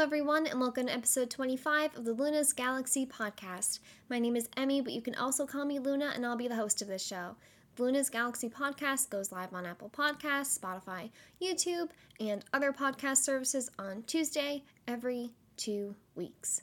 everyone, 0.00 0.46
and 0.46 0.58
welcome 0.58 0.86
to 0.86 0.92
episode 0.94 1.28
25 1.28 1.94
of 1.94 2.06
the 2.06 2.14
Luna's 2.14 2.54
Galaxy 2.54 3.04
podcast. 3.04 3.80
My 4.08 4.18
name 4.18 4.34
is 4.34 4.48
Emmy, 4.56 4.80
but 4.80 4.94
you 4.94 5.02
can 5.02 5.14
also 5.14 5.44
call 5.44 5.66
me 5.66 5.78
Luna, 5.78 6.12
and 6.14 6.24
I'll 6.24 6.38
be 6.38 6.48
the 6.48 6.56
host 6.56 6.80
of 6.80 6.88
this 6.88 7.06
show. 7.06 7.36
Luna's 7.76 8.08
Galaxy 8.08 8.48
podcast 8.48 9.10
goes 9.10 9.30
live 9.30 9.52
on 9.52 9.66
Apple 9.66 9.90
Podcasts, 9.90 10.58
Spotify, 10.58 11.10
YouTube, 11.40 11.90
and 12.18 12.42
other 12.54 12.72
podcast 12.72 13.18
services 13.18 13.70
on 13.78 14.02
Tuesday 14.04 14.64
every 14.88 15.32
two 15.58 15.94
weeks. 16.14 16.62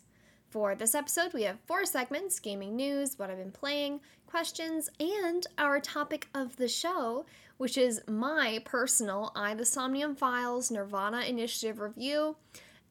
For 0.49 0.73
this 0.73 0.95
episode, 0.95 1.31
we 1.31 1.43
have 1.43 1.59
four 1.67 1.85
segments 1.85 2.39
gaming 2.39 2.75
news, 2.75 3.19
what 3.19 3.29
I've 3.29 3.37
been 3.37 3.51
playing, 3.51 3.99
questions, 4.25 4.89
and 4.99 5.45
our 5.59 5.79
topic 5.79 6.27
of 6.33 6.55
the 6.55 6.67
show, 6.67 7.27
which 7.57 7.77
is 7.77 8.01
my 8.07 8.63
personal 8.65 9.31
I 9.35 9.53
the 9.53 9.63
Somnium 9.63 10.15
Files 10.15 10.71
Nirvana 10.71 11.21
Initiative 11.21 11.79
review 11.79 12.35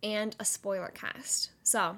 and 0.02 0.36
a 0.38 0.44
spoiler 0.44 0.88
cast. 0.88 1.50
So, 1.62 1.96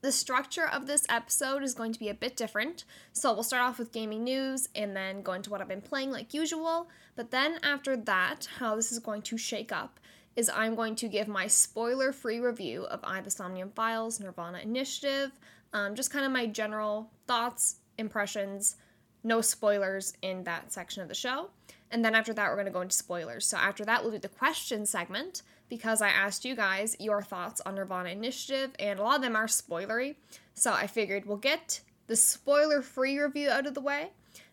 the 0.00 0.12
structure 0.12 0.66
of 0.66 0.86
this 0.86 1.04
episode 1.08 1.62
is 1.64 1.74
going 1.74 1.92
to 1.92 1.98
be 1.98 2.08
a 2.08 2.14
bit 2.14 2.36
different. 2.36 2.84
So, 3.12 3.32
we'll 3.32 3.42
start 3.42 3.62
off 3.62 3.78
with 3.78 3.92
gaming 3.92 4.24
news 4.24 4.68
and 4.74 4.96
then 4.96 5.22
go 5.22 5.32
into 5.32 5.50
what 5.50 5.60
I've 5.60 5.68
been 5.68 5.80
playing 5.80 6.10
like 6.10 6.34
usual. 6.34 6.88
But 7.16 7.30
then, 7.30 7.58
after 7.62 7.96
that, 7.96 8.48
how 8.58 8.76
this 8.76 8.92
is 8.92 8.98
going 8.98 9.22
to 9.22 9.38
shake 9.38 9.72
up 9.72 10.00
is 10.36 10.48
I'm 10.54 10.76
going 10.76 10.94
to 10.96 11.08
give 11.08 11.26
my 11.26 11.48
spoiler 11.48 12.12
free 12.12 12.38
review 12.38 12.84
of 12.84 13.00
I 13.02 13.20
the 13.20 13.30
Somnium 13.30 13.72
Files 13.74 14.20
Nirvana 14.20 14.58
Initiative, 14.58 15.32
um, 15.72 15.96
just 15.96 16.12
kind 16.12 16.24
of 16.24 16.30
my 16.30 16.46
general 16.46 17.10
thoughts, 17.26 17.76
impressions, 17.98 18.76
no 19.24 19.40
spoilers 19.40 20.14
in 20.22 20.44
that 20.44 20.72
section 20.72 21.02
of 21.02 21.08
the 21.08 21.14
show. 21.14 21.50
And 21.90 22.04
then 22.04 22.14
after 22.14 22.32
that, 22.34 22.48
we're 22.48 22.54
going 22.54 22.66
to 22.66 22.72
go 22.72 22.82
into 22.82 22.94
spoilers. 22.94 23.46
So 23.46 23.56
after 23.56 23.84
that, 23.84 24.02
we'll 24.02 24.12
do 24.12 24.18
the 24.18 24.28
question 24.28 24.86
segment 24.86 25.42
because 25.68 26.02
I 26.02 26.08
asked 26.08 26.44
you 26.44 26.54
guys 26.56 26.96
your 26.98 27.22
thoughts 27.22 27.60
on 27.64 27.74
Nirvana 27.74 28.10
Initiative, 28.10 28.70
and 28.78 28.98
a 28.98 29.02
lot 29.02 29.16
of 29.16 29.22
them 29.22 29.36
are 29.36 29.46
spoilery. 29.46 30.16
So 30.54 30.72
I 30.72 30.86
figured 30.86 31.26
we'll 31.26 31.36
get 31.36 31.80
the 32.06 32.16
spoiler 32.16 32.82
free 32.82 33.18
review 33.18 33.50
out 33.50 33.66
of 33.66 33.74
the 33.74 33.80
way, 33.80 34.10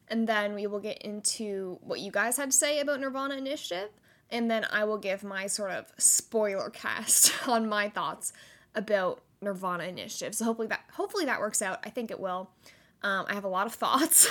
and 0.08 0.28
then 0.28 0.54
we 0.54 0.68
will 0.68 0.80
get 0.80 1.02
into 1.02 1.80
what 1.82 2.00
you 2.00 2.12
guys 2.12 2.38
had 2.38 2.52
to 2.52 2.58
say 2.58 2.80
about 2.80 3.00
Nirvana 3.00 3.36
Initiative, 3.36 3.90
and 4.30 4.50
then 4.50 4.66
I 4.72 4.84
will 4.84 4.98
give 4.98 5.24
my 5.24 5.48
sort 5.48 5.72
of 5.72 5.86
spoiler 5.98 6.70
cast 6.70 7.34
on 7.48 7.68
my 7.68 7.90
thoughts 7.90 8.34
about 8.74 9.22
Nirvana 9.42 9.86
Initiative. 9.86 10.36
So 10.36 10.46
hopefully 10.46 10.68
that 10.68 10.82
hopefully 10.94 11.26
that 11.26 11.40
works 11.40 11.62
out. 11.62 11.80
I 11.84 11.90
think 11.90 12.12
it 12.12 12.20
will. 12.20 12.50
Um, 13.04 13.26
I 13.30 13.34
have 13.34 13.44
a 13.44 13.50
lot 13.50 13.68
of 13.68 13.74
thoughts. 13.74 14.28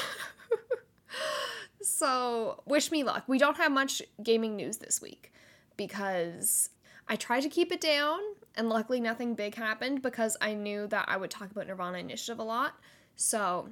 so 1.81 2.63
wish 2.67 2.91
me 2.91 3.05
luck. 3.05 3.25
We 3.27 3.39
don't 3.39 3.57
have 3.57 3.73
much 3.73 4.03
gaming 4.23 4.57
news 4.57 4.79
this 4.79 5.01
week 5.01 5.33
because 5.77 6.71
I 7.09 7.17
tried 7.17 7.41
to 7.41 7.49
keep 7.49 7.71
it 7.73 7.81
down, 7.81 8.21
and 8.57 8.69
luckily 8.69 9.01
nothing 9.01 9.35
big 9.35 9.55
happened 9.55 10.03
because 10.03 10.37
I 10.41 10.55
knew 10.55 10.87
that 10.89 11.07
I 11.09 11.17
would 11.17 11.31
talk 11.31 11.51
about 11.51 11.67
Nirvana 11.67 11.99
Initiative 11.99 12.39
a 12.39 12.45
lot. 12.45 12.75
So 13.17 13.71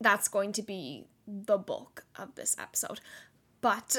that's 0.00 0.28
going 0.28 0.52
to 0.52 0.62
be 0.62 1.06
the 1.26 1.58
bulk 1.58 2.04
of 2.16 2.34
this 2.34 2.56
episode. 2.58 3.00
But 3.60 3.94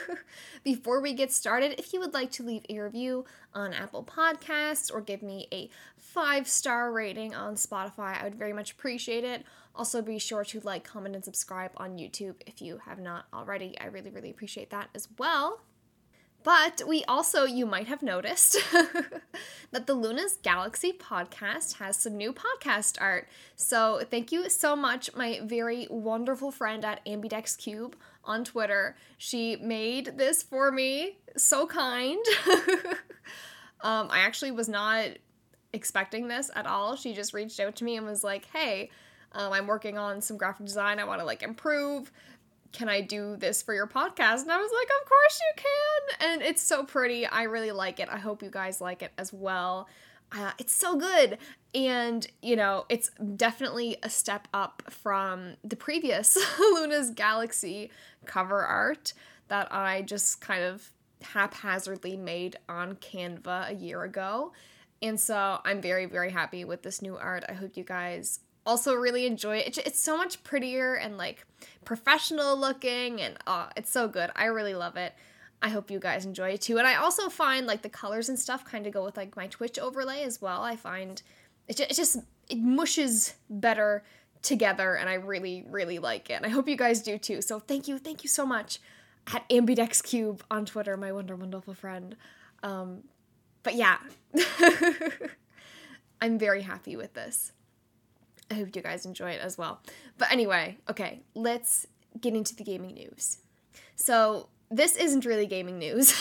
before 0.64 1.00
we 1.00 1.12
get 1.12 1.30
started, 1.30 1.78
if 1.78 1.92
you 1.92 2.00
would 2.00 2.14
like 2.14 2.32
to 2.32 2.42
leave 2.42 2.64
a 2.68 2.80
review 2.80 3.24
on 3.54 3.72
Apple 3.72 4.02
Podcasts 4.02 4.92
or 4.92 5.00
give 5.00 5.22
me 5.22 5.46
a 5.52 5.70
five 5.96 6.48
star 6.48 6.90
rating 6.90 7.34
on 7.34 7.54
Spotify, 7.54 8.20
I 8.20 8.24
would 8.24 8.34
very 8.34 8.52
much 8.52 8.72
appreciate 8.72 9.22
it. 9.22 9.44
Also, 9.74 10.02
be 10.02 10.18
sure 10.18 10.44
to 10.44 10.60
like, 10.60 10.82
comment, 10.82 11.14
and 11.14 11.24
subscribe 11.24 11.70
on 11.76 11.96
YouTube 11.96 12.34
if 12.44 12.60
you 12.60 12.78
have 12.86 12.98
not 12.98 13.26
already. 13.32 13.78
I 13.80 13.86
really, 13.86 14.10
really 14.10 14.30
appreciate 14.30 14.70
that 14.70 14.88
as 14.94 15.06
well. 15.16 15.60
But 16.44 16.82
we 16.86 17.04
also, 17.04 17.44
you 17.44 17.66
might 17.66 17.88
have 17.88 18.02
noticed, 18.02 18.56
that 19.70 19.86
the 19.86 19.94
Luna's 19.94 20.38
Galaxy 20.42 20.92
podcast 20.92 21.74
has 21.74 21.96
some 21.96 22.16
new 22.16 22.32
podcast 22.32 22.96
art. 23.00 23.28
So 23.56 24.02
thank 24.10 24.32
you 24.32 24.48
so 24.48 24.76
much, 24.76 25.14
my 25.14 25.40
very 25.42 25.86
wonderful 25.90 26.50
friend 26.50 26.84
at 26.84 27.04
Ambidex 27.04 27.58
Cube 27.58 27.96
on 28.24 28.44
Twitter. 28.44 28.96
She 29.16 29.56
made 29.56 30.16
this 30.16 30.42
for 30.42 30.70
me. 30.70 31.18
So 31.36 31.66
kind. 31.66 32.24
um, 33.80 34.08
I 34.10 34.20
actually 34.20 34.52
was 34.52 34.68
not 34.68 35.08
expecting 35.72 36.28
this 36.28 36.50
at 36.54 36.66
all. 36.66 36.96
She 36.96 37.14
just 37.14 37.34
reached 37.34 37.60
out 37.60 37.76
to 37.76 37.84
me 37.84 37.96
and 37.96 38.06
was 38.06 38.24
like, 38.24 38.46
hey, 38.52 38.90
um, 39.32 39.52
I'm 39.52 39.66
working 39.66 39.98
on 39.98 40.20
some 40.20 40.36
graphic 40.36 40.66
design. 40.66 40.98
I 40.98 41.04
want 41.04 41.20
to 41.20 41.26
like 41.26 41.42
improve 41.42 42.10
can 42.72 42.88
I 42.88 43.00
do 43.00 43.36
this 43.36 43.62
for 43.62 43.74
your 43.74 43.86
podcast? 43.86 44.42
And 44.42 44.52
I 44.52 44.58
was 44.58 44.70
like, 44.72 44.88
of 45.00 45.08
course 45.08 45.40
you 45.40 45.62
can. 45.62 46.32
And 46.32 46.42
it's 46.42 46.62
so 46.62 46.84
pretty. 46.84 47.26
I 47.26 47.44
really 47.44 47.72
like 47.72 48.00
it. 48.00 48.08
I 48.10 48.18
hope 48.18 48.42
you 48.42 48.50
guys 48.50 48.80
like 48.80 49.02
it 49.02 49.12
as 49.18 49.32
well. 49.32 49.88
Uh, 50.30 50.52
it's 50.58 50.74
so 50.74 50.96
good. 50.96 51.38
And, 51.74 52.26
you 52.42 52.56
know, 52.56 52.84
it's 52.88 53.10
definitely 53.36 53.96
a 54.02 54.10
step 54.10 54.46
up 54.52 54.82
from 54.90 55.54
the 55.64 55.76
previous 55.76 56.36
Luna's 56.58 57.10
Galaxy 57.10 57.90
cover 58.26 58.60
art 58.60 59.14
that 59.48 59.72
I 59.72 60.02
just 60.02 60.40
kind 60.40 60.62
of 60.62 60.90
haphazardly 61.22 62.16
made 62.16 62.56
on 62.68 62.96
Canva 62.96 63.70
a 63.70 63.74
year 63.74 64.02
ago. 64.02 64.52
And 65.00 65.18
so 65.18 65.60
I'm 65.64 65.80
very, 65.80 66.06
very 66.06 66.30
happy 66.30 66.64
with 66.64 66.82
this 66.82 67.00
new 67.00 67.16
art. 67.16 67.44
I 67.48 67.52
hope 67.52 67.76
you 67.76 67.84
guys 67.84 68.40
also 68.68 68.94
really 68.94 69.26
enjoy 69.26 69.56
it. 69.56 69.78
It's 69.78 69.98
so 69.98 70.16
much 70.16 70.44
prettier 70.44 70.94
and 70.94 71.16
like 71.16 71.44
professional 71.84 72.56
looking 72.56 73.20
and 73.20 73.36
oh, 73.46 73.68
it's 73.76 73.90
so 73.90 74.06
good. 74.06 74.30
I 74.36 74.44
really 74.44 74.74
love 74.74 74.96
it. 74.96 75.14
I 75.62 75.70
hope 75.70 75.90
you 75.90 75.98
guys 75.98 76.26
enjoy 76.26 76.50
it 76.50 76.60
too. 76.60 76.76
And 76.76 76.86
I 76.86 76.96
also 76.96 77.30
find 77.30 77.66
like 77.66 77.80
the 77.80 77.88
colors 77.88 78.28
and 78.28 78.38
stuff 78.38 78.64
kind 78.64 78.86
of 78.86 78.92
go 78.92 79.02
with 79.02 79.16
like 79.16 79.34
my 79.36 79.46
Twitch 79.46 79.78
overlay 79.78 80.22
as 80.22 80.40
well. 80.42 80.62
I 80.62 80.76
find 80.76 81.22
it 81.66 81.78
just, 81.78 81.90
it 81.90 81.94
just 81.94 82.18
it 82.48 82.58
mushes 82.58 83.34
better 83.48 84.04
together 84.42 84.94
and 84.94 85.08
I 85.08 85.14
really 85.14 85.64
really 85.68 85.98
like 85.98 86.28
it. 86.28 86.34
And 86.34 86.46
I 86.46 86.50
hope 86.50 86.68
you 86.68 86.76
guys 86.76 87.00
do 87.00 87.16
too. 87.16 87.40
So 87.40 87.58
thank 87.58 87.88
you, 87.88 87.98
thank 87.98 88.22
you 88.22 88.28
so 88.28 88.44
much 88.44 88.80
at 89.34 89.48
Ambidex 89.48 90.02
Cube 90.02 90.42
on 90.50 90.66
Twitter, 90.66 90.96
my 90.98 91.10
wonder 91.10 91.36
wonderful 91.36 91.74
friend. 91.74 92.16
Um, 92.62 93.04
but 93.62 93.74
yeah, 93.74 93.96
I'm 96.20 96.38
very 96.38 96.62
happy 96.62 96.96
with 96.96 97.14
this. 97.14 97.52
I 98.50 98.54
hope 98.54 98.74
you 98.74 98.82
guys 98.82 99.04
enjoy 99.04 99.30
it 99.30 99.40
as 99.42 99.58
well. 99.58 99.80
But 100.16 100.32
anyway, 100.32 100.78
okay, 100.88 101.20
let's 101.34 101.86
get 102.20 102.34
into 102.34 102.54
the 102.54 102.64
gaming 102.64 102.94
news. 102.94 103.38
So, 103.96 104.48
this 104.70 104.96
isn't 104.96 105.24
really 105.24 105.46
gaming 105.46 105.78
news, 105.78 106.14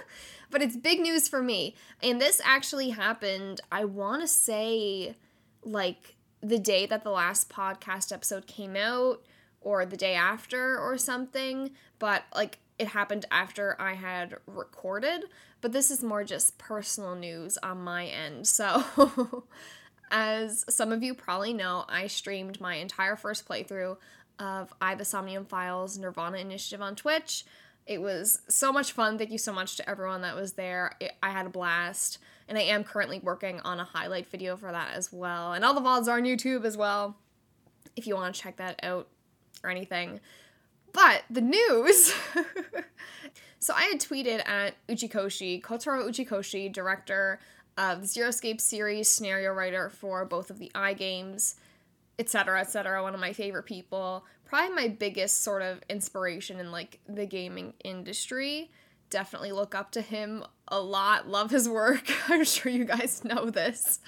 but 0.50 0.62
it's 0.62 0.76
big 0.76 1.00
news 1.00 1.28
for 1.28 1.42
me. 1.42 1.74
And 2.02 2.20
this 2.20 2.40
actually 2.44 2.90
happened, 2.90 3.60
I 3.70 3.84
want 3.84 4.22
to 4.22 4.28
say, 4.28 5.14
like 5.64 6.16
the 6.40 6.58
day 6.58 6.86
that 6.86 7.04
the 7.04 7.10
last 7.10 7.48
podcast 7.48 8.12
episode 8.12 8.46
came 8.46 8.76
out 8.76 9.22
or 9.60 9.84
the 9.84 9.96
day 9.96 10.14
after 10.14 10.78
or 10.78 10.96
something. 10.96 11.72
But 11.98 12.24
like 12.34 12.58
it 12.78 12.88
happened 12.88 13.26
after 13.30 13.76
I 13.80 13.94
had 13.94 14.36
recorded. 14.46 15.24
But 15.60 15.72
this 15.72 15.90
is 15.90 16.02
more 16.02 16.24
just 16.24 16.58
personal 16.58 17.14
news 17.14 17.58
on 17.62 17.78
my 17.82 18.06
end. 18.06 18.46
So. 18.46 19.44
As 20.10 20.64
some 20.68 20.92
of 20.92 21.02
you 21.02 21.14
probably 21.14 21.52
know, 21.52 21.84
I 21.88 22.06
streamed 22.06 22.60
my 22.60 22.74
entire 22.74 23.16
first 23.16 23.48
playthrough 23.48 23.96
of 24.38 24.72
I 24.80 24.94
the 24.94 25.04
Somnium 25.04 25.44
Files 25.44 25.98
Nirvana 25.98 26.38
Initiative 26.38 26.80
on 26.80 26.96
Twitch. 26.96 27.44
It 27.86 28.00
was 28.00 28.40
so 28.48 28.72
much 28.72 28.92
fun. 28.92 29.18
Thank 29.18 29.30
you 29.30 29.38
so 29.38 29.52
much 29.52 29.76
to 29.76 29.88
everyone 29.88 30.22
that 30.22 30.36
was 30.36 30.52
there. 30.54 30.96
It, 31.00 31.12
I 31.22 31.30
had 31.30 31.46
a 31.46 31.50
blast. 31.50 32.18
And 32.48 32.58
I 32.58 32.62
am 32.62 32.82
currently 32.82 33.20
working 33.20 33.60
on 33.60 33.78
a 33.78 33.84
highlight 33.84 34.26
video 34.26 34.56
for 34.56 34.72
that 34.72 34.90
as 34.94 35.12
well. 35.12 35.52
And 35.52 35.64
all 35.64 35.74
the 35.74 35.80
VODs 35.80 36.08
are 36.08 36.16
on 36.16 36.24
YouTube 36.24 36.64
as 36.64 36.76
well, 36.76 37.16
if 37.94 38.06
you 38.06 38.16
want 38.16 38.34
to 38.34 38.40
check 38.40 38.56
that 38.56 38.80
out 38.82 39.06
or 39.62 39.70
anything. 39.70 40.20
But 40.92 41.22
the 41.30 41.40
news. 41.40 42.12
so 43.60 43.72
I 43.74 43.84
had 43.84 44.00
tweeted 44.00 44.46
at 44.48 44.74
Uchikoshi, 44.88 45.62
Kotaro 45.62 46.08
Uchikoshi, 46.08 46.72
director 46.72 47.38
of 47.80 48.02
the 48.02 48.06
Zero 48.06 48.28
Escape 48.28 48.60
series, 48.60 49.08
scenario 49.08 49.52
writer 49.52 49.88
for 49.88 50.26
both 50.26 50.50
of 50.50 50.58
the 50.58 50.70
i 50.74 50.92
games, 50.92 51.56
etc., 52.18 52.60
etc. 52.60 53.02
One 53.02 53.14
of 53.14 53.20
my 53.20 53.32
favorite 53.32 53.62
people, 53.62 54.26
probably 54.44 54.74
my 54.74 54.88
biggest 54.88 55.42
sort 55.42 55.62
of 55.62 55.80
inspiration 55.88 56.60
in 56.60 56.70
like 56.70 57.00
the 57.08 57.24
gaming 57.24 57.72
industry. 57.82 58.70
Definitely 59.08 59.52
look 59.52 59.74
up 59.74 59.92
to 59.92 60.02
him 60.02 60.44
a 60.68 60.78
lot. 60.78 61.26
Love 61.26 61.50
his 61.50 61.68
work. 61.68 62.10
I'm 62.28 62.44
sure 62.44 62.70
you 62.70 62.84
guys 62.84 63.24
know 63.24 63.48
this. 63.48 64.00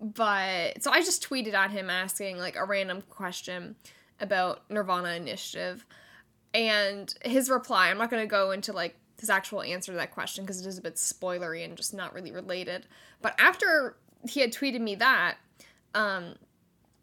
But 0.00 0.82
so 0.82 0.90
I 0.90 1.00
just 1.00 1.28
tweeted 1.28 1.52
at 1.52 1.70
him 1.70 1.90
asking 1.90 2.38
like 2.38 2.56
a 2.56 2.64
random 2.64 3.02
question 3.02 3.76
about 4.18 4.62
Nirvana 4.70 5.10
Initiative. 5.10 5.84
And 6.54 7.12
his 7.22 7.50
reply, 7.50 7.90
I'm 7.90 7.98
not 7.98 8.10
going 8.10 8.22
to 8.22 8.30
go 8.30 8.52
into 8.52 8.72
like 8.72 8.96
his 9.24 9.30
actual 9.30 9.62
answer 9.62 9.90
to 9.90 9.96
that 9.96 10.10
question 10.10 10.44
because 10.44 10.60
it 10.60 10.68
is 10.68 10.76
a 10.76 10.82
bit 10.82 10.96
spoilery 10.96 11.64
and 11.64 11.78
just 11.78 11.94
not 11.94 12.12
really 12.12 12.30
related. 12.30 12.86
But 13.22 13.34
after 13.40 13.96
he 14.28 14.40
had 14.40 14.52
tweeted 14.52 14.80
me 14.80 14.96
that, 14.96 15.36
um, 15.94 16.34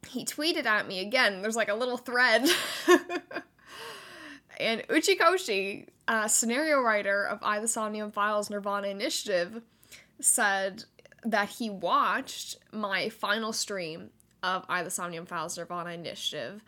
he 0.07 0.23
tweeted 0.23 0.68
at 0.68 0.88
me 0.88 1.00
again. 1.00 1.41
There's 1.41 1.56
like 1.56 1.69
a 1.69 1.73
little 1.73 1.97
thread. 1.97 2.47
and 4.59 4.83
Uchikoshi, 4.88 5.88
uh, 6.07 6.27
scenario 6.27 6.79
writer 6.79 7.23
of 7.23 7.39
I 7.41 7.59
the 7.59 7.68
Somnium 7.68 8.12
Files 8.12 8.51
Nirvana 8.51 8.89
Initiative, 8.89 9.63
said, 10.19 10.83
that 11.24 11.50
he 11.50 11.71
watched 11.71 12.57
my 12.71 13.09
final 13.09 13.51
stream 13.51 14.12
of 14.44 14.63
I 14.69 14.83
the 14.83 14.91
Somnium 14.91 15.25
Files 15.25 15.57
Nirvana 15.57 15.91
Initiative 15.91 16.63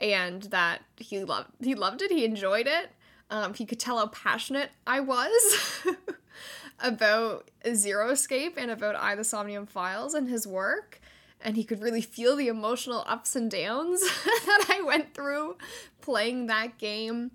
and 0.00 0.42
that 0.44 0.82
he 0.96 1.24
loved 1.24 1.50
he 1.60 1.74
loved 1.74 2.02
it, 2.02 2.10
he 2.12 2.24
enjoyed 2.24 2.68
it. 2.68 2.90
Um, 3.32 3.54
he 3.54 3.64
could 3.64 3.80
tell 3.80 3.96
how 3.96 4.08
passionate 4.08 4.70
I 4.86 5.00
was 5.00 5.86
about 6.78 7.50
Zero 7.74 8.10
Escape 8.10 8.58
and 8.58 8.70
about 8.70 8.94
I 8.94 9.14
the 9.14 9.24
Somnium 9.24 9.64
Files 9.64 10.12
and 10.12 10.28
his 10.28 10.46
work. 10.46 11.00
And 11.40 11.56
he 11.56 11.64
could 11.64 11.80
really 11.80 12.02
feel 12.02 12.36
the 12.36 12.48
emotional 12.48 13.04
ups 13.06 13.34
and 13.34 13.50
downs 13.50 14.02
that 14.24 14.66
I 14.68 14.82
went 14.82 15.14
through 15.14 15.56
playing 16.02 16.46
that 16.48 16.76
game. 16.76 17.30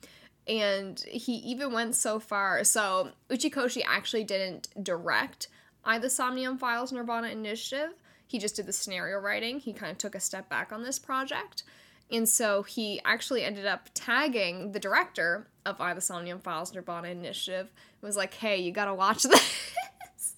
And 0.48 1.00
he 1.00 1.34
even 1.38 1.74
went 1.74 1.96
so 1.96 2.20
far. 2.20 2.64
So, 2.64 3.10
Uchikoshi 3.32 3.82
actually 3.86 4.24
didn't 4.24 4.70
direct 4.82 5.48
I 5.84 5.98
the 5.98 6.12
Somnium 6.12 6.60
Files 6.60 6.92
Nirvana 6.92 7.30
Initiative. 7.30 7.96
He 8.28 8.38
just 8.38 8.56
did 8.56 8.68
the 8.68 8.74
scenario 8.74 9.18
writing. 9.18 9.60
He 9.60 9.74
kind 9.74 9.92
of 9.92 9.98
took 9.98 10.14
a 10.14 10.20
step 10.20 10.48
back 10.48 10.72
on 10.72 10.84
this 10.84 11.00
project. 11.00 11.64
And 12.12 12.28
so 12.28 12.64
he 12.64 13.02
actually 13.04 13.44
ended 13.44 13.66
up 13.66 13.90
tagging 13.94 14.72
the 14.72 14.80
director 14.80 15.48
of 15.66 15.82
I 15.82 15.94
the 15.94 16.02
Somnium 16.02 16.40
Files 16.40 16.74
Nirvana 16.74 17.10
Initiative. 17.10 17.72
It 18.02 18.06
was 18.06 18.16
like, 18.16 18.34
hey, 18.36 18.58
you 18.58 18.72
gotta 18.72 18.94
watch 18.94 19.24
this. 19.24 20.36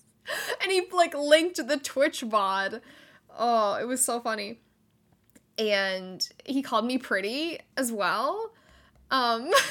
and 0.62 0.72
he 0.72 0.84
like 0.92 1.16
linked 1.16 1.66
the 1.66 1.78
Twitch 1.78 2.22
VOD. 2.22 2.82
Oh, 3.38 3.76
it 3.76 3.86
was 3.86 4.04
so 4.04 4.20
funny. 4.20 4.60
And 5.58 6.28
he 6.46 6.62
called 6.62 6.86
me 6.86 6.98
pretty 6.98 7.60
as 7.78 7.92
well. 7.92 8.52
Um 9.12 9.52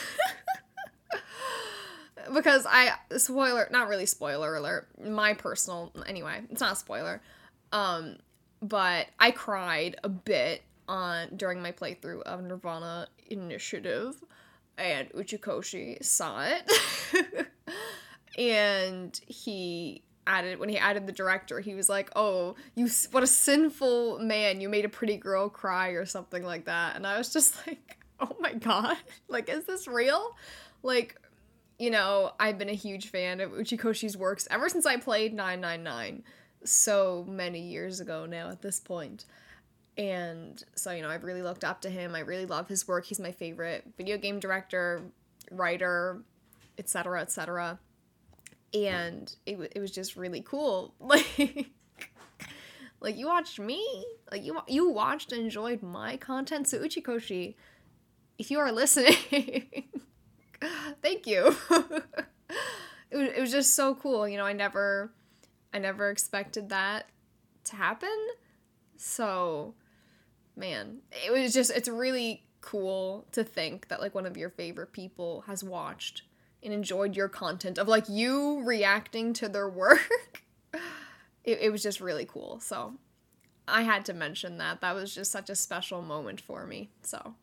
because 2.35 2.67
I 2.69 2.93
spoiler 3.17 3.69
not 3.73 3.89
really 3.89 4.06
spoiler 4.06 4.55
alert, 4.55 4.89
my 5.05 5.35
personal 5.35 5.93
anyway, 6.06 6.43
it's 6.50 6.61
not 6.61 6.75
a 6.75 6.77
spoiler. 6.77 7.21
Um 7.73 8.19
but 8.61 9.06
I 9.19 9.31
cried 9.31 9.97
a 10.05 10.09
bit 10.09 10.62
on 10.88 11.37
during 11.37 11.62
my 11.62 11.73
playthrough 11.73 12.23
of 12.23 12.43
Nirvana 12.43 13.08
Initiative 13.29 14.23
and 14.79 15.11
Uchikoshi 15.11 16.02
saw 16.05 16.44
it. 16.44 17.49
and 18.38 19.20
he 19.26 20.02
added 20.26 20.58
when 20.58 20.69
he 20.69 20.79
added 20.79 21.06
the 21.06 21.12
director, 21.12 21.61
he 21.61 21.75
was 21.75 21.88
like, 21.88 22.11
"Oh, 22.14 22.55
you 22.75 22.88
what 23.11 23.23
a 23.23 23.26
sinful 23.26 24.20
man! 24.20 24.61
You 24.61 24.69
made 24.69 24.85
a 24.85 24.88
pretty 24.88 25.17
girl 25.17 25.49
cry 25.49 25.90
or 25.90 26.06
something 26.06 26.44
like 26.44 26.67
that." 26.67 26.96
And 26.96 27.06
I 27.06 27.19
was 27.19 27.32
just 27.32 27.55
like, 27.67 27.99
"Oh 28.20 28.37
my 28.38 28.55
god! 28.55 28.96
Like, 29.29 29.49
is 29.49 29.64
this 29.64 29.88
real?" 29.88 30.37
Like, 30.82 31.17
you 31.79 31.90
know, 31.90 32.32
I've 32.38 32.58
been 32.58 32.69
a 32.69 32.75
huge 32.75 33.08
fan 33.08 33.40
of 33.40 33.50
Uchikoshi's 33.50 34.17
works 34.17 34.46
ever 34.50 34.69
since 34.69 34.87
I 34.87 34.96
played 34.96 35.35
999 35.35 36.23
so 36.64 37.25
many 37.29 37.61
years 37.61 37.99
ago 37.99 38.26
now 38.26 38.50
at 38.50 38.62
this 38.62 38.79
point. 38.79 39.25
And 39.99 40.62
so, 40.77 40.93
you 40.93 41.03
know, 41.03 41.11
I've 41.11 41.25
really 41.25 41.43
looked 41.43 41.65
up 41.65 41.81
to 41.81 41.91
him. 41.91 42.15
I 42.15 42.21
really 42.21 42.47
love 42.47 42.69
his 42.69 42.87
work. 42.87 43.05
He's 43.05 43.19
my 43.19 43.33
favorite 43.33 43.85
video 43.97 44.17
game 44.17 44.39
director, 44.39 45.03
writer, 45.50 46.23
etc., 46.79 47.21
etc. 47.21 47.81
And 48.73 49.35
it, 49.45 49.59
it 49.75 49.81
was 49.81 49.91
just 49.91 50.17
really 50.17 50.41
cool. 50.41 50.95
Like, 51.00 51.67
like 53.00 53.17
you 53.17 53.27
watched 53.27 53.61
me, 53.61 54.05
like 54.31 54.45
you 54.45 54.59
you 54.67 54.91
watched 54.91 55.33
and 55.33 55.43
enjoyed 55.43 55.83
my 55.83 56.17
content. 56.17 56.67
So 56.67 56.79
Uchikoshi, 56.79 57.55
if 58.39 58.50
you 58.50 58.59
are 58.59 58.73
listening, 58.73 59.85
thank 61.03 61.27
you. 61.27 61.56
it 61.71 63.17
was, 63.17 63.29
it 63.37 63.41
was 63.41 63.53
just 63.53 63.77
so 63.77 63.95
cool. 63.95 64.29
You 64.29 64.37
know, 64.37 64.47
I 64.47 64.53
never 64.53 65.12
I 65.73 65.79
never 65.79 66.11
expected 66.11 66.71
that 66.71 67.06
to 67.65 67.77
happen. 67.77 68.17
So 68.97 69.75
man, 70.58 70.99
it 71.25 71.32
was 71.32 71.52
just 71.55 71.70
it's 71.70 71.88
really 71.88 72.44
cool 72.60 73.26
to 73.32 73.44
think 73.44 73.88
that 73.88 74.00
like 74.00 74.14
one 74.14 74.26
of 74.26 74.37
your 74.37 74.50
favorite 74.50 74.93
people 74.93 75.43
has 75.46 75.62
watched 75.62 76.22
and 76.62 76.75
enjoyed 76.75 77.16
your 77.16 77.28
content 77.28 77.78
of 77.78 77.87
like 77.87 78.08
you 78.08 78.62
reacting 78.64 79.32
to 79.32 79.49
their 79.49 79.69
work. 79.70 80.43
it, 81.44 81.58
it 81.60 81.72
was 81.72 81.82
just 81.82 82.00
really 82.00 82.26
cool. 82.26 82.58
So 82.60 82.94
I 83.66 83.82
had 83.82 84.05
to 84.06 84.12
mention 84.12 84.58
that. 84.58 84.81
That 84.81 84.94
was 84.94 85.14
just 85.14 85.31
such 85.31 85.49
a 85.49 85.55
special 85.55 86.02
moment 86.02 86.40
for 86.40 86.66
me. 86.66 86.90
So 87.02 87.34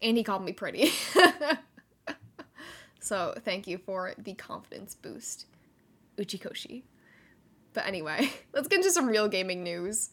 and 0.00 0.16
he 0.16 0.22
called 0.22 0.44
me 0.44 0.52
pretty. 0.52 0.90
so 3.00 3.34
thank 3.44 3.66
you 3.66 3.78
for 3.78 4.14
the 4.18 4.34
confidence 4.34 4.94
boost, 4.94 5.46
Uchikoshi. 6.16 6.82
But 7.72 7.86
anyway, 7.86 8.30
let's 8.52 8.68
get 8.68 8.78
into 8.78 8.90
some 8.90 9.06
real 9.06 9.28
gaming 9.28 9.62
news. 9.62 10.10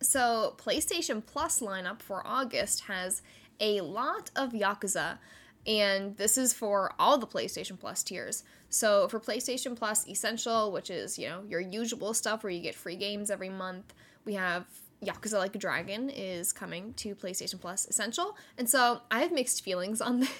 So, 0.00 0.54
PlayStation 0.58 1.24
Plus 1.24 1.60
lineup 1.60 2.02
for 2.02 2.26
August 2.26 2.84
has 2.84 3.22
a 3.60 3.80
lot 3.80 4.30
of 4.36 4.52
Yakuza, 4.52 5.18
and 5.66 6.16
this 6.16 6.36
is 6.36 6.52
for 6.52 6.92
all 6.98 7.16
the 7.16 7.26
PlayStation 7.26 7.78
Plus 7.78 8.02
tiers. 8.02 8.44
So, 8.68 9.08
for 9.08 9.20
PlayStation 9.20 9.76
Plus 9.76 10.06
Essential, 10.08 10.72
which 10.72 10.90
is, 10.90 11.18
you 11.18 11.28
know, 11.28 11.42
your 11.48 11.60
usual 11.60 12.12
stuff 12.12 12.42
where 12.42 12.50
you 12.50 12.60
get 12.60 12.74
free 12.74 12.96
games 12.96 13.30
every 13.30 13.48
month, 13.48 13.94
we 14.24 14.34
have 14.34 14.66
Yakuza 15.02 15.38
Like 15.38 15.54
a 15.54 15.58
Dragon 15.58 16.10
is 16.10 16.52
coming 16.52 16.92
to 16.94 17.14
PlayStation 17.14 17.60
Plus 17.60 17.86
Essential. 17.86 18.36
And 18.58 18.68
so, 18.68 19.00
I 19.10 19.20
have 19.20 19.32
mixed 19.32 19.62
feelings 19.62 20.00
on 20.00 20.20
this. 20.20 20.30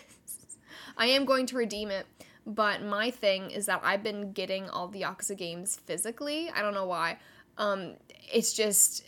I 0.96 1.06
am 1.06 1.24
going 1.24 1.46
to 1.46 1.56
redeem 1.56 1.90
it, 1.90 2.06
but 2.46 2.82
my 2.82 3.10
thing 3.10 3.50
is 3.50 3.66
that 3.66 3.80
I've 3.82 4.02
been 4.02 4.32
getting 4.32 4.68
all 4.68 4.88
the 4.88 5.02
Yakuza 5.02 5.36
games 5.36 5.76
physically. 5.86 6.50
I 6.50 6.60
don't 6.60 6.74
know 6.74 6.86
why. 6.86 7.18
Um, 7.56 7.94
it's 8.32 8.52
just 8.52 9.04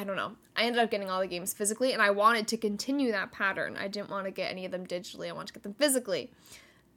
I 0.00 0.04
don't 0.04 0.16
know. 0.16 0.32
I 0.56 0.62
ended 0.62 0.82
up 0.82 0.90
getting 0.90 1.10
all 1.10 1.20
the 1.20 1.26
games 1.26 1.52
physically, 1.52 1.92
and 1.92 2.00
I 2.00 2.08
wanted 2.08 2.48
to 2.48 2.56
continue 2.56 3.12
that 3.12 3.32
pattern. 3.32 3.76
I 3.76 3.86
didn't 3.86 4.08
want 4.08 4.24
to 4.24 4.30
get 4.30 4.50
any 4.50 4.64
of 4.64 4.72
them 4.72 4.86
digitally. 4.86 5.28
I 5.28 5.32
wanted 5.32 5.48
to 5.48 5.52
get 5.52 5.62
them 5.62 5.74
physically. 5.74 6.30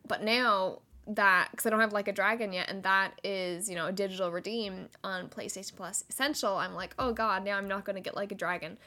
But 0.08 0.24
now 0.24 0.80
that 1.06 1.50
because 1.52 1.66
I 1.66 1.70
don't 1.70 1.82
have 1.82 1.92
like 1.92 2.08
a 2.08 2.14
dragon 2.14 2.54
yet, 2.54 2.70
and 2.70 2.82
that 2.84 3.20
is 3.22 3.68
you 3.68 3.76
know 3.76 3.88
a 3.88 3.92
digital 3.92 4.32
redeem 4.32 4.88
on 5.04 5.28
PlayStation 5.28 5.76
Plus 5.76 6.06
Essential, 6.10 6.56
I'm 6.56 6.74
like, 6.76 6.96
oh 6.98 7.12
god, 7.12 7.44
now 7.44 7.58
I'm 7.58 7.68
not 7.68 7.84
going 7.84 7.98
to 7.98 8.02
get 8.02 8.16
like 8.16 8.32
a 8.32 8.36
dragon 8.36 8.78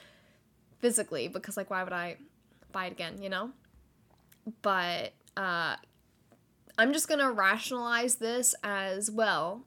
physically 0.78 1.28
because 1.28 1.58
like 1.58 1.68
why 1.68 1.84
would 1.84 1.92
I 1.92 2.16
buy 2.72 2.86
it 2.86 2.92
again? 2.92 3.20
You 3.20 3.28
know. 3.28 3.50
But 4.62 5.12
uh, 5.36 5.76
I'm 6.78 6.94
just 6.94 7.06
gonna 7.06 7.30
rationalize 7.30 8.14
this 8.14 8.54
as 8.64 9.10
well. 9.10 9.66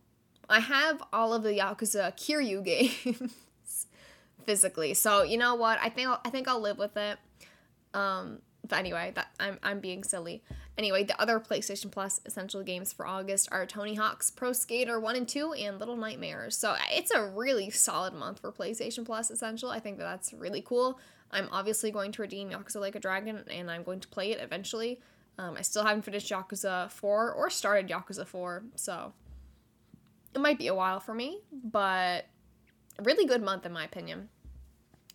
I 0.49 0.59
have 0.59 1.03
all 1.13 1.35
of 1.35 1.43
the 1.43 1.51
Yakuza 1.51 2.15
Kiryu 2.17 2.63
games 3.03 3.31
physically. 4.45 4.93
So 4.93 5.23
you 5.23 5.37
know 5.37 5.55
what? 5.55 5.79
I 5.81 5.89
think 5.89 6.09
I'll, 6.09 6.21
I 6.25 6.29
think 6.29 6.47
I'll 6.47 6.61
live 6.61 6.77
with 6.77 6.97
it. 6.97 7.17
Um, 7.93 8.39
but 8.67 8.79
anyway, 8.79 9.11
that 9.15 9.27
I'm 9.39 9.59
I'm 9.63 9.79
being 9.79 10.03
silly. 10.03 10.43
Anyway, 10.77 11.03
the 11.03 11.19
other 11.21 11.41
PlayStation 11.41 11.91
Plus 11.91 12.21
essential 12.25 12.63
games 12.63 12.93
for 12.93 13.05
August 13.05 13.49
are 13.51 13.65
Tony 13.65 13.95
Hawk's 13.95 14.31
Pro 14.31 14.53
Skater 14.53 14.97
1 14.97 15.15
and 15.17 15.27
2 15.27 15.51
and 15.53 15.77
Little 15.77 15.97
Nightmares. 15.97 16.55
So 16.55 16.73
it's 16.89 17.11
a 17.11 17.21
really 17.21 17.69
solid 17.69 18.13
month 18.13 18.39
for 18.39 18.49
PlayStation 18.49 19.05
Plus 19.05 19.29
essential. 19.29 19.69
I 19.69 19.81
think 19.81 19.97
that 19.97 20.05
that's 20.05 20.31
really 20.31 20.61
cool. 20.61 20.97
I'm 21.31 21.49
obviously 21.51 21.91
going 21.91 22.13
to 22.13 22.21
redeem 22.21 22.51
Yakuza 22.51 22.79
Like 22.79 22.95
a 22.95 22.99
Dragon 22.99 23.43
and 23.51 23.69
I'm 23.69 23.83
going 23.83 23.99
to 23.99 24.07
play 24.07 24.31
it 24.31 24.39
eventually. 24.41 25.01
Um, 25.37 25.55
I 25.57 25.61
still 25.63 25.83
haven't 25.83 26.03
finished 26.03 26.31
Yakuza 26.31 26.89
4 26.91 27.33
or 27.33 27.49
started 27.49 27.89
Yakuza 27.89 28.25
4, 28.25 28.63
so 28.75 29.13
it 30.33 30.39
might 30.39 30.59
be 30.59 30.67
a 30.67 30.75
while 30.75 30.99
for 30.99 31.13
me, 31.13 31.39
but 31.51 32.25
really 33.01 33.25
good 33.25 33.41
month 33.41 33.65
in 33.65 33.71
my 33.71 33.83
opinion. 33.83 34.29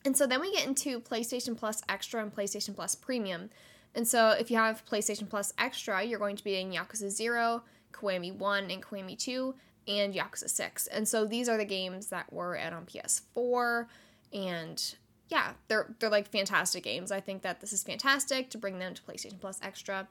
And 0.04 0.16
so 0.16 0.26
then 0.26 0.40
we 0.40 0.52
get 0.52 0.66
into 0.66 1.00
PlayStation 1.00 1.56
Plus 1.56 1.82
Extra 1.88 2.22
and 2.22 2.34
PlayStation 2.34 2.74
Plus 2.74 2.94
Premium. 2.94 3.50
And 3.94 4.06
so 4.06 4.30
if 4.30 4.50
you 4.50 4.56
have 4.56 4.84
PlayStation 4.84 5.28
Plus 5.28 5.52
Extra, 5.58 6.02
you're 6.02 6.18
going 6.18 6.36
to 6.36 6.44
be 6.44 6.56
in 6.56 6.72
Yakuza 6.72 7.08
0, 7.08 7.62
Kiwami 7.92 8.34
1, 8.34 8.70
and 8.70 8.82
Kiwami 8.82 9.18
2, 9.18 9.54
and 9.88 10.12
Yakuza 10.12 10.50
6. 10.50 10.86
And 10.88 11.08
so 11.08 11.24
these 11.24 11.48
are 11.48 11.56
the 11.56 11.64
games 11.64 12.08
that 12.08 12.32
were 12.32 12.58
out 12.58 12.72
on 12.72 12.86
PS4 12.86 13.86
and 14.32 14.94
yeah, 15.28 15.52
they're 15.68 15.94
they're 15.98 16.10
like 16.10 16.28
fantastic 16.28 16.84
games. 16.84 17.10
I 17.10 17.20
think 17.20 17.42
that 17.42 17.60
this 17.60 17.72
is 17.72 17.82
fantastic 17.82 18.50
to 18.50 18.58
bring 18.58 18.78
them 18.78 18.94
to 18.94 19.02
PlayStation 19.02 19.40
Plus 19.40 19.58
Extra. 19.62 20.06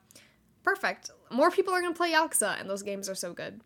Perfect. 0.63 1.11
More 1.29 1.51
people 1.51 1.73
are 1.73 1.81
going 1.81 1.93
to 1.93 1.97
play 1.97 2.13
Yakuza 2.13 2.59
and 2.59 2.69
those 2.69 2.83
games 2.83 3.09
are 3.09 3.15
so 3.15 3.33
good. 3.33 3.61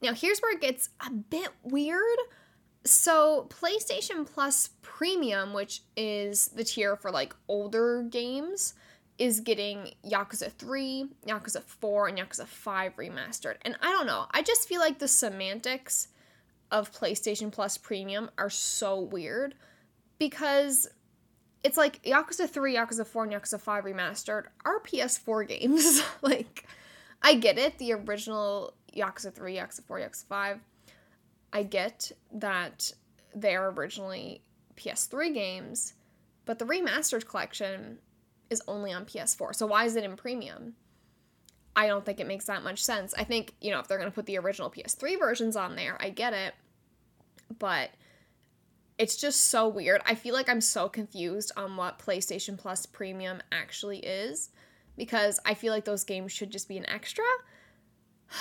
Now, 0.00 0.12
here's 0.12 0.40
where 0.40 0.52
it 0.52 0.60
gets 0.60 0.90
a 1.04 1.10
bit 1.10 1.48
weird 1.62 2.18
so, 2.86 3.48
PlayStation 3.48 4.26
Plus 4.26 4.70
Premium, 4.82 5.52
which 5.52 5.82
is 5.96 6.48
the 6.48 6.64
tier 6.64 6.96
for 6.96 7.10
like 7.10 7.34
older 7.48 8.02
games, 8.02 8.74
is 9.18 9.40
getting 9.40 9.92
Yakuza 10.04 10.52
3, 10.52 11.06
Yakuza 11.26 11.62
4, 11.62 12.08
and 12.08 12.18
Yakuza 12.18 12.46
5 12.46 12.96
remastered. 12.96 13.56
And 13.62 13.76
I 13.80 13.92
don't 13.92 14.06
know, 14.06 14.26
I 14.30 14.42
just 14.42 14.68
feel 14.68 14.80
like 14.80 14.98
the 14.98 15.08
semantics 15.08 16.08
of 16.70 16.92
PlayStation 16.92 17.50
Plus 17.50 17.78
Premium 17.78 18.30
are 18.38 18.50
so 18.50 19.00
weird 19.00 19.54
because 20.18 20.88
it's 21.64 21.76
like 21.76 22.02
Yakuza 22.02 22.48
3, 22.48 22.74
Yakuza 22.74 23.06
4, 23.06 23.24
and 23.24 23.32
Yakuza 23.32 23.60
5 23.60 23.84
remastered 23.84 24.44
are 24.64 24.80
PS4 24.80 25.48
games. 25.48 26.02
like, 26.22 26.66
I 27.22 27.34
get 27.34 27.58
it, 27.58 27.78
the 27.78 27.92
original 27.92 28.74
Yakuza 28.94 29.32
3, 29.32 29.54
Yakuza 29.54 29.82
4, 29.82 30.00
Yakuza 30.00 30.24
5 30.26 30.60
I 31.52 31.62
get 31.62 32.12
that 32.32 32.92
they 33.34 33.54
are 33.54 33.70
originally 33.70 34.42
PS3 34.76 35.32
games, 35.32 35.94
but 36.44 36.58
the 36.58 36.64
remastered 36.64 37.26
collection 37.26 37.98
is 38.50 38.62
only 38.68 38.92
on 38.92 39.04
PS4. 39.04 39.54
So 39.54 39.66
why 39.66 39.84
is 39.84 39.96
it 39.96 40.04
in 40.04 40.16
premium? 40.16 40.74
I 41.74 41.86
don't 41.86 42.04
think 42.04 42.20
it 42.20 42.26
makes 42.26 42.46
that 42.46 42.62
much 42.62 42.82
sense. 42.82 43.14
I 43.18 43.24
think, 43.24 43.54
you 43.60 43.70
know, 43.70 43.80
if 43.80 43.88
they're 43.88 43.98
going 43.98 44.10
to 44.10 44.14
put 44.14 44.26
the 44.26 44.38
original 44.38 44.70
PS3 44.70 45.18
versions 45.18 45.56
on 45.56 45.76
there, 45.76 45.96
I 46.00 46.10
get 46.10 46.32
it. 46.32 46.54
But 47.58 47.90
it's 48.98 49.16
just 49.16 49.48
so 49.48 49.68
weird. 49.68 50.00
I 50.06 50.14
feel 50.14 50.34
like 50.34 50.48
I'm 50.48 50.62
so 50.62 50.88
confused 50.88 51.52
on 51.56 51.76
what 51.76 51.98
PlayStation 51.98 52.56
Plus 52.56 52.86
Premium 52.86 53.42
actually 53.52 53.98
is 53.98 54.50
because 54.96 55.38
I 55.44 55.52
feel 55.52 55.72
like 55.72 55.84
those 55.84 56.04
games 56.04 56.32
should 56.32 56.50
just 56.50 56.68
be 56.68 56.78
an 56.78 56.88
extra. 56.88 57.24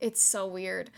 It's 0.00 0.22
so 0.22 0.46
weird. 0.46 0.90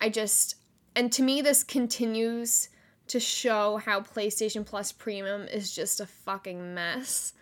I 0.00 0.08
just 0.08 0.54
and 0.96 1.12
to 1.12 1.22
me 1.22 1.42
this 1.42 1.62
continues 1.62 2.68
to 3.08 3.20
show 3.20 3.76
how 3.76 4.00
PlayStation 4.00 4.64
Plus 4.64 4.92
Premium 4.92 5.42
is 5.48 5.74
just 5.74 6.00
a 6.00 6.06
fucking 6.06 6.74
mess. 6.74 7.34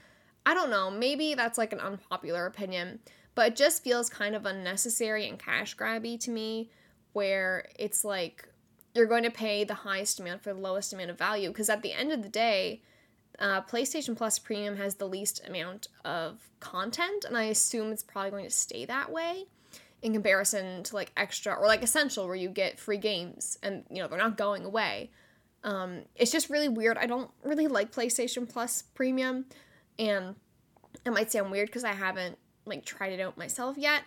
I 0.45 0.55
don't 0.55 0.71
know, 0.71 0.91
maybe 0.91 1.35
that's 1.35 1.59
like 1.59 1.73
an 1.73 1.79
unpopular 1.81 2.47
opinion, 2.47 2.99
but 3.35 3.53
it 3.53 3.57
just 3.57 3.85
feels 3.85 4.11
kind 4.11 4.35
of 4.35 4.45
unnecessary 4.45 5.29
and 5.29 5.39
cash 5.39 5.77
grabby 5.77 6.19
to 6.21 6.31
me 6.31 6.71
where 7.13 7.69
it's 7.79 8.05
like 8.05 8.49
you're 8.95 9.07
going 9.07 9.23
to 9.23 9.31
pay 9.31 9.65
the 9.65 9.75
highest 9.75 10.19
amount 10.19 10.43
for 10.43 10.53
the 10.53 10.61
lowest 10.61 10.93
amount 10.93 11.11
of 11.11 11.19
value. 11.19 11.49
Because 11.49 11.71
at 11.71 11.83
the 11.83 11.93
end 11.93 12.13
of 12.13 12.23
the 12.23 12.29
day 12.29 12.83
uh, 13.39 13.63
playstation 13.63 14.17
plus 14.17 14.39
premium 14.39 14.77
has 14.77 14.97
the 14.97 15.09
least 15.09 15.47
amount 15.47 15.89
of 16.05 16.51
content 16.61 17.25
and 17.25 17.37
i 17.37 17.45
assume 17.45 17.91
it's 17.91 18.03
probably 18.03 18.31
going 18.31 18.45
to 18.45 18.51
stay 18.51 18.85
that 18.85 19.11
way 19.11 19.45
in 20.03 20.13
comparison 20.13 20.83
to 20.83 20.95
like 20.95 21.13
extra 21.17 21.55
or 21.55 21.67
like 21.67 21.83
essential 21.83 22.27
where 22.27 22.37
you 22.37 22.49
get 22.49 22.79
free 22.79 22.99
games 22.99 23.59
and 23.63 23.85
you 23.91 24.03
know 24.03 24.09
they're 24.09 24.19
not 24.19 24.37
going 24.37 24.65
away 24.65 25.11
um, 25.65 26.03
it's 26.17 26.33
just 26.33 26.51
really 26.51 26.69
weird 26.69 26.99
i 26.99 27.07
don't 27.07 27.31
really 27.45 27.69
like 27.69 27.93
playstation 27.93 28.49
plus 28.49 28.83
premium 28.95 29.47
and 29.99 30.35
it 31.07 31.11
might 31.11 31.31
sound 31.31 31.51
weird 31.51 31.69
because 31.69 31.85
i 31.85 31.93
haven't 31.93 32.37
like 32.65 32.85
tried 32.85 33.13
it 33.13 33.21
out 33.21 33.39
myself 33.39 33.79
yet 33.79 34.03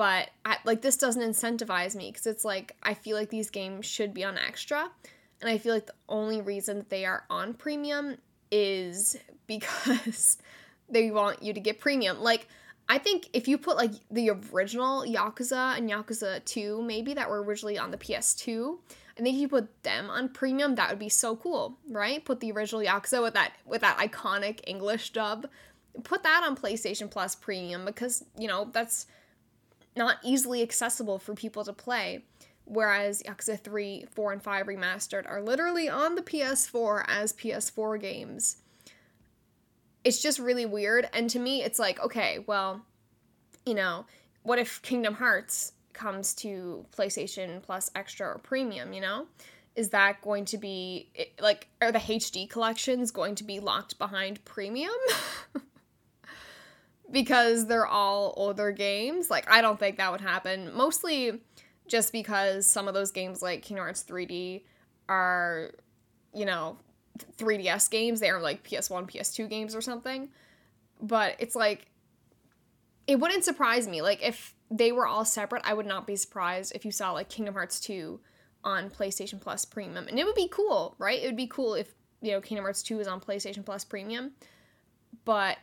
but 0.00 0.30
I, 0.46 0.56
like 0.64 0.80
this 0.80 0.96
doesn't 0.96 1.22
incentivize 1.22 1.94
me 1.94 2.10
because 2.10 2.26
it's 2.26 2.42
like 2.42 2.74
I 2.82 2.94
feel 2.94 3.18
like 3.18 3.28
these 3.28 3.50
games 3.50 3.84
should 3.84 4.14
be 4.14 4.24
on 4.24 4.38
extra, 4.38 4.90
and 5.42 5.50
I 5.50 5.58
feel 5.58 5.74
like 5.74 5.84
the 5.84 5.94
only 6.08 6.40
reason 6.40 6.78
that 6.78 6.88
they 6.88 7.04
are 7.04 7.24
on 7.28 7.52
premium 7.52 8.16
is 8.50 9.18
because 9.46 10.38
they 10.88 11.10
want 11.10 11.42
you 11.42 11.52
to 11.52 11.60
get 11.60 11.80
premium. 11.80 12.18
Like 12.18 12.48
I 12.90 12.98
think 12.98 13.28
if 13.32 13.46
you 13.46 13.56
put 13.56 13.76
like 13.76 13.92
the 14.10 14.30
original 14.52 15.04
Yakuza 15.04 15.78
and 15.78 15.88
Yakuza 15.88 16.44
2 16.44 16.82
maybe 16.82 17.14
that 17.14 17.30
were 17.30 17.40
originally 17.40 17.78
on 17.78 17.92
the 17.92 17.96
PS2, 17.96 18.78
I 19.16 19.22
think 19.22 19.36
if 19.36 19.40
you 19.40 19.46
put 19.46 19.84
them 19.84 20.10
on 20.10 20.28
premium, 20.30 20.74
that 20.74 20.90
would 20.90 20.98
be 20.98 21.08
so 21.08 21.36
cool, 21.36 21.78
right? 21.88 22.24
Put 22.24 22.40
the 22.40 22.50
original 22.50 22.82
Yakuza 22.82 23.22
with 23.22 23.34
that 23.34 23.52
with 23.64 23.82
that 23.82 23.98
iconic 23.98 24.58
English 24.66 25.10
dub. 25.10 25.46
Put 26.02 26.24
that 26.24 26.42
on 26.44 26.56
PlayStation 26.56 27.08
Plus 27.08 27.36
Premium 27.36 27.84
because, 27.84 28.24
you 28.36 28.48
know, 28.48 28.68
that's 28.72 29.06
not 29.94 30.16
easily 30.24 30.60
accessible 30.60 31.20
for 31.20 31.34
people 31.34 31.62
to 31.62 31.72
play. 31.72 32.24
Whereas 32.64 33.22
Yakuza 33.22 33.60
3, 33.60 34.06
4, 34.10 34.32
and 34.32 34.42
5 34.42 34.66
Remastered 34.66 35.30
are 35.30 35.40
literally 35.40 35.88
on 35.88 36.16
the 36.16 36.22
PS4 36.22 37.04
as 37.06 37.32
PS4 37.34 38.00
games. 38.00 38.56
It's 40.04 40.22
just 40.22 40.38
really 40.38 40.66
weird. 40.66 41.08
And 41.12 41.28
to 41.30 41.38
me, 41.38 41.62
it's 41.62 41.78
like, 41.78 42.00
okay, 42.00 42.44
well, 42.46 42.84
you 43.66 43.74
know, 43.74 44.06
what 44.42 44.58
if 44.58 44.80
Kingdom 44.82 45.14
Hearts 45.14 45.72
comes 45.92 46.34
to 46.36 46.86
PlayStation 46.96 47.62
Plus 47.62 47.90
Extra 47.94 48.28
or 48.28 48.38
Premium, 48.38 48.92
you 48.92 49.00
know? 49.00 49.26
Is 49.76 49.90
that 49.90 50.20
going 50.22 50.46
to 50.46 50.58
be, 50.58 51.10
like, 51.40 51.68
are 51.80 51.92
the 51.92 51.98
HD 51.98 52.48
collections 52.48 53.10
going 53.10 53.34
to 53.36 53.44
be 53.44 53.60
locked 53.60 53.98
behind 53.98 54.44
Premium? 54.44 54.90
because 57.10 57.66
they're 57.66 57.86
all 57.86 58.34
older 58.36 58.72
games. 58.72 59.30
Like, 59.30 59.50
I 59.50 59.60
don't 59.60 59.78
think 59.78 59.96
that 59.98 60.10
would 60.10 60.20
happen. 60.20 60.74
Mostly 60.74 61.40
just 61.86 62.12
because 62.12 62.66
some 62.66 62.88
of 62.88 62.94
those 62.94 63.10
games, 63.10 63.42
like 63.42 63.62
Kingdom 63.62 63.84
Hearts 63.84 64.04
3D, 64.04 64.62
are, 65.08 65.72
you 66.34 66.44
know, 66.44 66.78
3DS 67.36 67.90
games. 67.90 68.20
They 68.20 68.30
are 68.30 68.40
like 68.40 68.62
PS1, 68.62 69.10
PS2 69.10 69.48
games 69.48 69.74
or 69.74 69.80
something. 69.80 70.28
But 71.00 71.36
it's 71.38 71.54
like, 71.54 71.86
it 73.06 73.18
wouldn't 73.18 73.44
surprise 73.44 73.88
me. 73.88 74.02
Like, 74.02 74.22
if 74.22 74.54
they 74.70 74.92
were 74.92 75.06
all 75.06 75.24
separate, 75.24 75.62
I 75.64 75.74
would 75.74 75.86
not 75.86 76.06
be 76.06 76.16
surprised 76.16 76.72
if 76.74 76.84
you 76.84 76.92
saw 76.92 77.12
like 77.12 77.28
Kingdom 77.28 77.54
Hearts 77.54 77.80
2 77.80 78.20
on 78.62 78.90
PlayStation 78.90 79.40
Plus 79.40 79.64
Premium. 79.64 80.06
And 80.06 80.18
it 80.18 80.24
would 80.24 80.34
be 80.34 80.48
cool, 80.48 80.94
right? 80.98 81.20
It 81.20 81.26
would 81.26 81.36
be 81.36 81.46
cool 81.46 81.74
if, 81.74 81.94
you 82.20 82.32
know, 82.32 82.40
Kingdom 82.40 82.64
Hearts 82.64 82.82
2 82.82 83.00
is 83.00 83.08
on 83.08 83.20
PlayStation 83.20 83.64
Plus 83.64 83.84
Premium. 83.84 84.32
But 85.24 85.58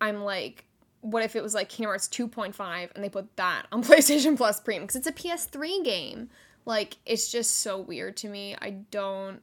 I'm 0.00 0.22
like, 0.22 0.66
what 1.00 1.22
if 1.22 1.34
it 1.34 1.42
was 1.42 1.54
like 1.54 1.68
Kingdom 1.68 1.90
Hearts 1.90 2.08
2.5 2.08 2.90
and 2.94 3.02
they 3.02 3.08
put 3.08 3.36
that 3.36 3.66
on 3.72 3.82
PlayStation 3.82 4.36
Plus 4.36 4.60
Premium? 4.60 4.84
Because 4.84 4.96
it's 4.96 5.06
a 5.06 5.12
PS3 5.12 5.84
game. 5.84 6.28
Like, 6.66 6.98
it's 7.06 7.32
just 7.32 7.58
so 7.58 7.78
weird 7.80 8.16
to 8.18 8.28
me. 8.28 8.54
I 8.60 8.70
don't. 8.70 9.40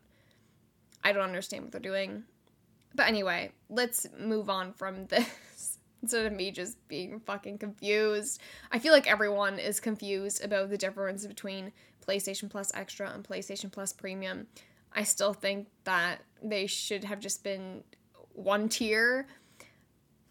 I 1.03 1.13
don't 1.13 1.23
understand 1.23 1.63
what 1.63 1.71
they're 1.71 1.81
doing. 1.81 2.23
But 2.95 3.07
anyway, 3.07 3.51
let's 3.69 4.07
move 4.17 4.49
on 4.49 4.73
from 4.73 5.05
this 5.07 5.77
instead 6.01 6.25
of 6.25 6.33
me 6.33 6.51
just 6.51 6.85
being 6.87 7.19
fucking 7.19 7.57
confused. 7.57 8.41
I 8.71 8.79
feel 8.79 8.93
like 8.93 9.09
everyone 9.09 9.59
is 9.59 9.79
confused 9.79 10.43
about 10.43 10.69
the 10.69 10.77
difference 10.77 11.25
between 11.25 11.71
PlayStation 12.07 12.49
Plus 12.49 12.71
Extra 12.73 13.09
and 13.09 13.23
PlayStation 13.23 13.71
Plus 13.71 13.93
Premium. 13.93 14.47
I 14.93 15.03
still 15.03 15.33
think 15.33 15.67
that 15.83 16.19
they 16.41 16.67
should 16.67 17.03
have 17.03 17.19
just 17.19 17.43
been 17.43 17.83
one 18.33 18.69
tier 18.69 19.27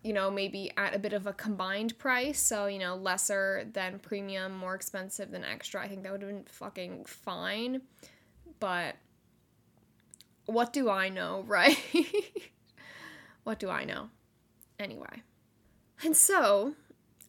you 0.07 0.13
know, 0.13 0.31
maybe 0.31 0.71
at 0.77 0.95
a 0.95 1.01
bit 1.01 1.13
of 1.13 1.27
a 1.27 1.33
combined 1.33 1.99
price. 1.99 2.39
So, 2.39 2.67
you 2.67 2.79
know, 2.79 2.95
lesser 2.95 3.67
than 3.73 3.99
premium, 3.99 4.57
more 4.57 4.77
expensive 4.77 5.33
than 5.33 5.43
extra. 5.43 5.83
I 5.83 5.89
think 5.89 6.05
that 6.05 6.13
would 6.13 6.23
have 6.23 6.31
been 6.31 6.45
fucking 6.45 7.07
fine. 7.07 7.83
But 8.61 8.95
what 10.47 10.73
do 10.73 10.89
I 10.89 11.09
know, 11.09 11.45
right? 11.47 11.79
what 13.45 13.59
do 13.59 13.69
I 13.69 13.85
know? 13.85 14.11
Anyway. 14.79 15.23
And 16.05 16.17
so, 16.17 16.75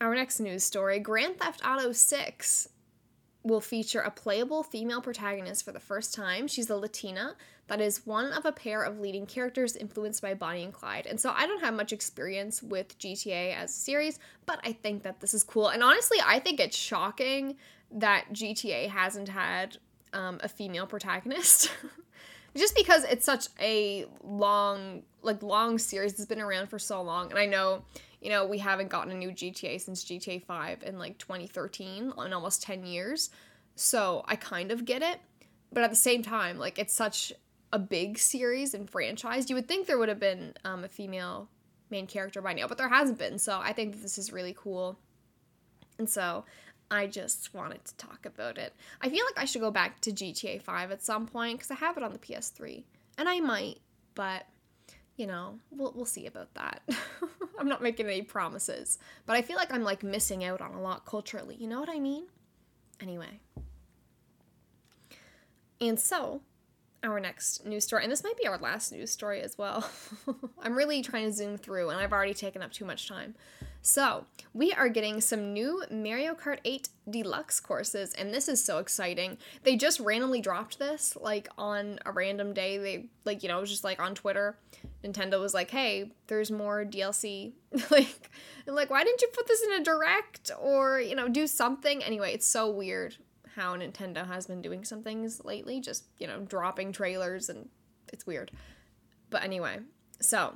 our 0.02 0.14
next 0.14 0.40
news 0.40 0.64
story 0.64 1.00
Grand 1.00 1.38
Theft 1.40 1.62
Auto 1.66 1.92
6 1.92 2.70
will 3.44 3.62
feature 3.62 4.02
a 4.02 4.12
playable 4.12 4.62
female 4.64 5.02
protagonist 5.02 5.64
for 5.64 5.72
the 5.72 5.80
first 5.80 6.14
time. 6.14 6.48
She's 6.48 6.70
a 6.70 6.76
Latina 6.76 7.36
that 7.68 7.82
is 7.82 8.06
one 8.06 8.32
of 8.32 8.46
a 8.46 8.52
pair 8.52 8.84
of 8.84 9.00
leading 9.00 9.26
characters 9.26 9.76
influenced 9.76 10.22
by 10.22 10.34
Bonnie 10.34 10.64
and 10.64 10.74
Clyde. 10.74 11.06
And 11.06 11.20
so 11.20 11.32
I 11.36 11.46
don't 11.46 11.62
have 11.62 11.74
much 11.74 11.92
experience 11.92 12.64
with 12.64 12.98
GTA 12.98 13.56
as 13.56 13.72
a 13.72 13.80
series, 13.80 14.20
but 14.46 14.60
I 14.64 14.74
think 14.74 15.04
that 15.04 15.20
this 15.20 15.34
is 15.34 15.44
cool. 15.44 15.70
And 15.70 15.84
honestly, 15.84 16.18
I 16.26 16.40
think 16.40 16.60
it's 16.60 16.78
shocking 16.78 17.58
that 17.92 18.26
GTA 18.32 18.90
hasn't 18.90 19.30
had 19.30 19.78
um, 20.14 20.40
a 20.42 20.50
female 20.50 20.88
protagonist. 20.88 21.72
Just 22.58 22.76
because 22.76 23.04
it's 23.04 23.26
such 23.26 23.48
a 23.60 24.06
long, 24.24 25.04
like 25.22 25.44
long 25.44 25.78
series 25.78 26.14
it's 26.14 26.26
been 26.26 26.42
around 26.42 26.68
for 26.68 26.80
so 26.80 27.02
long, 27.02 27.30
and 27.30 27.40
I 27.40 27.46
know, 27.46 27.84
you 28.22 28.30
know, 28.30 28.46
we 28.46 28.58
haven't 28.58 28.90
gotten 28.90 29.12
a 29.12 29.16
new 29.16 29.30
GTA 29.30 29.80
since 29.80 30.04
GTA 30.04 30.44
5 30.44 30.84
in 30.84 30.98
like 30.98 31.18
2013, 31.18 32.14
in 32.26 32.34
almost 32.34 32.64
10 32.64 32.86
years. 32.86 33.30
So 33.76 34.24
I 34.28 34.36
kind 34.36 34.72
of 34.72 34.86
get 34.86 35.02
it. 35.02 35.20
But 35.72 35.84
at 35.84 35.90
the 35.90 35.96
same 35.96 36.24
time, 36.24 36.58
like 36.58 36.80
it's 36.80 36.94
such 36.94 37.32
a 37.72 37.80
big 37.80 38.18
series 38.18 38.74
and 38.74 38.90
franchise, 38.90 39.50
you 39.50 39.56
would 39.56 39.68
think 39.68 39.86
there 39.86 39.98
would 39.98 40.10
have 40.10 40.20
been 40.20 40.54
um, 40.64 40.84
a 40.84 40.88
female 40.88 41.50
main 41.90 42.08
character 42.08 42.42
by 42.42 42.54
now, 42.54 42.68
but 42.68 42.78
there 42.78 42.90
hasn't 42.90 43.18
been. 43.18 43.38
So 43.38 43.60
I 43.62 43.74
think 43.74 44.02
this 44.02 44.18
is 44.18 44.32
really 44.32 44.56
cool. 44.58 44.98
And 46.00 46.10
so 46.10 46.46
I 46.90 47.08
just 47.08 47.54
wanted 47.54 47.84
to 47.86 47.96
talk 47.98 48.26
about 48.26 48.58
it. 48.58 48.74
I 49.02 49.10
feel 49.10 49.26
like 49.26 49.42
I 49.42 49.46
should 49.46 49.62
go 49.62 49.72
back 49.72 50.00
to 50.02 50.12
GTA 50.12 50.62
5 50.62 50.92
at 50.92 51.04
some 51.04 51.28
point 51.28 51.58
because 51.58 51.72
I 51.72 51.76
have 51.76 51.98
it 51.98 52.04
on 52.04 52.14
the 52.14 52.20
PS3. 52.20 52.84
And 53.18 53.28
I 53.28 53.40
might, 53.40 53.80
but 54.16 54.46
you 55.18 55.26
know, 55.28 55.60
we'll, 55.72 55.92
we'll 55.96 56.06
see 56.06 56.28
about 56.28 56.54
that. 56.54 56.82
I'm 57.60 57.68
not 57.68 57.82
making 57.82 58.06
any 58.06 58.22
promises, 58.22 59.00
but 59.26 59.36
I 59.36 59.42
feel 59.42 59.58
like 59.58 59.74
I'm 59.74 59.84
like 59.84 60.04
missing 60.04 60.44
out 60.44 60.62
on 60.62 60.74
a 60.74 60.82
lot 60.82 61.06
culturally. 61.06 61.56
You 61.60 61.68
know 61.68 61.80
what 61.80 61.90
I 61.90 62.00
mean? 62.00 62.26
Anyway. 63.02 63.40
And 65.82 66.00
so, 66.00 66.42
our 67.04 67.20
next 67.20 67.66
news 67.66 67.84
story, 67.84 68.04
and 68.04 68.12
this 68.12 68.24
might 68.24 68.38
be 68.38 68.48
our 68.48 68.58
last 68.58 68.92
news 68.92 69.12
story 69.12 69.42
as 69.42 69.58
well. 69.58 69.88
I'm 70.62 70.76
really 70.76 71.02
trying 71.02 71.26
to 71.26 71.34
zoom 71.34 71.58
through, 71.58 71.90
and 71.90 72.00
I've 72.00 72.14
already 72.14 72.34
taken 72.34 72.62
up 72.62 72.72
too 72.72 72.86
much 72.86 73.08
time. 73.08 73.36
So, 73.82 74.26
we 74.54 74.74
are 74.74 74.90
getting 74.90 75.22
some 75.22 75.54
new 75.54 75.84
Mario 75.90 76.34
Kart 76.34 76.60
8 76.66 76.90
Deluxe 77.10 77.60
courses, 77.60 78.14
and 78.14 78.34
this 78.34 78.50
is 78.50 78.64
so 78.64 78.80
exciting. 78.80 79.38
They 79.64 79.78
just 79.78 80.00
randomly 80.00 80.42
dropped 80.42 80.78
this, 80.78 81.18
like 81.20 81.48
on 81.58 82.00
a 82.06 82.12
random 82.12 82.54
day. 82.54 82.78
They, 82.78 83.06
like, 83.24 83.44
you 83.44 83.50
know, 83.50 83.60
it 83.60 83.62
was 83.62 83.70
just 83.70 83.84
like 83.84 84.02
on 84.02 84.14
Twitter. 84.14 84.58
Nintendo 85.04 85.40
was 85.40 85.54
like, 85.54 85.72
hey, 85.72 86.12
there's 86.28 86.52
more 86.52 86.84
DLC. 86.84 87.54
like, 87.92 88.30
like, 88.66 88.90
why 88.90 89.04
didn't 89.04 89.22
you 89.22 89.30
put 89.34 89.48
this 89.48 89.64
in 89.64 89.74
a 89.74 89.84
direct 89.84 90.52
or, 90.60 91.00
you 91.00 91.16
know, 91.16 91.30
do 91.30 91.48
something? 91.48 92.04
Anyway, 92.04 92.34
it's 92.34 92.48
so 92.48 92.70
weird 92.70 93.16
how 93.56 93.76
Nintendo 93.76 94.28
has 94.28 94.48
been 94.48 94.62
doing 94.62 94.84
some 94.84 95.02
things 95.02 95.44
lately, 95.46 95.80
just, 95.80 96.06
you 96.20 96.28
know, 96.28 96.42
dropping 96.42 96.92
trailers 96.92 97.50
and 97.50 97.70
it's 98.12 98.28
weird. 98.28 98.52
But 99.30 99.44
anyway, 99.44 99.80
so 100.20 100.54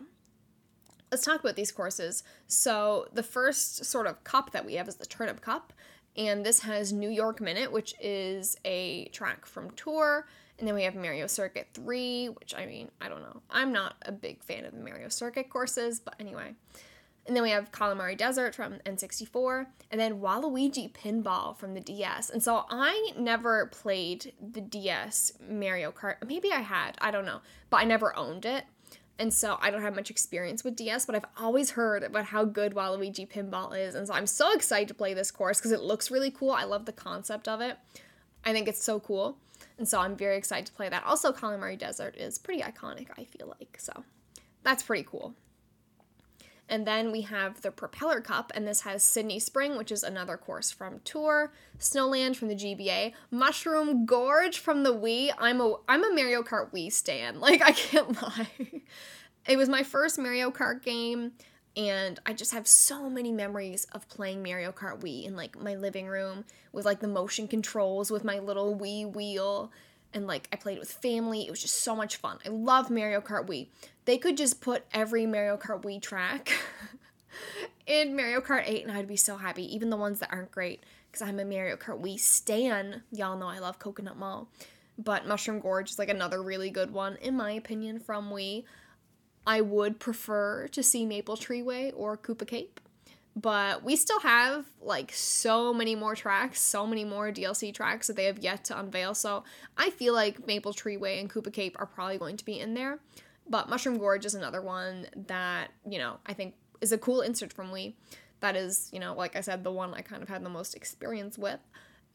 let's 1.12 1.26
talk 1.26 1.40
about 1.42 1.56
these 1.56 1.72
courses. 1.72 2.24
So, 2.48 3.08
the 3.14 3.24
first 3.24 3.86
sort 3.86 4.08
of 4.08 4.24
cup 4.24 4.52
that 4.52 4.66
we 4.66 4.76
have 4.76 4.88
is 4.88 4.96
the 4.96 5.06
Turnip 5.06 5.42
Cup, 5.42 5.74
and 6.18 6.46
this 6.46 6.62
has 6.62 6.92
New 6.92 7.10
York 7.10 7.42
Minute, 7.42 7.72
which 7.72 7.94
is 8.00 8.58
a 8.66 9.06
track 9.06 9.46
from 9.46 9.72
Tour. 9.72 10.28
And 10.60 10.68
then 10.68 10.76
we 10.76 10.84
have 10.84 10.94
Mario 10.96 11.26
Circuit 11.26 11.70
3, 11.74 12.28
which 12.28 12.54
I 12.56 12.68
mean, 12.68 12.90
I 13.02 13.10
don't 13.10 13.22
know. 13.22 13.42
I'm 13.50 13.72
not 13.72 13.96
a 14.04 14.12
big 14.12 14.44
fan 14.44 14.64
of 14.64 14.74
the 14.74 14.84
Mario 14.84 15.10
Circuit 15.10 15.50
courses, 15.50 16.00
but 16.00 16.16
anyway. 16.20 16.54
And 17.26 17.36
then 17.36 17.44
we 17.44 17.52
have 17.52 17.72
Kalimari 17.72 18.18
Desert 18.18 18.56
from 18.56 18.76
N64, 18.86 19.68
and 19.92 20.02
then 20.02 20.20
Waluigi 20.20 20.92
Pinball 20.92 21.56
from 21.56 21.74
the 21.74 21.80
DS. 21.80 22.30
And 22.30 22.42
so 22.42 22.66
I 22.70 23.12
never 23.18 23.68
played 23.68 24.34
the 24.42 24.62
DS 24.62 25.34
Mario 25.50 25.92
Kart. 25.92 26.16
Maybe 26.28 26.52
I 26.52 26.60
had, 26.60 26.98
I 27.00 27.12
don't 27.12 27.26
know, 27.26 27.42
but 27.70 27.78
I 27.78 27.84
never 27.84 28.16
owned 28.18 28.46
it. 28.46 28.66
And 29.22 29.32
so 29.32 29.60
I 29.62 29.70
don't 29.70 29.84
have 29.84 29.96
much 29.96 30.10
experience 30.10 30.64
with 30.64 30.76
DS, 30.76 31.06
but 31.06 31.14
I've 31.14 31.28
always 31.38 31.70
heard 31.70 32.02
about 32.02 32.26
how 32.26 32.44
good 32.44 32.74
Waluigi 32.74 33.30
Pinball 33.30 33.80
is. 33.80 33.94
And 33.94 34.08
so 34.08 34.16
I'm 34.16 34.26
so 34.26 34.52
excited 34.52 34.88
to 34.88 34.96
play 34.96 35.14
this 35.14 35.30
course 35.30 35.60
because 35.60 35.72
it 35.72 35.82
looks 35.82 36.10
really 36.10 36.32
cool. 36.32 36.50
I 36.50 36.64
love 36.64 36.88
the 36.88 36.92
concept 36.92 37.48
of 37.48 37.62
it. 37.62 37.78
I 38.44 38.52
think 38.52 38.68
it's 38.68 38.84
so 38.84 39.00
cool. 39.00 39.38
And 39.78 39.88
so 39.88 40.00
I'm 40.00 40.16
very 40.16 40.38
excited 40.38 40.66
to 40.66 40.72
play 40.72 40.90
that. 40.90 41.04
Also, 41.06 41.32
Kalimari 41.32 41.78
Desert 41.78 42.16
is 42.18 42.40
pretty 42.40 42.64
iconic, 42.64 43.10
I 43.16 43.26
feel 43.26 43.54
like. 43.60 43.78
So 43.80 44.04
that's 44.64 44.82
pretty 44.82 45.04
cool. 45.04 45.36
And 46.72 46.88
then 46.88 47.12
we 47.12 47.22
have 47.24 47.62
the 47.62 47.70
Propeller 47.70 48.22
Cup, 48.22 48.54
and 48.56 48.66
this 48.66 48.82
has 48.82 49.04
Sydney 49.04 49.40
Spring, 49.40 49.78
which 49.78 49.92
is 49.92 50.04
another 50.04 50.38
course 50.38 50.72
from 50.72 51.02
Tour, 51.04 51.52
Snowland 51.78 52.38
from 52.38 52.48
the 52.48 52.56
GBA, 52.56 53.12
Mushroom 53.30 54.06
Gorge 54.06 54.58
from 54.58 54.84
the 54.84 54.94
Wii. 54.94 55.32
I'm 55.38 55.60
a 55.60 55.76
I'm 55.90 56.02
a 56.02 56.16
Mario 56.16 56.44
Kart 56.44 56.72
Wii 56.72 56.92
stan. 56.92 57.40
Like 57.42 57.62
I 57.62 57.74
can't 57.74 58.22
lie. 58.22 58.48
it 59.46 59.58
was 59.58 59.68
my 59.68 59.84
first 59.84 60.18
Mario 60.18 60.50
Kart 60.50 60.82
game, 60.82 61.34
and 61.76 62.18
I 62.26 62.32
just 62.32 62.54
have 62.54 62.66
so 62.66 63.10
many 63.10 63.34
memories 63.34 63.86
of 63.92 64.08
playing 64.08 64.42
Mario 64.42 64.72
Kart 64.72 65.02
Wii 65.02 65.26
in 65.26 65.36
like 65.36 65.60
my 65.60 65.76
living 65.76 66.08
room 66.08 66.46
with 66.72 66.86
like 66.86 67.02
the 67.02 67.08
motion 67.10 67.50
controls 67.50 68.10
with 68.10 68.24
my 68.24 68.40
little 68.40 68.78
Wii 68.78 69.14
wheel 69.14 69.74
and 70.14 70.28
like 70.28 70.48
I 70.52 70.56
played 70.56 70.80
with 70.80 70.92
family. 70.92 71.46
It 71.46 71.50
was 71.50 71.62
just 71.62 71.82
so 71.82 71.96
much 71.96 72.18
fun. 72.18 72.38
I 72.46 72.50
love 72.50 72.90
Mario 72.90 73.22
Kart 73.22 73.48
Wii. 73.48 73.68
They 74.12 74.18
could 74.18 74.36
just 74.36 74.60
put 74.60 74.84
every 74.94 75.26
Mario 75.26 75.56
Kart 75.56 75.84
Wii 75.84 76.02
track 76.02 76.52
in 77.88 78.14
Mario 78.14 78.42
Kart 78.42 78.64
8 78.66 78.84
and 78.84 78.92
I'd 78.92 79.08
be 79.08 79.16
so 79.16 79.38
happy, 79.38 79.74
even 79.74 79.90
the 79.90 79.96
ones 79.96 80.20
that 80.20 80.34
aren't 80.34 80.52
great 80.52 80.84
because 81.10 81.26
I'm 81.26 81.40
a 81.40 81.46
Mario 81.46 81.78
Kart 81.78 82.02
Wii 82.02 82.20
stan. 82.20 83.04
Y'all 83.14 83.38
know 83.38 83.48
I 83.48 83.60
love 83.60 83.80
Coconut 83.80 84.18
Mall. 84.18 84.50
But 84.98 85.26
Mushroom 85.26 85.62
Gorge 85.62 85.92
is 85.92 85.98
like 85.98 86.10
another 86.10 86.44
really 86.44 86.70
good 86.70 86.92
one 86.92 87.16
in 87.22 87.38
my 87.38 87.52
opinion 87.52 88.00
from 88.00 88.32
Wii. 88.32 88.66
I 89.48 89.62
would 89.62 89.98
prefer 89.98 90.68
to 90.68 90.84
see 90.84 91.06
Maple 91.06 91.38
Treeway 91.38 91.94
or 91.96 92.18
Koopa 92.18 92.46
Cape 92.46 92.82
but 93.34 93.82
we 93.82 93.96
still 93.96 94.20
have 94.20 94.66
like 94.82 95.14
so 95.14 95.74
many 95.74 95.96
more 95.96 96.16
tracks, 96.16 96.60
so 96.60 96.86
many 96.86 97.06
more 97.06 97.32
DLC 97.32 97.74
tracks 97.74 98.08
that 98.08 98.18
they 98.18 98.26
have 98.26 98.40
yet 98.40 98.66
to 98.66 98.78
unveil. 98.78 99.16
So 99.16 99.46
I 99.78 99.90
feel 99.90 100.14
like 100.14 100.46
Maple 100.48 100.74
Treeway 100.74 101.22
and 101.22 101.30
Koopa 101.30 101.54
Cape 101.54 101.78
are 101.80 101.86
probably 101.86 102.18
going 102.18 102.36
to 102.36 102.44
be 102.44 102.60
in 102.60 102.74
there. 102.74 103.00
But 103.52 103.68
Mushroom 103.68 103.98
Gorge 103.98 104.26
is 104.26 104.34
another 104.34 104.62
one 104.62 105.08
that, 105.28 105.72
you 105.86 106.00
know, 106.00 106.20
I 106.26 106.32
think 106.32 106.56
is 106.80 106.94
a 106.94 106.98
cool 106.98 107.20
insert 107.20 107.52
from 107.52 107.70
Wii. 107.70 107.94
That 108.40 108.56
is, 108.56 108.90
you 108.94 109.00
know, 109.00 109.14
like 109.14 109.36
I 109.36 109.42
said, 109.42 109.66
the 109.66 109.72
one 109.72 109.94
I 109.94 110.02
kind 110.02 110.24
of 110.24 110.30
had 110.30 110.44
the 110.44 110.50
most 110.50 110.74
experience 110.74 111.38
with. 111.38 111.60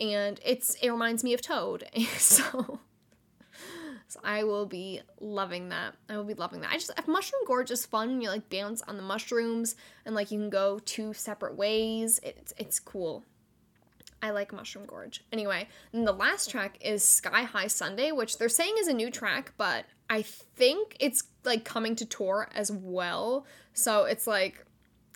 And 0.00 0.40
it's 0.42 0.76
it 0.76 0.88
reminds 0.88 1.22
me 1.22 1.34
of 1.34 1.42
Toad. 1.42 1.84
so 2.16 2.80
so 4.08 4.20
I 4.24 4.44
will 4.44 4.64
be 4.64 5.02
loving 5.20 5.68
that. 5.68 5.94
I 6.08 6.16
will 6.16 6.24
be 6.24 6.32
loving 6.32 6.62
that. 6.62 6.70
I 6.70 6.78
just 6.78 6.90
Mushroom 7.06 7.42
Gorge 7.46 7.70
is 7.70 7.84
fun. 7.84 8.22
You 8.22 8.30
like 8.30 8.48
bounce 8.48 8.80
on 8.88 8.96
the 8.96 9.02
mushrooms 9.02 9.76
and 10.06 10.14
like 10.14 10.30
you 10.30 10.38
can 10.38 10.48
go 10.48 10.78
two 10.86 11.12
separate 11.12 11.54
ways. 11.54 12.18
It's 12.22 12.54
it's 12.56 12.80
cool. 12.80 13.24
I 14.22 14.30
like 14.30 14.54
Mushroom 14.54 14.86
Gorge. 14.86 15.22
Anyway, 15.32 15.68
and 15.92 16.06
the 16.06 16.12
last 16.12 16.50
track 16.50 16.78
is 16.80 17.04
Sky 17.04 17.42
High 17.42 17.66
Sunday, 17.66 18.10
which 18.10 18.38
they're 18.38 18.48
saying 18.48 18.76
is 18.78 18.88
a 18.88 18.94
new 18.94 19.10
track, 19.10 19.52
but 19.58 19.84
I 20.08 20.22
think 20.22 20.96
it's 21.00 21.24
like 21.44 21.64
coming 21.64 21.96
to 21.96 22.04
tour 22.04 22.48
as 22.54 22.70
well. 22.70 23.46
So 23.72 24.04
it's 24.04 24.26
like 24.26 24.64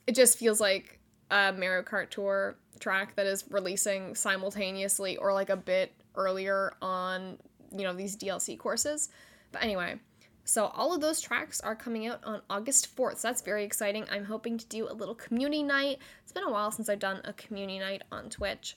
it 0.06 0.14
just 0.14 0.38
feels 0.38 0.60
like 0.60 0.98
a 1.30 1.52
Mario 1.52 1.82
Kart 1.82 2.10
Tour 2.10 2.56
track 2.80 3.14
that 3.16 3.26
is 3.26 3.44
releasing 3.50 4.14
simultaneously 4.14 5.16
or 5.16 5.32
like 5.32 5.50
a 5.50 5.56
bit 5.56 5.92
earlier 6.16 6.72
on 6.82 7.38
you 7.72 7.84
know, 7.84 7.92
these 7.92 8.16
DLC 8.16 8.58
courses. 8.58 9.08
But 9.52 9.62
anyway, 9.62 9.96
so 10.44 10.66
all 10.66 10.94
of 10.94 11.00
those 11.00 11.20
tracks 11.20 11.60
are 11.60 11.76
coming 11.76 12.06
out 12.06 12.22
on 12.24 12.42
August 12.50 12.94
4th. 12.96 13.18
So 13.18 13.28
that's 13.28 13.42
very 13.42 13.64
exciting. 13.64 14.06
I'm 14.10 14.24
hoping 14.24 14.58
to 14.58 14.66
do 14.66 14.90
a 14.90 14.92
little 14.94 15.14
community 15.14 15.62
night. 15.62 15.98
It's 16.22 16.32
been 16.32 16.44
a 16.44 16.50
while 16.50 16.70
since 16.70 16.88
I've 16.88 16.98
done 16.98 17.20
a 17.24 17.32
community 17.34 17.78
night 17.78 18.02
on 18.10 18.28
Twitch. 18.30 18.76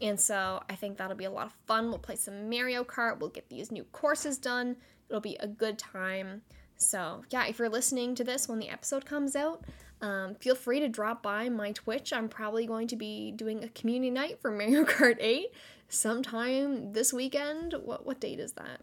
And 0.00 0.18
so 0.18 0.62
I 0.68 0.74
think 0.74 0.98
that'll 0.98 1.16
be 1.16 1.24
a 1.24 1.30
lot 1.30 1.46
of 1.46 1.54
fun. 1.66 1.88
We'll 1.88 1.98
play 1.98 2.16
some 2.16 2.50
Mario 2.50 2.84
Kart. 2.84 3.20
We'll 3.20 3.30
get 3.30 3.48
these 3.48 3.70
new 3.70 3.84
courses 3.84 4.38
done. 4.38 4.76
It'll 5.08 5.20
be 5.20 5.36
a 5.40 5.46
good 5.46 5.78
time. 5.78 6.42
So, 6.76 7.22
yeah, 7.30 7.46
if 7.46 7.58
you're 7.58 7.68
listening 7.68 8.14
to 8.16 8.24
this 8.24 8.48
when 8.48 8.58
the 8.58 8.68
episode 8.68 9.04
comes 9.06 9.36
out, 9.36 9.64
um, 10.00 10.34
feel 10.34 10.54
free 10.54 10.80
to 10.80 10.88
drop 10.88 11.22
by 11.22 11.48
my 11.48 11.72
Twitch. 11.72 12.12
I'm 12.12 12.28
probably 12.28 12.66
going 12.66 12.88
to 12.88 12.96
be 12.96 13.32
doing 13.32 13.64
a 13.64 13.68
community 13.68 14.10
night 14.10 14.40
for 14.40 14.50
Mario 14.56 14.84
Kart 14.84 15.16
8 15.20 15.46
sometime 15.88 16.92
this 16.92 17.12
weekend. 17.12 17.74
What 17.84 18.04
what 18.04 18.20
date 18.20 18.40
is 18.40 18.52
that? 18.52 18.80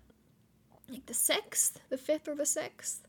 Like 0.90 1.06
the 1.06 1.14
6th, 1.14 1.74
the 1.90 1.98
5th 1.98 2.28
or 2.28 2.36
the 2.36 2.44
6th? 2.44 3.00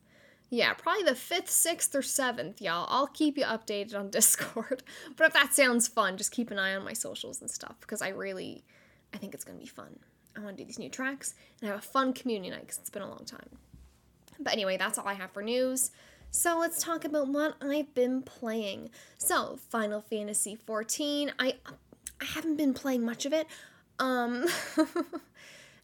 Yeah, 0.50 0.74
probably 0.74 1.04
the 1.04 1.12
5th, 1.12 1.48
6th, 1.48 1.94
or 1.94 2.02
7th, 2.02 2.60
y'all. 2.60 2.86
I'll 2.90 3.06
keep 3.06 3.38
you 3.38 3.44
updated 3.44 3.98
on 3.98 4.10
Discord. 4.10 4.82
but 5.16 5.28
if 5.28 5.32
that 5.32 5.54
sounds 5.54 5.88
fun, 5.88 6.18
just 6.18 6.30
keep 6.30 6.50
an 6.50 6.58
eye 6.58 6.76
on 6.76 6.84
my 6.84 6.92
socials 6.92 7.40
and 7.40 7.50
stuff 7.50 7.76
because 7.80 8.02
I 8.02 8.08
really 8.10 8.62
I 9.14 9.18
think 9.18 9.34
it's 9.34 9.44
going 9.44 9.56
to 9.58 9.62
be 9.62 9.68
fun. 9.68 9.98
I 10.36 10.40
want 10.40 10.56
to 10.56 10.62
do 10.62 10.66
these 10.66 10.78
new 10.78 10.88
tracks 10.88 11.34
and 11.60 11.70
have 11.70 11.78
a 11.78 11.82
fun 11.82 12.12
community 12.12 12.50
night 12.50 12.62
because 12.62 12.78
it's 12.78 12.90
been 12.90 13.02
a 13.02 13.08
long 13.08 13.24
time. 13.24 13.48
But 14.38 14.52
anyway, 14.52 14.76
that's 14.76 14.98
all 14.98 15.06
I 15.06 15.14
have 15.14 15.30
for 15.32 15.42
news. 15.42 15.90
So 16.30 16.58
let's 16.58 16.82
talk 16.82 17.04
about 17.04 17.28
what 17.28 17.56
I've 17.60 17.94
been 17.94 18.22
playing. 18.22 18.90
So, 19.18 19.58
Final 19.68 20.00
Fantasy 20.00 20.56
14. 20.56 21.32
I 21.38 21.56
I 22.20 22.24
haven't 22.24 22.56
been 22.56 22.72
playing 22.72 23.04
much 23.04 23.26
of 23.26 23.32
it. 23.32 23.46
Um, 23.98 24.46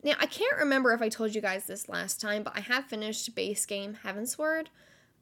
now, 0.02 0.14
I 0.18 0.26
can't 0.26 0.56
remember 0.58 0.92
if 0.92 1.02
I 1.02 1.08
told 1.08 1.34
you 1.34 1.40
guys 1.40 1.66
this 1.66 1.88
last 1.88 2.20
time, 2.20 2.44
but 2.44 2.56
I 2.56 2.61
have 2.61 2.87
finished 2.87 3.34
base 3.34 3.66
game 3.66 3.98
Heavensward. 4.04 4.66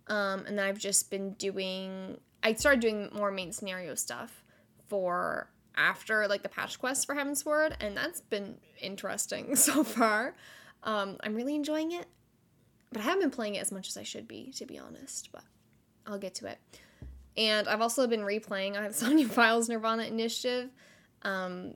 Um, 0.08 0.44
and 0.46 0.58
then 0.58 0.66
I've 0.66 0.78
just 0.78 1.10
been 1.10 1.32
doing, 1.32 2.18
I 2.42 2.54
started 2.54 2.80
doing 2.80 3.08
more 3.12 3.30
main 3.30 3.50
scenario 3.50 3.94
stuff 3.94 4.44
for 4.88 5.48
after 5.76 6.26
like 6.28 6.42
the 6.42 6.48
patch 6.48 6.78
quest 6.78 7.06
for 7.06 7.14
Heavensward, 7.14 7.74
and 7.80 7.96
that's 7.96 8.20
been 8.20 8.56
interesting 8.80 9.56
so 9.56 9.84
far. 9.84 10.34
Um, 10.82 11.16
I'm 11.22 11.34
really 11.34 11.54
enjoying 11.54 11.92
it, 11.92 12.06
but 12.92 13.00
I 13.00 13.04
haven't 13.04 13.20
been 13.20 13.30
playing 13.30 13.56
it 13.56 13.60
as 13.60 13.72
much 13.72 13.88
as 13.88 13.96
I 13.96 14.02
should 14.02 14.28
be, 14.28 14.52
to 14.56 14.66
be 14.66 14.78
honest, 14.78 15.30
but 15.32 15.44
I'll 16.06 16.18
get 16.18 16.34
to 16.36 16.46
it. 16.46 16.58
And 17.36 17.68
I've 17.68 17.80
also 17.82 18.06
been 18.06 18.20
replaying 18.20 18.76
I 18.76 18.82
have 18.82 18.94
Somnium 18.96 19.28
Files 19.28 19.68
Nirvana 19.68 20.04
Initiative. 20.04 20.70
Um, 21.22 21.74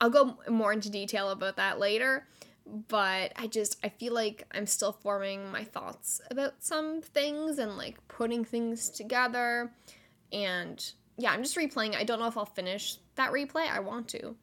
I'll 0.00 0.10
go 0.10 0.38
more 0.48 0.72
into 0.72 0.90
detail 0.90 1.30
about 1.30 1.56
that 1.56 1.78
later, 1.78 2.26
but 2.66 3.32
I 3.36 3.46
just 3.46 3.78
I 3.82 3.88
feel 3.88 4.12
like 4.12 4.44
I'm 4.52 4.66
still 4.66 4.92
forming 4.92 5.50
my 5.50 5.64
thoughts 5.64 6.20
about 6.30 6.54
some 6.58 7.00
things 7.00 7.58
and 7.58 7.76
like 7.76 8.06
putting 8.08 8.44
things 8.44 8.90
together 8.90 9.72
and 10.32 10.92
yeah, 11.16 11.32
I'm 11.32 11.42
just 11.42 11.56
replaying. 11.56 11.96
I 11.96 12.04
don't 12.04 12.18
know 12.18 12.26
if 12.26 12.36
I'll 12.36 12.44
finish 12.44 12.98
that 13.14 13.32
replay. 13.32 13.70
I 13.70 13.80
want 13.80 14.08
to. 14.08 14.36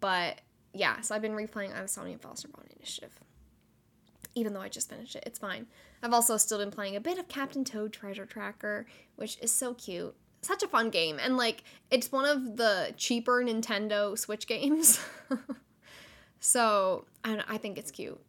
But 0.00 0.40
yeah, 0.72 1.00
so 1.00 1.14
I've 1.14 1.22
been 1.22 1.32
replaying 1.32 1.76
I'm 1.76 2.18
Foster 2.18 2.48
Bond 2.48 2.68
Initiative. 2.76 3.12
Even 4.34 4.52
though 4.52 4.60
I 4.60 4.68
just 4.68 4.90
finished 4.90 5.16
it, 5.16 5.24
it's 5.26 5.38
fine. 5.38 5.66
I've 6.02 6.12
also 6.12 6.36
still 6.36 6.58
been 6.58 6.70
playing 6.70 6.94
a 6.94 7.00
bit 7.00 7.18
of 7.18 7.28
Captain 7.28 7.64
Toad 7.64 7.92
Treasure 7.92 8.26
Tracker, 8.26 8.86
which 9.16 9.38
is 9.40 9.50
so 9.50 9.74
cute 9.74 10.14
such 10.42 10.62
a 10.62 10.68
fun 10.68 10.90
game 10.90 11.18
and 11.20 11.36
like 11.36 11.64
it's 11.90 12.12
one 12.12 12.24
of 12.24 12.56
the 12.56 12.94
cheaper 12.96 13.42
Nintendo 13.42 14.16
Switch 14.16 14.46
games. 14.46 15.00
so, 16.40 17.06
I 17.24 17.42
I 17.48 17.58
think 17.58 17.78
it's 17.78 17.90
cute. 17.90 18.20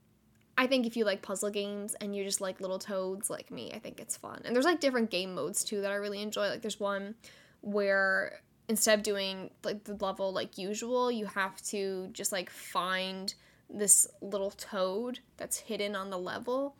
I 0.58 0.67
think 0.67 0.86
if 0.86 0.97
you 0.97 1.05
like 1.05 1.21
puzzle 1.21 1.49
games 1.49 1.95
and 2.01 2.15
you 2.15 2.23
just 2.23 2.41
like 2.41 2.60
little 2.60 2.79
toads 2.79 3.29
like 3.29 3.49
me, 3.49 3.71
I 3.73 3.79
think 3.79 3.99
it's 3.99 4.17
fun. 4.17 4.41
And 4.43 4.53
there's 4.55 4.65
like 4.65 4.82
different 4.82 5.10
game 5.10 5.34
modes 5.34 5.63
too 5.63 5.82
that 5.82 5.91
I 5.91 5.95
really 5.95 6.21
enjoy. 6.21 6.49
Like 6.49 6.62
there's 6.62 6.79
one 6.79 7.15
where 7.62 8.41
instead 8.67 9.00
of 9.00 9.04
doing 9.04 9.50
like 9.63 9.84
the 9.84 9.95
level 9.95 10.32
like 10.32 10.58
usual, 10.58 11.12
you 11.12 11.26
have 11.26 11.62
to 11.63 12.08
just 12.12 12.32
like 12.32 12.50
find 12.50 13.34
this 13.69 14.08
little 14.22 14.52
toad 14.52 15.19
that's 15.38 15.58
hidden 15.58 15.95
on 15.95 16.10
the 16.10 16.17
level. 16.17 16.76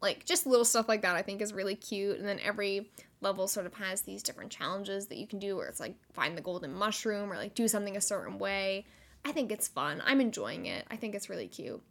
Like 0.00 0.24
just 0.24 0.46
little 0.46 0.64
stuff 0.64 0.88
like 0.88 1.02
that 1.02 1.16
I 1.16 1.22
think 1.22 1.40
is 1.40 1.52
really 1.52 1.76
cute. 1.76 2.18
And 2.18 2.28
then 2.28 2.40
every 2.42 2.90
level 3.20 3.46
sort 3.46 3.66
of 3.66 3.74
has 3.74 4.02
these 4.02 4.22
different 4.22 4.50
challenges 4.50 5.06
that 5.08 5.18
you 5.18 5.26
can 5.26 5.38
do 5.38 5.56
where 5.56 5.68
it's 5.68 5.80
like 5.80 5.94
find 6.12 6.36
the 6.36 6.42
golden 6.42 6.72
mushroom 6.72 7.32
or 7.32 7.36
like 7.36 7.54
do 7.54 7.68
something 7.68 7.96
a 7.96 8.00
certain 8.00 8.38
way. 8.38 8.86
I 9.24 9.32
think 9.32 9.52
it's 9.52 9.68
fun. 9.68 10.02
I'm 10.04 10.20
enjoying 10.20 10.66
it. 10.66 10.86
I 10.90 10.96
think 10.96 11.14
it's 11.14 11.28
really 11.28 11.48
cute. 11.48 11.82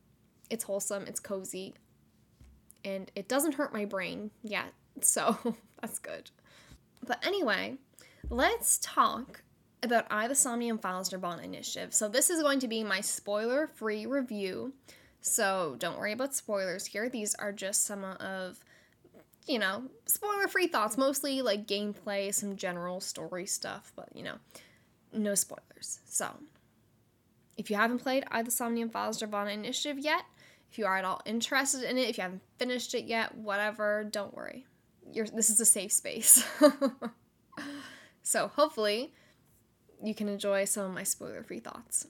It's 0.49 0.63
wholesome, 0.63 1.05
it's 1.05 1.19
cozy, 1.19 1.75
and 2.83 3.11
it 3.15 3.27
doesn't 3.27 3.53
hurt 3.53 3.73
my 3.73 3.85
brain 3.85 4.31
yet. 4.43 4.73
So 5.01 5.37
that's 5.81 5.97
good. 5.97 6.29
But 7.07 7.25
anyway, 7.25 7.77
let's 8.29 8.79
talk 8.81 9.43
about 9.83 10.05
I 10.09 10.27
the 10.27 10.35
Somnium 10.35 10.77
Files 10.77 11.11
Nirvana 11.11 11.43
Initiative. 11.43 11.93
So 11.93 12.07
this 12.07 12.29
is 12.29 12.41
going 12.41 12.59
to 12.59 12.67
be 12.67 12.83
my 12.83 13.01
spoiler-free 13.01 14.05
review. 14.05 14.73
So 15.21 15.75
don't 15.79 15.97
worry 15.97 16.13
about 16.13 16.35
spoilers 16.35 16.85
here. 16.85 17.09
These 17.09 17.35
are 17.35 17.51
just 17.51 17.85
some 17.85 18.03
of 18.03 18.63
you 19.49 19.57
know, 19.57 19.83
spoiler-free 20.05 20.67
thoughts, 20.67 20.95
mostly 20.95 21.41
like 21.41 21.65
gameplay, 21.65 22.31
some 22.31 22.55
general 22.55 22.99
story 22.99 23.47
stuff, 23.47 23.91
but 23.95 24.07
you 24.13 24.21
know, 24.21 24.35
no 25.11 25.33
spoilers. 25.33 25.99
So, 26.05 26.27
if 27.57 27.71
you 27.71 27.75
haven't 27.75 27.97
played 27.97 28.25
I 28.29 28.43
the 28.43 28.51
Somnium 28.51 28.89
Files 28.89 29.19
Nirvana 29.19 29.49
Initiative 29.49 29.97
yet, 29.97 30.21
if 30.71 30.77
you 30.77 30.85
are 30.85 30.97
at 30.97 31.03
all 31.03 31.21
interested 31.25 31.81
in 31.81 31.97
it, 31.97 32.09
if 32.09 32.17
you 32.17 32.21
haven't 32.21 32.43
finished 32.59 32.93
it 32.93 33.05
yet, 33.05 33.35
whatever, 33.35 34.03
don't 34.03 34.35
worry. 34.35 34.67
You're, 35.11 35.25
this 35.25 35.49
is 35.49 35.59
a 35.59 35.65
safe 35.65 35.91
space. 35.91 36.45
so 38.29 38.47
hopefully 38.47 39.11
you 40.03 40.13
can 40.13 40.29
enjoy 40.29 40.63
some 40.63 40.85
of 40.85 40.93
my 40.93 41.01
spoiler-free 41.01 41.61
thoughts. 41.61 42.05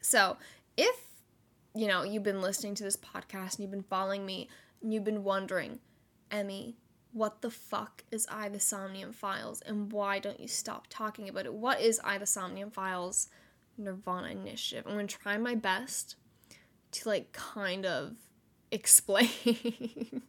So 0.00 0.36
if 0.76 1.00
you 1.74 1.88
know 1.88 2.04
you've 2.04 2.22
been 2.22 2.40
listening 2.40 2.76
to 2.76 2.84
this 2.84 2.96
podcast 2.96 3.54
and 3.54 3.58
you've 3.58 3.72
been 3.72 3.82
following 3.82 4.24
me 4.24 4.48
and 4.80 4.94
you've 4.94 5.02
been 5.02 5.24
wondering, 5.24 5.80
Emmy, 6.30 6.76
what 7.12 7.42
the 7.42 7.50
fuck 7.50 8.04
is 8.12 8.28
I 8.30 8.48
the 8.48 8.60
Somnium 8.60 9.12
Files 9.12 9.62
and 9.62 9.90
why 9.90 10.20
don't 10.20 10.38
you 10.38 10.46
stop 10.46 10.86
talking 10.88 11.28
about 11.28 11.46
it? 11.46 11.54
What 11.54 11.80
is 11.80 12.00
I 12.04 12.18
the 12.18 12.26
Somnium 12.26 12.70
Files 12.70 13.28
Nirvana 13.76 14.28
Initiative? 14.28 14.84
I'm 14.86 14.94
gonna 14.94 15.08
try 15.08 15.38
my 15.38 15.56
best 15.56 16.14
to 16.92 17.08
like 17.08 17.32
kind 17.32 17.84
of 17.84 18.14
explain 18.70 19.28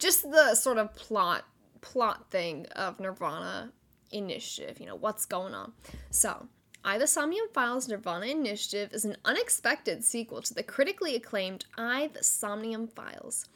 just 0.00 0.28
the 0.28 0.56
sort 0.56 0.78
of 0.78 0.96
plot 0.96 1.44
plot 1.80 2.28
thing 2.32 2.66
of 2.74 2.98
Nirvana 2.98 3.70
Initiative, 4.12 4.80
you 4.80 4.86
know, 4.86 4.96
what's 4.96 5.26
going 5.26 5.54
on. 5.54 5.72
So, 6.10 6.48
I 6.84 6.96
the 6.96 7.06
Somnium 7.06 7.48
Files 7.52 7.88
Nirvana 7.88 8.26
Initiative 8.26 8.92
is 8.94 9.04
an 9.04 9.16
unexpected 9.24 10.02
sequel 10.02 10.40
to 10.42 10.54
the 10.54 10.62
critically 10.62 11.14
acclaimed 11.14 11.66
I 11.76 12.10
the 12.14 12.24
Somnium 12.24 12.88
Files. 12.88 13.46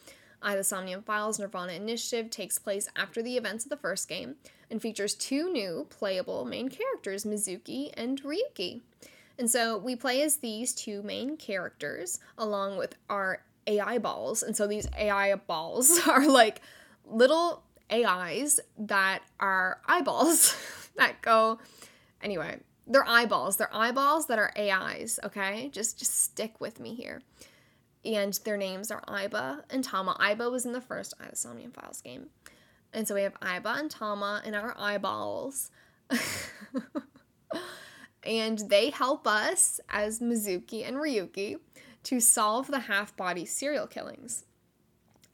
I 0.43 0.57
the 0.57 0.64
Somnium 0.64 1.03
Files 1.03 1.38
Nirvana 1.38 1.73
Initiative 1.73 2.31
takes 2.31 2.59
place 2.59 2.88
after 2.95 3.23
the 3.23 3.38
events 3.38 3.64
of 3.64 3.71
the 3.71 3.79
first 3.79 4.09
game 4.09 4.37
and 4.71 4.83
features 4.83 5.14
two 5.14 5.51
new 5.51 5.87
playable 5.88 6.45
main 6.45 6.69
characters, 6.69 7.25
Mizuki 7.25 7.93
and 7.97 8.23
Ryuki. 8.23 8.83
And 9.38 9.51
so 9.51 9.79
we 9.79 9.97
play 9.97 10.21
as 10.23 10.37
these 10.37 10.75
two 10.75 11.03
main 11.03 11.37
characters 11.38 12.21
along 12.37 12.77
with 12.77 12.95
our 13.09 13.43
AI 13.67 13.99
balls. 13.99 14.43
And 14.43 14.57
so 14.57 14.67
these 14.67 14.87
AI 14.97 15.35
balls 15.35 15.99
are 16.09 16.27
like 16.27 16.61
little 17.07 17.63
AIs 17.92 18.61
that 18.79 19.23
are 19.38 19.81
eyeballs 19.87 20.57
that 20.97 21.23
go 21.23 21.59
anyway, 22.23 22.59
they're 22.87 23.07
eyeballs. 23.07 23.57
They're 23.57 23.75
eyeballs 23.75 24.27
that 24.27 24.38
are 24.38 24.53
AIs, 24.57 25.18
okay? 25.25 25.68
Just 25.73 25.99
just 25.99 26.23
stick 26.23 26.61
with 26.61 26.81
me 26.81 26.94
here. 26.94 27.23
And 28.05 28.35
their 28.44 28.57
names 28.57 28.90
are 28.90 29.01
Aiba 29.03 29.62
and 29.70 29.83
Tama. 29.83 30.16
Aiba 30.20 30.51
was 30.51 30.66
in 30.66 30.73
the 30.73 30.81
first 30.81 31.14
I 31.18 31.27
the 31.31 31.70
Files 31.73 32.03
game. 32.03 32.27
And 32.92 33.09
so 33.09 33.14
we 33.14 33.23
have 33.23 33.38
Aiba 33.40 33.79
and 33.79 33.90
Tama 33.90 34.42
in 34.44 34.55
our 34.55 34.75
eyeballs. 34.79 35.70
and 38.23 38.59
they 38.59 38.90
help 38.90 39.27
us 39.27 39.81
as 39.88 40.20
Mizuki 40.20 40.87
and 40.87 40.97
Ryuki 40.97 41.57
to 42.05 42.20
solve 42.20 42.66
the 42.66 42.81
half 42.81 43.16
body 43.16 43.47
serial 43.47 43.87
killings. 43.87 44.44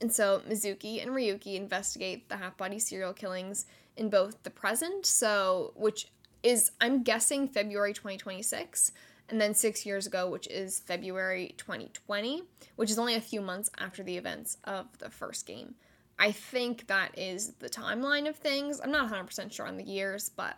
And 0.01 0.13
so 0.13 0.41
Mizuki 0.49 1.03
and 1.03 1.11
Ryuki 1.11 1.57
investigate 1.57 2.29
the 2.29 2.37
half 2.37 2.57
body 2.57 2.79
serial 2.79 3.13
killings 3.13 3.67
in 3.97 4.09
both 4.09 4.43
the 4.43 4.51
present, 4.51 5.05
so 5.05 5.73
which 5.77 6.09
is 6.43 6.71
I'm 6.81 7.03
guessing 7.03 7.49
February 7.49 7.93
2026, 7.93 8.93
and 9.29 9.41
then 9.41 9.55
6 9.55 9.85
years 9.85 10.07
ago, 10.07 10.29
which 10.29 10.47
is 10.47 10.81
February 10.81 11.55
2020, 11.59 12.45
which 12.77 12.91
is 12.91 12.99
only 12.99 13.15
a 13.15 13.21
few 13.21 13.43
months 13.43 13.71
after 13.79 14.03
the 14.03 14.17
events 14.17 14.57
of 14.65 14.87
the 14.99 15.11
first 15.11 15.47
game. 15.47 15.75
I 16.19 16.33
think 16.33 16.87
that 16.87 17.17
is 17.19 17.53
the 17.61 17.69
timeline 17.69 18.29
of 18.29 18.37
things. 18.37 18.81
I'm 18.81 18.91
not 18.91 19.11
100% 19.11 19.53
sure 19.53 19.67
on 19.67 19.77
the 19.77 19.85
years, 19.85 20.31
but 20.31 20.57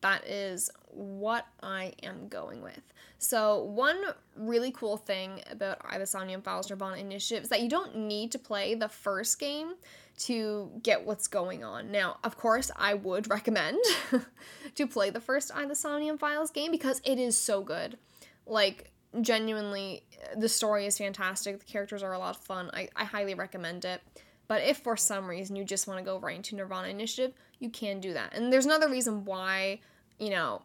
that 0.00 0.26
is 0.26 0.70
what 0.90 1.46
I 1.62 1.92
am 2.02 2.28
going 2.28 2.62
with. 2.62 2.80
So, 3.18 3.62
one 3.64 3.98
really 4.36 4.70
cool 4.70 4.96
thing 4.96 5.42
about 5.50 5.78
I 5.84 5.98
the 5.98 6.06
Files 6.42 6.70
Nirvana 6.70 6.96
Initiative 6.96 7.44
is 7.44 7.48
that 7.48 7.60
you 7.60 7.68
don't 7.68 7.96
need 7.96 8.32
to 8.32 8.38
play 8.38 8.74
the 8.74 8.88
first 8.88 9.38
game 9.40 9.74
to 10.18 10.70
get 10.82 11.04
what's 11.04 11.26
going 11.26 11.64
on. 11.64 11.90
Now, 11.90 12.18
of 12.24 12.36
course, 12.36 12.70
I 12.76 12.94
would 12.94 13.28
recommend 13.30 13.78
to 14.74 14.86
play 14.86 15.10
the 15.10 15.20
first 15.20 15.50
I 15.54 15.66
the 15.66 15.74
Files 16.18 16.50
game 16.50 16.70
because 16.70 17.00
it 17.04 17.18
is 17.18 17.36
so 17.36 17.62
good. 17.62 17.98
Like, 18.46 18.92
genuinely, 19.20 20.04
the 20.36 20.48
story 20.48 20.86
is 20.86 20.98
fantastic, 20.98 21.58
the 21.58 21.64
characters 21.64 22.02
are 22.02 22.12
a 22.12 22.18
lot 22.18 22.36
of 22.36 22.42
fun. 22.42 22.70
I, 22.72 22.88
I 22.94 23.04
highly 23.04 23.34
recommend 23.34 23.84
it. 23.84 24.00
But 24.48 24.62
if 24.62 24.78
for 24.78 24.96
some 24.96 25.28
reason 25.28 25.56
you 25.56 25.64
just 25.64 25.86
want 25.86 25.98
to 25.98 26.04
go 26.04 26.18
right 26.18 26.36
into 26.36 26.56
Nirvana 26.56 26.88
Initiative, 26.88 27.34
you 27.58 27.68
can 27.70 28.00
do 28.00 28.14
that. 28.14 28.34
And 28.34 28.52
there's 28.52 28.66
another 28.66 28.88
reason 28.88 29.24
why, 29.24 29.80
you 30.18 30.30
know, 30.30 30.62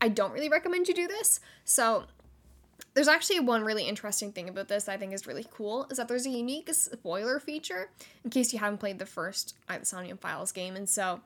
I 0.00 0.08
don't 0.08 0.32
really 0.32 0.48
recommend 0.48 0.88
you 0.88 0.94
do 0.94 1.08
this. 1.08 1.40
So 1.64 2.04
there's 2.94 3.08
actually 3.08 3.40
one 3.40 3.64
really 3.64 3.84
interesting 3.86 4.32
thing 4.32 4.48
about 4.48 4.68
this 4.68 4.88
I 4.88 4.96
think 4.96 5.12
is 5.12 5.26
really 5.26 5.46
cool 5.52 5.86
is 5.90 5.98
that 5.98 6.08
there's 6.08 6.26
a 6.26 6.30
unique 6.30 6.72
spoiler 6.72 7.38
feature 7.38 7.90
in 8.24 8.30
case 8.30 8.52
you 8.52 8.58
haven't 8.58 8.78
played 8.78 8.98
the 8.98 9.06
first 9.06 9.54
I 9.68 9.78
the 9.78 10.18
Files 10.20 10.52
game. 10.52 10.76
And 10.76 10.88
so 10.88 11.20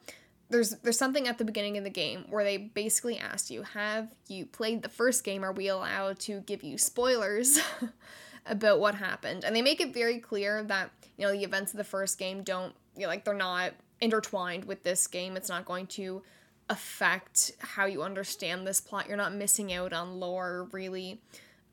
there's 0.51 0.71
there's 0.83 0.99
something 0.99 1.27
at 1.29 1.39
the 1.39 1.45
beginning 1.45 1.79
of 1.79 1.85
the 1.85 1.91
game 1.91 2.25
where 2.29 2.45
they 2.45 2.57
basically 2.57 3.19
ask 3.19 3.51
you, 3.51 3.63
have 3.63 4.09
you 4.29 4.47
played 4.47 4.83
the 4.83 4.89
first 4.89 5.25
game? 5.25 5.45
Are 5.45 5.53
we 5.53 5.69
allowed 5.69 6.19
to 6.21 6.41
give 6.41 6.63
you 6.63 6.77
spoilers 6.77 7.59
about 8.47 8.81
what 8.81 8.95
happened? 8.95 9.45
And 9.45 9.55
they 9.55 9.63
make 9.63 9.81
it 9.81 9.95
very 9.95 10.19
clear 10.19 10.63
that, 10.65 10.91
you 11.17 11.27
know, 11.27 11.33
the 11.33 11.45
events 11.45 11.73
of 11.73 11.79
the 11.79 11.85
first 11.85 12.19
game 12.19 12.43
don't 12.43 12.75
you 12.97 13.03
know, 13.03 13.09
like 13.09 13.25
they're 13.25 13.35
not 13.35 13.73
intertwined 14.01 14.65
with 14.65 14.83
this 14.83 15.07
game. 15.07 15.37
It's 15.37 15.49
not 15.49 15.65
going 15.65 15.87
to 15.89 16.23
affect 16.71 17.53
how 17.59 17.87
you 17.87 18.03
understand 18.03 18.67
this 18.67 18.81
plot. 18.81 19.09
You're 19.09 19.17
not 19.17 19.35
missing 19.35 19.73
out 19.73 19.93
on 19.93 20.21
lore, 20.21 20.69
really. 20.73 21.21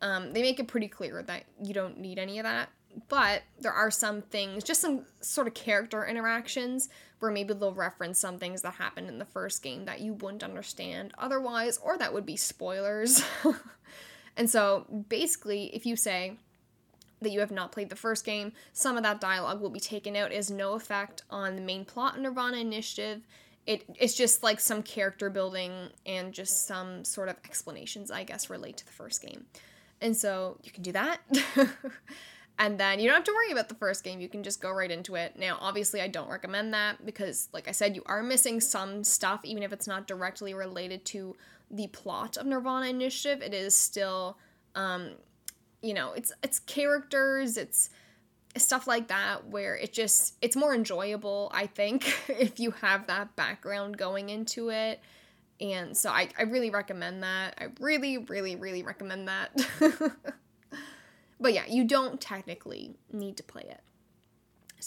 Um, 0.01 0.33
they 0.33 0.41
make 0.41 0.59
it 0.59 0.67
pretty 0.67 0.87
clear 0.87 1.21
that 1.23 1.43
you 1.61 1.73
don't 1.73 1.99
need 1.99 2.19
any 2.19 2.39
of 2.39 2.43
that. 2.43 2.69
But 3.07 3.43
there 3.59 3.71
are 3.71 3.89
some 3.89 4.21
things, 4.21 4.65
just 4.65 4.81
some 4.81 5.05
sort 5.21 5.47
of 5.47 5.53
character 5.53 6.05
interactions, 6.05 6.89
where 7.19 7.31
maybe 7.31 7.53
they'll 7.53 7.73
reference 7.73 8.19
some 8.19 8.37
things 8.37 8.63
that 8.63 8.73
happened 8.73 9.07
in 9.07 9.17
the 9.17 9.25
first 9.25 9.63
game 9.63 9.85
that 9.85 10.01
you 10.01 10.13
wouldn't 10.13 10.43
understand 10.43 11.13
otherwise, 11.17 11.77
or 11.77 11.97
that 11.97 12.13
would 12.13 12.25
be 12.25 12.35
spoilers. 12.35 13.23
and 14.35 14.49
so 14.49 14.85
basically, 15.07 15.73
if 15.73 15.85
you 15.85 15.95
say, 15.95 16.37
that 17.21 17.31
you 17.31 17.39
have 17.39 17.51
not 17.51 17.71
played 17.71 17.89
the 17.89 17.95
first 17.95 18.25
game, 18.25 18.51
some 18.73 18.97
of 18.97 19.03
that 19.03 19.21
dialogue 19.21 19.61
will 19.61 19.69
be 19.69 19.79
taken 19.79 20.15
out. 20.15 20.31
As 20.31 20.49
no 20.51 20.73
effect 20.73 21.23
on 21.29 21.55
the 21.55 21.61
main 21.61 21.85
plot 21.85 22.15
of 22.15 22.21
Nirvana 22.21 22.57
Initiative. 22.57 23.21
It 23.67 23.85
it's 23.99 24.15
just 24.15 24.41
like 24.41 24.59
some 24.59 24.81
character 24.81 25.29
building 25.29 25.89
and 26.05 26.33
just 26.33 26.65
some 26.65 27.05
sort 27.05 27.29
of 27.29 27.35
explanations 27.45 28.09
i 28.09 28.23
guess 28.23 28.49
relate 28.49 28.77
to 28.77 28.85
the 28.85 28.91
first 28.91 29.21
game. 29.21 29.45
And 30.01 30.17
so 30.17 30.57
you 30.63 30.71
can 30.71 30.81
do 30.81 30.91
that. 30.93 31.19
And 32.61 32.79
then 32.79 32.99
you 32.99 33.07
don't 33.07 33.15
have 33.15 33.23
to 33.23 33.31
worry 33.31 33.51
about 33.51 33.69
the 33.69 33.75
first 33.75 34.03
game. 34.03 34.19
You 34.19 34.29
can 34.29 34.43
just 34.43 34.61
go 34.61 34.69
right 34.71 34.91
into 34.91 35.15
it. 35.15 35.35
Now 35.35 35.57
obviously 35.59 35.99
i 35.99 36.07
don't 36.07 36.29
recommend 36.29 36.73
that 36.75 37.03
because 37.05 37.49
like 37.53 37.67
i 37.67 37.71
said 37.71 37.95
you 37.95 38.03
are 38.05 38.21
missing 38.21 38.59
some 38.61 39.03
stuff 39.03 39.41
even 39.43 39.63
if 39.63 39.73
it's 39.73 39.87
not 39.87 40.05
directly 40.05 40.53
related 40.53 41.03
to 41.05 41.35
the 41.71 41.87
plot 41.87 42.37
of 42.37 42.45
nirvana 42.45 42.87
initiative. 42.87 43.41
It 43.41 43.55
is 43.55 43.75
still 43.75 44.37
um 44.75 45.11
you 45.81 45.93
know 45.93 46.13
it's 46.13 46.31
it's 46.43 46.59
characters 46.59 47.57
it's 47.57 47.89
stuff 48.57 48.85
like 48.85 49.07
that 49.07 49.47
where 49.47 49.75
it 49.75 49.93
just 49.93 50.35
it's 50.41 50.55
more 50.55 50.73
enjoyable 50.73 51.49
i 51.53 51.65
think 51.65 52.13
if 52.29 52.59
you 52.59 52.71
have 52.71 53.07
that 53.07 53.35
background 53.35 53.97
going 53.97 54.29
into 54.29 54.69
it. 54.69 54.99
And 55.59 55.95
so 55.95 56.09
i, 56.09 56.27
I 56.37 56.43
really 56.43 56.69
recommend 56.71 57.23
that. 57.23 57.55
I 57.59 57.67
really 57.79 58.17
really 58.17 58.55
really 58.55 58.83
recommend 58.83 59.27
that. 59.27 59.51
But 61.39 61.53
yeah 61.53 61.65
you 61.67 61.85
don't 61.85 62.21
technically 62.21 62.95
need 63.11 63.35
to 63.37 63.43
play 63.43 63.65
it 63.67 63.81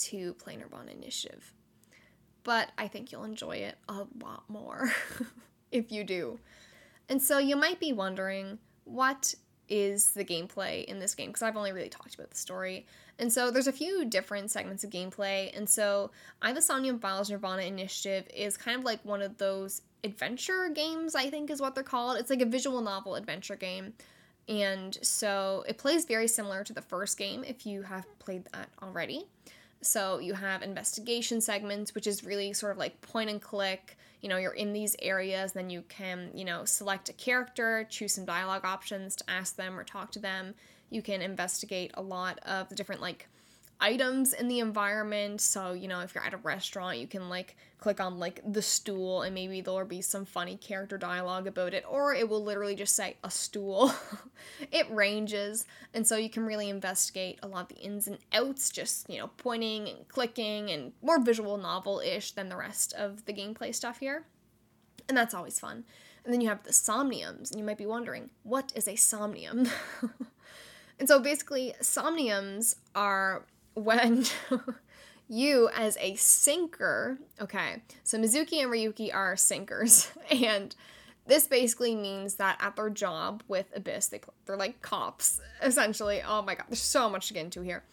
to 0.02 0.34
play 0.34 0.56
nirvana 0.56 0.92
initiative. 0.92 1.52
But 2.44 2.70
i 2.78 2.86
think 2.86 3.10
you'll 3.10 3.24
enjoy 3.24 3.56
it 3.56 3.76
a 3.88 4.06
lot 4.22 4.44
more 4.48 4.92
if 5.72 5.90
you 5.90 6.04
do. 6.04 6.38
And 7.08 7.20
so 7.20 7.38
you 7.38 7.56
might 7.56 7.80
be 7.80 7.92
wondering 7.92 8.58
what 8.84 9.34
is 9.68 10.12
the 10.12 10.24
gameplay 10.24 10.84
in 10.84 10.98
this 10.98 11.14
game 11.14 11.28
because 11.28 11.42
I've 11.42 11.56
only 11.56 11.72
really 11.72 11.88
talked 11.88 12.14
about 12.14 12.30
the 12.30 12.36
story. 12.36 12.86
And 13.18 13.32
so 13.32 13.50
there's 13.50 13.66
a 13.66 13.72
few 13.72 14.04
different 14.04 14.50
segments 14.50 14.84
of 14.84 14.90
gameplay. 14.90 15.56
And 15.56 15.68
so 15.68 16.10
I 16.42 16.52
the 16.52 16.62
Somnium 16.62 16.98
Files 16.98 17.30
Nirvana 17.30 17.62
Initiative 17.62 18.26
is 18.34 18.56
kind 18.56 18.78
of 18.78 18.84
like 18.84 19.04
one 19.04 19.22
of 19.22 19.38
those 19.38 19.82
adventure 20.02 20.68
games, 20.68 21.14
I 21.14 21.30
think 21.30 21.50
is 21.50 21.60
what 21.60 21.74
they're 21.74 21.84
called. 21.84 22.18
It's 22.18 22.30
like 22.30 22.42
a 22.42 22.46
visual 22.46 22.80
novel 22.80 23.14
adventure 23.14 23.56
game. 23.56 23.94
And 24.48 24.98
so 25.00 25.64
it 25.66 25.78
plays 25.78 26.04
very 26.04 26.28
similar 26.28 26.64
to 26.64 26.72
the 26.72 26.82
first 26.82 27.16
game 27.16 27.44
if 27.44 27.66
you 27.66 27.82
have 27.82 28.06
played 28.18 28.44
that 28.52 28.68
already. 28.82 29.26
So 29.80 30.18
you 30.18 30.34
have 30.34 30.62
investigation 30.62 31.40
segments, 31.40 31.94
which 31.94 32.06
is 32.06 32.24
really 32.24 32.52
sort 32.52 32.72
of 32.72 32.78
like 32.78 33.00
point 33.00 33.30
and 33.30 33.40
click. 33.40 33.96
You 34.24 34.30
know, 34.30 34.38
you're 34.38 34.52
in 34.52 34.72
these 34.72 34.96
areas, 35.02 35.52
then 35.52 35.68
you 35.68 35.82
can, 35.90 36.30
you 36.32 36.46
know, 36.46 36.64
select 36.64 37.10
a 37.10 37.12
character, 37.12 37.86
choose 37.90 38.14
some 38.14 38.24
dialogue 38.24 38.64
options 38.64 39.14
to 39.16 39.24
ask 39.28 39.54
them 39.54 39.78
or 39.78 39.84
talk 39.84 40.12
to 40.12 40.18
them. 40.18 40.54
You 40.88 41.02
can 41.02 41.20
investigate 41.20 41.90
a 41.92 42.00
lot 42.00 42.38
of 42.46 42.70
the 42.70 42.74
different 42.74 43.02
like 43.02 43.28
items 43.84 44.32
in 44.32 44.48
the 44.48 44.60
environment. 44.60 45.42
So, 45.42 45.74
you 45.74 45.88
know, 45.88 46.00
if 46.00 46.14
you're 46.14 46.24
at 46.24 46.32
a 46.32 46.38
restaurant, 46.38 46.98
you 46.98 47.06
can 47.06 47.28
like 47.28 47.54
click 47.78 48.00
on 48.00 48.18
like 48.18 48.40
the 48.50 48.62
stool 48.62 49.20
and 49.20 49.34
maybe 49.34 49.60
there'll 49.60 49.84
be 49.84 50.00
some 50.00 50.24
funny 50.24 50.56
character 50.56 50.96
dialogue 50.96 51.46
about 51.46 51.74
it, 51.74 51.84
or 51.86 52.14
it 52.14 52.26
will 52.26 52.42
literally 52.42 52.74
just 52.74 52.96
say 52.96 53.16
a 53.22 53.30
stool. 53.30 53.92
it 54.72 54.90
ranges, 54.90 55.66
and 55.92 56.06
so 56.06 56.16
you 56.16 56.30
can 56.30 56.46
really 56.46 56.70
investigate 56.70 57.38
a 57.42 57.46
lot 57.46 57.70
of 57.70 57.76
the 57.76 57.82
ins 57.84 58.08
and 58.08 58.16
outs, 58.32 58.70
just, 58.70 59.08
you 59.10 59.18
know, 59.18 59.28
pointing 59.36 59.86
and 59.88 60.08
clicking 60.08 60.70
and 60.70 60.92
more 61.02 61.22
visual 61.22 61.58
novel 61.58 62.00
ish 62.00 62.32
than 62.32 62.48
the 62.48 62.56
rest 62.56 62.94
of 62.94 63.26
the 63.26 63.34
gameplay 63.34 63.74
stuff 63.74 63.98
here. 63.98 64.24
And 65.10 65.16
that's 65.16 65.34
always 65.34 65.60
fun. 65.60 65.84
And 66.24 66.32
then 66.32 66.40
you 66.40 66.48
have 66.48 66.62
the 66.62 66.70
somniums, 66.70 67.50
and 67.50 67.60
you 67.60 67.66
might 67.66 67.76
be 67.76 67.84
wondering, 67.84 68.30
what 68.44 68.72
is 68.74 68.88
a 68.88 68.96
somnium? 68.96 69.68
and 70.98 71.06
so 71.06 71.20
basically, 71.20 71.74
somniums 71.82 72.76
are 72.94 73.44
when 73.74 74.24
you 75.28 75.68
as 75.74 75.96
a 76.00 76.14
Psyncer, 76.14 77.18
okay, 77.40 77.82
so 78.02 78.18
Mizuki 78.18 78.62
and 78.62 78.70
Ryuki 78.70 79.14
are 79.14 79.34
Psyncers, 79.34 80.10
and 80.30 80.74
this 81.26 81.46
basically 81.46 81.94
means 81.94 82.34
that 82.34 82.58
at 82.60 82.76
their 82.76 82.90
job 82.90 83.42
with 83.48 83.72
ABIS, 83.74 84.08
they, 84.08 84.20
they're 84.46 84.56
like 84.56 84.82
cops, 84.82 85.40
essentially. 85.62 86.22
Oh 86.26 86.42
my 86.42 86.54
god, 86.54 86.66
there's 86.68 86.80
so 86.80 87.08
much 87.08 87.28
to 87.28 87.34
get 87.34 87.44
into 87.44 87.62
here. 87.62 87.84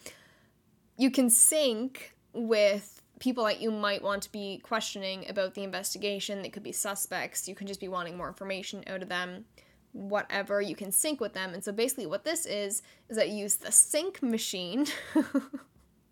You 0.97 1.11
can 1.11 1.29
sink 1.29 2.13
with 2.33 3.01
people 3.19 3.45
that 3.45 3.61
you 3.61 3.71
might 3.71 4.03
want 4.03 4.23
to 4.23 4.31
be 4.31 4.59
questioning 4.63 5.25
about 5.29 5.53
the 5.53 5.63
investigation. 5.63 6.41
They 6.41 6.49
could 6.49 6.63
be 6.63 6.71
suspects. 6.71 7.47
You 7.47 7.55
can 7.55 7.67
just 7.67 7.79
be 7.79 7.87
wanting 7.87 8.17
more 8.17 8.27
information 8.27 8.83
out 8.87 9.01
of 9.01 9.09
them. 9.09 9.45
Whatever, 9.93 10.61
you 10.61 10.75
can 10.75 10.91
sync 10.91 11.21
with 11.21 11.33
them. 11.33 11.53
And 11.53 11.63
so 11.63 11.71
basically, 11.71 12.05
what 12.05 12.23
this 12.23 12.45
is, 12.45 12.81
is 13.09 13.17
that 13.17 13.29
you 13.29 13.37
use 13.37 13.55
the 13.55 13.71
sync 13.71 14.21
machine. 14.23 14.87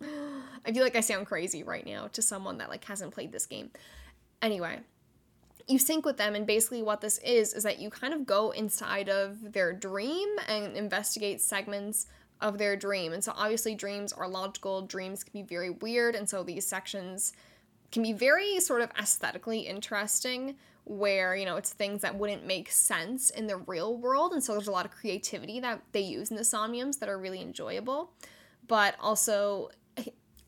I 0.66 0.72
feel 0.72 0.84
like 0.84 0.96
I 0.96 1.02
sound 1.02 1.28
crazy 1.28 1.64
right 1.64 1.86
now 1.86 2.08
to 2.08 2.22
someone 2.22 2.58
that 2.58 2.70
like 2.70 2.86
hasn't 2.86 3.14
played 3.14 3.32
this 3.32 3.46
game. 3.46 3.72
Anyway, 4.42 4.80
you 5.68 5.78
sync 5.78 6.06
with 6.06 6.18
them 6.18 6.36
and 6.36 6.48
basically 6.48 6.82
what 6.82 7.02
this 7.02 7.20
is 7.20 7.54
is 7.54 7.64
that 7.64 7.80
you 7.80 7.90
kind 7.90 8.14
of 8.14 8.26
go 8.26 8.52
inside 8.52 9.10
of 9.10 9.54
their 9.54 9.74
dream 9.74 10.28
and 10.48 10.76
investigate 10.76 11.42
segments 11.42 12.08
of 12.42 12.58
their 12.58 12.76
dream. 12.76 13.14
And 13.14 13.24
so 13.24 13.34
obviously 13.36 13.76
dreams 13.76 14.14
are 14.14 14.28
logical, 14.28 14.82
dreams 14.82 15.24
can 15.24 15.34
be 15.34 15.48
very 15.48 15.70
weird, 15.70 16.16
and 16.16 16.30
so 16.30 16.44
these 16.44 16.66
sections 16.66 17.34
can 17.92 18.04
be 18.04 18.14
very 18.14 18.60
sort 18.60 18.82
of 18.82 18.92
aesthetically 19.00 19.62
interesting 19.62 20.56
where, 20.86 21.36
you 21.36 21.46
know, 21.46 21.56
it's 21.56 21.74
things 21.74 22.02
that 22.02 22.16
wouldn't 22.16 22.46
make 22.46 22.72
sense 22.72 23.30
in 23.30 23.46
the 23.46 23.58
real 23.58 23.98
world. 23.98 24.34
And 24.34 24.44
so 24.44 24.54
there's 24.54 24.68
a 24.68 24.72
lot 24.72 24.86
of 24.86 24.92
creativity 24.92 25.60
that 25.60 25.82
they 25.92 26.00
use 26.00 26.32
in 26.32 26.38
the 26.38 26.44
Somniums 26.44 27.00
that 27.00 27.10
are 27.10 27.18
really 27.20 27.42
enjoyable. 27.42 28.12
But 28.68 28.96
also 29.00 29.70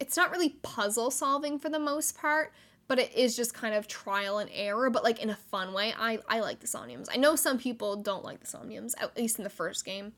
it's 0.02 0.18
not 0.18 0.32
really 0.32 0.50
puzzle 0.50 1.12
solving 1.12 1.60
for 1.60 1.70
the 1.70 1.80
most 1.80 2.18
part, 2.18 2.52
but 2.88 2.98
it 2.98 3.14
is 3.16 3.36
just 3.36 3.54
kind 3.54 3.76
of 3.76 3.88
trial 3.88 4.40
and 4.40 4.50
error, 4.52 4.90
but 4.90 5.04
like 5.04 5.20
in 5.20 5.30
a 5.30 5.36
fun 5.36 5.74
way. 5.74 5.94
I, 5.98 6.18
I 6.28 6.40
like 6.40 6.60
the 6.60 6.68
Somniums. 6.68 7.08
I 7.14 7.18
know 7.18 7.36
some 7.36 7.60
people 7.60 7.98
don't 7.98 8.26
like 8.26 8.40
the 8.40 8.48
Somniums, 8.48 8.96
at 9.00 9.16
least 9.16 9.38
in 9.38 9.44
the 9.44 9.50
first 9.50 9.86
game. 9.86 10.14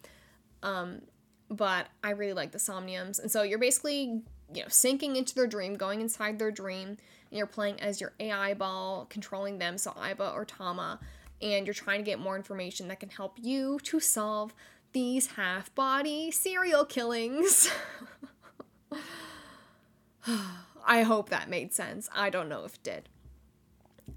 Um, 0.64 1.02
but 1.50 1.88
I 2.02 2.12
really 2.12 2.32
like 2.32 2.54
the 2.54 2.60
Somniums. 2.60 3.22
And 3.22 3.30
so 3.30 3.44
you're 3.44 3.60
basically, 3.60 4.22
you 4.54 4.62
know, 4.62 4.70
sinking 4.70 5.18
into 5.18 5.36
their 5.36 5.48
dream, 5.48 5.76
going 5.76 6.00
inside 6.00 6.40
their 6.40 6.50
dream, 6.50 6.88
and 6.88 7.38
you're 7.38 7.46
playing 7.46 7.82
as 7.82 8.00
your 8.00 8.14
AI 8.22 8.54
ball, 8.54 9.06
controlling 9.10 9.58
them, 9.58 9.78
so 9.78 9.92
Aiba 9.92 10.34
or 10.34 10.46
Tama, 10.46 10.98
and 11.42 11.68
you're 11.68 11.74
trying 11.74 12.00
to 12.00 12.06
get 12.06 12.20
more 12.20 12.38
information 12.38 12.88
that 12.88 13.02
can 13.02 13.10
help 13.10 13.38
you 13.42 13.80
to 13.84 14.00
solve 14.00 14.54
these 14.94 15.28
half 15.28 15.76
body 15.76 16.32
serial 16.32 16.86
killings. 16.86 17.70
I 20.86 21.04
hope 21.04 21.30
that 21.30 21.50
made 21.50 21.74
sense. 21.74 22.10
I 22.14 22.30
don't 22.30 22.50
know 22.50 22.66
if 22.66 22.76
it 22.76 22.84
did. 22.84 23.10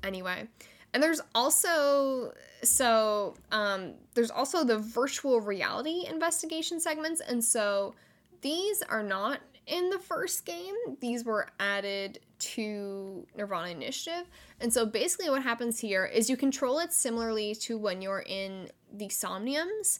Anyway, 0.03 0.49
and 0.93 1.03
there's 1.03 1.21
also 1.35 2.33
so 2.63 3.35
um, 3.53 3.95
there's 4.15 4.31
also 4.31 4.65
the 4.65 4.79
virtual 4.79 5.41
reality 5.41 6.07
investigation 6.09 6.81
segments, 6.81 7.21
and 7.21 7.43
so 7.43 7.95
these 8.41 8.83
are 8.83 9.03
not 9.03 9.41
in 9.67 9.91
the 9.91 9.99
first 9.99 10.45
game. 10.45 10.75
These 11.01 11.25
were 11.25 11.49
added 11.59 12.21
to 12.39 13.27
Nirvana 13.37 13.71
Initiative. 13.71 14.29
And 14.61 14.73
so 14.73 14.87
basically 14.87 15.29
what 15.31 15.43
happens 15.43 15.79
here 15.79 16.05
is 16.07 16.31
you 16.31 16.37
control 16.37 16.79
it 16.79 16.93
similarly 16.93 17.55
to 17.57 17.77
when 17.77 18.01
you're 18.01 18.25
in 18.27 18.69
the 18.93 19.09
Somniums. 19.09 19.99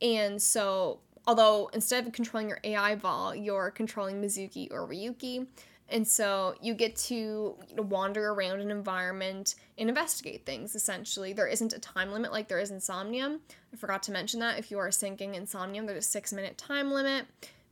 And 0.00 0.40
so 0.40 1.00
Although 1.26 1.70
instead 1.72 2.06
of 2.06 2.12
controlling 2.12 2.48
your 2.48 2.60
AI 2.64 2.96
ball, 2.96 3.34
you're 3.34 3.70
controlling 3.70 4.20
Mizuki 4.20 4.68
or 4.70 4.86
Ryuki. 4.86 5.46
And 5.88 6.06
so 6.06 6.54
you 6.62 6.74
get 6.74 6.96
to 6.96 7.56
wander 7.76 8.30
around 8.30 8.60
an 8.60 8.70
environment 8.70 9.54
and 9.76 9.88
investigate 9.88 10.46
things, 10.46 10.74
essentially. 10.74 11.32
There 11.32 11.46
isn't 11.46 11.72
a 11.72 11.78
time 11.78 12.10
limit 12.10 12.32
like 12.32 12.48
there 12.48 12.58
is 12.58 12.70
in 12.70 12.80
Somnium. 12.80 13.40
I 13.72 13.76
forgot 13.76 14.02
to 14.04 14.12
mention 14.12 14.40
that. 14.40 14.58
If 14.58 14.70
you 14.70 14.78
are 14.78 14.88
syncing 14.88 15.34
in 15.34 15.46
Somnium, 15.46 15.86
there's 15.86 16.04
a 16.04 16.08
six 16.08 16.32
minute 16.32 16.56
time 16.56 16.90
limit, 16.90 17.26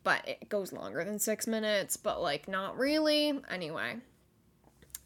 but 0.05 0.27
it 0.29 0.49
goes 0.49 0.73
longer 0.73 1.05
than 1.05 1.19
six 1.19 1.47
minutes, 1.47 1.97
but 1.97 2.21
like 2.21 2.49
not 2.49 2.79
really. 2.79 3.41
Anyway. 3.51 3.97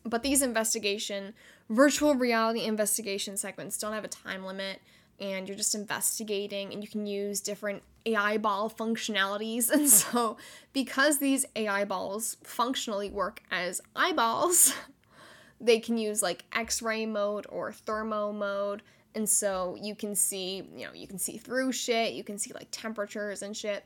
But 0.04 0.22
these 0.22 0.42
investigation, 0.42 1.34
virtual 1.68 2.14
reality 2.14 2.64
investigation 2.64 3.36
segments 3.36 3.78
don't 3.78 3.92
have 3.92 4.04
a 4.04 4.08
time 4.08 4.44
limit 4.44 4.80
and 5.18 5.48
you're 5.48 5.56
just 5.56 5.74
investigating 5.74 6.72
and 6.72 6.82
you 6.82 6.88
can 6.88 7.06
use 7.06 7.40
different 7.40 7.82
AI 8.06 8.38
ball 8.38 8.70
functionalities. 8.70 9.70
And 9.76 9.82
hmm. 9.82 9.86
so, 9.88 10.36
because 10.72 11.18
these 11.18 11.44
AI 11.54 11.84
balls 11.84 12.36
functionally 12.42 13.10
work 13.10 13.42
as 13.50 13.80
eyeballs, 13.94 14.72
they 15.60 15.80
can 15.80 15.98
use 15.98 16.22
like 16.22 16.44
X 16.52 16.80
ray 16.80 17.04
mode 17.04 17.46
or 17.48 17.72
thermo 17.72 18.32
mode. 18.32 18.82
And 19.14 19.28
so, 19.28 19.76
you 19.80 19.94
can 19.94 20.14
see, 20.14 20.62
you 20.74 20.86
know, 20.86 20.92
you 20.94 21.06
can 21.06 21.18
see 21.18 21.36
through 21.36 21.72
shit, 21.72 22.14
you 22.14 22.24
can 22.24 22.38
see 22.38 22.52
like 22.54 22.68
temperatures 22.70 23.42
and 23.42 23.56
shit. 23.56 23.84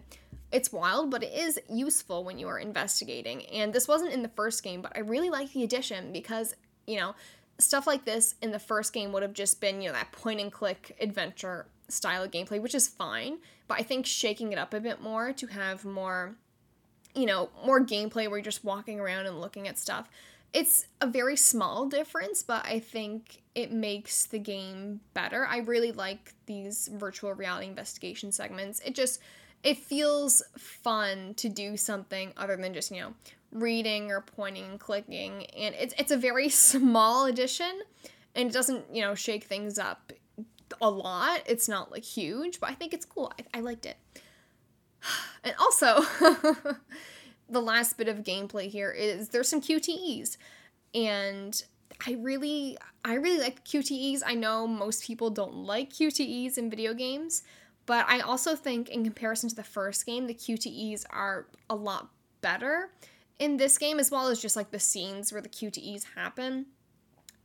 It's 0.52 0.72
wild, 0.72 1.10
but 1.10 1.22
it 1.22 1.32
is 1.32 1.60
useful 1.68 2.24
when 2.24 2.38
you 2.38 2.48
are 2.48 2.58
investigating. 2.58 3.46
And 3.46 3.72
this 3.72 3.86
wasn't 3.86 4.12
in 4.12 4.22
the 4.22 4.28
first 4.28 4.64
game, 4.64 4.82
but 4.82 4.92
I 4.96 5.00
really 5.00 5.30
like 5.30 5.52
the 5.52 5.62
addition 5.62 6.12
because, 6.12 6.54
you 6.88 6.96
know, 6.98 7.14
stuff 7.60 7.86
like 7.86 8.04
this 8.04 8.34
in 8.42 8.50
the 8.50 8.58
first 8.58 8.92
game 8.92 9.12
would 9.12 9.22
have 9.22 9.32
just 9.32 9.60
been, 9.60 9.80
you 9.80 9.88
know, 9.88 9.94
that 9.94 10.10
point 10.12 10.40
and 10.40 10.50
click 10.50 10.96
adventure 11.00 11.66
style 11.88 12.22
of 12.22 12.30
gameplay, 12.30 12.60
which 12.60 12.74
is 12.74 12.88
fine. 12.88 13.38
But 13.70 13.78
I 13.78 13.82
think 13.84 14.04
shaking 14.04 14.52
it 14.52 14.58
up 14.58 14.74
a 14.74 14.80
bit 14.80 15.00
more 15.00 15.32
to 15.32 15.46
have 15.46 15.84
more, 15.84 16.34
you 17.14 17.24
know, 17.24 17.50
more 17.64 17.80
gameplay 17.80 18.26
where 18.28 18.38
you're 18.38 18.40
just 18.40 18.64
walking 18.64 18.98
around 18.98 19.26
and 19.26 19.40
looking 19.40 19.68
at 19.68 19.78
stuff. 19.78 20.10
It's 20.52 20.88
a 21.00 21.06
very 21.06 21.36
small 21.36 21.86
difference, 21.86 22.42
but 22.42 22.66
I 22.66 22.80
think 22.80 23.42
it 23.54 23.70
makes 23.70 24.26
the 24.26 24.40
game 24.40 24.98
better. 25.14 25.46
I 25.46 25.58
really 25.58 25.92
like 25.92 26.34
these 26.46 26.90
virtual 26.94 27.32
reality 27.32 27.68
investigation 27.68 28.32
segments. 28.32 28.80
It 28.80 28.96
just 28.96 29.20
it 29.62 29.76
feels 29.76 30.42
fun 30.58 31.34
to 31.34 31.48
do 31.48 31.76
something 31.76 32.32
other 32.36 32.56
than 32.56 32.74
just, 32.74 32.90
you 32.90 33.02
know, 33.02 33.14
reading 33.52 34.10
or 34.10 34.20
pointing 34.20 34.64
and 34.64 34.80
clicking. 34.80 35.44
And 35.56 35.76
it's 35.76 35.94
it's 35.96 36.10
a 36.10 36.16
very 36.16 36.48
small 36.70 37.26
addition 37.26 37.82
and 38.34 38.50
it 38.50 38.52
doesn't, 38.52 38.92
you 38.92 39.02
know, 39.02 39.14
shake 39.14 39.44
things 39.44 39.78
up 39.78 40.12
a 40.80 40.90
lot. 40.90 41.42
It's 41.46 41.68
not 41.68 41.90
like 41.90 42.04
huge, 42.04 42.60
but 42.60 42.70
I 42.70 42.74
think 42.74 42.94
it's 42.94 43.04
cool. 43.04 43.32
I, 43.38 43.58
I 43.58 43.60
liked 43.60 43.86
it. 43.86 43.96
And 45.42 45.54
also, 45.58 46.02
the 47.48 47.62
last 47.62 47.96
bit 47.96 48.08
of 48.08 48.18
gameplay 48.18 48.68
here 48.68 48.90
is 48.90 49.30
there's 49.30 49.48
some 49.48 49.62
QTEs. 49.62 50.36
And 50.94 51.62
I 52.06 52.12
really 52.12 52.76
I 53.04 53.14
really 53.14 53.38
like 53.38 53.64
QTEs. 53.64 54.22
I 54.24 54.34
know 54.34 54.66
most 54.66 55.04
people 55.04 55.30
don't 55.30 55.64
like 55.64 55.90
QTEs 55.90 56.58
in 56.58 56.68
video 56.68 56.92
games, 56.94 57.42
but 57.86 58.06
I 58.08 58.20
also 58.20 58.54
think 58.54 58.88
in 58.90 59.04
comparison 59.04 59.48
to 59.48 59.56
the 59.56 59.64
first 59.64 60.04
game, 60.04 60.26
the 60.26 60.34
QTEs 60.34 61.04
are 61.10 61.46
a 61.68 61.74
lot 61.74 62.10
better 62.40 62.90
in 63.38 63.56
this 63.56 63.78
game 63.78 63.98
as 63.98 64.10
well 64.10 64.28
as 64.28 64.40
just 64.40 64.56
like 64.56 64.70
the 64.70 64.78
scenes 64.78 65.32
where 65.32 65.42
the 65.42 65.48
QTEs 65.48 66.04
happen. 66.14 66.66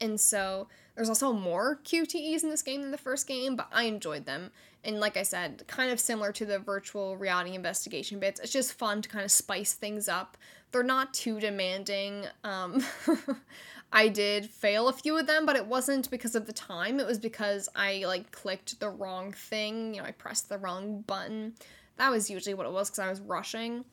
And 0.01 0.19
so 0.19 0.67
there's 0.95 1.09
also 1.09 1.33
more 1.33 1.79
QTEs 1.83 2.43
in 2.43 2.49
this 2.49 2.61
game 2.61 2.81
than 2.81 2.91
the 2.91 2.97
first 2.97 3.27
game, 3.27 3.55
but 3.55 3.67
I 3.71 3.83
enjoyed 3.83 4.25
them. 4.25 4.51
And 4.83 4.99
like 4.99 5.17
I 5.17 5.23
said, 5.23 5.63
kind 5.67 5.91
of 5.91 5.99
similar 5.99 6.31
to 6.33 6.45
the 6.45 6.59
virtual 6.59 7.17
reality 7.17 7.53
investigation 7.53 8.19
bits, 8.19 8.39
it's 8.39 8.51
just 8.51 8.73
fun 8.73 9.01
to 9.01 9.09
kind 9.09 9.25
of 9.25 9.31
spice 9.31 9.73
things 9.73 10.07
up. 10.07 10.37
They're 10.71 10.83
not 10.83 11.13
too 11.13 11.39
demanding. 11.39 12.25
Um, 12.43 12.83
I 13.91 14.07
did 14.07 14.49
fail 14.49 14.87
a 14.87 14.93
few 14.93 15.17
of 15.17 15.27
them, 15.27 15.45
but 15.45 15.55
it 15.55 15.65
wasn't 15.65 16.09
because 16.11 16.35
of 16.35 16.45
the 16.45 16.53
time. 16.53 16.99
It 16.99 17.07
was 17.07 17.19
because 17.19 17.67
I 17.75 18.03
like 18.05 18.31
clicked 18.31 18.79
the 18.79 18.89
wrong 18.89 19.31
thing. 19.31 19.93
You 19.95 20.01
know, 20.01 20.07
I 20.07 20.11
pressed 20.11 20.49
the 20.49 20.57
wrong 20.57 21.01
button. 21.01 21.55
That 21.97 22.11
was 22.11 22.29
usually 22.29 22.53
what 22.53 22.65
it 22.65 22.71
was 22.71 22.89
because 22.89 22.99
I 22.99 23.09
was 23.09 23.21
rushing. 23.21 23.85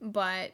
But 0.00 0.52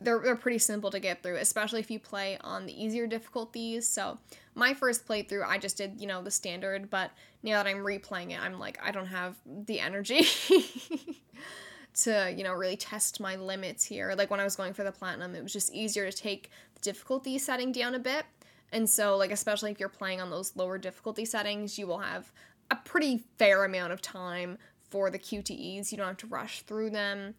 they're, 0.00 0.20
they're 0.20 0.36
pretty 0.36 0.58
simple 0.58 0.90
to 0.90 1.00
get 1.00 1.22
through, 1.22 1.36
especially 1.36 1.80
if 1.80 1.90
you 1.90 1.98
play 1.98 2.38
on 2.42 2.66
the 2.66 2.84
easier 2.84 3.06
difficulties. 3.06 3.88
So, 3.88 4.18
my 4.54 4.74
first 4.74 5.06
playthrough, 5.06 5.44
I 5.46 5.58
just 5.58 5.76
did, 5.76 6.00
you 6.00 6.06
know, 6.06 6.22
the 6.22 6.30
standard, 6.30 6.90
but 6.90 7.10
now 7.42 7.62
that 7.62 7.68
I'm 7.68 7.78
replaying 7.78 8.30
it, 8.30 8.40
I'm 8.40 8.58
like, 8.58 8.78
I 8.82 8.90
don't 8.90 9.06
have 9.06 9.36
the 9.46 9.80
energy 9.80 10.26
to, 11.94 12.32
you 12.36 12.44
know, 12.44 12.52
really 12.52 12.76
test 12.76 13.20
my 13.20 13.36
limits 13.36 13.84
here. 13.84 14.14
Like 14.16 14.30
when 14.30 14.40
I 14.40 14.44
was 14.44 14.56
going 14.56 14.72
for 14.72 14.84
the 14.84 14.92
platinum, 14.92 15.34
it 15.34 15.42
was 15.42 15.52
just 15.52 15.72
easier 15.72 16.10
to 16.10 16.16
take 16.16 16.50
the 16.74 16.80
difficulty 16.80 17.38
setting 17.38 17.72
down 17.72 17.94
a 17.94 17.98
bit. 17.98 18.24
And 18.72 18.88
so, 18.88 19.16
like, 19.16 19.30
especially 19.30 19.70
if 19.70 19.78
you're 19.78 19.88
playing 19.88 20.20
on 20.20 20.30
those 20.30 20.56
lower 20.56 20.78
difficulty 20.78 21.24
settings, 21.24 21.78
you 21.78 21.86
will 21.86 21.98
have 21.98 22.32
a 22.70 22.76
pretty 22.76 23.22
fair 23.38 23.64
amount 23.64 23.92
of 23.92 24.02
time 24.02 24.58
for 24.90 25.10
the 25.10 25.18
QTEs. 25.18 25.92
You 25.92 25.98
don't 25.98 26.08
have 26.08 26.16
to 26.18 26.26
rush 26.26 26.62
through 26.62 26.90
them. 26.90 27.34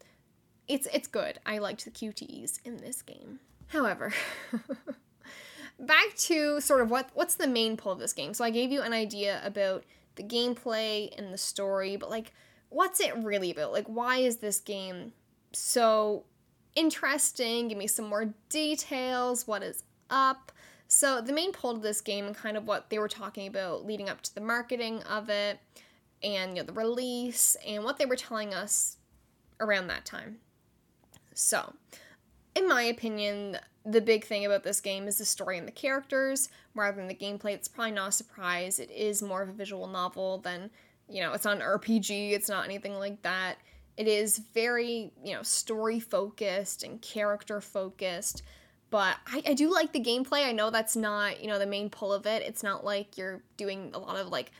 It's 0.68 0.86
it's 0.92 1.08
good. 1.08 1.38
I 1.46 1.58
liked 1.58 1.84
the 1.84 1.90
QTEs 1.90 2.60
in 2.64 2.78
this 2.78 3.02
game. 3.02 3.40
However, 3.68 4.12
back 5.78 6.14
to 6.16 6.60
sort 6.60 6.80
of 6.80 6.90
what 6.90 7.10
what's 7.14 7.34
the 7.34 7.46
main 7.46 7.76
pull 7.76 7.92
of 7.92 7.98
this 7.98 8.12
game. 8.12 8.34
So 8.34 8.44
I 8.44 8.50
gave 8.50 8.70
you 8.70 8.82
an 8.82 8.92
idea 8.92 9.40
about 9.44 9.84
the 10.16 10.22
gameplay 10.22 11.16
and 11.18 11.32
the 11.32 11.38
story, 11.38 11.96
but 11.96 12.10
like 12.10 12.32
what's 12.68 13.00
it 13.00 13.16
really 13.16 13.50
about? 13.50 13.72
Like 13.72 13.86
why 13.86 14.18
is 14.18 14.38
this 14.38 14.60
game 14.60 15.12
so 15.52 16.24
interesting? 16.74 17.68
Give 17.68 17.78
me 17.78 17.86
some 17.86 18.06
more 18.06 18.34
details. 18.48 19.46
What 19.46 19.62
is 19.62 19.82
up? 20.10 20.52
So 20.88 21.20
the 21.20 21.32
main 21.32 21.52
pull 21.52 21.72
of 21.72 21.82
this 21.82 22.00
game 22.00 22.26
and 22.26 22.36
kind 22.36 22.56
of 22.56 22.66
what 22.66 22.90
they 22.90 22.98
were 22.98 23.08
talking 23.08 23.46
about 23.48 23.84
leading 23.84 24.08
up 24.08 24.22
to 24.22 24.34
the 24.34 24.40
marketing 24.40 25.02
of 25.02 25.28
it 25.28 25.58
and 26.22 26.56
you 26.56 26.62
know 26.62 26.66
the 26.66 26.72
release 26.72 27.56
and 27.66 27.84
what 27.84 27.98
they 27.98 28.06
were 28.06 28.16
telling 28.16 28.54
us 28.54 28.96
around 29.60 29.88
that 29.88 30.04
time. 30.04 30.38
So, 31.34 31.74
in 32.54 32.68
my 32.68 32.82
opinion, 32.82 33.58
the 33.86 34.00
big 34.00 34.24
thing 34.24 34.44
about 34.44 34.64
this 34.64 34.80
game 34.80 35.06
is 35.06 35.18
the 35.18 35.24
story 35.24 35.56
and 35.56 35.66
the 35.66 35.72
characters 35.72 36.48
rather 36.74 36.96
than 36.96 37.06
the 37.06 37.14
gameplay. 37.14 37.52
It's 37.52 37.68
probably 37.68 37.92
not 37.92 38.08
a 38.08 38.12
surprise. 38.12 38.80
It 38.80 38.90
is 38.90 39.22
more 39.22 39.42
of 39.42 39.48
a 39.48 39.52
visual 39.52 39.86
novel 39.86 40.38
than, 40.38 40.70
you 41.08 41.22
know, 41.22 41.32
it's 41.32 41.44
not 41.44 41.56
an 41.56 41.62
RPG, 41.62 42.32
it's 42.32 42.48
not 42.48 42.64
anything 42.64 42.94
like 42.94 43.22
that. 43.22 43.58
It 43.96 44.08
is 44.08 44.38
very, 44.38 45.12
you 45.24 45.34
know, 45.34 45.42
story 45.42 46.00
focused 46.00 46.82
and 46.82 47.00
character 47.00 47.60
focused. 47.60 48.42
But 48.90 49.16
I, 49.26 49.42
I 49.46 49.54
do 49.54 49.72
like 49.72 49.92
the 49.92 50.02
gameplay. 50.02 50.46
I 50.46 50.52
know 50.52 50.70
that's 50.70 50.96
not, 50.96 51.40
you 51.40 51.46
know, 51.46 51.58
the 51.58 51.66
main 51.66 51.88
pull 51.88 52.12
of 52.12 52.26
it. 52.26 52.42
It's 52.42 52.62
not 52.62 52.84
like 52.84 53.16
you're 53.16 53.42
doing 53.56 53.92
a 53.94 53.98
lot 53.98 54.16
of 54.16 54.28
like 54.28 54.50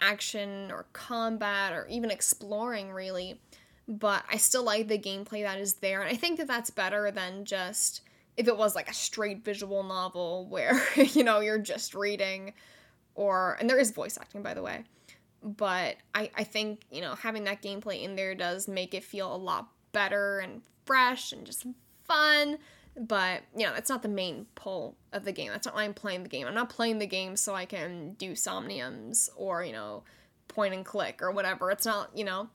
action 0.00 0.70
or 0.70 0.86
combat 0.92 1.72
or 1.72 1.86
even 1.88 2.10
exploring 2.10 2.92
really. 2.92 3.40
But 3.88 4.24
I 4.30 4.36
still 4.36 4.64
like 4.64 4.88
the 4.88 4.98
gameplay 4.98 5.42
that 5.42 5.58
is 5.58 5.74
there. 5.74 6.02
And 6.02 6.10
I 6.10 6.16
think 6.16 6.38
that 6.38 6.46
that's 6.46 6.70
better 6.70 7.10
than 7.10 7.44
just 7.44 8.00
if 8.36 8.48
it 8.48 8.56
was 8.56 8.74
like 8.74 8.90
a 8.90 8.94
straight 8.94 9.44
visual 9.44 9.82
novel 9.82 10.46
where 10.48 10.80
you 10.96 11.24
know 11.24 11.40
you're 11.40 11.58
just 11.58 11.94
reading 11.94 12.52
or 13.14 13.56
and 13.60 13.68
there 13.68 13.78
is 13.78 13.90
voice 13.90 14.18
acting 14.20 14.42
by 14.42 14.54
the 14.54 14.62
way 14.62 14.84
but 15.42 15.96
I, 16.14 16.30
I 16.36 16.44
think 16.44 16.82
you 16.90 17.00
know 17.00 17.14
having 17.14 17.44
that 17.44 17.62
gameplay 17.62 18.02
in 18.02 18.16
there 18.16 18.34
does 18.34 18.68
make 18.68 18.94
it 18.94 19.04
feel 19.04 19.34
a 19.34 19.36
lot 19.36 19.68
better 19.92 20.38
and 20.38 20.62
fresh 20.84 21.32
and 21.32 21.46
just 21.46 21.66
fun 22.04 22.58
but 22.98 23.42
you 23.56 23.66
know 23.66 23.72
that's 23.74 23.90
not 23.90 24.02
the 24.02 24.08
main 24.08 24.46
pull 24.54 24.96
of 25.12 25.24
the 25.24 25.32
game. 25.32 25.50
That's 25.50 25.66
not 25.66 25.74
why 25.74 25.84
i'm 25.84 25.94
playing 25.94 26.22
the 26.22 26.28
game. 26.28 26.46
I'm 26.46 26.54
not 26.54 26.70
playing 26.70 26.98
the 26.98 27.06
game 27.06 27.36
so 27.36 27.54
i 27.54 27.64
can 27.66 28.14
do 28.14 28.32
somniums 28.32 29.28
or 29.36 29.64
you 29.64 29.72
know 29.72 30.02
point 30.48 30.74
and 30.74 30.84
click 30.84 31.20
or 31.22 31.30
whatever. 31.30 31.70
It's 31.70 31.84
not 31.86 32.10
you 32.16 32.24
know 32.24 32.48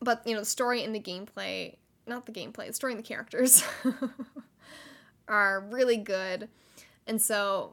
but 0.00 0.22
you 0.26 0.34
know 0.34 0.40
the 0.40 0.46
story 0.46 0.82
and 0.82 0.94
the 0.94 1.00
gameplay 1.00 1.76
not 2.06 2.26
the 2.26 2.32
gameplay 2.32 2.66
the 2.66 2.72
story 2.72 2.92
and 2.92 2.98
the 2.98 3.06
characters 3.06 3.62
are 5.30 5.60
really 5.60 5.96
good. 5.96 6.48
And 7.06 7.22
so 7.22 7.72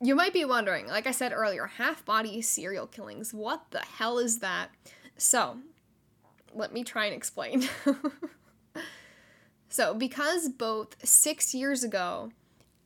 you 0.00 0.14
might 0.14 0.32
be 0.32 0.44
wondering, 0.44 0.86
like 0.86 1.06
I 1.06 1.10
said 1.12 1.32
earlier, 1.32 1.66
half 1.66 2.04
body 2.04 2.40
serial 2.42 2.86
killings. 2.86 3.34
What 3.34 3.64
the 3.70 3.80
hell 3.80 4.18
is 4.18 4.38
that? 4.40 4.70
So, 5.16 5.58
let 6.54 6.72
me 6.72 6.84
try 6.84 7.06
and 7.06 7.14
explain. 7.14 7.68
so, 9.68 9.94
because 9.94 10.48
both 10.48 11.04
six 11.04 11.54
years 11.54 11.82
ago 11.82 12.30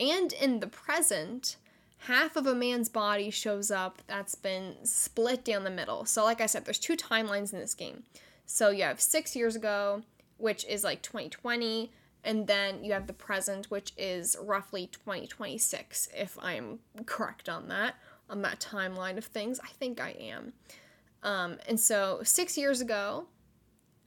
and 0.01 0.33
in 0.33 0.61
the 0.61 0.67
present, 0.67 1.57
half 1.99 2.37
of 2.37 2.47
a 2.47 2.55
man's 2.55 2.89
body 2.89 3.31
shows 3.31 3.71
up 3.71 4.01
that's 4.07 4.35
been 4.35 4.77
split 4.85 5.45
down 5.45 5.65
the 5.65 5.71
middle. 5.71 6.07
So, 6.07 6.25
like 6.25 6.41
I 6.41 6.47
said, 6.47 6.65
there's 6.65 6.79
two 6.79 6.97
timelines 6.97 7.53
in 7.53 7.59
this 7.59 7.75
game. 7.75 8.05
So, 8.47 8.71
you 8.71 8.85
have 8.85 9.03
six 9.03 9.37
years 9.37 9.55
ago, 9.55 10.03
which 10.39 10.65
is 10.65 10.83
like 10.83 11.03
2020, 11.03 11.93
and 12.25 12.47
then 12.47 12.85
you 12.85 12.93
have 12.93 13.07
the 13.07 13.13
present, 13.13 13.71
which 13.71 13.93
is 13.97 14.37
roughly 14.41 14.87
2026, 14.87 16.09
if 16.17 16.39
I'm 16.41 16.79
correct 17.07 17.49
on 17.49 17.69
that, 17.69 17.95
on 18.31 18.43
that 18.43 18.61
timeline 18.61 19.19
of 19.19 19.25
things. 19.25 19.59
I 19.61 19.69
think 19.69 20.01
I 20.01 20.11
am. 20.11 20.53
Um, 21.23 21.59
and 21.69 21.79
so 21.79 22.21
six 22.23 22.57
years 22.57 22.81
ago, 22.81 23.27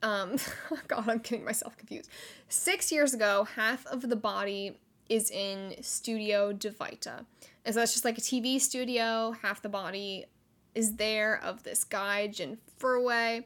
um, 0.02 0.36
God, 0.88 1.08
I'm 1.08 1.18
getting 1.18 1.44
myself 1.44 1.76
confused. 1.76 2.10
Six 2.48 2.90
years 2.90 3.14
ago, 3.14 3.46
half 3.56 3.86
of 3.86 4.02
the 4.08 4.16
body 4.16 4.78
is 5.08 5.30
in 5.30 5.74
Studio 5.82 6.52
De 6.52 6.70
Vita. 6.70 7.24
And 7.64 7.74
so 7.74 7.80
that's 7.80 7.92
just 7.92 8.04
like 8.04 8.18
a 8.18 8.20
TV 8.20 8.60
studio. 8.60 9.34
Half 9.42 9.62
the 9.62 9.68
body 9.68 10.26
is 10.74 10.96
there 10.96 11.40
of 11.42 11.62
this 11.62 11.84
guy, 11.84 12.28
Jin 12.28 12.58
Furue. 12.78 13.44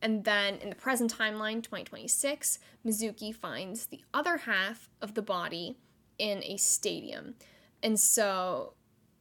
And 0.00 0.24
then 0.24 0.56
in 0.56 0.70
the 0.70 0.76
present 0.76 1.16
timeline, 1.16 1.62
2026, 1.62 2.58
Mizuki 2.86 3.34
finds 3.34 3.86
the 3.86 4.00
other 4.14 4.38
half 4.38 4.88
of 5.02 5.14
the 5.14 5.22
body 5.22 5.76
in 6.18 6.42
a 6.44 6.56
stadium. 6.56 7.34
And 7.82 7.98
so, 7.98 8.74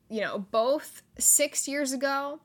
you 0.10 0.22
know, 0.22 0.40
both 0.40 1.02
six 1.18 1.68
years 1.68 1.94
ago 1.94 2.42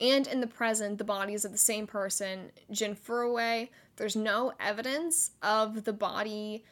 and 0.00 0.26
in 0.26 0.40
the 0.40 0.46
present, 0.46 0.98
the 0.98 1.04
bodies 1.04 1.44
of 1.44 1.52
the 1.52 1.58
same 1.58 1.86
person, 1.86 2.50
Jin 2.70 2.94
Furue. 2.94 3.68
There's 3.96 4.16
no 4.16 4.52
evidence 4.60 5.30
of 5.42 5.84
the 5.84 5.92
body 5.92 6.64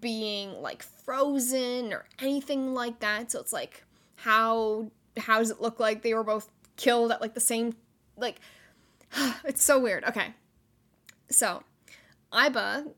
being 0.00 0.60
like 0.60 0.82
frozen 0.82 1.92
or 1.92 2.04
anything 2.20 2.74
like 2.74 3.00
that. 3.00 3.32
So 3.32 3.40
it's 3.40 3.52
like, 3.52 3.84
how 4.16 4.90
how 5.16 5.38
does 5.38 5.50
it 5.50 5.60
look 5.60 5.80
like 5.80 6.02
they 6.02 6.14
were 6.14 6.22
both 6.22 6.50
killed 6.76 7.10
at 7.10 7.20
like 7.20 7.34
the 7.34 7.40
same 7.40 7.74
like 8.16 8.40
it's 9.44 9.64
so 9.64 9.78
weird. 9.78 10.04
Okay. 10.04 10.34
So, 11.30 11.62
Aiba, 12.32 12.90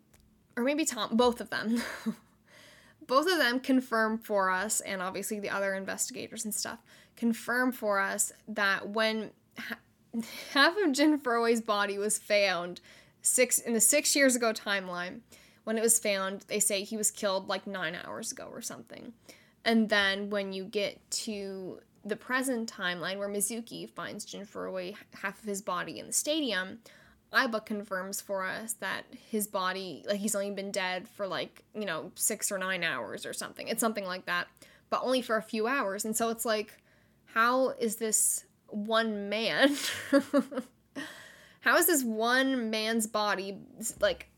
or 0.56 0.64
maybe 0.64 0.84
Tama, 0.84 1.14
both 1.14 1.40
of 1.40 1.50
them, 1.50 1.82
both 3.06 3.30
of 3.30 3.38
them 3.38 3.60
confirm 3.60 4.18
for 4.18 4.50
us, 4.50 4.80
and 4.80 5.02
obviously 5.02 5.40
the 5.40 5.50
other 5.50 5.74
investigators 5.74 6.44
and 6.44 6.54
stuff, 6.54 6.78
confirm 7.16 7.72
for 7.72 7.98
us 7.98 8.32
that 8.48 8.88
when 8.88 9.30
ha- 9.58 9.78
half 10.52 10.76
of 10.78 10.92
Jin 10.92 11.18
Furue's 11.18 11.60
body 11.60 11.98
was 11.98 12.18
found 12.18 12.80
six 13.22 13.58
in 13.58 13.74
the 13.74 13.80
six 13.80 14.14
years 14.16 14.36
ago 14.36 14.52
timeline, 14.52 15.20
when 15.64 15.76
it 15.76 15.82
was 15.82 15.98
found, 15.98 16.42
they 16.48 16.60
say 16.60 16.82
he 16.82 16.96
was 16.96 17.10
killed 17.10 17.48
like 17.48 17.66
nine 17.66 17.96
hours 18.04 18.32
ago 18.32 18.48
or 18.50 18.62
something. 18.62 19.12
And 19.64 19.88
then 19.88 20.30
when 20.30 20.52
you 20.52 20.64
get 20.64 20.98
to 21.10 21.80
the 22.04 22.16
present 22.16 22.72
timeline 22.72 23.18
where 23.18 23.28
Mizuki 23.28 23.88
finds 23.88 24.24
Jin 24.24 24.46
Furue 24.46 24.94
half 25.14 25.38
of 25.40 25.44
his 25.44 25.60
body 25.60 25.98
in 25.98 26.06
the 26.06 26.12
stadium, 26.12 26.78
Aiba 27.32 27.64
confirms 27.64 28.20
for 28.20 28.44
us 28.44 28.72
that 28.74 29.04
his 29.30 29.46
body, 29.46 30.04
like 30.08 30.18
he's 30.18 30.34
only 30.34 30.50
been 30.50 30.72
dead 30.72 31.08
for 31.08 31.26
like, 31.26 31.64
you 31.74 31.84
know, 31.84 32.10
six 32.16 32.50
or 32.50 32.58
nine 32.58 32.82
hours 32.82 33.24
or 33.24 33.32
something. 33.32 33.68
It's 33.68 33.80
something 33.80 34.04
like 34.04 34.26
that, 34.26 34.48
but 34.90 35.02
only 35.02 35.22
for 35.22 35.36
a 35.36 35.42
few 35.42 35.66
hours. 35.66 36.04
And 36.04 36.16
so 36.16 36.30
it's 36.30 36.44
like, 36.44 36.76
how 37.26 37.70
is 37.70 37.96
this 37.96 38.44
one 38.66 39.28
man? 39.28 39.76
how 41.60 41.76
is 41.76 41.86
this 41.86 42.02
one 42.02 42.70
man's 42.70 43.06
body 43.06 43.58
like 44.00 44.28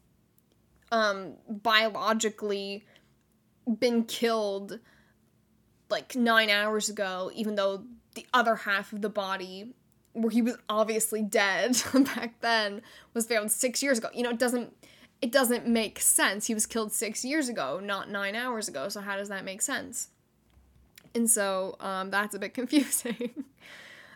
um 0.91 1.35
biologically 1.49 2.85
been 3.79 4.05
killed 4.05 4.81
like 5.89 6.15
nine 6.15 6.51
hours 6.51 6.89
ago, 6.91 7.31
even 7.35 7.55
though 7.55 7.85
the 8.15 8.27
other 8.35 8.57
half 8.57 8.93
of 8.93 9.01
the 9.01 9.09
body 9.09 9.73
where 10.13 10.31
he 10.31 10.43
was 10.43 10.57
obviously 10.69 11.23
dead 11.23 11.83
back 11.95 12.41
then 12.41 12.83
was 13.15 13.27
found 13.27 13.51
six 13.51 13.83
years 13.83 13.99
ago. 13.99 14.09
You 14.15 14.23
know, 14.23 14.31
it 14.31 14.39
doesn't 14.39 14.75
it 15.21 15.31
doesn't 15.31 15.67
make 15.67 16.01
sense. 16.01 16.47
He 16.47 16.55
was 16.55 16.67
killed 16.67 16.93
six 16.93 17.25
years 17.25 17.49
ago, 17.49 17.81
not 17.83 18.11
nine 18.11 18.35
hours 18.35 18.69
ago. 18.69 18.89
So 18.89 19.01
how 19.01 19.17
does 19.17 19.29
that 19.29 19.45
make 19.45 19.63
sense? 19.63 20.09
And 21.15 21.31
so 21.31 21.77
um, 21.81 22.11
that's 22.11 22.35
a 22.35 22.39
bit 22.39 22.55
confusing. 22.55 23.45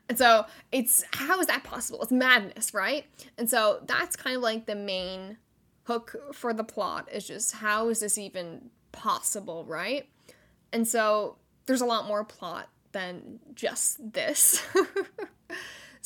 and 0.09 0.19
so 0.19 0.47
it's 0.73 1.05
how 1.13 1.39
is 1.41 1.47
that 1.47 1.65
possible? 1.65 2.03
It's 2.03 2.13
madness, 2.13 2.75
right? 2.75 3.05
And 3.39 3.49
so 3.49 3.81
that's 3.87 4.17
kind 4.17 4.37
of 4.37 4.43
like 4.43 4.67
the 4.67 4.75
main 4.75 5.39
hook 5.85 6.17
for 6.33 6.53
the 6.53 6.65
plot 6.65 7.09
is 7.13 7.27
just 7.27 7.55
how 7.55 7.89
is 7.89 8.01
this 8.01 8.19
even 8.19 8.71
possible, 8.91 9.65
right? 9.65 10.09
And 10.73 10.87
so 10.87 11.37
there's 11.67 11.81
a 11.81 11.87
lot 11.87 12.07
more 12.07 12.25
plot 12.25 12.69
than 12.93 13.39
just 13.55 14.13
this. 14.13 14.67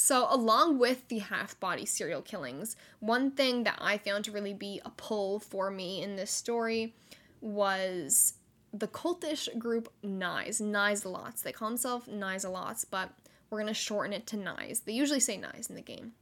so, 0.01 0.27
along 0.31 0.79
with 0.79 1.09
the 1.09 1.19
half 1.19 1.61
body 1.61 1.85
serial 1.85 2.23
killings, 2.23 2.75
one 3.01 3.33
thing 3.33 3.65
that 3.65 3.77
I 3.83 3.99
found 3.99 4.25
to 4.25 4.33
really 4.33 4.55
be 4.55 4.81
a 4.83 4.89
pull 4.89 5.41
for 5.41 5.71
me 5.71 6.03
in 6.03 6.17
this 6.17 6.31
story 6.31 6.95
was 7.43 8.33
the 8.73 8.89
cultish 8.89 9.47
group 9.59 9.93
Nyes, 10.03 10.63
Nyzalots. 10.63 11.43
They 11.43 11.53
call 11.53 11.69
themselves 11.69 12.09
Nyzalots, 12.09 12.87
but 12.91 13.11
we're 13.51 13.61
going 13.61 13.69
to 13.69 13.75
shorten 13.75 14.15
it 14.15 14.27
to 14.29 14.39
Nyes. 14.39 14.85
They 14.85 14.95
usually 14.95 15.21
say 15.21 15.37
Nyes 15.37 15.69
in 15.69 15.77
the 15.77 15.83
game. 15.83 16.13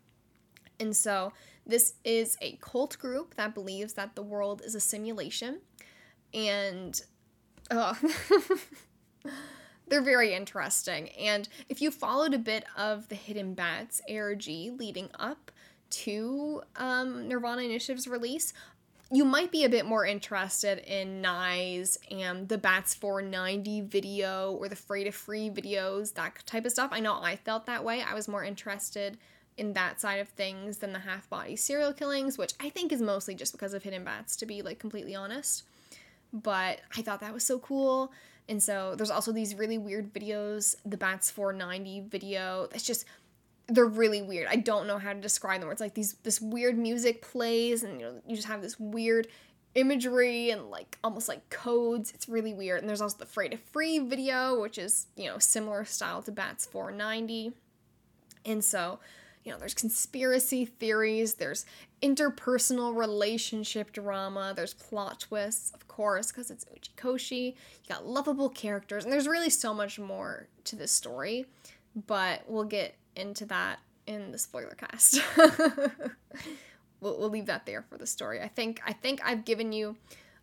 And 0.81 0.97
so, 0.97 1.33
this 1.65 1.95
is 2.05 2.37
a 2.43 2.59
cult 2.61 2.99
group 2.99 3.37
that 3.37 3.55
believes 3.55 3.93
that 3.93 4.17
the 4.17 4.23
world 4.23 4.61
is 4.65 4.75
a 4.75 4.81
simulation. 4.81 5.61
And, 6.35 7.01
they're 9.89 10.03
very 10.03 10.35
interesting. 10.35 11.09
And 11.11 11.49
if 11.69 11.81
you 11.81 11.91
followed 11.91 12.35
a 12.35 12.39
bit 12.39 12.65
of 12.77 13.09
the 13.09 13.15
Hidden 13.15 13.55
Bats 13.55 14.01
ARG 14.11 14.47
leading 14.47 15.09
up 15.19 15.51
to 15.91 16.63
um, 16.77 17.29
Nirvana 17.29 17.63
Initiative's 17.63 18.07
release, 18.09 18.53
you 19.11 19.25
might 19.25 19.51
be 19.51 19.65
a 19.65 19.69
bit 19.69 19.87
more 19.87 20.05
interested 20.05 20.79
in 20.79 21.23
Nyes 21.23 21.97
and 22.11 22.47
the 22.49 22.59
Bats 22.59 22.95
490 22.95 23.83
video 23.83 24.53
or 24.53 24.69
the 24.69 24.77
Free 24.77 25.05
to 25.05 25.11
Free 25.11 25.49
videos, 25.49 26.13
that 26.15 26.45
type 26.45 26.67
of 26.67 26.73
stuff. 26.73 26.91
I 26.93 27.01
know 27.01 27.15
I 27.15 27.37
felt 27.37 27.65
that 27.67 27.85
way. 27.85 28.03
I 28.03 28.15
was 28.15 28.29
more 28.29 28.45
interested 28.45 29.17
in 29.57 29.73
that 29.73 30.01
side 30.01 30.21
of 30.21 30.29
things 30.29 30.79
than 30.79 30.93
the 30.93 30.99
half 31.01 31.29
body 31.31 31.57
serial 31.57 31.93
killings, 31.93 32.37
which 32.37 32.53
I 32.61 32.69
think 32.69 32.93
is 32.93 33.01
mostly 33.01 33.35
just 33.35 33.53
because 33.53 33.73
of 33.73 33.83
Hidden 33.83 34.05
Bats, 34.05 34.37
to 34.37 34.47
be 34.47 34.61
like 34.61 34.79
completely 34.79 35.15
honest. 35.15 35.65
But 36.33 36.81
I 36.97 37.01
thought 37.01 37.21
that 37.21 37.33
was 37.33 37.45
so 37.45 37.59
cool. 37.59 38.13
And 38.49 38.63
so 38.63 38.95
there's 38.97 39.11
also 39.11 39.33
these 39.33 39.55
really 39.55 39.79
weird 39.79 40.13
videos, 40.13 40.77
the 40.87 40.97
Bats 40.97 41.31
490 41.31 42.09
video. 42.09 42.67
That's 42.71 42.85
just 42.85 43.05
they're 43.67 43.85
really 43.85 44.23
weird. 44.23 44.49
I 44.49 44.57
don't 44.57 44.87
know 44.87 44.99
how 44.99 45.13
to 45.13 45.21
describe 45.21 45.61
them. 45.61 45.71
It's 45.71 45.81
like 45.81 45.95
these 45.95 46.15
this 46.23 46.41
weird 46.41 46.79
music 46.79 47.21
plays 47.21 47.83
and 47.83 48.01
you 48.01 48.07
know 48.07 48.23
you 48.27 48.35
just 48.35 48.49
have 48.49 48.63
this 48.63 48.81
weird 48.81 49.29
imagery 49.75 50.51
and 50.51 50.71
like 50.71 50.99
almost 51.05 51.29
like 51.29 51.49
codes. 51.51 52.13
It's 52.15 52.29
really 52.29 52.55
weird. 52.55 52.81
And 52.81 52.89
there's 52.89 53.01
also 53.01 53.19
the 53.19 53.27
Free 53.27 53.49
to 53.49 53.57
Free 53.57 53.99
video, 53.99 54.61
which 54.61 54.79
is, 54.79 55.07
you 55.17 55.27
know, 55.27 55.39
similar 55.39 55.85
style 55.85 56.23
to 56.23 56.33
Bats 56.33 56.67
490. 56.67 57.53
And 58.45 58.65
so 58.65 58.99
you 59.49 59.55
know, 59.55 59.59
there's 59.59 59.73
conspiracy 59.73 60.67
theories, 60.67 61.37
there's 61.37 61.65
interpersonal 62.03 62.95
relationship 62.95 63.93
drama, 63.93 64.53
there's 64.55 64.75
plot 64.75 65.21
twists, 65.21 65.71
of 65.71 65.89
course, 65.89 66.31
because 66.31 66.51
it's 66.51 66.67
Uchikoshi. 66.67 67.55
You 67.55 67.89
got 67.89 68.07
lovable 68.07 68.51
characters, 68.51 69.05
and 69.05 69.13
there's 69.13 69.27
really 69.27 69.49
so 69.49 69.73
much 69.73 69.99
more 69.99 70.49
to 70.65 70.77
this 70.77 70.93
story, 70.93 71.47
but 72.07 72.43
we'll 72.47 72.65
get 72.65 72.95
into 73.17 73.47
that 73.47 73.79
in 74.07 74.33
the 74.33 74.39
spoiler 74.39 74.75
cast. 74.77 75.23
we'll, 77.01 77.19
we'll 77.19 77.31
leave 77.31 77.47
that 77.47 77.65
there 77.65 77.81
for 77.81 77.97
the 77.97 78.07
story. 78.07 78.43
I 78.43 78.49
think 78.49 78.83
I 78.85 78.93
think 78.93 79.23
I've 79.25 79.47
given 79.47 79.73
you 79.73 79.97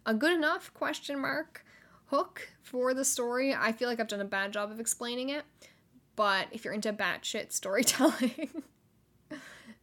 a 0.08 0.16
good 0.16 0.34
enough 0.34 0.74
question 0.74 1.22
mark 1.22 1.64
hook 2.08 2.50
for 2.64 2.96
the 2.96 3.06
story. 3.06 3.54
I 3.54 3.72
feel 3.72 3.88
like 3.88 4.00
I've 4.00 4.08
done 4.08 4.22
a 4.22 4.26
bad 4.26 4.52
job 4.52 4.72
of 4.72 4.80
explaining 4.80 5.30
it, 5.30 5.44
but 6.16 6.48
if 6.52 6.66
you're 6.66 6.74
into 6.74 6.92
batshit 6.92 7.52
storytelling, 7.52 8.64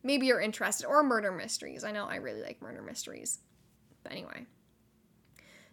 maybe 0.03 0.27
you're 0.27 0.41
interested, 0.41 0.87
or 0.87 1.03
murder 1.03 1.33
mysteries. 1.33 1.85
I 1.85 1.93
know 1.93 2.07
I 2.07 2.17
really 2.17 2.43
like 2.43 2.63
murder 2.63 2.83
mysteries. 2.83 3.39
But 4.03 4.13
anyway. 4.13 4.47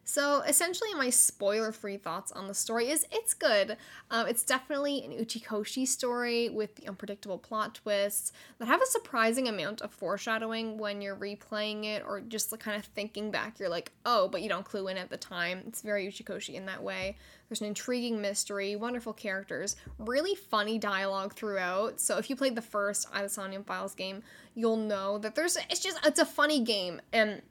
So 0.09 0.41
essentially, 0.41 0.91
my 0.95 1.11
spoiler-free 1.11 1.97
thoughts 1.97 2.31
on 2.31 2.47
the 2.47 2.55
story 2.55 2.89
is 2.89 3.05
it's 3.11 3.35
good. 3.35 3.77
Um, 4.09 4.25
it's 4.25 4.41
definitely 4.41 5.05
an 5.05 5.11
Uchikoshi 5.11 5.87
story 5.87 6.49
with 6.49 6.75
the 6.77 6.87
unpredictable 6.87 7.37
plot 7.37 7.75
twists 7.75 8.31
that 8.57 8.67
have 8.67 8.81
a 8.81 8.87
surprising 8.87 9.47
amount 9.47 9.83
of 9.83 9.91
foreshadowing 9.91 10.79
when 10.79 10.99
you're 10.99 11.15
replaying 11.15 11.85
it 11.85 12.01
or 12.03 12.21
just 12.21 12.57
kind 12.57 12.75
of 12.75 12.85
thinking 12.85 13.29
back. 13.29 13.59
You're 13.59 13.69
like, 13.69 13.91
oh, 14.03 14.27
but 14.27 14.41
you 14.41 14.49
don't 14.49 14.65
clue 14.65 14.87
in 14.87 14.97
at 14.97 15.11
the 15.11 15.17
time. 15.17 15.61
It's 15.67 15.83
very 15.83 16.07
Uchikoshi 16.07 16.55
in 16.55 16.65
that 16.65 16.81
way. 16.81 17.15
There's 17.47 17.61
an 17.61 17.67
intriguing 17.67 18.19
mystery, 18.19 18.75
wonderful 18.75 19.13
characters, 19.13 19.75
really 19.99 20.33
funny 20.33 20.79
dialogue 20.79 21.35
throughout. 21.35 21.99
So 21.99 22.17
if 22.17 22.31
you 22.31 22.35
played 22.35 22.55
the 22.55 22.63
first 22.63 23.07
I, 23.13 23.27
Files 23.27 23.93
game, 23.93 24.23
you'll 24.55 24.77
know 24.77 25.19
that 25.19 25.35
there's 25.35 25.55
it's 25.69 25.81
just 25.81 26.03
it's 26.03 26.19
a 26.19 26.25
funny 26.25 26.61
game 26.61 26.99
and 27.13 27.43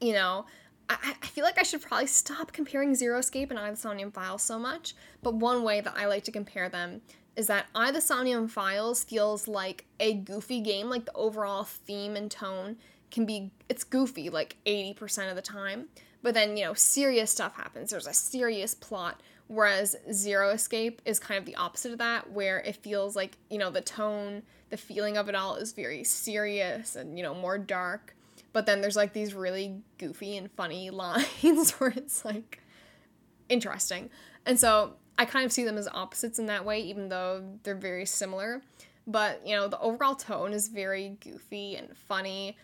you 0.00 0.14
know 0.14 0.46
I, 0.90 1.14
I 1.22 1.26
feel 1.26 1.44
like 1.44 1.58
I 1.58 1.62
should 1.62 1.82
probably 1.82 2.06
stop 2.06 2.52
comparing 2.52 2.94
Zero 2.94 3.18
Escape 3.18 3.50
and 3.50 3.58
I 3.58 3.70
the 3.70 3.76
Somnium 3.76 4.10
Files 4.10 4.42
so 4.42 4.58
much, 4.58 4.94
but 5.22 5.34
one 5.34 5.62
way 5.62 5.80
that 5.80 5.94
I 5.96 6.06
like 6.06 6.24
to 6.24 6.32
compare 6.32 6.68
them 6.68 7.00
is 7.36 7.46
that 7.46 7.66
I 7.74 7.92
the 7.92 8.00
Somnium 8.00 8.48
Files 8.48 9.04
feels 9.04 9.46
like 9.46 9.86
a 10.00 10.14
goofy 10.14 10.60
game, 10.60 10.90
like 10.90 11.04
the 11.04 11.14
overall 11.14 11.64
theme 11.64 12.16
and 12.16 12.30
tone 12.30 12.76
can 13.10 13.24
be 13.24 13.50
it's 13.68 13.84
goofy 13.84 14.30
like 14.30 14.56
80% 14.66 15.30
of 15.30 15.36
the 15.36 15.42
time. 15.42 15.86
But 16.22 16.34
then, 16.34 16.56
you 16.56 16.64
know, 16.64 16.74
serious 16.74 17.30
stuff 17.30 17.56
happens. 17.56 17.90
There's 17.90 18.06
a 18.06 18.12
serious 18.12 18.74
plot. 18.74 19.22
Whereas 19.46 19.96
Zero 20.12 20.50
Escape 20.50 21.02
is 21.04 21.18
kind 21.18 21.38
of 21.38 21.44
the 21.44 21.56
opposite 21.56 21.90
of 21.90 21.98
that, 21.98 22.30
where 22.30 22.60
it 22.60 22.76
feels 22.76 23.16
like, 23.16 23.36
you 23.48 23.58
know, 23.58 23.70
the 23.70 23.80
tone, 23.80 24.42
the 24.68 24.76
feeling 24.76 25.16
of 25.16 25.28
it 25.28 25.34
all 25.34 25.56
is 25.56 25.72
very 25.72 26.04
serious 26.04 26.94
and, 26.94 27.18
you 27.18 27.24
know, 27.24 27.34
more 27.34 27.58
dark. 27.58 28.14
But 28.52 28.66
then 28.66 28.80
there's 28.80 28.96
like 28.96 29.12
these 29.12 29.34
really 29.34 29.82
goofy 29.98 30.36
and 30.36 30.50
funny 30.52 30.90
lines 30.90 31.72
where 31.72 31.90
it's 31.90 32.24
like 32.24 32.62
interesting. 33.48 34.10
And 34.46 34.58
so 34.58 34.94
I 35.18 35.24
kind 35.24 35.44
of 35.44 35.52
see 35.52 35.64
them 35.64 35.76
as 35.76 35.88
opposites 35.88 36.38
in 36.38 36.46
that 36.46 36.64
way, 36.64 36.80
even 36.80 37.08
though 37.08 37.44
they're 37.62 37.74
very 37.74 38.06
similar. 38.06 38.62
But, 39.06 39.46
you 39.46 39.56
know, 39.56 39.68
the 39.68 39.78
overall 39.78 40.14
tone 40.14 40.52
is 40.52 40.68
very 40.68 41.16
goofy 41.20 41.76
and 41.76 41.96
funny 41.96 42.56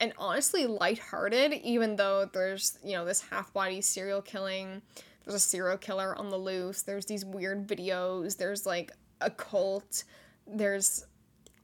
and 0.00 0.12
honestly 0.18 0.66
lighthearted, 0.66 1.52
even 1.52 1.96
though 1.96 2.28
there's, 2.32 2.78
you 2.84 2.92
know, 2.92 3.04
this 3.04 3.20
half 3.20 3.52
body 3.52 3.80
serial 3.80 4.22
killing. 4.22 4.82
There's 5.24 5.34
a 5.34 5.40
serial 5.40 5.76
killer 5.76 6.16
on 6.16 6.30
the 6.30 6.36
loose. 6.36 6.82
There's 6.82 7.06
these 7.06 7.24
weird 7.24 7.66
videos. 7.66 8.36
There's 8.36 8.64
like 8.64 8.92
a 9.20 9.30
cult. 9.30 10.04
There's 10.46 11.06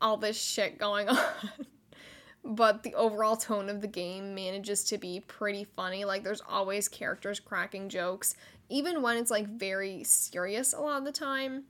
all 0.01 0.17
this 0.17 0.41
shit 0.41 0.79
going 0.79 1.09
on 1.09 1.19
but 2.45 2.83
the 2.83 2.95
overall 2.95 3.37
tone 3.37 3.71
of 3.71 3.81
the 3.81 3.89
game 3.89 4.35
manages 4.35 4.85
to 4.85 4.99
be 4.99 5.21
pretty 5.27 5.65
funny. 5.65 6.05
Like 6.05 6.23
there's 6.23 6.43
always 6.47 6.89
characters 6.89 7.41
cracking 7.41 7.89
jokes, 7.89 8.35
even 8.69 9.01
when 9.01 9.17
it's 9.17 9.31
like 9.31 9.49
very 9.49 10.05
serious 10.05 10.73
a 10.73 10.81
lot 10.81 10.99
of 10.99 11.05
the 11.05 11.13
time. 11.13 11.65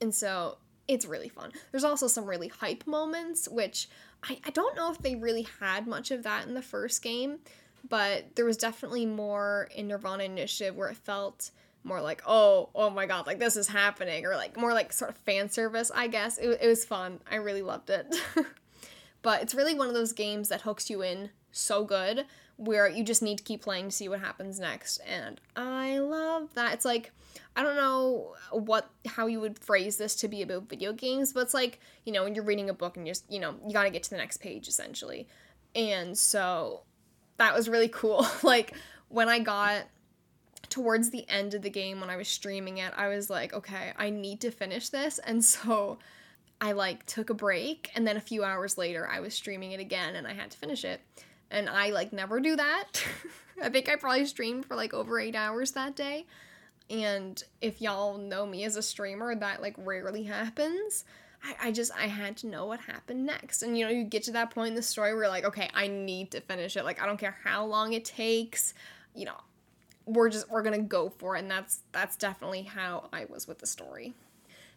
And 0.00 0.12
so 0.12 0.58
it's 0.88 1.06
really 1.06 1.28
fun. 1.28 1.52
There's 1.70 1.84
also 1.84 2.08
some 2.08 2.26
really 2.26 2.48
hype 2.48 2.86
moments, 2.86 3.48
which 3.48 3.88
I, 4.22 4.38
I 4.44 4.50
don't 4.50 4.76
know 4.76 4.90
if 4.90 4.98
they 4.98 5.14
really 5.14 5.46
had 5.60 5.86
much 5.86 6.10
of 6.10 6.24
that 6.24 6.46
in 6.46 6.54
the 6.54 6.62
first 6.62 7.00
game, 7.00 7.38
but 7.88 8.34
there 8.34 8.44
was 8.44 8.56
definitely 8.56 9.06
more 9.06 9.68
in 9.74 9.88
Nirvana 9.88 10.24
Initiative 10.24 10.74
where 10.74 10.88
it 10.88 10.96
felt 10.96 11.50
more 11.84 12.00
like, 12.00 12.22
oh, 12.26 12.70
oh 12.74 12.90
my 12.90 13.06
god, 13.06 13.26
like 13.26 13.38
this 13.38 13.56
is 13.56 13.68
happening, 13.68 14.24
or 14.26 14.36
like 14.36 14.56
more 14.56 14.72
like 14.72 14.92
sort 14.92 15.10
of 15.10 15.16
fan 15.18 15.50
service, 15.50 15.90
I 15.94 16.08
guess. 16.08 16.38
It, 16.38 16.58
it 16.60 16.66
was 16.66 16.84
fun. 16.84 17.20
I 17.30 17.36
really 17.36 17.62
loved 17.62 17.90
it. 17.90 18.14
But 19.24 19.40
it's 19.42 19.54
really 19.54 19.74
one 19.74 19.88
of 19.88 19.94
those 19.94 20.12
games 20.12 20.50
that 20.50 20.60
hooks 20.60 20.90
you 20.90 21.02
in 21.02 21.30
so 21.50 21.82
good 21.82 22.26
where 22.56 22.86
you 22.86 23.02
just 23.02 23.22
need 23.22 23.38
to 23.38 23.42
keep 23.44 23.62
playing 23.62 23.86
to 23.86 23.90
see 23.90 24.06
what 24.06 24.20
happens 24.20 24.60
next. 24.60 24.98
And 24.98 25.40
I 25.56 25.98
love 25.98 26.52
that. 26.54 26.74
It's 26.74 26.84
like 26.84 27.10
I 27.56 27.62
don't 27.62 27.76
know 27.76 28.34
what 28.52 28.90
how 29.06 29.26
you 29.26 29.40
would 29.40 29.58
phrase 29.58 29.96
this 29.96 30.14
to 30.16 30.28
be 30.28 30.42
about 30.42 30.68
video 30.68 30.92
games, 30.92 31.32
but 31.32 31.40
it's 31.40 31.54
like, 31.54 31.80
you 32.04 32.12
know, 32.12 32.22
when 32.22 32.34
you're 32.34 32.44
reading 32.44 32.68
a 32.68 32.74
book 32.74 32.98
and 32.98 33.06
you 33.06 33.12
just, 33.12 33.24
you 33.32 33.40
know, 33.40 33.54
you 33.66 33.72
got 33.72 33.84
to 33.84 33.90
get 33.90 34.02
to 34.04 34.10
the 34.10 34.18
next 34.18 34.36
page 34.36 34.68
essentially. 34.68 35.26
And 35.74 36.16
so 36.18 36.82
that 37.38 37.54
was 37.54 37.66
really 37.66 37.88
cool. 37.88 38.26
like 38.42 38.76
when 39.08 39.30
I 39.30 39.38
got 39.38 39.84
towards 40.68 41.08
the 41.08 41.26
end 41.30 41.54
of 41.54 41.62
the 41.62 41.70
game 41.70 41.98
when 41.98 42.10
I 42.10 42.16
was 42.16 42.28
streaming 42.28 42.76
it, 42.76 42.92
I 42.94 43.08
was 43.08 43.30
like, 43.30 43.54
okay, 43.54 43.94
I 43.96 44.10
need 44.10 44.42
to 44.42 44.50
finish 44.50 44.90
this. 44.90 45.18
And 45.18 45.42
so 45.42 45.98
I 46.64 46.72
like 46.72 47.04
took 47.04 47.28
a 47.28 47.34
break 47.34 47.90
and 47.94 48.06
then 48.06 48.16
a 48.16 48.22
few 48.22 48.42
hours 48.42 48.78
later 48.78 49.06
I 49.06 49.20
was 49.20 49.34
streaming 49.34 49.72
it 49.72 49.80
again 49.80 50.16
and 50.16 50.26
I 50.26 50.32
had 50.32 50.50
to 50.50 50.56
finish 50.56 50.82
it. 50.82 51.02
And 51.50 51.68
I 51.68 51.90
like 51.90 52.10
never 52.10 52.40
do 52.40 52.56
that. 52.56 53.04
I 53.62 53.68
think 53.68 53.90
I 53.90 53.96
probably 53.96 54.24
streamed 54.24 54.64
for 54.64 54.74
like 54.74 54.94
over 54.94 55.20
8 55.20 55.36
hours 55.36 55.72
that 55.72 55.94
day. 55.94 56.24
And 56.88 57.42
if 57.60 57.82
y'all 57.82 58.16
know 58.16 58.46
me 58.46 58.64
as 58.64 58.76
a 58.76 58.82
streamer, 58.82 59.34
that 59.34 59.60
like 59.60 59.74
rarely 59.76 60.22
happens. 60.22 61.04
I, 61.44 61.68
I 61.68 61.70
just 61.70 61.92
I 61.94 62.06
had 62.06 62.38
to 62.38 62.46
know 62.46 62.64
what 62.64 62.80
happened 62.80 63.26
next. 63.26 63.62
And 63.62 63.76
you 63.76 63.84
know, 63.84 63.90
you 63.90 64.02
get 64.02 64.22
to 64.22 64.32
that 64.32 64.50
point 64.50 64.68
in 64.68 64.74
the 64.74 64.80
story 64.80 65.12
where 65.12 65.24
you're 65.24 65.30
like, 65.30 65.44
okay, 65.44 65.68
I 65.74 65.86
need 65.86 66.30
to 66.30 66.40
finish 66.40 66.78
it. 66.78 66.84
Like 66.86 67.02
I 67.02 67.04
don't 67.04 67.20
care 67.20 67.36
how 67.44 67.66
long 67.66 67.92
it 67.92 68.06
takes. 68.06 68.72
You 69.14 69.26
know, 69.26 69.36
we're 70.06 70.30
just 70.30 70.50
we're 70.50 70.62
gonna 70.62 70.80
go 70.80 71.10
for 71.10 71.36
it. 71.36 71.40
And 71.40 71.50
that's 71.50 71.80
that's 71.92 72.16
definitely 72.16 72.62
how 72.62 73.10
I 73.12 73.26
was 73.26 73.46
with 73.46 73.58
the 73.58 73.66
story. 73.66 74.14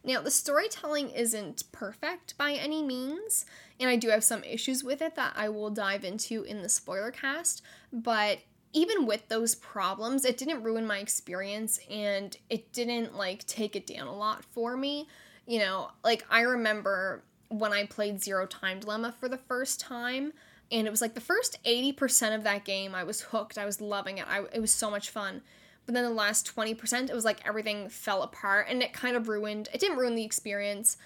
Now, 0.07 0.21
the 0.21 0.31
storytelling 0.31 1.09
isn't 1.09 1.69
perfect 1.73 2.37
by 2.37 2.53
any 2.53 2.81
means, 2.81 3.45
and 3.77 3.89
I 3.89 3.97
do 3.97 4.07
have 4.07 4.23
some 4.23 4.41
issues 4.45 4.81
with 4.81 5.01
it 5.01 5.15
that 5.15 5.33
I 5.35 5.49
will 5.49 5.69
dive 5.69 6.05
into 6.05 6.43
in 6.43 6.61
the 6.61 6.69
spoiler 6.69 7.11
cast, 7.11 7.61
but 7.91 8.39
even 8.71 9.05
with 9.05 9.27
those 9.27 9.53
problems, 9.53 10.23
it 10.23 10.37
didn't 10.37 10.63
ruin 10.63 10.87
my 10.87 10.99
experience 10.99 11.79
and 11.91 12.37
it 12.49 12.71
didn't 12.71 13.17
like 13.17 13.45
take 13.47 13.75
it 13.75 13.85
down 13.85 14.07
a 14.07 14.15
lot 14.15 14.45
for 14.45 14.77
me. 14.77 15.09
You 15.45 15.59
know, 15.59 15.89
like 16.05 16.25
I 16.29 16.41
remember 16.41 17.23
when 17.49 17.73
I 17.73 17.85
played 17.85 18.23
Zero 18.23 18.45
Time 18.45 18.79
Dilemma 18.79 19.13
for 19.19 19.27
the 19.27 19.37
first 19.37 19.81
time, 19.81 20.31
and 20.71 20.87
it 20.87 20.89
was 20.89 21.01
like 21.01 21.15
the 21.15 21.21
first 21.21 21.61
80% 21.65 22.33
of 22.33 22.43
that 22.43 22.63
game, 22.63 22.95
I 22.95 23.03
was 23.03 23.21
hooked. 23.21 23.57
I 23.57 23.65
was 23.65 23.81
loving 23.81 24.19
it. 24.19 24.25
I, 24.29 24.43
it 24.53 24.61
was 24.61 24.71
so 24.71 24.89
much 24.89 25.09
fun. 25.09 25.41
But 25.87 25.95
then 25.95 26.03
the 26.03 26.09
last 26.11 26.53
20%, 26.53 27.09
it 27.09 27.15
was 27.15 27.23
like 27.25 27.47
everything 27.47 27.87
fell 27.87 28.21
apart 28.21 28.67
and 28.69 28.83
it 28.83 28.91
kind 28.91 29.15
of 29.15 29.29
ruined, 29.29 29.69
it 29.73 29.79
didn't 29.79 29.97
ruin 29.97 30.15
the 30.15 30.25
experience, 30.25 30.97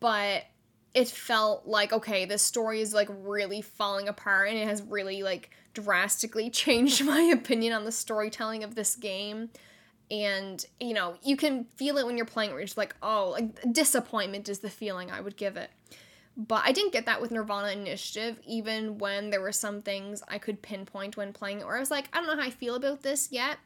but 0.00 0.44
it 0.94 1.08
felt 1.08 1.66
like, 1.66 1.94
okay, 1.94 2.26
this 2.26 2.42
story 2.42 2.82
is 2.82 2.92
like 2.92 3.08
really 3.10 3.62
falling 3.62 4.08
apart 4.08 4.50
and 4.50 4.58
it 4.58 4.68
has 4.68 4.82
really 4.82 5.22
like 5.22 5.50
drastically 5.72 6.50
changed 6.50 7.04
my 7.04 7.22
opinion 7.22 7.72
on 7.72 7.84
the 7.84 7.90
storytelling 7.90 8.62
of 8.62 8.74
this 8.74 8.94
game. 8.96 9.48
And, 10.10 10.62
you 10.78 10.92
know, 10.92 11.14
you 11.22 11.38
can 11.38 11.64
feel 11.64 11.96
it 11.96 12.04
when 12.04 12.18
you're 12.18 12.26
playing 12.26 12.50
where 12.50 12.60
you're 12.60 12.66
just 12.66 12.76
like, 12.76 12.94
oh, 13.02 13.30
like 13.30 13.72
disappointment 13.72 14.46
is 14.50 14.58
the 14.58 14.68
feeling 14.68 15.10
I 15.10 15.22
would 15.22 15.38
give 15.38 15.56
it. 15.56 15.70
But 16.36 16.64
I 16.66 16.72
didn't 16.72 16.92
get 16.92 17.06
that 17.06 17.22
with 17.22 17.30
Nirvana 17.30 17.72
Initiative, 17.72 18.38
even 18.46 18.98
when 18.98 19.30
there 19.30 19.40
were 19.40 19.52
some 19.52 19.80
things 19.80 20.22
I 20.28 20.36
could 20.36 20.60
pinpoint 20.60 21.16
when 21.16 21.32
playing 21.32 21.60
it, 21.60 21.66
where 21.66 21.76
I 21.76 21.80
was 21.80 21.90
like, 21.90 22.08
I 22.12 22.18
don't 22.18 22.26
know 22.26 22.42
how 22.42 22.46
I 22.46 22.50
feel 22.50 22.74
about 22.74 23.02
this 23.02 23.32
yet. 23.32 23.58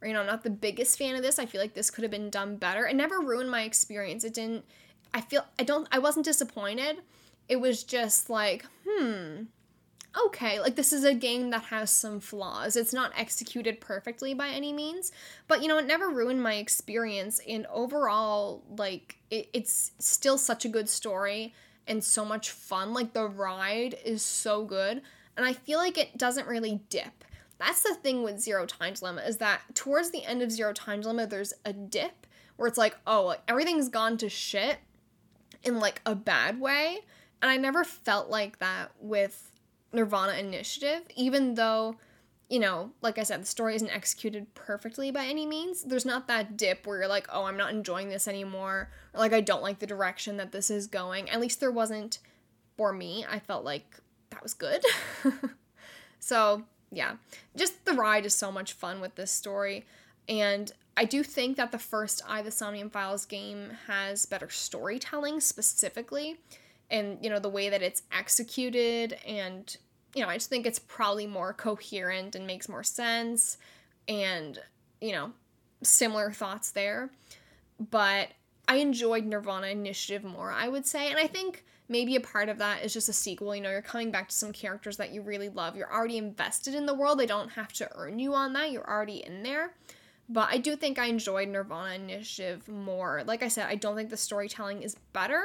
Or, 0.00 0.08
you 0.08 0.14
know, 0.14 0.20
I'm 0.20 0.26
not 0.26 0.44
the 0.44 0.50
biggest 0.50 0.96
fan 0.96 1.16
of 1.16 1.22
this. 1.22 1.38
I 1.38 1.46
feel 1.46 1.60
like 1.60 1.74
this 1.74 1.90
could 1.90 2.02
have 2.02 2.10
been 2.10 2.30
done 2.30 2.56
better. 2.56 2.86
It 2.86 2.94
never 2.94 3.18
ruined 3.20 3.50
my 3.50 3.62
experience. 3.62 4.24
It 4.24 4.34
didn't, 4.34 4.64
I 5.12 5.20
feel, 5.20 5.44
I 5.58 5.64
don't, 5.64 5.88
I 5.90 5.98
wasn't 5.98 6.24
disappointed. 6.24 6.98
It 7.48 7.60
was 7.60 7.82
just 7.82 8.30
like, 8.30 8.64
hmm, 8.86 9.44
okay, 10.26 10.60
like 10.60 10.76
this 10.76 10.92
is 10.92 11.04
a 11.04 11.14
game 11.14 11.50
that 11.50 11.64
has 11.64 11.90
some 11.90 12.20
flaws. 12.20 12.76
It's 12.76 12.92
not 12.92 13.12
executed 13.16 13.80
perfectly 13.80 14.34
by 14.34 14.48
any 14.48 14.72
means, 14.72 15.12
but 15.46 15.62
you 15.62 15.68
know, 15.68 15.78
it 15.78 15.86
never 15.86 16.08
ruined 16.08 16.42
my 16.42 16.54
experience. 16.54 17.40
And 17.48 17.66
overall, 17.66 18.62
like, 18.76 19.16
it, 19.30 19.48
it's 19.52 19.92
still 19.98 20.38
such 20.38 20.64
a 20.64 20.68
good 20.68 20.88
story 20.88 21.54
and 21.86 22.02
so 22.02 22.24
much 22.24 22.50
fun. 22.50 22.92
Like, 22.92 23.12
the 23.12 23.26
ride 23.26 23.96
is 24.04 24.22
so 24.22 24.64
good, 24.64 25.02
and 25.36 25.46
I 25.46 25.52
feel 25.52 25.78
like 25.78 25.98
it 25.98 26.18
doesn't 26.18 26.46
really 26.46 26.80
dip. 26.90 27.24
That's 27.58 27.82
the 27.82 27.94
thing 27.94 28.22
with 28.22 28.40
Zero 28.40 28.66
Time 28.66 28.94
Dilemma 28.94 29.22
is 29.22 29.38
that 29.38 29.62
towards 29.74 30.10
the 30.10 30.24
end 30.24 30.42
of 30.42 30.52
Zero 30.52 30.72
Time 30.72 31.00
Dilemma, 31.00 31.26
there's 31.26 31.52
a 31.64 31.72
dip 31.72 32.26
where 32.56 32.68
it's 32.68 32.78
like, 32.78 32.96
oh, 33.06 33.24
like 33.24 33.42
everything's 33.48 33.88
gone 33.88 34.16
to 34.18 34.28
shit 34.28 34.78
in 35.64 35.78
like 35.78 36.00
a 36.06 36.14
bad 36.14 36.60
way. 36.60 37.00
And 37.42 37.50
I 37.50 37.56
never 37.56 37.84
felt 37.84 38.28
like 38.28 38.58
that 38.58 38.90
with 39.00 39.50
Nirvana 39.92 40.34
Initiative, 40.34 41.02
even 41.16 41.54
though, 41.54 41.96
you 42.48 42.58
know, 42.58 42.90
like 43.00 43.18
I 43.18 43.22
said, 43.22 43.42
the 43.42 43.46
story 43.46 43.74
isn't 43.76 43.90
executed 43.90 44.54
perfectly 44.54 45.10
by 45.10 45.26
any 45.26 45.46
means. 45.46 45.82
There's 45.82 46.04
not 46.04 46.28
that 46.28 46.56
dip 46.56 46.86
where 46.86 46.98
you're 46.98 47.08
like, 47.08 47.28
oh, 47.32 47.44
I'm 47.44 47.56
not 47.56 47.72
enjoying 47.72 48.08
this 48.08 48.28
anymore, 48.28 48.90
or 49.14 49.20
like 49.20 49.32
I 49.32 49.40
don't 49.40 49.62
like 49.62 49.78
the 49.78 49.86
direction 49.86 50.36
that 50.38 50.52
this 50.52 50.70
is 50.70 50.86
going. 50.86 51.30
At 51.30 51.40
least 51.40 51.60
there 51.60 51.70
wasn't 51.70 52.18
for 52.76 52.92
me. 52.92 53.24
I 53.28 53.38
felt 53.38 53.64
like 53.64 53.96
that 54.30 54.42
was 54.42 54.54
good. 54.54 54.84
so, 56.18 56.64
yeah, 56.90 57.16
just 57.56 57.84
the 57.84 57.92
ride 57.92 58.24
is 58.24 58.34
so 58.34 58.50
much 58.50 58.72
fun 58.72 59.00
with 59.00 59.14
this 59.14 59.30
story. 59.30 59.84
And 60.28 60.72
I 60.96 61.04
do 61.04 61.22
think 61.22 61.56
that 61.56 61.72
the 61.72 61.78
first 61.78 62.22
I, 62.26 62.42
the 62.42 62.50
Somnium 62.50 62.90
Files 62.90 63.24
game 63.24 63.70
has 63.86 64.26
better 64.26 64.50
storytelling 64.50 65.40
specifically 65.40 66.38
and 66.90 67.18
you 67.22 67.28
know 67.30 67.38
the 67.38 67.48
way 67.48 67.68
that 67.68 67.82
it's 67.82 68.02
executed. 68.12 69.18
And 69.26 69.76
you 70.14 70.22
know 70.22 70.28
i 70.28 70.34
just 70.34 70.48
think 70.48 70.66
it's 70.66 70.78
probably 70.78 71.26
more 71.26 71.52
coherent 71.52 72.34
and 72.34 72.46
makes 72.46 72.68
more 72.68 72.82
sense 72.82 73.58
and 74.08 74.58
you 75.00 75.12
know 75.12 75.32
similar 75.82 76.32
thoughts 76.32 76.70
there. 76.72 77.10
But 77.90 78.28
i 78.66 78.76
enjoyed 78.76 79.24
nirvana 79.24 79.68
initiative 79.68 80.24
more 80.24 80.50
i 80.50 80.68
would 80.68 80.86
say. 80.86 81.10
And 81.10 81.18
i 81.18 81.26
think 81.26 81.64
maybe 81.88 82.16
a 82.16 82.20
part 82.20 82.48
of 82.48 82.58
that 82.58 82.84
is 82.84 82.92
just 82.92 83.08
a 83.08 83.12
sequel 83.12 83.54
you 83.54 83.62
know 83.62 83.70
you're 83.70 83.82
coming 83.82 84.10
back 84.10 84.28
to 84.28 84.34
some 84.34 84.52
characters 84.52 84.96
that 84.96 85.12
you 85.12 85.22
really 85.22 85.48
love 85.48 85.76
you're 85.76 85.92
already 85.92 86.18
invested 86.18 86.74
in 86.74 86.86
the 86.86 86.94
world 86.94 87.18
they 87.18 87.26
don't 87.26 87.50
have 87.50 87.72
to 87.72 87.88
earn 87.94 88.18
you 88.18 88.34
on 88.34 88.52
that 88.52 88.70
you're 88.70 88.88
already 88.88 89.24
in 89.24 89.42
there 89.42 89.72
but 90.28 90.48
I 90.50 90.58
do 90.58 90.76
think 90.76 90.98
I 90.98 91.06
enjoyed 91.06 91.48
Nirvana 91.48 91.94
Initiative 91.94 92.68
more. 92.68 93.22
Like 93.26 93.42
I 93.42 93.48
said, 93.48 93.66
I 93.66 93.76
don't 93.76 93.96
think 93.96 94.10
the 94.10 94.16
storytelling 94.16 94.82
is 94.82 94.94
better, 95.14 95.42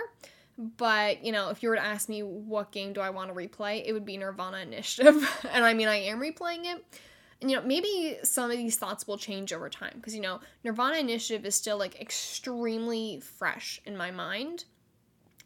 but, 0.57 1.23
you 1.23 1.31
know, 1.31 1.49
if 1.49 1.63
you 1.63 1.69
were 1.69 1.75
to 1.75 1.83
ask 1.83 2.09
me 2.09 2.21
what 2.21 2.71
game 2.71 2.91
do 2.91 2.99
I 2.99 3.09
want 3.09 3.29
to 3.29 3.35
replay, 3.35 3.83
it 3.85 3.93
would 3.93 4.05
be 4.05 4.17
Nirvana 4.17 4.57
Initiative. 4.57 5.15
and 5.51 5.63
I 5.63 5.73
mean, 5.73 5.87
I 5.87 5.95
am 5.95 6.19
replaying 6.19 6.65
it. 6.65 6.83
And, 7.41 7.49
you 7.49 7.57
know, 7.57 7.63
maybe 7.63 8.17
some 8.23 8.51
of 8.51 8.57
these 8.57 8.75
thoughts 8.75 9.07
will 9.07 9.17
change 9.17 9.53
over 9.53 9.69
time 9.69 9.93
because, 9.95 10.15
you 10.15 10.21
know, 10.21 10.41
Nirvana 10.63 10.97
Initiative 10.97 11.45
is 11.45 11.55
still 11.55 11.77
like 11.77 11.99
extremely 11.99 13.21
fresh 13.21 13.81
in 13.85 13.95
my 13.95 14.11
mind. 14.11 14.65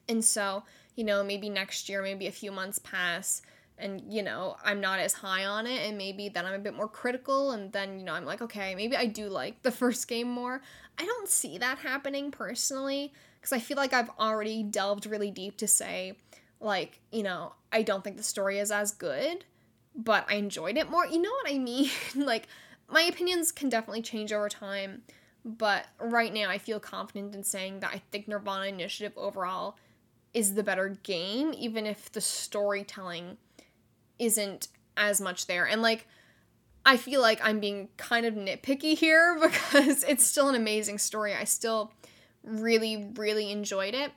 And 0.10 0.24
so, 0.24 0.64
you 0.98 1.06
know, 1.06 1.24
maybe 1.24 1.50
next 1.50 1.88
year, 1.88 2.02
maybe 2.02 2.28
a 2.28 2.32
few 2.32 2.52
months 2.52 2.80
pass 2.80 3.42
and 3.80 4.02
you 4.12 4.24
know 4.24 4.56
i'm 4.66 4.82
not 4.82 4.98
as 4.98 5.14
high 5.14 5.46
on 5.46 5.68
it 5.68 5.88
and 5.88 6.00
maybe 6.00 6.30
then 6.30 6.48
i'm 6.48 6.56
a 6.56 6.58
bit 6.58 6.74
more 6.74 6.88
critical 6.88 7.52
and 7.52 7.72
then 7.74 8.00
you 8.00 8.04
know 8.04 8.14
i'm 8.14 8.26
like 8.26 8.42
okay 8.42 8.74
maybe 8.74 8.96
i 8.96 9.06
do 9.06 9.30
like 9.30 9.62
the 9.62 9.70
first 9.84 10.08
game 10.08 10.28
more 10.28 10.64
i 10.98 11.06
don't 11.06 11.30
see 11.30 11.60
that 11.60 11.78
happening 11.78 12.32
personally 12.32 13.14
because 13.48 13.54
I 13.54 13.60
feel 13.60 13.78
like 13.78 13.94
I've 13.94 14.10
already 14.20 14.62
delved 14.62 15.06
really 15.06 15.32
deep 15.32 15.58
to 15.58 15.68
say, 15.68 16.18
like, 16.60 17.00
you 17.12 17.24
know, 17.24 17.54
I 17.72 17.82
don't 17.82 18.04
think 18.04 18.18
the 18.18 18.24
story 18.24 18.60
is 18.60 18.72
as 18.72 18.92
good, 18.92 19.46
but 19.96 20.26
I 20.30 20.36
enjoyed 20.36 20.78
it 20.78 20.90
more. 20.90 21.06
You 21.06 21.22
know 21.22 21.32
what 21.32 21.54
I 21.54 21.58
mean? 21.58 21.90
like, 22.16 22.48
my 22.90 23.02
opinions 23.04 23.54
can 23.54 23.70
definitely 23.70 24.02
change 24.02 24.34
over 24.34 24.50
time, 24.50 25.04
but 25.46 25.86
right 25.98 26.34
now 26.34 26.50
I 26.50 26.58
feel 26.58 26.82
confident 26.82 27.36
in 27.36 27.44
saying 27.44 27.80
that 27.80 27.92
I 27.94 28.02
think 28.12 28.28
Nirvana 28.28 28.66
Initiative 28.66 29.14
overall 29.16 29.78
is 30.34 30.54
the 30.54 30.64
better 30.64 30.98
game, 31.04 31.54
even 31.58 31.86
if 31.86 32.12
the 32.12 32.22
storytelling 32.22 33.38
isn't 34.20 34.68
as 34.96 35.22
much 35.22 35.48
there. 35.48 35.66
And, 35.66 35.82
like, 35.82 36.08
I 36.86 36.96
feel 36.96 37.22
like 37.22 37.40
I'm 37.44 37.60
being 37.60 37.90
kind 37.98 38.26
of 38.26 38.34
nitpicky 38.34 38.98
here 38.98 39.38
because 39.42 40.04
it's 40.04 40.26
still 40.26 40.50
an 40.50 40.56
amazing 40.56 41.00
story. 41.00 41.34
I 41.36 41.44
still 41.44 41.92
really, 42.44 43.12
really 43.16 43.52
enjoyed 43.52 43.94
it. 43.94 44.12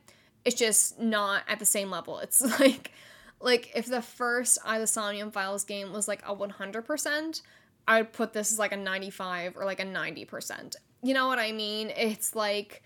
It's 0.45 0.57
just 0.57 0.99
not 0.99 1.43
at 1.49 1.59
the 1.59 1.67
same 1.67 1.91
level. 1.91 2.19
It's 2.21 2.41
like 2.61 2.93
like 3.41 3.73
if 3.75 3.87
the 3.87 4.03
first 4.03 4.59
I 4.65 4.79
the 4.79 4.87
Somnium 4.87 5.31
Files 5.31 5.65
game 5.65 5.93
was 5.93 6.07
like 6.07 6.23
a 6.27 6.35
100%, 6.35 7.43
I 7.89 8.03
would 8.03 8.13
put 8.13 8.33
this 8.33 8.53
as 8.53 8.59
like 8.59 8.73
a 8.73 8.77
95 8.77 9.57
or 9.57 9.65
like 9.65 9.81
a 9.81 9.85
90%. 9.85 10.77
You 11.03 11.15
know 11.15 11.27
what 11.27 11.39
I 11.39 11.53
mean? 11.53 11.91
It's 11.97 12.37
like 12.37 12.83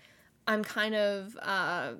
I'm 0.47 0.63
kind 0.63 0.95
of 0.95 1.37
uh 1.41 1.91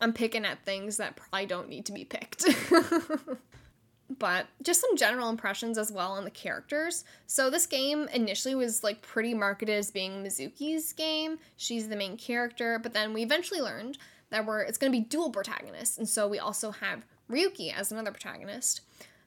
I'm 0.00 0.12
picking 0.12 0.44
at 0.44 0.64
things 0.64 0.96
that 0.96 1.16
probably 1.16 1.46
don't 1.46 1.68
need 1.68 1.86
to 1.86 1.92
be 1.92 2.04
picked. 2.04 2.44
but 4.18 4.46
just 4.62 4.80
some 4.80 4.96
general 4.96 5.28
impressions 5.28 5.78
as 5.78 5.92
well 5.92 6.12
on 6.12 6.24
the 6.24 6.30
characters. 6.30 7.04
So 7.26 7.50
this 7.50 7.66
game 7.66 8.08
initially 8.12 8.54
was 8.54 8.82
like 8.82 9.02
pretty 9.02 9.34
marketed 9.34 9.78
as 9.78 9.90
being 9.90 10.24
Mizuki's 10.24 10.92
game. 10.92 11.38
She's 11.56 11.88
the 11.88 11.96
main 11.96 12.16
character, 12.16 12.78
but 12.78 12.92
then 12.92 13.12
we 13.12 13.22
eventually 13.22 13.60
learned 13.60 13.98
that 14.30 14.46
we're 14.46 14.62
it's 14.62 14.78
going 14.78 14.92
to 14.92 14.98
be 14.98 15.04
dual 15.04 15.30
protagonists, 15.30 15.98
and 15.98 16.08
so 16.08 16.28
we 16.28 16.38
also 16.38 16.70
have 16.70 17.04
Ryuki 17.30 17.72
as 17.74 17.92
another 17.92 18.10
protagonist. 18.10 18.82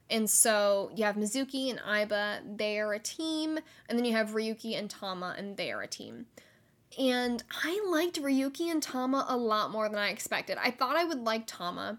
And 0.09 0.30
so 0.30 0.91
you 0.95 1.05
have 1.05 1.15
Mizuki 1.15 1.69
and 1.69 1.80
Aiba, 1.80 2.57
they 2.57 2.80
are 2.80 2.93
a 2.93 2.99
team, 2.99 3.57
and 3.88 3.97
then 3.97 4.05
you 4.05 4.13
have 4.13 4.32
Ryuki 4.32 4.78
and 4.78 4.89
Tama, 4.89 5.36
and 5.38 5.55
they 5.55 5.71
are 5.71 5.82
a 5.82 5.88
team. 5.88 6.26
And 6.99 7.43
I 7.63 7.83
liked 7.89 8.21
Ryuki 8.21 8.71
and 8.71 8.81
Tama 8.81 9.25
a 9.27 9.37
lot 9.37 9.71
more 9.71 9.89
than 9.89 9.97
I 9.97 10.09
expected. 10.09 10.57
I 10.61 10.71
thought 10.71 10.95
I 10.95 11.05
would 11.05 11.21
like 11.21 11.43
Tama 11.47 11.97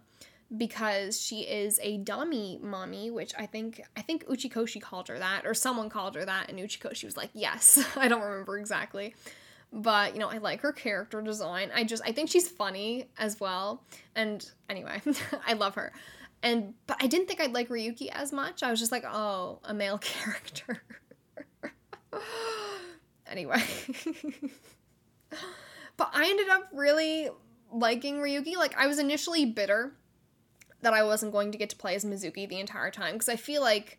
because 0.56 1.20
she 1.20 1.40
is 1.40 1.80
a 1.82 1.98
dummy 1.98 2.58
mommy, 2.62 3.10
which 3.10 3.32
I 3.38 3.46
think 3.46 3.82
I 3.96 4.02
think 4.02 4.26
Uchikoshi 4.26 4.80
called 4.80 5.08
her 5.08 5.18
that, 5.18 5.42
or 5.44 5.54
someone 5.54 5.88
called 5.88 6.14
her 6.14 6.24
that, 6.24 6.48
and 6.48 6.58
Uchikoshi 6.58 7.04
was 7.04 7.16
like, 7.16 7.30
yes. 7.32 7.84
I 7.96 8.08
don't 8.08 8.22
remember 8.22 8.58
exactly. 8.58 9.14
But 9.72 10.14
you 10.14 10.20
know, 10.20 10.28
I 10.28 10.38
like 10.38 10.60
her 10.60 10.72
character 10.72 11.20
design. 11.20 11.70
I 11.74 11.84
just 11.84 12.02
I 12.04 12.12
think 12.12 12.30
she's 12.30 12.48
funny 12.48 13.08
as 13.18 13.40
well. 13.40 13.82
And 14.14 14.48
anyway, 14.68 15.02
I 15.46 15.54
love 15.54 15.74
her. 15.74 15.92
And 16.42 16.74
but 16.86 16.98
I 17.02 17.06
didn't 17.06 17.26
think 17.26 17.40
I'd 17.40 17.54
like 17.54 17.68
Ryuki 17.68 18.08
as 18.12 18.32
much. 18.32 18.62
I 18.62 18.70
was 18.70 18.78
just 18.78 18.92
like, 18.92 19.04
oh, 19.04 19.58
a 19.64 19.74
male 19.74 19.98
character. 20.02 20.82
anyway. 23.26 23.62
but 25.96 26.10
I 26.12 26.28
ended 26.28 26.48
up 26.48 26.68
really 26.72 27.28
liking 27.72 28.16
Ryuki. 28.16 28.56
Like 28.56 28.76
I 28.78 28.86
was 28.86 28.98
initially 28.98 29.44
bitter 29.44 29.92
that 30.82 30.94
I 30.94 31.02
wasn't 31.02 31.32
going 31.32 31.52
to 31.52 31.58
get 31.58 31.70
to 31.70 31.76
play 31.76 31.94
as 31.94 32.04
Mizuki 32.04 32.48
the 32.48 32.60
entire 32.60 32.90
time 32.90 33.14
because 33.14 33.28
I 33.28 33.36
feel 33.36 33.62
like 33.62 33.98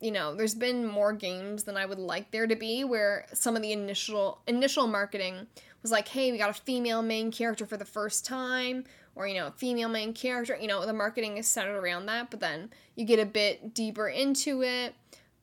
you 0.00 0.10
know 0.10 0.34
there's 0.34 0.54
been 0.54 0.86
more 0.86 1.12
games 1.12 1.64
than 1.64 1.76
I 1.76 1.86
would 1.86 1.98
like 1.98 2.30
there 2.30 2.46
to 2.46 2.56
be 2.56 2.84
where 2.84 3.26
some 3.32 3.56
of 3.56 3.62
the 3.62 3.72
initial 3.72 4.40
initial 4.46 4.86
marketing 4.86 5.46
was 5.80 5.92
like 5.92 6.08
hey 6.08 6.32
we 6.32 6.38
got 6.38 6.50
a 6.50 6.54
female 6.54 7.02
main 7.02 7.30
character 7.30 7.66
for 7.66 7.76
the 7.76 7.84
first 7.84 8.24
time 8.26 8.84
or 9.14 9.28
you 9.28 9.34
know 9.34 9.46
a 9.46 9.52
female 9.52 9.88
main 9.88 10.12
character 10.12 10.58
you 10.60 10.66
know 10.66 10.84
the 10.84 10.92
marketing 10.92 11.36
is 11.36 11.46
centered 11.46 11.78
around 11.78 12.06
that 12.06 12.30
but 12.30 12.40
then 12.40 12.70
you 12.96 13.04
get 13.04 13.20
a 13.20 13.26
bit 13.26 13.74
deeper 13.74 14.08
into 14.08 14.62
it 14.62 14.94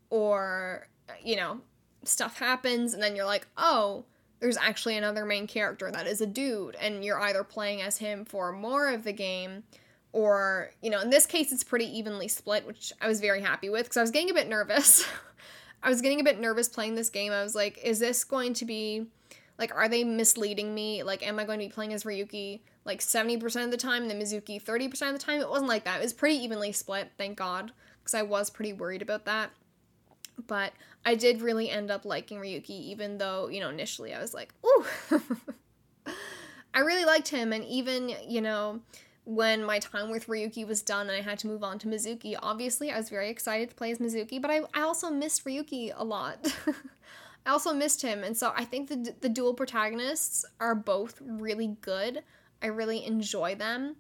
or, 0.10 0.88
you 1.24 1.36
know, 1.36 1.62
stuff 2.04 2.40
happens 2.40 2.94
and 2.94 3.02
then 3.02 3.16
you're 3.16 3.26
like, 3.26 3.48
oh, 3.58 4.06
there's 4.40 4.58
actually 4.58 4.98
another 4.98 5.26
main 5.26 5.48
character 5.48 5.92
that 5.92 6.08
is 6.08 6.22
a 6.22 6.26
dude, 6.26 6.76
and 6.76 7.04
you're 7.04 7.20
either 7.20 7.44
playing 7.44 7.82
as 7.82 7.98
him 7.98 8.26
for 8.26 8.52
more 8.52 8.90
of 8.90 9.04
the 9.04 9.14
game 9.14 9.64
or, 10.12 10.72
you 10.82 10.90
know, 10.90 11.02
in 11.02 11.10
this 11.10 11.26
case, 11.26 11.52
it's 11.52 11.64
pretty 11.64 11.86
evenly 11.86 12.28
split, 12.28 12.66
which 12.66 12.92
I 13.02 13.08
was 13.08 13.20
very 13.20 13.42
happy 13.42 13.70
with 13.70 13.84
because 13.84 13.98
I 13.98 14.02
was 14.02 14.12
getting 14.12 14.32
a 14.32 14.34
bit 14.34 14.48
nervous. 14.48 15.06
I 15.84 15.90
was 15.90 16.02
getting 16.02 16.20
a 16.20 16.24
bit 16.24 16.40
nervous 16.40 16.68
playing 16.68 16.96
this 16.96 17.10
game. 17.10 17.32
I 17.32 17.44
was 17.44 17.56
like, 17.56 17.80
is 17.84 18.00
this 18.00 18.24
going 18.24 18.54
to 18.56 18.66
be 18.66 19.06
like, 19.58 19.74
are 19.74 19.88
they 19.88 20.04
misleading 20.04 20.74
me? 20.74 21.04
Like, 21.04 21.26
am 21.26 21.38
I 21.38 21.46
going 21.46 21.60
to 21.60 21.66
be 21.66 21.72
playing 21.72 21.94
as 21.94 22.04
Ryuki 22.04 22.62
like 22.86 23.02
70% 23.02 23.66
of 23.66 23.72
the 23.72 23.78
time, 23.78 24.02
and 24.02 24.10
then 24.10 24.20
Mizuki 24.20 24.62
30% 24.62 25.08
of 25.08 25.14
the 25.14 25.20
time? 25.20 25.42
It 25.42 25.50
wasn't 25.50 25.70
like 25.70 25.84
that. 25.84 26.00
It 26.00 26.04
was 26.04 26.14
pretty 26.14 26.38
evenly 26.38 26.72
split, 26.72 27.12
thank 27.18 27.38
God, 27.38 27.72
because 28.00 28.16
I 28.16 28.24
was 28.24 28.50
pretty 28.50 28.74
worried 28.74 29.02
about 29.02 29.26
that. 29.26 29.52
But 30.48 30.74
I 31.06 31.16
did 31.16 31.42
really 31.42 31.70
end 31.70 31.92
up 31.92 32.06
liking 32.06 32.40
Ryuki, 32.40 32.70
even 32.70 33.18
though, 33.18 33.48
you 33.48 33.60
know, 33.60 33.70
initially 33.70 34.14
I 34.14 34.22
was 34.22 34.34
like, 34.34 34.54
ooh. 34.66 34.86
I 36.74 36.80
really 36.80 37.06
liked 37.06 37.30
him, 37.30 37.52
and 37.52 37.66
even, 37.66 38.14
you 38.28 38.42
know, 38.42 38.82
when 39.26 39.64
my 39.64 39.80
time 39.80 40.10
with 40.10 40.28
Ryuki 40.28 40.66
was 40.66 40.82
done 40.82 41.08
and 41.08 41.16
I 41.16 41.22
had 41.22 41.40
to 41.40 41.48
move 41.48 41.64
on 41.64 41.78
to 41.80 41.88
Mizuki, 41.88 42.36
obviously 42.42 42.92
I 42.92 42.98
was 42.98 43.10
very 43.10 43.30
excited 43.30 43.70
to 43.70 43.76
play 43.76 43.92
as 43.92 44.00
Mizuki, 44.00 44.42
but 44.42 44.50
I, 44.50 44.62
I 44.74 44.82
also 44.82 45.10
missed 45.10 45.46
Ryuki 45.46 45.92
a 45.96 46.04
lot. 46.04 46.54
I 47.46 47.52
also 47.52 47.74
missed 47.74 48.02
him, 48.02 48.24
and 48.24 48.36
so 48.36 48.54
I 48.56 48.66
think 48.66 48.90
the, 48.90 49.14
the 49.22 49.30
dual 49.30 49.54
protagonists 49.54 50.46
are 50.60 50.76
both 50.76 51.22
really 51.22 51.78
good. 51.82 52.24
I 52.62 52.68
really 52.68 53.06
enjoy 53.06 53.56
them, 53.56 53.96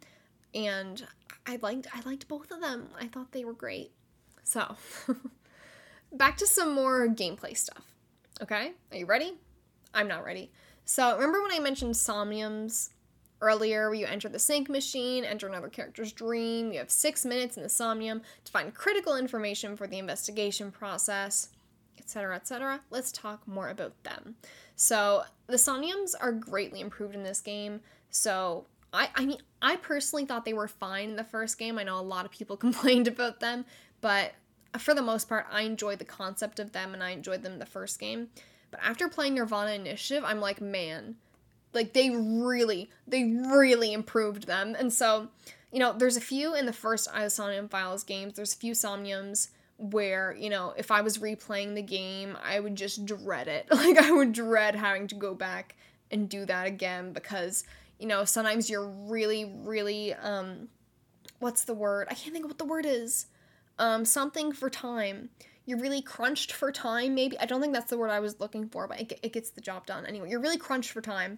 and 0.53 1.05
I 1.45 1.57
liked 1.61 1.87
I 1.93 2.01
liked 2.07 2.27
both 2.27 2.51
of 2.51 2.61
them. 2.61 2.89
I 2.99 3.07
thought 3.07 3.31
they 3.31 3.45
were 3.45 3.53
great. 3.53 3.91
So, 4.43 4.75
back 6.11 6.37
to 6.37 6.47
some 6.47 6.73
more 6.73 7.07
gameplay 7.07 7.55
stuff. 7.55 7.83
Okay, 8.41 8.73
are 8.91 8.97
you 8.97 9.05
ready? 9.05 9.33
I'm 9.93 10.07
not 10.07 10.23
ready. 10.23 10.51
So, 10.85 11.15
remember 11.15 11.41
when 11.41 11.51
I 11.51 11.59
mentioned 11.59 11.93
Somniums 11.93 12.89
earlier, 13.41 13.89
where 13.89 13.99
you 13.99 14.05
enter 14.05 14.29
the 14.29 14.39
sync 14.39 14.69
machine, 14.69 15.23
enter 15.23 15.47
another 15.47 15.69
character's 15.69 16.11
dream, 16.11 16.71
you 16.71 16.79
have 16.79 16.91
six 16.91 17.25
minutes 17.25 17.57
in 17.57 17.63
the 17.63 17.69
Somnium 17.69 18.21
to 18.45 18.51
find 18.51 18.73
critical 18.73 19.15
information 19.15 19.75
for 19.75 19.87
the 19.87 19.97
investigation 19.97 20.71
process, 20.71 21.49
etc., 21.97 22.35
etc. 22.35 22.81
Let's 22.89 23.11
talk 23.11 23.47
more 23.47 23.69
about 23.69 24.03
them. 24.03 24.35
So, 24.75 25.23
the 25.47 25.57
Somniums 25.57 26.15
are 26.19 26.31
greatly 26.31 26.79
improved 26.79 27.15
in 27.15 27.23
this 27.23 27.41
game. 27.41 27.81
So, 28.09 28.65
I, 28.93 29.09
I 29.15 29.25
mean, 29.25 29.39
I 29.61 29.75
personally 29.75 30.25
thought 30.25 30.45
they 30.45 30.53
were 30.53 30.67
fine 30.67 31.09
in 31.09 31.15
the 31.15 31.23
first 31.23 31.57
game. 31.57 31.77
I 31.77 31.83
know 31.83 31.99
a 31.99 32.01
lot 32.01 32.25
of 32.25 32.31
people 32.31 32.57
complained 32.57 33.07
about 33.07 33.39
them, 33.39 33.65
but 34.01 34.33
for 34.77 34.93
the 34.93 35.01
most 35.01 35.27
part, 35.27 35.47
I 35.51 35.61
enjoyed 35.61 35.99
the 35.99 36.05
concept 36.05 36.59
of 36.59 36.71
them 36.71 36.93
and 36.93 37.03
I 37.03 37.11
enjoyed 37.11 37.43
them 37.43 37.59
the 37.59 37.65
first 37.65 37.99
game. 37.99 38.29
But 38.71 38.81
after 38.83 39.09
playing 39.09 39.35
Nirvana 39.35 39.71
Initiative, 39.71 40.23
I'm 40.23 40.39
like, 40.39 40.61
man, 40.61 41.15
like 41.73 41.93
they 41.93 42.09
really, 42.11 42.89
they 43.07 43.23
really 43.23 43.93
improved 43.93 44.45
them. 44.45 44.75
And 44.77 44.93
so, 44.93 45.29
you 45.71 45.79
know, 45.79 45.93
there's 45.93 46.17
a 46.17 46.21
few 46.21 46.55
in 46.55 46.65
the 46.65 46.73
first 46.73 47.09
Isomnium 47.11 47.69
Files 47.69 48.03
games, 48.03 48.33
there's 48.35 48.53
a 48.53 48.57
few 48.57 48.73
Somniums 48.73 49.49
where, 49.77 50.35
you 50.37 50.49
know, 50.49 50.73
if 50.77 50.91
I 50.91 51.01
was 51.01 51.19
replaying 51.19 51.73
the 51.73 51.81
game, 51.81 52.37
I 52.43 52.59
would 52.59 52.75
just 52.75 53.05
dread 53.05 53.47
it. 53.47 53.67
Like 53.71 53.97
I 53.97 54.11
would 54.11 54.33
dread 54.33 54.75
having 54.75 55.07
to 55.07 55.15
go 55.15 55.33
back 55.33 55.75
and 56.11 56.27
do 56.27 56.45
that 56.45 56.67
again 56.67 57.13
because, 57.13 57.63
you 57.97 58.07
know, 58.07 58.25
sometimes 58.25 58.69
you're 58.69 58.87
really, 58.87 59.45
really 59.63 60.13
um 60.13 60.67
what's 61.39 61.63
the 61.63 61.73
word? 61.73 62.07
I 62.09 62.13
can't 62.13 62.33
think 62.33 62.45
of 62.45 62.51
what 62.51 62.57
the 62.57 62.65
word 62.65 62.85
is. 62.85 63.27
Um 63.79 64.05
something 64.05 64.51
for 64.51 64.69
time. 64.69 65.29
You're 65.65 65.79
really 65.79 66.01
crunched 66.01 66.51
for 66.51 66.71
time 66.71 67.13
maybe 67.13 67.39
i 67.39 67.45
don't 67.45 67.61
think 67.61 67.73
that's 67.73 67.91
the 67.91 67.97
word 67.97 68.09
i 68.09 68.19
was 68.19 68.39
looking 68.39 68.67
for 68.69 68.87
but 68.87 68.99
it, 68.99 69.19
it 69.21 69.33
gets 69.33 69.51
the 69.51 69.61
job 69.61 69.85
done. 69.85 70.05
Anyway 70.05 70.29
you're 70.29 70.39
really 70.39 70.57
crunched 70.57 70.91
for 70.91 71.01
time. 71.01 71.37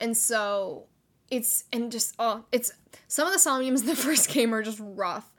And 0.00 0.16
so 0.16 0.86
it's 1.30 1.64
and 1.72 1.90
just 1.90 2.14
oh 2.18 2.44
it's 2.52 2.72
some 3.08 3.26
of 3.26 3.32
the 3.32 3.38
somniums 3.38 3.80
in 3.80 3.86
the 3.86 3.96
first 4.08 4.30
game 4.30 4.54
are 4.54 4.62
just 4.62 4.80
rough. 4.80 5.30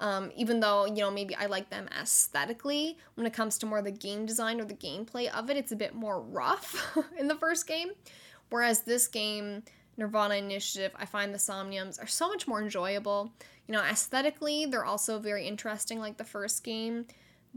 Um, 0.00 0.30
even 0.36 0.60
though 0.60 0.86
you 0.86 0.96
know 0.96 1.10
maybe 1.10 1.34
i 1.34 1.46
like 1.46 1.70
them 1.70 1.88
aesthetically 2.00 2.98
when 3.16 3.26
it 3.26 3.32
comes 3.32 3.58
to 3.58 3.66
more 3.66 3.82
the 3.82 3.90
game 3.90 4.26
design 4.26 4.60
or 4.60 4.64
the 4.64 4.74
gameplay 4.74 5.28
of 5.28 5.50
it 5.50 5.56
it's 5.56 5.72
a 5.72 5.76
bit 5.76 5.92
more 5.94 6.20
rough 6.20 6.96
in 7.18 7.26
the 7.26 7.34
first 7.34 7.66
game. 7.66 7.88
Whereas 8.50 8.82
this 8.82 9.08
game 9.08 9.62
nirvana 9.96 10.36
initiative 10.36 10.92
i 10.96 11.04
find 11.04 11.34
the 11.34 11.38
somniums 11.38 12.00
are 12.00 12.06
so 12.06 12.28
much 12.28 12.46
more 12.46 12.62
enjoyable 12.62 13.32
you 13.68 13.72
know 13.72 13.82
aesthetically 13.82 14.66
they're 14.66 14.84
also 14.84 15.20
very 15.20 15.46
interesting 15.46 16.00
like 16.00 16.16
the 16.16 16.24
first 16.24 16.64
game 16.64 17.06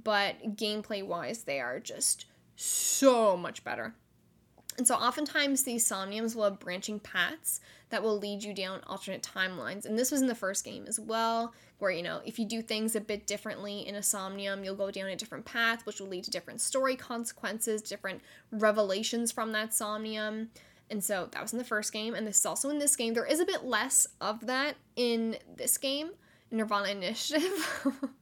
but 0.04 0.56
gameplay 0.56 1.06
wise, 1.06 1.44
they 1.44 1.60
are 1.60 1.80
just 1.80 2.26
so 2.56 3.36
much 3.38 3.64
better. 3.64 3.94
And 4.78 4.88
so, 4.88 4.96
oftentimes, 4.96 5.64
these 5.64 5.88
somniums 5.88 6.36
will 6.36 6.46
have 6.46 6.60
branching 6.60 7.00
paths 7.00 7.60
that 7.90 8.02
will 8.02 8.18
lead 8.18 8.42
you 8.42 8.54
down 8.54 8.80
alternate 8.88 9.22
timelines. 9.22 9.86
And 9.86 10.00
this 10.00 10.12
was 10.12 10.22
in 10.22 10.28
the 10.28 10.36
first 10.36 10.64
game 10.64 10.86
as 10.88 10.98
well, 10.98 11.54
where, 11.80 11.92
you 11.92 12.02
know, 12.02 12.22
if 12.26 12.40
you 12.40 12.46
do 12.46 12.62
things 12.62 12.96
a 12.96 13.02
bit 13.02 13.28
differently 13.28 13.86
in 13.86 13.96
a 13.96 14.04
somnium, 14.04 14.64
you'll 14.64 14.76
go 14.76 14.90
down 14.90 15.10
a 15.10 15.16
different 15.16 15.44
path, 15.44 15.86
which 15.86 16.00
will 16.00 16.08
lead 16.08 16.24
to 16.24 16.32
different 16.32 16.62
story 16.62 16.96
consequences, 16.96 17.82
different 17.82 18.22
revelations 18.52 19.32
from 19.32 19.52
that 19.52 19.74
somnium. 19.74 20.50
And 20.92 21.04
so, 21.04 21.30
that 21.32 21.42
was 21.42 21.54
in 21.54 21.58
the 21.58 21.66
first 21.66 21.92
game. 21.92 22.14
And 22.14 22.28
this 22.28 22.38
is 22.38 22.46
also 22.46 22.70
in 22.70 22.78
this 22.78 22.96
game. 22.96 23.14
There 23.14 23.26
is 23.26 23.40
a 23.40 23.46
bit 23.46 23.64
less 23.64 24.08
of 24.20 24.46
that 24.46 24.76
in 24.96 25.38
this 25.56 25.78
game, 25.78 26.12
Nirvana 26.52 26.90
Initiative. 26.90 27.84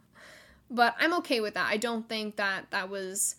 But 0.69 0.95
I'm 0.99 1.13
okay 1.15 1.39
with 1.39 1.55
that. 1.55 1.67
I 1.67 1.77
don't 1.77 2.07
think 2.07 2.35
that 2.35 2.69
that 2.71 2.89
was 2.89 3.35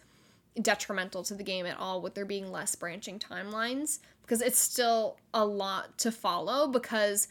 detrimental 0.61 1.23
to 1.25 1.35
the 1.35 1.45
game 1.45 1.65
at 1.65 1.79
all 1.79 2.03
with 2.03 2.15
there 2.15 2.25
being 2.25 2.51
less 2.51 2.75
branching 2.75 3.19
timelines 3.19 4.01
because 4.23 4.43
it's 4.43 4.59
still 4.59 5.17
a 5.33 5.45
lot 5.45 5.97
to 5.99 6.11
follow 6.11 6.67
because 6.67 7.29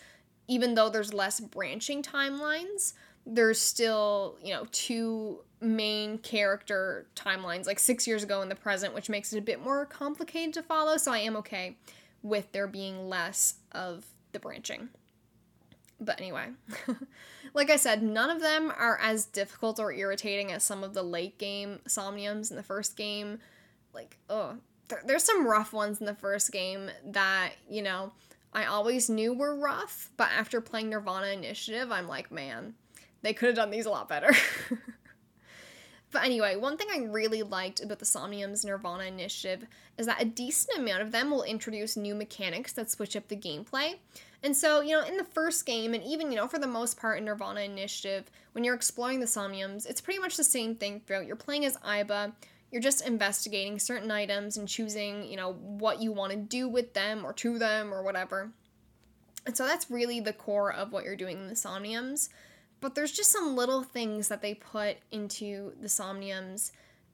even 0.47 0.74
though 0.74 0.89
there's 0.89 1.14
less 1.14 1.39
branching 1.39 2.02
timelines, 2.02 2.93
there's 3.26 3.60
still, 3.60 4.38
you 4.41 4.54
know, 4.54 4.66
two 4.72 5.41
main 5.62 6.18
character 6.20 7.07
timelines 7.16 7.68
like 7.68 7.80
6 7.80 8.07
years 8.07 8.24
ago 8.24 8.41
in 8.41 8.49
the 8.49 8.55
present, 8.55 8.93
which 8.93 9.10
makes 9.10 9.34
it 9.34 9.38
a 9.38 9.41
bit 9.41 9.62
more 9.64 9.86
complicated 9.86 10.53
to 10.55 10.64
follow, 10.64 10.97
so 10.97 11.12
I 11.12 11.20
am 11.20 11.36
okay 11.38 11.78
with 12.22 12.51
there 12.51 12.68
being 12.68 13.10
less 13.10 13.55
of 13.72 14.05
the 14.32 14.39
branching. 14.39 14.89
But 16.01 16.20
anyway, 16.20 16.47
like 17.53 17.70
I 17.70 17.76
said, 17.76 18.01
none 18.01 18.30
of 18.30 18.41
them 18.41 18.72
are 18.78 18.97
as 19.01 19.26
difficult 19.26 19.80
or 19.80 19.91
irritating 19.91 20.51
as 20.51 20.64
some 20.64 20.84
of 20.84 20.93
the 20.93 21.03
late 21.03 21.38
game 21.38 21.80
Somniums 21.88 22.51
in 22.51 22.57
the 22.57 22.64
first 22.64 22.95
game. 22.95 23.39
Like, 23.93 24.18
oh, 24.30 24.55
there, 24.88 25.01
there's 25.05 25.24
some 25.24 25.45
rough 25.45 25.74
ones 25.74 25.99
in 25.99 26.05
the 26.05 26.16
first 26.16 26.51
game 26.51 26.89
that, 27.05 27.51
you 27.70 27.82
know, 27.82 28.14
I 28.53 28.66
always 28.66 29.10
knew 29.10 29.34
were 29.34 29.55
rough, 29.55 30.10
but 30.16 30.30
after 30.36 30.62
playing 30.62 30.89
Nirvana 30.89 31.28
Initiative, 31.28 31.91
I'm 31.91 32.07
like, 32.07 32.32
man, 32.32 32.76
they 33.22 33.34
could 33.34 33.47
have 33.47 33.55
done 33.55 33.70
these 33.70 33.86
a 33.86 33.91
lot 33.91 34.07
better. 34.07 34.32
but 36.12 36.24
anyway, 36.24 36.55
one 36.55 36.78
thing 36.78 36.88
I 36.91 37.05
really 37.05 37.43
liked 37.43 37.82
about 37.82 37.99
the 37.99 38.05
Somnium's 38.05 38.66
Nirvana 38.66 39.03
Initiative 39.03 39.68
is 39.97 40.07
that 40.07 40.22
a 40.22 40.26
decent 40.26 40.80
amount 40.80 41.01
of 41.01 41.12
them 41.12 41.30
will 41.30 41.43
introduce 41.43 41.95
new 41.95 42.16
mechanics 42.16 42.74
that 42.74 42.89
switch 42.89 43.16
up 43.16 43.28
the 43.28 43.36
gameplay. 43.36 43.95
And 44.41 44.55
so, 44.55 44.82
you 44.82 44.93
know, 44.93 45.05
in 45.05 45.18
the 45.18 45.24
first 45.24 45.66
game, 45.66 45.93
and 45.93 46.03
even, 46.03 46.32
you 46.32 46.38
know, 46.38 46.47
for 46.47 46.60
the 46.60 46.68
most 46.68 46.99
part 46.99 47.20
in 47.20 47.26
Nirvana 47.26 47.62
Initiative, 47.62 48.32
when 48.53 48.64
you're 48.64 48.76
exploring 48.76 49.20
the 49.20 49.26
Somniums, 49.26 49.86
it's 49.86 50.01
pretty 50.01 50.20
much 50.20 50.38
the 50.38 50.43
same 50.43 50.76
thing 50.76 51.01
throughout. 51.01 51.28
You're 51.28 51.36
playing 51.36 51.66
as 51.66 51.78
Aiba, 51.78 52.32
you're 52.72 52.82
just 52.82 53.05
investigating 53.05 53.78
certain 53.80 54.10
items 54.10 54.57
and 54.57 54.68
choosing, 54.68 55.28
you 55.30 55.36
know, 55.36 55.53
what 55.53 56.01
you 56.01 56.12
want 56.12 56.32
to 56.32 56.38
do 56.38 56.68
with 56.68 56.93
them 56.93 57.26
or 57.26 57.34
to 57.34 57.60
them 57.60 57.93
or 57.93 58.01
whatever. 58.01 58.51
And 59.45 59.55
so 59.55 59.66
that's 59.66 59.89
really 59.89 60.20
the 60.20 60.34
core 60.34 60.72
of 60.72 60.91
what 60.91 61.03
you're 61.03 61.16
doing 61.16 61.38
in 61.38 61.47
the 61.47 61.53
Somniums. 61.53 62.30
But 62.82 62.96
there's 62.96 63.12
just 63.12 63.32
some 63.32 63.56
little 63.56 63.84
things 63.84 64.28
that 64.30 64.42
they 64.42 64.54
put 64.54 64.98
into 65.12 65.74
the 65.82 65.88
Somniums 65.88 66.72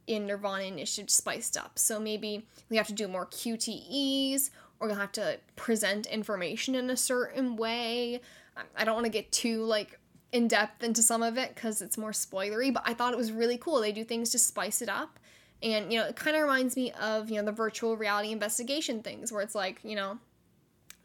in 0.08 0.28
Nirvana 0.28 0.66
Initiative 0.66 1.10
spiced 1.10 1.58
up. 1.58 1.80
So 1.80 2.00
maybe 2.00 2.46
we 2.70 2.78
have 2.78 2.88
to 2.88 2.94
do 2.94 3.08
more 3.08 3.26
QTEs 3.26 4.52
or 4.80 4.88
you'll 4.88 4.98
have 4.98 5.12
to 5.14 5.40
present 5.56 6.06
information 6.06 6.76
in 6.76 6.90
a 6.90 6.98
certain 6.98 7.56
way. 7.56 8.22
Um, 8.56 8.66
I 8.76 8.84
don't 8.84 8.96
want 8.96 9.06
to 9.06 9.12
get 9.12 9.32
too 9.32 9.64
like 9.64 10.00
in 10.32 10.48
depth 10.48 10.84
into 10.84 11.02
some 11.02 11.24
of 11.24 11.38
it 11.38 11.56
because 11.56 11.82
it's 11.82 11.98
more 11.98 12.12
spoilery, 12.12 12.74
but 12.74 12.84
I 12.86 12.94
thought 12.94 13.14
it 13.14 13.18
was 13.18 13.32
really 13.32 13.58
cool. 13.58 13.80
They 13.80 13.92
do 13.92 14.04
things 14.04 14.32
to 14.32 14.40
spice 14.40 14.82
it 14.82 14.90
up. 14.90 15.18
And, 15.64 15.92
you 15.92 16.00
know, 16.00 16.08
it 16.08 16.16
kind 16.16 16.36
of 16.36 16.44
reminds 16.44 16.76
me 16.76 16.92
of, 16.92 17.30
you 17.30 17.38
know, 17.38 17.46
the 17.46 17.52
virtual 17.52 17.98
reality 17.98 18.32
investigation 18.32 19.02
things 19.02 19.32
where 19.32 19.42
it's 19.42 19.56
like, 19.56 19.80
you 19.84 19.96
know, 19.96 20.20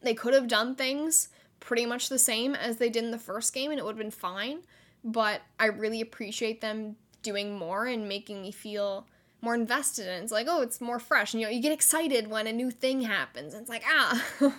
they 0.02 0.14
could 0.14 0.34
have 0.34 0.48
done 0.48 0.74
things 0.74 1.28
pretty 1.60 1.86
much 1.86 2.08
the 2.08 2.18
same 2.18 2.54
as 2.54 2.78
they 2.78 2.88
did 2.88 3.04
in 3.04 3.10
the 3.10 3.18
first 3.18 3.52
game 3.52 3.70
and 3.70 3.78
it 3.78 3.84
would 3.84 3.92
have 3.92 3.98
been 3.98 4.10
fine. 4.10 4.60
But 5.04 5.42
I 5.58 5.66
really 5.66 6.00
appreciate 6.00 6.60
them 6.60 6.96
doing 7.22 7.56
more 7.56 7.86
and 7.86 8.08
making 8.08 8.42
me 8.42 8.50
feel 8.50 9.06
more 9.42 9.54
invested 9.54 10.06
in. 10.06 10.22
It's 10.22 10.32
like, 10.32 10.46
oh, 10.48 10.62
it's 10.62 10.80
more 10.80 10.98
fresh. 10.98 11.32
And, 11.32 11.40
you 11.40 11.46
know, 11.46 11.52
you 11.52 11.62
get 11.62 11.72
excited 11.72 12.28
when 12.28 12.46
a 12.46 12.52
new 12.52 12.70
thing 12.70 13.02
happens. 13.02 13.54
And 13.54 13.62
it's 13.62 13.70
like, 13.70 13.84
ah. 13.86 14.22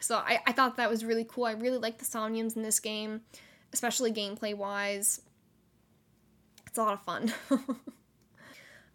so 0.00 0.16
I, 0.16 0.40
I 0.46 0.52
thought 0.52 0.76
that 0.76 0.90
was 0.90 1.04
really 1.04 1.24
cool. 1.28 1.44
I 1.44 1.52
really 1.52 1.78
like 1.78 1.98
the 1.98 2.04
Somniums 2.04 2.56
in 2.56 2.62
this 2.62 2.80
game, 2.80 3.20
especially 3.72 4.12
gameplay 4.12 4.56
wise. 4.56 5.20
It's 6.66 6.78
a 6.78 6.82
lot 6.82 6.94
of 6.94 7.02
fun. 7.02 7.32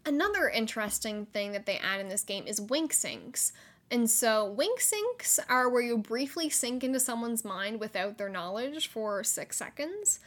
Another 0.05 0.49
interesting 0.49 1.25
thing 1.27 1.51
that 1.51 1.65
they 1.65 1.77
add 1.77 1.99
in 1.99 2.09
this 2.09 2.23
game 2.23 2.45
is 2.47 2.59
wink 2.59 2.93
syncs. 2.93 3.51
And 3.91 4.09
so, 4.09 4.45
wink 4.45 4.79
syncs 4.79 5.39
are 5.49 5.67
where 5.67 5.81
you 5.81 5.97
briefly 5.97 6.49
sink 6.49 6.83
into 6.83 6.99
someone's 6.99 7.43
mind 7.43 7.79
without 7.79 8.17
their 8.17 8.29
knowledge 8.29 8.87
for 8.87 9.23
six 9.23 9.57
seconds. 9.57 10.19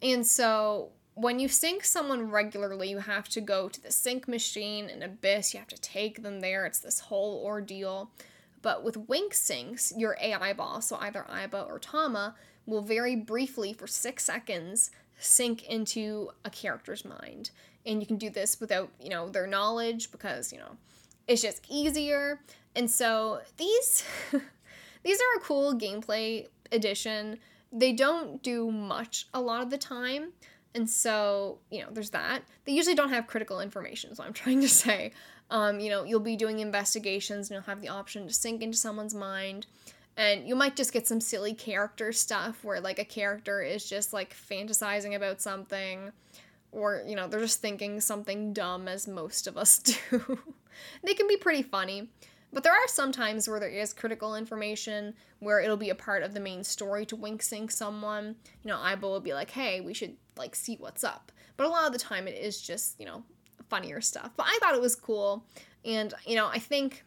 And 0.00 0.24
so, 0.24 0.90
when 1.14 1.40
you 1.40 1.48
sync 1.48 1.84
someone 1.84 2.30
regularly, 2.30 2.90
you 2.90 2.98
have 2.98 3.28
to 3.30 3.40
go 3.40 3.68
to 3.68 3.82
the 3.82 3.90
sync 3.90 4.28
machine 4.28 4.88
in 4.88 5.02
ABIS, 5.02 5.52
you 5.52 5.58
have 5.58 5.68
to 5.68 5.80
take 5.80 6.22
them 6.22 6.40
there. 6.40 6.64
It's 6.64 6.78
this 6.78 7.00
whole 7.00 7.42
ordeal. 7.44 8.12
But 8.62 8.84
with 8.84 8.96
wink 9.08 9.34
syncs, 9.34 9.92
your 9.96 10.16
AI 10.20 10.52
boss, 10.52 10.88
so 10.88 10.96
either 11.00 11.26
Aiba 11.28 11.66
or 11.66 11.80
Tama, 11.80 12.36
will 12.66 12.82
very 12.82 13.16
briefly, 13.16 13.72
for 13.72 13.88
six 13.88 14.24
seconds, 14.24 14.92
sink 15.18 15.64
into 15.64 16.30
a 16.44 16.50
character's 16.50 17.04
mind. 17.04 17.50
And 17.84 18.00
you 18.00 18.06
can 18.06 18.16
do 18.16 18.30
this 18.30 18.60
without, 18.60 18.90
you 19.00 19.10
know, 19.10 19.28
their 19.28 19.46
knowledge 19.46 20.12
because, 20.12 20.52
you 20.52 20.58
know, 20.58 20.76
it's 21.26 21.42
just 21.42 21.64
easier. 21.68 22.40
And 22.78 22.88
so 22.88 23.40
these 23.56 24.04
these 25.02 25.20
are 25.20 25.38
a 25.38 25.40
cool 25.40 25.74
gameplay 25.74 26.46
addition. 26.70 27.38
They 27.72 27.92
don't 27.92 28.40
do 28.40 28.70
much 28.70 29.26
a 29.34 29.40
lot 29.40 29.62
of 29.62 29.70
the 29.70 29.76
time. 29.76 30.32
And 30.76 30.88
so, 30.88 31.58
you 31.70 31.82
know, 31.82 31.88
there's 31.90 32.10
that. 32.10 32.42
They 32.64 32.72
usually 32.72 32.94
don't 32.94 33.08
have 33.08 33.26
critical 33.26 33.60
information, 33.60 34.14
so 34.14 34.22
I'm 34.22 34.32
trying 34.44 34.60
to 34.60 34.68
say. 34.68 35.12
Um, 35.50 35.80
you 35.80 35.90
know, 35.90 36.04
you'll 36.04 36.20
be 36.20 36.36
doing 36.36 36.60
investigations 36.60 37.50
and 37.50 37.56
you'll 37.56 37.64
have 37.64 37.80
the 37.80 37.88
option 37.88 38.28
to 38.28 38.32
sink 38.32 38.62
into 38.62 38.78
someone's 38.78 39.14
mind. 39.14 39.66
And 40.16 40.46
you 40.46 40.54
might 40.54 40.76
just 40.76 40.92
get 40.92 41.06
some 41.06 41.20
silly 41.20 41.54
character 41.54 42.12
stuff 42.12 42.62
where, 42.64 42.80
like, 42.80 42.98
a 42.98 43.04
character 43.04 43.60
is 43.62 43.88
just, 43.88 44.12
like, 44.12 44.34
fantasizing 44.34 45.14
about 45.14 45.40
something, 45.40 46.10
or, 46.72 47.04
you 47.06 47.14
know, 47.14 47.28
they're 47.28 47.40
just 47.40 47.60
thinking 47.60 48.00
something 48.00 48.52
dumb, 48.52 48.88
as 48.88 49.06
most 49.06 49.46
of 49.46 49.56
us 49.56 49.78
do. 50.10 50.38
they 51.04 51.14
can 51.14 51.28
be 51.28 51.36
pretty 51.36 51.62
funny. 51.62 52.08
But 52.52 52.62
there 52.62 52.72
are 52.72 52.88
some 52.88 53.12
times 53.12 53.46
where 53.48 53.60
there 53.60 53.68
is 53.68 53.92
critical 53.92 54.34
information 54.34 55.14
where 55.38 55.60
it'll 55.60 55.76
be 55.76 55.90
a 55.90 55.94
part 55.94 56.22
of 56.22 56.32
the 56.32 56.40
main 56.40 56.64
story 56.64 57.04
to 57.06 57.16
wink 57.16 57.42
sync 57.42 57.70
someone. 57.70 58.36
You 58.64 58.70
know, 58.70 58.78
Aiba 58.78 59.02
will 59.02 59.20
be 59.20 59.34
like, 59.34 59.50
hey, 59.50 59.80
we 59.80 59.92
should 59.92 60.16
like 60.36 60.54
see 60.54 60.76
what's 60.76 61.04
up. 61.04 61.30
But 61.56 61.66
a 61.66 61.68
lot 61.68 61.86
of 61.86 61.92
the 61.92 61.98
time 61.98 62.26
it 62.26 62.38
is 62.38 62.60
just, 62.60 62.98
you 62.98 63.06
know, 63.06 63.22
funnier 63.68 64.00
stuff. 64.00 64.30
But 64.36 64.46
I 64.48 64.58
thought 64.60 64.74
it 64.74 64.80
was 64.80 64.96
cool. 64.96 65.44
And, 65.84 66.14
you 66.26 66.36
know, 66.36 66.46
I 66.46 66.58
think 66.58 67.04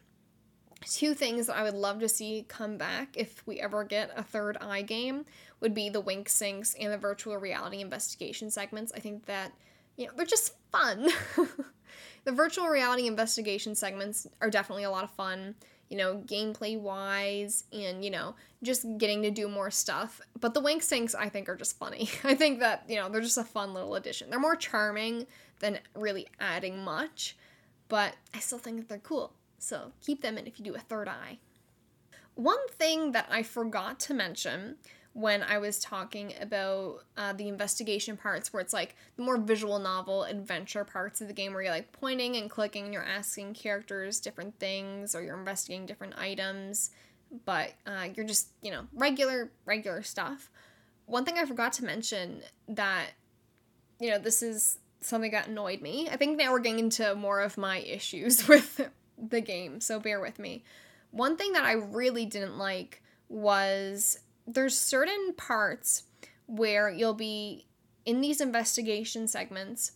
two 0.84 1.14
things 1.14 1.46
that 1.46 1.56
I 1.56 1.62
would 1.62 1.74
love 1.74 2.00
to 2.00 2.08
see 2.08 2.44
come 2.48 2.76
back 2.76 3.16
if 3.16 3.46
we 3.46 3.60
ever 3.60 3.84
get 3.84 4.10
a 4.16 4.22
third 4.22 4.56
eye 4.60 4.82
game 4.82 5.24
would 5.60 5.74
be 5.74 5.88
the 5.88 6.00
wink 6.00 6.28
syncs 6.28 6.74
and 6.78 6.92
the 6.92 6.98
virtual 6.98 7.36
reality 7.36 7.80
investigation 7.80 8.50
segments. 8.50 8.92
I 8.94 9.00
think 9.00 9.26
that, 9.26 9.52
you 9.96 10.06
know, 10.06 10.12
they're 10.16 10.26
just 10.26 10.54
fun. 10.70 11.08
the 12.24 12.32
virtual 12.32 12.68
reality 12.68 13.06
investigation 13.06 13.74
segments 13.74 14.26
are 14.40 14.50
definitely 14.50 14.84
a 14.84 14.90
lot 14.90 15.04
of 15.04 15.10
fun, 15.10 15.54
you 15.88 15.96
know, 15.96 16.22
gameplay 16.26 16.78
wise, 16.78 17.64
and, 17.72 18.04
you 18.04 18.10
know, 18.10 18.34
just 18.62 18.86
getting 18.98 19.22
to 19.22 19.30
do 19.30 19.48
more 19.48 19.70
stuff. 19.70 20.20
But 20.40 20.54
the 20.54 20.60
wink 20.60 20.82
syncs, 20.82 21.14
I 21.18 21.28
think, 21.28 21.48
are 21.48 21.56
just 21.56 21.78
funny. 21.78 22.08
I 22.24 22.34
think 22.34 22.60
that, 22.60 22.84
you 22.88 22.96
know, 22.96 23.08
they're 23.08 23.20
just 23.20 23.38
a 23.38 23.44
fun 23.44 23.74
little 23.74 23.94
addition. 23.94 24.30
They're 24.30 24.40
more 24.40 24.56
charming 24.56 25.26
than 25.60 25.78
really 25.94 26.26
adding 26.40 26.82
much, 26.82 27.36
but 27.88 28.14
I 28.34 28.38
still 28.38 28.58
think 28.58 28.78
that 28.78 28.88
they're 28.88 28.98
cool. 28.98 29.32
So 29.58 29.92
keep 30.00 30.22
them 30.22 30.38
in 30.38 30.46
if 30.46 30.58
you 30.58 30.64
do 30.64 30.74
a 30.74 30.80
third 30.80 31.08
eye. 31.08 31.38
One 32.34 32.68
thing 32.68 33.12
that 33.12 33.28
I 33.30 33.42
forgot 33.42 34.00
to 34.00 34.14
mention 34.14 34.76
when 35.14 35.42
I 35.42 35.58
was 35.58 35.78
talking 35.78 36.32
about 36.40 37.04
uh, 37.16 37.32
the 37.34 37.48
investigation 37.48 38.16
parts, 38.16 38.52
where 38.52 38.62
it's 38.62 38.72
like 38.72 38.96
the 39.16 39.22
more 39.22 39.36
visual 39.36 39.78
novel 39.78 40.24
adventure 40.24 40.84
parts 40.84 41.20
of 41.20 41.28
the 41.28 41.34
game, 41.34 41.52
where 41.52 41.62
you're 41.62 41.72
like 41.72 41.92
pointing 41.92 42.36
and 42.36 42.48
clicking, 42.48 42.84
and 42.84 42.94
you're 42.94 43.04
asking 43.04 43.54
characters 43.54 44.20
different 44.20 44.58
things, 44.58 45.14
or 45.14 45.22
you're 45.22 45.38
investigating 45.38 45.84
different 45.86 46.18
items, 46.18 46.90
but 47.44 47.72
uh, 47.86 48.08
you're 48.14 48.26
just 48.26 48.48
you 48.62 48.70
know 48.70 48.86
regular 48.94 49.50
regular 49.66 50.02
stuff. 50.02 50.50
One 51.04 51.24
thing 51.24 51.36
I 51.36 51.44
forgot 51.44 51.74
to 51.74 51.84
mention 51.84 52.42
that 52.68 53.08
you 54.00 54.10
know 54.10 54.18
this 54.18 54.42
is 54.42 54.78
something 55.02 55.32
that 55.32 55.48
annoyed 55.48 55.82
me. 55.82 56.08
I 56.10 56.16
think 56.16 56.38
now 56.38 56.52
we're 56.52 56.60
getting 56.60 56.78
into 56.78 57.14
more 57.14 57.40
of 57.40 57.58
my 57.58 57.78
issues 57.78 58.48
with 58.48 58.88
the 59.18 59.42
game, 59.42 59.80
so 59.80 60.00
bear 60.00 60.20
with 60.20 60.38
me. 60.38 60.64
One 61.10 61.36
thing 61.36 61.52
that 61.52 61.64
I 61.64 61.72
really 61.72 62.24
didn't 62.24 62.56
like 62.56 63.02
was 63.28 64.18
there's 64.46 64.78
certain 64.78 65.34
parts 65.36 66.04
where 66.46 66.90
you'll 66.90 67.14
be 67.14 67.66
in 68.04 68.20
these 68.20 68.40
investigation 68.40 69.28
segments 69.28 69.92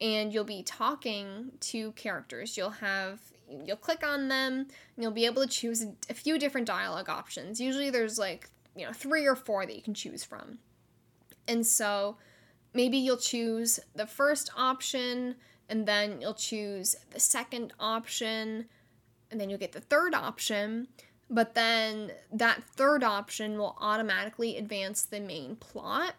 and 0.00 0.32
you'll 0.32 0.44
be 0.44 0.62
talking 0.62 1.52
to 1.60 1.92
characters. 1.92 2.56
You'll 2.56 2.70
have 2.70 3.20
you'll 3.64 3.76
click 3.76 4.04
on 4.06 4.28
them 4.28 4.54
and 4.54 4.68
you'll 5.02 5.10
be 5.10 5.24
able 5.24 5.42
to 5.42 5.48
choose 5.48 5.84
a 6.10 6.14
few 6.14 6.38
different 6.38 6.66
dialogue 6.66 7.08
options. 7.08 7.60
Usually 7.60 7.88
there's 7.88 8.18
like, 8.18 8.50
you 8.76 8.84
know, 8.84 8.92
3 8.92 9.26
or 9.26 9.34
4 9.34 9.66
that 9.66 9.74
you 9.74 9.82
can 9.82 9.94
choose 9.94 10.22
from. 10.22 10.58
And 11.46 11.66
so 11.66 12.18
maybe 12.74 12.98
you'll 12.98 13.16
choose 13.16 13.80
the 13.94 14.06
first 14.06 14.50
option 14.54 15.36
and 15.70 15.86
then 15.86 16.20
you'll 16.20 16.34
choose 16.34 16.94
the 17.10 17.20
second 17.20 17.72
option 17.80 18.66
and 19.30 19.40
then 19.40 19.48
you'll 19.48 19.58
get 19.58 19.72
the 19.72 19.80
third 19.80 20.14
option 20.14 20.88
but 21.30 21.54
then 21.54 22.12
that 22.32 22.62
third 22.64 23.04
option 23.04 23.58
will 23.58 23.76
automatically 23.80 24.56
advance 24.56 25.02
the 25.02 25.20
main 25.20 25.56
plot. 25.56 26.14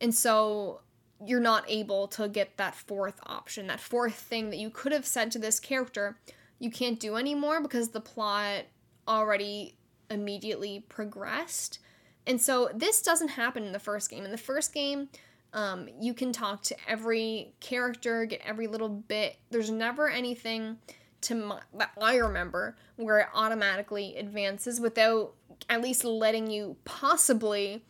And 0.00 0.14
so 0.14 0.80
you're 1.24 1.40
not 1.40 1.64
able 1.68 2.06
to 2.08 2.28
get 2.28 2.56
that 2.56 2.74
fourth 2.74 3.18
option, 3.26 3.66
that 3.66 3.80
fourth 3.80 4.14
thing 4.14 4.50
that 4.50 4.58
you 4.58 4.70
could 4.70 4.92
have 4.92 5.06
said 5.06 5.30
to 5.32 5.38
this 5.38 5.58
character, 5.58 6.18
you 6.58 6.70
can't 6.70 7.00
do 7.00 7.16
anymore 7.16 7.60
because 7.60 7.88
the 7.88 8.00
plot 8.00 8.64
already 9.08 9.76
immediately 10.10 10.84
progressed. 10.88 11.78
And 12.26 12.40
so 12.40 12.70
this 12.74 13.02
doesn't 13.02 13.28
happen 13.28 13.64
in 13.64 13.72
the 13.72 13.78
first 13.78 14.10
game. 14.10 14.24
In 14.24 14.30
the 14.30 14.38
first 14.38 14.74
game, 14.74 15.08
um, 15.52 15.88
you 16.00 16.12
can 16.12 16.32
talk 16.32 16.62
to 16.64 16.76
every 16.88 17.54
character, 17.60 18.26
get 18.26 18.42
every 18.44 18.66
little 18.66 18.88
bit. 18.88 19.36
There's 19.50 19.70
never 19.70 20.08
anything 20.08 20.78
to 21.26 21.34
my, 21.34 21.60
that 21.74 21.90
I 22.00 22.16
remember 22.16 22.76
where 22.94 23.18
it 23.18 23.28
automatically 23.34 24.16
advances 24.16 24.80
without 24.80 25.34
at 25.68 25.82
least 25.82 26.04
letting 26.04 26.48
you 26.48 26.76
possibly 26.84 27.84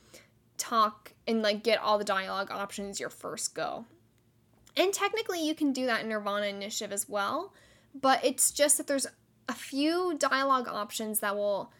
talk 0.57 1.13
and 1.27 1.43
like 1.43 1.63
get 1.63 1.79
all 1.79 1.99
the 1.99 2.05
dialogue 2.05 2.51
options 2.51 2.99
your 2.99 3.11
first 3.11 3.55
go. 3.55 3.85
And 4.75 4.93
technically 4.93 5.47
you 5.47 5.55
can 5.55 5.73
do 5.73 5.85
that 5.85 6.03
in 6.03 6.09
Nirvana 6.09 6.47
Initiative 6.47 6.93
as 6.93 7.09
well, 7.09 7.53
but 7.95 8.25
it's 8.25 8.51
just 8.51 8.79
that 8.79 8.87
there's 8.87 9.07
a 9.49 9.55
few 9.55 10.17
dialogue 10.19 10.69
options 10.69 11.21
that 11.21 11.37
will 11.37 11.71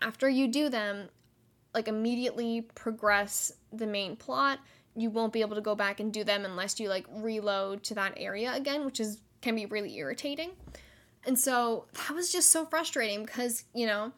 after 0.00 0.28
you 0.28 0.48
do 0.48 0.68
them 0.68 1.08
like 1.74 1.88
immediately 1.88 2.60
progress 2.74 3.52
the 3.72 3.86
main 3.86 4.16
plot. 4.16 4.58
You 4.94 5.08
won't 5.08 5.32
be 5.32 5.40
able 5.40 5.56
to 5.56 5.62
go 5.62 5.74
back 5.74 5.98
and 5.98 6.12
do 6.12 6.24
them 6.24 6.44
unless 6.44 6.78
you 6.78 6.90
like 6.90 7.06
reload 7.10 7.82
to 7.84 7.94
that 7.94 8.14
area 8.18 8.52
again, 8.54 8.84
which 8.84 9.00
is 9.00 9.20
can 9.40 9.54
be 9.54 9.66
really 9.66 9.96
irritating. 9.96 10.50
And 11.26 11.38
so 11.38 11.86
that 11.94 12.14
was 12.14 12.30
just 12.30 12.50
so 12.50 12.64
frustrating 12.64 13.24
because, 13.24 13.64
you 13.74 13.86
know, 13.86 14.12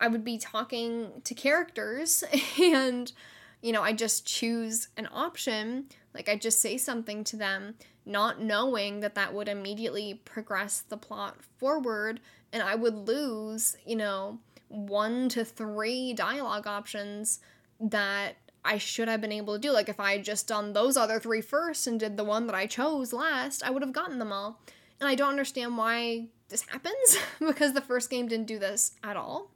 I 0.00 0.08
would 0.08 0.24
be 0.24 0.38
talking 0.38 1.22
to 1.24 1.34
characters 1.34 2.24
and, 2.62 3.12
you 3.60 3.72
know, 3.72 3.82
I 3.82 3.92
just 3.92 4.26
choose 4.26 4.88
an 4.96 5.08
option. 5.12 5.86
Like 6.14 6.28
I 6.28 6.36
just 6.36 6.60
say 6.60 6.78
something 6.78 7.24
to 7.24 7.36
them, 7.36 7.74
not 8.06 8.40
knowing 8.40 9.00
that 9.00 9.14
that 9.16 9.34
would 9.34 9.48
immediately 9.48 10.20
progress 10.24 10.80
the 10.80 10.96
plot 10.96 11.36
forward. 11.58 12.20
And 12.52 12.62
I 12.62 12.76
would 12.76 12.94
lose, 12.94 13.76
you 13.84 13.96
know, 13.96 14.38
one 14.68 15.28
to 15.30 15.44
three 15.44 16.12
dialogue 16.12 16.66
options 16.66 17.40
that 17.80 18.36
I 18.64 18.78
should 18.78 19.08
have 19.08 19.20
been 19.20 19.32
able 19.32 19.54
to 19.54 19.60
do. 19.60 19.72
Like 19.72 19.88
if 19.88 19.98
I 19.98 20.12
had 20.12 20.24
just 20.24 20.46
done 20.46 20.72
those 20.72 20.96
other 20.96 21.18
three 21.18 21.40
first 21.40 21.86
and 21.86 21.98
did 21.98 22.16
the 22.16 22.24
one 22.24 22.46
that 22.46 22.54
I 22.54 22.66
chose 22.66 23.12
last, 23.12 23.62
I 23.64 23.70
would 23.70 23.82
have 23.82 23.92
gotten 23.92 24.18
them 24.18 24.32
all. 24.32 24.60
And 25.00 25.08
I 25.08 25.16
don't 25.16 25.30
understand 25.30 25.76
why 25.76 26.28
this 26.52 26.62
happens 26.68 27.18
because 27.40 27.72
the 27.72 27.80
first 27.80 28.10
game 28.10 28.28
didn't 28.28 28.46
do 28.46 28.58
this 28.60 28.92
at 29.02 29.16
all. 29.16 29.50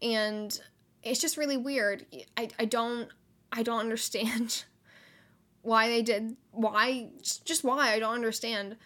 And 0.00 0.58
it's 1.02 1.20
just 1.20 1.36
really 1.36 1.56
weird. 1.56 2.06
I, 2.36 2.48
I 2.58 2.64
don't 2.64 3.08
I 3.52 3.62
don't 3.62 3.80
understand 3.80 4.64
why 5.62 5.88
they 5.88 6.02
did 6.02 6.36
why 6.52 7.08
just 7.44 7.64
why 7.64 7.92
I 7.92 7.98
don't 7.98 8.14
understand. 8.14 8.76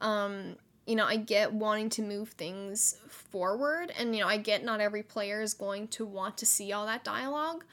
Um 0.00 0.56
you 0.86 0.96
know, 0.96 1.04
I 1.04 1.16
get 1.16 1.52
wanting 1.52 1.90
to 1.90 2.02
move 2.02 2.30
things 2.30 2.96
forward 3.08 3.92
and 3.98 4.14
you 4.14 4.22
know, 4.22 4.28
I 4.28 4.38
get 4.38 4.64
not 4.64 4.80
every 4.80 5.02
player 5.02 5.42
is 5.42 5.52
going 5.52 5.88
to 5.88 6.06
want 6.06 6.38
to 6.38 6.46
see 6.46 6.72
all 6.72 6.86
that 6.86 7.04
dialogue, 7.04 7.64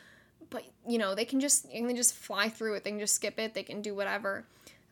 but 0.50 0.64
you 0.88 0.98
know, 0.98 1.16
they 1.16 1.26
can 1.26 1.40
just 1.40 1.70
they 1.70 1.80
can 1.80 1.96
just 1.96 2.14
fly 2.14 2.50
through 2.50 2.76
it, 2.76 2.84
they 2.84 2.92
can 2.92 3.00
just 3.00 3.16
skip 3.16 3.40
it, 3.40 3.54
they 3.54 3.64
can 3.64 3.82
do 3.82 3.96
whatever. 3.96 4.46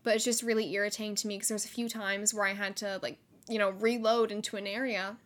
But 0.04 0.16
it's 0.16 0.26
just 0.26 0.44
really 0.44 0.74
irritating 0.74 1.16
to 1.16 1.28
me 1.28 1.36
because 1.36 1.50
there's 1.50 1.66
a 1.66 1.70
few 1.70 1.88
times 1.88 2.34
where 2.34 2.46
I 2.46 2.54
had 2.54 2.76
to 2.78 3.00
like 3.02 3.18
you 3.48 3.60
know, 3.60 3.72
reload 3.72 4.32
into 4.32 4.56
an 4.58 4.68
area 4.68 5.18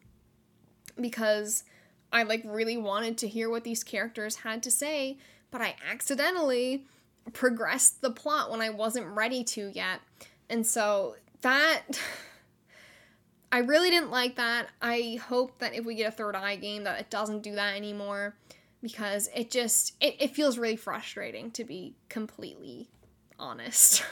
because 0.99 1.63
I 2.11 2.23
like 2.23 2.41
really 2.45 2.77
wanted 2.77 3.17
to 3.19 3.27
hear 3.27 3.49
what 3.49 3.63
these 3.63 3.83
characters 3.83 4.37
had 4.37 4.63
to 4.63 4.71
say, 4.71 5.17
but 5.51 5.61
I 5.61 5.75
accidentally 5.89 6.85
progressed 7.33 8.01
the 8.01 8.11
plot 8.11 8.49
when 8.49 8.61
I 8.61 8.69
wasn't 8.69 9.07
ready 9.07 9.43
to 9.43 9.71
yet. 9.73 9.99
And 10.49 10.65
so 10.65 11.15
that 11.41 11.83
I 13.51 13.59
really 13.59 13.89
didn't 13.89 14.11
like 14.11 14.35
that. 14.35 14.67
I 14.81 15.19
hope 15.27 15.59
that 15.59 15.73
if 15.73 15.85
we 15.85 15.95
get 15.95 16.07
a 16.07 16.15
third 16.15 16.35
eye 16.35 16.55
game 16.55 16.83
that 16.83 16.99
it 16.99 17.09
doesn't 17.09 17.43
do 17.43 17.55
that 17.55 17.75
anymore 17.75 18.35
because 18.81 19.29
it 19.35 19.51
just 19.51 19.93
it, 19.99 20.15
it 20.19 20.35
feels 20.35 20.57
really 20.57 20.75
frustrating 20.75 21.51
to 21.51 21.63
be 21.63 21.95
completely 22.09 22.89
honest. 23.39 24.03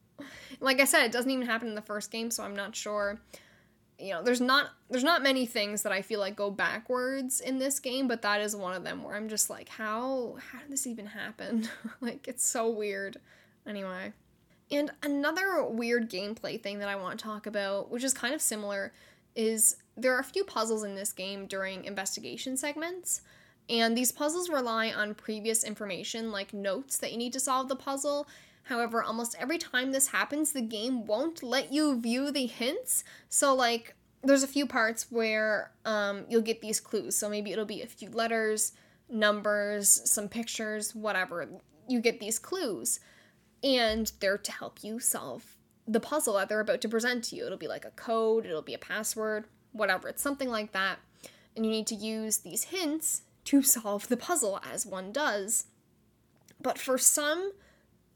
like 0.60 0.80
I 0.80 0.84
said, 0.84 1.04
it 1.04 1.12
doesn't 1.12 1.30
even 1.30 1.46
happen 1.46 1.68
in 1.68 1.74
the 1.74 1.82
first 1.82 2.10
game, 2.10 2.30
so 2.30 2.42
I'm 2.42 2.56
not 2.56 2.76
sure. 2.76 3.20
You 3.98 4.14
know, 4.14 4.22
there's 4.22 4.40
not 4.40 4.70
there's 4.90 5.04
not 5.04 5.22
many 5.22 5.46
things 5.46 5.82
that 5.82 5.92
I 5.92 6.02
feel 6.02 6.20
like 6.20 6.36
go 6.36 6.50
backwards 6.50 7.40
in 7.40 7.58
this 7.58 7.78
game, 7.80 8.08
but 8.08 8.22
that 8.22 8.40
is 8.40 8.56
one 8.56 8.74
of 8.74 8.84
them 8.84 9.02
where 9.04 9.14
I'm 9.14 9.28
just 9.28 9.48
like, 9.48 9.68
how 9.68 10.36
how 10.50 10.58
did 10.60 10.70
this 10.70 10.86
even 10.86 11.06
happen? 11.06 11.68
like 12.00 12.28
it's 12.28 12.46
so 12.46 12.68
weird. 12.68 13.18
Anyway. 13.66 14.12
And 14.70 14.90
another 15.02 15.62
weird 15.62 16.10
gameplay 16.10 16.60
thing 16.60 16.78
that 16.78 16.88
I 16.88 16.96
want 16.96 17.18
to 17.18 17.24
talk 17.24 17.46
about, 17.46 17.90
which 17.90 18.02
is 18.02 18.14
kind 18.14 18.34
of 18.34 18.40
similar, 18.40 18.92
is 19.34 19.76
there 19.96 20.14
are 20.14 20.20
a 20.20 20.24
few 20.24 20.42
puzzles 20.42 20.84
in 20.84 20.94
this 20.94 21.12
game 21.12 21.46
during 21.46 21.84
investigation 21.84 22.56
segments. 22.56 23.20
And 23.68 23.96
these 23.96 24.12
puzzles 24.12 24.48
rely 24.48 24.90
on 24.92 25.14
previous 25.14 25.64
information, 25.64 26.30
like 26.30 26.52
notes 26.52 26.98
that 26.98 27.12
you 27.12 27.18
need 27.18 27.32
to 27.32 27.40
solve 27.40 27.68
the 27.68 27.76
puzzle. 27.76 28.26
However, 28.64 29.02
almost 29.02 29.36
every 29.38 29.58
time 29.58 29.92
this 29.92 30.08
happens, 30.08 30.52
the 30.52 30.62
game 30.62 31.06
won't 31.06 31.42
let 31.42 31.72
you 31.72 32.00
view 32.00 32.30
the 32.30 32.46
hints. 32.46 33.04
So, 33.28 33.54
like, 33.54 33.94
there's 34.22 34.42
a 34.42 34.48
few 34.48 34.66
parts 34.66 35.10
where 35.10 35.72
um, 35.84 36.24
you'll 36.28 36.42
get 36.42 36.60
these 36.60 36.80
clues. 36.80 37.16
So, 37.16 37.28
maybe 37.28 37.52
it'll 37.52 37.66
be 37.66 37.82
a 37.82 37.86
few 37.86 38.10
letters, 38.10 38.72
numbers, 39.08 40.10
some 40.10 40.28
pictures, 40.28 40.94
whatever. 40.94 41.48
You 41.88 42.00
get 42.00 42.20
these 42.20 42.38
clues 42.38 43.00
and 43.62 44.10
they're 44.20 44.38
to 44.38 44.52
help 44.52 44.82
you 44.82 44.98
solve 44.98 45.56
the 45.86 46.00
puzzle 46.00 46.34
that 46.34 46.48
they're 46.48 46.60
about 46.60 46.80
to 46.82 46.88
present 46.88 47.24
to 47.24 47.36
you. 47.36 47.46
It'll 47.46 47.58
be 47.58 47.68
like 47.68 47.84
a 47.84 47.90
code, 47.90 48.46
it'll 48.46 48.62
be 48.62 48.74
a 48.74 48.78
password, 48.78 49.44
whatever. 49.72 50.08
It's 50.08 50.22
something 50.22 50.48
like 50.48 50.72
that. 50.72 50.98
And 51.56 51.64
you 51.64 51.70
need 51.70 51.86
to 51.88 51.94
use 51.94 52.38
these 52.38 52.64
hints 52.64 53.22
to 53.44 53.62
solve 53.62 54.08
the 54.08 54.16
puzzle 54.16 54.60
as 54.70 54.86
one 54.86 55.12
does. 55.12 55.66
But 56.60 56.78
for 56.78 56.96
some 56.98 57.52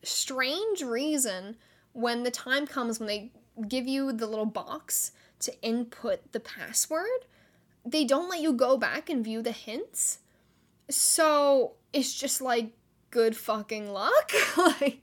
strange 0.02 0.82
reason, 0.82 1.56
when 1.92 2.22
the 2.22 2.30
time 2.30 2.66
comes 2.66 2.98
when 2.98 3.08
they 3.08 3.32
give 3.68 3.86
you 3.86 4.12
the 4.12 4.26
little 4.26 4.46
box 4.46 5.12
to 5.40 5.60
input 5.62 6.32
the 6.32 6.40
password, 6.40 7.26
they 7.84 8.04
don't 8.04 8.28
let 8.28 8.40
you 8.40 8.52
go 8.52 8.76
back 8.76 9.08
and 9.10 9.24
view 9.24 9.42
the 9.42 9.52
hints. 9.52 10.18
So 10.90 11.72
it's 11.92 12.14
just 12.14 12.40
like 12.40 12.72
good 13.10 13.36
fucking 13.36 13.90
luck. 13.90 14.32
like 14.56 15.00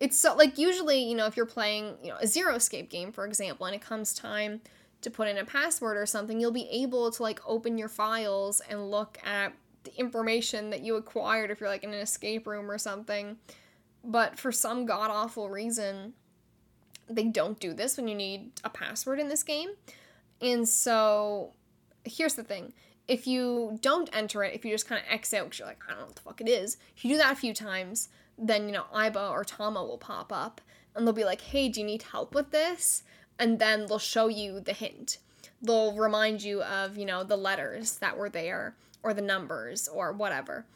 it's 0.00 0.18
so 0.18 0.34
like 0.34 0.58
usually, 0.58 1.02
you 1.02 1.14
know, 1.14 1.26
if 1.26 1.36
you're 1.36 1.46
playing, 1.46 1.96
you 2.02 2.10
know, 2.10 2.18
a 2.20 2.26
zero 2.26 2.54
escape 2.54 2.90
game, 2.90 3.12
for 3.12 3.24
example, 3.24 3.66
and 3.66 3.74
it 3.74 3.80
comes 3.80 4.12
time 4.14 4.60
to 5.02 5.10
put 5.10 5.28
in 5.28 5.38
a 5.38 5.44
password 5.44 5.96
or 5.96 6.06
something, 6.06 6.40
you'll 6.40 6.50
be 6.50 6.68
able 6.70 7.10
to 7.10 7.22
like 7.22 7.40
open 7.46 7.78
your 7.78 7.88
files 7.88 8.60
and 8.68 8.90
look 8.90 9.18
at 9.24 9.52
the 9.84 9.98
information 9.98 10.70
that 10.70 10.80
you 10.80 10.96
acquired 10.96 11.50
if 11.50 11.60
you're 11.60 11.68
like 11.68 11.84
in 11.84 11.94
an 11.94 12.00
escape 12.00 12.46
room 12.46 12.70
or 12.70 12.78
something. 12.78 13.36
But 14.06 14.38
for 14.38 14.52
some 14.52 14.86
god 14.86 15.10
awful 15.10 15.50
reason, 15.50 16.14
they 17.08 17.24
don't 17.24 17.58
do 17.58 17.74
this 17.74 17.96
when 17.96 18.08
you 18.08 18.14
need 18.14 18.52
a 18.64 18.70
password 18.70 19.18
in 19.18 19.28
this 19.28 19.42
game. 19.42 19.70
And 20.40 20.68
so 20.68 21.52
here's 22.04 22.34
the 22.34 22.44
thing 22.44 22.72
if 23.08 23.26
you 23.26 23.78
don't 23.82 24.08
enter 24.12 24.42
it, 24.42 24.54
if 24.54 24.64
you 24.64 24.72
just 24.72 24.88
kind 24.88 25.00
of 25.00 25.12
X 25.12 25.32
out 25.32 25.44
because 25.44 25.58
you're 25.58 25.68
like, 25.68 25.82
I 25.86 25.90
don't 25.90 26.00
know 26.00 26.06
what 26.06 26.16
the 26.16 26.22
fuck 26.22 26.40
it 26.40 26.48
is, 26.48 26.76
if 26.96 27.04
you 27.04 27.12
do 27.12 27.18
that 27.18 27.32
a 27.32 27.36
few 27.36 27.54
times, 27.54 28.08
then, 28.38 28.66
you 28.66 28.72
know, 28.72 28.84
Aiba 28.94 29.30
or 29.30 29.44
Tama 29.44 29.82
will 29.84 29.98
pop 29.98 30.32
up 30.32 30.60
and 30.94 31.06
they'll 31.06 31.14
be 31.14 31.24
like, 31.24 31.40
hey, 31.40 31.68
do 31.68 31.80
you 31.80 31.86
need 31.86 32.02
help 32.02 32.34
with 32.34 32.50
this? 32.50 33.02
And 33.38 33.58
then 33.58 33.86
they'll 33.86 33.98
show 33.98 34.28
you 34.28 34.60
the 34.60 34.72
hint. 34.72 35.18
They'll 35.62 35.92
remind 35.92 36.42
you 36.42 36.62
of, 36.62 36.96
you 36.96 37.06
know, 37.06 37.22
the 37.22 37.36
letters 37.36 37.98
that 37.98 38.16
were 38.16 38.28
there 38.28 38.74
or 39.02 39.14
the 39.14 39.22
numbers 39.22 39.88
or 39.88 40.12
whatever. 40.12 40.66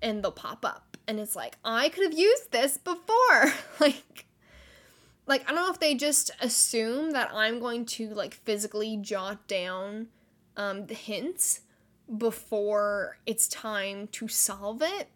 And 0.00 0.22
they'll 0.22 0.32
pop 0.32 0.64
up. 0.64 0.96
And 1.06 1.18
it's 1.18 1.34
like, 1.34 1.56
I 1.64 1.88
could 1.88 2.04
have 2.04 2.18
used 2.18 2.52
this 2.52 2.78
before. 2.78 3.52
like, 3.80 4.26
like 5.26 5.42
I 5.48 5.54
don't 5.54 5.66
know 5.66 5.72
if 5.72 5.80
they 5.80 5.94
just 5.94 6.30
assume 6.40 7.12
that 7.12 7.30
I'm 7.32 7.60
going 7.60 7.86
to 7.86 8.08
like 8.10 8.34
physically 8.34 8.96
jot 8.96 9.46
down 9.46 10.08
um, 10.56 10.86
the 10.86 10.94
hints 10.94 11.60
before 12.16 13.18
it's 13.26 13.48
time 13.48 14.08
to 14.08 14.28
solve 14.28 14.82
it 14.82 15.08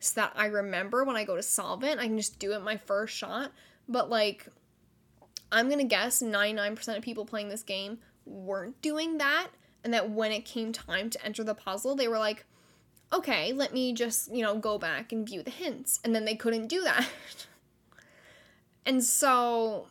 so 0.00 0.20
that 0.20 0.32
I 0.34 0.46
remember 0.46 1.04
when 1.04 1.14
I 1.14 1.24
go 1.24 1.36
to 1.36 1.42
solve 1.42 1.84
it. 1.84 1.98
I 1.98 2.06
can 2.06 2.16
just 2.16 2.40
do 2.40 2.52
it 2.52 2.62
my 2.62 2.76
first 2.76 3.16
shot. 3.16 3.52
But 3.88 4.10
like, 4.10 4.48
I'm 5.52 5.68
gonna 5.68 5.84
guess 5.84 6.22
99% 6.22 6.96
of 6.96 7.02
people 7.02 7.24
playing 7.24 7.48
this 7.48 7.62
game 7.62 7.98
weren't 8.24 8.80
doing 8.82 9.18
that, 9.18 9.48
and 9.84 9.94
that 9.94 10.10
when 10.10 10.32
it 10.32 10.44
came 10.44 10.72
time 10.72 11.10
to 11.10 11.24
enter 11.24 11.44
the 11.44 11.54
puzzle, 11.54 11.94
they 11.94 12.08
were 12.08 12.18
like, 12.18 12.44
okay, 13.12 13.52
let 13.52 13.72
me 13.72 13.92
just, 13.92 14.34
you 14.34 14.42
know, 14.42 14.56
go 14.56 14.78
back 14.78 15.12
and 15.12 15.26
view 15.26 15.42
the 15.42 15.50
hints. 15.50 16.00
And 16.04 16.14
then 16.14 16.24
they 16.24 16.34
couldn't 16.34 16.68
do 16.68 16.82
that. 16.82 17.08
and 18.86 19.02
so 19.02 19.88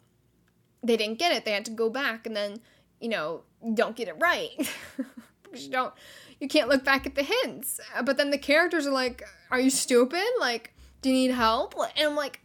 they 0.84 0.98
didn't 0.98 1.20
get 1.20 1.32
it. 1.32 1.46
They 1.46 1.52
had 1.52 1.66
to 1.66 1.72
go 1.72 1.90
back 1.90 2.26
and 2.26 2.36
then, 2.36 2.62
you 3.00 3.10
know, 3.10 3.44
don't 3.74 3.96
get 3.96 4.08
it 4.08 4.16
right. 4.20 4.52
because 5.44 5.66
you 5.66 5.72
don't 5.72 5.94
you 6.40 6.48
can't 6.48 6.70
look 6.70 6.84
back 6.84 7.06
at 7.06 7.16
the 7.16 7.24
hints. 7.24 7.80
Uh, 7.96 8.02
but 8.02 8.18
then 8.18 8.32
the 8.32 8.38
characters 8.38 8.88
are 8.88 8.92
like, 8.92 9.24
"Are 9.52 9.60
you 9.60 9.70
stupid? 9.70 10.26
Like, 10.40 10.74
do 11.02 11.10
you 11.10 11.16
need 11.16 11.32
help?" 11.32 11.76
And 11.78 12.08
I'm 12.10 12.16
like, 12.16 12.40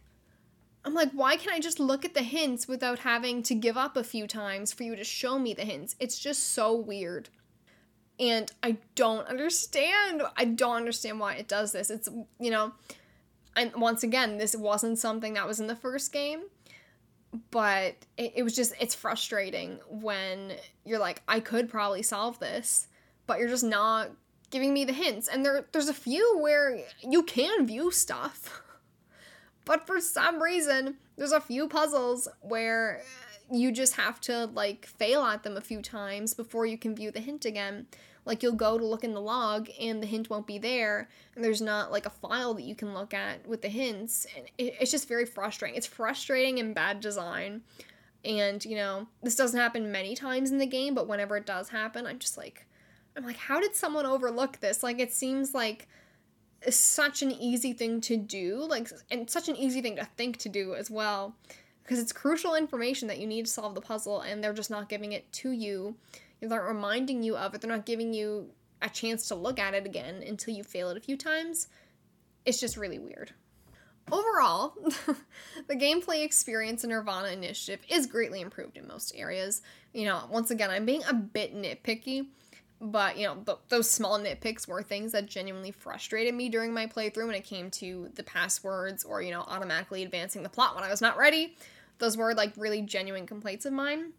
I'm 0.85 0.93
like, 0.93 1.11
why 1.11 1.35
can't 1.35 1.55
I 1.55 1.59
just 1.59 1.79
look 1.79 2.05
at 2.05 2.13
the 2.13 2.21
hints 2.21 2.67
without 2.67 2.99
having 2.99 3.43
to 3.43 3.55
give 3.55 3.75
up 3.75 3.97
a 3.97 4.03
few 4.03 4.27
times 4.27 4.71
for 4.71 4.83
you 4.83 4.95
to 4.95 5.03
show 5.03 5.39
me 5.39 5.53
the 5.53 5.65
hints? 5.65 5.95
It's 5.99 6.19
just 6.19 6.53
so 6.53 6.73
weird. 6.73 7.29
And 8.19 8.51
I 8.63 8.77
don't 8.95 9.27
understand. 9.27 10.23
I 10.35 10.45
don't 10.45 10.75
understand 10.75 11.19
why 11.19 11.35
it 11.35 11.47
does 11.47 11.71
this. 11.71 11.89
It's, 11.89 12.09
you 12.39 12.51
know, 12.51 12.71
and 13.55 13.73
once 13.75 14.03
again, 14.03 14.37
this 14.37 14.55
wasn't 14.55 14.97
something 14.97 15.33
that 15.33 15.47
was 15.47 15.59
in 15.59 15.67
the 15.67 15.75
first 15.75 16.11
game, 16.11 16.43
but 17.51 17.95
it, 18.17 18.33
it 18.37 18.43
was 18.43 18.55
just, 18.55 18.73
it's 18.79 18.95
frustrating 18.95 19.79
when 19.89 20.53
you're 20.83 20.99
like, 20.99 21.21
I 21.27 21.39
could 21.39 21.69
probably 21.69 22.01
solve 22.01 22.39
this 22.39 22.87
but 23.27 23.39
you're 23.39 23.49
just 23.49 23.63
not 23.63 24.09
giving 24.49 24.73
me 24.73 24.85
the 24.85 24.93
hints. 24.93 25.27
And 25.27 25.45
there 25.45 25.65
there's 25.73 25.89
a 25.89 25.93
few 25.93 26.39
where 26.39 26.79
you 27.03 27.21
can 27.21 27.67
view 27.67 27.91
stuff. 27.91 28.63
but 29.65 29.85
for 29.85 29.99
some 29.99 30.41
reason, 30.41 30.95
there's 31.17 31.33
a 31.33 31.41
few 31.41 31.67
puzzles 31.67 32.27
where 32.41 33.03
you 33.51 33.71
just 33.71 33.95
have 33.95 34.19
to 34.21 34.45
like 34.47 34.85
fail 34.85 35.23
at 35.23 35.43
them 35.43 35.57
a 35.57 35.61
few 35.61 35.81
times 35.81 36.33
before 36.33 36.65
you 36.65 36.77
can 36.77 36.95
view 36.95 37.11
the 37.11 37.19
hint 37.19 37.45
again. 37.45 37.87
Like 38.27 38.43
you'll 38.43 38.51
go 38.51 38.77
to 38.77 38.85
look 38.85 39.03
in 39.03 39.13
the 39.13 39.21
log 39.21 39.69
and 39.81 40.03
the 40.03 40.07
hint 40.07 40.29
won't 40.29 40.45
be 40.45 40.59
there, 40.59 41.09
and 41.35 41.43
there's 41.43 41.61
not 41.61 41.91
like 41.91 42.05
a 42.05 42.11
file 42.11 42.53
that 42.53 42.63
you 42.63 42.75
can 42.75 42.93
look 42.93 43.13
at 43.13 43.47
with 43.47 43.61
the 43.63 43.69
hints. 43.69 44.27
And 44.35 44.45
it, 44.57 44.75
it's 44.79 44.91
just 44.91 45.07
very 45.07 45.25
frustrating. 45.25 45.77
It's 45.77 45.87
frustrating 45.87 46.59
and 46.59 46.75
bad 46.75 46.99
design. 46.99 47.61
And 48.25 48.63
you 48.65 48.75
know, 48.75 49.07
this 49.23 49.35
doesn't 49.35 49.59
happen 49.59 49.91
many 49.91 50.13
times 50.15 50.51
in 50.51 50.57
the 50.57 50.65
game, 50.67 50.93
but 50.93 51.07
whenever 51.07 51.37
it 51.37 51.45
does 51.45 51.69
happen, 51.69 52.05
I'm 52.05 52.19
just 52.19 52.37
like, 52.37 52.67
I'm 53.15 53.25
like, 53.25 53.37
how 53.37 53.59
did 53.59 53.75
someone 53.75 54.05
overlook 54.05 54.59
this? 54.59 54.83
Like, 54.83 54.99
it 54.99 55.11
seems 55.11 55.53
like 55.55 55.87
such 56.69 57.21
an 57.21 57.31
easy 57.31 57.73
thing 57.73 58.01
to 58.01 58.17
do, 58.17 58.65
like, 58.67 58.89
and 59.09 59.29
such 59.29 59.47
an 59.47 59.55
easy 59.55 59.81
thing 59.81 59.95
to 59.95 60.05
think 60.17 60.37
to 60.37 60.49
do 60.49 60.75
as 60.75 60.91
well, 60.91 61.35
because 61.83 61.97
it's 61.97 62.11
crucial 62.11 62.53
information 62.55 63.07
that 63.07 63.19
you 63.19 63.25
need 63.25 63.45
to 63.45 63.51
solve 63.51 63.73
the 63.73 63.81
puzzle, 63.81 64.21
and 64.21 64.43
they're 64.43 64.53
just 64.53 64.69
not 64.69 64.89
giving 64.89 65.13
it 65.13 65.31
to 65.31 65.51
you. 65.51 65.95
They're 66.39 66.49
not 66.49 66.67
reminding 66.67 67.23
you 67.23 67.35
of 67.35 67.53
it. 67.53 67.61
They're 67.61 67.69
not 67.69 67.85
giving 67.85 68.13
you 68.13 68.51
a 68.81 68.89
chance 68.89 69.27
to 69.27 69.35
look 69.35 69.59
at 69.59 69.73
it 69.73 69.85
again 69.85 70.23
until 70.25 70.53
you 70.53 70.63
fail 70.63 70.89
it 70.89 70.97
a 70.97 71.01
few 71.01 71.17
times. 71.17 71.67
It's 72.45 72.59
just 72.59 72.77
really 72.77 72.99
weird. 72.99 73.33
Overall, 74.11 74.73
the 75.67 75.75
gameplay 75.75 76.23
experience 76.23 76.83
in 76.83 76.91
Nirvana 76.91 77.29
Initiative 77.29 77.83
is 77.89 78.05
greatly 78.05 78.39
improved 78.39 78.77
in 78.77 78.87
most 78.87 79.13
areas. 79.15 79.61
You 79.93 80.05
know, 80.05 80.23
once 80.31 80.51
again, 80.51 80.69
I'm 80.69 80.85
being 80.85 81.03
a 81.09 81.13
bit 81.13 81.55
nitpicky 81.55 82.27
but, 82.79 83.17
you 83.17 83.25
know, 83.25 83.35
th- 83.45 83.57
those 83.69 83.89
small 83.89 84.19
nitpicks 84.19 84.67
were 84.67 84.83
things 84.83 85.11
that 85.13 85.25
genuinely 85.25 85.71
frustrated 85.71 86.35
me 86.35 86.47
during 86.49 86.73
my 86.73 86.85
playthrough 86.85 87.25
when 87.25 87.35
it 87.35 87.43
came 87.43 87.71
to 87.71 88.09
the 88.13 88.23
passwords 88.23 89.03
or, 89.03 89.21
you 89.21 89.31
know, 89.31 89.41
automatically 89.41 90.03
advancing 90.03 90.43
the 90.43 90.49
plot 90.49 90.75
when 90.75 90.83
I 90.83 90.89
was 90.89 91.01
not 91.01 91.17
ready. 91.17 91.55
Those 91.97 92.15
were 92.15 92.35
like 92.35 92.53
really 92.55 92.83
genuine 92.83 93.25
complaints 93.25 93.65
of 93.65 93.73
mine. 93.73 94.13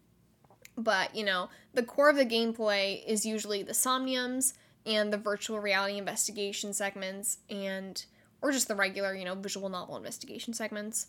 But, 0.79 1.13
you 1.13 1.25
know, 1.25 1.49
the 1.73 1.83
core 1.83 2.09
of 2.09 2.15
the 2.15 2.25
gameplay 2.25 3.05
is 3.05 3.25
usually 3.25 3.63
the 3.63 3.73
somniums 3.73 4.53
and 4.85 5.11
the 5.11 5.17
virtual 5.17 5.59
reality 5.59 5.97
investigation 5.97 6.73
segments 6.73 7.39
and 7.49 8.03
or 8.41 8.53
just 8.53 8.69
the 8.69 8.75
regular, 8.75 9.13
you 9.13 9.25
know, 9.25 9.35
visual 9.35 9.67
novel 9.67 9.97
investigation 9.97 10.53
segments. 10.53 11.07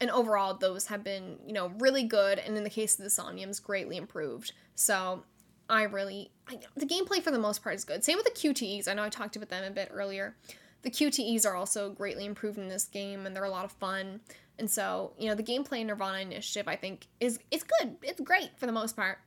And 0.00 0.10
overall, 0.10 0.54
those 0.54 0.86
have 0.86 1.02
been, 1.02 1.38
you 1.44 1.52
know, 1.52 1.72
really 1.78 2.04
good, 2.04 2.38
and 2.38 2.56
in 2.56 2.62
the 2.64 2.70
case 2.70 2.98
of 2.98 3.04
the 3.04 3.10
Somniums, 3.10 3.62
greatly 3.62 3.96
improved. 3.96 4.52
So 4.76 5.24
I 5.68 5.82
really 5.82 6.30
I, 6.48 6.60
the 6.76 6.86
gameplay 6.86 7.20
for 7.20 7.32
the 7.32 7.38
most 7.38 7.62
part 7.62 7.74
is 7.74 7.84
good. 7.84 8.04
Same 8.04 8.16
with 8.16 8.24
the 8.24 8.30
QTEs. 8.30 8.88
I 8.88 8.94
know 8.94 9.02
I 9.02 9.08
talked 9.08 9.36
about 9.36 9.48
them 9.48 9.64
a 9.64 9.70
bit 9.70 9.90
earlier. 9.92 10.36
The 10.82 10.90
QTEs 10.90 11.44
are 11.44 11.54
also 11.54 11.90
greatly 11.90 12.24
improved 12.24 12.56
in 12.56 12.68
this 12.68 12.84
game, 12.84 13.26
and 13.26 13.34
they're 13.36 13.44
a 13.44 13.50
lot 13.50 13.64
of 13.66 13.72
fun. 13.72 14.20
And 14.60 14.70
so, 14.70 15.12
you 15.18 15.28
know, 15.28 15.34
the 15.34 15.42
gameplay 15.42 15.80
in 15.80 15.86
Nirvana 15.86 16.18
Initiative, 16.18 16.68
I 16.68 16.76
think, 16.76 17.06
is 17.18 17.40
it's 17.50 17.64
good. 17.64 17.96
It's 18.02 18.20
great 18.20 18.50
for 18.58 18.66
the 18.66 18.72
most 18.72 18.94
part. 18.94 19.18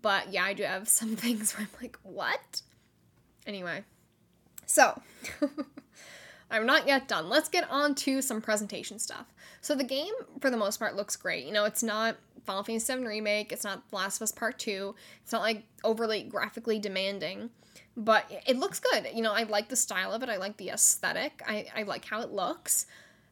But 0.00 0.32
yeah, 0.32 0.44
I 0.44 0.52
do 0.52 0.62
have 0.62 0.88
some 0.88 1.16
things 1.16 1.54
where 1.54 1.62
I'm 1.66 1.82
like, 1.82 1.98
what? 2.02 2.60
Anyway, 3.46 3.84
so 4.66 5.00
I'm 6.50 6.66
not 6.66 6.86
yet 6.86 7.08
done. 7.08 7.28
Let's 7.28 7.48
get 7.48 7.68
on 7.70 7.94
to 7.96 8.20
some 8.20 8.42
presentation 8.42 8.98
stuff. 8.98 9.32
So 9.62 9.74
the 9.74 9.84
game, 9.84 10.12
for 10.40 10.50
the 10.50 10.56
most 10.58 10.78
part, 10.78 10.96
looks 10.96 11.16
great. 11.16 11.46
You 11.46 11.52
know, 11.52 11.64
it's 11.64 11.82
not 11.82 12.16
Final 12.44 12.62
Fantasy 12.62 12.94
VII 12.94 13.06
Remake, 13.06 13.52
it's 13.52 13.64
not 13.64 13.82
Last 13.90 14.18
of 14.18 14.22
Us 14.22 14.32
Part 14.32 14.58
2, 14.58 14.94
it's 15.22 15.32
not 15.32 15.40
like 15.40 15.62
overly 15.82 16.22
graphically 16.24 16.78
demanding, 16.78 17.48
but 17.96 18.30
it 18.46 18.58
looks 18.58 18.80
good. 18.80 19.06
You 19.14 19.22
know, 19.22 19.32
I 19.32 19.44
like 19.44 19.70
the 19.70 19.76
style 19.76 20.12
of 20.12 20.22
it, 20.22 20.28
I 20.28 20.36
like 20.36 20.58
the 20.58 20.68
aesthetic, 20.68 21.42
I, 21.46 21.66
I 21.74 21.82
like 21.84 22.04
how 22.04 22.20
it 22.20 22.30
looks. 22.30 22.86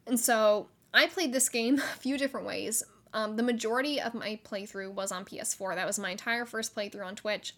And 0.07 0.19
so 0.19 0.69
I 0.93 1.07
played 1.07 1.33
this 1.33 1.49
game 1.49 1.75
a 1.79 1.97
few 1.99 2.17
different 2.17 2.45
ways. 2.45 2.83
Um, 3.13 3.35
the 3.35 3.43
majority 3.43 4.01
of 4.01 4.13
my 4.13 4.39
playthrough 4.43 4.91
was 4.91 5.11
on 5.11 5.25
PS4. 5.25 5.75
That 5.75 5.85
was 5.85 5.99
my 5.99 6.11
entire 6.11 6.45
first 6.45 6.75
playthrough 6.75 7.05
on 7.05 7.15
Twitch. 7.15 7.55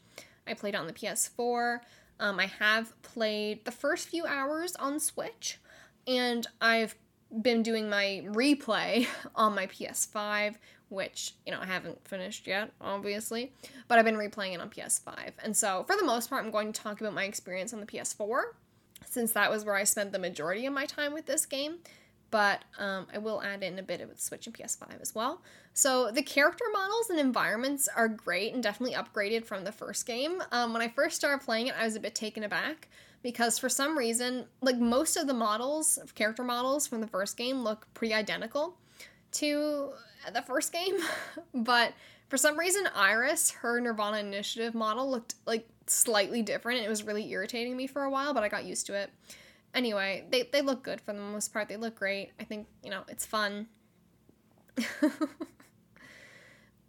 I 0.48 0.54
played 0.54 0.76
on 0.76 0.88
the 0.88 0.94
PS4. 0.94 1.80
Um, 2.20 2.40
I 2.40 2.48
have 2.48 3.02
played 3.02 3.66
the 3.66 3.72
first 3.72 4.08
few 4.08 4.26
hours 4.26 4.76
on 4.78 5.00
Switch, 5.00 5.60
and 6.08 6.46
I've 6.62 6.96
been 7.42 7.64
doing 7.64 7.90
my 7.90 8.24
replay 8.26 9.08
on 9.36 9.56
my 9.56 9.68
PS5, 9.68 10.56
which, 10.90 11.34
you 11.46 11.52
know, 11.52 11.60
I 11.60 11.66
haven't 11.66 12.08
finished 12.08 12.48
yet, 12.48 12.72
obviously, 12.80 13.52
but 13.88 13.98
I've 13.98 14.06
been 14.06 14.16
replaying 14.16 14.54
it 14.54 14.62
on 14.62 14.70
PS5. 14.70 15.32
And 15.44 15.56
so, 15.56 15.84
for 15.88 15.96
the 15.96 16.06
most 16.06 16.30
part, 16.30 16.46
I'm 16.46 16.52
going 16.52 16.72
to 16.72 16.82
talk 16.82 17.02
about 17.02 17.14
my 17.14 17.24
experience 17.24 17.74
on 17.74 17.80
the 17.80 17.86
PS4, 17.86 18.44
since 19.06 19.32
that 19.34 19.50
was 19.50 19.66
where 19.66 19.76
I 19.76 19.84
spent 19.84 20.12
the 20.12 20.20
majority 20.20 20.66
of 20.66 20.74
my 20.74 20.86
time 20.86 21.14
with 21.14 21.26
this 21.26 21.46
game 21.46 21.80
but 22.36 22.66
um, 22.78 23.08
I 23.14 23.18
will 23.18 23.42
add 23.42 23.64
in 23.64 23.80
a 23.80 23.82
bit 23.82 24.02
of 24.02 24.20
Switch 24.20 24.46
and 24.46 24.54
PS5 24.54 25.02
as 25.02 25.16
well. 25.16 25.42
So 25.74 26.12
the 26.12 26.22
character 26.22 26.66
models 26.74 27.10
and 27.10 27.18
environments 27.18 27.88
are 27.88 28.10
great 28.10 28.54
and 28.54 28.62
definitely 28.62 28.94
upgraded 28.94 29.46
from 29.46 29.64
the 29.64 29.72
first 29.72 30.06
game. 30.06 30.44
Um, 30.52 30.74
when 30.74 30.82
I 30.82 30.90
first 30.90 31.16
started 31.16 31.46
playing 31.46 31.68
it, 31.68 31.76
I 31.80 31.86
was 31.86 31.96
a 31.96 32.00
bit 32.02 32.14
taken 32.14 32.44
aback 32.44 32.90
because 33.24 33.58
for 33.58 33.70
some 33.70 33.98
reason, 33.98 34.48
like 34.60 34.76
most 34.76 35.16
of 35.16 35.28
the 35.28 35.34
models, 35.34 35.98
character 36.14 36.44
models 36.44 36.88
from 36.88 37.00
the 37.00 37.08
first 37.08 37.38
game, 37.38 37.64
look 37.64 37.88
pretty 37.94 38.14
identical 38.14 38.76
to 39.32 39.92
the 40.34 40.42
first 40.42 40.74
game, 40.74 40.98
but 41.54 41.94
for 42.28 42.36
some 42.36 42.60
reason, 42.60 42.86
Iris, 42.94 43.52
her 43.52 43.80
Nirvana 43.80 44.18
Initiative 44.18 44.76
model, 44.76 45.10
looked 45.10 45.36
like 45.46 45.66
slightly 45.88 46.42
different. 46.42 46.84
It 46.84 46.90
was 46.90 47.04
really 47.04 47.32
irritating 47.32 47.78
me 47.78 47.88
for 47.88 48.04
a 48.04 48.10
while, 48.10 48.34
but 48.34 48.44
I 48.44 48.50
got 48.50 48.66
used 48.66 48.88
to 48.88 48.94
it 48.94 49.10
anyway, 49.76 50.26
they, 50.32 50.50
they 50.52 50.62
look 50.62 50.82
good 50.84 51.02
for 51.02 51.14
the 51.14 51.20
most 51.20 51.54
part. 51.54 51.68
They 51.68 51.78
look 51.78 51.96
great. 51.96 52.32
I 52.40 52.44
think, 52.46 52.68
you 52.84 52.90
know, 52.90 53.04
it's 53.08 53.26
fun. 53.26 53.68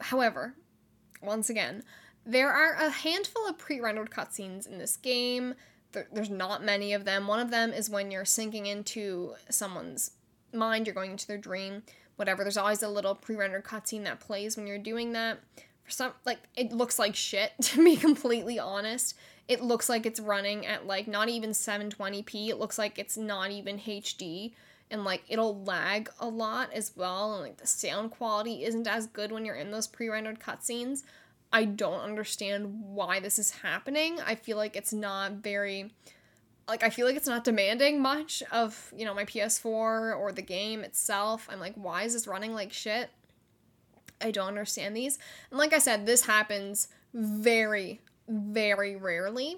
However, 0.00 0.54
once 1.22 1.50
again, 1.50 1.82
there 2.24 2.50
are 2.50 2.74
a 2.74 2.90
handful 2.90 3.46
of 3.46 3.58
pre 3.58 3.80
rendered 3.80 4.10
cutscenes 4.10 4.66
in 4.66 4.78
this 4.78 4.96
game. 4.96 5.54
There, 5.92 6.06
there's 6.12 6.30
not 6.30 6.64
many 6.64 6.92
of 6.92 7.04
them. 7.04 7.26
One 7.26 7.40
of 7.40 7.50
them 7.50 7.72
is 7.72 7.90
when 7.90 8.10
you're 8.10 8.24
sinking 8.24 8.66
into 8.66 9.34
someone's 9.50 10.12
mind, 10.52 10.86
you're 10.86 10.94
going 10.94 11.12
into 11.12 11.26
their 11.26 11.38
dream, 11.38 11.82
whatever. 12.16 12.42
There's 12.42 12.56
always 12.56 12.82
a 12.82 12.88
little 12.88 13.14
pre 13.14 13.36
rendered 13.36 13.64
cutscene 13.64 14.04
that 14.04 14.20
plays 14.20 14.56
when 14.56 14.66
you're 14.66 14.78
doing 14.78 15.12
that. 15.12 15.40
For 15.84 15.90
some, 15.90 16.12
like, 16.24 16.40
it 16.56 16.72
looks 16.72 16.98
like 16.98 17.14
shit, 17.14 17.52
to 17.62 17.84
be 17.84 17.96
completely 17.96 18.58
honest 18.58 19.14
it 19.48 19.62
looks 19.62 19.88
like 19.88 20.06
it's 20.06 20.20
running 20.20 20.66
at 20.66 20.86
like 20.86 21.06
not 21.06 21.28
even 21.28 21.50
720p. 21.50 22.48
It 22.48 22.58
looks 22.58 22.78
like 22.78 22.98
it's 22.98 23.16
not 23.16 23.50
even 23.50 23.78
HD 23.78 24.52
and 24.90 25.04
like 25.04 25.22
it'll 25.28 25.62
lag 25.64 26.10
a 26.20 26.28
lot 26.28 26.72
as 26.72 26.92
well 26.96 27.34
and 27.34 27.42
like 27.42 27.56
the 27.58 27.66
sound 27.66 28.10
quality 28.10 28.64
isn't 28.64 28.86
as 28.86 29.06
good 29.06 29.32
when 29.32 29.44
you're 29.44 29.56
in 29.56 29.70
those 29.70 29.86
pre-rendered 29.86 30.40
cutscenes. 30.40 31.02
I 31.52 31.64
don't 31.64 32.00
understand 32.00 32.82
why 32.82 33.20
this 33.20 33.38
is 33.38 33.50
happening. 33.50 34.18
I 34.24 34.34
feel 34.34 34.56
like 34.56 34.76
it's 34.76 34.92
not 34.92 35.32
very 35.32 35.92
like 36.68 36.82
I 36.82 36.90
feel 36.90 37.06
like 37.06 37.16
it's 37.16 37.28
not 37.28 37.44
demanding 37.44 38.02
much 38.02 38.42
of, 38.50 38.92
you 38.96 39.04
know, 39.04 39.14
my 39.14 39.24
PS4 39.24 39.64
or 39.64 40.32
the 40.32 40.42
game 40.42 40.82
itself. 40.82 41.48
I'm 41.50 41.60
like, 41.60 41.74
why 41.74 42.02
is 42.02 42.14
this 42.14 42.26
running 42.26 42.54
like 42.54 42.72
shit? 42.72 43.10
I 44.20 44.32
don't 44.32 44.48
understand 44.48 44.96
these. 44.96 45.18
And 45.50 45.58
like 45.58 45.72
I 45.72 45.78
said, 45.78 46.06
this 46.06 46.26
happens 46.26 46.88
very 47.14 48.00
very 48.28 48.96
rarely 48.96 49.56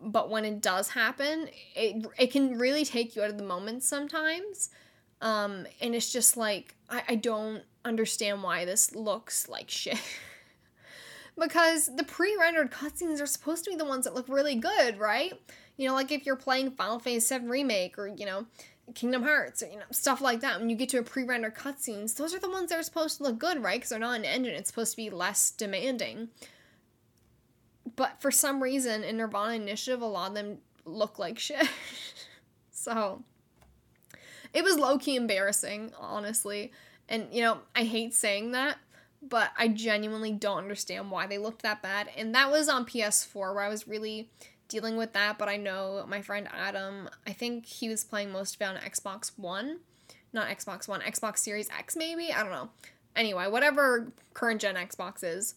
but 0.00 0.28
when 0.30 0.44
it 0.44 0.60
does 0.60 0.88
happen 0.88 1.48
it 1.76 2.06
it 2.18 2.32
can 2.32 2.58
really 2.58 2.84
take 2.84 3.14
you 3.14 3.22
out 3.22 3.30
of 3.30 3.38
the 3.38 3.44
moment 3.44 3.82
sometimes 3.82 4.70
um 5.20 5.66
and 5.80 5.94
it's 5.94 6.12
just 6.12 6.36
like 6.36 6.74
i, 6.90 7.02
I 7.10 7.14
don't 7.14 7.62
understand 7.84 8.42
why 8.42 8.64
this 8.64 8.94
looks 8.94 9.48
like 9.48 9.70
shit. 9.70 9.98
Because 11.40 11.88
the 11.96 12.04
pre-rendered 12.04 12.70
cutscenes 12.70 13.18
are 13.18 13.26
supposed 13.26 13.64
to 13.64 13.70
be 13.70 13.76
the 13.76 13.86
ones 13.86 14.04
that 14.04 14.12
look 14.12 14.28
really 14.28 14.54
good 14.54 14.98
right? 14.98 15.32
You 15.78 15.88
know 15.88 15.94
like 15.94 16.12
if 16.12 16.26
you're 16.26 16.36
playing 16.36 16.72
final 16.72 16.98
fantasy 16.98 17.26
7 17.26 17.48
remake 17.48 17.98
or 17.98 18.06
you 18.06 18.26
know 18.26 18.44
kingdom 18.94 19.22
hearts 19.22 19.62
or 19.62 19.68
you 19.68 19.76
know 19.76 19.86
stuff 19.90 20.20
like 20.20 20.40
that 20.40 20.60
when 20.60 20.68
you 20.68 20.76
get 20.76 20.90
to 20.90 20.98
a 20.98 21.02
pre-rendered 21.02 21.54
cutscenes 21.54 22.16
those 22.16 22.34
are 22.34 22.38
the 22.38 22.50
ones 22.50 22.68
that 22.68 22.78
are 22.78 22.82
supposed 22.82 23.16
to 23.16 23.22
look 23.22 23.38
good 23.38 23.62
right? 23.62 23.76
Because 23.76 23.88
they're 23.88 23.98
not 23.98 24.18
an 24.18 24.26
engine 24.26 24.52
it's 24.54 24.68
supposed 24.68 24.90
to 24.90 24.96
be 24.98 25.08
less 25.08 25.50
demanding 25.52 26.28
but 27.96 28.20
for 28.20 28.30
some 28.30 28.62
reason 28.62 29.04
in 29.04 29.16
Nirvana 29.16 29.54
Initiative, 29.54 30.02
a 30.02 30.06
lot 30.06 30.28
of 30.28 30.34
them 30.34 30.58
look 30.84 31.18
like 31.18 31.38
shit. 31.38 31.68
so 32.70 33.22
it 34.52 34.64
was 34.64 34.78
low 34.78 34.98
key 34.98 35.16
embarrassing, 35.16 35.92
honestly. 35.98 36.72
And 37.08 37.28
you 37.32 37.42
know, 37.42 37.58
I 37.74 37.84
hate 37.84 38.14
saying 38.14 38.52
that, 38.52 38.78
but 39.20 39.50
I 39.56 39.68
genuinely 39.68 40.32
don't 40.32 40.58
understand 40.58 41.10
why 41.10 41.26
they 41.26 41.38
looked 41.38 41.62
that 41.62 41.82
bad. 41.82 42.08
And 42.16 42.34
that 42.34 42.50
was 42.50 42.68
on 42.68 42.86
PS4 42.86 43.54
where 43.54 43.60
I 43.60 43.68
was 43.68 43.88
really 43.88 44.30
dealing 44.68 44.96
with 44.96 45.12
that. 45.12 45.38
But 45.38 45.48
I 45.48 45.56
know 45.56 46.04
my 46.08 46.22
friend 46.22 46.48
Adam, 46.52 47.08
I 47.26 47.32
think 47.32 47.66
he 47.66 47.88
was 47.88 48.04
playing 48.04 48.32
most 48.32 48.56
of 48.56 48.62
it 48.62 48.64
on 48.64 48.76
Xbox 48.76 49.32
One. 49.38 49.80
Not 50.32 50.48
Xbox 50.48 50.88
One, 50.88 51.00
Xbox 51.02 51.38
Series 51.38 51.68
X, 51.68 51.94
maybe? 51.94 52.32
I 52.32 52.42
don't 52.42 52.52
know. 52.52 52.70
Anyway, 53.14 53.46
whatever 53.48 54.12
current 54.32 54.62
gen 54.62 54.76
Xbox 54.76 55.22
is 55.22 55.54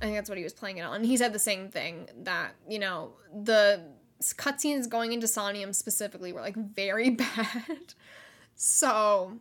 I 0.00 0.04
think 0.06 0.16
that's 0.16 0.28
what 0.28 0.38
he 0.38 0.44
was 0.44 0.54
playing 0.54 0.78
it 0.78 0.82
on. 0.82 0.96
and 0.96 1.06
He 1.06 1.16
said 1.16 1.32
the 1.32 1.38
same 1.38 1.68
thing 1.68 2.08
that, 2.22 2.52
you 2.68 2.78
know, 2.78 3.12
the 3.32 3.82
cutscenes 4.22 4.88
going 4.88 5.12
into 5.12 5.26
Somnium 5.26 5.72
specifically 5.72 6.32
were 6.32 6.40
like 6.40 6.56
very 6.56 7.10
bad. 7.10 7.94
so 8.54 9.38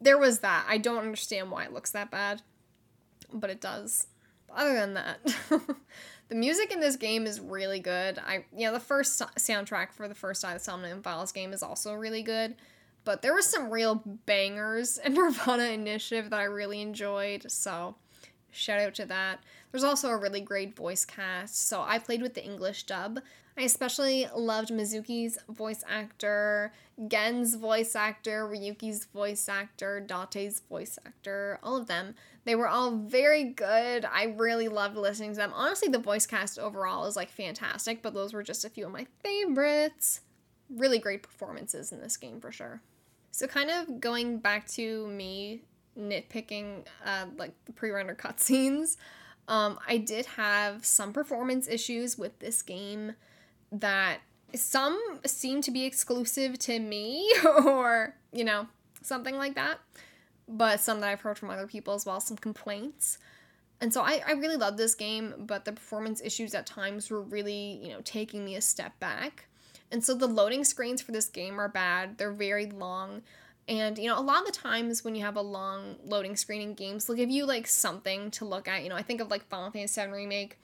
there 0.00 0.18
was 0.18 0.40
that. 0.40 0.66
I 0.68 0.78
don't 0.78 0.98
understand 0.98 1.50
why 1.50 1.64
it 1.64 1.72
looks 1.72 1.90
that 1.92 2.10
bad, 2.10 2.42
but 3.32 3.50
it 3.50 3.60
does. 3.60 4.06
Other 4.54 4.74
than 4.74 4.94
that, 4.94 5.18
the 6.28 6.34
music 6.34 6.70
in 6.70 6.80
this 6.80 6.96
game 6.96 7.26
is 7.26 7.40
really 7.40 7.80
good. 7.80 8.18
I 8.18 8.44
you 8.56 8.66
know, 8.66 8.72
the 8.72 8.80
first 8.80 9.20
soundtrack 9.36 9.92
for 9.92 10.06
the 10.08 10.14
first 10.14 10.44
Eye 10.44 10.52
of 10.52 10.58
the 10.58 10.64
Somnium 10.64 11.02
Files 11.02 11.32
game 11.32 11.52
is 11.52 11.62
also 11.62 11.94
really 11.94 12.22
good. 12.22 12.54
But 13.04 13.20
there 13.20 13.34
was 13.34 13.46
some 13.46 13.70
real 13.70 13.96
bangers 14.26 14.98
in 14.98 15.14
Nirvana 15.14 15.64
Initiative 15.64 16.30
that 16.30 16.40
I 16.40 16.44
really 16.44 16.80
enjoyed, 16.80 17.50
so 17.50 17.96
Shout 18.54 18.80
out 18.80 18.94
to 18.94 19.06
that. 19.06 19.40
There's 19.70 19.84
also 19.84 20.08
a 20.08 20.16
really 20.16 20.40
great 20.40 20.76
voice 20.76 21.04
cast. 21.04 21.68
So 21.68 21.82
I 21.86 21.98
played 21.98 22.22
with 22.22 22.34
the 22.34 22.44
English 22.44 22.84
dub. 22.84 23.20
I 23.56 23.62
especially 23.62 24.28
loved 24.34 24.70
Mizuki's 24.70 25.38
voice 25.48 25.84
actor, 25.88 26.72
Gen's 27.06 27.54
voice 27.54 27.94
actor, 27.94 28.48
Ryuki's 28.48 29.04
voice 29.04 29.48
actor, 29.48 30.00
Date's 30.00 30.60
voice 30.60 30.98
actor, 31.06 31.60
all 31.62 31.76
of 31.76 31.86
them. 31.86 32.16
They 32.44 32.56
were 32.56 32.68
all 32.68 32.96
very 32.96 33.44
good. 33.44 34.04
I 34.04 34.34
really 34.36 34.68
loved 34.68 34.96
listening 34.96 35.30
to 35.32 35.36
them. 35.36 35.52
Honestly, 35.54 35.88
the 35.88 35.98
voice 35.98 36.26
cast 36.26 36.58
overall 36.58 37.06
is 37.06 37.16
like 37.16 37.30
fantastic, 37.30 38.02
but 38.02 38.12
those 38.12 38.32
were 38.32 38.42
just 38.42 38.64
a 38.64 38.70
few 38.70 38.86
of 38.86 38.92
my 38.92 39.06
favorites. 39.22 40.20
Really 40.68 40.98
great 40.98 41.22
performances 41.22 41.92
in 41.92 42.00
this 42.00 42.16
game 42.16 42.40
for 42.40 42.50
sure. 42.50 42.82
So, 43.30 43.46
kind 43.46 43.70
of 43.70 44.00
going 44.00 44.38
back 44.38 44.66
to 44.68 45.06
me 45.08 45.62
nitpicking 45.98 46.84
uh, 47.04 47.26
like 47.36 47.52
the 47.66 47.72
pre-render 47.72 48.14
cutscenes. 48.14 48.96
Um, 49.48 49.78
I 49.86 49.98
did 49.98 50.26
have 50.26 50.84
some 50.84 51.12
performance 51.12 51.68
issues 51.68 52.16
with 52.16 52.38
this 52.38 52.62
game 52.62 53.14
that 53.70 54.18
some 54.54 54.98
seem 55.26 55.60
to 55.62 55.70
be 55.70 55.84
exclusive 55.84 56.58
to 56.60 56.78
me 56.78 57.32
or, 57.64 58.16
you 58.32 58.44
know, 58.44 58.68
something 59.02 59.36
like 59.36 59.54
that. 59.54 59.80
But 60.46 60.80
some 60.80 61.00
that 61.00 61.08
I've 61.08 61.20
heard 61.20 61.38
from 61.38 61.50
other 61.50 61.66
people 61.66 61.94
as 61.94 62.04
well, 62.04 62.20
some 62.20 62.36
complaints. 62.36 63.18
And 63.80 63.92
so 63.92 64.02
I, 64.02 64.22
I 64.26 64.32
really 64.32 64.56
love 64.56 64.76
this 64.76 64.94
game, 64.94 65.34
but 65.38 65.64
the 65.64 65.72
performance 65.72 66.22
issues 66.22 66.54
at 66.54 66.66
times 66.66 67.10
were 67.10 67.22
really, 67.22 67.80
you 67.82 67.88
know, 67.90 68.00
taking 68.04 68.44
me 68.44 68.56
a 68.56 68.60
step 68.60 68.98
back. 69.00 69.46
And 69.90 70.04
so 70.04 70.14
the 70.14 70.26
loading 70.26 70.64
screens 70.64 71.02
for 71.02 71.12
this 71.12 71.28
game 71.28 71.60
are 71.60 71.68
bad. 71.68 72.18
They're 72.18 72.32
very 72.32 72.66
long. 72.66 73.22
And 73.66 73.96
you 73.96 74.08
know, 74.08 74.18
a 74.18 74.20
lot 74.20 74.40
of 74.40 74.46
the 74.46 74.52
times 74.58 75.04
when 75.04 75.14
you 75.14 75.22
have 75.22 75.36
a 75.36 75.42
long 75.42 75.96
loading 76.04 76.36
screen 76.36 76.60
in 76.60 76.74
games, 76.74 77.06
they'll 77.06 77.16
give 77.16 77.30
you 77.30 77.46
like 77.46 77.66
something 77.66 78.30
to 78.32 78.44
look 78.44 78.68
at. 78.68 78.82
You 78.82 78.90
know, 78.90 78.96
I 78.96 79.02
think 79.02 79.20
of 79.20 79.30
like 79.30 79.48
Final 79.48 79.70
Fantasy 79.70 80.00
VII 80.00 80.08
Remake. 80.08 80.58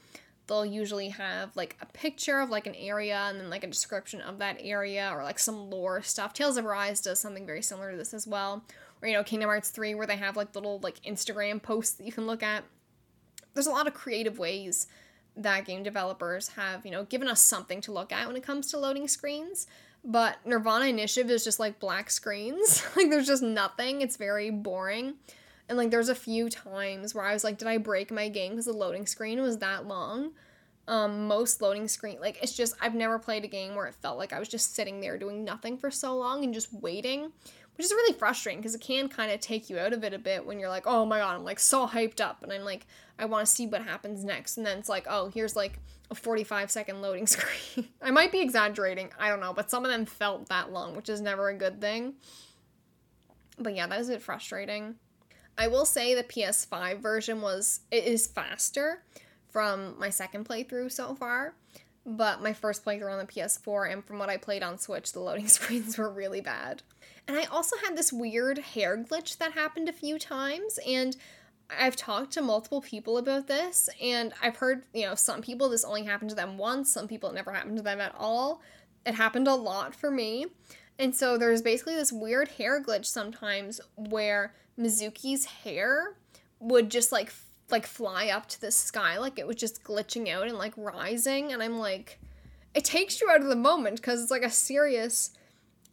They'll 0.47 0.67
usually 0.67 1.11
have 1.11 1.57
like 1.57 1.77
a 1.81 1.87
picture 1.87 2.41
of 2.41 2.51
like 2.51 2.67
an 2.67 2.75
area 2.75 3.17
and 3.29 3.41
then 3.41 3.49
like 3.49 3.65
a 3.65 3.69
description 3.69 4.21
of 4.21 4.39
that 4.39 4.59
area 4.61 5.11
or 5.15 5.23
like 5.23 5.39
some 5.39 5.71
lore 5.71 6.03
stuff. 6.03 6.35
Tales 6.35 6.57
of 6.57 6.67
Arise 6.67 7.01
does 7.01 7.21
something 7.21 7.47
very 7.47 7.63
similar 7.63 7.93
to 7.93 7.97
this 7.97 8.13
as 8.13 8.27
well. 8.27 8.65
or 9.01 9.09
you 9.09 9.15
know 9.15 9.25
Kingdom 9.25 9.49
Hearts 9.49 9.71
3 9.71 9.95
where 9.95 10.07
they 10.07 10.17
have 10.17 10.37
like 10.37 10.55
little 10.55 10.79
like 10.83 11.01
Instagram 11.03 11.63
posts 11.63 11.95
that 11.95 12.05
you 12.05 12.13
can 12.13 12.27
look 12.27 12.43
at. 12.43 12.65
There's 13.55 13.67
a 13.67 13.73
lot 13.73 13.87
of 13.87 13.95
creative 13.95 14.39
ways 14.39 14.87
that 15.37 15.65
game 15.65 15.83
developers 15.83 16.49
have, 16.49 16.85
you 16.85 16.91
know, 16.91 17.05
given 17.05 17.29
us 17.29 17.41
something 17.41 17.81
to 17.83 17.93
look 17.93 18.13
at 18.13 18.27
when 18.27 18.37
it 18.37 18.43
comes 18.43 18.71
to 18.71 18.79
loading 18.79 19.09
screens. 19.09 19.67
But 20.05 20.39
Nirvana 20.47 20.87
Initiative 20.87 21.31
is 21.31 21.45
just 21.45 21.61
like 21.61 21.79
black 21.79 22.11
screens. 22.11 22.83
like 22.97 23.11
there's 23.11 23.27
just 23.27 23.43
nothing. 23.43 24.01
It's 24.01 24.17
very 24.17 24.51
boring. 24.51 25.15
And 25.69 25.79
like 25.79 25.91
there's 25.91 26.09
a 26.09 26.15
few 26.15 26.49
times 26.49 27.15
where 27.15 27.25
I 27.25 27.33
was 27.33 27.45
like, 27.45 27.59
did 27.59 27.69
I 27.69 27.79
break 27.79 28.11
my 28.11 28.29
game 28.29 28.53
because 28.53 28.65
the 28.65 28.73
loading 28.73 29.07
screen 29.07 29.41
was 29.41 29.59
that 29.59 29.87
long? 29.87 30.33
Um, 30.89 31.29
most 31.29 31.63
loading 31.63 31.87
screen 31.87 32.19
like 32.21 32.43
it's 32.43 32.57
just 32.57 32.75
I've 32.81 32.97
never 32.97 33.21
played 33.21 33.45
a 33.45 33.49
game 33.49 33.77
where 33.77 33.87
it 33.87 33.95
felt 33.95 34.19
like 34.19 34.33
I 34.33 34.41
was 34.41 34.49
just 34.49 34.75
sitting 34.75 35.01
there 35.01 35.17
doing 35.19 35.45
nothing 35.45 35.79
for 35.79 35.89
so 35.89 36.17
long 36.17 36.43
and 36.43 36.53
just 36.53 36.73
waiting 36.73 37.31
which 37.81 37.87
is 37.87 37.93
really 37.93 38.13
frustrating 38.13 38.61
because 38.61 38.75
it 38.75 38.83
can 38.83 39.09
kind 39.09 39.33
of 39.33 39.41
take 39.41 39.71
you 39.71 39.79
out 39.79 39.95
of 39.95 40.05
it 40.05 40.13
a 40.13 40.19
bit 40.19 40.45
when 40.45 40.61
you're 40.61 40.69
like, 40.69 40.87
oh 40.87 41.07
my 41.07 41.19
god, 41.19 41.37
I'm 41.37 41.45
like 41.45 41.59
so 41.59 41.87
hyped 41.87 42.21
up 42.21 42.43
and 42.43 42.53
I'm 42.53 42.61
like, 42.61 42.87
I 43.19 43.25
want 43.25 43.47
to 43.47 43.51
see 43.51 43.67
what 43.67 43.81
happens 43.81 44.23
next. 44.23 44.59
And 44.59 44.67
then 44.67 44.77
it's 44.77 44.89
like, 44.91 45.07
oh, 45.09 45.31
here's 45.33 45.57
like 45.57 45.79
a 46.11 46.15
45 46.15 46.71
second 46.71 47.03
loading 47.03 47.27
screen. 47.29 47.89
I 48.03 48.11
might 48.11 48.33
be 48.33 48.41
exaggerating, 48.41 49.11
I 49.19 49.29
don't 49.29 49.41
know, 49.41 49.53
but 49.53 49.71
some 49.71 49.85
of 49.85 49.91
them 49.91 50.07
felt 50.07 50.49
that 50.49 50.73
long, 50.73 50.97
which 50.97 51.09
is 51.09 51.21
never 51.21 51.49
a 51.49 51.55
good 51.55 51.81
thing. 51.81 52.15
But 53.59 53.75
yeah, 53.75 53.87
that 53.87 54.01
is 54.01 54.09
a 54.09 54.13
bit 54.13 54.23
frustrating. 54.23 54.97
I 55.59 55.69
will 55.69 55.85
say 55.85 56.15
the 56.15 56.25
PS5 56.25 57.01
version 57.01 57.43
was 57.43 57.81
it 57.91 58.05
is 58.05 58.27
faster 58.27 59.03
from 59.51 59.99
my 59.99 60.11
second 60.11 60.49
playthrough 60.49 60.91
so 60.91 61.15
far, 61.15 61.55
but 62.07 62.43
my 62.43 62.53
first 62.53 62.85
playthrough 62.85 63.13
on 63.13 63.19
the 63.19 63.31
PS4 63.31 63.93
and 63.93 64.05
from 64.05 64.19
what 64.19 64.31
I 64.31 64.39
played 64.39 64.63
on 64.63 64.79
Switch, 64.79 65.13
the 65.13 65.21
loading 65.21 65.49
screens 65.49 65.99
were 65.99 66.11
really 66.11 66.41
bad. 66.41 66.83
And 67.29 67.39
I 67.39 67.45
also 67.45 67.77
had 67.85 67.97
this 67.97 68.13
weird 68.13 68.59
hair 68.59 68.97
glitch 68.97 69.39
that 69.39 69.53
happened 69.53 69.89
a 69.89 69.93
few 69.93 70.19
times. 70.19 70.79
And 70.87 71.17
I've 71.79 71.97
talked 71.97 72.33
to 72.33 72.43
multiple 72.43 72.81
people 72.81 73.19
about 73.19 73.47
this. 73.47 73.89
And 74.01 74.33
I've 74.43 74.57
heard, 74.57 74.85
you 74.93 75.07
know, 75.07 75.15
some 75.15 75.43
people 75.43 75.69
this 75.69 75.85
only 75.85 76.05
happened 76.05 76.31
to 76.31 76.37
them 76.37 76.59
once, 76.59 76.93
some 76.93 77.09
people 77.09 77.31
it 77.31 77.35
never 77.35 77.53
happened 77.53 77.77
to 77.77 77.83
them 77.83 78.01
at 78.01 78.15
all. 78.19 78.63
It 79.07 79.15
happened 79.15 79.49
a 79.49 79.55
lot 79.55 79.95
for 79.95 80.11
me. 80.11 80.47
And 80.99 81.15
so 81.15 81.39
there's 81.39 81.63
basically 81.63 81.95
this 81.95 82.13
weird 82.13 82.49
hair 82.49 82.83
glitch 82.83 83.07
sometimes 83.07 83.81
where 83.97 84.55
Mizuki's 84.79 85.47
hair 85.47 86.17
would 86.59 86.91
just 86.91 87.11
like 87.11 87.33
like 87.71 87.87
fly 87.87 88.27
up 88.27 88.49
to 88.49 88.61
the 88.61 88.71
sky 88.71 89.17
like 89.17 89.39
it 89.39 89.47
was 89.47 89.55
just 89.55 89.85
glitching 89.85 90.29
out 90.29 90.49
and 90.49 90.59
like 90.59 90.75
rising 90.77 91.53
and 91.53 91.63
I'm 91.63 91.79
like 91.79 92.19
it 92.75 92.85
takes 92.85 93.21
you 93.21 93.31
out 93.31 93.41
of 93.41 93.47
the 93.47 93.55
moment 93.55 93.97
because 93.97 94.21
it's 94.21 94.31
like 94.31 94.43
a 94.43 94.51
serious 94.51 95.31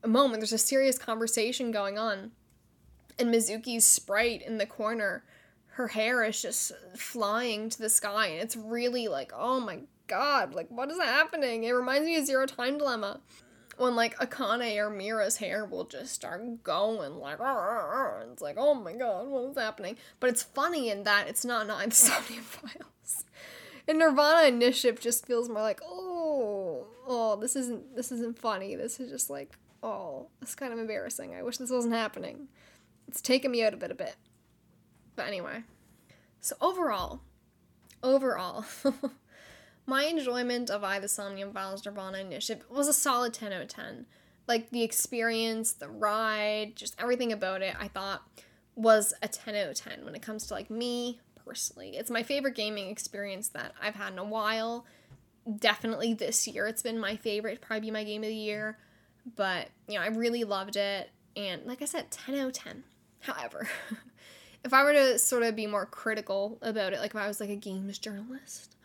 moment. 0.06 0.42
There's 0.42 0.54
a 0.54 0.58
serious 0.58 0.98
conversation 0.98 1.72
going 1.72 1.98
on. 1.98 2.32
And 3.18 3.34
Mizuki's 3.34 3.86
sprite 3.86 4.44
in 4.44 4.58
the 4.58 4.66
corner, 4.66 5.24
her 5.78 5.88
hair 5.88 6.24
is 6.24 6.42
just 6.42 6.72
flying 6.96 7.70
to 7.70 7.80
the 7.80 7.90
sky. 7.90 8.28
And 8.28 8.42
it's 8.42 8.56
really 8.56 9.08
like, 9.08 9.32
oh 9.36 9.60
my 9.60 9.80
god, 10.08 10.54
like, 10.54 10.70
what 10.70 10.92
is 10.92 11.00
happening? 11.00 11.64
It 11.64 11.72
reminds 11.72 12.06
me 12.06 12.18
of 12.18 12.26
Zero 12.26 12.46
Time 12.46 12.78
Dilemma. 12.78 13.22
When 13.78 13.96
like 13.96 14.18
Akane 14.18 14.76
or 14.78 14.90
Mira's 14.90 15.38
hair 15.38 15.64
will 15.64 15.86
just 15.86 16.12
start 16.12 16.64
going 16.64 17.20
like 17.20 17.38
it's 17.40 18.42
like 18.42 18.56
oh 18.58 18.74
my 18.74 18.94
god 18.94 19.28
what 19.28 19.52
is 19.52 19.56
happening 19.56 19.98
but 20.20 20.32
it's 20.32 20.42
funny 20.42 20.90
in 20.90 21.04
that 21.04 21.28
it's 21.28 21.46
not 21.46 21.68
not 21.68 21.84
Insomnia 21.84 22.42
Files 22.42 23.26
and 23.88 24.00
Nirvana 24.00 24.48
Initiative 24.48 25.00
just 25.00 25.28
feels 25.28 25.48
more 25.48 25.62
like 25.62 25.80
oh 25.86 26.88
oh 27.06 27.36
this 27.36 27.56
isn't 27.56 27.96
this 27.96 28.12
isn't 28.12 28.40
funny 28.40 28.74
this 28.76 29.00
is 29.00 29.12
just 29.12 29.30
like 29.30 29.56
oh, 29.84 30.28
it's 30.42 30.56
kind 30.56 30.74
of 30.74 30.80
embarrassing. 30.80 31.34
I 31.36 31.44
wish 31.44 31.58
this 31.58 31.72
wasn't 31.72 31.94
happening. 31.94 32.48
It's 33.08 33.22
taken 33.22 33.52
me 33.52 33.64
out 33.64 33.74
of 33.74 33.84
it 33.84 33.92
a 33.92 33.96
bit. 33.96 34.16
But 35.18 35.28
anyway. 35.28 35.64
So 36.40 36.56
overall, 36.62 37.20
overall, 38.02 38.64
my 39.86 40.06
enjoyment 40.06 40.70
of 40.70 40.84
I 40.86 41.00
the 41.00 41.10
Somnium 41.10 41.52
Files 41.52 41.86
Nirvana 41.86 42.20
Initiative 42.20 42.64
was 42.70 42.88
a 42.88 42.94
solid 42.94 43.34
10 43.34 43.52
out 43.52 43.64
of 43.64 43.68
10. 43.68 44.06
Like 44.48 44.70
the 44.70 44.84
experience, 44.84 45.74
the 45.74 45.90
ride, 45.90 46.74
just 46.76 46.96
everything 47.02 47.34
about 47.34 47.62
it, 47.62 47.76
I 47.78 47.90
thought 47.90 48.22
was 48.76 49.14
a 49.24 49.28
10 49.28 49.56
out 49.56 49.70
of 49.70 49.76
10 49.76 50.06
when 50.06 50.16
it 50.16 50.22
comes 50.22 50.46
to 50.48 50.54
like 50.54 50.70
me 50.70 51.20
personally. 51.44 51.98
It's 51.98 52.12
my 52.12 52.22
favorite 52.22 52.56
gaming 52.56 52.90
experience 52.90 53.50
that 53.50 53.74
I've 53.82 53.96
had 53.96 54.14
in 54.14 54.20
a 54.20 54.24
while. 54.24 54.86
Definitely 55.60 56.14
this 56.14 56.48
year, 56.48 56.68
it's 56.68 56.84
been 56.84 57.00
my 57.00 57.16
favorite, 57.16 57.60
probably 57.60 57.88
be 57.88 57.92
my 57.92 58.04
game 58.04 58.22
of 58.22 58.30
the 58.30 58.36
year. 58.36 58.78
But, 59.36 59.70
you 59.88 59.96
know, 59.96 60.02
I 60.02 60.08
really 60.08 60.44
loved 60.44 60.76
it. 60.76 61.10
And 61.36 61.66
like 61.66 61.82
I 61.82 61.86
said, 61.86 62.12
10 62.12 62.36
out 62.36 62.48
of 62.48 62.54
10. 62.54 62.84
However, 63.22 63.68
if 64.68 64.74
I 64.74 64.84
were 64.84 64.92
to 64.92 65.18
sort 65.18 65.44
of 65.44 65.56
be 65.56 65.66
more 65.66 65.86
critical 65.86 66.58
about 66.62 66.92
it, 66.92 67.00
like 67.00 67.12
if 67.12 67.16
I 67.16 67.26
was 67.26 67.40
like 67.40 67.50
a 67.50 67.56
games 67.56 67.98
journalist 67.98 68.76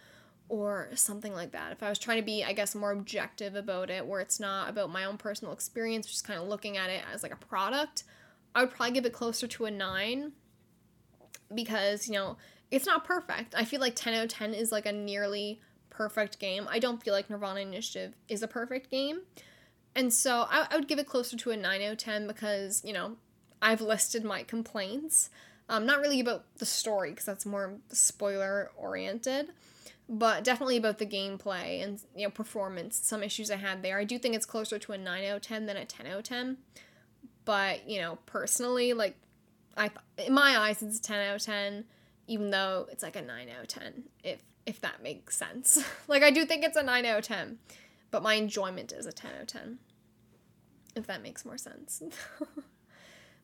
or 0.48 0.88
something 0.94 1.34
like 1.34 1.50
that, 1.50 1.72
if 1.72 1.82
I 1.82 1.88
was 1.88 1.98
trying 1.98 2.18
to 2.18 2.24
be, 2.24 2.44
I 2.44 2.52
guess, 2.52 2.76
more 2.76 2.92
objective 2.92 3.56
about 3.56 3.90
it, 3.90 4.06
where 4.06 4.20
it's 4.20 4.38
not 4.38 4.70
about 4.70 4.90
my 4.90 5.04
own 5.04 5.18
personal 5.18 5.52
experience, 5.52 6.06
just 6.06 6.24
kind 6.24 6.40
of 6.40 6.46
looking 6.46 6.76
at 6.76 6.88
it 6.88 7.02
as 7.12 7.24
like 7.24 7.34
a 7.34 7.36
product, 7.36 8.04
I 8.54 8.60
would 8.60 8.70
probably 8.70 8.92
give 8.92 9.04
it 9.06 9.12
closer 9.12 9.48
to 9.48 9.64
a 9.64 9.72
9 9.72 10.30
because, 11.52 12.06
you 12.06 12.14
know, 12.14 12.36
it's 12.70 12.86
not 12.86 13.04
perfect. 13.04 13.52
I 13.56 13.64
feel 13.64 13.80
like 13.80 13.96
10 13.96 14.14
out 14.14 14.24
of 14.26 14.30
10 14.30 14.54
is 14.54 14.70
like 14.70 14.86
a 14.86 14.92
nearly 14.92 15.60
perfect 15.90 16.38
game. 16.38 16.68
I 16.70 16.78
don't 16.78 17.02
feel 17.02 17.12
like 17.12 17.28
Nirvana 17.28 17.58
Initiative 17.58 18.14
is 18.28 18.40
a 18.44 18.48
perfect 18.48 18.88
game. 18.88 19.22
And 19.96 20.12
so 20.12 20.46
I, 20.48 20.68
I 20.70 20.76
would 20.76 20.86
give 20.86 21.00
it 21.00 21.08
closer 21.08 21.36
to 21.36 21.50
a 21.50 21.56
9 21.56 21.82
out 21.82 21.92
of 21.92 21.98
10 21.98 22.28
because, 22.28 22.82
you 22.84 22.92
know, 22.92 23.16
I've 23.60 23.80
listed 23.80 24.22
my 24.22 24.44
complaints. 24.44 25.28
Um, 25.68 25.86
not 25.86 26.00
really 26.00 26.20
about 26.20 26.44
the 26.58 26.66
story 26.66 27.10
because 27.10 27.24
that's 27.24 27.46
more 27.46 27.74
spoiler 27.88 28.70
oriented, 28.76 29.50
but 30.08 30.44
definitely 30.44 30.76
about 30.76 30.98
the 30.98 31.06
gameplay 31.06 31.82
and 31.82 32.00
you 32.14 32.24
know 32.24 32.30
performance. 32.30 33.00
Some 33.02 33.22
issues 33.22 33.50
I 33.50 33.56
had 33.56 33.82
there. 33.82 33.98
I 33.98 34.04
do 34.04 34.18
think 34.18 34.34
it's 34.34 34.46
closer 34.46 34.78
to 34.78 34.92
a 34.92 34.98
nine 34.98 35.24
out 35.24 35.36
of 35.36 35.42
ten 35.42 35.66
than 35.66 35.76
a 35.76 35.84
ten 35.84 36.06
out 36.06 36.18
of 36.18 36.24
ten. 36.24 36.58
But 37.44 37.88
you 37.88 38.00
know, 38.00 38.18
personally, 38.26 38.92
like 38.92 39.16
I 39.76 39.90
in 40.18 40.34
my 40.34 40.58
eyes, 40.58 40.82
it's 40.82 40.98
a 40.98 41.02
ten 41.02 41.26
out 41.26 41.36
of 41.36 41.42
ten, 41.42 41.84
even 42.26 42.50
though 42.50 42.86
it's 42.90 43.02
like 43.02 43.16
a 43.16 43.22
nine 43.22 43.48
out 43.48 43.62
of 43.62 43.68
ten. 43.68 44.04
If 44.22 44.42
if 44.66 44.80
that 44.80 45.02
makes 45.02 45.36
sense. 45.36 45.82
like 46.08 46.22
I 46.22 46.30
do 46.30 46.44
think 46.44 46.64
it's 46.64 46.76
a 46.76 46.82
nine 46.82 47.06
out 47.06 47.18
of 47.18 47.24
ten 47.24 47.58
but 48.12 48.22
my 48.22 48.34
enjoyment 48.34 48.92
is 48.92 49.06
a 49.06 49.12
10 49.12 49.32
out 49.34 49.40
of 49.40 49.46
10. 49.48 49.78
If 50.94 51.06
that 51.08 51.22
makes 51.22 51.44
more 51.44 51.56
sense. 51.56 52.02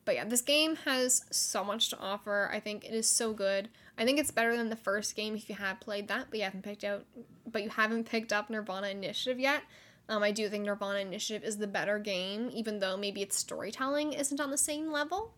but 0.05 0.15
yeah, 0.15 0.25
this 0.25 0.41
game 0.41 0.75
has 0.85 1.25
so 1.31 1.63
much 1.63 1.89
to 1.89 1.99
offer. 1.99 2.49
I 2.51 2.59
think 2.59 2.85
it 2.85 2.93
is 2.93 3.09
so 3.09 3.33
good. 3.33 3.69
I 3.97 4.05
think 4.05 4.19
it's 4.19 4.31
better 4.31 4.55
than 4.55 4.69
the 4.69 4.75
first 4.75 5.15
game 5.15 5.35
if 5.35 5.49
you 5.49 5.55
have 5.55 5.79
played 5.79 6.07
that, 6.07 6.27
but 6.29 6.39
you 6.39 6.45
haven't 6.45 6.63
picked 6.63 6.83
out 6.83 7.05
but 7.51 7.63
you 7.63 7.69
haven't 7.69 8.05
picked 8.09 8.31
up 8.31 8.49
Nirvana 8.49 8.87
Initiative 8.87 9.39
yet. 9.39 9.63
Um, 10.07 10.23
I 10.23 10.31
do 10.31 10.49
think 10.49 10.65
Nirvana 10.65 10.99
Initiative 10.99 11.43
is 11.43 11.57
the 11.57 11.67
better 11.67 11.99
game, 11.99 12.49
even 12.53 12.79
though 12.79 12.97
maybe 12.97 13.21
its 13.21 13.37
storytelling 13.37 14.13
isn't 14.13 14.39
on 14.39 14.49
the 14.49 14.57
same 14.57 14.91
level. 14.91 15.33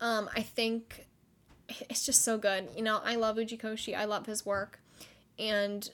Um, 0.00 0.28
I 0.36 0.42
think 0.42 1.06
it's 1.88 2.06
just 2.06 2.22
so 2.22 2.38
good. 2.38 2.68
You 2.76 2.82
know, 2.82 3.00
I 3.04 3.16
love 3.16 3.36
Uchikoshi. 3.36 3.96
I 3.96 4.04
love 4.04 4.26
his 4.26 4.46
work. 4.46 4.80
And 5.38 5.90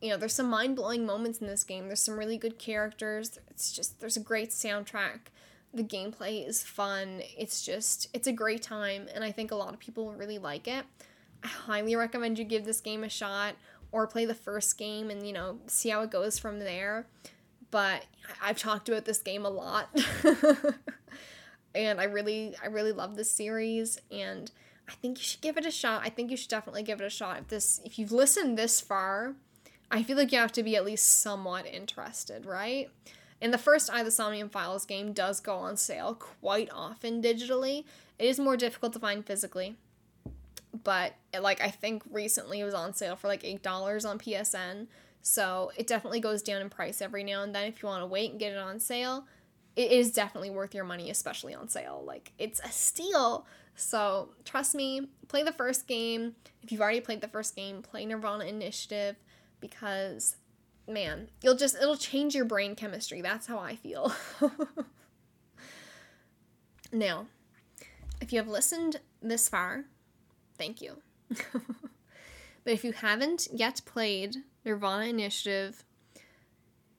you 0.00 0.10
know, 0.10 0.16
there's 0.16 0.34
some 0.34 0.50
mind 0.50 0.76
blowing 0.76 1.06
moments 1.06 1.38
in 1.38 1.46
this 1.46 1.64
game. 1.64 1.86
There's 1.86 2.02
some 2.02 2.18
really 2.18 2.36
good 2.36 2.58
characters. 2.58 3.38
It's 3.50 3.72
just, 3.72 3.98
there's 4.00 4.16
a 4.16 4.20
great 4.20 4.50
soundtrack. 4.50 5.30
The 5.76 5.84
gameplay 5.84 6.48
is 6.48 6.62
fun. 6.62 7.20
It's 7.36 7.62
just, 7.62 8.08
it's 8.14 8.26
a 8.26 8.32
great 8.32 8.62
time, 8.62 9.08
and 9.14 9.22
I 9.22 9.30
think 9.30 9.50
a 9.50 9.54
lot 9.54 9.74
of 9.74 9.78
people 9.78 10.10
really 10.14 10.38
like 10.38 10.66
it. 10.66 10.86
I 11.44 11.48
highly 11.48 11.94
recommend 11.94 12.38
you 12.38 12.46
give 12.46 12.64
this 12.64 12.80
game 12.80 13.04
a 13.04 13.10
shot 13.10 13.56
or 13.92 14.06
play 14.06 14.24
the 14.24 14.34
first 14.34 14.78
game 14.78 15.10
and, 15.10 15.26
you 15.26 15.34
know, 15.34 15.58
see 15.66 15.90
how 15.90 16.00
it 16.00 16.10
goes 16.10 16.38
from 16.38 16.60
there. 16.60 17.06
But 17.70 18.06
I've 18.42 18.56
talked 18.56 18.88
about 18.88 19.04
this 19.04 19.18
game 19.18 19.44
a 19.44 19.50
lot. 19.50 19.90
and 21.74 22.00
I 22.00 22.04
really, 22.04 22.54
I 22.62 22.68
really 22.68 22.92
love 22.92 23.14
this 23.14 23.30
series, 23.30 24.00
and 24.10 24.50
I 24.88 24.92
think 24.92 25.18
you 25.18 25.24
should 25.24 25.42
give 25.42 25.58
it 25.58 25.66
a 25.66 25.70
shot. 25.70 26.00
I 26.04 26.08
think 26.08 26.30
you 26.30 26.38
should 26.38 26.48
definitely 26.48 26.84
give 26.84 27.02
it 27.02 27.04
a 27.04 27.10
shot. 27.10 27.38
If 27.40 27.48
this, 27.48 27.82
if 27.84 27.98
you've 27.98 28.12
listened 28.12 28.56
this 28.56 28.80
far, 28.80 29.34
I 29.90 30.02
feel 30.02 30.16
like 30.16 30.32
you 30.32 30.38
have 30.38 30.52
to 30.52 30.62
be 30.62 30.74
at 30.74 30.86
least 30.86 31.20
somewhat 31.20 31.66
interested, 31.66 32.46
right? 32.46 32.88
And 33.40 33.52
the 33.52 33.58
first 33.58 33.90
I 33.92 34.02
the 34.02 34.10
Somnium 34.10 34.48
Files 34.48 34.86
game 34.86 35.12
does 35.12 35.40
go 35.40 35.56
on 35.56 35.76
sale 35.76 36.14
quite 36.14 36.70
often 36.72 37.20
digitally. 37.22 37.84
It 38.18 38.26
is 38.26 38.40
more 38.40 38.56
difficult 38.56 38.92
to 38.94 38.98
find 38.98 39.24
physically. 39.24 39.76
But 40.84 41.14
it, 41.32 41.40
like 41.40 41.60
I 41.60 41.70
think 41.70 42.02
recently 42.10 42.60
it 42.60 42.64
was 42.64 42.74
on 42.74 42.94
sale 42.94 43.16
for 43.16 43.28
like 43.28 43.42
$8 43.42 44.08
on 44.08 44.18
PSN. 44.18 44.86
So 45.22 45.72
it 45.76 45.86
definitely 45.86 46.20
goes 46.20 46.42
down 46.42 46.62
in 46.62 46.70
price 46.70 47.02
every 47.02 47.24
now 47.24 47.42
and 47.42 47.54
then 47.54 47.64
if 47.64 47.82
you 47.82 47.88
want 47.88 48.02
to 48.02 48.06
wait 48.06 48.30
and 48.30 48.40
get 48.40 48.52
it 48.52 48.58
on 48.58 48.80
sale. 48.80 49.26
It 49.74 49.92
is 49.92 50.12
definitely 50.12 50.48
worth 50.48 50.74
your 50.74 50.84
money, 50.84 51.10
especially 51.10 51.54
on 51.54 51.68
sale. 51.68 52.02
Like 52.06 52.32
it's 52.38 52.60
a 52.60 52.70
steal. 52.70 53.46
So 53.74 54.30
trust 54.44 54.74
me, 54.74 55.08
play 55.28 55.42
the 55.42 55.52
first 55.52 55.86
game. 55.86 56.36
If 56.62 56.72
you've 56.72 56.80
already 56.80 57.00
played 57.00 57.20
the 57.20 57.28
first 57.28 57.54
game, 57.54 57.82
play 57.82 58.06
Nirvana 58.06 58.44
Initiative 58.44 59.16
because 59.60 60.36
man, 60.88 61.28
you'll 61.42 61.56
just 61.56 61.76
it'll 61.76 61.96
change 61.96 62.34
your 62.34 62.44
brain 62.44 62.74
chemistry. 62.74 63.20
That's 63.20 63.46
how 63.46 63.58
I 63.58 63.76
feel. 63.76 64.12
now, 66.92 67.26
if 68.20 68.32
you 68.32 68.38
have 68.38 68.48
listened 68.48 69.00
this 69.22 69.48
far, 69.48 69.84
thank 70.58 70.80
you. 70.80 70.98
but 71.28 72.72
if 72.72 72.84
you 72.84 72.92
haven't 72.92 73.48
yet 73.52 73.80
played 73.84 74.36
Nirvana 74.64 75.06
Initiative, 75.06 75.84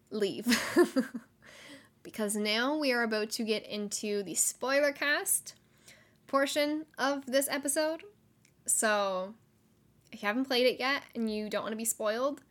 leave. 0.09 0.47
because 2.03 2.35
now 2.35 2.77
we 2.77 2.93
are 2.93 3.03
about 3.03 3.29
to 3.31 3.43
get 3.43 3.65
into 3.65 4.23
the 4.23 4.35
spoiler 4.35 4.91
cast 4.91 5.55
portion 6.27 6.85
of 6.97 7.25
this 7.25 7.47
episode. 7.49 8.03
So, 8.65 9.33
if 10.11 10.21
you 10.21 10.27
haven't 10.27 10.45
played 10.45 10.67
it 10.67 10.79
yet 10.79 11.03
and 11.15 11.29
you 11.29 11.49
don't 11.49 11.63
want 11.63 11.73
to 11.73 11.77
be 11.77 11.85
spoiled, 11.85 12.41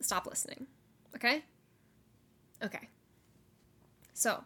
stop 0.00 0.26
listening. 0.26 0.66
Okay? 1.14 1.44
Okay. 2.62 2.88
So, 4.14 4.44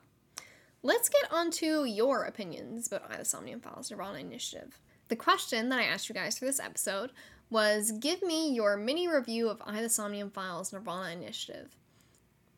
let's 0.83 1.09
get 1.09 1.33
on 1.33 1.51
to 1.53 1.85
your 1.85 2.25
opinions 2.25 2.87
about 2.87 3.11
I, 3.11 3.17
the 3.17 3.25
Somnium 3.25 3.61
Files 3.61 3.91
Nirvana 3.91 4.19
Initiative. 4.19 4.79
The 5.09 5.17
question 5.17 5.69
that 5.69 5.79
I 5.79 5.85
asked 5.85 6.09
you 6.09 6.15
guys 6.15 6.39
for 6.39 6.45
this 6.45 6.61
episode 6.61 7.11
was 7.51 7.93
give 7.93 8.23
me 8.23 8.53
your 8.53 8.77
mini 8.77 9.09
review 9.09 9.49
of 9.49 9.63
I, 9.67 9.83
the 9.83 9.89
Somnium 9.89 10.31
Files 10.31 10.73
Nirvana 10.73 11.13
Initiative. 11.13 11.77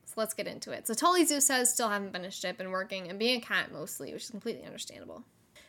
So 0.06 0.14
let's 0.16 0.34
get 0.34 0.46
into 0.46 0.70
it. 0.70 0.86
So 0.86 0.94
Tully 0.94 1.24
Zoo 1.24 1.40
says 1.40 1.72
still 1.72 1.88
haven't 1.88 2.12
finished 2.12 2.44
it, 2.44 2.56
been 2.56 2.70
working 2.70 3.08
and 3.08 3.18
being 3.18 3.38
a 3.38 3.44
cat 3.44 3.72
mostly, 3.72 4.12
which 4.12 4.24
is 4.24 4.30
completely 4.30 4.64
understandable. 4.64 5.24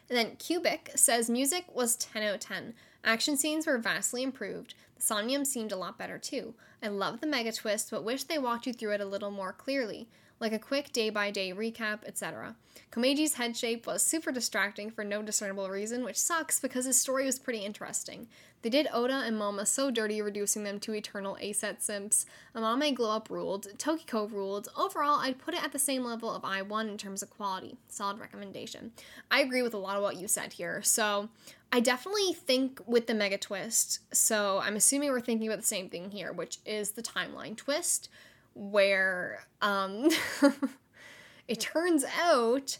And 0.09 0.17
then 0.17 0.35
Cubic 0.35 0.91
says 0.95 1.29
music 1.29 1.65
was 1.73 1.95
10 1.95 2.21
out 2.21 2.35
of 2.35 2.39
10. 2.39 2.75
Action 3.03 3.37
scenes 3.37 3.65
were 3.65 3.79
vastly 3.79 4.21
improved. 4.21 4.75
The 4.95 5.01
Somnium 5.01 5.45
seemed 5.45 5.71
a 5.71 5.77
lot 5.77 5.97
better 5.97 6.17
too. 6.17 6.53
I 6.81 6.87
love 6.87 7.21
the 7.21 7.27
mega 7.27 7.51
twist, 7.51 7.91
but 7.91 8.03
wish 8.03 8.23
they 8.23 8.37
walked 8.37 8.67
you 8.67 8.73
through 8.73 8.93
it 8.93 9.01
a 9.01 9.05
little 9.05 9.31
more 9.31 9.53
clearly 9.53 10.07
like 10.39 10.53
a 10.53 10.59
quick 10.59 10.91
day 10.91 11.09
by 11.09 11.31
day 11.31 11.53
recap, 11.53 11.99
etc. 12.05 12.55
Komeiji's 12.91 13.35
head 13.35 13.55
shape 13.55 13.87
was 13.87 14.01
super 14.01 14.31
distracting 14.31 14.89
for 14.89 15.03
no 15.03 15.21
discernible 15.21 15.69
reason, 15.69 16.03
which 16.03 16.19
sucks 16.19 16.59
because 16.59 16.85
his 16.85 16.99
story 16.99 17.25
was 17.25 17.39
pretty 17.39 17.59
interesting. 17.59 18.27
They 18.61 18.69
did 18.69 18.87
Ota 18.91 19.21
and 19.25 19.39
Moma 19.39 19.67
so 19.67 19.91
dirty, 19.91 20.21
reducing 20.21 20.63
them 20.63 20.79
to 20.81 20.93
eternal 20.93 21.37
A-set 21.39 21.83
simps. 21.83 22.25
Amame 22.55 22.95
Glow 22.95 23.11
Up 23.11 23.29
ruled, 23.29 23.67
Tokiko 23.77 24.31
ruled. 24.31 24.69
Overall, 24.75 25.19
I'd 25.19 25.37
put 25.37 25.53
it 25.53 25.63
at 25.63 25.71
the 25.71 25.79
same 25.79 26.03
level 26.03 26.31
of 26.31 26.41
I1 26.41 26.89
in 26.89 26.97
terms 26.97 27.21
of 27.21 27.29
quality. 27.29 27.77
Solid 27.89 28.19
recommendation. 28.19 28.91
I 29.29 29.41
agree 29.41 29.61
with 29.61 29.75
a 29.75 29.79
lot 29.79 29.97
of 29.97 30.03
what 30.03 30.17
you 30.17 30.27
said 30.27 30.53
here. 30.53 30.81
So, 30.81 31.29
I 31.75 31.81
definitely 31.81 32.31
think 32.31 32.79
with 32.87 33.07
the 33.07 33.13
mega 33.13 33.37
twist, 33.37 33.99
so 34.15 34.61
I'm 34.63 34.77
assuming 34.77 35.09
we're 35.09 35.19
thinking 35.19 35.45
about 35.45 35.59
the 35.59 35.67
same 35.67 35.89
thing 35.89 36.09
here, 36.09 36.31
which 36.31 36.59
is 36.65 36.91
the 36.91 37.01
timeline 37.01 37.57
twist 37.57 38.07
where 38.53 39.45
um, 39.61 40.07
it 41.49 41.59
turns 41.59 42.05
out 42.17 42.77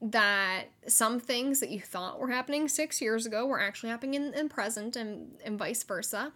that 0.00 0.64
some 0.88 1.20
things 1.20 1.60
that 1.60 1.70
you 1.70 1.78
thought 1.78 2.18
were 2.18 2.32
happening 2.32 2.66
six 2.66 3.00
years 3.00 3.26
ago 3.26 3.46
were 3.46 3.60
actually 3.60 3.90
happening 3.90 4.14
in, 4.14 4.34
in 4.34 4.48
present 4.48 4.96
and, 4.96 5.36
and 5.44 5.56
vice 5.56 5.84
versa. 5.84 6.32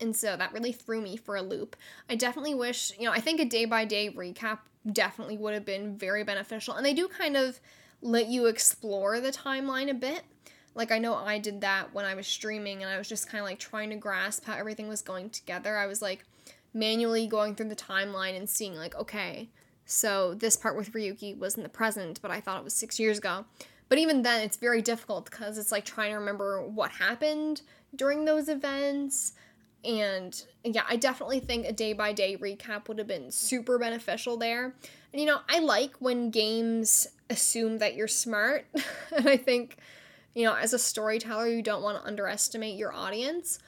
And 0.00 0.16
so 0.16 0.36
that 0.36 0.52
really 0.52 0.72
threw 0.72 1.00
me 1.00 1.16
for 1.16 1.36
a 1.36 1.42
loop. 1.42 1.76
I 2.10 2.16
definitely 2.16 2.56
wish, 2.56 2.90
you 2.98 3.04
know, 3.04 3.12
I 3.12 3.20
think 3.20 3.38
a 3.38 3.44
day 3.44 3.64
by 3.64 3.84
day 3.84 4.10
recap 4.10 4.58
definitely 4.90 5.36
would 5.36 5.54
have 5.54 5.64
been 5.64 5.96
very 5.96 6.24
beneficial. 6.24 6.74
And 6.74 6.84
they 6.84 6.94
do 6.94 7.06
kind 7.06 7.36
of 7.36 7.60
let 8.00 8.26
you 8.26 8.46
explore 8.46 9.20
the 9.20 9.30
timeline 9.30 9.88
a 9.88 9.94
bit. 9.94 10.22
Like, 10.74 10.90
I 10.90 10.98
know 10.98 11.14
I 11.14 11.38
did 11.38 11.60
that 11.60 11.94
when 11.94 12.04
I 12.04 12.14
was 12.14 12.26
streaming 12.26 12.82
and 12.82 12.90
I 12.90 12.98
was 12.98 13.08
just 13.08 13.28
kind 13.28 13.40
of 13.40 13.46
like 13.46 13.58
trying 13.58 13.90
to 13.90 13.96
grasp 13.96 14.44
how 14.44 14.56
everything 14.56 14.88
was 14.88 15.02
going 15.02 15.30
together. 15.30 15.76
I 15.76 15.86
was 15.86 16.00
like, 16.00 16.24
manually 16.74 17.26
going 17.26 17.54
through 17.54 17.68
the 17.68 17.76
timeline 17.76 18.36
and 18.36 18.48
seeing 18.48 18.74
like 18.74 18.94
okay 18.94 19.48
so 19.84 20.34
this 20.34 20.56
part 20.56 20.76
with 20.76 20.92
ryuki 20.92 21.36
was 21.36 21.56
in 21.56 21.62
the 21.62 21.68
present 21.68 22.20
but 22.22 22.30
i 22.30 22.40
thought 22.40 22.58
it 22.58 22.64
was 22.64 22.74
six 22.74 22.98
years 22.98 23.18
ago. 23.18 23.44
But 23.88 23.98
even 23.98 24.22
then 24.22 24.40
it's 24.40 24.56
very 24.56 24.80
difficult 24.80 25.26
because 25.26 25.58
it's 25.58 25.70
like 25.70 25.84
trying 25.84 26.12
to 26.12 26.18
remember 26.18 26.62
what 26.62 26.92
happened 26.92 27.60
during 27.94 28.24
those 28.24 28.48
events. 28.48 29.34
And 29.84 30.42
yeah 30.64 30.84
i 30.88 30.96
definitely 30.96 31.40
think 31.40 31.66
a 31.66 31.72
day 31.72 31.92
by 31.92 32.12
day 32.14 32.36
recap 32.36 32.88
would 32.88 32.96
have 32.98 33.06
been 33.06 33.30
super 33.30 33.78
beneficial 33.78 34.38
there. 34.38 34.74
And 35.12 35.20
you 35.20 35.26
know 35.26 35.40
i 35.48 35.58
like 35.58 35.96
when 35.98 36.30
games 36.30 37.06
assume 37.28 37.78
that 37.78 37.94
you're 37.94 38.08
smart. 38.08 38.64
And 39.14 39.28
i 39.28 39.36
think 39.36 39.76
you 40.34 40.44
know 40.44 40.54
as 40.54 40.72
a 40.72 40.78
storyteller 40.78 41.46
you 41.46 41.62
don't 41.62 41.82
want 41.82 41.98
to 41.98 42.06
underestimate 42.06 42.76
your 42.76 42.92
audience 42.92 43.58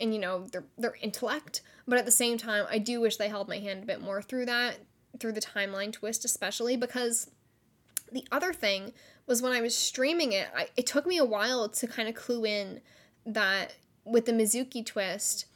and 0.00 0.14
you 0.14 0.20
know 0.20 0.46
their 0.48 0.64
their 0.78 0.96
intellect 1.02 1.62
but 1.86 1.98
at 1.98 2.04
the 2.04 2.10
same 2.10 2.38
time 2.38 2.64
i 2.70 2.78
do 2.78 3.00
wish 3.00 3.16
they 3.16 3.28
held 3.28 3.48
my 3.48 3.58
hand 3.58 3.82
a 3.82 3.86
bit 3.86 4.00
more 4.00 4.22
through 4.22 4.46
that 4.46 4.76
through 5.18 5.32
the 5.32 5.40
timeline 5.40 5.92
twist 5.92 6.24
especially 6.24 6.76
because 6.76 7.30
the 8.10 8.26
other 8.30 8.52
thing 8.52 8.92
was 9.26 9.40
when 9.40 9.52
i 9.52 9.60
was 9.60 9.76
streaming 9.76 10.32
it 10.32 10.48
I, 10.54 10.68
it 10.76 10.86
took 10.86 11.06
me 11.06 11.18
a 11.18 11.24
while 11.24 11.68
to 11.68 11.86
kind 11.86 12.08
of 12.08 12.14
clue 12.14 12.44
in 12.44 12.80
that 13.24 13.74
with 14.04 14.26
the 14.26 14.32
mizuki 14.32 14.84
twist 14.84 15.46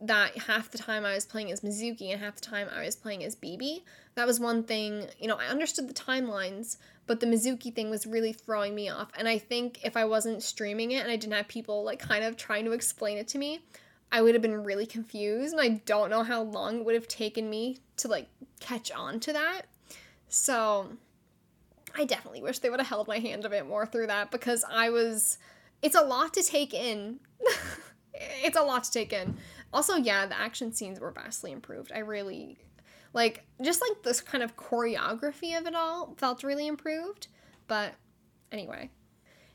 that 0.00 0.36
half 0.36 0.70
the 0.70 0.78
time 0.78 1.04
I 1.04 1.14
was 1.14 1.24
playing 1.24 1.50
as 1.50 1.60
Mizuki 1.60 2.12
and 2.12 2.20
half 2.20 2.36
the 2.36 2.42
time 2.42 2.68
I 2.74 2.84
was 2.84 2.96
playing 2.96 3.24
as 3.24 3.34
Bibi. 3.34 3.84
That 4.14 4.26
was 4.26 4.38
one 4.38 4.62
thing, 4.62 5.06
you 5.18 5.26
know, 5.26 5.36
I 5.36 5.46
understood 5.46 5.88
the 5.88 5.94
timelines, 5.94 6.76
but 7.06 7.20
the 7.20 7.26
Mizuki 7.26 7.72
thing 7.74 7.90
was 7.90 8.06
really 8.06 8.32
throwing 8.32 8.74
me 8.74 8.88
off. 8.88 9.10
And 9.16 9.28
I 9.28 9.38
think 9.38 9.84
if 9.84 9.96
I 9.96 10.04
wasn't 10.04 10.42
streaming 10.42 10.90
it 10.92 11.02
and 11.02 11.10
I 11.10 11.16
didn't 11.16 11.34
have 11.34 11.48
people 11.48 11.84
like 11.84 11.98
kind 11.98 12.24
of 12.24 12.36
trying 12.36 12.64
to 12.64 12.72
explain 12.72 13.18
it 13.18 13.28
to 13.28 13.38
me, 13.38 13.60
I 14.10 14.22
would 14.22 14.34
have 14.34 14.42
been 14.42 14.64
really 14.64 14.86
confused 14.86 15.52
and 15.52 15.60
I 15.60 15.80
don't 15.84 16.10
know 16.10 16.22
how 16.22 16.42
long 16.42 16.80
it 16.80 16.84
would 16.84 16.94
have 16.94 17.08
taken 17.08 17.48
me 17.48 17.78
to 17.98 18.08
like 18.08 18.28
catch 18.60 18.90
on 18.90 19.20
to 19.20 19.32
that. 19.32 19.62
So 20.28 20.88
I 21.96 22.04
definitely 22.04 22.42
wish 22.42 22.58
they 22.58 22.70
would 22.70 22.80
have 22.80 22.88
held 22.88 23.08
my 23.08 23.18
hand 23.18 23.44
a 23.44 23.50
bit 23.50 23.66
more 23.66 23.86
through 23.86 24.08
that 24.08 24.30
because 24.30 24.64
I 24.68 24.90
was 24.90 25.38
it's 25.82 25.96
a 25.96 26.02
lot 26.02 26.34
to 26.34 26.42
take 26.42 26.74
in. 26.74 27.20
it's 28.14 28.56
a 28.56 28.62
lot 28.62 28.84
to 28.84 28.92
take 28.92 29.12
in. 29.12 29.36
Also, 29.72 29.96
yeah, 29.96 30.26
the 30.26 30.38
action 30.38 30.72
scenes 30.72 31.00
were 31.00 31.10
vastly 31.10 31.52
improved. 31.52 31.92
I 31.94 31.98
really 31.98 32.58
like 33.16 33.46
just 33.62 33.80
like 33.80 34.02
this 34.02 34.20
kind 34.20 34.44
of 34.44 34.56
choreography 34.56 35.58
of 35.58 35.66
it 35.66 35.74
all 35.74 36.14
felt 36.18 36.44
really 36.44 36.66
improved. 36.66 37.28
But 37.66 37.94
anyway, 38.52 38.90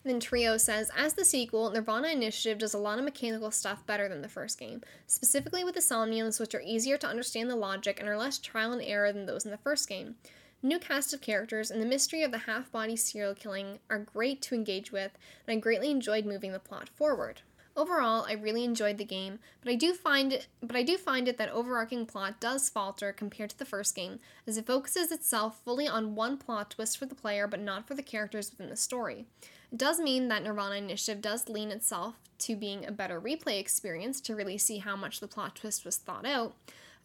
then 0.03 0.19
Trio 0.19 0.57
says, 0.57 0.89
as 0.97 1.13
the 1.13 1.23
sequel, 1.23 1.69
Nirvana 1.69 2.07
Initiative 2.07 2.57
does 2.57 2.73
a 2.73 2.79
lot 2.79 2.97
of 2.97 3.05
mechanical 3.05 3.51
stuff 3.51 3.85
better 3.85 4.09
than 4.09 4.23
the 4.23 4.27
first 4.27 4.59
game, 4.59 4.81
specifically 5.05 5.63
with 5.63 5.75
the 5.75 5.79
Somniums, 5.79 6.39
which 6.39 6.55
are 6.55 6.63
easier 6.65 6.97
to 6.97 7.07
understand 7.07 7.51
the 7.51 7.55
logic 7.55 7.99
and 7.99 8.09
are 8.09 8.17
less 8.17 8.39
trial 8.39 8.73
and 8.73 8.81
error 8.81 9.13
than 9.13 9.27
those 9.27 9.45
in 9.45 9.51
the 9.51 9.57
first 9.57 9.87
game. 9.87 10.15
New 10.63 10.79
cast 10.79 11.13
of 11.13 11.21
characters 11.21 11.69
and 11.69 11.79
the 11.79 11.85
mystery 11.85 12.23
of 12.23 12.31
the 12.31 12.39
half 12.39 12.71
body 12.71 12.95
serial 12.95 13.35
killing 13.35 13.77
are 13.91 13.99
great 13.99 14.41
to 14.41 14.55
engage 14.55 14.91
with, 14.91 15.11
and 15.45 15.55
I 15.55 15.59
greatly 15.59 15.91
enjoyed 15.91 16.25
moving 16.25 16.51
the 16.51 16.59
plot 16.59 16.89
forward. 16.89 17.43
Overall, 17.75 18.25
I 18.27 18.33
really 18.33 18.65
enjoyed 18.65 18.97
the 18.97 19.05
game, 19.05 19.39
but 19.63 19.71
I 19.71 19.75
do 19.75 19.93
find 19.93 20.33
it, 20.33 20.47
but 20.61 20.75
I 20.75 20.83
do 20.83 20.97
find 20.97 21.27
it 21.27 21.37
that 21.37 21.49
overarching 21.49 22.05
plot 22.05 22.41
does 22.41 22.67
falter 22.67 23.13
compared 23.13 23.51
to 23.51 23.57
the 23.57 23.65
first 23.65 23.95
game, 23.95 24.19
as 24.45 24.57
it 24.57 24.65
focuses 24.65 25.11
itself 25.11 25.61
fully 25.63 25.87
on 25.87 26.15
one 26.15 26.37
plot 26.37 26.71
twist 26.71 26.97
for 26.97 27.05
the 27.05 27.15
player 27.15 27.47
but 27.47 27.61
not 27.61 27.87
for 27.87 27.95
the 27.95 28.03
characters 28.03 28.51
within 28.51 28.69
the 28.69 28.75
story. 28.75 29.25
It 29.71 29.77
does 29.77 30.01
mean 30.01 30.27
that 30.27 30.43
Nirvana 30.43 30.75
Initiative 30.75 31.21
does 31.21 31.47
lean 31.47 31.71
itself 31.71 32.15
to 32.39 32.57
being 32.57 32.85
a 32.85 32.91
better 32.91 33.21
replay 33.21 33.59
experience 33.59 34.19
to 34.21 34.35
really 34.35 34.57
see 34.57 34.79
how 34.79 34.97
much 34.97 35.21
the 35.21 35.27
plot 35.27 35.55
twist 35.55 35.85
was 35.85 35.95
thought 35.95 36.25
out. 36.25 36.55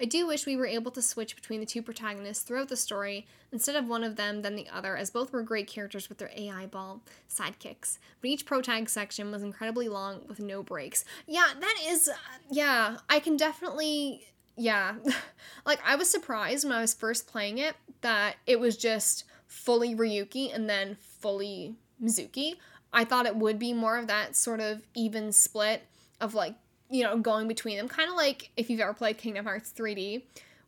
I 0.01 0.05
do 0.05 0.27
wish 0.27 0.47
we 0.47 0.56
were 0.56 0.66
able 0.66 0.90
to 0.93 1.02
switch 1.02 1.35
between 1.35 1.60
the 1.60 1.66
two 1.66 1.82
protagonists 1.82 2.44
throughout 2.44 2.68
the 2.68 2.77
story 2.77 3.27
instead 3.51 3.77
of 3.77 3.89
one 3.89 4.05
of 4.05 4.16
them 4.16 4.43
then 4.43 4.55
the 4.55 4.68
other, 4.68 4.97
as 4.97 5.10
both 5.10 5.32
were 5.32 5.43
great 5.43 5.66
characters 5.66 6.09
with 6.09 6.18
their 6.18 6.31
AI 6.36 6.66
ball 6.66 7.02
sidekicks. 7.31 7.98
But 8.20 8.31
each 8.31 8.44
protag 8.44 8.89
section 8.89 9.31
was 9.31 9.43
incredibly 9.43 9.89
long 9.89 10.23
with 10.28 10.40
no 10.40 10.62
breaks. 10.62 11.05
Yeah, 11.27 11.47
that 11.59 11.77
is, 11.86 12.09
uh, 12.09 12.14
yeah, 12.51 12.98
I 13.09 13.20
can 13.20 13.36
definitely, 13.36 14.27
yeah. 14.56 14.97
like, 15.66 15.81
I 15.85 15.97
was 15.97 16.10
surprised 16.10 16.64
when 16.64 16.77
I 16.77 16.81
was 16.81 16.94
first 16.94 17.27
playing 17.27 17.59
it 17.59 17.77
that 18.02 18.36
it 18.47 18.60
was 18.60 18.77
just 18.77 19.24
fully 19.47 19.94
Ryuki 19.94 20.55
and 20.55 20.68
then 20.68 20.97
fully 21.01 21.77
Mizuki. 22.02 22.56
I 22.93 23.05
thought 23.05 23.27
it 23.27 23.36
would 23.36 23.59
be 23.59 23.73
more 23.73 23.97
of 23.97 24.06
that 24.09 24.36
sort 24.36 24.60
of 24.60 24.82
even 24.94 25.32
split 25.32 25.82
of 26.20 26.35
like, 26.35 26.55
you 26.90 27.02
know, 27.02 27.18
going 27.18 27.48
between 27.48 27.76
them. 27.76 27.88
Kind 27.88 28.10
of 28.10 28.16
like 28.16 28.50
if 28.56 28.70
you've 28.70 28.80
ever 28.80 28.94
played 28.94 29.18
Kingdom 29.18 29.44
Hearts 29.44 29.72
3D, 29.76 30.22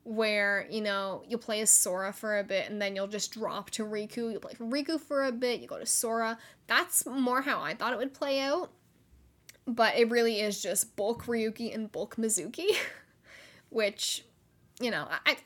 where, 0.04 0.66
you 0.70 0.80
know, 0.80 1.22
you'll 1.28 1.38
play 1.38 1.60
as 1.60 1.70
Sora 1.70 2.12
for 2.12 2.38
a 2.38 2.44
bit 2.44 2.70
and 2.70 2.80
then 2.80 2.96
you'll 2.96 3.08
just 3.08 3.32
drop 3.32 3.70
to 3.70 3.84
Riku. 3.84 4.32
You'll 4.32 4.40
play 4.40 4.54
Riku 4.54 5.00
for 5.00 5.24
a 5.24 5.32
bit, 5.32 5.60
you 5.60 5.66
go 5.66 5.78
to 5.78 5.86
Sora. 5.86 6.38
That's 6.66 7.04
more 7.06 7.42
how 7.42 7.60
I 7.60 7.74
thought 7.74 7.92
it 7.92 7.98
would 7.98 8.14
play 8.14 8.40
out. 8.40 8.70
But 9.66 9.96
it 9.96 10.10
really 10.10 10.40
is 10.40 10.62
just 10.62 10.96
bulk 10.96 11.24
Ryuki 11.26 11.74
and 11.74 11.92
bulk 11.92 12.16
Mizuki, 12.16 12.68
which, 13.68 14.24
you 14.80 14.90
know, 14.90 15.06
I 15.26 15.36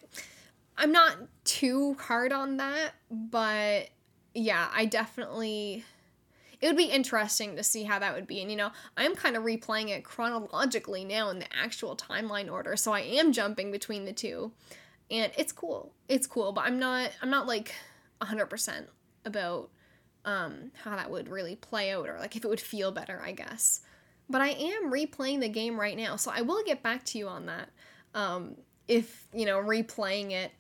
I'm 0.76 0.92
not 0.92 1.16
too 1.44 1.94
hard 1.94 2.32
on 2.32 2.58
that, 2.58 2.92
but 3.10 3.88
yeah, 4.34 4.68
I 4.72 4.86
definitely 4.86 5.84
it 6.62 6.68
would 6.68 6.76
be 6.76 6.84
interesting 6.84 7.56
to 7.56 7.62
see 7.64 7.82
how 7.82 7.98
that 7.98 8.14
would 8.14 8.28
be. 8.28 8.40
And 8.40 8.50
you 8.50 8.56
know, 8.56 8.70
I'm 8.96 9.16
kind 9.16 9.36
of 9.36 9.42
replaying 9.42 9.88
it 9.88 10.04
chronologically 10.04 11.04
now 11.04 11.28
in 11.28 11.40
the 11.40 11.52
actual 11.54 11.96
timeline 11.96 12.50
order, 12.50 12.76
so 12.76 12.92
I 12.92 13.00
am 13.00 13.32
jumping 13.32 13.72
between 13.72 14.04
the 14.04 14.12
two. 14.12 14.52
And 15.10 15.30
it's 15.36 15.52
cool. 15.52 15.92
It's 16.08 16.26
cool, 16.26 16.52
but 16.52 16.64
I'm 16.64 16.78
not 16.78 17.10
I'm 17.20 17.28
not 17.28 17.46
like 17.46 17.74
100% 18.22 18.86
about 19.24 19.70
um, 20.24 20.70
how 20.84 20.96
that 20.96 21.10
would 21.10 21.28
really 21.28 21.56
play 21.56 21.92
out 21.92 22.08
or 22.08 22.18
like 22.18 22.36
if 22.36 22.44
it 22.44 22.48
would 22.48 22.60
feel 22.60 22.92
better, 22.92 23.20
I 23.22 23.32
guess. 23.32 23.80
But 24.30 24.40
I 24.40 24.50
am 24.50 24.92
replaying 24.92 25.40
the 25.40 25.48
game 25.48 25.78
right 25.78 25.96
now, 25.96 26.16
so 26.16 26.30
I 26.32 26.42
will 26.42 26.62
get 26.64 26.82
back 26.82 27.04
to 27.06 27.18
you 27.18 27.28
on 27.28 27.46
that. 27.46 27.68
Um, 28.14 28.56
if, 28.86 29.26
you 29.34 29.44
know, 29.44 29.58
replaying 29.58 30.30
it 30.30 30.52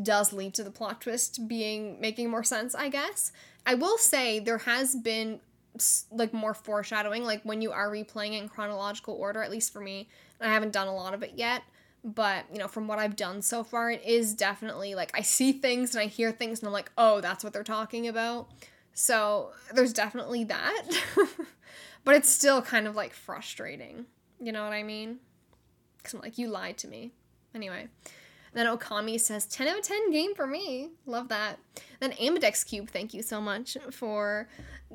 does 0.00 0.32
lead 0.32 0.54
to 0.54 0.64
the 0.64 0.70
plot 0.70 1.00
twist 1.00 1.48
being 1.48 2.00
making 2.00 2.30
more 2.30 2.44
sense, 2.44 2.74
I 2.74 2.88
guess. 2.88 3.32
I 3.66 3.74
will 3.74 3.98
say 3.98 4.38
there 4.38 4.58
has 4.58 4.94
been 4.94 5.40
like 6.10 6.32
more 6.32 6.54
foreshadowing 6.54 7.24
like 7.24 7.42
when 7.42 7.62
you 7.62 7.72
are 7.72 7.88
replaying 7.88 8.32
it 8.34 8.42
in 8.42 8.48
chronological 8.48 9.14
order 9.14 9.42
at 9.42 9.50
least 9.50 9.72
for 9.72 9.80
me. 9.80 10.08
I 10.40 10.48
haven't 10.48 10.72
done 10.72 10.86
a 10.86 10.94
lot 10.94 11.14
of 11.14 11.22
it 11.22 11.32
yet, 11.34 11.62
but 12.04 12.44
you 12.52 12.58
know, 12.58 12.68
from 12.68 12.86
what 12.86 12.98
I've 12.98 13.16
done 13.16 13.42
so 13.42 13.64
far, 13.64 13.90
it 13.90 14.02
is 14.04 14.34
definitely 14.34 14.94
like 14.94 15.10
I 15.14 15.22
see 15.22 15.52
things 15.52 15.94
and 15.94 16.02
I 16.02 16.06
hear 16.06 16.32
things 16.32 16.60
and 16.60 16.68
I'm 16.68 16.72
like, 16.72 16.90
"Oh, 16.96 17.20
that's 17.20 17.42
what 17.42 17.52
they're 17.52 17.64
talking 17.64 18.06
about." 18.08 18.48
So, 18.94 19.52
there's 19.74 19.92
definitely 19.92 20.44
that. 20.44 20.82
but 22.04 22.14
it's 22.16 22.28
still 22.28 22.62
kind 22.62 22.86
of 22.86 22.96
like 22.96 23.12
frustrating. 23.12 24.06
You 24.40 24.52
know 24.52 24.64
what 24.64 24.72
I 24.72 24.82
mean? 24.82 25.18
Cuz 26.04 26.14
I'm 26.14 26.20
like, 26.20 26.38
"You 26.38 26.48
lied 26.48 26.78
to 26.78 26.88
me." 26.88 27.12
Anyway, 27.54 27.88
then 28.52 28.66
Okami 28.66 29.20
says 29.20 29.46
10 29.46 29.68
out 29.68 29.78
of 29.78 29.84
10 29.84 30.10
game 30.10 30.34
for 30.34 30.46
me. 30.46 30.90
Love 31.06 31.28
that. 31.28 31.58
Then 32.00 32.12
Ambidex 32.12 32.66
Cube, 32.66 32.90
thank 32.90 33.12
you 33.14 33.22
so 33.22 33.40
much 33.40 33.76
for 33.90 34.48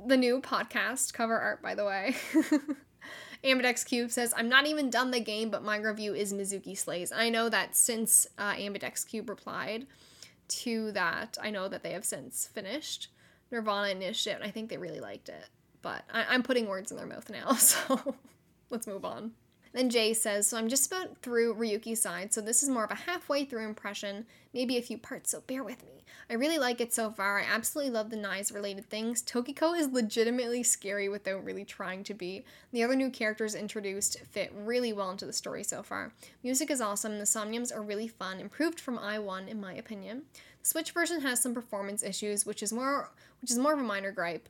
the 0.07 0.17
new 0.17 0.41
podcast 0.41 1.13
cover 1.13 1.37
art, 1.39 1.61
by 1.61 1.75
the 1.75 1.85
way. 1.85 2.15
Ambidex 3.43 3.85
Cube 3.85 4.09
says, 4.09 4.33
I'm 4.35 4.47
not 4.47 4.65
even 4.67 4.89
done 4.89 5.11
the 5.11 5.19
game, 5.19 5.49
but 5.49 5.63
my 5.63 5.77
review 5.77 6.13
is 6.15 6.33
Mizuki 6.33 6.77
Slays. 6.77 7.11
I 7.11 7.29
know 7.29 7.49
that 7.49 7.75
since 7.75 8.25
uh, 8.37 8.53
Ambidex 8.53 9.05
Cube 9.05 9.29
replied 9.29 9.85
to 10.47 10.91
that, 10.93 11.37
I 11.41 11.49
know 11.49 11.67
that 11.67 11.83
they 11.83 11.91
have 11.91 12.05
since 12.05 12.47
finished 12.47 13.09
Nirvana 13.51 13.89
Initiative, 13.89 14.39
and 14.39 14.47
I 14.47 14.51
think 14.51 14.69
they 14.69 14.77
really 14.77 15.01
liked 15.01 15.27
it. 15.27 15.49
But 15.81 16.03
I- 16.11 16.25
I'm 16.29 16.41
putting 16.43 16.67
words 16.67 16.89
in 16.91 16.97
their 16.97 17.05
mouth 17.05 17.29
now, 17.29 17.53
so 17.55 18.15
let's 18.69 18.87
move 18.87 19.03
on. 19.03 19.31
Then 19.73 19.89
Jay 19.89 20.13
says, 20.13 20.47
So 20.47 20.57
I'm 20.57 20.69
just 20.69 20.91
about 20.91 21.17
through 21.17 21.55
Ryuki's 21.55 22.01
side, 22.01 22.31
so 22.31 22.41
this 22.41 22.61
is 22.61 22.69
more 22.69 22.83
of 22.83 22.91
a 22.91 22.95
halfway 22.95 23.43
through 23.43 23.65
impression, 23.65 24.25
maybe 24.53 24.77
a 24.77 24.81
few 24.81 24.97
parts, 24.97 25.31
so 25.31 25.41
bear 25.41 25.63
with 25.63 25.83
me. 25.83 26.03
I 26.29 26.35
really 26.35 26.59
like 26.59 26.79
it 26.79 26.93
so 26.93 27.09
far. 27.09 27.39
I 27.39 27.43
absolutely 27.43 27.91
love 27.91 28.09
the 28.09 28.15
knives 28.15 28.51
related 28.51 28.89
things. 28.89 29.23
Tokiko 29.23 29.77
is 29.77 29.89
legitimately 29.89 30.63
scary 30.63 31.09
without 31.09 31.43
really 31.43 31.65
trying 31.65 32.03
to 32.03 32.13
be. 32.13 32.45
The 32.71 32.83
other 32.83 32.95
new 32.95 33.09
characters 33.09 33.55
introduced 33.55 34.19
fit 34.31 34.53
really 34.55 34.93
well 34.93 35.09
into 35.09 35.25
the 35.25 35.33
story 35.33 35.63
so 35.63 35.81
far. 35.81 36.13
Music 36.43 36.69
is 36.69 36.79
awesome, 36.79 37.17
the 37.17 37.25
somniums 37.25 37.75
are 37.75 37.81
really 37.81 38.07
fun, 38.07 38.39
improved 38.39 38.79
from 38.79 38.99
I1 38.99 39.47
in 39.47 39.59
my 39.59 39.73
opinion. 39.73 40.23
The 40.61 40.69
Switch 40.69 40.91
version 40.91 41.21
has 41.21 41.41
some 41.41 41.53
performance 41.53 42.03
issues, 42.03 42.45
which 42.45 42.63
is 42.63 42.71
more 42.71 43.11
which 43.41 43.51
is 43.51 43.57
more 43.57 43.73
of 43.73 43.79
a 43.79 43.83
minor 43.83 44.11
gripe. 44.11 44.47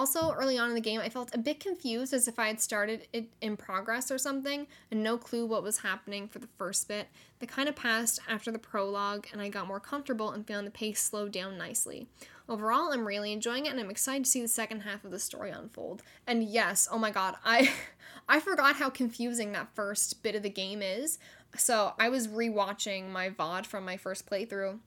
Also, 0.00 0.32
early 0.32 0.56
on 0.56 0.70
in 0.70 0.74
the 0.74 0.80
game, 0.80 0.98
I 0.98 1.10
felt 1.10 1.34
a 1.34 1.38
bit 1.38 1.60
confused 1.60 2.14
as 2.14 2.26
if 2.26 2.38
I 2.38 2.46
had 2.46 2.58
started 2.58 3.06
it 3.12 3.28
in 3.42 3.54
progress 3.54 4.10
or 4.10 4.16
something 4.16 4.66
and 4.90 5.02
no 5.02 5.18
clue 5.18 5.44
what 5.44 5.62
was 5.62 5.80
happening 5.80 6.26
for 6.26 6.38
the 6.38 6.48
first 6.56 6.88
bit. 6.88 7.08
That 7.38 7.50
kind 7.50 7.68
of 7.68 7.76
passed 7.76 8.18
after 8.26 8.50
the 8.50 8.58
prologue, 8.58 9.26
and 9.30 9.42
I 9.42 9.50
got 9.50 9.68
more 9.68 9.78
comfortable 9.78 10.30
and 10.30 10.46
found 10.46 10.66
the 10.66 10.70
pace 10.70 11.02
slowed 11.02 11.32
down 11.32 11.58
nicely. 11.58 12.08
Overall, 12.48 12.94
I'm 12.94 13.06
really 13.06 13.30
enjoying 13.30 13.66
it, 13.66 13.72
and 13.72 13.78
I'm 13.78 13.90
excited 13.90 14.24
to 14.24 14.30
see 14.30 14.40
the 14.40 14.48
second 14.48 14.80
half 14.80 15.04
of 15.04 15.10
the 15.10 15.18
story 15.18 15.50
unfold. 15.50 16.02
And 16.26 16.44
yes, 16.44 16.88
oh 16.90 16.98
my 16.98 17.10
god, 17.10 17.34
I 17.44 17.70
I 18.26 18.40
forgot 18.40 18.76
how 18.76 18.88
confusing 18.88 19.52
that 19.52 19.74
first 19.74 20.22
bit 20.22 20.34
of 20.34 20.42
the 20.42 20.48
game 20.48 20.80
is. 20.80 21.18
So 21.58 21.92
I 21.98 22.08
was 22.08 22.26
rewatching 22.26 23.10
my 23.10 23.28
VOD 23.28 23.66
from 23.66 23.84
my 23.84 23.98
first 23.98 24.24
playthrough 24.24 24.78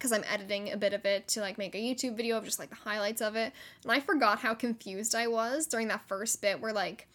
because 0.00 0.12
I'm 0.12 0.24
editing 0.32 0.72
a 0.72 0.78
bit 0.78 0.94
of 0.94 1.04
it 1.04 1.28
to 1.28 1.40
like 1.42 1.58
make 1.58 1.74
a 1.74 1.78
YouTube 1.78 2.16
video 2.16 2.38
of 2.38 2.44
just 2.44 2.58
like 2.58 2.70
the 2.70 2.76
highlights 2.76 3.20
of 3.20 3.36
it. 3.36 3.52
And 3.82 3.92
I 3.92 4.00
forgot 4.00 4.38
how 4.38 4.54
confused 4.54 5.14
I 5.14 5.26
was 5.26 5.66
during 5.66 5.88
that 5.88 6.08
first 6.08 6.40
bit 6.40 6.60
where 6.60 6.72
like 6.72 7.06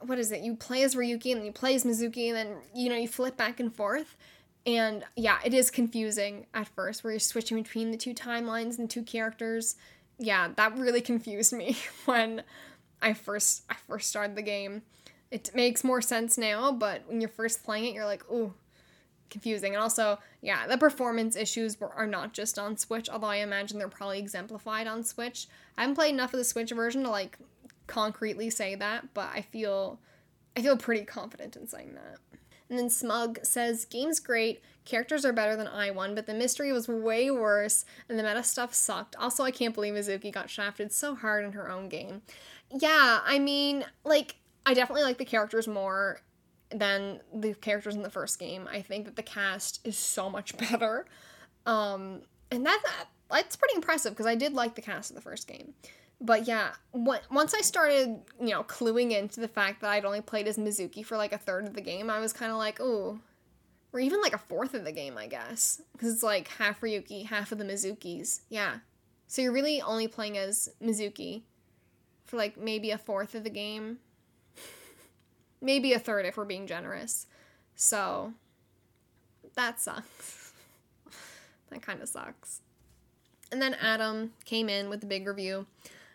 what 0.00 0.18
is 0.18 0.32
it? 0.32 0.40
You 0.40 0.56
play 0.56 0.82
as 0.82 0.94
Ryuki 0.94 1.32
and 1.32 1.40
then 1.40 1.46
you 1.46 1.52
play 1.52 1.74
as 1.74 1.84
Mizuki 1.84 2.28
and 2.28 2.36
then 2.36 2.56
you 2.74 2.88
know 2.88 2.96
you 2.96 3.08
flip 3.08 3.36
back 3.36 3.60
and 3.60 3.74
forth. 3.74 4.16
And 4.66 5.04
yeah, 5.14 5.38
it 5.44 5.52
is 5.52 5.70
confusing 5.70 6.46
at 6.54 6.68
first 6.68 7.04
where 7.04 7.12
you're 7.12 7.20
switching 7.20 7.62
between 7.62 7.90
the 7.90 7.98
two 7.98 8.14
timelines 8.14 8.78
and 8.78 8.88
two 8.88 9.02
characters. 9.02 9.76
Yeah, 10.18 10.48
that 10.56 10.78
really 10.78 11.02
confused 11.02 11.52
me 11.52 11.76
when 12.06 12.42
I 13.02 13.12
first 13.12 13.64
I 13.68 13.74
first 13.86 14.08
started 14.08 14.36
the 14.36 14.42
game. 14.42 14.82
It 15.30 15.50
makes 15.54 15.84
more 15.84 16.00
sense 16.00 16.38
now, 16.38 16.72
but 16.72 17.02
when 17.06 17.20
you're 17.20 17.28
first 17.28 17.64
playing 17.64 17.86
it, 17.86 17.94
you're 17.94 18.06
like, 18.06 18.30
"Ooh, 18.30 18.54
confusing. 19.34 19.74
And 19.74 19.82
also, 19.82 20.18
yeah, 20.40 20.68
the 20.68 20.78
performance 20.78 21.34
issues 21.34 21.80
were, 21.80 21.92
are 21.92 22.06
not 22.06 22.32
just 22.32 22.56
on 22.56 22.76
Switch, 22.76 23.10
although 23.10 23.26
I 23.26 23.36
imagine 23.36 23.78
they're 23.78 23.88
probably 23.88 24.20
exemplified 24.20 24.86
on 24.86 25.02
Switch. 25.02 25.48
I 25.76 25.82
haven't 25.82 25.96
played 25.96 26.14
enough 26.14 26.32
of 26.32 26.38
the 26.38 26.44
Switch 26.44 26.70
version 26.70 27.02
to 27.02 27.10
like 27.10 27.36
concretely 27.88 28.48
say 28.48 28.76
that, 28.76 29.12
but 29.12 29.28
I 29.34 29.42
feel 29.42 29.98
I 30.56 30.62
feel 30.62 30.76
pretty 30.76 31.04
confident 31.04 31.56
in 31.56 31.66
saying 31.66 31.94
that. 31.94 32.18
And 32.70 32.78
then 32.78 32.88
Smug 32.88 33.40
says, 33.42 33.84
Game's 33.84 34.20
great, 34.20 34.62
characters 34.84 35.24
are 35.24 35.32
better 35.32 35.56
than 35.56 35.66
I1, 35.66 36.14
but 36.14 36.26
the 36.26 36.32
mystery 36.32 36.72
was 36.72 36.86
way 36.88 37.28
worse, 37.30 37.84
and 38.08 38.16
the 38.16 38.22
meta 38.22 38.44
stuff 38.44 38.72
sucked. 38.72 39.16
Also, 39.16 39.42
I 39.42 39.50
can't 39.50 39.74
believe 39.74 39.94
Mizuki 39.94 40.32
got 40.32 40.48
shafted 40.48 40.92
so 40.92 41.16
hard 41.16 41.44
in 41.44 41.52
her 41.52 41.68
own 41.68 41.88
game. 41.88 42.22
Yeah, 42.70 43.20
I 43.24 43.38
mean, 43.40 43.84
like, 44.04 44.36
I 44.64 44.74
definitely 44.74 45.02
like 45.02 45.18
the 45.18 45.24
characters 45.24 45.68
more 45.68 46.20
than 46.74 47.20
the 47.32 47.54
characters 47.54 47.94
in 47.94 48.02
the 48.02 48.10
first 48.10 48.38
game. 48.38 48.68
I 48.70 48.82
think 48.82 49.06
that 49.06 49.16
the 49.16 49.22
cast 49.22 49.80
is 49.84 49.96
so 49.96 50.28
much 50.28 50.56
better. 50.70 51.06
Um, 51.66 52.22
and 52.50 52.66
that, 52.66 52.80
that 52.84 53.06
that's 53.30 53.56
pretty 53.56 53.74
impressive 53.76 54.12
because 54.12 54.26
I 54.26 54.34
did 54.34 54.52
like 54.52 54.74
the 54.74 54.82
cast 54.82 55.10
of 55.10 55.16
the 55.16 55.22
first 55.22 55.48
game. 55.48 55.74
But 56.20 56.46
yeah, 56.46 56.72
once 56.92 57.54
I 57.54 57.60
started, 57.60 58.20
you 58.40 58.50
know, 58.50 58.62
cluing 58.62 59.10
into 59.10 59.40
the 59.40 59.48
fact 59.48 59.80
that 59.80 59.90
I'd 59.90 60.04
only 60.04 60.20
played 60.20 60.46
as 60.46 60.56
Mizuki 60.56 61.04
for 61.04 61.16
like 61.16 61.32
a 61.32 61.38
third 61.38 61.66
of 61.66 61.74
the 61.74 61.80
game, 61.80 62.08
I 62.08 62.20
was 62.20 62.32
kind 62.32 62.52
of 62.52 62.58
like, 62.58 62.80
oh, 62.80 63.18
or 63.92 64.00
even 64.00 64.20
like 64.20 64.32
a 64.32 64.38
fourth 64.38 64.74
of 64.74 64.84
the 64.84 64.92
game, 64.92 65.18
I 65.18 65.26
guess. 65.26 65.82
Because 65.92 66.12
it's 66.12 66.22
like 66.22 66.48
half 66.48 66.80
Ryuki, 66.80 67.26
half 67.26 67.52
of 67.52 67.58
the 67.58 67.64
Mizukis. 67.64 68.40
Yeah. 68.48 68.78
So 69.26 69.42
you're 69.42 69.52
really 69.52 69.82
only 69.82 70.08
playing 70.08 70.38
as 70.38 70.68
Mizuki 70.82 71.42
for 72.24 72.36
like 72.36 72.56
maybe 72.56 72.90
a 72.90 72.98
fourth 72.98 73.34
of 73.34 73.44
the 73.44 73.50
game 73.50 73.98
maybe 75.60 75.92
a 75.92 75.98
third 75.98 76.26
if 76.26 76.36
we're 76.36 76.44
being 76.44 76.66
generous. 76.66 77.26
So 77.76 78.32
that 79.54 79.80
sucks. 79.80 80.52
that 81.70 81.82
kind 81.82 82.02
of 82.02 82.08
sucks. 82.08 82.60
And 83.52 83.60
then 83.60 83.74
Adam 83.74 84.32
came 84.44 84.68
in 84.68 84.88
with 84.88 85.00
the 85.00 85.06
big 85.06 85.26
review. 85.26 85.66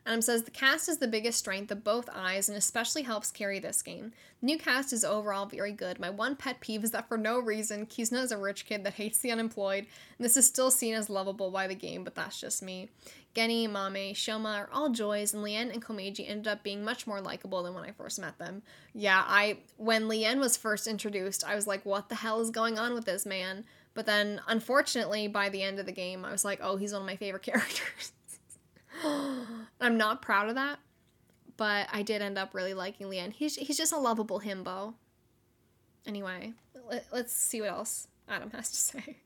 Adam 0.06 0.22
says 0.22 0.44
the 0.44 0.52
cast 0.52 0.90
is 0.90 0.98
the 0.98 1.08
biggest 1.08 1.40
strength 1.40 1.72
of 1.72 1.84
both 1.84 2.10
eyes 2.14 2.50
and 2.50 2.58
especially 2.58 3.04
helps 3.04 3.32
carry 3.32 3.60
this 3.60 3.82
game. 3.82 4.12
The 4.40 4.46
new 4.46 4.58
cast 4.58 4.94
is 4.94 5.04
overall 5.04 5.46
very 5.46 5.72
good. 5.72 6.00
My 6.00 6.10
one 6.10 6.36
pet 6.36 6.62
peeve 6.62 6.84
is 6.84 6.92
that 6.92 7.08
for 7.08 7.18
no 7.18 7.40
reason, 7.40 7.86
Kizuna 7.86 8.24
is 8.24 8.32
a 8.32 8.38
rich 8.38 8.66
kid 8.66 8.84
that 8.84 8.94
hates 8.94 9.20
the 9.20 9.32
unemployed, 9.32 9.86
and 10.18 10.26
this 10.26 10.38
is 10.38 10.48
still 10.48 10.72
seen 10.72 10.94
as 10.94 11.10
lovable 11.10 11.52
by 11.52 11.68
the 11.68 11.76
game, 11.76 12.04
but 12.04 12.16
that's 12.16 12.40
just 12.40 12.64
me. 12.64 12.90
Genny, 13.36 13.70
Mame, 13.70 14.14
Shoma 14.16 14.58
are 14.58 14.70
all 14.74 14.90
joys, 14.90 15.34
and 15.34 15.44
Lien 15.44 15.70
and 15.70 15.84
Komeiji 15.84 16.28
ended 16.28 16.48
up 16.48 16.64
being 16.64 16.84
much 16.84 17.06
more 17.06 17.22
likable 17.22 17.62
than 17.62 17.74
when 17.74 17.84
I 17.84 17.92
first 17.92 18.20
met 18.20 18.38
them. 18.40 18.64
Yeah, 18.94 19.24
I 19.26 19.60
when 19.78 20.08
Lien 20.08 20.40
was 20.40 20.58
first 20.58 20.88
introduced, 20.88 21.44
I 21.46 21.56
was 21.56 21.68
like, 21.68 21.86
what 21.86 22.10
the 22.10 22.16
hell 22.16 22.42
is 22.42 22.50
going 22.50 22.80
on 22.80 22.94
with 22.94 23.06
this 23.06 23.26
man? 23.26 23.66
But 23.94 24.06
then, 24.06 24.42
unfortunately, 24.48 25.28
by 25.28 25.50
the 25.50 25.62
end 25.62 25.80
of 25.80 25.86
the 25.86 25.92
game, 25.92 26.26
I 26.26 26.32
was 26.32 26.46
like, 26.46 26.60
oh, 26.62 26.78
he's 26.78 26.94
one 26.94 27.02
of 27.02 27.06
my 27.06 27.16
favorite 27.18 27.44
characters. 27.44 28.14
I'm 29.82 29.98
not 29.98 30.22
proud 30.22 30.50
of 30.50 30.56
that, 30.56 30.80
but 31.58 31.88
I 31.92 32.02
did 32.02 32.22
end 32.22 32.38
up 32.38 32.54
really 32.54 32.74
liking 32.74 33.10
Lien. 33.10 33.32
He's 33.32 33.56
he's 33.56 33.78
just 33.78 33.94
a 33.94 33.98
lovable 33.98 34.42
himbo. 34.42 34.94
Anyway, 36.06 36.54
let, 36.90 37.06
let's 37.12 37.34
see 37.34 37.62
what 37.62 37.70
else 37.70 38.08
Adam 38.28 38.52
has 38.52 38.70
to 38.70 38.78
say. 38.78 39.18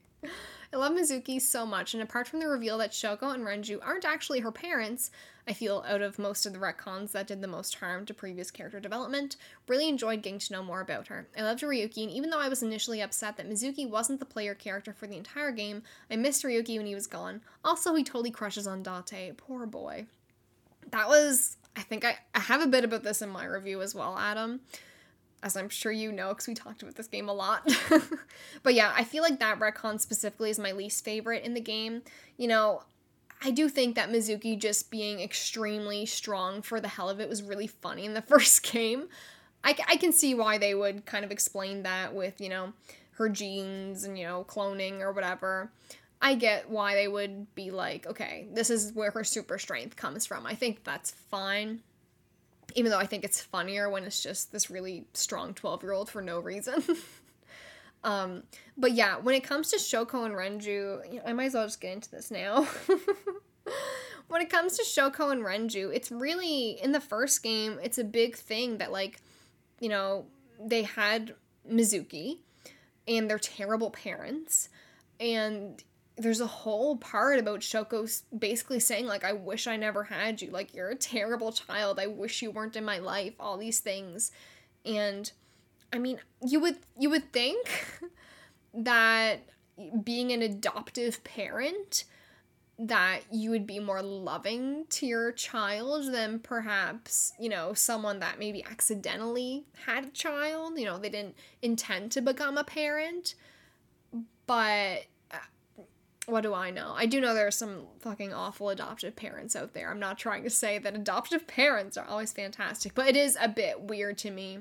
I 0.73 0.77
love 0.77 0.93
Mizuki 0.93 1.39
so 1.39 1.67
much, 1.67 1.93
and 1.93 2.01
apart 2.01 2.27
from 2.27 2.39
the 2.39 2.47
reveal 2.47 2.79
that 2.79 2.93
Shoko 2.93 3.31
and 3.31 3.45
Renju 3.45 3.77
aren't 3.83 4.05
actually 4.05 4.39
her 4.39 4.51
parents, 4.51 5.11
I 5.47 5.53
feel 5.53 5.85
out 5.87 6.01
of 6.01 6.17
most 6.17 6.47
of 6.47 6.53
the 6.53 6.57
retcons 6.57 7.11
that 7.11 7.27
did 7.27 7.41
the 7.41 7.47
most 7.47 7.75
harm 7.75 8.07
to 8.07 8.13
previous 8.13 8.49
character 8.49 8.79
development, 8.79 9.35
really 9.67 9.87
enjoyed 9.87 10.23
getting 10.23 10.39
to 10.39 10.53
know 10.53 10.63
more 10.63 10.81
about 10.81 11.09
her. 11.09 11.27
I 11.37 11.43
loved 11.43 11.61
Ryuki, 11.61 12.01
and 12.01 12.11
even 12.11 12.31
though 12.31 12.39
I 12.39 12.49
was 12.49 12.63
initially 12.63 13.03
upset 13.03 13.37
that 13.37 13.47
Mizuki 13.47 13.87
wasn't 13.87 14.19
the 14.19 14.25
player 14.25 14.55
character 14.55 14.93
for 14.93 15.05
the 15.05 15.17
entire 15.17 15.51
game, 15.51 15.83
I 16.09 16.15
missed 16.15 16.43
Ryuki 16.43 16.77
when 16.77 16.87
he 16.87 16.95
was 16.95 17.05
gone. 17.05 17.41
Also, 17.63 17.93
he 17.93 18.03
totally 18.03 18.31
crushes 18.31 18.65
on 18.65 18.81
Date. 18.81 19.37
Poor 19.37 19.67
boy. 19.67 20.07
That 20.89 21.07
was, 21.07 21.57
I 21.75 21.81
think 21.81 22.03
I, 22.03 22.17
I 22.33 22.39
have 22.39 22.63
a 22.63 22.67
bit 22.67 22.83
about 22.83 23.03
this 23.03 23.21
in 23.21 23.29
my 23.29 23.45
review 23.45 23.83
as 23.83 23.93
well, 23.93 24.17
Adam 24.17 24.61
as 25.43 25.57
I'm 25.57 25.69
sure 25.69 25.91
you 25.91 26.11
know 26.11 26.29
because 26.29 26.47
we 26.47 26.53
talked 26.53 26.81
about 26.81 26.95
this 26.95 27.07
game 27.07 27.29
a 27.29 27.33
lot. 27.33 27.69
but 28.63 28.73
yeah, 28.73 28.93
I 28.95 29.03
feel 29.03 29.21
like 29.21 29.39
that 29.39 29.59
retcon 29.59 29.99
specifically 29.99 30.49
is 30.49 30.57
my 30.57 30.71
least 30.71 31.03
favorite 31.03 31.43
in 31.43 31.53
the 31.53 31.61
game. 31.61 32.01
You 32.37 32.47
know, 32.47 32.83
I 33.43 33.51
do 33.51 33.67
think 33.67 33.95
that 33.95 34.09
Mizuki 34.09 34.57
just 34.57 34.89
being 34.89 35.19
extremely 35.19 36.05
strong 36.05 36.61
for 36.61 36.79
the 36.79 36.87
hell 36.87 37.09
of 37.09 37.19
it 37.19 37.27
was 37.27 37.43
really 37.43 37.67
funny 37.67 38.05
in 38.05 38.13
the 38.13 38.21
first 38.23 38.63
game. 38.63 39.09
I, 39.63 39.75
I 39.87 39.97
can 39.97 40.11
see 40.11 40.33
why 40.33 40.57
they 40.57 40.73
would 40.73 41.05
kind 41.05 41.23
of 41.23 41.31
explain 41.31 41.83
that 41.83 42.13
with, 42.13 42.39
you 42.39 42.49
know, 42.49 42.73
her 43.11 43.29
genes 43.29 44.03
and, 44.05 44.17
you 44.17 44.25
know, 44.25 44.45
cloning 44.47 45.01
or 45.01 45.11
whatever. 45.11 45.71
I 46.21 46.35
get 46.35 46.69
why 46.69 46.95
they 46.95 47.09
would 47.09 47.53
be 47.53 47.69
like, 47.69 48.07
okay, 48.07 48.47
this 48.53 48.69
is 48.69 48.93
where 48.93 49.11
her 49.11 49.25
super 49.25 49.59
strength 49.59 49.97
comes 49.97 50.25
from. 50.25 50.45
I 50.45 50.55
think 50.55 50.85
that's 50.85 51.11
fine. 51.11 51.81
Even 52.75 52.91
though 52.91 52.99
I 52.99 53.05
think 53.05 53.23
it's 53.23 53.41
funnier 53.41 53.89
when 53.89 54.03
it's 54.03 54.21
just 54.21 54.51
this 54.51 54.69
really 54.69 55.05
strong 55.13 55.53
12 55.53 55.83
year 55.83 55.91
old 55.93 56.09
for 56.09 56.21
no 56.21 56.39
reason. 56.39 56.83
um, 58.03 58.43
but 58.77 58.93
yeah, 58.93 59.17
when 59.17 59.35
it 59.35 59.43
comes 59.43 59.69
to 59.71 59.77
Shoko 59.77 60.25
and 60.25 60.35
Renju, 60.35 61.21
I 61.25 61.33
might 61.33 61.45
as 61.45 61.53
well 61.53 61.65
just 61.65 61.81
get 61.81 61.93
into 61.93 62.11
this 62.11 62.31
now. 62.31 62.67
when 64.27 64.41
it 64.41 64.49
comes 64.49 64.77
to 64.77 64.83
Shoko 64.83 65.31
and 65.31 65.43
Renju, 65.43 65.93
it's 65.93 66.11
really, 66.11 66.71
in 66.81 66.91
the 66.91 67.01
first 67.01 67.43
game, 67.43 67.79
it's 67.83 67.97
a 67.97 68.03
big 68.03 68.35
thing 68.35 68.77
that, 68.77 68.91
like, 68.91 69.21
you 69.79 69.89
know, 69.89 70.25
they 70.59 70.83
had 70.83 71.35
Mizuki 71.69 72.39
and 73.07 73.29
they're 73.29 73.39
terrible 73.39 73.91
parents. 73.91 74.69
And 75.19 75.83
there's 76.15 76.41
a 76.41 76.47
whole 76.47 76.97
part 76.97 77.39
about 77.39 77.61
Shoko 77.61 78.21
basically 78.37 78.79
saying 78.79 79.05
like 79.05 79.23
I 79.23 79.33
wish 79.33 79.67
I 79.67 79.77
never 79.77 80.03
had 80.03 80.41
you. 80.41 80.51
Like 80.51 80.73
you're 80.73 80.89
a 80.89 80.95
terrible 80.95 81.51
child. 81.51 81.99
I 81.99 82.07
wish 82.07 82.41
you 82.41 82.51
weren't 82.51 82.75
in 82.75 82.85
my 82.85 82.99
life. 82.99 83.33
All 83.39 83.57
these 83.57 83.79
things. 83.79 84.31
And 84.85 85.31
I 85.91 85.97
mean 85.97 86.19
you 86.45 86.59
would 86.59 86.77
you 86.97 87.09
would 87.09 87.31
think 87.33 87.67
that 88.73 89.39
being 90.03 90.31
an 90.31 90.41
adoptive 90.41 91.23
parent 91.23 92.05
that 92.79 93.21
you 93.31 93.51
would 93.51 93.67
be 93.67 93.79
more 93.79 94.01
loving 94.01 94.85
to 94.89 95.05
your 95.05 95.31
child 95.31 96.11
than 96.11 96.39
perhaps, 96.39 97.33
you 97.39 97.47
know, 97.47 97.73
someone 97.73 98.19
that 98.19 98.39
maybe 98.39 98.63
accidentally 98.65 99.63
had 99.85 100.05
a 100.05 100.09
child, 100.09 100.77
you 100.77 100.85
know, 100.85 100.97
they 100.97 101.09
didn't 101.09 101.35
intend 101.61 102.11
to 102.11 102.21
become 102.21 102.57
a 102.57 102.63
parent. 102.63 103.35
But 104.47 105.05
what 106.25 106.41
do 106.41 106.53
I 106.53 106.71
know? 106.71 106.93
I 106.95 107.05
do 107.05 107.19
know 107.19 107.33
there 107.33 107.47
are 107.47 107.51
some 107.51 107.87
fucking 107.99 108.33
awful 108.33 108.69
adoptive 108.69 109.15
parents 109.15 109.55
out 109.55 109.73
there. 109.73 109.89
I'm 109.89 109.99
not 109.99 110.17
trying 110.17 110.43
to 110.43 110.49
say 110.49 110.77
that 110.77 110.95
adoptive 110.95 111.47
parents 111.47 111.97
are 111.97 112.05
always 112.05 112.31
fantastic, 112.31 112.95
but 112.95 113.07
it 113.07 113.17
is 113.17 113.37
a 113.41 113.49
bit 113.49 113.81
weird 113.81 114.17
to 114.19 114.31
me 114.31 114.59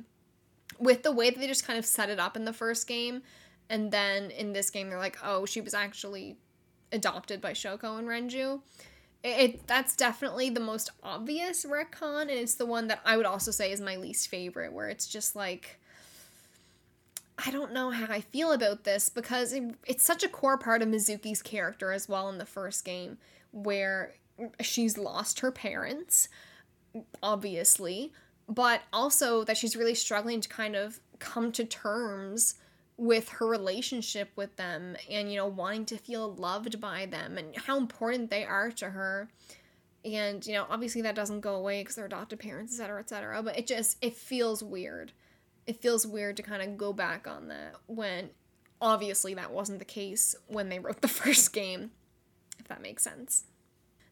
with 0.78 1.04
the 1.04 1.12
way 1.12 1.30
that 1.30 1.38
they 1.38 1.46
just 1.46 1.66
kind 1.66 1.78
of 1.78 1.86
set 1.86 2.10
it 2.10 2.18
up 2.18 2.36
in 2.36 2.44
the 2.44 2.52
first 2.52 2.86
game. 2.88 3.22
And 3.70 3.92
then 3.92 4.30
in 4.32 4.52
this 4.52 4.70
game, 4.70 4.90
they're 4.90 4.98
like, 4.98 5.18
oh, 5.22 5.46
she 5.46 5.60
was 5.60 5.72
actually 5.72 6.36
adopted 6.90 7.40
by 7.40 7.52
Shoko 7.52 7.98
and 7.98 8.08
Renju. 8.08 8.60
It, 9.22 9.28
it 9.28 9.66
that's 9.68 9.94
definitely 9.94 10.50
the 10.50 10.60
most 10.60 10.90
obvious 11.02 11.64
retcon, 11.64 12.22
and 12.22 12.30
it's 12.30 12.56
the 12.56 12.66
one 12.66 12.88
that 12.88 13.00
I 13.04 13.16
would 13.16 13.24
also 13.24 13.52
say 13.52 13.70
is 13.70 13.80
my 13.80 13.96
least 13.96 14.28
favorite, 14.28 14.72
where 14.72 14.88
it's 14.88 15.06
just 15.06 15.36
like 15.36 15.80
I 17.38 17.50
don't 17.50 17.72
know 17.72 17.90
how 17.90 18.12
I 18.12 18.20
feel 18.20 18.52
about 18.52 18.84
this 18.84 19.08
because 19.08 19.52
it, 19.52 19.74
it's 19.86 20.04
such 20.04 20.22
a 20.22 20.28
core 20.28 20.58
part 20.58 20.82
of 20.82 20.88
Mizuki's 20.88 21.42
character 21.42 21.92
as 21.92 22.08
well 22.08 22.28
in 22.28 22.38
the 22.38 22.46
first 22.46 22.84
game, 22.84 23.18
where 23.52 24.12
she's 24.60 24.98
lost 24.98 25.40
her 25.40 25.50
parents, 25.50 26.28
obviously, 27.22 28.12
but 28.48 28.82
also 28.92 29.44
that 29.44 29.56
she's 29.56 29.76
really 29.76 29.94
struggling 29.94 30.40
to 30.40 30.48
kind 30.48 30.76
of 30.76 31.00
come 31.18 31.52
to 31.52 31.64
terms 31.64 32.54
with 32.96 33.28
her 33.30 33.46
relationship 33.46 34.30
with 34.36 34.54
them 34.56 34.96
and 35.10 35.30
you 35.30 35.36
know 35.36 35.46
wanting 35.46 35.84
to 35.86 35.96
feel 35.96 36.34
loved 36.34 36.80
by 36.80 37.06
them 37.06 37.38
and 37.38 37.56
how 37.56 37.78
important 37.78 38.30
they 38.30 38.44
are 38.44 38.70
to 38.70 38.90
her. 38.90 39.28
And 40.04 40.44
you 40.46 40.54
know 40.54 40.66
obviously 40.68 41.02
that 41.02 41.14
doesn't 41.14 41.40
go 41.40 41.54
away 41.54 41.80
because 41.80 41.96
they're 41.96 42.06
adopted 42.06 42.40
parents 42.40 42.74
etc 42.74 43.00
etc 43.00 43.42
but 43.42 43.56
it 43.56 43.68
just 43.68 43.96
it 44.02 44.14
feels 44.14 44.62
weird 44.62 45.12
it 45.66 45.80
feels 45.80 46.06
weird 46.06 46.36
to 46.36 46.42
kind 46.42 46.62
of 46.62 46.76
go 46.76 46.92
back 46.92 47.26
on 47.26 47.48
that 47.48 47.76
when 47.86 48.30
obviously 48.80 49.34
that 49.34 49.52
wasn't 49.52 49.78
the 49.78 49.84
case 49.84 50.34
when 50.46 50.68
they 50.68 50.78
wrote 50.78 51.00
the 51.02 51.08
first 51.22 51.52
game 51.52 51.90
if 52.58 52.68
that 52.68 52.82
makes 52.82 53.02
sense 53.02 53.44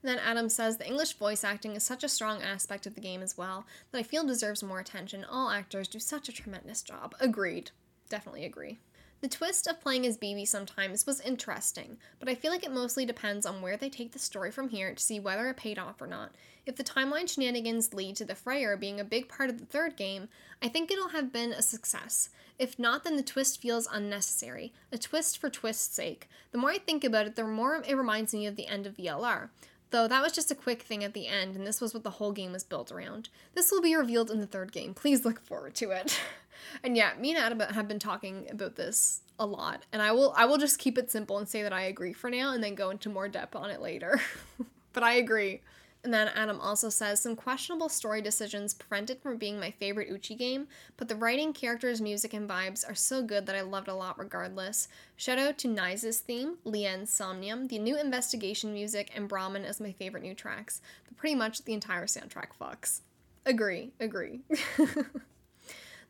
then 0.02 0.18
Adam 0.18 0.48
says 0.48 0.78
the 0.78 0.86
English 0.86 1.12
voice 1.14 1.44
acting 1.44 1.76
is 1.76 1.82
such 1.82 2.02
a 2.02 2.08
strong 2.08 2.40
aspect 2.40 2.86
of 2.86 2.94
the 2.94 3.02
game 3.02 3.20
as 3.20 3.36
well 3.36 3.66
that 3.90 3.98
I 3.98 4.02
feel 4.02 4.24
deserves 4.24 4.62
more 4.62 4.80
attention. 4.80 5.26
All 5.26 5.50
actors 5.50 5.88
do 5.88 5.98
such 5.98 6.26
a 6.26 6.32
tremendous 6.32 6.80
job. 6.80 7.14
Agreed 7.20 7.70
definitely 8.10 8.44
agree. 8.44 8.78
The 9.20 9.28
twist 9.28 9.66
of 9.66 9.82
playing 9.82 10.06
as 10.06 10.16
Bibi 10.16 10.46
sometimes 10.46 11.04
was 11.04 11.20
interesting, 11.20 11.98
but 12.18 12.28
I 12.30 12.34
feel 12.34 12.50
like 12.50 12.64
it 12.64 12.72
mostly 12.72 13.04
depends 13.04 13.44
on 13.44 13.60
where 13.60 13.76
they 13.76 13.90
take 13.90 14.12
the 14.12 14.18
story 14.18 14.50
from 14.50 14.70
here 14.70 14.94
to 14.94 15.02
see 15.02 15.20
whether 15.20 15.46
it 15.50 15.58
paid 15.58 15.78
off 15.78 16.00
or 16.00 16.06
not. 16.06 16.30
If 16.64 16.76
the 16.76 16.84
timeline 16.84 17.28
shenanigans 17.28 17.92
lead 17.92 18.16
to 18.16 18.24
the 18.24 18.34
Freyr 18.34 18.78
being 18.78 18.98
a 18.98 19.04
big 19.04 19.28
part 19.28 19.50
of 19.50 19.58
the 19.58 19.66
third 19.66 19.96
game, 19.96 20.28
I 20.62 20.68
think 20.68 20.90
it'll 20.90 21.08
have 21.08 21.34
been 21.34 21.52
a 21.52 21.60
success. 21.60 22.30
If 22.58 22.78
not, 22.78 23.04
then 23.04 23.16
the 23.16 23.22
twist 23.22 23.60
feels 23.60 23.86
unnecessary, 23.92 24.72
a 24.90 24.96
twist 24.96 25.36
for 25.36 25.50
twist's 25.50 25.94
sake. 25.94 26.26
The 26.52 26.58
more 26.58 26.70
I 26.70 26.78
think 26.78 27.04
about 27.04 27.26
it, 27.26 27.36
the 27.36 27.44
more 27.44 27.82
it 27.86 27.94
reminds 27.94 28.32
me 28.32 28.46
of 28.46 28.56
the 28.56 28.68
end 28.68 28.86
of 28.86 28.96
VLR. 28.96 29.50
Though 29.90 30.06
that 30.06 30.22
was 30.22 30.32
just 30.32 30.50
a 30.50 30.54
quick 30.54 30.82
thing 30.82 31.02
at 31.02 31.14
the 31.14 31.26
end, 31.26 31.56
and 31.56 31.66
this 31.66 31.80
was 31.80 31.92
what 31.92 32.04
the 32.04 32.10
whole 32.10 32.32
game 32.32 32.52
was 32.52 32.62
built 32.62 32.92
around. 32.92 33.28
This 33.54 33.72
will 33.72 33.82
be 33.82 33.94
revealed 33.94 34.30
in 34.30 34.38
the 34.38 34.46
third 34.46 34.72
game. 34.72 34.94
Please 34.94 35.24
look 35.24 35.40
forward 35.40 35.74
to 35.76 35.90
it. 35.90 36.20
and 36.84 36.96
yeah, 36.96 37.12
me 37.18 37.30
and 37.30 37.38
Adam 37.38 37.60
have 37.60 37.88
been 37.88 37.98
talking 37.98 38.46
about 38.50 38.76
this 38.76 39.22
a 39.38 39.46
lot, 39.46 39.82
and 39.92 40.00
I 40.00 40.12
will 40.12 40.32
I 40.36 40.44
will 40.44 40.58
just 40.58 40.78
keep 40.78 40.96
it 40.96 41.10
simple 41.10 41.38
and 41.38 41.48
say 41.48 41.62
that 41.62 41.72
I 41.72 41.82
agree 41.82 42.12
for 42.12 42.30
now, 42.30 42.52
and 42.52 42.62
then 42.62 42.74
go 42.74 42.90
into 42.90 43.08
more 43.08 43.28
depth 43.28 43.56
on 43.56 43.70
it 43.70 43.80
later. 43.80 44.20
but 44.92 45.02
I 45.02 45.14
agree. 45.14 45.60
And 46.02 46.14
then 46.14 46.28
Adam 46.28 46.58
also 46.60 46.88
says 46.88 47.20
some 47.20 47.36
questionable 47.36 47.90
story 47.90 48.22
decisions 48.22 48.72
prevented 48.72 49.20
from 49.20 49.36
being 49.36 49.60
my 49.60 49.70
favorite 49.70 50.08
Uchi 50.10 50.34
game, 50.34 50.66
but 50.96 51.08
the 51.08 51.16
writing, 51.16 51.52
characters, 51.52 52.00
music, 52.00 52.32
and 52.32 52.48
vibes 52.48 52.88
are 52.88 52.94
so 52.94 53.22
good 53.22 53.44
that 53.46 53.56
I 53.56 53.60
loved 53.60 53.88
a 53.88 53.94
lot 53.94 54.18
regardless. 54.18 54.88
Shout 55.16 55.38
out 55.38 55.58
to 55.58 55.68
Nice's 55.68 56.20
theme, 56.20 56.56
Lien's 56.64 57.12
Somnium, 57.12 57.68
the 57.68 57.78
new 57.78 58.00
investigation 58.00 58.72
music, 58.72 59.10
and 59.14 59.28
Brahmin 59.28 59.66
as 59.66 59.78
my 59.78 59.92
favorite 59.92 60.22
new 60.22 60.34
tracks. 60.34 60.80
But 61.06 61.18
pretty 61.18 61.34
much 61.34 61.64
the 61.64 61.74
entire 61.74 62.06
soundtrack 62.06 62.48
fucks. 62.58 63.00
Agree, 63.44 63.92
agree. 64.00 64.40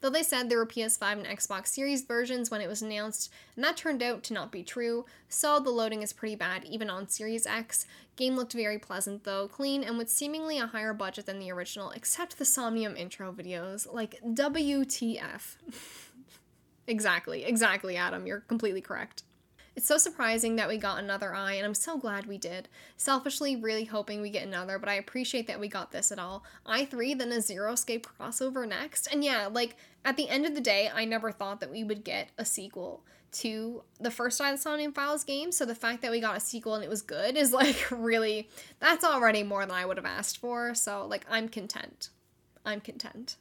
though 0.01 0.11
they 0.11 0.23
said 0.23 0.49
there 0.49 0.59
were 0.59 0.67
PS5 0.67 1.13
and 1.13 1.27
Xbox 1.27 1.69
Series 1.69 2.03
versions 2.03 2.51
when 2.51 2.61
it 2.61 2.69
was 2.69 2.83
announced, 2.83 3.33
and 3.55 3.65
that 3.65 3.77
turned 3.77 4.03
out 4.03 4.23
to 4.25 4.35
not 4.35 4.53
be 4.53 4.63
true, 4.63 5.05
so 5.29 5.59
the 5.59 5.71
loading 5.71 6.03
is 6.03 6.13
pretty 6.13 6.35
bad 6.35 6.65
even 6.65 6.91
on 6.91 7.09
Series 7.09 7.47
X. 7.47 7.87
Game 8.17 8.37
looked 8.37 8.53
very 8.53 8.79
pleasant 8.79 9.25
though, 9.25 9.49
clean, 9.49 9.83
and 9.83 9.97
with 9.97 10.11
seemingly 10.11 10.59
a 10.59 10.67
higher 10.67 10.93
budget 10.93 11.27
than 11.27 11.39
the 11.39 11.51
original, 11.51 11.91
except 11.91 12.39
the 12.39 12.45
Somnium 12.45 12.97
intro 12.97 13.33
videos. 13.33 13.93
Like, 13.93 14.21
WTF. 14.25 15.57
exactly, 16.87 17.45
exactly, 17.45 17.97
Adam, 17.97 18.27
you're 18.27 18.41
completely 18.41 18.81
correct. 18.81 19.23
It's 19.77 19.87
so 19.87 19.99
surprising 19.99 20.57
that 20.57 20.69
we 20.69 20.77
got 20.77 20.99
another 20.99 21.35
eye, 21.35 21.55
and 21.55 21.65
I'm 21.65 21.75
so 21.75 21.97
glad 21.97 22.27
we 22.27 22.39
did. 22.39 22.69
Selfishly, 22.97 23.57
really 23.57 23.85
hoping 23.85 24.21
we 24.21 24.31
get 24.31 24.47
another, 24.47 24.79
but 24.79 24.89
I 24.89 24.95
appreciate 24.95 25.47
that 25.47 25.61
we 25.61 25.69
got 25.69 25.93
this 25.93 26.11
at 26.11 26.19
all. 26.19 26.45
I3, 26.67 27.19
then 27.19 27.33
a 27.33 27.41
Zero 27.41 27.73
Escape 27.73 28.07
crossover 28.07 28.69
next. 28.69 29.07
And 29.13 29.25
yeah, 29.25 29.47
like, 29.47 29.77
at 30.05 30.17
the 30.17 30.29
end 30.29 30.45
of 30.45 30.55
the 30.55 30.61
day, 30.61 30.91
I 30.93 31.05
never 31.05 31.31
thought 31.31 31.61
that 31.61 31.71
we 31.71 31.85
would 31.85 32.05
get 32.05 32.31
a 32.37 32.45
sequel 32.45 33.05
to 33.33 33.83
the 34.01 34.11
first 34.11 34.39
Somnium 34.39 34.93
Files 34.93 35.25
game, 35.25 35.53
so 35.53 35.65
the 35.65 35.75
fact 35.75 36.03
that 36.03 36.11
we 36.11 36.21
got 36.21 36.37
a 36.37 36.41
sequel 36.41 36.75
and 36.75 36.83
it 36.83 36.91
was 36.91 37.03
good 37.03 37.37
is 37.37 37.53
like 37.55 37.87
really, 37.91 38.49
that's 38.81 39.05
already 39.05 39.43
more 39.43 39.65
than 39.65 39.75
I 39.75 39.87
would 39.87 39.97
have 39.97 40.07
asked 40.07 40.39
for, 40.39 40.75
so 40.75 41.07
like, 41.07 41.25
I'm 41.31 41.49
content. 41.49 42.11
I'm 42.65 42.81
content. 42.81 43.37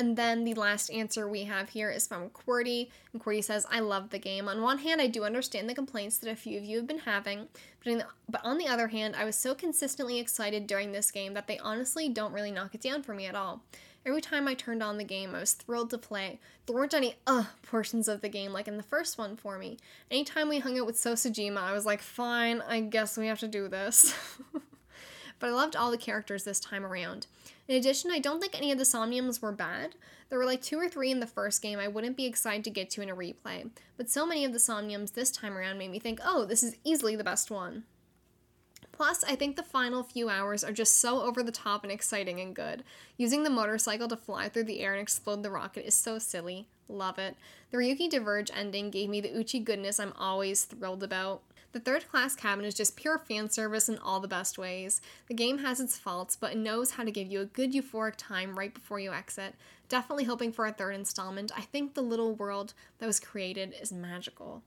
And 0.00 0.16
then 0.16 0.44
the 0.44 0.54
last 0.54 0.90
answer 0.90 1.28
we 1.28 1.44
have 1.44 1.68
here 1.68 1.90
is 1.90 2.06
from 2.06 2.30
QWERTY. 2.30 2.88
And 3.12 3.22
QWERTY 3.22 3.44
says, 3.44 3.66
I 3.70 3.80
love 3.80 4.08
the 4.08 4.18
game. 4.18 4.48
On 4.48 4.62
one 4.62 4.78
hand, 4.78 4.98
I 4.98 5.08
do 5.08 5.24
understand 5.24 5.68
the 5.68 5.74
complaints 5.74 6.16
that 6.18 6.30
a 6.30 6.34
few 6.34 6.56
of 6.56 6.64
you 6.64 6.78
have 6.78 6.86
been 6.86 7.00
having, 7.00 7.48
but, 7.84 7.98
the, 7.98 8.06
but 8.26 8.40
on 8.42 8.56
the 8.56 8.66
other 8.66 8.88
hand, 8.88 9.14
I 9.14 9.26
was 9.26 9.36
so 9.36 9.54
consistently 9.54 10.18
excited 10.18 10.66
during 10.66 10.92
this 10.92 11.10
game 11.10 11.34
that 11.34 11.46
they 11.46 11.58
honestly 11.58 12.08
don't 12.08 12.32
really 12.32 12.50
knock 12.50 12.74
it 12.74 12.80
down 12.80 13.02
for 13.02 13.12
me 13.12 13.26
at 13.26 13.34
all. 13.34 13.62
Every 14.06 14.22
time 14.22 14.48
I 14.48 14.54
turned 14.54 14.82
on 14.82 14.96
the 14.96 15.04
game, 15.04 15.34
I 15.34 15.40
was 15.40 15.52
thrilled 15.52 15.90
to 15.90 15.98
play. 15.98 16.40
There 16.64 16.74
weren't 16.74 16.94
any 16.94 17.16
uh 17.26 17.44
portions 17.62 18.08
of 18.08 18.22
the 18.22 18.30
game 18.30 18.54
like 18.54 18.68
in 18.68 18.78
the 18.78 18.82
first 18.82 19.18
one 19.18 19.36
for 19.36 19.58
me. 19.58 19.76
Anytime 20.10 20.48
we 20.48 20.60
hung 20.60 20.80
out 20.80 20.86
with 20.86 20.96
Sosajima, 20.96 21.58
I 21.58 21.74
was 21.74 21.84
like, 21.84 22.00
fine, 22.00 22.62
I 22.66 22.80
guess 22.80 23.18
we 23.18 23.26
have 23.26 23.40
to 23.40 23.48
do 23.48 23.68
this. 23.68 24.14
but 25.38 25.50
I 25.50 25.50
loved 25.50 25.76
all 25.76 25.90
the 25.90 25.98
characters 25.98 26.44
this 26.44 26.58
time 26.58 26.86
around. 26.86 27.26
In 27.70 27.76
addition, 27.76 28.10
I 28.10 28.18
don't 28.18 28.40
think 28.40 28.56
any 28.56 28.72
of 28.72 28.78
the 28.78 28.84
Somniums 28.84 29.40
were 29.40 29.52
bad. 29.52 29.94
There 30.28 30.40
were 30.40 30.44
like 30.44 30.60
two 30.60 30.76
or 30.76 30.88
three 30.88 31.12
in 31.12 31.20
the 31.20 31.26
first 31.28 31.62
game 31.62 31.78
I 31.78 31.86
wouldn't 31.86 32.16
be 32.16 32.26
excited 32.26 32.64
to 32.64 32.70
get 32.70 32.90
to 32.90 33.00
in 33.00 33.08
a 33.08 33.14
replay, 33.14 33.70
but 33.96 34.10
so 34.10 34.26
many 34.26 34.44
of 34.44 34.52
the 34.52 34.58
Somniums 34.58 35.12
this 35.12 35.30
time 35.30 35.56
around 35.56 35.78
made 35.78 35.92
me 35.92 36.00
think, 36.00 36.18
oh, 36.24 36.44
this 36.44 36.64
is 36.64 36.74
easily 36.82 37.14
the 37.14 37.22
best 37.22 37.48
one. 37.48 37.84
Plus, 38.90 39.22
I 39.22 39.36
think 39.36 39.54
the 39.54 39.62
final 39.62 40.02
few 40.02 40.28
hours 40.28 40.64
are 40.64 40.72
just 40.72 41.00
so 41.00 41.22
over 41.22 41.44
the 41.44 41.52
top 41.52 41.84
and 41.84 41.92
exciting 41.92 42.40
and 42.40 42.56
good. 42.56 42.82
Using 43.16 43.44
the 43.44 43.50
motorcycle 43.50 44.08
to 44.08 44.16
fly 44.16 44.48
through 44.48 44.64
the 44.64 44.80
air 44.80 44.94
and 44.94 45.00
explode 45.00 45.44
the 45.44 45.50
rocket 45.52 45.86
is 45.86 45.94
so 45.94 46.18
silly. 46.18 46.66
Love 46.88 47.20
it. 47.20 47.36
The 47.70 47.78
Ryuki 47.78 48.10
Diverge 48.10 48.50
ending 48.52 48.90
gave 48.90 49.08
me 49.08 49.20
the 49.20 49.32
Uchi 49.32 49.60
goodness 49.60 50.00
I'm 50.00 50.12
always 50.18 50.64
thrilled 50.64 51.04
about. 51.04 51.42
The 51.72 51.80
third 51.80 52.08
class 52.08 52.34
cabin 52.34 52.64
is 52.64 52.74
just 52.74 52.96
pure 52.96 53.18
fan 53.18 53.48
service 53.48 53.88
in 53.88 53.98
all 53.98 54.18
the 54.18 54.26
best 54.26 54.58
ways. 54.58 55.00
The 55.28 55.34
game 55.34 55.58
has 55.58 55.78
its 55.78 55.96
faults, 55.96 56.34
but 56.34 56.52
it 56.52 56.58
knows 56.58 56.92
how 56.92 57.04
to 57.04 57.10
give 57.12 57.30
you 57.30 57.40
a 57.40 57.46
good 57.46 57.72
euphoric 57.72 58.14
time 58.16 58.58
right 58.58 58.74
before 58.74 58.98
you 58.98 59.12
exit. 59.12 59.54
Definitely 59.88 60.24
hoping 60.24 60.52
for 60.52 60.66
a 60.66 60.72
third 60.72 60.94
installment. 60.94 61.52
I 61.56 61.62
think 61.62 61.94
the 61.94 62.02
little 62.02 62.34
world 62.34 62.74
that 62.98 63.06
was 63.06 63.20
created 63.20 63.74
is 63.80 63.92
magical. 63.92 64.62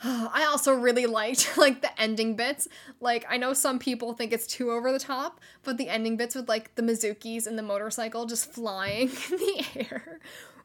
I 0.02 0.46
also 0.50 0.72
really 0.72 1.06
liked 1.06 1.52
like 1.58 1.82
the 1.82 2.00
ending 2.00 2.36
bits. 2.36 2.68
Like 3.00 3.26
I 3.28 3.36
know 3.36 3.52
some 3.52 3.78
people 3.78 4.14
think 4.14 4.32
it's 4.32 4.46
too 4.46 4.70
over 4.70 4.92
the 4.92 4.98
top, 4.98 5.40
but 5.62 5.76
the 5.76 5.88
ending 5.88 6.16
bits 6.16 6.34
with 6.34 6.48
like 6.48 6.74
the 6.74 6.82
Mizukis 6.82 7.46
and 7.46 7.58
the 7.58 7.62
motorcycle 7.62 8.24
just 8.24 8.50
flying 8.50 9.10
in 9.30 9.36
the 9.36 9.64
air. 9.76 10.20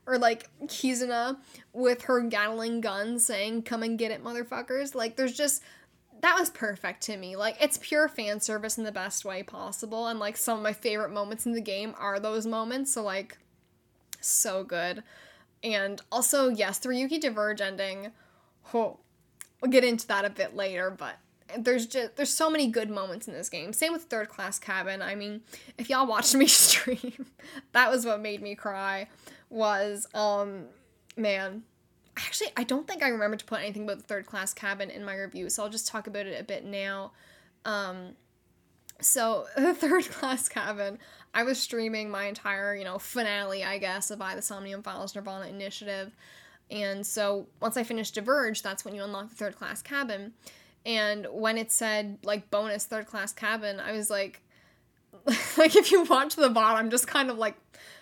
Or 0.07 0.18
like 0.18 0.49
Kizuna 0.65 1.38
with 1.73 2.03
her 2.03 2.22
Gatling 2.22 2.82
gun 2.82 3.18
saying, 3.19 3.64
Come 3.64 3.82
and 3.84 3.98
get 3.98 4.11
it, 4.11 4.23
motherfuckers. 4.23 4.94
Like 4.94 5.15
there's 5.15 5.36
just 5.36 5.64
that 6.22 6.40
was 6.40 6.49
perfect 6.49 7.02
to 7.03 7.18
me. 7.18 7.36
Like 7.36 7.57
it's 7.60 7.77
pure 7.77 8.07
fan 8.07 8.40
service 8.40 8.77
in 8.77 8.84
the 8.84 8.91
best 8.91 9.26
way 9.26 9.44
possible. 9.44 10.07
And 10.07 10.19
like 10.19 10.38
some 10.38 10.57
of 10.57 10.64
my 10.64 10.73
favorite 10.73 11.11
moments 11.11 11.45
in 11.45 11.53
the 11.53 11.61
game 11.61 11.95
are 11.98 12.19
those 12.19 12.45
moments. 12.45 12.94
So 12.94 13.03
like 13.03 13.38
so 14.22 14.64
good. 14.64 15.03
And 15.64 16.02
also, 16.11 16.49
yes, 16.49 16.80
the 16.80 16.90
Ryuki 16.90 17.19
Diverge 17.19 17.61
ending. 17.61 18.11
Oh, 18.73 18.99
we'll 19.61 19.72
get 19.72 19.84
into 19.84 20.07
that 20.07 20.26
a 20.26 20.30
bit 20.30 20.56
later, 20.56 20.91
but 20.91 21.18
there's 21.57 21.86
just 21.86 22.15
there's 22.15 22.34
so 22.34 22.49
many 22.49 22.68
good 22.68 22.90
moments 22.90 23.27
in 23.27 23.34
this 23.34 23.49
game. 23.49 23.73
Same 23.73 23.94
with 23.94 24.03
Third 24.03 24.30
Class 24.30 24.60
Cabin. 24.60 25.02
I 25.02 25.15
mean, 25.15 25.41
if 25.77 25.90
y'all 25.90 26.07
watched 26.07 26.36
me 26.36 26.48
stream, 26.48 27.26
that 27.72 27.90
was 27.90 28.06
what 28.06 28.22
made 28.22 28.41
me 28.41 28.56
cry. 28.56 29.07
Was 29.56 30.07
um 30.14 30.65
man, 31.18 31.64
actually 32.18 32.49
I 32.57 32.64
don't 32.64 32.88
think 32.88 33.02
I 33.03 33.10
remember 33.10 33.38
to 33.38 33.45
put 33.45 33.60
anything 33.60 33.84
about 33.84 33.98
the 33.98 34.03
Third 34.03 34.26
Class 34.26 34.53
Cabin 34.53 34.90
in 34.90 35.03
my 35.03 35.15
review, 35.15 35.49
so 35.49 35.64
I'll 35.64 35.69
just 35.69 35.88
talk 35.88 36.07
about 36.07 36.26
it 36.26 36.40
a 36.40 36.44
bit 36.44 36.65
now. 36.65 37.14
Um, 37.64 38.10
so 39.02 39.45
the 39.57 39.73
Third 39.73 40.06
Class 40.10 40.49
Cabin, 40.49 40.99
I 41.34 41.44
was 41.44 41.57
streaming 41.57 42.10
my 42.10 42.26
entire 42.26 42.76
you 42.76 42.84
know 42.84 42.99
finale, 42.99 43.64
I 43.64 43.77
guess, 43.77 44.11
of 44.11 44.22
I 44.22 44.36
the 44.36 44.41
Somnium 44.41 44.84
Files 44.84 45.15
Nirvana 45.15 45.48
Initiative 45.48 46.11
and 46.72 47.06
so 47.06 47.48
once 47.61 47.77
I 47.77 47.84
finished 47.84 48.15
Diverge, 48.15 48.61
that's 48.61 48.84
when 48.84 48.95
you 48.95 49.03
unlock 49.03 49.30
the 49.30 49.36
third 49.36 49.56
class 49.56 49.82
cabin. 49.82 50.34
And 50.86 51.27
when 51.32 51.57
it 51.57 51.72
said 51.72 52.19
like 52.23 52.49
bonus 52.49 52.86
third 52.86 53.07
class 53.07 53.34
cabin, 53.34 53.80
I 53.80 53.91
was 53.91 54.10
like, 54.10 54.41
like 55.57 55.76
if 55.76 55.91
you 55.91 56.03
watch 56.03 56.36
the 56.36 56.49
bot, 56.49 56.77
I'm 56.77 56.90
just 56.90 57.07
kind 57.07 57.30
of 57.30 57.38
like, 57.38 57.56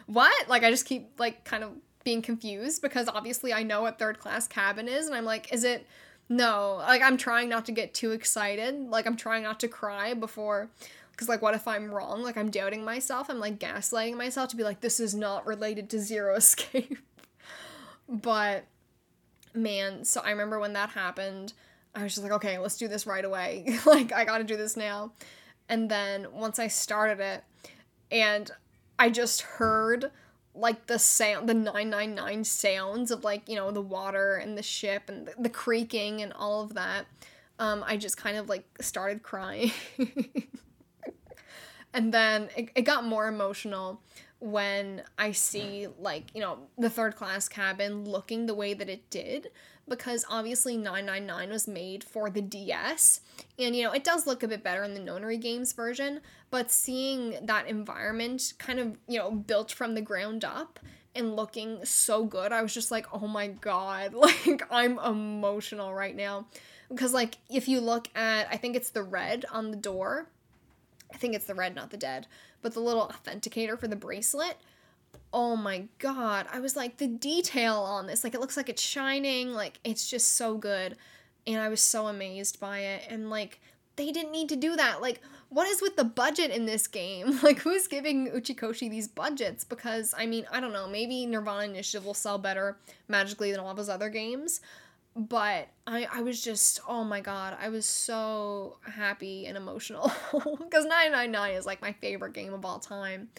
what? 0.05 0.49
Like 0.49 0.63
I 0.63 0.71
just 0.71 0.85
keep 0.85 1.19
like 1.19 1.43
kind 1.45 1.63
of 1.63 1.71
being 2.03 2.21
confused 2.21 2.81
because 2.81 3.07
obviously 3.07 3.53
I 3.53 3.63
know 3.63 3.81
what 3.81 3.99
third 3.99 4.19
class 4.19 4.47
cabin 4.47 4.87
is, 4.87 5.07
and 5.07 5.15
I'm 5.15 5.25
like, 5.25 5.51
is 5.53 5.63
it? 5.63 5.87
No, 6.29 6.75
like 6.79 7.01
I'm 7.01 7.17
trying 7.17 7.49
not 7.49 7.65
to 7.65 7.71
get 7.71 7.93
too 7.93 8.11
excited. 8.11 8.89
Like 8.89 9.05
I'm 9.05 9.17
trying 9.17 9.43
not 9.43 9.59
to 9.61 9.67
cry 9.67 10.13
before 10.13 10.69
because 11.11 11.29
like 11.29 11.43
what 11.43 11.53
if 11.53 11.67
i'm 11.67 11.93
wrong 11.93 12.23
like 12.23 12.37
i'm 12.37 12.49
doubting 12.49 12.83
myself 12.83 13.29
i'm 13.29 13.39
like 13.39 13.59
gaslighting 13.59 14.17
myself 14.17 14.49
to 14.49 14.55
be 14.55 14.63
like 14.63 14.81
this 14.81 14.99
is 14.99 15.13
not 15.13 15.45
related 15.45 15.87
to 15.87 15.99
zero 15.99 16.35
escape 16.37 16.97
but 18.09 18.65
man, 19.53 20.03
so 20.05 20.21
I 20.21 20.31
remember 20.31 20.59
when 20.59 20.73
that 20.73 20.89
happened, 20.89 21.53
I 21.95 22.03
was 22.03 22.13
just 22.13 22.23
like, 22.23 22.33
okay, 22.33 22.57
let's 22.57 22.77
do 22.77 22.87
this 22.87 23.05
right 23.07 23.23
away. 23.23 23.77
like, 23.85 24.11
I 24.11 24.25
gotta 24.25 24.43
do 24.43 24.57
this 24.57 24.75
now. 24.75 25.13
And 25.69 25.89
then 25.89 26.27
once 26.33 26.59
I 26.59 26.67
started 26.67 27.19
it, 27.19 27.43
and 28.11 28.51
I 28.97 29.09
just 29.09 29.41
heard 29.41 30.11
like 30.55 30.87
the 30.87 30.99
sound, 30.99 31.49
the 31.49 31.53
999 31.53 32.43
sounds 32.43 33.11
of 33.11 33.23
like, 33.23 33.49
you 33.49 33.55
know, 33.55 33.71
the 33.71 33.81
water 33.81 34.35
and 34.35 34.57
the 34.57 34.63
ship 34.63 35.03
and 35.07 35.27
the, 35.27 35.33
the 35.39 35.49
creaking 35.49 36.21
and 36.21 36.31
all 36.33 36.61
of 36.61 36.75
that, 36.75 37.05
um, 37.59 37.83
I 37.85 37.97
just 37.97 38.17
kind 38.17 38.37
of 38.37 38.49
like 38.49 38.65
started 38.81 39.23
crying. 39.23 39.71
and 41.93 42.13
then 42.13 42.49
it, 42.55 42.69
it 42.75 42.81
got 42.83 43.03
more 43.03 43.27
emotional 43.27 44.01
when 44.39 45.01
I 45.17 45.31
see 45.31 45.87
like, 45.99 46.25
you 46.35 46.41
know, 46.41 46.59
the 46.77 46.89
third 46.89 47.15
class 47.15 47.47
cabin 47.47 48.03
looking 48.03 48.45
the 48.45 48.53
way 48.53 48.73
that 48.73 48.89
it 48.89 49.09
did 49.09 49.49
because 49.87 50.25
obviously 50.29 50.77
999 50.77 51.49
was 51.49 51.67
made 51.67 52.03
for 52.03 52.29
the 52.29 52.41
DS 52.41 53.21
and 53.57 53.75
you 53.75 53.83
know, 53.83 53.91
it 53.91 54.03
does 54.03 54.27
look 54.27 54.43
a 54.43 54.47
bit 54.47 54.63
better 54.63 54.83
in 54.83 54.93
the 54.93 54.99
Nonary 54.99 55.39
games 55.39 55.73
version, 55.73 56.21
but 56.53 56.69
seeing 56.69 57.35
that 57.41 57.67
environment 57.67 58.53
kind 58.59 58.79
of, 58.79 58.95
you 59.07 59.17
know, 59.17 59.31
built 59.31 59.71
from 59.71 59.95
the 59.95 60.01
ground 60.01 60.45
up 60.45 60.79
and 61.15 61.35
looking 61.35 61.83
so 61.83 62.25
good, 62.25 62.51
I 62.51 62.61
was 62.61 62.71
just 62.71 62.91
like, 62.91 63.07
"Oh 63.11 63.27
my 63.27 63.47
god, 63.47 64.13
like 64.25 64.61
I'm 64.69 64.99
emotional 64.99 65.95
right 65.95 66.15
now." 66.15 66.45
Because 66.89 67.11
like 67.11 67.39
if 67.49 67.67
you 67.67 67.81
look 67.81 68.07
at 68.13 68.47
I 68.51 68.57
think 68.57 68.75
it's 68.75 68.91
the 68.91 69.01
red 69.01 69.45
on 69.51 69.71
the 69.71 69.77
door. 69.77 70.27
I 71.11 71.17
think 71.17 71.35
it's 71.35 71.45
the 71.45 71.55
red, 71.55 71.73
not 71.73 71.89
the 71.89 71.97
dead 71.97 72.27
but 72.63 72.73
the 72.73 72.79
little 72.79 73.07
authenticator 73.07 73.77
for 73.77 73.87
the 73.87 73.95
bracelet. 73.95 74.57
Oh 75.31 75.55
my 75.55 75.85
god. 75.99 76.47
I 76.51 76.59
was 76.59 76.75
like 76.75 76.97
the 76.97 77.07
detail 77.07 77.75
on 77.75 78.07
this 78.07 78.23
like 78.23 78.33
it 78.33 78.39
looks 78.39 78.57
like 78.57 78.69
it's 78.69 78.81
shining 78.81 79.53
like 79.53 79.79
it's 79.83 80.09
just 80.09 80.31
so 80.31 80.57
good. 80.57 80.95
And 81.45 81.59
i 81.61 81.67
was 81.67 81.81
so 81.81 82.07
amazed 82.07 82.59
by 82.59 82.79
it. 82.79 83.03
And 83.09 83.29
like 83.29 83.59
they 83.95 84.11
didn't 84.11 84.31
need 84.31 84.49
to 84.49 84.55
do 84.55 84.75
that. 84.75 85.01
Like 85.01 85.21
what 85.53 85.67
is 85.67 85.81
with 85.81 85.95
the 85.95 86.03
budget 86.03 86.51
in 86.51 86.65
this 86.65 86.87
game? 86.87 87.39
Like 87.43 87.59
who's 87.59 87.87
giving 87.87 88.29
uchikoshi 88.31 88.89
these 88.89 89.07
budgets? 89.07 89.63
Because 89.63 90.13
i 90.17 90.25
mean 90.25 90.45
i 90.51 90.59
don't 90.59 90.73
know 90.73 90.87
maybe 90.87 91.25
nirvana 91.25 91.65
initiative 91.65 92.05
will 92.05 92.13
sell 92.13 92.37
better 92.37 92.77
magically 93.07 93.51
than 93.51 93.59
all 93.59 93.69
of 93.69 93.89
other 93.89 94.09
games 94.09 94.61
but 95.15 95.67
I, 95.85 96.07
I 96.11 96.21
was 96.21 96.41
just 96.41 96.79
oh 96.87 97.03
my 97.03 97.21
god 97.21 97.57
i 97.61 97.69
was 97.69 97.85
so 97.85 98.77
happy 98.81 99.45
and 99.45 99.57
emotional 99.57 100.11
because 100.33 100.85
999 100.85 101.51
is 101.53 101.65
like 101.65 101.81
my 101.81 101.91
favorite 101.93 102.33
game 102.33 102.53
of 102.53 102.65
all 102.65 102.79
time 102.79 103.29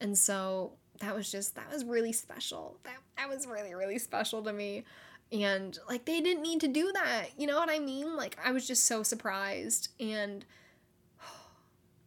and 0.00 0.16
so 0.16 0.72
that 0.98 1.14
was 1.14 1.30
just 1.30 1.56
that 1.56 1.70
was 1.72 1.84
really 1.84 2.12
special. 2.12 2.76
That, 2.84 2.96
that 3.16 3.28
was 3.28 3.46
really 3.46 3.74
really 3.74 3.98
special 3.98 4.42
to 4.42 4.52
me 4.52 4.84
and 5.30 5.78
like 5.88 6.04
they 6.04 6.20
didn't 6.20 6.42
need 6.42 6.60
to 6.60 6.68
do 6.68 6.92
that 6.92 7.28
you 7.38 7.46
know 7.46 7.56
what 7.56 7.70
i 7.70 7.78
mean? 7.78 8.16
Like 8.16 8.38
i 8.44 8.52
was 8.52 8.66
just 8.66 8.84
so 8.84 9.02
surprised 9.02 9.88
and 9.98 10.44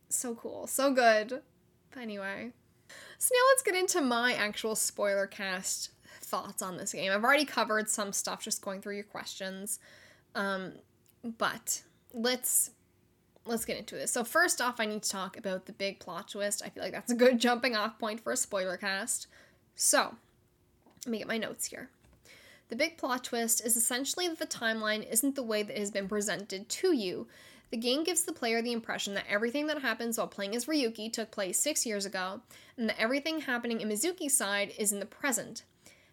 so 0.09 0.35
cool 0.35 0.67
so 0.67 0.91
good 0.91 1.41
but 1.91 2.01
anyway 2.01 2.51
so 3.17 3.33
now 3.33 3.41
let's 3.51 3.63
get 3.63 3.75
into 3.75 4.01
my 4.01 4.33
actual 4.33 4.75
spoiler 4.75 5.27
cast 5.27 5.91
thoughts 6.25 6.61
on 6.61 6.77
this 6.77 6.93
game. 6.93 7.11
I've 7.11 7.23
already 7.23 7.45
covered 7.45 7.89
some 7.89 8.11
stuff 8.11 8.43
just 8.43 8.61
going 8.61 8.81
through 8.81 8.95
your 8.95 9.03
questions. 9.03 9.79
Um, 10.33 10.73
but 11.37 11.81
let's 12.13 12.71
let's 13.45 13.65
get 13.65 13.77
into 13.77 13.95
this. 13.95 14.11
So 14.11 14.23
first 14.23 14.59
off, 14.59 14.79
I 14.79 14.85
need 14.85 15.03
to 15.03 15.09
talk 15.09 15.37
about 15.37 15.65
the 15.65 15.71
big 15.71 15.99
plot 15.99 16.29
twist. 16.29 16.63
I 16.65 16.69
feel 16.69 16.83
like 16.83 16.93
that's 16.93 17.11
a 17.11 17.15
good 17.15 17.39
jumping 17.39 17.75
off 17.75 17.99
point 17.99 18.19
for 18.19 18.31
a 18.31 18.37
spoiler 18.37 18.75
cast. 18.75 19.27
So, 19.75 20.15
let 21.05 21.11
me 21.11 21.19
get 21.19 21.27
my 21.27 21.37
notes 21.37 21.67
here. 21.67 21.89
The 22.69 22.75
big 22.75 22.97
plot 22.97 23.23
twist 23.23 23.63
is 23.63 23.77
essentially 23.77 24.27
that 24.27 24.39
the 24.39 24.47
timeline 24.47 25.07
isn't 25.07 25.35
the 25.35 25.43
way 25.43 25.61
that 25.61 25.75
it 25.75 25.79
has 25.79 25.91
been 25.91 26.07
presented 26.07 26.67
to 26.69 26.91
you. 26.91 27.27
The 27.75 27.81
game 27.81 28.05
gives 28.05 28.23
the 28.23 28.31
player 28.31 28.61
the 28.61 28.71
impression 28.71 29.15
that 29.15 29.25
everything 29.29 29.67
that 29.67 29.81
happens 29.81 30.17
while 30.17 30.29
playing 30.29 30.55
as 30.55 30.63
Ryuki 30.63 31.11
took 31.11 31.29
place 31.29 31.59
six 31.59 31.85
years 31.85 32.05
ago, 32.05 32.39
and 32.77 32.87
that 32.87 32.97
everything 32.97 33.41
happening 33.41 33.81
in 33.81 33.89
Mizuki's 33.89 34.37
side 34.37 34.71
is 34.79 34.93
in 34.93 35.01
the 35.01 35.05
present. 35.05 35.63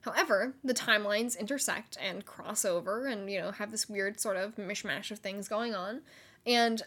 However, 0.00 0.56
the 0.64 0.74
timelines 0.74 1.38
intersect 1.38 1.96
and 2.02 2.26
cross 2.26 2.64
over 2.64 3.06
and, 3.06 3.30
you 3.30 3.40
know, 3.40 3.52
have 3.52 3.70
this 3.70 3.88
weird 3.88 4.18
sort 4.18 4.38
of 4.38 4.56
mishmash 4.56 5.12
of 5.12 5.20
things 5.20 5.46
going 5.46 5.72
on. 5.72 6.00
And 6.44 6.82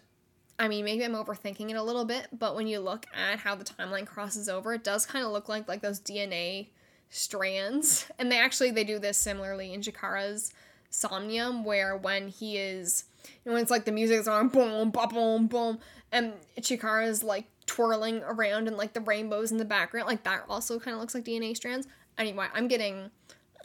I 0.60 0.68
mean, 0.68 0.84
maybe 0.84 1.06
I'm 1.06 1.14
overthinking 1.14 1.70
it 1.70 1.78
a 1.78 1.82
little 1.82 2.04
bit, 2.04 2.28
but 2.38 2.54
when 2.54 2.68
you 2.68 2.82
look 2.82 3.06
at 3.16 3.40
how 3.40 3.56
the 3.56 3.64
timeline 3.64 4.06
crosses 4.06 4.50
over, 4.50 4.74
it 4.74 4.84
does 4.84 5.06
kind 5.06 5.26
of 5.26 5.32
look 5.32 5.48
like 5.48 5.70
like 5.70 5.84
those 5.84 6.02
DNA 6.02 6.68
strands. 7.10 8.08
And 8.20 8.30
they 8.30 8.40
actually 8.40 8.72
they 8.72 8.84
do 8.84 9.00
this 9.00 9.18
similarly 9.18 9.74
in 9.74 9.80
Chikara's 9.80 10.52
Somnium, 10.96 11.64
where 11.64 11.96
when 11.96 12.30
he 12.30 12.58
is, 12.58 13.06
you 13.24 13.32
know, 13.46 13.54
when 13.54 13.62
it's 13.62 13.72
like 13.72 13.86
the 13.86 13.92
music 13.92 14.20
is 14.20 14.28
on 14.28 14.50
boom, 14.50 14.92
boom, 14.92 15.10
boom, 15.10 15.48
boom, 15.48 15.80
and 16.12 16.34
Chikara's 16.60 17.24
like 17.24 17.46
twirling 17.66 18.22
around 18.24 18.68
and 18.68 18.78
like 18.78 18.94
the 18.94 19.02
rainbows 19.02 19.52
in 19.52 19.58
the 19.58 19.66
background, 19.66 20.08
like 20.08 20.24
that 20.24 20.44
also 20.50 20.80
kind 20.80 20.96
of 20.96 21.02
looks 21.02 21.16
like 21.16 21.26
DNA 21.26 21.56
strands. 21.56 21.88
Anyway, 22.18 22.48
I'm 22.54 22.68
getting. 22.68 23.12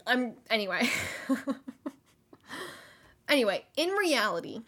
I'm. 0.07 0.35
Anyway. 0.49 0.89
anyway, 3.29 3.65
in 3.77 3.91
reality, 3.91 4.63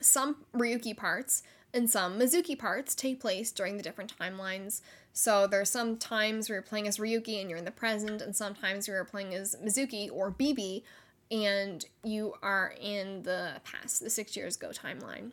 some 0.00 0.36
Ryuki 0.54 0.96
parts 0.96 1.42
and 1.72 1.88
some 1.88 2.18
Mizuki 2.18 2.58
parts 2.58 2.94
take 2.94 3.20
place 3.20 3.52
during 3.52 3.76
the 3.76 3.82
different 3.82 4.12
timelines. 4.18 4.80
So 5.12 5.46
there's 5.46 5.70
some 5.70 5.96
times 5.96 6.48
where 6.48 6.56
you're 6.56 6.62
playing 6.62 6.88
as 6.88 6.98
Ryuki 6.98 7.40
and 7.40 7.48
you're 7.48 7.58
in 7.58 7.64
the 7.64 7.70
present, 7.70 8.22
and 8.22 8.34
sometimes 8.34 8.88
you're 8.88 9.04
playing 9.04 9.34
as 9.34 9.56
Mizuki 9.64 10.08
or 10.12 10.30
Bibi 10.30 10.84
and 11.30 11.84
you 12.02 12.34
are 12.42 12.74
in 12.80 13.22
the 13.22 13.52
past, 13.64 14.02
the 14.02 14.10
six 14.10 14.36
years 14.36 14.56
ago 14.56 14.70
timeline. 14.70 15.32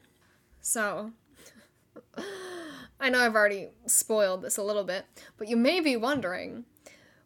So 0.61 1.11
I 2.99 3.09
know 3.09 3.19
I've 3.19 3.35
already 3.35 3.69
spoiled 3.85 4.41
this 4.41 4.57
a 4.57 4.63
little 4.63 4.83
bit, 4.83 5.05
but 5.37 5.47
you 5.47 5.57
may 5.57 5.79
be 5.79 5.95
wondering 5.95 6.65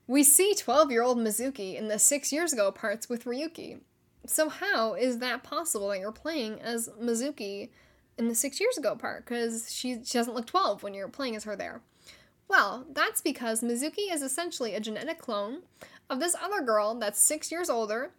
we 0.07 0.23
see 0.23 0.53
12 0.53 0.91
year 0.91 1.03
old 1.03 1.18
Mizuki 1.18 1.76
in 1.76 1.88
the 1.88 1.98
six 1.98 2.34
years 2.34 2.52
ago 2.52 2.72
parts 2.72 3.07
with 3.07 3.23
Ryuki. 3.23 3.80
So, 4.27 4.49
how 4.49 4.93
is 4.93 5.19
that 5.19 5.41
possible 5.41 5.88
that 5.89 5.99
you're 5.99 6.11
playing 6.11 6.61
as 6.61 6.89
Mizuki 7.02 7.69
in 8.18 8.27
the 8.27 8.35
six 8.35 8.60
years 8.60 8.77
ago 8.77 8.95
part? 8.95 9.26
Because 9.26 9.73
she, 9.73 10.03
she 10.03 10.18
doesn't 10.18 10.34
look 10.34 10.48
12 10.48 10.84
when 10.84 10.93
you're 10.93 11.07
playing 11.07 11.35
as 11.35 11.45
her 11.45 11.56
there. 11.56 11.81
Well, 12.48 12.85
that's 12.91 13.22
because 13.22 13.61
Mizuki 13.61 14.11
is 14.11 14.22
essentially 14.22 14.76
a 14.76 14.81
genetic 14.81 15.18
clone 15.18 15.61
of 16.10 16.19
this 16.19 16.35
other 16.35 16.61
girl 16.61 16.93
that's 16.95 17.19
six 17.19 17.49
years 17.49 17.69
older 17.69 18.11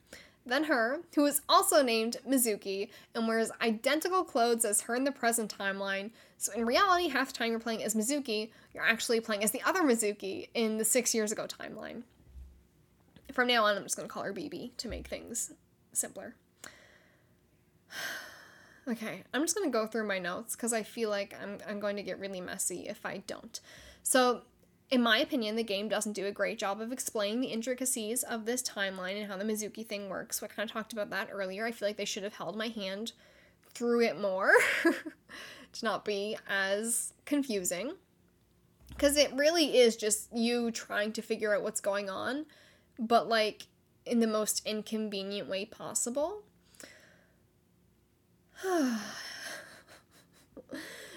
then 0.45 0.65
her, 0.65 1.01
who 1.15 1.25
is 1.25 1.41
also 1.49 1.83
named 1.83 2.17
Mizuki 2.29 2.89
and 3.15 3.29
wears 3.29 3.51
identical 3.61 4.25
clothes 4.25 4.65
as 4.65 4.83
her 4.83 4.95
in 4.95 5.05
the 5.05 5.13
present 5.13 5.57
timeline. 5.57 6.11
So 6.37 6.53
in 6.53 6.67
reality, 6.67 7.09
half 7.09 7.29
the 7.29 7.35
time 7.35 7.51
you're 7.51 7.61
playing 7.61 7.85
as 7.85 7.95
Mizuki, 7.95 8.51
you're 8.75 8.85
actually 8.85 9.21
playing 9.21 9.45
as 9.45 9.53
the 9.53 9.63
other 9.63 9.83
Mizuki 9.83 10.49
in 10.55 10.79
the 10.79 10.85
six 10.85 11.15
years 11.15 11.31
ago 11.31 11.47
timeline. 11.47 12.03
From 13.33 13.49
now 13.49 13.65
on, 13.65 13.77
I'm 13.77 13.85
just 13.85 13.97
going 13.97 14.09
to 14.09 14.13
call 14.13 14.25
her 14.25 14.33
BB 14.33 14.77
to 14.79 14.89
make 14.89 15.07
things 15.07 15.53
simpler. 15.93 16.35
okay, 18.89 19.23
I'm 19.33 19.43
just 19.43 19.55
going 19.55 19.71
to 19.71 19.73
go 19.73 19.87
through 19.87 20.07
my 20.07 20.19
notes 20.19 20.57
because 20.57 20.73
I 20.73 20.83
feel 20.83 21.09
like 21.09 21.35
I'm, 21.41 21.59
I'm 21.69 21.81
going 21.81 21.97
to 21.97 22.03
get 22.03 22.19
really 22.19 22.41
messy 22.41 22.89
if 22.89 23.07
I 23.07 23.23
don't. 23.27 23.61
So 24.03 24.43
in 24.93 25.03
my 25.03 25.19
opinion, 25.19 25.57
the 25.57 25.63
game 25.63 25.89
doesn't 25.89 26.13
do 26.13 26.27
a 26.27 26.31
great 26.31 26.59
job 26.59 26.83
of 26.83 26.93
explaining 26.93 27.41
the 27.41 27.47
intricacies 27.47 28.23
of 28.25 28.45
this 28.45 28.63
timeline 28.63 29.19
and 29.19 29.27
how 29.27 29.39
the 29.39 29.45
Mizuki 29.45 29.87
thing 29.87 30.11
works. 30.11 30.43
I 30.43 30.49
kind 30.49 30.69
of 30.69 30.73
talked 30.73 30.93
about 30.93 31.09
that 31.09 31.31
earlier. 31.33 31.65
I 31.65 31.73
feel 31.73 31.89
like 31.89 31.97
they 31.97 32.05
should 32.05 32.25
have 32.25 32.35
held 32.35 32.57
my 32.57 32.69
hand 32.69 33.13
through 33.73 34.03
it 34.03 34.21
more 34.21 34.53
to 34.85 35.85
not 35.85 36.05
be 36.05 36.37
as 36.47 37.15
confusing. 37.25 37.95
Because 38.91 39.17
it 39.17 39.33
really 39.33 39.79
is 39.79 39.97
just 39.97 40.31
you 40.31 40.71
trying 40.71 41.15
to 41.15 41.23
figure 41.23 41.57
out 41.57 41.63
what's 41.63 41.81
going 41.81 42.11
on, 42.11 42.45
but 42.99 43.31
like 43.31 43.69
in 44.05 44.21
the 44.21 44.27
most 44.27 44.61
inconvenient 44.67 45.49
way 45.49 45.65
possible. 45.65 46.43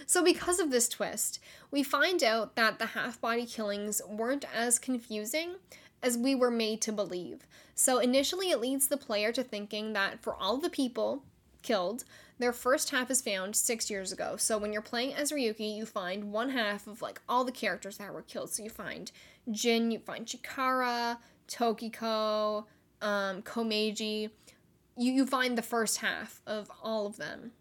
so, 0.05 0.23
because 0.23 0.59
of 0.59 0.71
this 0.71 0.87
twist, 0.87 1.39
we 1.71 1.83
find 1.83 2.23
out 2.23 2.55
that 2.55 2.79
the 2.79 2.87
half 2.87 3.19
body 3.19 3.45
killings 3.45 4.01
weren't 4.07 4.45
as 4.55 4.79
confusing 4.79 5.55
as 6.03 6.17
we 6.17 6.35
were 6.35 6.51
made 6.51 6.81
to 6.81 6.91
believe. 6.91 7.47
So 7.73 7.99
initially, 7.99 8.51
it 8.51 8.61
leads 8.61 8.87
the 8.87 8.97
player 8.97 9.31
to 9.31 9.43
thinking 9.43 9.93
that 9.93 10.21
for 10.21 10.35
all 10.35 10.57
the 10.57 10.69
people 10.69 11.23
killed, 11.63 12.03
their 12.37 12.53
first 12.53 12.91
half 12.91 13.09
is 13.09 13.21
found 13.21 13.55
six 13.55 13.89
years 13.89 14.11
ago. 14.11 14.35
So 14.37 14.57
when 14.57 14.71
you're 14.71 14.81
playing 14.81 15.13
as 15.13 15.31
Ryuki, 15.31 15.75
you 15.75 15.85
find 15.85 16.31
one 16.31 16.49
half 16.49 16.85
of 16.85 17.01
like 17.01 17.21
all 17.27 17.43
the 17.43 17.51
characters 17.51 17.97
that 17.97 18.13
were 18.13 18.21
killed. 18.21 18.51
So 18.51 18.63
you 18.63 18.69
find 18.69 19.11
Jin, 19.51 19.91
you 19.91 19.99
find 19.99 20.25
Chikara, 20.25 21.17
Tokiko, 21.47 22.65
um, 23.01 23.41
Komeiji. 23.41 24.29
You, 24.97 25.11
you 25.11 25.25
find 25.25 25.57
the 25.57 25.61
first 25.61 25.97
half 25.97 26.41
of 26.45 26.69
all 26.83 27.07
of 27.07 27.17
them. 27.17 27.51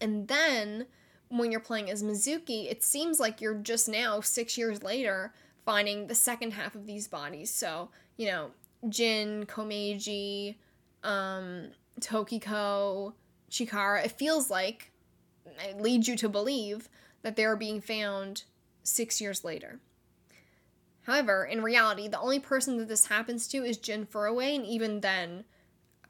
And 0.00 0.28
then 0.28 0.86
when 1.28 1.50
you're 1.50 1.60
playing 1.60 1.90
as 1.90 2.02
Mizuki, 2.02 2.70
it 2.70 2.82
seems 2.82 3.20
like 3.20 3.40
you're 3.40 3.54
just 3.54 3.88
now, 3.88 4.20
six 4.20 4.56
years 4.56 4.82
later, 4.82 5.32
finding 5.64 6.06
the 6.06 6.14
second 6.14 6.52
half 6.52 6.74
of 6.74 6.86
these 6.86 7.08
bodies. 7.08 7.52
So, 7.52 7.90
you 8.16 8.26
know, 8.26 8.50
Jin, 8.88 9.44
Komeiji, 9.46 10.56
um, 11.02 11.68
Tokiko, 12.00 13.12
Chikara, 13.50 14.04
it 14.04 14.12
feels 14.12 14.50
like, 14.50 14.90
it 15.60 15.80
leads 15.80 16.08
you 16.08 16.16
to 16.16 16.28
believe 16.28 16.88
that 17.22 17.36
they're 17.36 17.56
being 17.56 17.80
found 17.80 18.44
six 18.82 19.20
years 19.20 19.44
later. 19.44 19.80
However, 21.02 21.44
in 21.44 21.62
reality, 21.62 22.06
the 22.06 22.20
only 22.20 22.38
person 22.38 22.76
that 22.78 22.88
this 22.88 23.06
happens 23.06 23.48
to 23.48 23.64
is 23.64 23.78
Jin 23.78 24.06
Furue, 24.06 24.54
and 24.56 24.64
even 24.66 25.00
then, 25.00 25.44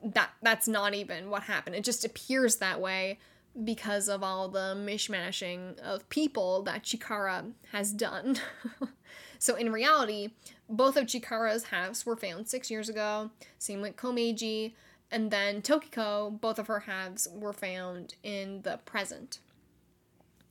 that 0.03 0.31
that's 0.43 0.69
not 0.69 0.95
even 0.95 1.31
what 1.31 1.45
happened. 1.45 1.75
It 1.75 1.85
just 1.85 2.05
appears 2.05 2.57
that 2.57 2.81
way 2.81 3.19
because 3.65 4.09
of 4.09 4.23
all 4.23 4.49
the 4.49 4.75
mishmashing 4.77 5.79
of 5.81 6.09
people 6.09 6.63
that 6.63 6.83
Chikara 6.83 7.53
has 7.73 7.93
done. 7.93 8.39
so 9.39 9.55
in 9.57 9.73
reality, 9.73 10.31
both 10.69 10.97
of 10.97 11.07
Chikara's 11.07 11.65
halves 11.65 12.05
were 12.05 12.17
found 12.17 12.49
six 12.49 12.71
years 12.71 12.89
ago. 12.89 13.31
Same 13.59 13.81
with 13.81 13.97
Komeiji, 13.97 14.73
and 15.11 15.31
then 15.31 15.63
Tokiko, 15.63 16.41
both 16.41 16.59
of 16.59 16.67
her 16.67 16.81
halves 16.81 17.29
were 17.33 17.53
found 17.53 18.15
in 18.23 18.63
the 18.63 18.79
present. 18.85 19.39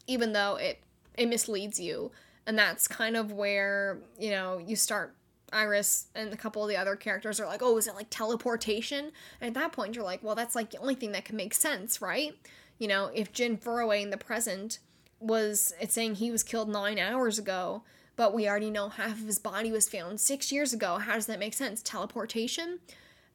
Even 0.07 0.34
though 0.34 0.56
it 0.56 0.82
it 1.18 1.28
misleads 1.28 1.80
you, 1.80 2.11
and 2.45 2.57
that's 2.57 2.88
kind 2.88 3.18
of 3.18 3.32
where 3.32 3.99
you 4.19 4.32
know 4.32 4.57
you 4.57 4.76
start. 4.76 5.14
Iris 5.53 6.07
and 6.14 6.34
a 6.34 6.36
couple 6.36 6.61
of 6.61 6.68
the 6.68 6.76
other 6.76 6.98
characters 6.98 7.40
are 7.40 7.45
like, 7.45 7.61
oh, 7.64 7.78
is 7.78 7.88
it 7.88 7.95
like 7.95 8.10
teleportation? 8.10 9.14
And 9.40 9.48
at 9.48 9.53
that 9.53 9.72
point, 9.72 9.95
you're 9.95 10.03
like, 10.03 10.22
well, 10.22 10.36
that's 10.36 10.56
like 10.56 10.72
the 10.72 10.78
only 10.80 10.95
thing 10.95 11.14
that 11.14 11.24
can 11.24 11.38
make 11.38 11.53
sense, 11.53 12.02
right? 12.02 12.36
You 12.78 12.88
know, 12.88 13.10
if 13.14 13.32
Jin 13.32 13.58
Furue 13.58 14.02
in 14.02 14.10
the 14.10 14.18
present 14.18 14.80
was, 15.20 15.74
it's 15.80 15.94
saying 15.94 16.16
he 16.16 16.32
was 16.32 16.44
killed 16.44 16.70
nine 16.70 16.99
hours 16.99 17.40
ago, 17.40 17.84
but 18.16 18.34
we 18.34 18.48
already 18.48 18.70
know 18.70 18.90
half 18.90 19.20
of 19.20 19.26
his 19.26 19.40
body 19.40 19.72
was 19.72 19.90
found 19.90 20.20
six 20.20 20.52
years 20.52 20.74
ago. 20.74 20.98
How 20.98 21.16
does 21.16 21.26
that 21.28 21.40
make 21.40 21.54
sense? 21.54 21.82
Teleportation? 21.82 22.80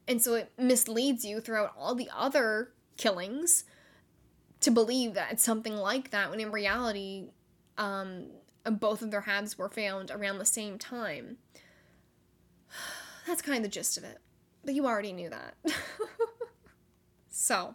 And 0.07 0.21
so 0.21 0.35
it 0.35 0.53
misleads 0.59 1.25
you 1.25 1.41
throughout 1.41 1.73
all 1.77 1.95
the 1.95 2.11
other 2.15 2.73
killings 2.97 3.65
to 4.61 4.71
believe 4.71 5.15
that 5.15 5.33
it's 5.33 5.43
something 5.43 5.77
like 5.77 6.11
that 6.11 6.31
when 6.31 6.41
in 6.41 6.53
reality, 6.53 7.29
um, 7.79 8.27
both 8.65 9.03
of 9.03 9.11
their 9.11 9.23
halves 9.23 9.59
were 9.59 9.69
found 9.69 10.11
around 10.11 10.39
the 10.39 10.45
same 10.45 10.79
time. 10.79 11.39
That's 13.27 13.43
kind 13.43 13.59
of 13.59 13.63
the 13.63 13.69
gist 13.69 13.97
of 13.97 14.05
it. 14.05 14.19
But 14.65 14.75
you 14.75 14.87
already 14.87 15.13
knew 15.13 15.31
that. 15.31 15.55
so, 17.29 17.75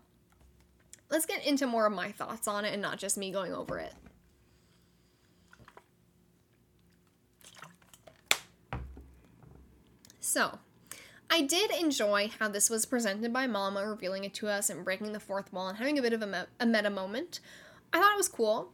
let's 1.10 1.26
get 1.26 1.46
into 1.46 1.68
more 1.68 1.86
of 1.86 1.94
my 1.94 2.12
thoughts 2.12 2.48
on 2.48 2.66
it 2.66 2.74
and 2.74 2.82
not 2.82 2.98
just 2.98 3.18
me 3.18 3.32
going 3.32 3.54
over 3.54 3.80
it. 3.80 3.94
So, 10.20 10.60
I 11.30 11.42
did 11.42 11.72
enjoy 11.72 12.30
how 12.40 12.50
this 12.50 12.70
was 12.70 12.86
presented 12.86 13.32
by 13.34 13.48
Mama, 13.48 13.88
revealing 13.88 14.24
it 14.24 14.34
to 14.36 14.48
us 14.48 14.70
and 14.70 14.84
breaking 14.84 15.14
the 15.14 15.20
fourth 15.20 15.52
wall 15.52 15.70
and 15.70 15.78
having 15.78 15.98
a 15.98 16.02
bit 16.02 16.14
of 16.14 16.22
a, 16.22 16.28
me- 16.28 16.50
a 16.60 16.66
meta 16.66 16.90
moment. 16.90 17.40
I 17.94 18.00
thought 18.00 18.14
it 18.14 18.18
was 18.18 18.30
cool. 18.30 18.74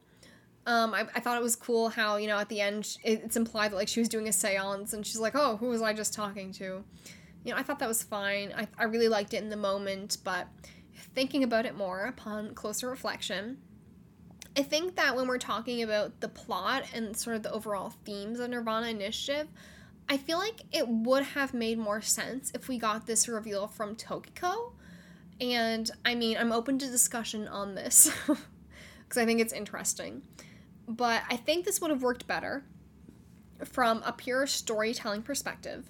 Um, 0.65 0.93
I, 0.93 1.01
I 1.15 1.19
thought 1.19 1.37
it 1.37 1.43
was 1.43 1.55
cool 1.55 1.89
how, 1.89 2.17
you 2.17 2.27
know, 2.27 2.37
at 2.37 2.49
the 2.49 2.61
end 2.61 2.97
it's 3.03 3.35
implied 3.35 3.71
that, 3.71 3.75
like, 3.75 3.87
she 3.87 3.99
was 3.99 4.09
doing 4.09 4.27
a 4.27 4.33
seance 4.33 4.93
and 4.93 5.05
she's 5.05 5.19
like, 5.19 5.35
oh, 5.35 5.57
who 5.57 5.67
was 5.67 5.81
I 5.81 5.93
just 5.93 6.13
talking 6.13 6.51
to? 6.53 6.83
You 7.43 7.51
know, 7.51 7.57
I 7.57 7.63
thought 7.63 7.79
that 7.79 7.87
was 7.87 8.01
fine. 8.01 8.53
I, 8.55 8.67
I 8.77 8.85
really 8.85 9.09
liked 9.09 9.33
it 9.33 9.43
in 9.43 9.49
the 9.49 9.57
moment, 9.57 10.17
but 10.23 10.47
thinking 10.95 11.43
about 11.43 11.65
it 11.65 11.75
more 11.75 12.01
upon 12.01 12.53
closer 12.53 12.89
reflection, 12.89 13.57
I 14.55 14.61
think 14.61 14.95
that 14.95 15.15
when 15.15 15.27
we're 15.27 15.39
talking 15.39 15.81
about 15.81 16.19
the 16.19 16.29
plot 16.29 16.83
and 16.93 17.17
sort 17.17 17.35
of 17.35 17.43
the 17.43 17.51
overall 17.51 17.93
themes 18.05 18.39
of 18.39 18.49
Nirvana 18.49 18.87
Initiative, 18.87 19.47
I 20.07 20.17
feel 20.17 20.37
like 20.37 20.61
it 20.71 20.87
would 20.87 21.23
have 21.23 21.53
made 21.53 21.79
more 21.79 22.01
sense 22.01 22.51
if 22.53 22.67
we 22.67 22.77
got 22.77 23.07
this 23.07 23.27
reveal 23.27 23.67
from 23.67 23.95
Tokiko. 23.95 24.73
And 25.41 25.89
I 26.05 26.13
mean, 26.13 26.37
I'm 26.37 26.51
open 26.51 26.77
to 26.79 26.87
discussion 26.87 27.47
on 27.47 27.73
this 27.73 28.11
because 28.27 29.17
I 29.17 29.25
think 29.25 29.39
it's 29.39 29.53
interesting. 29.53 30.21
But 30.87 31.23
I 31.29 31.37
think 31.37 31.65
this 31.65 31.81
would 31.81 31.89
have 31.89 32.03
worked 32.03 32.27
better 32.27 32.63
from 33.63 34.03
a 34.05 34.11
pure 34.11 34.45
storytelling 34.45 35.23
perspective 35.23 35.89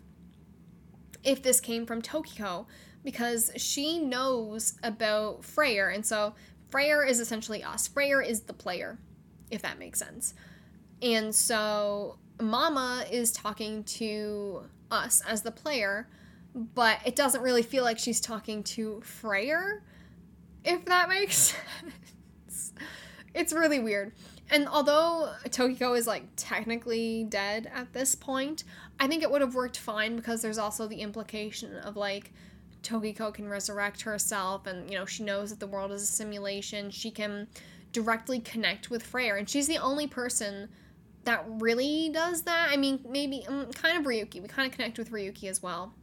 if 1.24 1.42
this 1.42 1.60
came 1.60 1.86
from 1.86 2.02
Tokiko 2.02 2.66
because 3.04 3.52
she 3.58 4.00
knows 4.00 4.74
about 4.84 5.44
Freyr. 5.44 5.90
And 5.90 6.06
so 6.06 6.36
Freyr 6.70 7.04
is 7.04 7.20
essentially 7.20 7.64
us. 7.64 7.88
Freyr 7.88 8.22
is 8.22 8.42
the 8.42 8.54
player, 8.54 8.98
if 9.52 9.62
that 9.62 9.80
makes 9.80 10.00
sense. 10.00 10.34
And 11.02 11.34
so 11.36 12.18
Mama 12.42 13.06
is 13.12 13.32
talking 13.32 13.84
to 13.84 14.64
us 14.90 15.22
as 15.28 15.42
the 15.42 15.52
player, 15.52 16.08
but 16.56 17.00
it 17.06 17.16
doesn't 17.16 17.42
really 17.42 17.64
feel 17.64 17.84
like 17.84 18.00
she's 18.00 18.22
talking 18.22 18.64
to 18.64 19.02
Freyr, 19.02 19.84
if 20.64 20.86
that 20.86 21.10
makes 21.10 21.56
sense. 22.48 22.74
It's 23.34 23.52
really 23.52 23.80
weird. 23.80 24.14
And 24.50 24.68
although 24.68 25.34
Tokiko 25.46 25.98
is 25.98 26.06
like 26.06 26.26
technically 26.36 27.26
dead 27.28 27.72
at 27.74 27.94
this 27.94 28.14
point, 28.14 28.64
I 29.00 29.08
think 29.08 29.24
it 29.24 29.32
would 29.32 29.42
have 29.42 29.56
worked 29.56 29.78
fine 29.78 30.16
because 30.16 30.42
there's 30.42 30.58
also 30.58 30.88
the 30.88 31.02
implication 31.02 31.76
of 31.78 31.98
like 31.98 32.32
Tokiko 32.84 33.34
can 33.34 33.48
resurrect 33.48 34.02
herself 34.02 34.68
and 34.68 34.90
you 34.90 34.98
know 34.98 35.06
she 35.06 35.24
knows 35.24 35.50
that 35.50 35.60
the 35.60 35.68
world 35.68 35.92
is 35.92 36.04
a 36.04 36.06
simulation. 36.06 36.92
She 36.92 37.12
can 37.12 37.48
directly 37.92 38.40
connect 38.40 38.90
with 38.90 39.04
Freyr 39.04 39.38
and 39.38 39.50
she's 39.50 39.68
the 39.68 39.78
only 39.78 40.08
person 40.08 40.70
that 41.24 41.46
really 41.48 42.10
does 42.10 42.44
that. 42.44 42.70
I 42.70 42.78
mean, 42.78 43.00
maybe 43.08 43.46
um, 43.48 43.72
kind 43.72 43.98
of 43.98 44.06
Ryuki. 44.06 44.42
We 44.42 44.48
kind 44.48 44.70
of 44.70 44.76
connect 44.76 44.98
with 44.98 45.12
Ryuki 45.12 45.50
as 45.50 45.64
well 45.64 45.94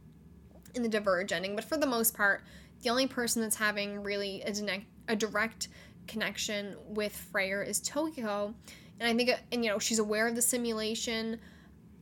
in 0.73 0.83
the 0.83 0.89
Diverge 0.89 1.31
ending, 1.31 1.55
but 1.55 1.63
for 1.63 1.77
the 1.77 1.85
most 1.85 2.15
part, 2.15 2.43
the 2.81 2.89
only 2.89 3.07
person 3.07 3.41
that's 3.41 3.55
having 3.55 4.01
really 4.01 4.41
a, 4.41 4.83
a 5.07 5.15
direct 5.15 5.67
connection 6.07 6.75
with 6.87 7.15
Freyr 7.31 7.61
is 7.61 7.79
Tokiko. 7.81 8.53
And 8.99 9.09
I 9.09 9.15
think, 9.15 9.39
and 9.51 9.63
you 9.63 9.71
know, 9.71 9.79
she's 9.79 9.99
aware 9.99 10.27
of 10.27 10.35
the 10.35 10.41
simulation. 10.41 11.39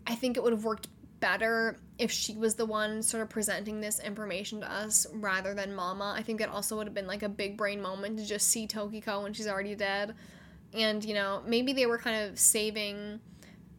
I 0.07 0.15
think 0.15 0.38
it 0.38 0.43
would 0.43 0.53
have 0.53 0.64
worked 0.64 0.88
better 1.19 1.77
if 1.99 2.09
she 2.09 2.34
was 2.35 2.55
the 2.55 2.65
one 2.65 3.03
sort 3.03 3.21
of 3.21 3.30
presenting 3.30 3.81
this 3.81 3.99
information 3.99 4.61
to 4.61 4.71
us 4.71 5.05
rather 5.13 5.53
than 5.53 5.76
Mama. 5.76 6.15
I 6.17 6.23
think 6.23 6.41
it 6.41 6.49
also 6.49 6.77
would 6.77 6.88
have 6.88 6.93
been 6.93 7.07
like 7.07 7.23
a 7.23 7.30
big 7.30 7.57
brain 7.57 7.81
moment 7.81 8.17
to 8.17 8.26
just 8.26 8.47
see 8.47 8.65
Tokiko 8.65 9.21
when 9.21 9.34
she's 9.34 9.47
already 9.47 9.76
dead. 9.76 10.15
And, 10.73 11.03
you 11.03 11.13
know, 11.13 11.43
maybe 11.45 11.73
they 11.73 11.85
were 11.85 11.97
kind 11.97 12.30
of 12.30 12.39
saving 12.39 13.19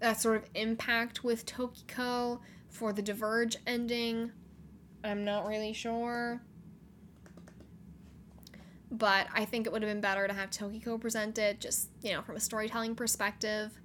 that 0.01 0.21
sort 0.21 0.37
of 0.37 0.45
impact 0.55 1.25
with 1.25 1.47
Tokiko 1.47 2.41
for 2.69 2.93
the 2.93 3.03
Diverge 3.03 3.57
ending. 3.67 4.33
I'm 5.03 5.25
not 5.25 5.47
really 5.47 5.73
sure. 5.73 6.43
but 8.91 9.29
I 9.33 9.45
think 9.45 9.67
it 9.67 9.73
would 9.73 9.83
have 9.83 9.91
been 9.91 10.01
better 10.01 10.27
to 10.27 10.35
have 10.35 10.51
Tokiko 10.51 11.01
present 11.01 11.39
it, 11.39 11.61
just, 11.61 11.91
you 12.03 12.13
know, 12.13 12.23
from 12.23 12.37
a 12.37 12.41
storytelling 12.41 12.95
perspective. 12.97 13.80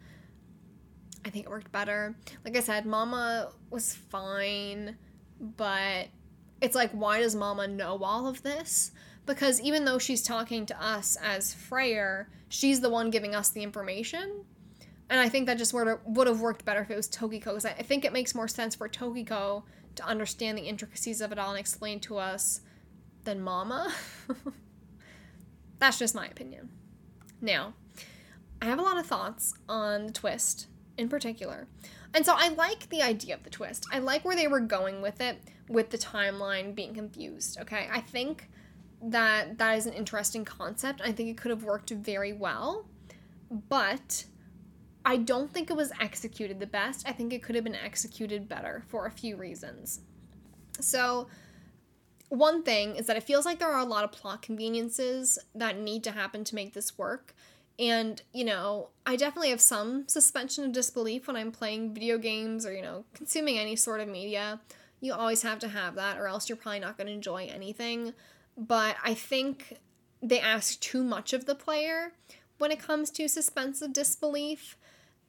I 1.26 1.30
think 1.32 1.46
it 1.46 1.50
worked 1.50 1.72
better. 1.72 2.16
Like 2.46 2.56
I 2.56 2.60
said, 2.60 2.86
Mama 2.86 3.50
was 3.72 3.96
fine, 3.96 4.96
but 5.40 6.08
it's 6.62 6.76
like, 6.76 6.92
why 6.92 7.20
does 7.20 7.36
Mama 7.36 7.68
know 7.68 8.00
all 8.04 8.28
of 8.28 8.44
this? 8.44 8.92
Because 9.26 9.60
even 9.60 9.86
though 9.86 9.98
she's 9.98 10.22
talking 10.22 10.68
to 10.68 10.82
us 10.82 11.18
as 11.22 11.52
Freyr, 11.52 12.30
she's 12.48 12.80
the 12.80 12.92
one 12.92 13.10
giving 13.10 13.34
us 13.34 13.50
the 13.50 13.64
information. 13.64 14.46
And 15.10 15.20
I 15.20 15.28
think 15.28 15.48
that 15.48 15.58
just 15.58 15.74
would 15.74 16.28
have 16.28 16.42
worked 16.42 16.64
better 16.64 16.82
if 16.82 16.92
it 16.92 16.96
was 16.96 17.10
Tokiko. 17.10 17.46
Because 17.46 17.66
I 17.66 17.72
think 17.72 18.06
it 18.06 18.14
makes 18.14 18.36
more 18.36 18.48
sense 18.48 18.76
for 18.76 18.88
Tokiko 18.88 19.64
to 19.96 20.06
understand 20.06 20.58
the 20.58 20.64
intricacies 20.64 21.22
of 21.22 21.32
it 21.32 21.40
all 21.40 21.52
and 21.52 21.60
explain 21.60 22.00
to 22.02 22.18
us 22.18 22.62
than 23.24 23.42
Mama. 23.42 23.92
That's 25.80 25.98
just 25.98 26.14
my 26.14 26.28
opinion. 26.28 26.70
Now, 27.42 27.74
I 28.62 28.66
have 28.66 28.80
a 28.80 28.84
lot 28.84 28.98
of 28.98 29.06
thoughts 29.06 29.54
on 29.68 30.08
the 30.08 30.14
twist 30.14 30.68
in 30.98 31.10
particular. 31.10 31.68
And 32.14 32.26
so 32.26 32.34
I 32.36 32.50
like 32.50 32.90
the 32.90 33.02
idea 33.02 33.36
of 33.36 33.44
the 33.44 33.50
twist. 33.50 33.86
I 33.92 34.00
like 34.00 34.24
where 34.24 34.36
they 34.36 34.48
were 34.48 34.62
going 34.62 35.02
with 35.02 35.22
it, 35.22 35.42
with 35.68 35.90
the 35.90 35.98
timeline 35.98 36.74
being 36.74 36.94
confused. 36.94 37.60
Okay. 37.60 37.88
I 37.92 38.02
think 38.02 38.50
that 39.02 39.58
that 39.58 39.78
is 39.78 39.86
an 39.86 39.94
interesting 39.94 40.46
concept. 40.46 41.02
I 41.04 41.12
think 41.12 41.30
it 41.30 41.38
could 41.38 41.52
have 41.52 41.64
worked 41.64 41.90
very 41.90 42.34
well, 42.34 42.86
but 43.70 44.26
I 45.06 45.18
don't 45.18 45.54
think 45.54 45.70
it 45.70 45.78
was 45.78 45.92
executed 46.00 46.60
the 46.60 46.68
best. 46.68 47.08
I 47.08 47.12
think 47.12 47.32
it 47.32 47.44
could 47.44 47.56
have 47.56 47.64
been 47.64 47.76
executed 47.76 48.50
better 48.50 48.84
for 48.88 49.06
a 49.06 49.12
few 49.12 49.36
reasons. 49.38 50.02
So, 50.80 51.28
one 52.30 52.64
thing 52.64 52.96
is 52.96 53.06
that 53.06 53.16
it 53.16 53.24
feels 53.24 53.46
like 53.46 53.60
there 53.60 53.72
are 53.72 53.80
a 53.80 53.86
lot 53.86 54.04
of 54.04 54.12
plot 54.12 54.42
conveniences 54.42 55.38
that 55.54 55.78
need 55.78 56.04
to 56.06 56.12
happen 56.12 56.44
to 56.46 56.56
make 56.56 56.74
this 56.74 56.98
work. 56.98 57.36
And, 57.78 58.22
you 58.34 58.46
know, 58.46 58.90
I 59.06 59.16
definitely 59.18 59.50
have 59.50 59.60
some 59.60 60.08
suspension 60.08 60.64
of 60.64 60.72
disbelief 60.72 61.28
when 61.28 61.36
I'm 61.36 61.52
playing 61.52 61.94
video 61.94 62.18
games 62.18 62.66
or, 62.66 62.74
you 62.74 62.82
know, 62.82 63.04
consuming 63.14 63.60
any 63.60 63.76
sort 63.76 64.00
of 64.00 64.08
media. 64.08 64.62
You 65.02 65.14
always 65.14 65.42
have 65.42 65.60
to 65.60 65.68
have 65.68 65.96
that, 65.96 66.18
or 66.18 66.28
else 66.28 66.48
you're 66.48 66.56
probably 66.56 66.80
not 66.80 66.98
going 66.98 67.08
to 67.08 67.14
enjoy 67.14 67.50
anything. 67.54 68.14
But 68.58 68.96
I 69.04 69.14
think 69.14 69.78
they 70.22 70.40
ask 70.40 70.80
too 70.80 71.04
much 71.04 71.34
of 71.34 71.46
the 71.46 71.56
player 71.56 72.14
when 72.58 72.72
it 72.72 72.80
comes 72.80 73.10
to 73.12 73.28
suspense 73.28 73.82
of 73.82 73.92
disbelief. 73.92 74.78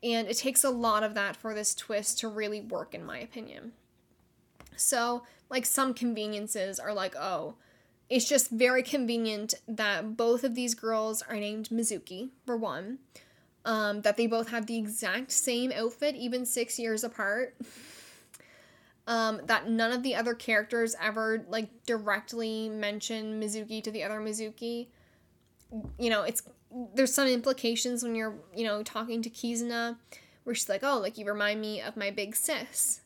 And 0.02 0.28
it 0.28 0.36
takes 0.36 0.62
a 0.62 0.70
lot 0.70 1.02
of 1.02 1.14
that 1.14 1.34
for 1.34 1.52
this 1.52 1.74
twist 1.74 2.20
to 2.20 2.28
really 2.28 2.60
work, 2.60 2.94
in 2.94 3.04
my 3.04 3.18
opinion. 3.18 3.72
So, 4.76 5.24
like, 5.50 5.66
some 5.66 5.94
conveniences 5.94 6.78
are 6.78 6.92
like, 6.92 7.16
oh, 7.16 7.54
it's 8.08 8.28
just 8.28 8.50
very 8.50 8.82
convenient 8.82 9.54
that 9.66 10.16
both 10.16 10.44
of 10.44 10.54
these 10.54 10.74
girls 10.74 11.22
are 11.22 11.36
named 11.36 11.68
Mizuki, 11.70 12.30
for 12.44 12.56
one. 12.56 12.98
Um, 13.64 14.02
that 14.02 14.16
they 14.16 14.28
both 14.28 14.50
have 14.50 14.66
the 14.66 14.78
exact 14.78 15.32
same 15.32 15.72
outfit, 15.72 16.14
even 16.14 16.46
six 16.46 16.78
years 16.78 17.02
apart. 17.02 17.56
um, 19.08 19.40
that 19.46 19.68
none 19.68 19.90
of 19.90 20.04
the 20.04 20.14
other 20.14 20.34
characters 20.34 20.94
ever 21.02 21.44
like 21.48 21.68
directly 21.84 22.68
mention 22.68 23.40
Mizuki 23.40 23.82
to 23.82 23.90
the 23.90 24.04
other 24.04 24.20
Mizuki. 24.20 24.86
You 25.98 26.10
know, 26.10 26.22
it's 26.22 26.42
there's 26.94 27.12
some 27.12 27.26
implications 27.26 28.04
when 28.04 28.14
you're, 28.14 28.36
you 28.54 28.64
know, 28.64 28.84
talking 28.84 29.20
to 29.22 29.30
Kizuna 29.30 29.96
where 30.44 30.54
she's 30.54 30.68
like, 30.68 30.84
Oh, 30.84 30.98
like 30.98 31.18
you 31.18 31.26
remind 31.26 31.60
me 31.60 31.80
of 31.80 31.96
my 31.96 32.10
big 32.12 32.36
sis 32.36 33.00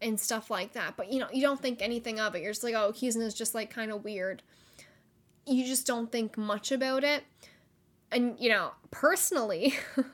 and 0.00 0.18
stuff 0.18 0.50
like 0.50 0.72
that. 0.72 0.96
But 0.96 1.12
you 1.12 1.20
know, 1.20 1.28
you 1.32 1.42
don't 1.42 1.60
think 1.60 1.80
anything 1.80 2.20
of 2.20 2.34
it. 2.34 2.42
You're 2.42 2.52
just 2.52 2.64
like, 2.64 2.74
oh, 2.74 2.92
Kizuna's 2.92 3.34
just 3.34 3.54
like 3.54 3.70
kind 3.70 3.90
of 3.90 4.04
weird. 4.04 4.42
You 5.46 5.64
just 5.64 5.86
don't 5.86 6.10
think 6.10 6.36
much 6.36 6.72
about 6.72 7.04
it. 7.04 7.24
And 8.10 8.38
you 8.38 8.48
know, 8.48 8.72
personally, 8.90 9.74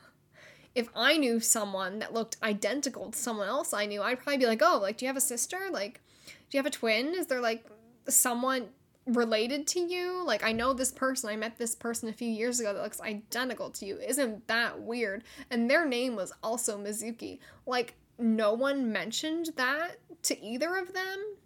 if 0.74 0.88
I 0.94 1.16
knew 1.16 1.40
someone 1.40 1.98
that 1.98 2.14
looked 2.14 2.36
identical 2.42 3.10
to 3.10 3.18
someone 3.18 3.48
else 3.48 3.72
I 3.72 3.86
knew, 3.86 4.02
I'd 4.02 4.20
probably 4.20 4.38
be 4.38 4.46
like, 4.46 4.62
oh, 4.62 4.78
like, 4.80 4.98
do 4.98 5.04
you 5.04 5.08
have 5.08 5.16
a 5.16 5.20
sister? 5.20 5.58
Like, 5.70 6.00
do 6.26 6.56
you 6.56 6.58
have 6.58 6.66
a 6.66 6.70
twin? 6.70 7.14
Is 7.14 7.26
there 7.26 7.40
like 7.40 7.64
someone 8.08 8.68
related 9.06 9.66
to 9.68 9.80
you? 9.80 10.24
Like, 10.24 10.44
I 10.44 10.52
know 10.52 10.72
this 10.72 10.92
person, 10.92 11.30
I 11.30 11.36
met 11.36 11.58
this 11.58 11.74
person 11.74 12.08
a 12.08 12.12
few 12.12 12.28
years 12.28 12.60
ago 12.60 12.72
that 12.72 12.82
looks 12.82 13.00
identical 13.00 13.70
to 13.70 13.86
you. 13.86 13.98
Isn't 13.98 14.46
that 14.46 14.80
weird? 14.80 15.24
And 15.50 15.70
their 15.70 15.86
name 15.86 16.16
was 16.16 16.32
also 16.42 16.78
Mizuki. 16.78 17.38
Like, 17.66 17.94
no 18.20 18.52
one 18.52 18.92
mentioned 18.92 19.50
that 19.56 19.96
to 20.22 20.40
either 20.44 20.76
of 20.76 20.92
them. 20.92 21.36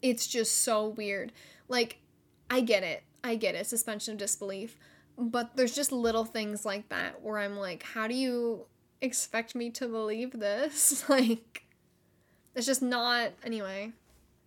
It's 0.00 0.26
just 0.26 0.62
so 0.62 0.88
weird. 0.88 1.32
Like, 1.68 1.98
I 2.48 2.60
get 2.60 2.82
it. 2.82 3.02
I 3.24 3.34
get 3.34 3.54
it. 3.54 3.66
Suspension 3.66 4.12
of 4.12 4.18
disbelief. 4.18 4.78
But 5.16 5.56
there's 5.56 5.74
just 5.74 5.90
little 5.90 6.24
things 6.24 6.64
like 6.64 6.88
that 6.90 7.22
where 7.22 7.38
I'm 7.38 7.56
like, 7.56 7.82
how 7.82 8.06
do 8.06 8.14
you 8.14 8.66
expect 9.00 9.54
me 9.54 9.70
to 9.70 9.88
believe 9.88 10.38
this? 10.38 11.08
like, 11.08 11.64
it's 12.54 12.66
just 12.66 12.82
not. 12.82 13.32
Anyway. 13.44 13.92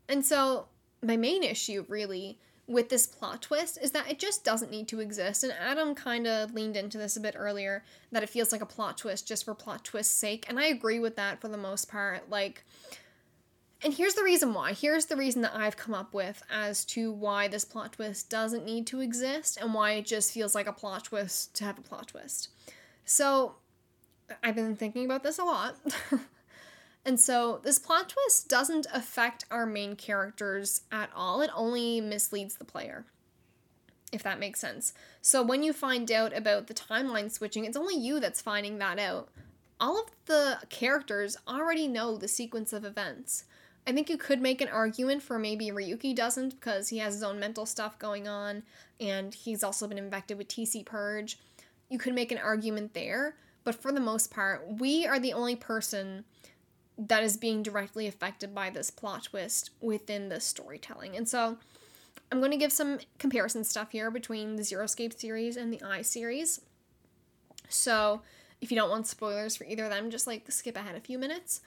And 0.07 0.25
so, 0.25 0.67
my 1.03 1.17
main 1.17 1.43
issue 1.43 1.85
really 1.87 2.39
with 2.71 2.89
this 2.89 3.05
plot 3.05 3.41
twist 3.41 3.77
is 3.81 3.91
that 3.91 4.09
it 4.09 4.19
just 4.19 4.43
doesn't 4.43 4.71
need 4.71 4.87
to 4.87 4.99
exist. 4.99 5.43
And 5.43 5.53
Adam 5.53 5.93
kind 5.93 6.25
of 6.25 6.53
leaned 6.53 6.77
into 6.77 6.97
this 6.97 7.17
a 7.17 7.19
bit 7.19 7.35
earlier 7.37 7.83
that 8.11 8.23
it 8.23 8.29
feels 8.29 8.51
like 8.51 8.61
a 8.61 8.65
plot 8.65 8.97
twist 8.97 9.27
just 9.27 9.45
for 9.45 9.53
plot 9.53 9.83
twist's 9.83 10.13
sake. 10.13 10.45
And 10.47 10.59
I 10.59 10.65
agree 10.65 10.99
with 10.99 11.15
that 11.17 11.41
for 11.41 11.47
the 11.47 11.57
most 11.57 11.89
part. 11.89 12.29
Like, 12.29 12.63
and 13.83 13.93
here's 13.93 14.13
the 14.13 14.23
reason 14.23 14.53
why. 14.53 14.73
Here's 14.73 15.07
the 15.07 15.17
reason 15.17 15.41
that 15.41 15.55
I've 15.55 15.77
come 15.77 15.93
up 15.93 16.13
with 16.13 16.43
as 16.49 16.85
to 16.85 17.11
why 17.11 17.47
this 17.47 17.65
plot 17.65 17.93
twist 17.93 18.29
doesn't 18.29 18.65
need 18.65 18.87
to 18.87 19.01
exist 19.01 19.57
and 19.59 19.73
why 19.73 19.93
it 19.93 20.05
just 20.05 20.31
feels 20.31 20.55
like 20.55 20.67
a 20.67 20.73
plot 20.73 21.05
twist 21.05 21.55
to 21.55 21.65
have 21.65 21.77
a 21.77 21.81
plot 21.81 22.09
twist. 22.09 22.49
So, 23.05 23.55
I've 24.41 24.55
been 24.55 24.75
thinking 24.75 25.05
about 25.05 25.23
this 25.23 25.39
a 25.39 25.43
lot. 25.43 25.75
And 27.05 27.19
so 27.19 27.59
this 27.63 27.79
plot 27.79 28.09
twist 28.09 28.47
doesn't 28.47 28.87
affect 28.93 29.45
our 29.49 29.65
main 29.65 29.95
characters 29.95 30.81
at 30.91 31.09
all. 31.15 31.41
It 31.41 31.49
only 31.55 31.99
misleads 31.99 32.55
the 32.55 32.65
player. 32.65 33.05
If 34.11 34.23
that 34.23 34.39
makes 34.39 34.59
sense. 34.59 34.93
So 35.21 35.41
when 35.41 35.63
you 35.63 35.73
find 35.73 36.11
out 36.11 36.35
about 36.35 36.67
the 36.67 36.73
timeline 36.73 37.31
switching, 37.31 37.65
it's 37.65 37.77
only 37.77 37.95
you 37.95 38.19
that's 38.19 38.41
finding 38.41 38.77
that 38.77 38.99
out. 38.99 39.29
All 39.79 39.99
of 39.99 40.11
the 40.25 40.59
characters 40.69 41.37
already 41.47 41.87
know 41.87 42.17
the 42.17 42.27
sequence 42.27 42.71
of 42.71 42.85
events. 42.85 43.45
I 43.87 43.93
think 43.93 44.09
you 44.09 44.17
could 44.17 44.41
make 44.41 44.61
an 44.61 44.67
argument 44.67 45.23
for 45.23 45.39
maybe 45.39 45.69
Ryuki 45.69 46.15
doesn't 46.15 46.51
because 46.51 46.89
he 46.89 46.99
has 46.99 47.15
his 47.15 47.23
own 47.23 47.39
mental 47.39 47.65
stuff 47.65 47.97
going 47.97 48.27
on 48.27 48.61
and 48.99 49.33
he's 49.33 49.63
also 49.63 49.87
been 49.87 49.97
infected 49.97 50.37
with 50.37 50.49
TC 50.49 50.85
Purge. 50.85 51.39
You 51.89 51.97
could 51.97 52.13
make 52.13 52.31
an 52.31 52.37
argument 52.37 52.93
there, 52.93 53.37
but 53.63 53.73
for 53.73 53.91
the 53.91 53.99
most 53.99 54.29
part, 54.29 54.79
we 54.79 55.07
are 55.07 55.19
the 55.19 55.33
only 55.33 55.55
person 55.55 56.25
that 57.07 57.23
is 57.23 57.35
being 57.35 57.63
directly 57.63 58.07
affected 58.07 58.53
by 58.53 58.69
this 58.69 58.91
plot 58.91 59.23
twist 59.23 59.71
within 59.81 60.29
the 60.29 60.39
storytelling. 60.39 61.15
And 61.17 61.27
so 61.27 61.57
I'm 62.31 62.39
going 62.39 62.51
to 62.51 62.57
give 62.57 62.71
some 62.71 62.99
comparison 63.17 63.63
stuff 63.63 63.91
here 63.91 64.11
between 64.11 64.55
the 64.55 64.63
Zero 64.63 64.83
Escape 64.83 65.13
series 65.13 65.57
and 65.57 65.73
the 65.73 65.81
I 65.81 66.03
series. 66.03 66.61
So 67.69 68.21
if 68.61 68.71
you 68.71 68.77
don't 68.77 68.89
want 68.89 69.07
spoilers 69.07 69.55
for 69.55 69.63
either 69.63 69.85
of 69.85 69.89
them, 69.89 70.11
just 70.11 70.27
like 70.27 70.49
skip 70.51 70.77
ahead 70.77 70.95
a 70.95 71.01
few 71.01 71.17
minutes. 71.17 71.61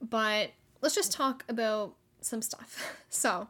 But 0.00 0.52
let's 0.80 0.94
just 0.94 1.12
talk 1.12 1.44
about 1.48 1.94
some 2.20 2.42
stuff. 2.42 2.94
So, 3.10 3.48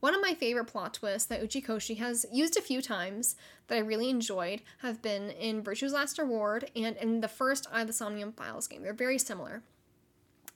one 0.00 0.14
of 0.14 0.22
my 0.22 0.32
favorite 0.32 0.64
plot 0.64 0.94
twists 0.94 1.28
that 1.28 1.42
Uchikoshi 1.42 1.98
has 1.98 2.24
used 2.32 2.56
a 2.56 2.62
few 2.62 2.80
times 2.80 3.36
that 3.68 3.76
I 3.76 3.80
really 3.80 4.08
enjoyed 4.08 4.62
have 4.78 5.02
been 5.02 5.30
in 5.30 5.62
Virtue's 5.62 5.92
Last 5.92 6.18
Reward 6.18 6.70
and 6.74 6.96
in 6.96 7.20
the 7.20 7.28
first 7.28 7.66
AI 7.70 7.82
of 7.82 7.86
the 7.86 7.92
Somnium 7.92 8.32
Files 8.32 8.66
game. 8.66 8.82
They're 8.82 8.94
very 8.94 9.18
similar. 9.18 9.62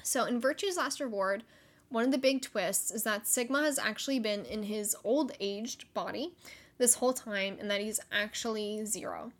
So, 0.02 0.24
in 0.24 0.40
Virtue's 0.40 0.76
Last 0.76 1.00
Reward, 1.00 1.42
one 1.88 2.04
of 2.04 2.10
the 2.10 2.18
big 2.18 2.42
twists 2.42 2.90
is 2.90 3.02
that 3.04 3.26
Sigma 3.26 3.62
has 3.62 3.78
actually 3.78 4.18
been 4.18 4.44
in 4.44 4.64
his 4.64 4.94
old 5.04 5.32
aged 5.40 5.92
body 5.94 6.32
this 6.78 6.94
whole 6.94 7.12
time 7.12 7.56
and 7.60 7.70
that 7.70 7.80
he's 7.80 8.00
actually 8.12 8.84
zero. 8.84 9.32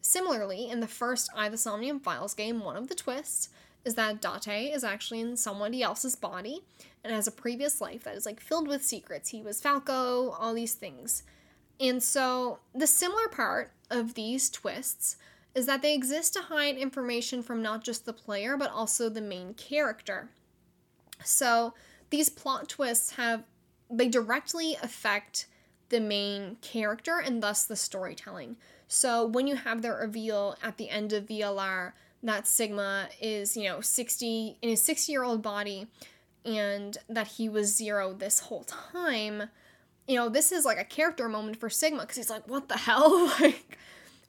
Similarly, 0.00 0.68
in 0.68 0.80
the 0.80 0.86
first 0.86 1.30
of 1.36 1.50
the 1.50 1.58
Somnium 1.58 2.00
Files 2.00 2.34
game, 2.34 2.60
one 2.60 2.76
of 2.76 2.88
the 2.88 2.94
twists 2.94 3.48
is 3.84 3.94
that 3.94 4.20
Date 4.20 4.72
is 4.72 4.84
actually 4.84 5.20
in 5.20 5.36
somebody 5.36 5.82
else's 5.82 6.16
body 6.16 6.62
and 7.02 7.12
has 7.12 7.26
a 7.26 7.32
previous 7.32 7.80
life 7.80 8.04
that 8.04 8.16
is 8.16 8.26
like 8.26 8.40
filled 8.40 8.68
with 8.68 8.84
secrets. 8.84 9.30
He 9.30 9.42
was 9.42 9.60
Falco, 9.60 10.30
all 10.30 10.54
these 10.54 10.74
things. 10.74 11.22
And 11.80 12.02
so, 12.02 12.60
the 12.74 12.86
similar 12.86 13.28
part 13.28 13.72
of 13.90 14.14
these 14.14 14.48
twists 14.48 15.16
is 15.54 15.66
that 15.66 15.82
they 15.82 15.94
exist 15.94 16.34
to 16.34 16.40
hide 16.40 16.76
information 16.76 17.42
from 17.42 17.62
not 17.62 17.84
just 17.84 18.06
the 18.06 18.12
player, 18.12 18.56
but 18.56 18.70
also 18.70 19.08
the 19.08 19.20
main 19.20 19.54
character. 19.54 20.28
So 21.24 21.74
these 22.10 22.28
plot 22.28 22.68
twists 22.68 23.12
have, 23.12 23.44
they 23.90 24.08
directly 24.08 24.76
affect 24.82 25.46
the 25.90 26.00
main 26.00 26.56
character 26.60 27.18
and 27.24 27.42
thus 27.42 27.64
the 27.64 27.76
storytelling. 27.76 28.56
So 28.88 29.26
when 29.26 29.46
you 29.46 29.56
have 29.56 29.82
the 29.82 29.92
reveal 29.92 30.56
at 30.62 30.76
the 30.76 30.90
end 30.90 31.12
of 31.12 31.26
VLR 31.26 31.92
that 32.22 32.46
Sigma 32.46 33.08
is, 33.20 33.56
you 33.56 33.68
know, 33.68 33.80
60 33.80 34.58
in 34.60 34.68
his 34.68 34.82
60 34.82 35.12
year 35.12 35.22
old 35.22 35.42
body 35.42 35.86
and 36.44 36.96
that 37.08 37.28
he 37.28 37.48
was 37.48 37.74
zero 37.74 38.12
this 38.12 38.40
whole 38.40 38.64
time, 38.64 39.44
you 40.08 40.16
know, 40.16 40.28
this 40.28 40.50
is 40.50 40.64
like 40.64 40.78
a 40.78 40.84
character 40.84 41.28
moment 41.28 41.58
for 41.58 41.70
Sigma 41.70 42.00
because 42.00 42.16
he's 42.16 42.30
like, 42.30 42.48
what 42.48 42.68
the 42.68 42.76
hell? 42.76 43.26
like, 43.40 43.78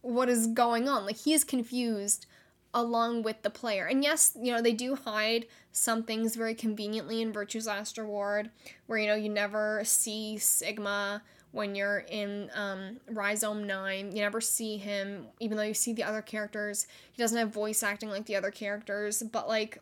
what 0.05 0.29
is 0.29 0.47
going 0.47 0.87
on? 0.87 1.05
Like, 1.05 1.17
he 1.17 1.33
is 1.33 1.43
confused 1.43 2.25
along 2.73 3.23
with 3.23 3.41
the 3.41 3.49
player. 3.49 3.85
And 3.85 4.03
yes, 4.03 4.37
you 4.39 4.51
know, 4.51 4.61
they 4.61 4.73
do 4.73 4.95
hide 4.95 5.47
some 5.71 6.03
things 6.03 6.35
very 6.35 6.53
conveniently 6.53 7.21
in 7.21 7.31
Virtue's 7.31 7.67
Last 7.67 7.97
Reward, 7.97 8.49
where, 8.85 8.99
you 8.99 9.07
know, 9.07 9.15
you 9.15 9.29
never 9.29 9.81
see 9.83 10.37
Sigma 10.37 11.23
when 11.51 11.73
you're 11.73 11.99
in 12.09 12.51
um, 12.53 12.97
Rhizome 13.09 13.65
9. 13.65 14.11
You 14.11 14.21
never 14.21 14.41
see 14.41 14.77
him, 14.77 15.27
even 15.39 15.57
though 15.57 15.63
you 15.63 15.73
see 15.73 15.93
the 15.93 16.03
other 16.03 16.21
characters. 16.21 16.85
He 17.13 17.23
doesn't 17.23 17.37
have 17.37 17.53
voice 17.53 17.81
acting 17.81 18.09
like 18.09 18.25
the 18.25 18.35
other 18.35 18.51
characters, 18.51 19.23
but 19.23 19.47
like, 19.47 19.79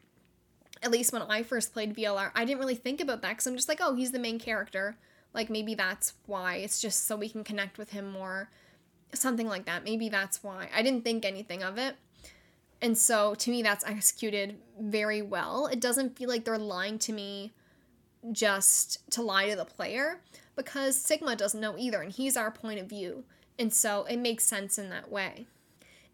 at 0.83 0.91
least 0.91 1.11
when 1.11 1.23
I 1.23 1.43
first 1.43 1.73
played 1.73 1.95
VLR, 1.95 2.31
I 2.35 2.45
didn't 2.45 2.59
really 2.59 2.75
think 2.75 3.01
about 3.01 3.21
that 3.23 3.29
because 3.29 3.47
I'm 3.47 3.55
just 3.55 3.69
like, 3.69 3.79
oh, 3.81 3.95
he's 3.95 4.11
the 4.11 4.19
main 4.19 4.39
character. 4.39 4.97
Like, 5.33 5.49
maybe 5.49 5.73
that's 5.73 6.13
why. 6.27 6.57
It's 6.57 6.79
just 6.79 7.07
so 7.07 7.15
we 7.15 7.29
can 7.29 7.43
connect 7.43 7.77
with 7.77 7.89
him 7.89 8.11
more. 8.11 8.49
Something 9.13 9.47
like 9.47 9.65
that. 9.65 9.83
Maybe 9.83 10.09
that's 10.09 10.43
why. 10.43 10.69
I 10.75 10.81
didn't 10.81 11.03
think 11.03 11.25
anything 11.25 11.63
of 11.63 11.77
it. 11.77 11.95
And 12.81 12.97
so 12.97 13.35
to 13.35 13.49
me, 13.49 13.61
that's 13.61 13.85
executed 13.85 14.57
very 14.79 15.21
well. 15.21 15.67
It 15.67 15.79
doesn't 15.79 16.17
feel 16.17 16.27
like 16.27 16.43
they're 16.43 16.57
lying 16.57 16.99
to 16.99 17.13
me 17.13 17.53
just 18.31 19.09
to 19.11 19.21
lie 19.21 19.49
to 19.49 19.55
the 19.55 19.65
player 19.65 20.19
because 20.55 20.95
Sigma 20.95 21.35
doesn't 21.35 21.59
know 21.59 21.77
either, 21.77 22.01
and 22.01 22.11
he's 22.11 22.37
our 22.37 22.51
point 22.51 22.79
of 22.79 22.87
view. 22.87 23.23
And 23.57 23.73
so 23.73 24.05
it 24.05 24.17
makes 24.17 24.43
sense 24.43 24.77
in 24.77 24.89
that 24.89 25.11
way. 25.11 25.45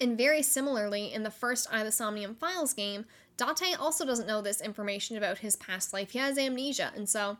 And 0.01 0.17
very 0.17 0.41
similarly, 0.41 1.13
in 1.13 1.23
the 1.23 1.31
first 1.31 1.67
AI 1.71 1.79
of 1.79 1.85
the 1.85 1.91
Somnium 1.91 2.35
Files 2.35 2.73
game, 2.73 3.05
Date 3.37 3.79
also 3.79 4.05
doesn't 4.05 4.27
know 4.27 4.41
this 4.41 4.61
information 4.61 5.17
about 5.17 5.39
his 5.39 5.55
past 5.55 5.93
life. 5.93 6.11
He 6.11 6.19
has 6.19 6.37
amnesia. 6.37 6.91
And 6.95 7.07
so, 7.07 7.37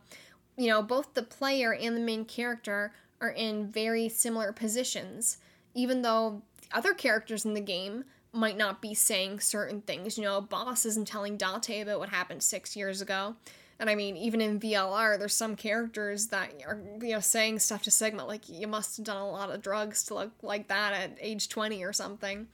you 0.56 0.68
know, 0.68 0.82
both 0.82 1.14
the 1.14 1.22
player 1.22 1.74
and 1.74 1.96
the 1.96 2.00
main 2.00 2.24
character 2.24 2.92
are 3.20 3.30
in 3.30 3.70
very 3.70 4.08
similar 4.08 4.52
positions, 4.52 5.38
even 5.74 6.02
though 6.02 6.42
the 6.62 6.76
other 6.76 6.94
characters 6.94 7.44
in 7.44 7.54
the 7.54 7.60
game 7.60 8.04
might 8.32 8.56
not 8.56 8.80
be 8.80 8.94
saying 8.94 9.40
certain 9.40 9.80
things. 9.80 10.16
You 10.16 10.24
know, 10.24 10.40
Boss 10.40 10.86
isn't 10.86 11.08
telling 11.08 11.36
Date 11.36 11.82
about 11.82 11.98
what 11.98 12.10
happened 12.10 12.42
six 12.42 12.76
years 12.76 13.00
ago. 13.00 13.34
And 13.78 13.88
I 13.88 13.94
mean, 13.94 14.16
even 14.16 14.42
in 14.42 14.60
VLR, 14.60 15.18
there's 15.18 15.34
some 15.34 15.56
characters 15.56 16.26
that 16.26 16.50
are, 16.66 16.78
you 17.00 17.14
know, 17.14 17.20
saying 17.20 17.60
stuff 17.60 17.82
to 17.84 17.90
Sigma, 17.90 18.26
like, 18.26 18.46
you 18.48 18.68
must 18.68 18.98
have 18.98 19.06
done 19.06 19.16
a 19.16 19.28
lot 19.28 19.50
of 19.50 19.62
drugs 19.62 20.04
to 20.04 20.14
look 20.14 20.32
like 20.42 20.68
that 20.68 20.92
at 20.92 21.16
age 21.18 21.48
20 21.48 21.82
or 21.82 21.92
something. 21.92 22.46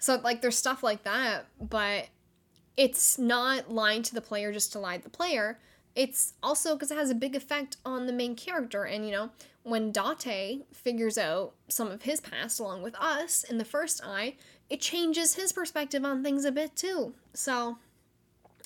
So, 0.00 0.20
like, 0.22 0.42
there's 0.42 0.58
stuff 0.58 0.82
like 0.82 1.04
that, 1.04 1.46
but 1.60 2.08
it's 2.76 3.18
not 3.18 3.70
lying 3.70 4.02
to 4.02 4.14
the 4.14 4.20
player 4.20 4.52
just 4.52 4.72
to 4.72 4.80
lie 4.80 4.96
to 4.96 5.04
the 5.04 5.10
player. 5.10 5.60
It's 5.94 6.34
also 6.42 6.74
because 6.74 6.90
it 6.90 6.98
has 6.98 7.08
a 7.08 7.14
big 7.14 7.36
effect 7.36 7.76
on 7.84 8.06
the 8.06 8.12
main 8.12 8.34
character. 8.34 8.82
And, 8.82 9.06
you 9.06 9.12
know, 9.12 9.30
when 9.64 9.90
Date 9.90 10.66
figures 10.72 11.18
out 11.18 11.54
some 11.68 11.90
of 11.90 12.02
his 12.02 12.20
past 12.20 12.60
along 12.60 12.82
with 12.82 12.94
us 12.96 13.42
in 13.44 13.58
the 13.58 13.64
first 13.64 14.00
eye, 14.04 14.36
it 14.68 14.80
changes 14.80 15.34
his 15.34 15.52
perspective 15.52 16.04
on 16.04 16.22
things 16.22 16.44
a 16.44 16.52
bit 16.52 16.76
too. 16.76 17.14
So 17.32 17.78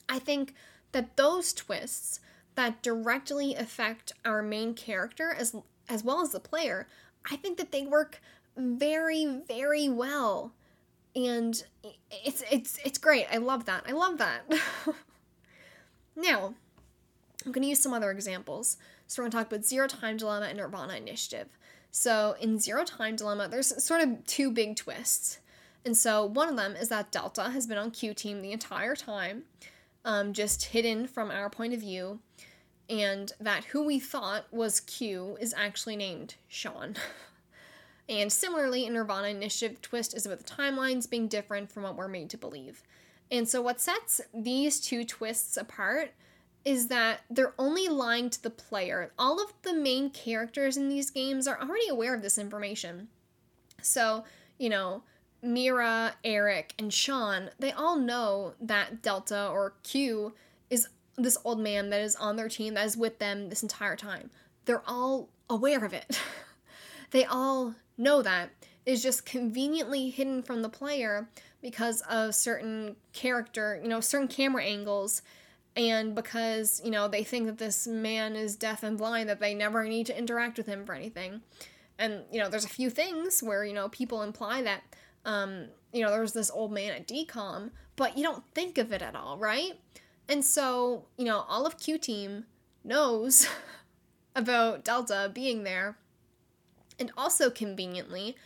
I 0.09 0.19
think 0.19 0.55
that 0.93 1.17
those 1.17 1.53
twists 1.53 2.21
that 2.57 2.83
directly 2.83 3.55
affect 3.55 4.13
our 4.25 4.43
main 4.43 4.75
character 4.75 5.33
as 5.33 5.55
as 5.89 6.05
well 6.05 6.21
as 6.21 6.31
the 6.31 6.41
player, 6.41 6.87
I 7.31 7.37
think 7.37 7.57
that 7.59 7.73
they 7.73 7.87
work 7.87 8.21
very 8.57 9.25
very 9.47 9.89
well. 9.89 10.53
And 11.15 11.63
it's 12.11 12.43
it's 12.51 12.79
it's 12.85 12.99
great. 12.99 13.27
I 13.33 13.37
love 13.37 13.67
that. 13.67 13.85
I 13.87 13.93
love 13.93 14.19
that. 14.19 14.43
now, 16.17 16.55
I'm 17.47 17.53
going 17.53 17.63
to 17.63 17.69
use 17.69 17.81
some 17.81 17.95
other 17.95 18.11
examples. 18.11 18.77
So 19.09 19.23
we're 19.23 19.25
going 19.25 19.31
to 19.31 19.37
talk 19.39 19.47
about 19.47 19.65
Zero 19.65 19.89
Time 19.89 20.19
Dilemma 20.19 20.47
and 20.47 20.59
Nirvana 20.59 20.95
Initiative. 20.95 21.49
So 21.91 22.37
in 22.41 22.59
Zero 22.59 22.85
Time 22.85 23.17
Dilemma, 23.17 23.49
there's 23.49 23.83
sort 23.83 24.03
of 24.03 24.25
two 24.27 24.51
big 24.51 24.77
twists. 24.77 25.39
And 25.85 25.97
so 25.97 26.27
one 26.27 26.51
of 26.51 26.57
them 26.57 26.77
is 26.77 26.91
that 26.91 27.11
Delta 27.11 27.45
has 27.51 27.67
been 27.67 27.79
on 27.79 27.91
Q 27.91 28.13
Team 28.13 28.43
the 28.43 28.53
entire 28.53 28.95
time, 28.95 29.45
um, 30.05 30.35
just 30.35 30.67
hidden 30.67 31.07
from 31.07 31.31
our 31.31 31.49
point 31.49 31.73
of 31.73 31.81
view, 31.81 32.21
and 32.91 33.33
that 33.41 33.65
who 33.65 33.83
we 33.83 33.99
thought 33.99 34.45
was 34.53 34.81
Q 34.81 35.39
is 35.41 35.55
actually 35.57 35.97
named 35.97 36.35
Sean. 36.47 36.97
and 38.11 38.31
similarly, 38.31 38.85
in 38.85 38.93
Nirvana 38.93 39.29
Initiative, 39.29 39.81
twist 39.81 40.15
is 40.15 40.27
about 40.27 40.41
the 40.41 40.45
timelines 40.45 41.09
being 41.09 41.29
different 41.29 41.73
from 41.73 41.85
what 41.85 41.97
we're 41.97 42.09
made 42.09 42.29
to 42.31 42.37
believe. 42.37 42.83
And 43.31 43.49
so, 43.49 43.63
what 43.63 43.81
sets 43.81 44.21
these 44.35 44.81
two 44.81 45.05
twists 45.05 45.57
apart 45.57 46.11
is 46.69 46.89
that 46.89 47.21
they're 47.31 47.55
only 47.59 47.89
lying 47.89 48.29
to 48.29 48.43
the 48.43 48.51
player. 48.51 49.11
All 49.19 49.43
of 49.43 49.55
the 49.63 49.73
main 49.73 50.11
characters 50.11 50.77
in 50.77 50.91
these 50.91 51.11
games 51.11 51.49
are 51.49 51.59
already 51.59 51.89
aware 51.89 52.15
of 52.15 52.21
this 52.21 52.37
information. 52.37 53.09
So, 53.81 54.25
you 54.59 54.69
know, 54.69 55.03
Mira, 55.41 56.13
Eric, 56.23 56.75
and 56.79 56.93
Sean, 56.93 57.49
they 57.59 57.73
all 57.73 57.97
know 57.97 58.53
that 58.61 59.01
Delta 59.01 59.49
or 59.49 59.77
Q 59.83 60.35
is 60.69 60.89
this 61.17 61.39
old 61.43 61.59
man 61.59 61.89
that 61.89 62.03
is 62.03 62.15
on 62.17 62.37
their 62.37 62.51
team 62.51 62.75
that 62.75 62.85
is 62.85 62.99
with 62.99 63.19
them 63.19 63.49
this 63.49 63.63
entire 63.63 63.97
time. 63.97 64.29
They're 64.67 64.87
all 64.87 65.31
aware 65.49 65.87
of 65.87 65.95
it. 65.95 66.21
they 67.13 67.25
all 67.25 67.77
know 67.97 68.21
that. 68.21 68.51
It's 68.85 69.03
just 69.03 69.25
conveniently 69.25 70.11
hidden 70.11 70.43
from 70.43 70.61
the 70.61 70.69
player 70.69 71.31
because 71.63 72.03
of 72.03 72.35
certain 72.35 72.97
character, 73.15 73.81
you 73.83 73.89
know, 73.89 74.01
certain 74.01 74.29
camera 74.29 74.65
angles 74.65 75.23
and 75.79 76.15
because, 76.15 76.83
you 76.85 76.91
know, 76.91 77.09
they 77.09 77.25
think 77.25 77.47
that 77.47 77.57
this 77.57 77.87
man 77.87 78.37
is 78.37 78.57
deaf 78.57 78.83
and 78.83 78.99
blind 78.99 79.31
that 79.31 79.41
they 79.41 79.55
never 79.55 79.85
need 79.85 80.07
to 80.07 80.19
interact 80.19 80.59
with 80.59 80.67
him 80.67 80.85
for 80.85 80.93
anything. 80.93 81.41
And, 81.99 82.25
you 82.31 82.41
know, 82.41 82.51
there's 82.51 82.65
a 82.65 82.69
few 82.69 82.91
things 82.91 83.43
where, 83.43 83.65
you 83.65 83.73
know, 83.73 83.89
people 83.89 84.23
imply 84.23 84.63
that 84.63 84.83
um, 85.25 85.67
you 85.93 86.03
know, 86.03 86.11
there 86.11 86.21
was 86.21 86.33
this 86.33 86.51
old 86.51 86.73
man 86.73 86.93
at 86.93 87.07
DCOM, 87.07 87.71
but 87.97 88.17
you 88.17 88.25
don't 88.25 88.45
think 88.55 88.79
of 88.79 88.93
it 88.93 89.03
at 89.03 89.15
all, 89.15 89.37
right? 89.39 89.79
And 90.29 90.45
so, 90.45 91.05
you 91.17 91.25
know, 91.25 91.45
all 91.49 91.67
of 91.67 91.79
Q 91.79 91.99
Team 91.99 92.45
knows 92.85 93.49
about 94.37 94.85
Delta 94.85 95.31
being 95.33 95.65
there. 95.65 95.99
And 96.99 97.13
also 97.17 97.51
conveniently, 97.51 98.37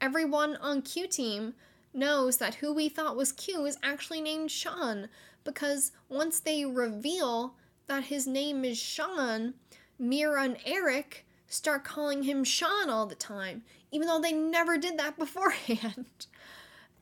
everyone 0.00 0.56
on 0.56 0.82
Q 0.82 1.06
Team 1.06 1.54
knows 1.92 2.36
that 2.38 2.56
who 2.56 2.72
we 2.72 2.88
thought 2.88 3.16
was 3.16 3.32
Q 3.32 3.66
is 3.66 3.78
actually 3.82 4.20
named 4.20 4.50
Sean 4.50 5.08
because 5.44 5.92
once 6.08 6.40
they 6.40 6.64
reveal 6.64 7.54
that 7.86 8.04
his 8.04 8.26
name 8.26 8.64
is 8.64 8.78
Sean, 8.78 9.54
Mira 9.98 10.44
and 10.44 10.58
Eric 10.64 11.26
start 11.46 11.84
calling 11.84 12.22
him 12.22 12.44
Sean 12.44 12.90
all 12.90 13.06
the 13.06 13.14
time, 13.14 13.62
even 13.90 14.06
though 14.06 14.20
they 14.20 14.32
never 14.32 14.78
did 14.78 14.98
that 14.98 15.18
beforehand. 15.18 16.26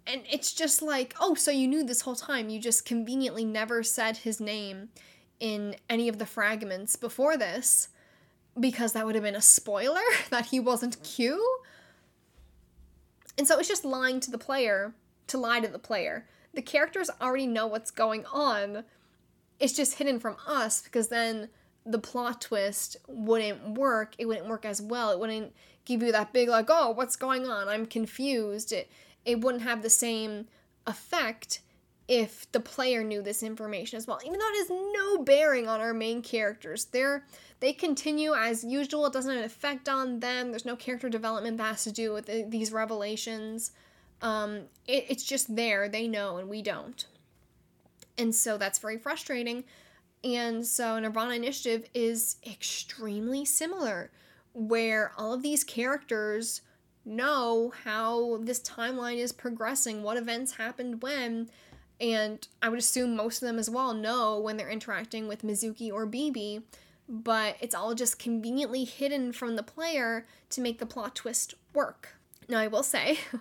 and 0.06 0.22
it's 0.30 0.52
just 0.52 0.82
like, 0.82 1.14
oh, 1.20 1.34
so 1.34 1.50
you 1.50 1.66
knew 1.66 1.84
this 1.84 2.02
whole 2.02 2.14
time. 2.14 2.48
You 2.48 2.60
just 2.60 2.86
conveniently 2.86 3.44
never 3.44 3.82
said 3.82 4.18
his 4.18 4.40
name 4.40 4.90
in 5.40 5.76
any 5.90 6.08
of 6.08 6.18
the 6.18 6.26
fragments 6.26 6.96
before 6.96 7.36
this 7.36 7.88
because 8.58 8.92
that 8.92 9.04
would 9.04 9.14
have 9.14 9.24
been 9.24 9.36
a 9.36 9.42
spoiler 9.42 10.00
that 10.30 10.46
he 10.46 10.60
wasn't 10.60 11.02
Q. 11.02 11.58
And 13.38 13.46
so 13.46 13.58
it's 13.58 13.68
just 13.68 13.84
lying 13.84 14.20
to 14.20 14.30
the 14.30 14.38
player 14.38 14.94
to 15.26 15.38
lie 15.38 15.60
to 15.60 15.68
the 15.68 15.78
player. 15.78 16.26
The 16.56 16.62
characters 16.62 17.10
already 17.20 17.46
know 17.46 17.68
what's 17.68 17.92
going 17.92 18.24
on. 18.26 18.82
It's 19.60 19.74
just 19.74 19.98
hidden 19.98 20.18
from 20.18 20.36
us 20.46 20.82
because 20.82 21.08
then 21.08 21.50
the 21.84 21.98
plot 21.98 22.40
twist 22.40 22.96
wouldn't 23.06 23.78
work. 23.78 24.14
It 24.18 24.26
wouldn't 24.26 24.48
work 24.48 24.64
as 24.64 24.82
well. 24.82 25.12
It 25.12 25.20
wouldn't 25.20 25.54
give 25.84 26.02
you 26.02 26.10
that 26.10 26.32
big 26.32 26.48
like, 26.48 26.66
"Oh, 26.68 26.90
what's 26.90 27.14
going 27.14 27.46
on? 27.46 27.68
I'm 27.68 27.86
confused." 27.86 28.72
It 28.72 28.90
it 29.24 29.40
wouldn't 29.40 29.62
have 29.62 29.82
the 29.82 29.90
same 29.90 30.48
effect 30.86 31.60
if 32.08 32.50
the 32.52 32.60
player 32.60 33.02
knew 33.02 33.20
this 33.20 33.42
information 33.42 33.96
as 33.96 34.06
well. 34.06 34.20
Even 34.24 34.38
though 34.38 34.48
it 34.48 34.58
has 34.58 34.70
no 34.70 35.18
bearing 35.18 35.68
on 35.68 35.80
our 35.80 35.94
main 35.94 36.22
characters. 36.22 36.86
They're 36.86 37.24
they 37.60 37.72
continue 37.72 38.34
as 38.34 38.64
usual. 38.64 39.06
It 39.06 39.12
doesn't 39.12 39.30
have 39.30 39.40
an 39.40 39.44
effect 39.44 39.88
on 39.88 40.20
them. 40.20 40.50
There's 40.50 40.64
no 40.64 40.76
character 40.76 41.08
development 41.08 41.56
that 41.58 41.64
has 41.64 41.84
to 41.84 41.92
do 41.92 42.12
with 42.12 42.26
the, 42.26 42.44
these 42.48 42.72
revelations. 42.72 43.72
Um, 44.22 44.62
it, 44.86 45.06
it's 45.08 45.24
just 45.24 45.54
there. 45.54 45.88
They 45.88 46.08
know 46.08 46.38
and 46.38 46.48
we 46.48 46.62
don't. 46.62 47.06
And 48.18 48.34
so 48.34 48.56
that's 48.56 48.78
very 48.78 48.98
frustrating 48.98 49.64
and 50.26 50.66
so 50.66 50.98
Nirvana 50.98 51.34
Initiative 51.34 51.88
is 51.94 52.36
extremely 52.44 53.44
similar, 53.44 54.10
where 54.54 55.12
all 55.16 55.32
of 55.32 55.42
these 55.42 55.62
characters 55.62 56.62
know 57.04 57.72
how 57.84 58.38
this 58.38 58.60
timeline 58.60 59.18
is 59.18 59.30
progressing, 59.30 60.02
what 60.02 60.16
events 60.16 60.56
happened 60.56 61.00
when, 61.00 61.48
and 62.00 62.48
I 62.60 62.68
would 62.68 62.80
assume 62.80 63.14
most 63.14 63.40
of 63.40 63.46
them 63.46 63.58
as 63.58 63.70
well 63.70 63.94
know 63.94 64.40
when 64.40 64.56
they're 64.56 64.68
interacting 64.68 65.28
with 65.28 65.42
Mizuki 65.42 65.92
or 65.92 66.06
Bibi, 66.06 66.62
but 67.08 67.56
it's 67.60 67.74
all 67.74 67.94
just 67.94 68.18
conveniently 68.18 68.82
hidden 68.82 69.32
from 69.32 69.54
the 69.54 69.62
player 69.62 70.26
to 70.50 70.60
make 70.60 70.80
the 70.80 70.86
plot 70.86 71.14
twist 71.14 71.54
work. 71.72 72.16
Now, 72.48 72.58
I 72.58 72.66
will 72.66 72.82
say, 72.82 73.20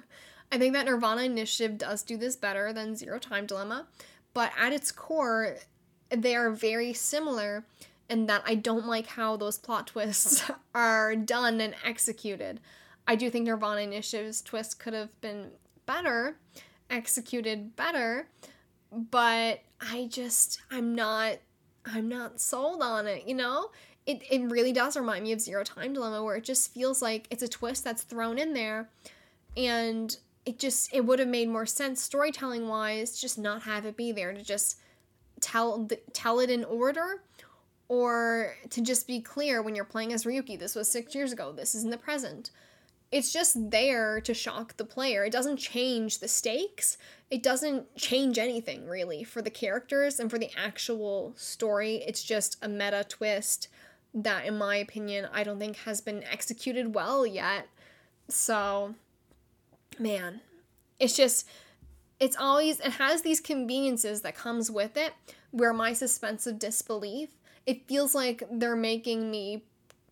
I 0.56 0.58
think 0.58 0.74
that 0.74 0.86
Nirvana 0.86 1.24
Initiative 1.24 1.78
does 1.78 2.02
do 2.02 2.16
this 2.16 2.38
better 2.38 2.72
than 2.72 2.96
Zero 2.96 3.20
Time 3.20 3.46
Dilemma, 3.46 3.88
but 4.34 4.54
at 4.58 4.72
its 4.72 4.90
core, 4.90 5.58
they 6.10 6.34
are 6.34 6.50
very 6.50 6.94
similar 6.94 7.66
and 8.10 8.30
that 8.30 8.42
I 8.46 8.56
don't 8.56 8.86
like 8.86 9.06
how 9.06 9.36
those 9.36 9.58
plot 9.58 9.88
twists 9.88 10.50
are 10.74 11.14
done 11.14 11.60
and 11.60 11.76
executed. 11.84 12.62
I 13.06 13.18
do 13.18 13.30
think 13.30 13.48
Nirvana 13.48 13.82
Initiative's 13.82 14.42
twist 14.42 14.80
could 14.80 14.94
have 14.94 15.20
been 15.20 15.52
better, 15.86 16.38
executed 16.90 17.76
better, 17.76 18.30
but 18.94 19.60
I 19.82 20.08
just 20.10 20.62
I'm 20.72 20.96
not 20.96 21.40
I'm 21.86 22.08
not 22.08 22.40
sold 22.40 22.82
on 22.82 23.08
it, 23.08 23.28
you 23.28 23.36
know? 23.36 23.72
It 24.06 24.22
it 24.32 24.50
really 24.50 24.72
does 24.72 24.96
remind 24.96 25.26
me 25.26 25.34
of 25.34 25.42
Zero 25.42 25.66
Time 25.66 25.92
Dilemma 25.92 26.24
where 26.24 26.38
it 26.38 26.46
just 26.46 26.74
feels 26.74 27.02
like 27.02 27.28
it's 27.30 27.44
a 27.44 27.50
twist 27.50 27.84
that's 27.84 28.04
thrown 28.04 28.40
in 28.40 28.54
there 28.54 28.88
and 29.58 30.18
it 30.46 30.60
just 30.60 30.94
it 30.94 31.06
would 31.06 31.20
have 31.20 31.28
made 31.28 31.50
more 31.50 31.66
sense 31.66 32.02
storytelling 32.02 32.68
wise 32.68 33.20
just 33.20 33.38
not 33.38 33.64
have 33.64 33.86
it 33.86 33.98
be 33.98 34.12
there 34.12 34.34
to 34.34 34.44
just 34.44 34.80
tell 35.42 35.88
tell 36.14 36.40
it 36.40 36.50
in 36.50 36.64
order 36.64 37.24
or 37.88 38.56
to 38.70 38.82
just 38.82 39.06
be 39.06 39.20
clear 39.20 39.62
when 39.62 39.76
you're 39.76 39.86
playing 39.86 40.14
as 40.14 40.24
Ryuki 40.24 40.58
this 40.58 40.76
was 40.76 40.92
6 40.92 41.14
years 41.16 41.32
ago 41.32 41.52
this 41.52 41.76
is 41.76 41.84
in 41.84 41.90
the 41.90 41.98
present. 41.98 42.52
It's 43.12 43.32
just 43.32 43.70
there 43.70 44.20
to 44.22 44.34
shock 44.34 44.76
the 44.76 44.84
player. 44.84 45.24
It 45.24 45.32
doesn't 45.32 45.58
change 45.58 46.20
the 46.20 46.28
stakes. 46.28 46.98
It 47.30 47.44
doesn't 47.44 47.96
change 47.96 48.40
anything 48.40 48.88
really 48.88 49.24
for 49.24 49.42
the 49.42 49.52
characters 49.52 50.20
and 50.20 50.30
for 50.30 50.40
the 50.40 50.50
actual 50.58 51.34
story. 51.38 52.04
It's 52.08 52.24
just 52.24 52.58
a 52.62 52.68
meta 52.68 53.06
twist 53.08 53.70
that 54.14 54.46
in 54.46 54.58
my 54.58 54.78
opinion 54.78 55.30
I 55.32 55.44
don't 55.44 55.60
think 55.60 55.78
has 55.78 56.02
been 56.02 56.24
executed 56.24 56.96
well 56.96 57.26
yet. 57.26 57.68
So 58.28 58.96
man, 60.00 60.42
it's 61.00 61.16
just 61.16 61.48
it's 62.20 62.38
always 62.38 62.80
it 62.80 62.94
has 62.94 63.22
these 63.22 63.40
conveniences 63.40 64.22
that 64.22 64.36
comes 64.36 64.72
with 64.72 64.96
it 64.98 65.14
where 65.52 65.74
my 65.74 65.94
suspense 65.94 66.48
of 66.48 66.60
disbelief 66.60 67.30
it 67.66 67.88
feels 67.88 68.16
like 68.16 68.44
they're 68.52 68.76
making 68.76 69.30
me 69.30 69.64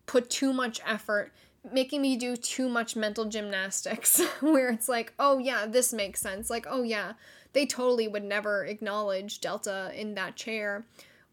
put 0.06 0.28
too 0.28 0.52
much 0.52 0.80
effort 0.86 1.32
making 1.72 2.02
me 2.02 2.16
do 2.16 2.36
too 2.36 2.68
much 2.68 2.94
mental 2.94 3.24
gymnastics 3.24 4.20
where 4.40 4.68
it's 4.70 4.88
like 4.88 5.12
oh 5.18 5.38
yeah 5.38 5.66
this 5.66 5.92
makes 5.92 6.20
sense. 6.20 6.50
Like 6.50 6.66
oh 6.68 6.82
yeah 6.82 7.14
they 7.52 7.64
totally 7.64 8.08
would 8.08 8.24
never 8.24 8.64
acknowledge 8.64 9.40
delta 9.40 9.90
in 9.94 10.14
that 10.14 10.36
chair 10.36 10.84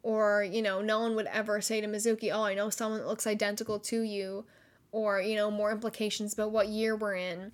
or 0.03 0.43
you 0.43 0.61
know 0.61 0.81
no 0.81 0.99
one 0.99 1.15
would 1.15 1.27
ever 1.27 1.61
say 1.61 1.81
to 1.81 1.87
mizuki 1.87 2.31
oh 2.33 2.43
i 2.43 2.53
know 2.53 2.69
someone 2.69 2.99
that 2.99 3.07
looks 3.07 3.27
identical 3.27 3.77
to 3.79 4.01
you 4.01 4.45
or 4.91 5.21
you 5.21 5.35
know 5.35 5.51
more 5.51 5.71
implications 5.71 6.33
about 6.33 6.51
what 6.51 6.67
year 6.67 6.95
we're 6.95 7.15
in 7.15 7.51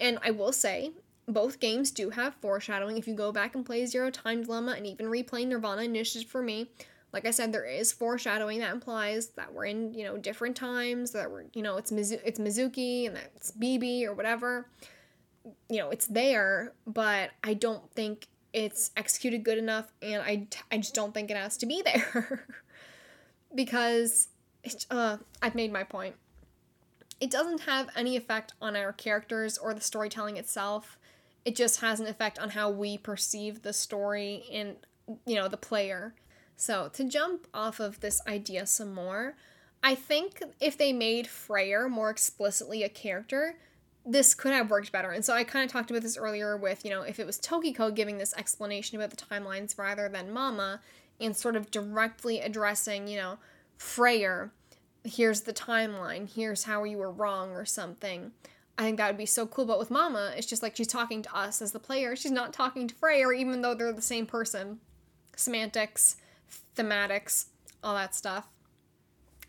and 0.00 0.18
I 0.22 0.30
will 0.30 0.52
say, 0.52 0.92
both 1.26 1.60
games 1.60 1.90
do 1.90 2.10
have 2.10 2.34
foreshadowing. 2.36 2.96
If 2.96 3.06
you 3.06 3.14
go 3.14 3.32
back 3.32 3.54
and 3.54 3.64
play 3.64 3.84
Zero 3.86 4.10
Time 4.10 4.42
Dilemma 4.44 4.72
and 4.72 4.86
even 4.86 5.06
replay 5.06 5.46
Nirvana 5.46 5.82
Initiative 5.82 6.28
for 6.28 6.42
me, 6.42 6.70
like 7.12 7.26
I 7.26 7.30
said, 7.30 7.52
there 7.52 7.64
is 7.64 7.92
foreshadowing 7.92 8.60
that 8.60 8.72
implies 8.72 9.28
that 9.28 9.52
we're 9.52 9.66
in, 9.66 9.94
you 9.94 10.04
know, 10.04 10.16
different 10.16 10.56
times, 10.56 11.10
that 11.12 11.30
we're, 11.30 11.44
you 11.54 11.62
know, 11.62 11.76
it's 11.76 11.90
Mizu- 11.90 12.20
it's 12.24 12.38
Mizuki 12.38 13.06
and 13.06 13.16
that's 13.16 13.50
Bibi 13.50 14.06
or 14.06 14.14
whatever. 14.14 14.68
You 15.68 15.78
know, 15.78 15.90
it's 15.90 16.06
there, 16.06 16.72
but 16.86 17.30
I 17.42 17.54
don't 17.54 17.90
think 17.92 18.26
it's 18.52 18.90
executed 18.96 19.42
good 19.42 19.58
enough 19.58 19.92
and 20.02 20.22
I, 20.22 20.46
I 20.70 20.78
just 20.78 20.94
don't 20.94 21.12
think 21.12 21.30
it 21.30 21.36
has 21.36 21.56
to 21.58 21.66
be 21.66 21.82
there. 21.84 22.46
because 23.54 24.28
it's, 24.64 24.86
uh, 24.90 25.16
I've 25.40 25.54
made 25.54 25.72
my 25.72 25.84
point 25.84 26.14
it 27.20 27.30
doesn't 27.30 27.62
have 27.62 27.88
any 27.96 28.16
effect 28.16 28.52
on 28.60 28.76
our 28.76 28.92
characters 28.92 29.58
or 29.58 29.74
the 29.74 29.80
storytelling 29.80 30.36
itself. 30.36 30.98
It 31.44 31.56
just 31.56 31.80
has 31.80 32.00
an 32.00 32.06
effect 32.06 32.38
on 32.38 32.50
how 32.50 32.70
we 32.70 32.98
perceive 32.98 33.62
the 33.62 33.72
story 33.72 34.44
and, 34.52 34.76
you 35.26 35.34
know, 35.34 35.48
the 35.48 35.56
player. 35.56 36.14
So, 36.56 36.90
to 36.94 37.04
jump 37.04 37.46
off 37.54 37.80
of 37.80 38.00
this 38.00 38.20
idea 38.26 38.66
some 38.66 38.92
more, 38.92 39.36
I 39.82 39.94
think 39.94 40.42
if 40.60 40.76
they 40.76 40.92
made 40.92 41.26
Freyr 41.26 41.88
more 41.88 42.10
explicitly 42.10 42.82
a 42.82 42.88
character, 42.88 43.56
this 44.04 44.34
could 44.34 44.52
have 44.52 44.70
worked 44.70 44.90
better. 44.90 45.10
And 45.10 45.24
so 45.24 45.34
I 45.34 45.44
kind 45.44 45.64
of 45.64 45.70
talked 45.70 45.90
about 45.90 46.02
this 46.02 46.16
earlier 46.16 46.56
with, 46.56 46.84
you 46.84 46.90
know, 46.90 47.02
if 47.02 47.20
it 47.20 47.26
was 47.26 47.38
Tokiko 47.38 47.94
giving 47.94 48.18
this 48.18 48.34
explanation 48.34 48.96
about 48.96 49.10
the 49.10 49.16
timelines 49.16 49.78
rather 49.78 50.08
than 50.08 50.32
Mama 50.32 50.80
and 51.20 51.36
sort 51.36 51.56
of 51.56 51.70
directly 51.70 52.40
addressing, 52.40 53.06
you 53.06 53.18
know, 53.18 53.38
Freyr 53.76 54.50
here's 55.08 55.42
the 55.42 55.52
timeline, 55.52 56.32
here's 56.32 56.64
how 56.64 56.84
you 56.84 56.98
were 56.98 57.10
wrong 57.10 57.50
or 57.50 57.64
something. 57.64 58.32
I 58.78 58.82
think 58.82 58.98
that 58.98 59.08
would 59.08 59.18
be 59.18 59.26
so 59.26 59.46
cool. 59.46 59.64
But 59.64 59.78
with 59.78 59.90
Mama, 59.90 60.32
it's 60.36 60.46
just 60.46 60.62
like 60.62 60.76
she's 60.76 60.86
talking 60.86 61.22
to 61.22 61.36
us 61.36 61.60
as 61.60 61.72
the 61.72 61.80
player. 61.80 62.14
She's 62.14 62.30
not 62.30 62.52
talking 62.52 62.86
to 62.86 62.94
Freyr, 62.94 63.32
even 63.32 63.60
though 63.60 63.74
they're 63.74 63.92
the 63.92 64.00
same 64.00 64.24
person. 64.24 64.78
Semantics, 65.36 66.16
thematics, 66.76 67.46
all 67.82 67.94
that 67.94 68.14
stuff. 68.14 68.46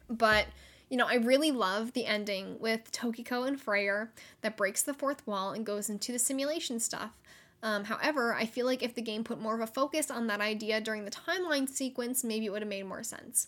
But, 0.09 0.47
you 0.89 0.97
know, 0.97 1.05
I 1.05 1.15
really 1.15 1.51
love 1.51 1.93
the 1.93 2.05
ending 2.05 2.57
with 2.59 2.91
Tokiko 2.91 3.47
and 3.47 3.61
Freyr 3.61 4.11
that 4.41 4.57
breaks 4.57 4.81
the 4.81 4.95
fourth 4.95 5.25
wall 5.27 5.51
and 5.51 5.65
goes 5.65 5.89
into 5.89 6.11
the 6.11 6.19
simulation 6.19 6.79
stuff. 6.79 7.11
Um, 7.61 7.83
however, 7.83 8.33
I 8.33 8.45
feel 8.45 8.65
like 8.65 8.81
if 8.81 8.95
the 8.95 9.01
game 9.01 9.23
put 9.23 9.39
more 9.39 9.53
of 9.53 9.61
a 9.61 9.67
focus 9.67 10.09
on 10.09 10.27
that 10.27 10.41
idea 10.41 10.81
during 10.81 11.05
the 11.05 11.11
timeline 11.11 11.69
sequence, 11.69 12.23
maybe 12.23 12.47
it 12.47 12.51
would 12.51 12.61
have 12.61 12.69
made 12.69 12.85
more 12.85 13.03
sense. 13.03 13.47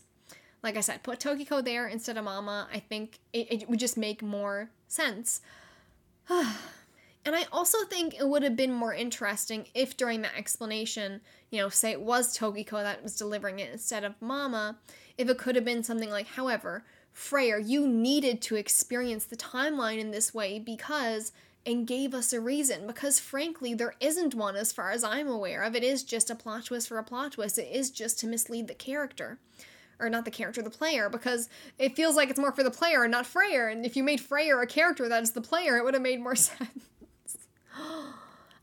Like 0.64 0.78
I 0.78 0.82
said, 0.82 1.04
put 1.04 1.20
Tokiko 1.20 1.64
there 1.64 1.88
instead 1.88 2.18
of 2.18 2.26
Mama. 2.26 2.68
I 2.72 2.80
think 2.80 3.20
it, 3.34 3.52
it 3.52 3.70
would 3.70 3.80
just 3.80 3.98
make 3.98 4.22
more 4.22 4.70
sense. 4.88 5.42
and 6.30 7.36
I 7.36 7.46
also 7.52 7.84
think 7.86 8.16
it 8.16 8.28
would 8.28 8.44
have 8.44 8.56
been 8.56 8.74
more 8.74 8.94
interesting 8.94 9.68
if 9.74 9.98
during 9.98 10.22
that 10.22 10.38
explanation, 10.38 11.22
you 11.50 11.60
know, 11.60 11.70
say 11.70 11.92
it 11.92 12.02
was 12.02 12.38
Tokiko 12.38 12.84
that 12.84 13.02
was 13.02 13.18
delivering 13.18 13.60
it 13.60 13.72
instead 13.72 14.04
of 14.04 14.22
Mama, 14.22 14.78
if 15.18 15.30
it 15.30 15.38
could 15.38 15.56
have 15.56 15.66
been 15.66 15.84
something 15.84 16.10
like, 16.10 16.28
however, 16.28 16.84
Freyr, 17.12 17.58
you 17.60 17.88
needed 17.88 18.42
to 18.44 18.56
experience 18.56 19.26
the 19.26 19.38
timeline 19.38 20.00
in 20.00 20.12
this 20.12 20.34
way 20.34 20.60
because 20.60 21.32
and 21.66 21.86
gave 21.86 22.14
us 22.14 22.34
a 22.34 22.42
reason 22.42 22.88
because 22.88 23.20
frankly 23.20 23.76
there 23.76 23.94
isn't 24.00 24.34
one 24.34 24.56
as 24.56 24.72
far 24.72 24.92
as 24.92 25.04
I'm 25.04 25.28
aware 25.28 25.62
of. 25.62 25.76
It 25.76 25.84
is 25.84 26.04
just 26.04 26.30
a 26.30 26.36
plot 26.36 26.66
twist 26.66 26.88
for 26.88 26.98
a 26.98 27.04
plot 27.04 27.34
twist. 27.34 27.60
It 27.60 27.70
is 27.72 27.92
just 27.92 28.20
to 28.20 28.28
mislead 28.28 28.68
the 28.68 28.74
character 28.74 29.38
or 30.02 30.10
not 30.10 30.26
the 30.26 30.32
character, 30.32 30.61
the 30.61 30.69
player, 30.69 31.10
because 31.10 31.48
it 31.78 31.95
feels 31.95 32.15
like 32.15 32.30
it's 32.30 32.40
more 32.40 32.52
for 32.52 32.64
the 32.64 32.72
player 32.72 33.03
and 33.03 33.11
not 33.11 33.26
Freyr. 33.26 33.69
And 33.69 33.86
if 33.86 33.95
you 33.95 34.03
made 34.03 34.19
Freyr 34.19 34.61
a 34.61 34.68
character 34.68 35.07
that 35.07 35.23
is 35.23 35.32
the 35.32 35.41
player, 35.41 35.78
it 35.78 35.84
would 35.84 35.94
have 35.94 36.03
made 36.03 36.22
more 36.22 36.36
sense. 36.36 36.88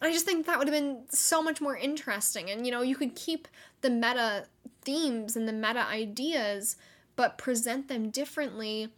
I 0.01 0.12
just 0.12 0.27
think 0.27 0.47
that 0.47 0.59
would 0.59 0.69
have 0.69 0.77
been 0.77 1.05
so 1.09 1.43
much 1.43 1.60
more 1.60 1.77
interesting. 1.77 2.51
And 2.51 2.66
you 2.66 2.73
know, 2.73 2.82
you 2.82 2.97
could 2.97 3.15
keep 3.15 3.48
the 3.81 3.90
meta 3.90 4.47
themes 4.82 5.36
and 5.36 5.48
the 5.48 5.52
meta 5.52 5.86
ideas, 5.86 6.77
but 7.16 7.39
present 7.39 7.89
them 7.89 8.10
differently 8.10 8.93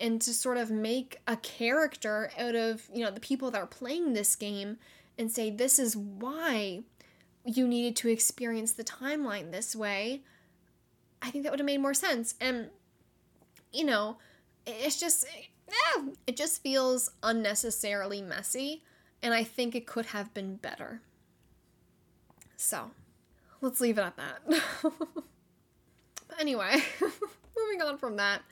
and 0.00 0.20
to 0.20 0.32
sort 0.32 0.58
of 0.58 0.70
make 0.70 1.18
a 1.26 1.36
character 1.36 2.30
out 2.38 2.54
of, 2.54 2.88
you 2.92 3.04
know, 3.04 3.10
the 3.10 3.20
people 3.20 3.50
that 3.50 3.60
are 3.60 3.66
playing 3.66 4.12
this 4.12 4.36
game 4.36 4.76
and 5.18 5.32
say, 5.32 5.50
this 5.50 5.78
is 5.78 5.96
why 5.96 6.82
you 7.44 7.66
needed 7.66 7.96
to 7.96 8.08
experience 8.08 8.72
the 8.72 8.84
timeline 8.84 9.52
this 9.52 9.74
way 9.74 10.22
I 11.22 11.30
think 11.30 11.44
that 11.44 11.50
would 11.52 11.60
have 11.60 11.66
made 11.66 11.80
more 11.80 11.94
sense. 11.94 12.34
And, 12.40 12.70
you 13.72 13.84
know, 13.84 14.18
it's 14.66 14.98
just, 14.98 15.26
eh, 15.68 16.02
it 16.26 16.36
just 16.36 16.62
feels 16.62 17.10
unnecessarily 17.22 18.22
messy. 18.22 18.82
And 19.22 19.34
I 19.34 19.44
think 19.44 19.74
it 19.74 19.86
could 19.86 20.06
have 20.06 20.32
been 20.34 20.56
better. 20.56 21.00
So, 22.56 22.90
let's 23.60 23.80
leave 23.80 23.98
it 23.98 24.02
at 24.02 24.16
that. 24.16 24.62
anyway, 26.40 26.82
moving 27.00 27.82
on 27.82 27.98
from 27.98 28.16
that, 28.16 28.42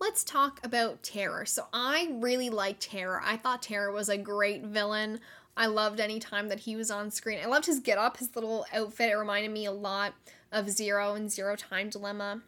let's 0.00 0.24
talk 0.24 0.64
about 0.64 1.02
Terror. 1.02 1.46
So, 1.46 1.66
I 1.72 2.10
really 2.14 2.50
liked 2.50 2.82
Terror. 2.82 3.22
I 3.24 3.36
thought 3.36 3.62
Terror 3.62 3.92
was 3.92 4.08
a 4.08 4.18
great 4.18 4.64
villain. 4.64 5.20
I 5.56 5.66
loved 5.66 6.00
any 6.00 6.18
time 6.18 6.48
that 6.48 6.60
he 6.60 6.76
was 6.76 6.90
on 6.90 7.10
screen. 7.10 7.38
I 7.42 7.46
loved 7.46 7.66
his 7.66 7.80
get 7.80 7.98
up, 7.98 8.16
his 8.16 8.34
little 8.34 8.64
outfit. 8.72 9.10
It 9.10 9.16
reminded 9.16 9.50
me 9.50 9.66
a 9.66 9.72
lot 9.72 10.14
of 10.52 10.70
Zero 10.70 11.14
and 11.14 11.30
Zero 11.30 11.56
Time 11.56 11.88
Dilemma. 11.88 12.42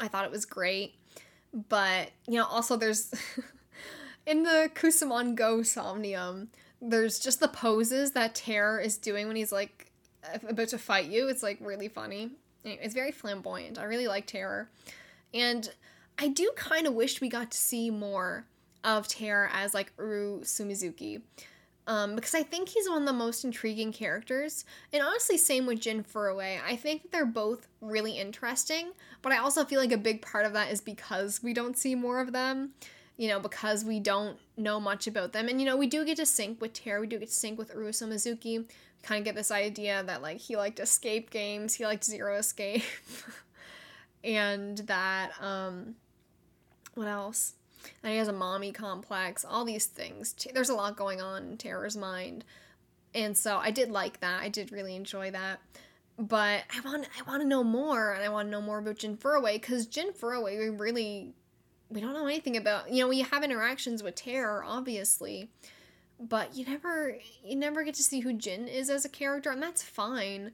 I 0.00 0.08
thought 0.08 0.24
it 0.24 0.30
was 0.30 0.44
great. 0.44 0.94
But, 1.68 2.10
you 2.26 2.34
know, 2.34 2.46
also 2.46 2.76
there's 2.76 3.14
in 4.26 4.42
the 4.42 4.70
Kusamon 4.74 5.36
Go 5.36 5.62
Somnium, 5.62 6.48
there's 6.80 7.18
just 7.18 7.40
the 7.40 7.48
poses 7.48 8.12
that 8.12 8.34
Terror 8.34 8.80
is 8.80 8.96
doing 8.96 9.28
when 9.28 9.36
he's 9.36 9.52
like 9.52 9.90
about 10.48 10.68
to 10.68 10.78
fight 10.78 11.06
you. 11.06 11.28
It's 11.28 11.42
like 11.42 11.58
really 11.60 11.88
funny. 11.88 12.30
It's 12.64 12.94
very 12.94 13.12
flamboyant. 13.12 13.78
I 13.78 13.84
really 13.84 14.08
like 14.08 14.26
Terror. 14.26 14.70
And 15.32 15.70
I 16.18 16.28
do 16.28 16.50
kind 16.56 16.86
of 16.86 16.94
wish 16.94 17.20
we 17.20 17.28
got 17.28 17.50
to 17.50 17.58
see 17.58 17.90
more 17.90 18.46
of 18.82 19.08
Terror 19.08 19.50
as 19.52 19.74
like 19.74 19.92
Uru 19.98 20.42
Sumizuki 20.42 21.22
um, 21.86 22.14
because 22.14 22.34
I 22.34 22.42
think 22.42 22.68
he's 22.68 22.88
one 22.88 23.02
of 23.02 23.06
the 23.06 23.12
most 23.12 23.44
intriguing 23.44 23.92
characters. 23.92 24.64
And 24.92 25.02
honestly, 25.02 25.36
same 25.36 25.66
with 25.66 25.80
Jin 25.80 26.02
Furue. 26.02 26.60
I 26.66 26.76
think 26.76 27.02
that 27.02 27.12
they're 27.12 27.26
both 27.26 27.68
really 27.80 28.18
interesting, 28.18 28.92
but 29.22 29.32
I 29.32 29.38
also 29.38 29.64
feel 29.64 29.80
like 29.80 29.92
a 29.92 29.98
big 29.98 30.22
part 30.22 30.46
of 30.46 30.52
that 30.54 30.72
is 30.72 30.80
because 30.80 31.42
we 31.42 31.52
don't 31.52 31.76
see 31.76 31.94
more 31.94 32.20
of 32.20 32.32
them, 32.32 32.70
you 33.16 33.28
know, 33.28 33.38
because 33.38 33.84
we 33.84 34.00
don't 34.00 34.38
know 34.56 34.80
much 34.80 35.06
about 35.06 35.32
them. 35.32 35.48
And, 35.48 35.60
you 35.60 35.66
know, 35.66 35.76
we 35.76 35.86
do 35.86 36.04
get 36.04 36.16
to 36.16 36.26
sync 36.26 36.60
with 36.60 36.72
Terror, 36.72 37.00
we 37.00 37.06
do 37.06 37.18
get 37.18 37.28
to 37.28 37.34
sync 37.34 37.58
with 37.58 37.74
Urusa 37.74 38.08
Mizuki. 38.08 38.58
We 38.58 38.66
kind 39.02 39.18
of 39.18 39.24
get 39.24 39.34
this 39.34 39.50
idea 39.50 40.02
that, 40.04 40.22
like, 40.22 40.38
he 40.38 40.56
liked 40.56 40.80
escape 40.80 41.30
games, 41.30 41.74
he 41.74 41.84
liked 41.84 42.04
Zero 42.04 42.36
Escape. 42.36 42.82
and 44.24 44.78
that 44.78 45.32
um 45.40 45.94
what 46.94 47.08
else? 47.08 47.54
And 48.02 48.12
he 48.12 48.18
has 48.18 48.28
a 48.28 48.32
mommy 48.32 48.72
complex, 48.72 49.44
all 49.44 49.64
these 49.64 49.86
things. 49.86 50.34
There's 50.52 50.70
a 50.70 50.74
lot 50.74 50.96
going 50.96 51.20
on 51.20 51.50
in 51.50 51.56
Terra's 51.56 51.96
mind. 51.96 52.44
And 53.14 53.36
so 53.36 53.58
I 53.58 53.70
did 53.70 53.90
like 53.90 54.20
that. 54.20 54.42
I 54.42 54.48
did 54.48 54.72
really 54.72 54.96
enjoy 54.96 55.30
that. 55.30 55.60
But 56.18 56.62
I 56.74 56.80
want 56.84 57.08
I 57.18 57.22
want 57.28 57.42
to 57.42 57.48
know 57.48 57.64
more 57.64 58.12
and 58.12 58.22
I 58.22 58.28
want 58.28 58.46
to 58.46 58.50
know 58.50 58.60
more 58.60 58.78
about 58.78 58.98
Jin 58.98 59.16
Furue 59.16 59.60
cuz 59.60 59.86
Jin 59.86 60.12
Furue 60.12 60.44
we 60.44 60.68
really 60.68 61.34
we 61.90 62.00
don't 62.00 62.12
know 62.12 62.26
anything 62.26 62.56
about. 62.56 62.90
You 62.90 63.02
know, 63.02 63.08
we 63.08 63.20
have 63.20 63.42
interactions 63.42 64.02
with 64.02 64.14
Terra 64.14 64.64
obviously, 64.66 65.50
but 66.20 66.54
you 66.56 66.64
never 66.64 67.18
you 67.44 67.56
never 67.56 67.82
get 67.82 67.94
to 67.96 68.02
see 68.02 68.20
who 68.20 68.32
Jin 68.32 68.68
is 68.68 68.90
as 68.90 69.04
a 69.04 69.08
character 69.08 69.50
and 69.50 69.62
that's 69.62 69.82
fine. 69.82 70.52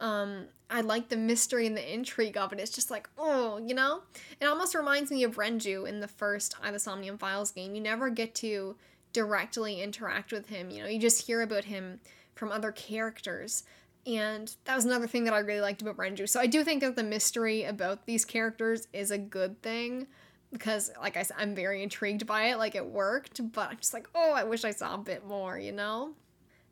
Um, 0.00 0.46
I 0.70 0.80
like 0.80 1.08
the 1.08 1.16
mystery 1.16 1.66
and 1.66 1.76
the 1.76 1.94
intrigue 1.94 2.36
of 2.36 2.52
it. 2.52 2.60
It's 2.60 2.70
just 2.70 2.90
like, 2.90 3.08
oh, 3.18 3.58
you 3.58 3.74
know? 3.74 4.02
It 4.40 4.46
almost 4.46 4.74
reminds 4.74 5.10
me 5.10 5.24
of 5.24 5.36
Renju 5.36 5.86
in 5.88 6.00
the 6.00 6.08
first 6.08 6.54
I, 6.62 6.70
the 6.70 6.78
Somnium 6.78 7.18
Files 7.18 7.50
game. 7.50 7.74
You 7.74 7.80
never 7.80 8.08
get 8.08 8.34
to 8.36 8.76
directly 9.12 9.82
interact 9.82 10.32
with 10.32 10.48
him, 10.48 10.70
you 10.70 10.82
know? 10.82 10.88
You 10.88 10.98
just 10.98 11.26
hear 11.26 11.42
about 11.42 11.64
him 11.64 12.00
from 12.34 12.50
other 12.50 12.72
characters. 12.72 13.64
And 14.06 14.54
that 14.64 14.76
was 14.76 14.86
another 14.86 15.06
thing 15.06 15.24
that 15.24 15.34
I 15.34 15.40
really 15.40 15.60
liked 15.60 15.82
about 15.82 15.96
Renju. 15.96 16.28
So 16.28 16.40
I 16.40 16.46
do 16.46 16.64
think 16.64 16.80
that 16.80 16.96
the 16.96 17.02
mystery 17.02 17.64
about 17.64 18.06
these 18.06 18.24
characters 18.24 18.88
is 18.92 19.10
a 19.10 19.18
good 19.18 19.60
thing 19.62 20.06
because, 20.50 20.90
like 21.00 21.16
I 21.16 21.22
said, 21.22 21.36
I'm 21.38 21.54
very 21.54 21.82
intrigued 21.82 22.26
by 22.26 22.44
it. 22.44 22.58
Like 22.58 22.74
it 22.74 22.86
worked, 22.86 23.40
but 23.52 23.70
I'm 23.70 23.76
just 23.76 23.92
like, 23.92 24.08
oh, 24.14 24.32
I 24.32 24.44
wish 24.44 24.64
I 24.64 24.70
saw 24.70 24.94
a 24.94 24.98
bit 24.98 25.26
more, 25.26 25.58
you 25.58 25.72
know? 25.72 26.14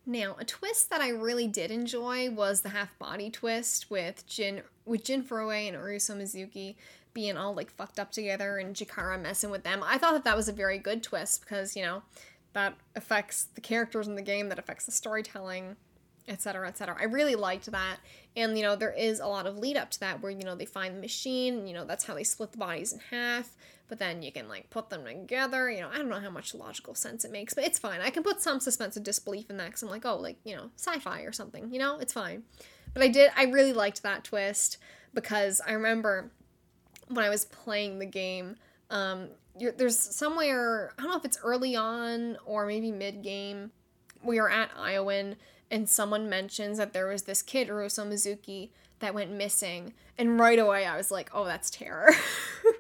Now, 0.09 0.37
a 0.39 0.45
twist 0.47 0.89
that 0.89 1.03
I 1.03 1.11
really 1.11 1.47
did 1.47 1.71
enjoy 1.71 2.31
was 2.31 2.63
the 2.63 2.71
half 2.71 2.99
body 2.99 3.29
twist 3.29 3.91
with 3.91 4.27
Jin 4.27 4.63
with 4.87 5.05
Jin 5.05 5.23
Furue 5.23 5.69
and 5.69 5.77
Urusa 5.77 6.17
Mizuki 6.17 6.77
being 7.13 7.37
all 7.37 7.53
like 7.53 7.71
fucked 7.71 7.99
up 7.99 8.11
together 8.11 8.57
and 8.57 8.75
Chikara 8.75 9.21
messing 9.21 9.51
with 9.51 9.65
them. 9.65 9.83
I 9.85 9.99
thought 9.99 10.15
that 10.15 10.25
that 10.25 10.35
was 10.35 10.49
a 10.49 10.53
very 10.53 10.79
good 10.79 11.03
twist 11.03 11.43
because, 11.43 11.77
you 11.77 11.83
know, 11.83 12.05
that 12.55 12.75
affects 12.97 13.49
the 13.55 13.61
characters 13.61 14.09
in 14.09 14.15
the 14.15 14.23
game, 14.23 14.49
that 14.49 14.59
affects 14.59 14.87
the 14.87 14.93
storytelling, 14.93 15.77
etc., 16.27 16.69
etc. 16.69 16.97
I 16.99 17.05
really 17.05 17.35
liked 17.35 17.71
that. 17.71 17.99
And, 18.35 18.57
you 18.57 18.65
know, 18.65 18.77
there 18.77 18.95
is 18.95 19.21
a 19.21 19.27
lot 19.27 19.47
of 19.47 19.59
lead 19.59 19.77
up 19.77 19.91
to 19.91 20.01
that 20.01 20.23
where, 20.23 20.33
you 20.33 20.43
know, 20.43 20.55
they 20.55 20.65
find 20.65 20.97
the 20.97 21.03
machine, 21.03 21.59
and, 21.59 21.69
you 21.69 21.75
know, 21.75 21.85
that's 21.85 22.05
how 22.05 22.15
they 22.15 22.25
split 22.25 22.53
the 22.53 22.59
bodies 22.59 22.95
in 22.95 23.01
half 23.11 23.55
but 23.89 23.99
then 23.99 24.23
you 24.23 24.31
can 24.31 24.49
like 24.49 24.71
put 24.71 24.91
them 24.91 25.05
together. 25.05 25.71
You 25.71 25.81
know, 25.81 25.89
I 25.93 25.97
don't 25.97 26.09
know 26.09 26.21
how 26.21 26.31
much 26.31 26.55
logical 26.55 26.95
sense 26.95 27.25
it 27.25 27.33
makes, 27.33 27.55
but 27.55 27.65
it's 27.65 27.79
fine. 27.79 28.01
I 28.01 28.11
can 28.11 28.23
put 28.23 28.41
some 28.41 28.61
suspense 28.61 28.97
of 28.97 29.03
disbelief 29.03 29.51
in 29.51 29.57
that 29.57 29.67
because 29.67 29.83
I'm 29.83 29.89
like, 29.89 30.05
oh, 30.05 30.17
like, 30.17 30.37
you 30.45 30.55
know, 30.55 30.71
sci 30.77 30.99
fi 30.99 31.23
or 31.23 31.33
something, 31.33 31.73
you 31.73 31.79
know, 31.79 31.99
it's 31.99 32.13
fine. 32.13 32.43
But 32.93 33.03
I 33.03 33.09
did, 33.09 33.31
I 33.37 33.45
really 33.45 33.73
liked 33.73 34.03
that 34.03 34.25
twist 34.25 34.79
because 35.15 35.61
I 35.67 35.73
remember 35.73 36.31
when 37.09 37.25
I 37.25 37.29
was 37.29 37.47
playing 37.47 37.99
the 37.99 38.07
game, 38.07 38.57
um, 38.91 39.29
there's 39.77 39.99
somewhere, 39.99 40.93
I 40.99 41.03
don't 41.03 41.11
know 41.11 41.19
if 41.19 41.25
it's 41.25 41.39
early 41.43 41.75
on 41.75 42.37
or 42.45 42.67
maybe 42.67 42.93
mid 42.93 43.23
game, 43.23 43.73
we 44.23 44.39
are 44.39 44.49
at 44.49 44.71
Iowan 44.77 45.37
and 45.71 45.89
someone 45.89 46.29
mentions 46.29 46.79
that 46.79 46.93
there 46.93 47.07
was 47.07 47.23
this 47.23 47.43
kid, 47.43 47.69
Urusa 47.69 48.07
Mizuki, 48.07 48.71
that 49.01 49.15
went 49.15 49.31
missing. 49.31 49.95
And 50.17 50.41
right 50.41 50.59
away 50.59 50.87
I 50.87 50.97
was 50.97 51.11
like, 51.11 51.31
oh, 51.33 51.45
that's 51.45 51.71
terror. 51.71 52.11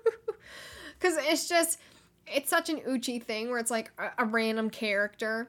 because 0.99 1.17
it's 1.19 1.49
just 1.49 1.79
it's 2.27 2.51
such 2.51 2.69
an 2.69 2.81
uchi 2.87 3.19
thing 3.19 3.51
where 3.51 3.59
it's 3.59 3.71
like 3.71 3.91
a, 3.99 4.11
a, 4.19 4.25
random 4.25 4.71
character 4.71 5.49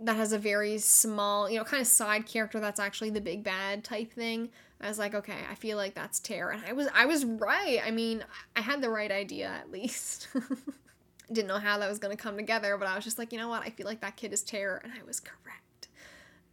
that 0.00 0.16
has 0.16 0.32
a 0.32 0.38
very 0.38 0.78
small 0.78 1.50
you 1.50 1.58
know 1.58 1.64
kind 1.64 1.80
of 1.80 1.86
side 1.86 2.26
character 2.26 2.60
that's 2.60 2.80
actually 2.80 3.10
the 3.10 3.20
big 3.20 3.42
bad 3.42 3.84
type 3.84 4.12
thing. 4.12 4.50
I 4.80 4.88
was 4.88 4.98
like 4.98 5.14
okay 5.14 5.38
i 5.50 5.56
feel 5.56 5.76
like 5.76 5.94
that's 5.94 6.20
terror 6.20 6.50
and 6.50 6.62
i 6.64 6.72
was 6.72 6.88
i 6.94 7.04
was 7.04 7.24
right. 7.24 7.80
I 7.84 7.90
mean 7.90 8.24
i 8.54 8.60
had 8.60 8.80
the 8.80 8.90
right 8.90 9.10
idea 9.10 9.48
at 9.48 9.70
least. 9.70 10.28
Didn't 11.32 11.48
know 11.48 11.58
how 11.58 11.76
that 11.78 11.90
was 11.90 11.98
going 11.98 12.16
to 12.16 12.22
come 12.22 12.36
together 12.36 12.76
but 12.78 12.86
i 12.86 12.94
was 12.94 13.04
just 13.04 13.18
like 13.18 13.32
you 13.32 13.38
know 13.38 13.48
what? 13.48 13.62
I 13.62 13.70
feel 13.70 13.86
like 13.86 14.00
that 14.00 14.16
kid 14.16 14.32
is 14.32 14.42
terror 14.42 14.80
and 14.84 14.92
i 14.92 15.04
was 15.04 15.20
correct. 15.20 15.88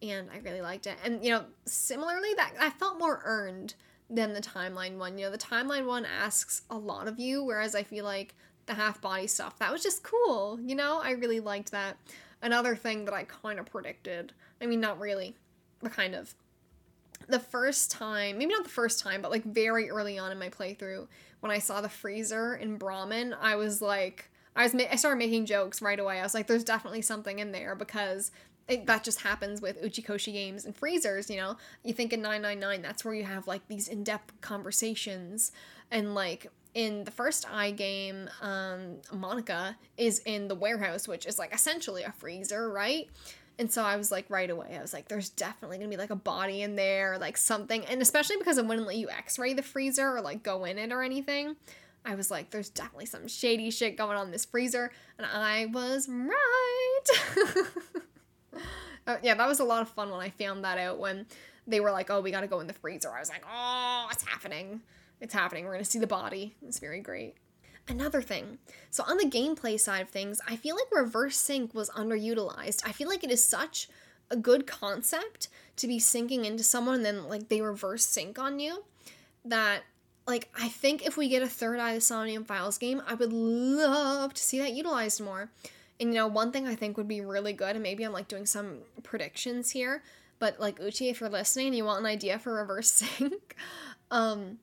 And 0.02 0.28
i 0.34 0.40
really 0.40 0.62
liked 0.62 0.88
it. 0.88 0.96
And 1.04 1.24
you 1.24 1.32
know 1.32 1.46
similarly 1.66 2.34
that 2.36 2.54
i 2.60 2.72
felt 2.72 2.98
more 2.98 3.22
earned 3.24 3.76
than 4.10 4.34
the 4.34 4.42
timeline 4.42 4.98
one. 4.98 5.18
You 5.18 5.26
know, 5.26 5.32
the 5.32 5.38
timeline 5.38 5.86
one 5.86 6.06
asks 6.06 6.64
a 6.70 6.78
lot 6.78 7.08
of 7.08 7.20
you, 7.20 7.44
whereas 7.44 7.76
I 7.76 7.84
feel 7.84 8.06
like 8.06 8.36
the 8.66 8.74
half 8.74 9.02
body 9.02 9.28
stuff, 9.28 9.60
that 9.60 9.72
was 9.72 9.84
just 9.84 10.04
cool. 10.04 10.60
You 10.62 10.76
know, 10.76 11.00
I 11.04 11.12
really 11.12 11.40
liked 11.40 11.72
that. 11.72 11.98
Another 12.42 12.76
thing 12.76 13.06
that 13.06 13.14
I 13.14 13.24
kind 13.24 13.60
of 13.60 13.66
predicted, 13.66 14.34
I 14.62 14.66
mean, 14.66 14.80
not 14.80 15.00
really, 15.00 15.36
but 15.82 15.92
kind 15.92 16.16
of. 16.16 16.34
The 17.28 17.40
first 17.40 17.90
time, 17.90 18.38
maybe 18.38 18.54
not 18.54 18.64
the 18.64 18.70
first 18.70 19.00
time, 19.00 19.22
but 19.22 19.32
like 19.32 19.44
very 19.44 19.90
early 19.90 20.20
on 20.20 20.32
in 20.32 20.38
my 20.38 20.50
playthrough, 20.50 21.08
when 21.40 21.52
I 21.52 21.60
saw 21.60 21.82
the 21.82 21.90
freezer 21.90 22.56
in 22.56 22.78
Brahmin, 22.78 23.36
I 23.40 23.56
was 23.56 23.82
like, 23.82 24.30
I 24.56 24.64
was 24.64 24.74
ma- 24.74 24.84
I 24.92 24.96
started 24.96 25.18
making 25.18 25.46
jokes 25.46 25.82
right 25.82 26.00
away. 26.00 26.20
I 26.20 26.24
was 26.24 26.34
like, 26.34 26.48
there's 26.48 26.64
definitely 26.64 27.02
something 27.02 27.40
in 27.40 27.52
there 27.52 27.76
because 27.76 28.32
it, 28.68 28.86
that 28.88 29.04
just 29.04 29.22
happens 29.22 29.62
with 29.62 29.82
Uchikoshi 29.82 30.34
games 30.34 30.66
and 30.66 30.76
freezers, 30.76 31.30
you 31.30 31.38
know? 31.38 31.58
You 31.84 31.94
think 31.94 32.14
in 32.14 32.22
999, 32.22 32.82
that's 32.82 33.06
where 33.06 33.14
you 33.14 33.24
have 33.24 33.48
like 33.48 33.68
these 33.68 33.88
in 33.88 34.04
depth 34.04 34.40
conversations. 34.42 35.52
And 35.92 36.16
like 36.16 36.48
in 36.74 37.04
the 37.04 37.12
first 37.12 37.46
AI 37.52 37.72
game, 37.72 38.30
um, 38.42 38.98
Monika 39.14 39.76
is 39.98 40.20
in 40.26 40.48
the 40.48 40.56
warehouse, 40.56 41.08
which 41.08 41.26
is 41.26 41.38
like 41.38 41.54
essentially 41.54 42.04
a 42.04 42.12
freezer, 42.12 42.70
right? 42.70 43.08
And 43.58 43.72
so 43.72 43.84
I 43.84 43.96
was 43.96 44.12
like, 44.12 44.26
right 44.30 44.50
away, 44.50 44.76
I 44.78 44.82
was 44.82 44.94
like, 44.94 45.08
there's 45.08 45.30
definitely 45.30 45.78
gonna 45.78 45.90
be 45.90 45.98
like 45.98 46.10
a 46.10 46.16
body 46.16 46.62
in 46.64 46.76
there, 46.76 47.18
like 47.20 47.38
something. 47.38 47.86
And 47.86 48.02
especially 48.02 48.38
because 48.38 48.58
it 48.58 48.66
wouldn't 48.66 48.88
let 48.88 48.98
you 48.98 49.10
x 49.10 49.40
ray 49.40 49.54
the 49.54 49.64
freezer 49.64 50.18
or 50.18 50.22
like 50.22 50.44
go 50.44 50.66
in 50.66 50.78
it 50.78 50.92
or 50.92 51.04
anything. 51.04 51.56
I 52.04 52.16
was 52.16 52.30
like, 52.30 52.52
there's 52.52 52.70
definitely 52.70 53.08
some 53.08 53.28
shady 53.28 53.72
shit 53.72 53.98
going 53.98 54.18
on 54.18 54.28
in 54.28 54.32
this 54.32 54.46
freezer. 54.46 54.92
And 55.18 55.26
I 55.26 55.68
was 55.68 56.08
right. 56.08 56.34
uh, 59.08 59.18
yeah, 59.24 59.36
that 59.36 59.48
was 59.48 59.60
a 59.60 59.64
lot 59.64 59.82
of 59.82 59.90
fun 59.90 60.10
when 60.10 60.20
I 60.20 60.30
found 60.30 60.64
that 60.64 60.78
out 60.78 61.00
when 61.00 61.26
they 61.68 61.80
were 61.80 61.92
like, 61.92 62.10
oh, 62.10 62.22
we 62.22 62.32
gotta 62.32 62.48
go 62.48 62.60
in 62.60 62.68
the 62.68 62.74
freezer. 62.74 63.12
I 63.12 63.20
was 63.20 63.30
like, 63.30 63.44
oh, 63.50 64.08
it's 64.12 64.24
happening. 64.24 64.82
It's 65.22 65.34
happening. 65.34 65.66
We're 65.66 65.74
gonna 65.74 65.86
see 65.86 66.00
the 66.00 66.08
body. 66.08 66.56
It's 66.66 66.80
very 66.80 67.00
great. 67.02 67.36
Another 67.88 68.22
thing, 68.22 68.58
so 68.90 69.04
on 69.08 69.18
the 69.18 69.26
gameplay 69.26 69.80
side 69.80 70.02
of 70.02 70.10
things, 70.10 70.42
I 70.48 70.56
feel 70.56 70.76
like 70.76 70.88
reverse 70.92 71.38
sync 71.38 71.76
was 71.76 71.88
underutilized. 71.92 72.82
I 72.84 72.92
feel 72.92 73.08
like 73.08 73.24
it 73.24 73.30
is 73.30 73.48
such 73.48 73.90
a 74.32 74.36
good 74.36 74.66
concept 74.66 75.50
to 75.78 75.88
be 75.88 76.00
syncing 76.00 76.46
into 76.46 76.64
someone 76.64 76.96
and 76.96 77.06
then 77.06 77.30
like 77.30 77.48
they 77.50 77.62
reverse 77.62 78.04
sync 78.04 78.40
on 78.40 78.60
you 78.60 78.84
that 79.44 79.84
like 80.28 80.50
I 80.60 80.68
think 80.68 81.06
if 81.06 81.18
we 81.18 81.30
get 81.30 81.44
a 81.44 81.48
third 81.48 81.80
AI 81.80 81.90
of 81.92 81.96
the 81.96 82.02
Somnium 82.02 82.46
Files 82.46 82.78
game, 82.78 83.02
I 83.08 83.14
would 83.14 83.32
love 83.32 84.34
to 84.34 84.42
see 84.42 84.58
that 84.60 84.74
utilized 84.74 85.22
more. 85.22 85.52
And 86.00 86.10
you 86.10 86.16
know, 86.16 86.28
one 86.28 86.52
thing 86.52 86.68
I 86.68 86.76
think 86.76 86.98
would 86.98 87.08
be 87.08 87.22
really 87.22 87.54
good, 87.54 87.76
and 87.76 87.84
maybe 87.84 88.04
I'm 88.04 88.12
like 88.12 88.28
doing 88.28 88.46
some 88.46 88.80
predictions 89.04 89.72
here, 89.72 90.04
but 90.40 90.60
like 90.60 90.80
Uchi, 90.80 91.10
if 91.10 91.22
you're 91.22 91.30
listening 91.30 91.68
and 91.68 91.76
you 91.76 91.86
want 91.86 92.00
an 92.00 92.06
idea 92.06 92.38
for 92.38 92.54
reverse 92.54 92.90
sync, 92.92 93.56
um, 94.12 94.60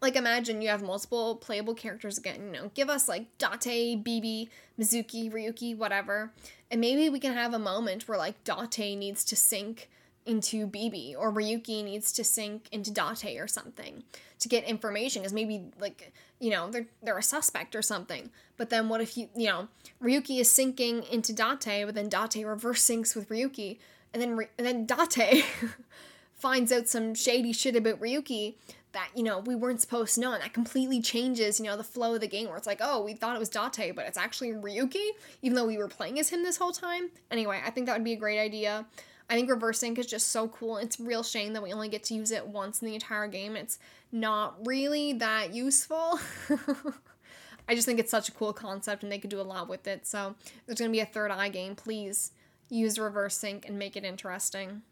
like 0.00 0.16
imagine 0.16 0.62
you 0.62 0.68
have 0.68 0.82
multiple 0.82 1.36
playable 1.36 1.74
characters 1.74 2.18
again, 2.18 2.46
you 2.46 2.52
know, 2.52 2.70
give 2.74 2.90
us 2.90 3.08
like 3.08 3.26
Date, 3.38 4.02
Bibi, 4.02 4.50
Mizuki, 4.78 5.32
Ryuki, 5.32 5.76
whatever. 5.76 6.32
And 6.70 6.80
maybe 6.80 7.08
we 7.08 7.20
can 7.20 7.32
have 7.32 7.54
a 7.54 7.58
moment 7.58 8.08
where 8.08 8.18
like 8.18 8.42
Date 8.44 8.96
needs 8.96 9.24
to 9.24 9.36
sync 9.36 9.88
into 10.26 10.66
Bibi 10.66 11.14
or 11.16 11.32
Ryuki 11.32 11.84
needs 11.84 12.12
to 12.12 12.24
sync 12.24 12.68
into 12.72 12.90
Date 12.90 13.38
or 13.38 13.46
something 13.46 14.02
to 14.40 14.48
get 14.48 14.64
information 14.64 15.22
because 15.22 15.32
maybe 15.32 15.70
like 15.80 16.12
you 16.40 16.50
know 16.50 16.70
they're 16.70 16.86
they're 17.02 17.18
a 17.18 17.22
suspect 17.22 17.74
or 17.74 17.82
something. 17.82 18.30
But 18.56 18.70
then 18.70 18.88
what 18.88 19.00
if 19.00 19.16
you 19.16 19.28
you 19.34 19.46
know 19.46 19.68
Ryuki 20.02 20.40
is 20.40 20.48
syncing 20.48 21.08
into 21.10 21.32
Date, 21.32 21.84
but 21.84 21.94
then 21.94 22.08
Date 22.08 22.44
reverse 22.44 22.84
syncs 22.84 23.14
with 23.14 23.28
Ryuki, 23.28 23.78
and 24.12 24.22
then 24.22 24.38
and 24.58 24.66
then 24.66 24.86
Date 24.86 25.44
finds 26.34 26.72
out 26.72 26.88
some 26.88 27.14
shady 27.14 27.52
shit 27.52 27.76
about 27.76 28.00
Ryuki 28.00 28.54
that 28.92 29.10
you 29.14 29.22
know 29.22 29.40
we 29.40 29.54
weren't 29.54 29.80
supposed 29.80 30.14
to 30.14 30.20
know, 30.20 30.32
and 30.32 30.42
that 30.42 30.52
completely 30.52 31.00
changes 31.00 31.58
you 31.58 31.66
know 31.66 31.76
the 31.76 31.84
flow 31.84 32.14
of 32.14 32.20
the 32.20 32.28
game 32.28 32.48
where 32.48 32.56
it's 32.56 32.66
like 32.66 32.80
oh 32.82 33.02
we 33.02 33.14
thought 33.14 33.36
it 33.36 33.40
was 33.40 33.48
Date, 33.48 33.92
but 33.94 34.06
it's 34.06 34.18
actually 34.18 34.52
Ryuki, 34.52 35.10
even 35.42 35.56
though 35.56 35.66
we 35.66 35.78
were 35.78 35.88
playing 35.88 36.18
as 36.18 36.28
him 36.28 36.42
this 36.42 36.56
whole 36.56 36.72
time. 36.72 37.10
Anyway, 37.30 37.60
I 37.64 37.70
think 37.70 37.86
that 37.86 37.94
would 37.94 38.04
be 38.04 38.12
a 38.12 38.16
great 38.16 38.38
idea. 38.38 38.86
I 39.28 39.34
think 39.34 39.50
reverse 39.50 39.80
sync 39.80 39.98
is 39.98 40.06
just 40.06 40.28
so 40.28 40.48
cool. 40.48 40.76
It's 40.76 41.00
real 41.00 41.22
shame 41.22 41.52
that 41.54 41.62
we 41.62 41.72
only 41.72 41.88
get 41.88 42.04
to 42.04 42.14
use 42.14 42.30
it 42.30 42.46
once 42.46 42.80
in 42.80 42.86
the 42.86 42.94
entire 42.94 43.26
game. 43.26 43.56
It's 43.56 43.78
not 44.12 44.66
really 44.66 45.12
that 45.14 45.54
useful. 45.54 46.18
I 47.68 47.74
just 47.74 47.86
think 47.86 47.98
it's 47.98 48.10
such 48.10 48.28
a 48.28 48.32
cool 48.32 48.52
concept 48.52 49.02
and 49.02 49.10
they 49.10 49.18
could 49.18 49.30
do 49.30 49.40
a 49.40 49.42
lot 49.42 49.68
with 49.68 49.86
it. 49.86 50.06
So 50.06 50.34
there's 50.66 50.78
going 50.78 50.90
to 50.90 50.96
be 50.96 51.00
a 51.00 51.06
third 51.06 51.30
eye 51.30 51.48
game. 51.48 51.74
Please 51.74 52.32
use 52.68 52.98
reverse 52.98 53.36
sync 53.36 53.66
and 53.66 53.78
make 53.78 53.96
it 53.96 54.04
interesting. 54.04 54.82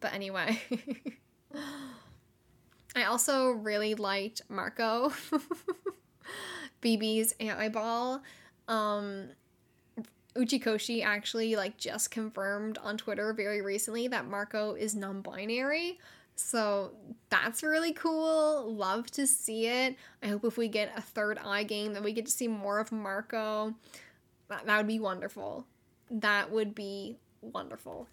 But 0.00 0.12
anyway. 0.12 0.60
I 2.96 3.04
also 3.04 3.50
really 3.50 3.94
liked 3.94 4.42
Marco. 4.48 5.12
Bibi's 6.80 7.34
eyeball. 7.40 8.22
Um, 8.68 9.30
Uchikoshi 10.36 11.04
actually 11.04 11.56
like 11.56 11.76
just 11.76 12.10
confirmed 12.10 12.78
on 12.78 12.96
Twitter 12.96 13.32
very 13.32 13.62
recently 13.62 14.08
that 14.08 14.26
Marco 14.26 14.74
is 14.74 14.94
non-binary. 14.94 15.98
So 16.36 16.92
that's 17.30 17.62
really 17.62 17.92
cool. 17.92 18.72
Love 18.74 19.10
to 19.12 19.26
see 19.26 19.66
it. 19.66 19.96
I 20.22 20.28
hope 20.28 20.44
if 20.44 20.56
we 20.56 20.68
get 20.68 20.92
a 20.96 21.00
third 21.00 21.38
eye 21.44 21.64
game 21.64 21.92
that 21.94 22.02
we 22.02 22.12
get 22.12 22.26
to 22.26 22.32
see 22.32 22.48
more 22.48 22.78
of 22.80 22.90
Marco. 22.90 23.74
That, 24.48 24.66
that 24.66 24.76
would 24.76 24.86
be 24.86 24.98
wonderful. 24.98 25.66
That 26.10 26.50
would 26.50 26.74
be 26.74 27.16
wonderful. 27.40 28.08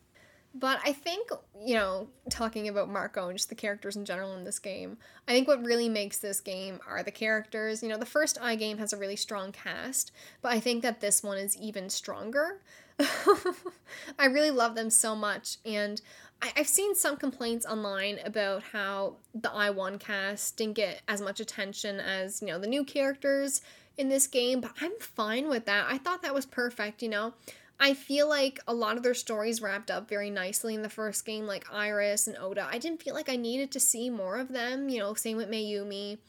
But 0.53 0.81
I 0.83 0.91
think, 0.91 1.29
you 1.63 1.75
know, 1.75 2.09
talking 2.29 2.67
about 2.67 2.89
Marco 2.89 3.29
and 3.29 3.37
just 3.37 3.47
the 3.47 3.55
characters 3.55 3.95
in 3.95 4.03
general 4.03 4.35
in 4.35 4.43
this 4.43 4.59
game, 4.59 4.97
I 5.27 5.31
think 5.31 5.47
what 5.47 5.63
really 5.63 5.87
makes 5.87 6.17
this 6.17 6.41
game 6.41 6.81
are 6.85 7.03
the 7.03 7.11
characters. 7.11 7.81
You 7.81 7.87
know, 7.87 7.97
the 7.97 8.05
first 8.05 8.37
eye 8.41 8.55
game 8.55 8.77
has 8.77 8.91
a 8.91 8.97
really 8.97 9.15
strong 9.15 9.53
cast, 9.53 10.11
but 10.41 10.51
I 10.51 10.59
think 10.59 10.83
that 10.83 10.99
this 10.99 11.23
one 11.23 11.37
is 11.37 11.57
even 11.57 11.89
stronger. 11.89 12.59
I 14.19 14.25
really 14.25 14.51
love 14.51 14.75
them 14.75 14.89
so 14.89 15.15
much, 15.15 15.57
and 15.65 16.01
I- 16.41 16.53
have 16.55 16.67
seen 16.67 16.95
some 16.95 17.17
complaints 17.17 17.65
online 17.65 18.19
about 18.25 18.63
how 18.63 19.17
the 19.33 19.49
I1 19.49 19.99
cast 19.99 20.57
didn't 20.57 20.73
get 20.73 21.01
as 21.07 21.21
much 21.21 21.39
attention 21.39 21.99
as, 21.99 22.41
you 22.41 22.47
know, 22.47 22.59
the 22.59 22.67
new 22.67 22.83
characters 22.83 23.61
in 23.97 24.09
this 24.09 24.27
game, 24.27 24.61
but 24.61 24.71
I'm 24.81 24.97
fine 24.99 25.49
with 25.49 25.65
that. 25.65 25.85
I 25.87 25.97
thought 25.97 26.23
that 26.23 26.33
was 26.33 26.45
perfect, 26.45 27.03
you 27.03 27.09
know. 27.09 27.33
I 27.79 27.93
feel 27.93 28.27
like 28.29 28.59
a 28.67 28.73
lot 28.73 28.97
of 28.97 29.03
their 29.03 29.15
stories 29.15 29.61
wrapped 29.61 29.89
up 29.89 30.07
very 30.07 30.29
nicely 30.29 30.75
in 30.75 30.83
the 30.83 30.89
first 30.89 31.25
game, 31.25 31.47
like 31.47 31.71
Iris 31.71 32.27
and 32.27 32.37
Ota. 32.37 32.67
I 32.69 32.77
didn't 32.77 33.01
feel 33.01 33.15
like 33.15 33.29
I 33.29 33.35
needed 33.35 33.71
to 33.71 33.79
see 33.79 34.09
more 34.09 34.37
of 34.37 34.49
them, 34.49 34.89
you 34.89 34.99
know, 34.99 35.13
same 35.15 35.37
with 35.37 35.49
Mayumi. 35.49 36.19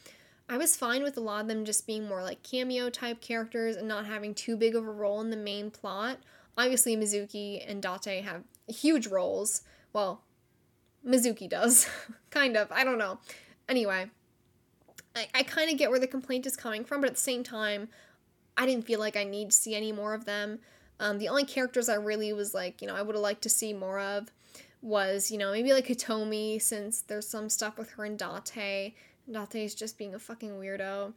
I 0.48 0.56
was 0.56 0.76
fine 0.76 1.02
with 1.02 1.16
a 1.16 1.20
lot 1.20 1.42
of 1.42 1.48
them 1.48 1.64
just 1.64 1.86
being 1.86 2.08
more 2.08 2.22
like 2.22 2.42
cameo 2.42 2.90
type 2.90 3.20
characters 3.20 3.76
and 3.76 3.86
not 3.86 4.06
having 4.06 4.34
too 4.34 4.56
big 4.56 4.74
of 4.74 4.86
a 4.86 4.90
role 4.90 5.20
in 5.20 5.30
the 5.30 5.36
main 5.36 5.70
plot. 5.70 6.18
Obviously, 6.56 6.96
Mizuki 6.96 7.62
and 7.66 7.82
Date 7.82 8.24
have 8.24 8.44
huge 8.66 9.06
roles. 9.06 9.62
Well, 9.92 10.22
Mizuki 11.06 11.48
does. 11.48 11.88
kind 12.30 12.56
of. 12.56 12.70
I 12.72 12.84
don't 12.84 12.98
know. 12.98 13.18
Anyway, 13.68 14.10
I, 15.14 15.28
I 15.34 15.42
kind 15.42 15.70
of 15.70 15.78
get 15.78 15.90
where 15.90 16.00
the 16.00 16.06
complaint 16.06 16.46
is 16.46 16.56
coming 16.56 16.84
from, 16.84 17.00
but 17.00 17.08
at 17.10 17.14
the 17.14 17.20
same 17.20 17.42
time, 17.42 17.88
I 18.56 18.66
didn't 18.66 18.86
feel 18.86 19.00
like 19.00 19.16
I 19.16 19.24
need 19.24 19.50
to 19.50 19.56
see 19.56 19.74
any 19.74 19.92
more 19.92 20.14
of 20.14 20.24
them. 20.24 20.58
Um, 21.00 21.18
the 21.18 21.28
only 21.28 21.44
characters 21.44 21.88
I 21.88 21.94
really 21.94 22.32
was 22.32 22.54
like, 22.54 22.80
you 22.80 22.88
know, 22.88 22.94
I 22.94 23.02
would 23.02 23.14
have 23.14 23.22
liked 23.22 23.42
to 23.42 23.48
see 23.48 23.72
more 23.72 23.98
of 23.98 24.30
was, 24.82 25.30
you 25.30 25.38
know, 25.38 25.52
maybe 25.52 25.72
like 25.72 25.86
Hitomi, 25.86 26.60
since 26.60 27.00
there's 27.00 27.26
some 27.26 27.48
stuff 27.48 27.78
with 27.78 27.90
her 27.92 28.04
and 28.04 28.18
Date. 28.18 28.94
Date 29.30 29.54
is 29.54 29.74
just 29.74 29.98
being 29.98 30.14
a 30.14 30.18
fucking 30.18 30.50
weirdo. 30.50 31.12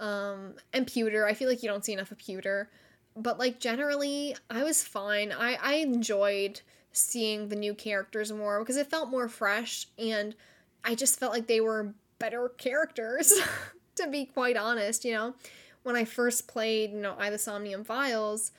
Um, 0.00 0.54
and 0.72 0.86
Pewter, 0.86 1.26
I 1.26 1.34
feel 1.34 1.48
like 1.48 1.62
you 1.62 1.68
don't 1.68 1.84
see 1.84 1.92
enough 1.92 2.10
of 2.10 2.18
Pewter. 2.18 2.68
But 3.16 3.38
like 3.38 3.60
generally, 3.60 4.36
I 4.50 4.62
was 4.62 4.84
fine. 4.84 5.32
I, 5.32 5.58
I 5.62 5.74
enjoyed 5.76 6.60
seeing 6.96 7.48
the 7.48 7.56
new 7.56 7.74
characters 7.74 8.32
more 8.32 8.60
because 8.60 8.76
it 8.76 8.88
felt 8.88 9.10
more 9.10 9.28
fresh 9.28 9.86
and 9.98 10.34
I 10.84 10.94
just 10.94 11.18
felt 11.18 11.32
like 11.32 11.46
they 11.46 11.60
were 11.60 11.94
better 12.18 12.48
characters, 12.48 13.32
to 13.96 14.08
be 14.08 14.24
quite 14.24 14.56
honest, 14.56 15.04
you 15.04 15.12
know. 15.12 15.34
When 15.82 15.96
I 15.96 16.04
first 16.04 16.48
played, 16.48 16.92
you 16.92 17.00
know, 17.00 17.14
I 17.18 17.30
the 17.30 17.38
Somnium 17.38 17.84
Files, 17.84 18.52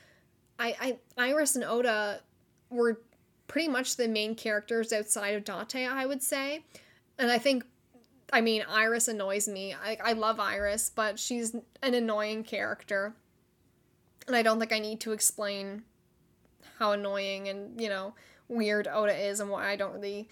I, 0.58 0.76
I 0.80 0.98
Iris 1.22 1.56
and 1.56 1.64
Ota 1.64 2.20
were 2.70 3.00
pretty 3.48 3.68
much 3.68 3.96
the 3.96 4.08
main 4.08 4.34
characters 4.34 4.92
outside 4.92 5.34
of 5.34 5.44
Date, 5.44 5.86
I 5.86 6.06
would 6.06 6.22
say. 6.22 6.64
And 7.18 7.30
I 7.30 7.38
think 7.38 7.64
I 8.32 8.40
mean 8.40 8.62
Iris 8.68 9.08
annoys 9.08 9.48
me. 9.48 9.74
I, 9.74 9.98
I 10.02 10.12
love 10.12 10.38
Iris, 10.38 10.90
but 10.94 11.18
she's 11.18 11.54
an 11.82 11.94
annoying 11.94 12.44
character. 12.44 13.14
And 14.26 14.36
I 14.36 14.42
don't 14.42 14.58
think 14.58 14.72
I 14.72 14.78
need 14.78 15.00
to 15.00 15.12
explain 15.12 15.82
how 16.78 16.92
annoying 16.92 17.48
and, 17.48 17.80
you 17.80 17.88
know, 17.88 18.14
weird 18.48 18.88
Ota 18.88 19.14
is 19.14 19.40
and 19.40 19.50
why 19.50 19.68
I 19.68 19.76
don't 19.76 19.92
really 19.92 20.28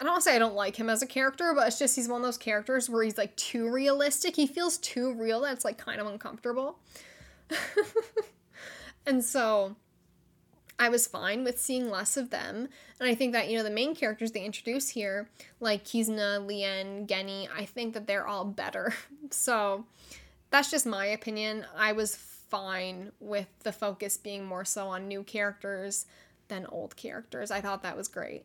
I 0.00 0.04
don't 0.04 0.22
say 0.22 0.34
I 0.34 0.40
don't 0.40 0.56
like 0.56 0.74
him 0.74 0.90
as 0.90 1.02
a 1.02 1.06
character, 1.06 1.52
but 1.54 1.68
it's 1.68 1.78
just 1.78 1.94
he's 1.94 2.08
one 2.08 2.20
of 2.20 2.24
those 2.24 2.36
characters 2.36 2.90
where 2.90 3.04
he's 3.04 3.16
like 3.16 3.34
too 3.36 3.70
realistic. 3.70 4.34
He 4.34 4.46
feels 4.46 4.76
too 4.78 5.14
real 5.14 5.42
that 5.42 5.52
it's 5.52 5.64
like 5.64 5.78
kind 5.78 6.00
of 6.00 6.08
uncomfortable. 6.08 6.78
And 9.06 9.24
so 9.24 9.76
I 10.78 10.88
was 10.88 11.06
fine 11.06 11.44
with 11.44 11.60
seeing 11.60 11.90
less 11.90 12.16
of 12.16 12.30
them. 12.30 12.68
And 12.98 13.08
I 13.08 13.14
think 13.14 13.32
that, 13.32 13.48
you 13.48 13.56
know, 13.56 13.64
the 13.64 13.70
main 13.70 13.94
characters 13.94 14.32
they 14.32 14.44
introduce 14.44 14.88
here, 14.88 15.28
like 15.60 15.84
Kizuna, 15.84 16.44
Lien, 16.44 17.06
Genny, 17.06 17.48
I 17.56 17.64
think 17.64 17.94
that 17.94 18.06
they're 18.06 18.26
all 18.26 18.44
better. 18.44 18.94
so 19.30 19.84
that's 20.50 20.70
just 20.70 20.86
my 20.86 21.06
opinion. 21.06 21.66
I 21.76 21.92
was 21.92 22.14
fine 22.54 23.10
with 23.18 23.48
the 23.64 23.72
focus 23.72 24.16
being 24.16 24.44
more 24.44 24.64
so 24.64 24.86
on 24.86 25.08
new 25.08 25.24
characters 25.24 26.06
than 26.46 26.66
old 26.66 26.94
characters. 26.94 27.50
I 27.50 27.60
thought 27.60 27.82
that 27.82 27.96
was 27.96 28.06
great. 28.06 28.44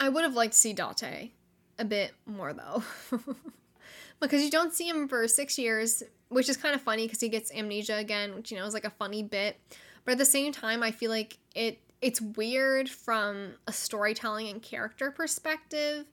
I 0.00 0.08
would 0.08 0.24
have 0.24 0.32
liked 0.32 0.54
to 0.54 0.58
see 0.58 0.72
Date 0.72 1.32
a 1.78 1.84
bit 1.84 2.12
more 2.24 2.54
though. 2.54 2.82
because 4.22 4.42
you 4.42 4.50
don't 4.50 4.72
see 4.72 4.88
him 4.88 5.06
for 5.06 5.28
six 5.28 5.58
years, 5.58 6.02
which 6.30 6.48
is 6.48 6.56
kind 6.56 6.74
of 6.74 6.80
funny 6.80 7.04
because 7.04 7.20
he 7.20 7.28
gets 7.28 7.52
amnesia 7.52 7.96
again, 7.96 8.34
which, 8.34 8.50
you 8.50 8.56
know, 8.56 8.64
is 8.64 8.72
like 8.72 8.86
a 8.86 8.90
funny 8.90 9.22
bit. 9.22 9.60
But 10.06 10.12
at 10.12 10.18
the 10.18 10.24
same 10.24 10.52
time, 10.52 10.82
I 10.82 10.90
feel 10.90 11.10
like 11.10 11.36
it 11.54 11.78
it's 12.00 12.22
weird 12.22 12.88
from 12.88 13.52
a 13.66 13.72
storytelling 13.72 14.48
and 14.48 14.62
character 14.62 15.10
perspective. 15.10 16.06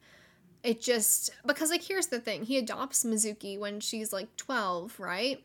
It 0.62 0.82
just 0.82 1.32
because 1.48 1.70
like 1.70 1.84
here's 1.84 2.08
the 2.08 2.20
thing, 2.20 2.44
he 2.44 2.58
adopts 2.58 3.06
Mizuki 3.06 3.58
when 3.58 3.80
she's 3.80 4.12
like 4.12 4.36
12, 4.36 5.00
right? 5.00 5.42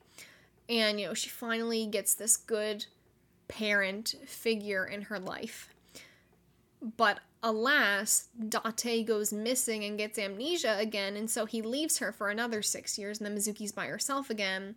And 0.68 1.00
you 1.00 1.08
know, 1.08 1.14
she 1.14 1.28
finally 1.28 1.86
gets 1.86 2.14
this 2.14 2.36
good 2.36 2.86
parent 3.48 4.14
figure 4.26 4.84
in 4.84 5.02
her 5.02 5.18
life. 5.18 5.68
But 6.96 7.20
alas, 7.42 8.28
Date 8.48 9.06
goes 9.06 9.32
missing 9.32 9.84
and 9.84 9.98
gets 9.98 10.18
amnesia 10.18 10.76
again, 10.78 11.16
and 11.16 11.30
so 11.30 11.44
he 11.44 11.62
leaves 11.62 11.98
her 11.98 12.12
for 12.12 12.30
another 12.30 12.62
six 12.62 12.98
years, 12.98 13.18
and 13.18 13.26
then 13.26 13.36
Mizuki's 13.36 13.72
by 13.72 13.86
herself 13.86 14.30
again. 14.30 14.74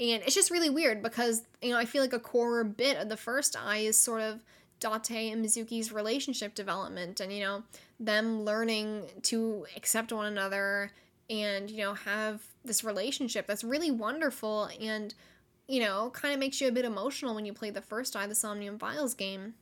And 0.00 0.22
it's 0.22 0.34
just 0.34 0.50
really 0.50 0.70
weird 0.70 1.02
because, 1.02 1.42
you 1.60 1.70
know, 1.70 1.78
I 1.78 1.84
feel 1.84 2.02
like 2.02 2.12
a 2.12 2.18
core 2.18 2.64
bit 2.64 2.96
of 2.96 3.08
the 3.08 3.16
first 3.16 3.56
eye 3.56 3.78
is 3.78 3.98
sort 3.98 4.22
of 4.22 4.42
Date 4.80 5.32
and 5.32 5.44
Mizuki's 5.44 5.92
relationship 5.92 6.54
development 6.54 7.20
and, 7.20 7.32
you 7.32 7.40
know, 7.40 7.62
them 8.00 8.42
learning 8.42 9.04
to 9.22 9.66
accept 9.76 10.12
one 10.12 10.26
another 10.26 10.90
and, 11.30 11.70
you 11.70 11.78
know, 11.78 11.94
have 11.94 12.42
this 12.64 12.84
relationship 12.84 13.46
that's 13.46 13.64
really 13.64 13.90
wonderful 13.90 14.68
and, 14.80 15.14
you 15.66 15.80
know, 15.80 16.10
kind 16.10 16.34
of 16.34 16.40
makes 16.40 16.60
you 16.60 16.68
a 16.68 16.72
bit 16.72 16.84
emotional 16.84 17.34
when 17.34 17.44
you 17.44 17.52
play 17.52 17.70
the 17.70 17.80
first 17.80 18.16
AI, 18.16 18.26
the 18.26 18.34
Somnium 18.34 18.78
Files 18.78 19.14
game. 19.14 19.54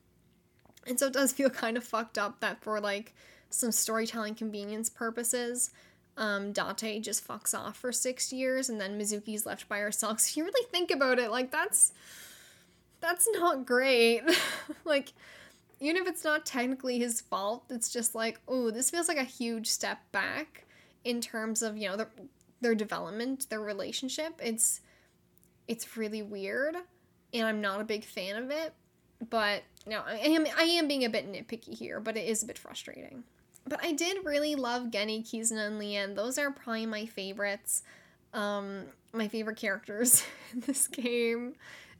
And 0.86 0.98
so 0.98 1.06
it 1.06 1.12
does 1.12 1.32
feel 1.32 1.50
kind 1.50 1.76
of 1.76 1.84
fucked 1.84 2.18
up 2.18 2.40
that 2.40 2.62
for 2.62 2.80
like 2.80 3.14
some 3.50 3.72
storytelling 3.72 4.34
convenience 4.34 4.88
purposes, 4.88 5.70
um, 6.16 6.52
Date 6.52 7.00
just 7.00 7.26
fucks 7.26 7.58
off 7.58 7.76
for 7.76 7.92
six 7.92 8.32
years 8.32 8.68
and 8.68 8.80
then 8.80 8.98
Mizuki's 8.98 9.46
left 9.46 9.68
by 9.68 9.78
herself. 9.78 10.20
So 10.20 10.38
you 10.38 10.44
really 10.44 10.66
think 10.70 10.90
about 10.90 11.18
it, 11.18 11.30
like 11.30 11.50
that's 11.50 11.92
that's 13.00 13.26
not 13.32 13.64
great. 13.64 14.22
like 14.84 15.12
even 15.80 15.96
if 15.96 16.06
it's 16.06 16.24
not 16.24 16.44
technically 16.44 16.98
his 16.98 17.22
fault, 17.22 17.64
it's 17.70 17.90
just 17.90 18.14
like, 18.14 18.38
oh, 18.46 18.70
this 18.70 18.90
feels 18.90 19.08
like 19.08 19.16
a 19.16 19.24
huge 19.24 19.66
step 19.66 19.98
back 20.12 20.66
in 21.04 21.22
terms 21.22 21.62
of, 21.62 21.78
you 21.78 21.88
know, 21.88 21.96
their, 21.96 22.10
their 22.60 22.74
development, 22.74 23.48
their 23.50 23.60
relationship. 23.60 24.40
It's 24.42 24.80
it's 25.68 25.96
really 25.96 26.22
weird 26.22 26.76
and 27.32 27.46
I'm 27.46 27.60
not 27.60 27.80
a 27.80 27.84
big 27.84 28.04
fan 28.04 28.36
of 28.36 28.50
it. 28.50 28.74
But 29.28 29.62
no, 29.86 30.02
I 30.06 30.16
am 30.16 30.46
I 30.56 30.62
am 30.62 30.88
being 30.88 31.04
a 31.04 31.10
bit 31.10 31.30
nitpicky 31.30 31.76
here, 31.76 32.00
but 32.00 32.16
it 32.16 32.28
is 32.28 32.42
a 32.42 32.46
bit 32.46 32.58
frustrating. 32.58 33.24
But 33.66 33.84
I 33.84 33.92
did 33.92 34.24
really 34.24 34.54
love 34.54 34.84
Genny, 34.84 35.22
Kizuna, 35.22 35.66
and 35.66 35.78
Lien. 35.78 36.14
Those 36.14 36.38
are 36.38 36.50
probably 36.50 36.86
my 36.86 37.04
favorites. 37.06 37.82
Um, 38.32 38.84
my 39.12 39.28
favorite 39.28 39.58
characters 39.58 40.24
in 40.52 40.60
this 40.60 40.88
game 40.88 41.54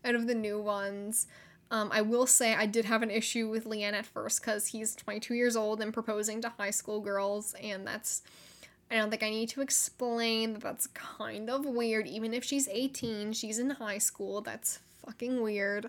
out 0.05 0.15
of 0.15 0.27
the 0.27 0.35
new 0.35 0.61
ones. 0.61 1.27
Um, 1.71 1.91
I 1.93 2.03
will 2.03 2.27
say 2.27 2.55
I 2.55 2.67
did 2.67 2.87
have 2.87 3.03
an 3.03 3.11
issue 3.11 3.49
with 3.49 3.67
Lien 3.67 3.95
at 3.95 4.07
first 4.07 4.41
because 4.41 4.69
he's 4.69 4.97
22 4.97 5.35
years 5.35 5.55
old 5.55 5.81
and 5.81 5.93
proposing 5.93 6.41
to 6.43 6.49
high 6.49 6.71
school 6.71 7.01
girls, 7.01 7.55
and 7.63 7.87
that's. 7.87 8.23
I 8.91 8.97
don't 8.97 9.11
think 9.11 9.23
I 9.23 9.31
need 9.31 9.49
to 9.51 9.61
explain 9.61 10.55
that 10.55 10.63
that's 10.63 10.89
kind 10.89 11.49
of 11.49 11.65
weird. 11.65 12.07
Even 12.07 12.35
if 12.35 12.43
she's 12.43 12.69
18, 12.69 13.33
she's 13.33 13.59
in 13.59 13.71
high 13.71 13.99
school. 13.99 14.41
That's 14.41 14.81
fucking 15.05 15.41
weird. 15.43 15.89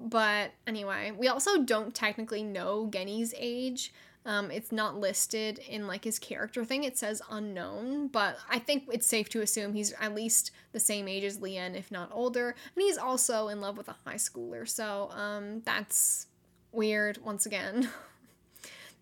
But 0.00 0.50
anyway, 0.66 1.12
we 1.16 1.28
also 1.28 1.62
don't 1.62 1.94
technically 1.94 2.42
know 2.42 2.88
Genny's 2.92 3.32
age. 3.38 3.92
Um, 4.26 4.50
it's 4.50 4.72
not 4.72 4.98
listed 4.98 5.58
in 5.58 5.86
like 5.86 6.04
his 6.04 6.18
character 6.18 6.64
thing. 6.64 6.84
It 6.84 6.96
says 6.96 7.20
unknown, 7.30 8.08
but 8.08 8.38
I 8.48 8.58
think 8.58 8.84
it's 8.90 9.06
safe 9.06 9.28
to 9.30 9.42
assume 9.42 9.74
he's 9.74 9.92
at 10.00 10.14
least 10.14 10.50
the 10.72 10.80
same 10.80 11.08
age 11.08 11.24
as 11.24 11.42
Lien, 11.42 11.74
if 11.74 11.90
not 11.90 12.10
older. 12.12 12.48
And 12.48 12.82
he's 12.82 12.96
also 12.96 13.48
in 13.48 13.60
love 13.60 13.76
with 13.76 13.88
a 13.88 13.96
high 14.06 14.14
schooler, 14.14 14.66
so 14.66 15.10
um, 15.12 15.60
that's 15.66 16.26
weird. 16.72 17.18
Once 17.22 17.44
again, 17.44 17.90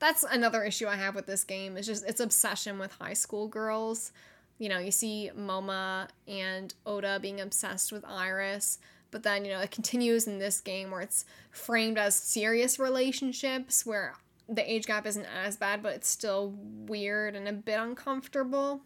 that's 0.02 0.24
another 0.24 0.64
issue 0.64 0.88
I 0.88 0.96
have 0.96 1.14
with 1.14 1.26
this 1.26 1.44
game. 1.44 1.76
It's 1.76 1.86
just 1.86 2.04
its 2.04 2.18
obsession 2.18 2.80
with 2.80 2.90
high 3.00 3.12
school 3.12 3.46
girls. 3.46 4.10
You 4.58 4.68
know, 4.68 4.80
you 4.80 4.90
see 4.90 5.30
Moma 5.38 6.08
and 6.26 6.74
Ota 6.84 7.20
being 7.22 7.40
obsessed 7.40 7.92
with 7.92 8.04
Iris, 8.04 8.80
but 9.12 9.22
then 9.22 9.44
you 9.44 9.52
know 9.52 9.60
it 9.60 9.70
continues 9.70 10.26
in 10.26 10.40
this 10.40 10.60
game 10.60 10.90
where 10.90 11.02
it's 11.02 11.24
framed 11.52 11.98
as 11.98 12.16
serious 12.16 12.80
relationships 12.80 13.86
where 13.86 14.14
the 14.48 14.68
age 14.70 14.86
gap 14.86 15.06
isn't 15.06 15.26
as 15.40 15.56
bad, 15.56 15.84
but 15.84 15.94
it's 15.94 16.08
still 16.08 16.52
weird 16.58 17.36
and 17.36 17.46
a 17.46 17.52
bit 17.52 17.78
uncomfortable. 17.78 18.80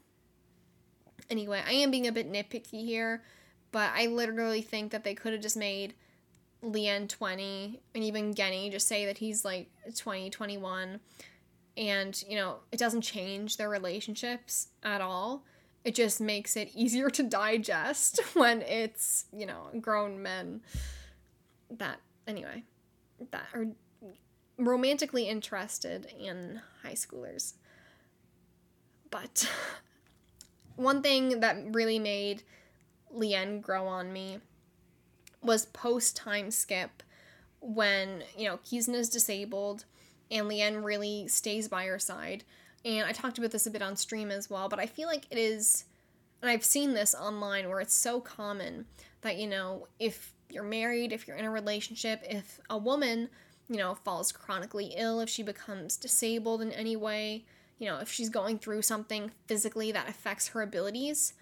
Anyway, 1.30 1.62
I 1.66 1.72
am 1.72 1.90
being 1.90 2.06
a 2.06 2.12
bit 2.12 2.30
nitpicky 2.30 2.84
here, 2.84 3.22
but 3.72 3.90
I 3.94 4.06
literally 4.06 4.60
think 4.60 4.92
that 4.92 5.02
they 5.02 5.14
could 5.14 5.32
have 5.32 5.42
just 5.42 5.56
made 5.56 5.94
Lien 6.66 7.06
20 7.06 7.80
and 7.94 8.04
even 8.04 8.34
Genny 8.34 8.70
just 8.70 8.88
say 8.88 9.06
that 9.06 9.18
he's 9.18 9.44
like 9.44 9.68
20, 9.96 10.30
21. 10.30 11.00
And, 11.76 12.24
you 12.26 12.36
know, 12.36 12.56
it 12.72 12.78
doesn't 12.78 13.02
change 13.02 13.56
their 13.56 13.68
relationships 13.68 14.68
at 14.82 15.00
all. 15.00 15.44
It 15.84 15.94
just 15.94 16.20
makes 16.20 16.56
it 16.56 16.70
easier 16.74 17.10
to 17.10 17.22
digest 17.22 18.20
when 18.34 18.62
it's, 18.62 19.26
you 19.32 19.46
know, 19.46 19.68
grown 19.80 20.22
men 20.22 20.62
that, 21.70 22.00
anyway, 22.26 22.64
that 23.30 23.46
are 23.54 23.66
romantically 24.58 25.28
interested 25.28 26.06
in 26.18 26.60
high 26.82 26.94
schoolers. 26.94 27.54
But 29.10 29.48
one 30.76 31.02
thing 31.02 31.40
that 31.40 31.56
really 31.74 31.98
made 31.98 32.42
Lien 33.12 33.60
grow 33.60 33.86
on 33.86 34.12
me 34.12 34.38
was 35.46 35.66
post 35.66 36.16
time 36.16 36.50
skip 36.50 37.02
when, 37.60 38.22
you 38.36 38.46
know, 38.46 38.58
Kizuna 38.58 38.96
is 38.96 39.08
disabled 39.08 39.84
and 40.30 40.48
Lien 40.48 40.82
really 40.82 41.28
stays 41.28 41.68
by 41.68 41.86
her 41.86 41.98
side. 41.98 42.44
And 42.84 43.06
I 43.06 43.12
talked 43.12 43.38
about 43.38 43.50
this 43.50 43.66
a 43.66 43.70
bit 43.70 43.82
on 43.82 43.96
stream 43.96 44.30
as 44.30 44.50
well, 44.50 44.68
but 44.68 44.78
I 44.78 44.86
feel 44.86 45.08
like 45.08 45.26
it 45.30 45.38
is, 45.38 45.84
and 46.42 46.50
I've 46.50 46.64
seen 46.64 46.94
this 46.94 47.14
online 47.14 47.68
where 47.68 47.80
it's 47.80 47.94
so 47.94 48.20
common 48.20 48.86
that, 49.22 49.36
you 49.36 49.46
know, 49.48 49.88
if 49.98 50.32
you're 50.50 50.62
married, 50.62 51.12
if 51.12 51.26
you're 51.26 51.36
in 51.36 51.44
a 51.44 51.50
relationship, 51.50 52.22
if 52.28 52.60
a 52.70 52.78
woman, 52.78 53.28
you 53.68 53.78
know, 53.78 53.94
falls 53.94 54.30
chronically 54.30 54.94
ill, 54.96 55.20
if 55.20 55.28
she 55.28 55.42
becomes 55.42 55.96
disabled 55.96 56.62
in 56.62 56.70
any 56.72 56.94
way, 56.94 57.44
you 57.78 57.88
know, 57.88 57.98
if 57.98 58.10
she's 58.10 58.28
going 58.28 58.58
through 58.58 58.82
something 58.82 59.32
physically 59.46 59.90
that 59.92 60.08
affects 60.08 60.48
her 60.48 60.62
abilities, 60.62 61.34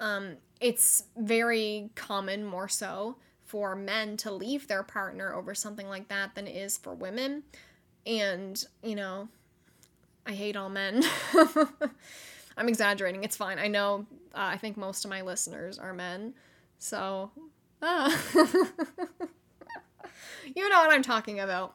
um, 0.00 0.36
it's 0.60 1.04
very 1.16 1.90
common, 1.94 2.44
more 2.44 2.68
so, 2.68 3.16
for 3.48 3.74
men 3.74 4.16
to 4.18 4.30
leave 4.30 4.68
their 4.68 4.82
partner 4.82 5.34
over 5.34 5.54
something 5.54 5.88
like 5.88 6.08
that 6.08 6.34
than 6.34 6.46
it 6.46 6.54
is 6.54 6.76
for 6.76 6.94
women. 6.94 7.42
And, 8.06 8.62
you 8.82 8.94
know, 8.94 9.28
I 10.26 10.32
hate 10.32 10.54
all 10.54 10.68
men. 10.68 11.02
I'm 12.58 12.68
exaggerating. 12.68 13.24
It's 13.24 13.38
fine. 13.38 13.58
I 13.58 13.68
know, 13.68 14.04
uh, 14.34 14.50
I 14.52 14.58
think 14.58 14.76
most 14.76 15.06
of 15.06 15.10
my 15.10 15.22
listeners 15.22 15.78
are 15.78 15.94
men. 15.94 16.34
So, 16.78 17.30
ah. 17.80 18.22
you 20.54 20.68
know 20.68 20.80
what 20.80 20.92
I'm 20.92 21.02
talking 21.02 21.40
about. 21.40 21.74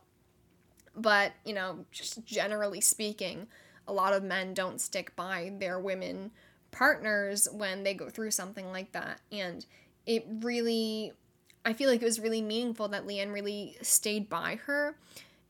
But, 0.96 1.34
you 1.44 1.56
know, 1.56 1.86
just 1.92 2.24
generally 2.24 2.82
speaking, 2.82 3.48
a 3.88 3.94
lot 3.94 4.14
of 4.14 4.22
men 4.24 4.54
don't 4.54 4.80
stick 4.80 5.16
by 5.16 5.54
their 5.58 5.80
women 5.80 6.30
partners 6.70 7.48
when 7.52 7.82
they 7.82 7.96
go 7.96 8.10
through 8.10 8.30
something 8.30 8.72
like 8.72 8.92
that. 8.92 9.22
And 9.32 9.66
it 10.06 10.24
really 10.42 11.14
I 11.66 11.74
feel 11.74 11.90
like 11.90 12.02
it 12.02 12.06
was 12.06 12.20
really 12.20 12.42
meaningful 12.42 12.88
that 12.90 13.08
Lien 13.08 13.32
really 13.32 13.78
stayed 13.82 14.30
by 14.30 14.60
her 14.66 14.96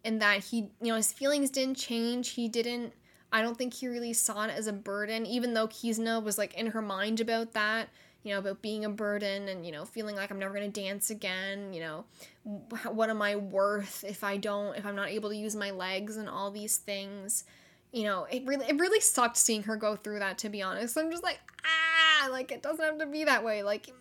and 0.05 0.21
that 0.21 0.43
he, 0.43 0.67
you 0.81 0.89
know, 0.89 0.95
his 0.95 1.11
feelings 1.11 1.49
didn't 1.49 1.75
change. 1.75 2.29
He 2.29 2.47
didn't, 2.47 2.93
I 3.31 3.41
don't 3.41 3.57
think 3.57 3.73
he 3.73 3.87
really 3.87 4.13
saw 4.13 4.43
it 4.45 4.51
as 4.51 4.67
a 4.67 4.73
burden, 4.73 5.25
even 5.25 5.53
though 5.53 5.67
Kizuna 5.67 6.23
was 6.23 6.37
like 6.37 6.53
in 6.53 6.67
her 6.67 6.81
mind 6.81 7.19
about 7.19 7.53
that, 7.53 7.89
you 8.21 8.31
know, 8.31 8.39
about 8.39 8.61
being 8.61 8.85
a 8.85 8.89
burden 8.89 9.47
and, 9.47 9.65
you 9.65 9.71
know, 9.71 9.85
feeling 9.85 10.15
like 10.15 10.29
I'm 10.29 10.39
never 10.39 10.53
going 10.53 10.71
to 10.71 10.81
dance 10.81 11.09
again, 11.09 11.73
you 11.73 11.81
know, 11.81 12.05
what 12.89 13.09
am 13.09 13.21
I 13.21 13.35
worth 13.35 14.03
if 14.07 14.23
I 14.23 14.37
don't, 14.37 14.77
if 14.77 14.85
I'm 14.85 14.95
not 14.95 15.09
able 15.09 15.29
to 15.29 15.35
use 15.35 15.55
my 15.55 15.71
legs 15.71 16.17
and 16.17 16.29
all 16.29 16.51
these 16.51 16.77
things. 16.77 17.43
You 17.91 18.03
know, 18.03 18.25
it 18.31 18.45
really, 18.45 18.67
it 18.67 18.79
really 18.79 18.99
sucked 18.99 19.37
seeing 19.37 19.63
her 19.63 19.75
go 19.75 19.95
through 19.95 20.19
that, 20.19 20.37
to 20.39 20.49
be 20.49 20.61
honest. 20.61 20.97
I'm 20.97 21.11
just 21.11 21.23
like, 21.23 21.39
ah, 21.65 22.27
like, 22.29 22.51
it 22.51 22.61
doesn't 22.63 22.83
have 22.83 22.97
to 22.99 23.05
be 23.05 23.23
that 23.23 23.43
way. 23.43 23.61
Like, 23.61 23.91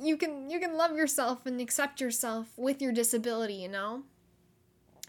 you 0.00 0.16
can 0.16 0.50
you 0.50 0.58
can 0.60 0.76
love 0.76 0.96
yourself 0.96 1.46
and 1.46 1.60
accept 1.60 2.00
yourself 2.00 2.48
with 2.56 2.82
your 2.82 2.92
disability, 2.92 3.54
you 3.54 3.68
know? 3.68 4.02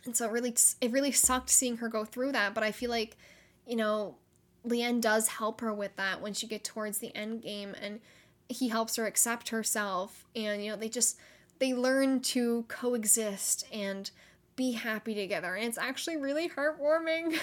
And 0.06 0.16
so 0.16 0.26
it 0.26 0.32
really 0.32 0.56
it 0.82 0.91
really 0.91 1.12
sucked 1.12 1.49
seeing 1.49 1.78
her 1.78 1.90
go 1.90 2.06
through 2.06 2.32
that, 2.34 2.53
but 2.53 2.64
I 2.64 2.72
feel 2.72 2.90
like, 2.90 3.18
you 3.66 3.76
know, 3.76 4.16
Lien 4.64 4.99
does 4.99 5.28
help 5.28 5.62
her 5.62 5.74
with 5.74 5.95
that 5.95 6.22
when 6.22 6.34
she 6.34 6.48
get 6.48 6.64
towards 6.64 6.99
the 6.99 7.16
end 7.16 7.41
game 7.41 7.76
and 7.82 7.99
he 8.48 8.70
helps 8.70 8.95
her 8.95 9.06
accept 9.06 9.49
herself 9.49 10.26
and 10.36 10.64
you 10.64 10.72
know, 10.72 10.78
they 10.78 10.90
just 10.90 11.18
they 11.60 11.74
learn 11.74 12.20
to 12.20 12.66
coexist 12.68 13.66
and 13.72 14.12
be 14.56 14.74
happy 14.74 15.14
together. 15.14 15.56
And 15.56 15.66
it's 15.66 15.78
actually 15.78 16.18
really 16.18 16.49
heartwarming. 16.49 17.38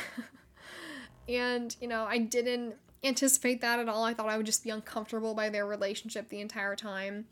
and, 1.28 1.74
you 1.80 1.88
know, 1.88 2.04
I 2.04 2.18
didn't 2.18 2.76
anticipate 3.04 3.60
that 3.60 3.78
at 3.78 3.88
all. 3.88 4.04
I 4.04 4.14
thought 4.14 4.28
I 4.28 4.36
would 4.36 4.46
just 4.46 4.64
be 4.64 4.70
uncomfortable 4.70 5.34
by 5.34 5.48
their 5.48 5.66
relationship 5.66 6.28
the 6.28 6.40
entire 6.40 6.76
time. 6.76 7.26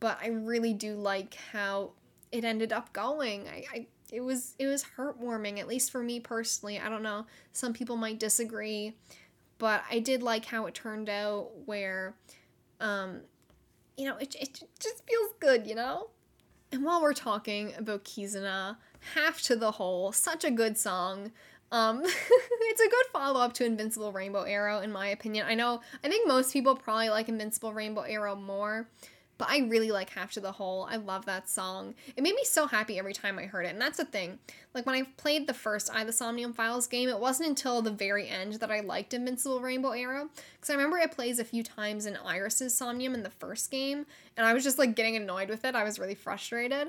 But 0.00 0.18
I 0.22 0.28
really 0.28 0.74
do 0.74 0.94
like 0.94 1.34
how 1.52 1.92
it 2.30 2.44
ended 2.44 2.72
up 2.72 2.92
going. 2.92 3.48
I, 3.48 3.64
I 3.72 3.86
it 4.12 4.20
was 4.20 4.54
it 4.58 4.66
was 4.66 4.84
heartwarming, 4.96 5.58
at 5.58 5.68
least 5.68 5.90
for 5.90 6.02
me 6.02 6.20
personally. 6.20 6.78
I 6.78 6.88
don't 6.88 7.02
know. 7.02 7.26
Some 7.52 7.72
people 7.72 7.96
might 7.96 8.18
disagree, 8.18 8.94
but 9.58 9.82
I 9.90 9.98
did 9.98 10.22
like 10.22 10.44
how 10.46 10.66
it 10.66 10.74
turned 10.74 11.08
out 11.08 11.50
where 11.66 12.14
um 12.80 13.22
you 13.96 14.06
know, 14.06 14.16
it, 14.16 14.36
it 14.36 14.62
just 14.78 15.02
feels 15.08 15.32
good, 15.40 15.66
you 15.66 15.74
know? 15.74 16.10
And 16.70 16.84
while 16.84 17.02
we're 17.02 17.14
talking 17.14 17.72
about 17.76 18.04
Kizuna, 18.04 18.76
half 19.14 19.42
to 19.42 19.56
the 19.56 19.72
whole, 19.72 20.12
such 20.12 20.44
a 20.44 20.50
good 20.52 20.78
song. 20.78 21.32
Um, 21.70 22.02
it's 22.04 22.80
a 22.80 22.88
good 22.88 23.06
follow 23.12 23.40
up 23.40 23.52
to 23.54 23.64
Invincible 23.64 24.12
Rainbow 24.12 24.42
Arrow, 24.42 24.80
in 24.80 24.92
my 24.92 25.08
opinion. 25.08 25.46
I 25.46 25.54
know, 25.54 25.80
I 26.02 26.08
think 26.08 26.26
most 26.26 26.52
people 26.52 26.74
probably 26.74 27.10
like 27.10 27.28
Invincible 27.28 27.72
Rainbow 27.72 28.02
Arrow 28.02 28.34
more, 28.34 28.88
but 29.36 29.48
I 29.48 29.58
really 29.58 29.92
like 29.92 30.10
Half 30.10 30.32
to 30.32 30.40
the 30.40 30.52
Whole. 30.52 30.88
I 30.90 30.96
love 30.96 31.26
that 31.26 31.48
song. 31.48 31.94
It 32.16 32.22
made 32.22 32.34
me 32.34 32.44
so 32.44 32.66
happy 32.66 32.98
every 32.98 33.12
time 33.12 33.38
I 33.38 33.44
heard 33.44 33.66
it, 33.66 33.70
and 33.70 33.80
that's 33.80 33.98
the 33.98 34.04
thing. 34.04 34.38
Like 34.74 34.86
when 34.86 34.96
I 34.96 35.02
played 35.16 35.46
the 35.46 35.54
first 35.54 35.90
I 35.94 36.04
the 36.04 36.12
Somnium 36.12 36.52
Files 36.52 36.86
game, 36.86 37.08
it 37.08 37.20
wasn't 37.20 37.50
until 37.50 37.80
the 37.80 37.90
very 37.90 38.28
end 38.28 38.54
that 38.54 38.70
I 38.70 38.80
liked 38.80 39.14
Invincible 39.14 39.60
Rainbow 39.60 39.90
Arrow, 39.90 40.28
because 40.54 40.70
I 40.70 40.74
remember 40.74 40.98
it 40.98 41.12
plays 41.12 41.38
a 41.38 41.44
few 41.44 41.62
times 41.62 42.06
in 42.06 42.16
Iris's 42.16 42.74
Somnium 42.74 43.14
in 43.14 43.22
the 43.22 43.30
first 43.30 43.70
game, 43.70 44.06
and 44.36 44.44
I 44.46 44.54
was 44.54 44.64
just 44.64 44.78
like 44.78 44.96
getting 44.96 45.16
annoyed 45.16 45.48
with 45.48 45.64
it. 45.64 45.74
I 45.74 45.84
was 45.84 45.98
really 45.98 46.14
frustrated. 46.16 46.88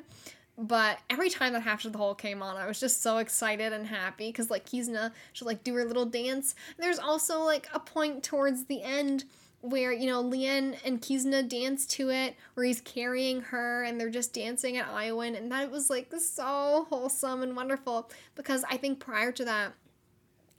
But 0.60 1.00
every 1.10 1.30
time 1.30 1.54
that 1.54 1.62
Half 1.62 1.84
to 1.84 1.90
the 1.90 1.98
Whole 1.98 2.14
came 2.14 2.44
on, 2.44 2.58
I 2.58 2.68
was 2.68 2.82
just 2.82 3.02
so 3.02 3.20
excited 3.20 3.72
and 3.72 3.88
happy 3.88 4.28
because 4.28 4.50
like 4.50 4.66
Kizuna 4.66 5.14
should 5.32 5.48
like 5.48 5.64
do 5.64 5.74
her 5.76 5.86
little 5.86 6.06
dance. 6.06 6.54
There's 6.78 7.00
also 7.00 7.40
like 7.40 7.70
a 7.74 7.80
point 7.80 8.24
towards 8.24 8.66
the 8.66 8.84
end 8.84 9.24
where 9.62 9.94
you 9.94 10.06
know 10.06 10.20
Lien 10.20 10.76
and 10.84 11.02
Kizuna 11.02 11.48
dance 11.48 11.86
to 11.88 12.10
it, 12.10 12.36
where 12.56 12.66
he's 12.66 12.82
carrying 12.82 13.40
her 13.40 13.84
and 13.84 14.00
they're 14.00 14.10
just 14.10 14.34
dancing 14.34 14.76
at 14.76 14.90
Iowan, 14.90 15.36
and 15.36 15.50
that 15.54 15.72
was 15.72 15.90
like 15.90 16.14
so 16.20 16.86
wholesome 16.90 17.42
and 17.42 17.56
wonderful. 17.56 18.10
Because 18.36 18.66
I 18.70 18.76
think 18.76 19.00
prior 19.00 19.32
to 19.32 19.46
that, 19.46 19.72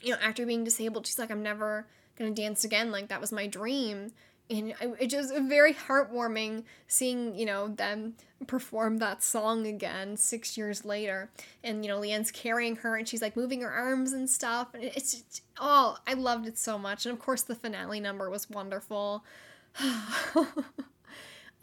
you 0.01 0.13
know, 0.13 0.19
after 0.19 0.47
being 0.47 0.63
disabled, 0.63 1.05
she's 1.05 1.19
like, 1.19 1.29
I'm 1.29 1.43
never 1.43 1.85
gonna 2.17 2.31
dance 2.31 2.63
again. 2.63 2.91
Like 2.91 3.09
that 3.09 3.21
was 3.21 3.31
my 3.31 3.45
dream 3.45 4.13
and 4.51 4.73
it 4.99 5.07
just 5.07 5.33
very 5.33 5.73
heartwarming 5.73 6.63
seeing 6.87 7.35
you 7.35 7.45
know 7.45 7.69
them 7.69 8.15
perform 8.47 8.97
that 8.97 9.23
song 9.23 9.65
again 9.65 10.17
six 10.17 10.57
years 10.57 10.83
later. 10.83 11.29
And 11.63 11.83
you 11.83 11.91
know 11.91 11.99
lien's 11.99 12.31
carrying 12.31 12.75
her 12.77 12.97
and 12.97 13.07
she's 13.07 13.21
like 13.21 13.35
moving 13.35 13.61
her 13.61 13.71
arms 13.71 14.13
and 14.13 14.29
stuff. 14.29 14.73
And 14.73 14.83
it's 14.83 15.13
just, 15.13 15.41
oh 15.59 15.97
i 16.05 16.13
loved 16.13 16.47
it 16.47 16.57
so 16.57 16.77
much. 16.77 17.05
And 17.05 17.13
of 17.13 17.19
course 17.19 17.43
the 17.43 17.55
finale 17.55 17.99
number 17.99 18.29
was 18.29 18.49
wonderful. 18.49 19.23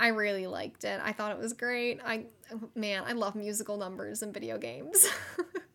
I 0.01 0.09
really 0.09 0.47
liked 0.47 0.85
it. 0.85 1.01
I 1.03 1.13
thought 1.13 1.33
it 1.33 1.39
was 1.39 1.53
great. 1.53 2.01
I 2.05 2.27
man 2.75 3.03
i 3.07 3.13
love 3.13 3.35
musical 3.35 3.77
numbers 3.77 4.23
in 4.23 4.33
video 4.33 4.57
games 4.57 5.07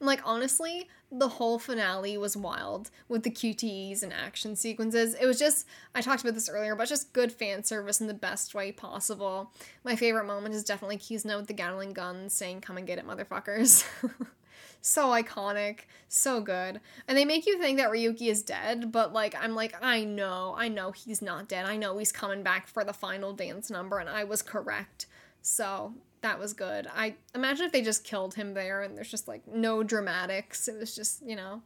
And 0.00 0.06
like 0.06 0.22
honestly, 0.24 0.88
the 1.12 1.28
whole 1.28 1.58
finale 1.58 2.16
was 2.16 2.36
wild 2.36 2.90
with 3.08 3.22
the 3.22 3.30
QTEs 3.30 4.02
and 4.02 4.12
action 4.12 4.56
sequences. 4.56 5.14
It 5.14 5.26
was 5.26 5.38
just 5.38 5.66
I 5.94 6.00
talked 6.00 6.22
about 6.22 6.34
this 6.34 6.48
earlier, 6.48 6.74
but 6.74 6.88
just 6.88 7.12
good 7.12 7.30
fan 7.30 7.62
service 7.62 8.00
in 8.00 8.06
the 8.06 8.14
best 8.14 8.54
way 8.54 8.72
possible. 8.72 9.52
My 9.84 9.94
favorite 9.94 10.26
moment 10.26 10.54
is 10.54 10.64
definitely 10.64 10.98
Kizuna 10.98 11.36
with 11.36 11.46
the 11.46 11.52
Gatling 11.52 11.92
gun 11.92 12.28
saying, 12.28 12.62
Come 12.62 12.78
and 12.78 12.86
get 12.86 12.98
it, 12.98 13.06
motherfuckers. 13.06 13.84
so 14.80 15.08
iconic, 15.08 15.80
so 16.08 16.40
good. 16.40 16.80
And 17.06 17.16
they 17.16 17.24
make 17.24 17.46
you 17.46 17.58
think 17.58 17.78
that 17.78 17.90
Ryuki 17.90 18.28
is 18.28 18.42
dead, 18.42 18.90
but 18.90 19.12
like 19.12 19.34
I'm 19.40 19.54
like, 19.54 19.74
I 19.82 20.04
know, 20.04 20.54
I 20.56 20.68
know 20.68 20.92
he's 20.92 21.20
not 21.20 21.48
dead. 21.48 21.66
I 21.66 21.76
know 21.76 21.98
he's 21.98 22.12
coming 22.12 22.42
back 22.42 22.66
for 22.66 22.84
the 22.84 22.92
final 22.92 23.32
dance 23.32 23.70
number, 23.70 23.98
and 23.98 24.08
I 24.08 24.24
was 24.24 24.40
correct. 24.40 25.06
So 25.42 25.94
that 26.22 26.38
was 26.38 26.52
good. 26.52 26.86
I 26.94 27.14
imagine 27.34 27.66
if 27.66 27.72
they 27.72 27.82
just 27.82 28.04
killed 28.04 28.34
him 28.34 28.54
there 28.54 28.82
and 28.82 28.96
there's 28.96 29.10
just 29.10 29.28
like 29.28 29.46
no 29.46 29.82
dramatics. 29.82 30.68
It 30.68 30.78
was 30.78 30.94
just, 30.94 31.22
you 31.26 31.36
know. 31.36 31.62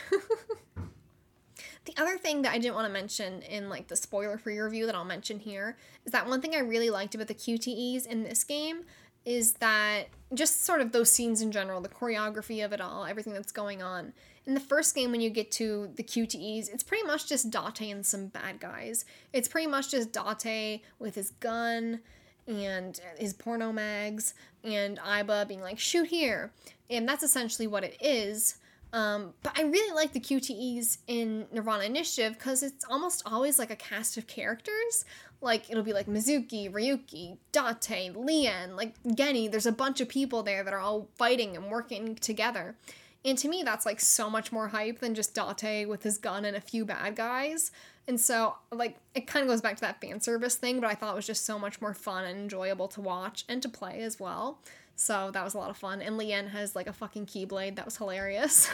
the 1.85 1.97
other 1.97 2.19
thing 2.19 2.43
that 2.43 2.53
I 2.53 2.59
didn't 2.59 2.75
want 2.75 2.87
to 2.87 2.93
mention 2.93 3.43
in 3.43 3.69
like 3.69 3.89
the 3.89 3.97
spoiler 3.97 4.39
free 4.39 4.59
review 4.59 4.87
that 4.87 4.95
I'll 4.95 5.05
mention 5.05 5.39
here 5.39 5.77
is 6.05 6.13
that 6.13 6.27
one 6.29 6.41
thing 6.41 6.55
I 6.55 6.61
really 6.61 6.91
liked 6.91 7.15
about 7.15 7.29
the 7.29 7.35
QTEs 7.35 8.07
in 8.07 8.23
this 8.23 8.45
game 8.45 8.85
is 9.25 9.55
that 9.55 10.05
just 10.33 10.65
sort 10.65 10.81
of 10.81 10.93
those 10.93 11.13
scenes 11.13 11.43
in 11.43 11.53
general, 11.53 11.81
the 11.81 11.89
choreography 11.89 12.65
of 12.65 12.73
it 12.73 12.81
all, 12.81 13.05
everything 13.05 13.35
that's 13.35 13.53
going 13.53 13.83
on. 13.83 14.13
In 14.47 14.55
the 14.55 14.61
first 14.61 14.95
game, 14.95 15.11
when 15.11 15.21
you 15.21 15.29
get 15.29 15.51
to 15.53 15.91
the 15.97 16.03
QTEs, 16.03 16.73
it's 16.73 16.83
pretty 16.83 17.07
much 17.07 17.29
just 17.29 17.51
Date 17.51 17.91
and 17.91 18.07
some 18.07 18.29
bad 18.29 18.59
guys. 18.59 19.05
It's 19.35 19.47
pretty 19.47 19.67
much 19.67 19.91
just 19.91 20.13
Date 20.13 20.83
with 20.99 21.15
his 21.15 21.31
gun 21.31 22.01
and 22.49 22.99
his 23.19 23.35
porno 23.35 23.73
mags, 23.73 24.35
and 24.65 24.99
Aiba 24.99 25.47
being 25.47 25.61
like, 25.61 25.79
shoot 25.79 26.09
here. 26.09 26.51
And 26.91 27.09
that's 27.09 27.23
essentially 27.23 27.67
what 27.67 27.85
it 27.85 27.97
is. 28.01 28.57
Um, 28.93 29.35
but 29.43 29.59
I 29.59 29.63
really 29.63 29.95
like 29.95 30.13
the 30.13 30.21
QTEs 30.21 30.99
in 31.07 31.47
Nirvana 31.53 31.85
Initiative 31.85 32.39
because 32.39 32.63
it's 32.63 32.85
almost 32.89 33.23
always 33.27 33.59
like 33.59 33.71
a 33.71 33.77
cast 33.77 34.17
of 34.17 34.27
characters. 34.27 35.05
Like 35.41 35.71
it'll 35.71 35.83
be 35.83 35.93
like 35.93 36.07
Mizuki, 36.07 36.73
Ryuki, 36.73 37.37
Date, 37.53 38.17
Lien, 38.17 38.77
like 38.77 38.95
Genny. 39.05 39.51
There's 39.51 39.67
a 39.67 39.73
bunch 39.73 40.01
of 40.01 40.09
people 40.09 40.43
there 40.43 40.65
that 40.65 40.73
are 40.73 40.81
all 40.81 41.09
fighting 41.17 41.55
and 41.55 41.71
working 41.71 42.15
together. 42.15 42.77
And 43.25 43.37
to 43.39 43.49
me, 43.49 43.63
that's 43.63 43.85
like 43.85 44.01
so 44.01 44.31
much 44.31 44.53
more 44.53 44.69
hype 44.69 45.01
than 45.01 45.15
just 45.15 45.35
Date 45.35 45.87
with 45.87 46.03
his 46.03 46.17
gun 46.17 46.45
and 46.45 46.57
a 46.57 46.61
few 46.61 46.85
bad 46.85 47.15
guys. 47.15 47.71
And 48.09 48.19
so, 48.19 48.55
like, 48.73 48.97
it 49.15 49.27
kind 49.27 49.43
of 49.43 49.51
goes 49.51 49.61
back 49.61 49.77
to 49.77 49.83
that 49.83 50.01
fan 50.01 50.21
service 50.23 50.57
thing, 50.57 50.81
but 50.81 50.91
I 50.91 50.95
thought 50.95 51.13
it 51.13 51.17
was 51.17 51.27
just 51.27 51.45
so 51.45 51.59
much 51.59 51.83
more 51.83 51.93
fun 51.93 52.25
and 52.25 52.41
enjoyable 52.41 52.89
to 52.89 53.03
watch 53.03 53.45
and 53.51 53.61
to 53.61 53.69
play 53.69 54.01
as 54.01 54.19
well. 54.19 54.61
So 54.97 55.31
that 55.31 55.45
was 55.45 55.53
a 55.53 55.59
lot 55.59 55.69
of 55.69 55.77
fun. 55.77 56.01
And 56.01 56.17
Lien 56.17 56.49
has 56.49 56.75
like 56.75 56.87
a 56.87 56.93
fucking 56.95 57.27
keyblade. 57.27 57.77
That 57.77 57.85
was 57.85 57.99
hilarious. 57.99 58.71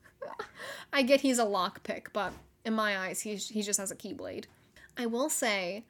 I 0.92 1.00
get 1.00 1.22
he's 1.22 1.38
a 1.38 1.44
lockpick, 1.44 2.08
but 2.12 2.34
in 2.66 2.74
my 2.74 2.98
eyes, 2.98 3.22
he's, 3.22 3.48
he 3.48 3.62
just 3.62 3.80
has 3.80 3.90
a 3.90 3.96
keyblade. 3.96 4.44
I 4.98 5.06
will 5.06 5.30
say, 5.30 5.84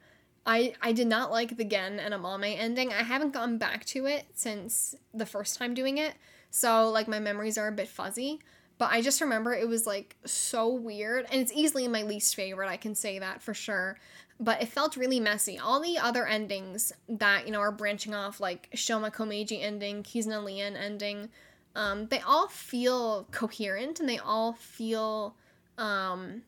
I, 0.45 0.73
I 0.81 0.93
did 0.93 1.07
not 1.07 1.31
like 1.31 1.57
the 1.57 1.65
Gen 1.65 1.99
and 1.99 2.13
Amame 2.13 2.57
ending. 2.57 2.93
I 2.93 3.03
haven't 3.03 3.33
gone 3.33 3.57
back 3.57 3.83
to 3.87 4.05
it 4.05 4.25
since 4.33 4.95
the 5.13 5.25
first 5.25 5.59
time 5.59 5.73
doing 5.73 5.97
it. 5.97 6.13
So, 6.49 6.89
like, 6.89 7.09
my 7.09 7.19
memories 7.19 7.57
are 7.57 7.67
a 7.67 7.73
bit 7.73 7.89
fuzzy. 7.89 8.39
But 8.83 8.91
I 8.91 9.01
just 9.01 9.21
remember 9.21 9.53
it 9.53 9.65
was 9.65 9.87
like 9.87 10.17
so 10.25 10.67
weird. 10.67 11.25
And 11.31 11.39
it's 11.39 11.53
easily 11.53 11.87
my 11.87 12.03
least 12.03 12.35
favorite. 12.35 12.67
I 12.67 12.75
can 12.75 12.95
say 12.95 13.17
that 13.19 13.41
for 13.41 13.53
sure 13.53 13.97
but 14.39 14.61
it 14.61 14.67
felt 14.67 14.97
really 14.97 15.21
messy. 15.21 15.57
All 15.57 15.79
the 15.79 15.97
other 15.97 16.27
endings 16.27 16.91
that, 17.07 17.45
you 17.45 17.53
know, 17.53 17.59
are 17.59 17.71
branching 17.71 18.13
off, 18.13 18.41
like 18.41 18.69
Shoma 18.75 19.13
Komeiji 19.13 19.63
ending, 19.63 20.03
Kizuna 20.03 20.43
Lien 20.43 20.75
ending, 20.75 21.29
um, 21.75 22.07
they 22.07 22.19
all 22.19 22.47
feel 22.49 23.25
coherent 23.31 24.01
and 24.01 24.09
they 24.09 24.17
all 24.17 24.51
feel 24.53 25.37
um, 25.77 26.41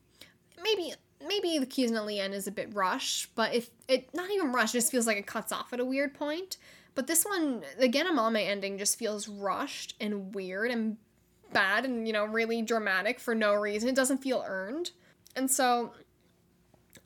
maybe 0.61 0.93
maybe 1.25 1.57
the 1.57 1.65
Kizuna 1.65 2.05
Lien 2.05 2.33
is 2.33 2.47
a 2.47 2.51
bit 2.51 2.73
rushed, 2.73 3.33
but 3.35 3.53
if 3.53 3.69
it 3.87 4.13
not 4.13 4.29
even 4.29 4.51
rushed, 4.51 4.75
it 4.75 4.79
just 4.79 4.91
feels 4.91 5.07
like 5.07 5.17
it 5.17 5.25
cuts 5.25 5.53
off 5.53 5.71
at 5.71 5.79
a 5.79 5.85
weird 5.85 6.13
point. 6.13 6.57
But 6.95 7.07
this 7.07 7.23
one, 7.23 7.63
the 7.79 7.87
Gen 7.87 8.07
Amame 8.07 8.45
ending 8.45 8.77
just 8.77 8.97
feels 8.99 9.27
rushed 9.27 9.95
and 10.01 10.33
weird 10.33 10.71
and 10.71 10.97
bad 11.53 11.85
and, 11.85 12.07
you 12.07 12.13
know, 12.13 12.25
really 12.25 12.61
dramatic 12.61 13.19
for 13.19 13.35
no 13.35 13.53
reason. 13.53 13.89
It 13.89 13.95
doesn't 13.95 14.19
feel 14.19 14.43
earned. 14.47 14.91
And 15.35 15.49
so 15.49 15.93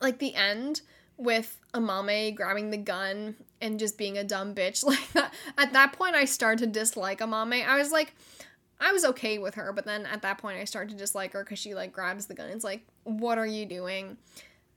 like 0.00 0.18
the 0.18 0.34
end 0.34 0.82
with 1.16 1.58
Amame 1.74 2.34
grabbing 2.34 2.70
the 2.70 2.76
gun 2.76 3.36
and 3.60 3.78
just 3.78 3.98
being 3.98 4.16
a 4.18 4.24
dumb 4.24 4.54
bitch 4.54 4.84
like 4.86 5.12
that. 5.12 5.34
At 5.58 5.72
that 5.72 5.92
point, 5.92 6.14
I 6.14 6.24
started 6.24 6.64
to 6.64 6.66
dislike 6.66 7.20
Amame. 7.20 7.66
I 7.66 7.76
was 7.76 7.92
like, 7.92 8.14
I 8.80 8.92
was 8.92 9.04
okay 9.04 9.38
with 9.38 9.56
her, 9.56 9.72
but 9.72 9.84
then 9.84 10.06
at 10.06 10.22
that 10.22 10.38
point, 10.38 10.58
I 10.58 10.64
started 10.64 10.90
to 10.92 10.96
dislike 10.96 11.32
her 11.34 11.44
because 11.44 11.58
she 11.58 11.74
like 11.74 11.92
grabs 11.92 12.26
the 12.26 12.34
gun. 12.34 12.48
It's 12.48 12.64
like, 12.64 12.86
what 13.04 13.36
are 13.36 13.46
you 13.46 13.66
doing? 13.66 14.16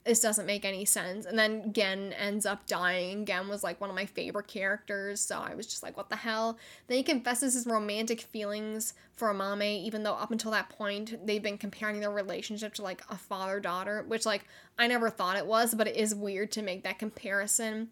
This 0.05 0.19
doesn't 0.19 0.45
make 0.45 0.65
any 0.65 0.83
sense. 0.83 1.25
And 1.25 1.39
then 1.39 1.71
Gen 1.71 2.13
ends 2.13 2.45
up 2.45 2.65
dying. 2.67 3.25
Gen 3.25 3.47
was 3.47 3.63
like 3.63 3.79
one 3.79 3.89
of 3.89 3.95
my 3.95 4.05
favorite 4.05 4.47
characters, 4.47 5.21
so 5.21 5.39
I 5.39 5.55
was 5.55 5.65
just 5.65 5.81
like, 5.81 5.95
what 5.95 6.09
the 6.09 6.17
hell? 6.17 6.57
Then 6.87 6.97
he 6.97 7.03
confesses 7.03 7.53
his 7.53 7.65
romantic 7.65 8.21
feelings 8.21 8.93
for 9.13 9.33
Amame, 9.33 9.81
even 9.83 10.03
though 10.03 10.15
up 10.15 10.31
until 10.31 10.51
that 10.51 10.69
point 10.69 11.25
they've 11.25 11.41
been 11.41 11.57
comparing 11.57 12.01
their 12.01 12.11
relationship 12.11 12.73
to 12.75 12.81
like 12.81 13.01
a 13.09 13.17
father 13.17 13.59
daughter, 13.59 14.03
which 14.07 14.25
like 14.25 14.45
I 14.77 14.87
never 14.87 15.09
thought 15.09 15.37
it 15.37 15.45
was, 15.45 15.73
but 15.73 15.87
it 15.87 15.95
is 15.95 16.13
weird 16.13 16.51
to 16.53 16.61
make 16.61 16.83
that 16.83 16.99
comparison 16.99 17.89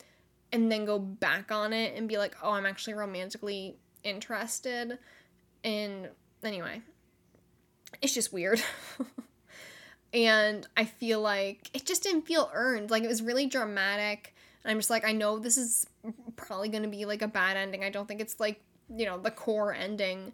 and 0.51 0.69
then 0.69 0.83
go 0.83 0.99
back 0.99 1.51
on 1.51 1.71
it 1.71 1.95
and 1.95 2.09
be 2.09 2.17
like, 2.17 2.35
oh, 2.43 2.51
I'm 2.51 2.65
actually 2.65 2.95
romantically 2.95 3.77
interested. 4.03 4.97
And 5.63 6.09
anyway, 6.43 6.81
it's 8.01 8.13
just 8.13 8.33
weird. 8.33 8.61
and 10.13 10.67
I 10.75 10.85
feel 10.85 11.21
like 11.21 11.69
it 11.73 11.85
just 11.85 12.03
didn't 12.03 12.23
feel 12.23 12.49
earned. 12.53 12.91
Like 12.91 13.03
it 13.03 13.07
was 13.07 13.21
really 13.21 13.45
dramatic. 13.45 14.35
And 14.63 14.71
I'm 14.71 14.77
just 14.77 14.89
like, 14.89 15.05
I 15.05 15.11
know 15.11 15.39
this 15.39 15.57
is 15.57 15.88
probably 16.35 16.69
going 16.69 16.83
to 16.83 16.89
be 16.89 17.05
like 17.05 17.21
a 17.21 17.27
bad 17.27 17.57
ending. 17.57 17.83
I 17.83 17.89
don't 17.89 18.07
think 18.07 18.21
it's 18.21 18.39
like, 18.39 18.61
you 18.95 19.05
know, 19.05 19.17
the 19.17 19.31
core 19.31 19.73
ending. 19.73 20.33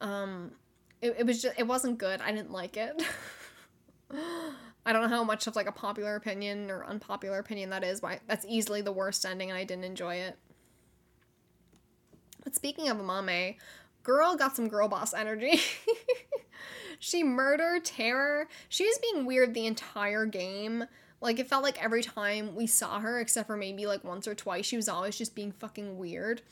Um, 0.00 0.52
it, 1.00 1.16
it 1.20 1.26
was 1.26 1.42
just, 1.42 1.58
it 1.58 1.66
wasn't 1.66 1.98
good. 1.98 2.20
I 2.20 2.32
didn't 2.32 2.52
like 2.52 2.76
it. 2.76 3.02
I 4.86 4.92
don't 4.92 5.02
know 5.02 5.08
how 5.08 5.24
much 5.24 5.46
of 5.46 5.56
like 5.56 5.66
a 5.66 5.72
popular 5.72 6.14
opinion 6.16 6.70
or 6.70 6.84
unpopular 6.84 7.38
opinion 7.38 7.70
that 7.70 7.82
is, 7.82 8.00
but 8.00 8.20
that's 8.26 8.44
easily 8.46 8.82
the 8.82 8.92
worst 8.92 9.24
ending 9.24 9.50
and 9.50 9.58
I 9.58 9.64
didn't 9.64 9.84
enjoy 9.84 10.16
it. 10.16 10.38
But 12.44 12.54
speaking 12.54 12.90
of 12.90 12.98
Amame, 12.98 13.56
girl 14.02 14.36
got 14.36 14.54
some 14.54 14.68
girl 14.68 14.88
boss 14.88 15.14
energy. 15.14 15.58
she 16.98 17.22
murdered 17.22 17.84
Terror. 17.84 18.48
She 18.68 18.84
was 18.84 18.98
being 18.98 19.26
weird 19.26 19.54
the 19.54 19.66
entire 19.66 20.26
game. 20.26 20.84
Like 21.20 21.38
it 21.38 21.48
felt 21.48 21.62
like 21.62 21.82
every 21.82 22.02
time 22.02 22.54
we 22.54 22.66
saw 22.66 23.00
her, 23.00 23.20
except 23.20 23.46
for 23.46 23.56
maybe 23.56 23.86
like 23.86 24.04
once 24.04 24.28
or 24.28 24.34
twice, 24.34 24.66
she 24.66 24.76
was 24.76 24.88
always 24.88 25.16
just 25.16 25.34
being 25.34 25.52
fucking 25.52 25.96
weird. 25.98 26.42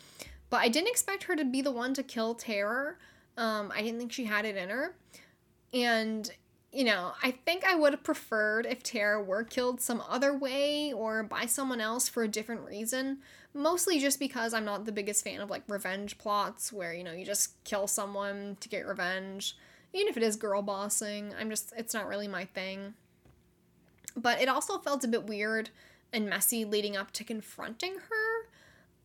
But 0.51 0.61
I 0.63 0.69
didn't 0.69 0.91
expect 0.91 1.25
her 1.25 1.37
to 1.37 1.45
be 1.45 1.63
the 1.63 1.71
one 1.71 1.95
to 1.95 2.03
kill 2.03 2.35
Terror. 2.35 2.99
Um, 3.37 3.73
I 3.75 3.83
didn't 3.83 3.99
think 3.99 4.13
she 4.13 4.25
had 4.25 4.45
it 4.45 4.57
in 4.57 4.69
her. 4.69 4.95
And 5.73 6.31
you 6.73 6.85
know, 6.85 7.13
I 7.23 7.33
think 7.33 7.65
I 7.65 7.75
would 7.75 7.93
have 7.93 8.03
preferred 8.03 8.65
if 8.65 8.83
Terror 8.83 9.23
were 9.23 9.45
killed 9.45 9.81
some 9.83 10.03
other 10.09 10.35
way 10.35 10.93
or 10.93 11.23
by 11.23 11.45
someone 11.45 11.83
else 11.83 12.09
for 12.09 12.23
a 12.23 12.29
different 12.29 12.63
reason. 12.67 13.19
Mostly 13.53 13.99
just 13.99 14.19
because 14.19 14.55
I'm 14.55 14.65
not 14.65 14.87
the 14.87 14.93
biggest 14.93 15.23
fan 15.23 15.43
of 15.43 15.51
like 15.51 15.65
revenge 15.69 16.17
plots 16.17 16.73
where, 16.73 16.95
you 16.95 17.05
know, 17.05 17.13
you 17.13 17.27
just 17.27 17.63
kill 17.65 17.87
someone 17.87 18.57
to 18.61 18.71
get 18.71 18.87
revenge 18.87 19.55
even 19.93 20.09
if 20.09 20.17
it 20.17 20.23
is 20.23 20.37
girl 20.37 20.63
bossing, 20.63 21.35
I'm 21.39 21.51
just, 21.51 21.73
it's 21.77 21.95
not 21.95 22.09
really 22.09 22.29
my 22.29 22.45
thing. 22.45 22.95
But 24.17 24.41
it 24.41 24.49
also 24.49 24.79
felt 24.79 25.05
a 25.05 25.09
bit 25.09 25.27
weird 25.27 25.71
and 26.13 26.29
messy 26.29 26.65
leading 26.65 26.97
up 26.97 27.11
to 27.13 27.25
confronting 27.25 27.95
her. 27.95 28.49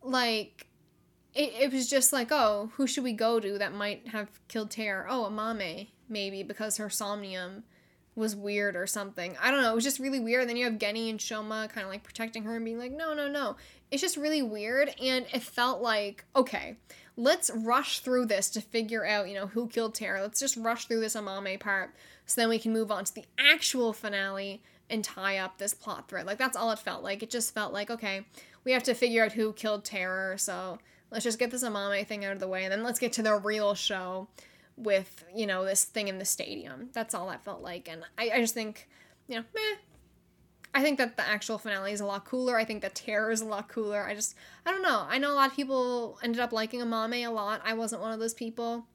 Like, 0.02 0.68
it, 1.34 1.54
it 1.60 1.74
was 1.74 1.90
just 1.90 2.12
like, 2.12 2.32
oh, 2.32 2.72
who 2.76 2.88
should 2.88 3.04
we 3.04 3.14
go 3.14 3.40
to 3.40 3.58
that 3.58 3.74
might 3.74 4.10
have 4.10 4.30
killed 4.48 4.72
Terror? 4.72 5.08
Oh, 5.10 5.30
Amame, 5.32 5.88
maybe, 6.10 6.44
because 6.44 6.78
her 6.78 6.90
somnium 6.90 7.64
was 8.16 8.36
weird 8.36 8.76
or 8.76 8.88
something. 8.88 9.38
I 9.40 9.52
don't 9.52 9.62
know. 9.62 9.72
It 9.72 9.76
was 9.76 9.84
just 9.84 10.00
really 10.00 10.20
weird. 10.20 10.50
Then 10.50 10.58
you 10.58 10.66
have 10.66 10.80
Genny 10.80 11.10
and 11.10 11.20
Shoma 11.20 11.70
kind 11.70 11.86
of 11.86 11.92
like 11.92 12.04
protecting 12.04 12.44
her 12.44 12.56
and 12.56 12.66
being 12.66 12.80
like, 12.80 12.92
no, 12.92 13.14
no, 13.14 13.28
no. 13.28 13.56
It's 13.92 14.02
just 14.02 14.18
really 14.18 14.42
weird. 14.42 14.90
And 15.02 15.26
it 15.32 15.44
felt 15.44 15.82
like, 15.82 16.26
okay, 16.36 16.78
let's 17.18 17.50
rush 17.50 18.00
through 18.00 18.28
this 18.28 18.50
to 18.52 18.62
figure 18.62 19.06
out, 19.06 19.28
you 19.28 19.34
know, 19.34 19.48
who 19.48 19.68
killed 19.68 19.96
Tara. 19.96 20.22
Let's 20.22 20.40
just 20.40 20.56
rush 20.56 20.86
through 20.86 21.02
this 21.02 21.16
Amame 21.16 21.60
part 21.60 21.94
so 22.28 22.40
then 22.40 22.50
we 22.50 22.60
can 22.60 22.72
move 22.72 22.92
on 22.92 23.04
to 23.06 23.16
the 23.16 23.26
actual 23.40 23.92
finale 23.92 24.62
and 24.90 25.04
tie 25.04 25.38
up 25.38 25.58
this 25.58 25.74
plot 25.74 26.08
thread. 26.08 26.26
Like, 26.26 26.38
that's 26.38 26.56
all 26.56 26.72
it 26.72 26.80
felt 26.80 27.04
like. 27.04 27.24
It 27.24 27.30
just 27.30 27.54
felt 27.54 27.74
like, 27.74 27.90
okay, 27.90 28.26
we 28.64 28.72
have 28.72 28.84
to 28.84 28.94
figure 28.94 29.26
out 29.26 29.34
who 29.34 29.52
killed 29.54 29.84
Terror, 29.84 30.38
so 30.38 30.78
let's 31.12 31.24
just 31.24 31.40
get 31.40 31.52
this 31.52 31.64
Amame 31.64 32.06
thing 32.06 32.24
out 32.24 32.34
of 32.34 32.40
the 32.40 32.48
way, 32.48 32.64
and 32.64 32.72
then 32.72 32.84
let's 32.84 33.00
get 33.00 33.14
to 33.14 33.24
the 33.24 33.36
real 33.36 33.74
show 33.74 34.28
with, 34.78 35.26
you 35.36 35.48
know, 35.48 35.66
this 35.66 35.84
thing 35.84 36.08
in 36.08 36.20
the 36.20 36.26
stadium. 36.26 36.90
That's 36.94 37.16
all 37.16 37.28
that 37.30 37.44
felt 37.44 37.62
like. 37.62 37.90
And 37.90 38.04
I, 38.18 38.30
I 38.30 38.40
just 38.40 38.54
think, 38.54 38.88
you 39.28 39.38
know, 39.38 39.44
meh, 39.56 39.78
I 40.78 40.84
think 40.84 41.00
that 41.00 41.18
the 41.18 41.28
actual 41.28 41.58
finale 41.58 41.92
is 41.92 42.02
a 42.02 42.06
lot 42.06 42.24
cooler. 42.24 42.56
I 42.56 42.64
think 42.64 42.84
that 42.84 42.94
Terror 42.94 43.32
is 43.32 43.42
a 43.42 43.46
lot 43.46 43.68
cooler. 43.68 44.06
I 44.06 44.14
just, 44.14 44.36
I 44.64 44.70
don't 44.70 44.84
know. 44.84 45.08
I 45.10 45.18
know 45.18 45.32
a 45.32 45.34
lot 45.34 45.50
of 45.50 45.56
people 45.56 46.20
ended 46.22 46.40
up 46.40 46.54
liking 46.54 46.82
Amame 46.82 47.26
a 47.26 47.32
lot. 47.32 47.62
I 47.66 47.74
wasn't 47.74 48.04
one 48.04 48.12
of 48.12 48.20
those 48.20 48.36
people. 48.36 48.86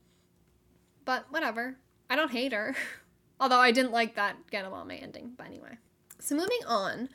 But 1.05 1.27
whatever. 1.31 1.79
I 2.09 2.15
don't 2.15 2.31
hate 2.31 2.53
her. 2.53 2.77
Although 3.41 3.59
I 3.59 3.73
didn't 3.73 3.91
like 3.91 4.15
that 4.15 4.37
Gen 4.53 4.65
Amame 4.65 5.03
ending. 5.03 5.33
But 5.37 5.49
anyway. 5.49 5.77
So 6.21 6.37
moving 6.37 6.61
on. 6.69 7.09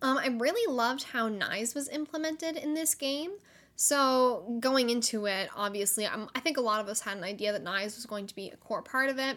Um, 0.00 0.16
I 0.16 0.28
really 0.28 0.72
loved 0.72 1.02
how 1.02 1.28
Nyx 1.28 1.74
was 1.74 1.90
implemented 1.90 2.56
in 2.56 2.72
this 2.72 2.94
game. 2.94 3.32
So 3.76 4.56
going 4.58 4.88
into 4.88 5.26
it, 5.26 5.50
obviously, 5.54 6.06
I'm, 6.06 6.30
I 6.34 6.40
think 6.40 6.56
a 6.56 6.62
lot 6.62 6.80
of 6.80 6.88
us 6.88 7.00
had 7.00 7.18
an 7.18 7.24
idea 7.24 7.52
that 7.52 7.62
Nyx 7.62 7.96
was 7.96 8.06
going 8.06 8.26
to 8.28 8.34
be 8.34 8.48
a 8.48 8.56
core 8.56 8.80
part 8.80 9.10
of 9.10 9.18
it. 9.18 9.36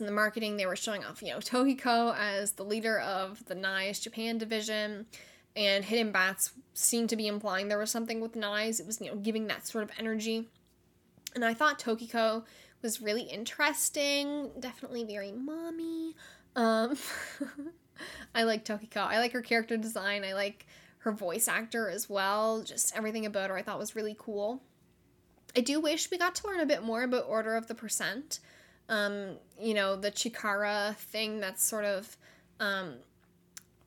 In 0.00 0.06
the 0.06 0.12
marketing, 0.12 0.56
they 0.56 0.66
were 0.66 0.76
showing 0.76 1.04
off, 1.04 1.22
you 1.22 1.30
know, 1.30 1.38
Tokiko 1.38 2.16
as 2.16 2.52
the 2.52 2.64
leader 2.64 2.98
of 3.00 3.44
the 3.46 3.54
Nyx 3.54 4.00
Japan 4.00 4.38
division, 4.38 5.06
and 5.56 5.84
Hidden 5.84 6.12
Bats 6.12 6.52
seemed 6.74 7.08
to 7.10 7.16
be 7.16 7.26
implying 7.26 7.68
there 7.68 7.78
was 7.78 7.90
something 7.90 8.20
with 8.20 8.34
Nyx. 8.34 8.80
It 8.80 8.86
was, 8.86 9.00
you 9.00 9.08
know, 9.08 9.16
giving 9.16 9.46
that 9.48 9.66
sort 9.66 9.84
of 9.84 9.90
energy. 9.98 10.48
And 11.34 11.44
I 11.44 11.54
thought 11.54 11.78
Tokiko 11.78 12.44
was 12.82 13.00
really 13.00 13.22
interesting, 13.22 14.50
definitely 14.60 15.04
very 15.04 15.32
mommy. 15.32 16.14
Um, 16.54 16.96
I 18.34 18.44
like 18.44 18.64
Tokiko. 18.64 18.98
I 18.98 19.18
like 19.18 19.32
her 19.32 19.42
character 19.42 19.76
design. 19.76 20.24
I 20.24 20.32
like 20.32 20.66
her 20.98 21.12
voice 21.12 21.48
actor 21.48 21.88
as 21.88 22.08
well. 22.08 22.62
Just 22.62 22.96
everything 22.96 23.26
about 23.26 23.50
her 23.50 23.56
I 23.56 23.62
thought 23.62 23.78
was 23.78 23.96
really 23.96 24.16
cool. 24.18 24.62
I 25.56 25.60
do 25.60 25.80
wish 25.80 26.10
we 26.10 26.18
got 26.18 26.34
to 26.36 26.46
learn 26.46 26.60
a 26.60 26.66
bit 26.66 26.82
more 26.82 27.02
about 27.02 27.26
Order 27.28 27.56
of 27.56 27.66
the 27.66 27.74
Percent. 27.74 28.40
Um, 28.88 29.36
you 29.60 29.74
know, 29.74 29.96
the 29.96 30.10
Chikara 30.10 30.96
thing 30.96 31.40
that's 31.40 31.62
sort 31.62 31.84
of, 31.84 32.16
um, 32.60 32.94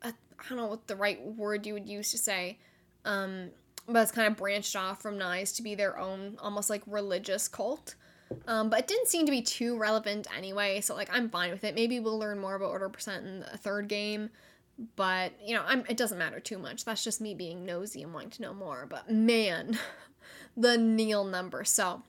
a, 0.03 0.09
I 0.09 0.49
don't 0.49 0.57
know 0.57 0.67
what 0.67 0.87
the 0.87 0.95
right 0.95 1.21
word 1.23 1.65
you 1.65 1.73
would 1.73 1.87
use 1.87 2.11
to 2.11 2.17
say, 2.17 2.59
um, 3.05 3.49
but 3.87 4.03
it's 4.03 4.11
kind 4.11 4.27
of 4.27 4.37
branched 4.37 4.75
off 4.75 5.01
from 5.01 5.17
Nyx 5.17 5.55
to 5.55 5.63
be 5.63 5.75
their 5.75 5.97
own, 5.97 6.37
almost 6.39 6.69
like 6.69 6.83
religious 6.85 7.47
cult. 7.47 7.95
Um, 8.47 8.69
but 8.69 8.79
it 8.79 8.87
didn't 8.87 9.07
seem 9.07 9.25
to 9.25 9.31
be 9.31 9.41
too 9.41 9.77
relevant 9.77 10.27
anyway, 10.35 10.81
so 10.81 10.95
like 10.95 11.09
I'm 11.11 11.29
fine 11.29 11.51
with 11.51 11.63
it. 11.63 11.75
Maybe 11.75 11.99
we'll 11.99 12.19
learn 12.19 12.39
more 12.39 12.55
about 12.55 12.69
Order 12.69 12.89
Percent 12.89 13.25
in 13.25 13.39
the 13.41 13.57
third 13.57 13.87
game, 13.87 14.29
but 14.95 15.33
you 15.43 15.53
know, 15.53 15.63
I'm, 15.67 15.83
it 15.89 15.97
doesn't 15.97 16.17
matter 16.17 16.39
too 16.39 16.57
much. 16.57 16.85
That's 16.85 17.03
just 17.03 17.21
me 17.21 17.33
being 17.33 17.65
nosy 17.65 18.03
and 18.03 18.13
wanting 18.13 18.29
to 18.31 18.41
know 18.41 18.53
more. 18.53 18.85
But 18.89 19.11
man, 19.11 19.77
the 20.57 20.77
nil 20.77 21.25
number. 21.25 21.63
So 21.63 22.03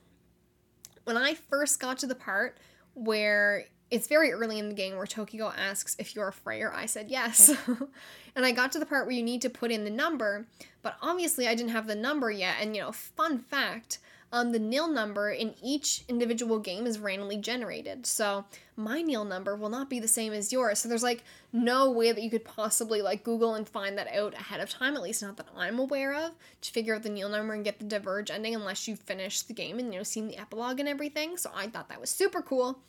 when 1.03 1.17
I 1.17 1.33
first 1.33 1.79
got 1.79 1.97
to 1.99 2.07
the 2.07 2.15
part 2.15 2.57
where 2.93 3.65
it's 3.91 4.07
very 4.07 4.31
early 4.31 4.57
in 4.57 4.69
the 4.69 4.75
game 4.75 4.95
where 4.95 5.05
Tokiko 5.05 5.53
asks 5.55 5.95
if 5.99 6.15
you're 6.15 6.29
a 6.29 6.33
Freyr, 6.33 6.73
I 6.73 6.87
said 6.87 7.09
yes. 7.09 7.55
and 8.35 8.45
I 8.45 8.51
got 8.51 8.71
to 8.71 8.79
the 8.79 8.85
part 8.85 9.05
where 9.05 9.15
you 9.15 9.21
need 9.21 9.41
to 9.43 9.49
put 9.49 9.71
in 9.71 9.83
the 9.83 9.91
number, 9.91 10.47
but 10.81 10.97
obviously 11.01 11.47
I 11.47 11.53
didn't 11.53 11.71
have 11.71 11.85
the 11.85 11.95
number 11.95 12.31
yet. 12.31 12.55
And 12.59 12.75
you 12.75 12.81
know, 12.81 12.91
fun 12.91 13.37
fact, 13.37 13.99
um, 14.33 14.51
the 14.51 14.57
nil 14.57 14.87
number 14.87 15.29
in 15.29 15.53
each 15.61 16.03
individual 16.09 16.57
game 16.57 16.87
is 16.87 16.97
randomly 16.97 17.37
generated. 17.37 18.07
So 18.07 18.45
my 18.75 19.03
nil 19.03 19.25
number 19.25 19.55
will 19.55 19.69
not 19.69 19.91
be 19.91 19.99
the 19.99 20.07
same 20.07 20.33
as 20.33 20.51
yours. 20.51 20.79
So 20.79 20.89
there's 20.89 21.03
like 21.03 21.23
no 21.53 21.91
way 21.91 22.11
that 22.11 22.21
you 22.21 22.31
could 22.31 22.43
possibly 22.43 23.03
like 23.03 23.23
Google 23.23 23.53
and 23.53 23.69
find 23.69 23.95
that 23.99 24.11
out 24.11 24.33
ahead 24.33 24.59
of 24.59 24.71
time, 24.71 24.95
at 24.95 25.03
least 25.03 25.21
not 25.21 25.37
that 25.37 25.45
I'm 25.55 25.77
aware 25.77 26.15
of, 26.15 26.31
to 26.61 26.71
figure 26.71 26.95
out 26.95 27.03
the 27.03 27.09
nil 27.09 27.29
number 27.29 27.53
and 27.53 27.63
get 27.63 27.77
the 27.77 27.85
diverge 27.85 28.31
ending 28.31 28.55
unless 28.55 28.87
you 28.87 28.95
finish 28.95 29.43
the 29.43 29.53
game 29.53 29.77
and 29.77 29.93
you 29.93 29.99
know 29.99 30.03
seen 30.03 30.27
the 30.27 30.39
epilogue 30.39 30.79
and 30.79 30.89
everything. 30.89 31.37
So 31.37 31.51
I 31.55 31.67
thought 31.67 31.89
that 31.89 32.01
was 32.01 32.09
super 32.09 32.41
cool. 32.41 32.79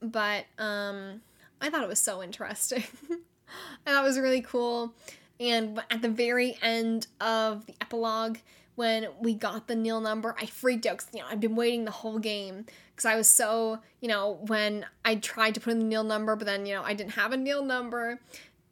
But 0.00 0.44
um 0.58 1.22
I 1.60 1.70
thought 1.70 1.82
it 1.82 1.88
was 1.88 1.98
so 1.98 2.22
interesting. 2.22 2.84
I 3.84 3.90
thought 3.90 4.04
it 4.04 4.06
was 4.06 4.18
really 4.18 4.42
cool. 4.42 4.94
And 5.40 5.82
at 5.90 6.02
the 6.02 6.08
very 6.08 6.56
end 6.62 7.08
of 7.20 7.66
the 7.66 7.74
epilogue, 7.80 8.38
when 8.76 9.08
we 9.20 9.34
got 9.34 9.66
the 9.66 9.74
nil 9.74 10.00
number, 10.00 10.34
I 10.38 10.46
freaked 10.46 10.86
out 10.86 10.98
because 10.98 11.08
you 11.12 11.20
know 11.20 11.26
I've 11.28 11.40
been 11.40 11.56
waiting 11.56 11.84
the 11.84 11.90
whole 11.90 12.18
game 12.18 12.64
because 12.94 13.04
I 13.04 13.16
was 13.16 13.28
so 13.28 13.80
you 14.00 14.08
know 14.08 14.38
when 14.46 14.86
I 15.04 15.16
tried 15.16 15.54
to 15.54 15.60
put 15.60 15.72
in 15.72 15.78
the 15.78 15.84
nil 15.84 16.04
number, 16.04 16.36
but 16.36 16.46
then 16.46 16.66
you 16.66 16.74
know 16.74 16.82
I 16.82 16.94
didn't 16.94 17.12
have 17.12 17.32
a 17.32 17.36
nil 17.36 17.64
number, 17.64 18.20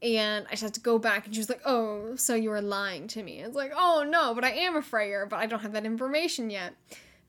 and 0.02 0.46
I 0.46 0.50
just 0.50 0.62
had 0.62 0.74
to 0.74 0.80
go 0.80 0.98
back 0.98 1.26
and 1.26 1.34
she 1.34 1.40
was 1.40 1.48
like, 1.48 1.62
"Oh, 1.64 2.14
so 2.16 2.34
you 2.34 2.50
were 2.50 2.62
lying 2.62 3.08
to 3.08 3.22
me?" 3.22 3.40
It's 3.40 3.56
like, 3.56 3.72
"Oh 3.74 4.04
no, 4.08 4.34
but 4.34 4.44
I 4.44 4.50
am 4.50 4.76
a 4.76 4.82
Freyr, 4.82 5.26
but 5.26 5.36
I 5.36 5.46
don't 5.46 5.60
have 5.60 5.72
that 5.72 5.84
information 5.84 6.50
yet." 6.50 6.74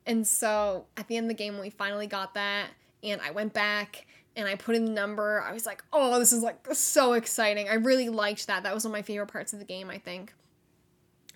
And 0.06 0.26
so 0.26 0.86
at 0.98 1.08
the 1.08 1.18
end 1.18 1.26
of 1.26 1.30
the 1.30 1.44
game, 1.44 1.54
when 1.54 1.64
we 1.64 1.70
finally 1.70 2.08
got 2.08 2.34
that, 2.36 2.68
and 3.04 3.22
I 3.22 3.32
went 3.32 3.54
back 3.54 4.06
and 4.36 4.48
I 4.48 4.56
put 4.56 4.76
in 4.76 4.86
the 4.86 4.92
number, 4.92 5.42
I 5.42 5.52
was 5.52 5.66
like, 5.66 5.84
"Oh, 5.92 6.20
this 6.20 6.32
is 6.32 6.44
like 6.44 6.66
so 6.74 7.14
exciting!" 7.14 7.68
I 7.70 7.74
really 7.74 8.10
liked 8.10 8.48
that. 8.48 8.64
That 8.64 8.74
was 8.74 8.84
one 8.86 8.92
of 8.92 8.98
my 8.98 9.02
favorite 9.02 9.28
parts 9.28 9.52
of 9.54 9.60
the 9.60 9.66
game, 9.66 9.90
I 9.90 9.98
think. 9.98 10.34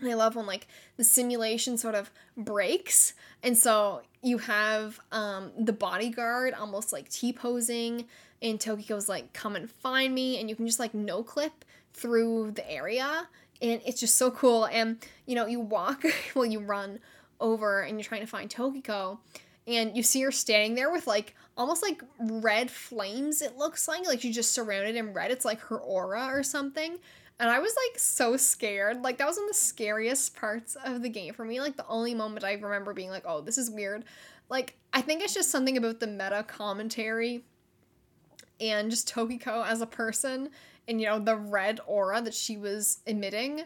I 0.08 0.14
love 0.14 0.36
when 0.36 0.46
like 0.46 0.68
the 0.98 1.04
simulation 1.04 1.78
sort 1.78 1.96
of 1.96 2.12
breaks. 2.38 3.14
And 3.42 3.58
so 3.58 4.02
you 4.22 4.38
have 4.40 5.00
um, 5.12 5.52
the 5.58 5.74
bodyguard 5.74 6.54
almost 6.54 6.94
like 6.94 7.10
T 7.10 7.34
posing, 7.34 8.06
and 8.42 8.60
Tokiko's 8.60 9.08
like, 9.08 9.34
come 9.34 9.56
and 9.56 9.70
find 9.70 10.14
me. 10.14 10.40
And 10.40 10.50
you 10.50 10.56
can 10.56 10.68
just 10.68 10.80
like 10.80 10.94
no 10.94 11.24
clip 11.24 11.66
through 11.94 12.52
the 12.52 12.70
area. 12.70 13.28
And 13.62 13.82
it's 13.86 14.00
just 14.00 14.16
so 14.16 14.32
cool. 14.32 14.66
And 14.66 14.98
you 15.26 15.36
know, 15.36 15.46
you 15.46 15.60
walk, 15.60 16.04
well, 16.36 16.46
you 16.46 16.60
run 16.60 17.00
over 17.40 17.82
and 17.82 17.98
you're 17.98 18.06
trying 18.06 18.22
to 18.22 18.28
find 18.28 18.50
Tokiko. 18.50 19.20
And 19.66 19.96
you 19.96 20.04
see 20.04 20.22
her 20.24 20.32
standing 20.32 20.76
there 20.76 20.92
with 20.92 21.08
like 21.08 21.36
almost 21.56 21.82
like 21.82 22.02
red 22.20 22.70
flames, 22.70 23.42
it 23.42 23.58
looks 23.58 23.88
like. 23.88 24.06
Like 24.06 24.22
she's 24.22 24.36
just 24.36 24.54
surrounded 24.54 24.96
in 24.96 25.14
red. 25.14 25.32
It's 25.32 25.46
like 25.46 25.62
her 25.62 25.78
aura 25.78 26.26
or 26.26 26.44
something. 26.44 26.98
And 27.40 27.50
I 27.50 27.60
was 27.60 27.76
like 27.88 28.00
so 28.00 28.38
scared. 28.38 29.02
Like 29.02 29.18
that 29.18 29.28
was 29.28 29.38
one 29.38 29.46
of 29.46 29.50
the 29.50 29.58
scariest 29.58 30.36
parts 30.36 30.76
of 30.86 31.02
the 31.02 31.10
game 31.10 31.34
for 31.34 31.44
me. 31.44 31.60
Like 31.60 31.76
the 31.76 31.88
only 31.88 32.14
moment 32.14 32.46
I 32.46 32.54
remember 32.54 32.94
being 32.94 33.10
like, 33.10 33.24
oh, 33.26 33.42
this 33.42 33.58
is 33.58 33.70
weird. 33.70 34.06
Like 34.50 34.76
I 34.94 35.02
think 35.02 35.24
it's 35.24 35.34
just 35.34 35.50
something 35.50 35.78
about 35.78 36.00
the 36.00 36.08
meta 36.08 36.44
commentary 36.48 37.44
and 38.62 38.90
just 38.90 39.14
Tokiko 39.14 39.66
as 39.66 39.82
a 39.82 39.88
person 39.88 40.50
and 40.88 41.00
you 41.00 41.08
know 41.08 41.20
the 41.20 41.36
red 41.36 41.80
aura 41.86 42.22
that 42.22 42.34
she 42.34 42.58
was 42.58 43.00
emitting. 43.06 43.64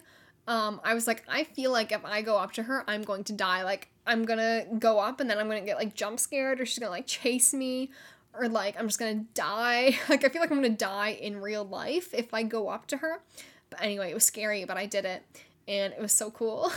Um, 0.47 0.79
I 0.83 0.93
was 0.93 1.07
like, 1.07 1.23
I 1.27 1.43
feel 1.43 1.71
like 1.71 1.91
if 1.91 2.05
I 2.05 2.21
go 2.21 2.37
up 2.37 2.53
to 2.53 2.63
her, 2.63 2.83
I'm 2.87 3.03
going 3.03 3.25
to 3.25 3.33
die. 3.33 3.63
Like 3.63 3.89
I'm 4.05 4.23
gonna 4.23 4.63
go 4.79 4.99
up 4.99 5.19
and 5.19 5.29
then 5.29 5.37
I'm 5.37 5.47
gonna 5.47 5.61
get 5.61 5.77
like 5.77 5.93
jump 5.93 6.19
scared 6.19 6.61
or 6.61 6.65
she's 6.65 6.79
gonna 6.79 6.91
like 6.91 7.07
chase 7.07 7.53
me 7.53 7.91
or 8.33 8.47
like 8.47 8.79
I'm 8.79 8.87
just 8.87 8.99
gonna 8.99 9.25
die. 9.33 9.97
Like 10.09 10.23
I 10.23 10.29
feel 10.29 10.41
like 10.41 10.51
I'm 10.51 10.61
gonna 10.61 10.69
die 10.69 11.17
in 11.19 11.41
real 11.41 11.65
life 11.65 12.13
if 12.13 12.33
I 12.33 12.43
go 12.43 12.69
up 12.69 12.87
to 12.87 12.97
her. 12.97 13.21
But 13.69 13.81
anyway, 13.81 14.11
it 14.11 14.13
was 14.13 14.25
scary, 14.25 14.65
but 14.65 14.77
I 14.77 14.85
did 14.85 15.05
it 15.05 15.23
and 15.67 15.93
it 15.93 16.01
was 16.01 16.13
so 16.13 16.31
cool. 16.31 16.71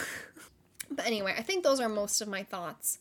but 0.91 1.07
anyway, 1.07 1.35
I 1.37 1.43
think 1.43 1.65
those 1.65 1.81
are 1.81 1.89
most 1.89 2.21
of 2.21 2.29
my 2.29 2.43
thoughts 2.43 2.99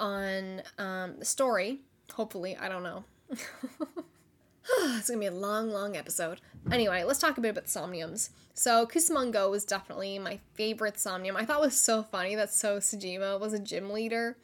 on 0.00 0.62
um, 0.78 1.16
the 1.18 1.24
story. 1.24 1.80
Hopefully, 2.14 2.56
I 2.56 2.68
don't 2.68 2.82
know. 2.82 3.04
it's 3.30 5.08
gonna 5.08 5.20
be 5.20 5.26
a 5.26 5.30
long, 5.30 5.70
long 5.70 5.96
episode. 5.96 6.40
Anyway, 6.70 7.04
let's 7.04 7.18
talk 7.18 7.38
a 7.38 7.40
bit 7.40 7.50
about 7.50 7.66
Somniums. 7.66 8.30
So, 8.54 8.86
Kusamon 8.86 9.30
Go 9.30 9.50
was 9.50 9.64
definitely 9.64 10.18
my 10.18 10.40
favorite 10.54 10.98
Somnium. 10.98 11.36
I 11.36 11.44
thought 11.44 11.60
was 11.60 11.78
so 11.78 12.02
funny 12.02 12.34
that 12.34 12.52
So 12.52 12.78
Sejima 12.78 13.38
was 13.38 13.52
a 13.52 13.58
gym 13.58 13.90
leader. 13.90 14.36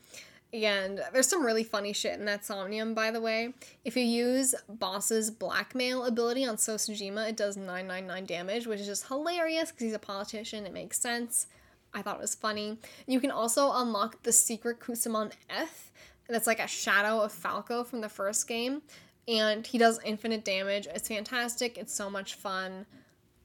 And 0.55 1.03
there's 1.13 1.27
some 1.27 1.45
really 1.45 1.65
funny 1.65 1.93
shit 1.93 2.17
in 2.17 2.27
that 2.27 2.45
Somnium, 2.45 2.95
by 2.95 3.11
the 3.11 3.21
way. 3.21 3.53
If 3.85 3.97
you 3.97 4.05
use 4.05 4.55
Boss's 4.69 5.29
blackmail 5.29 6.05
ability 6.05 6.47
on 6.47 6.59
So 6.59 6.77
Sejima, 6.77 7.29
it 7.29 7.37
does 7.37 7.57
999 7.57 8.25
damage, 8.25 8.67
which 8.69 8.79
is 8.79 8.87
just 8.87 9.09
hilarious 9.09 9.73
because 9.73 9.83
he's 9.83 9.95
a 9.95 9.99
politician. 9.99 10.65
It 10.65 10.73
makes 10.73 11.01
sense. 11.01 11.49
I 11.93 12.03
thought 12.03 12.19
it 12.19 12.21
was 12.21 12.37
funny. 12.37 12.79
You 13.09 13.19
can 13.19 13.33
also 13.33 13.73
unlock 13.73 14.23
the 14.23 14.31
secret 14.31 14.79
Kusamon 14.79 15.33
F. 15.51 15.91
That's 16.29 16.47
like 16.47 16.61
a 16.61 16.69
shadow 16.69 17.21
of 17.21 17.33
Falco 17.33 17.83
from 17.83 18.01
the 18.01 18.09
first 18.09 18.47
game. 18.47 18.83
And 19.27 19.67
he 19.67 19.77
does 19.77 19.99
infinite 20.05 20.45
damage. 20.45 20.87
It's 20.87 21.09
fantastic. 21.09 21.79
It's 21.79 21.93
so 21.93 22.09
much 22.09 22.35
fun. 22.35 22.87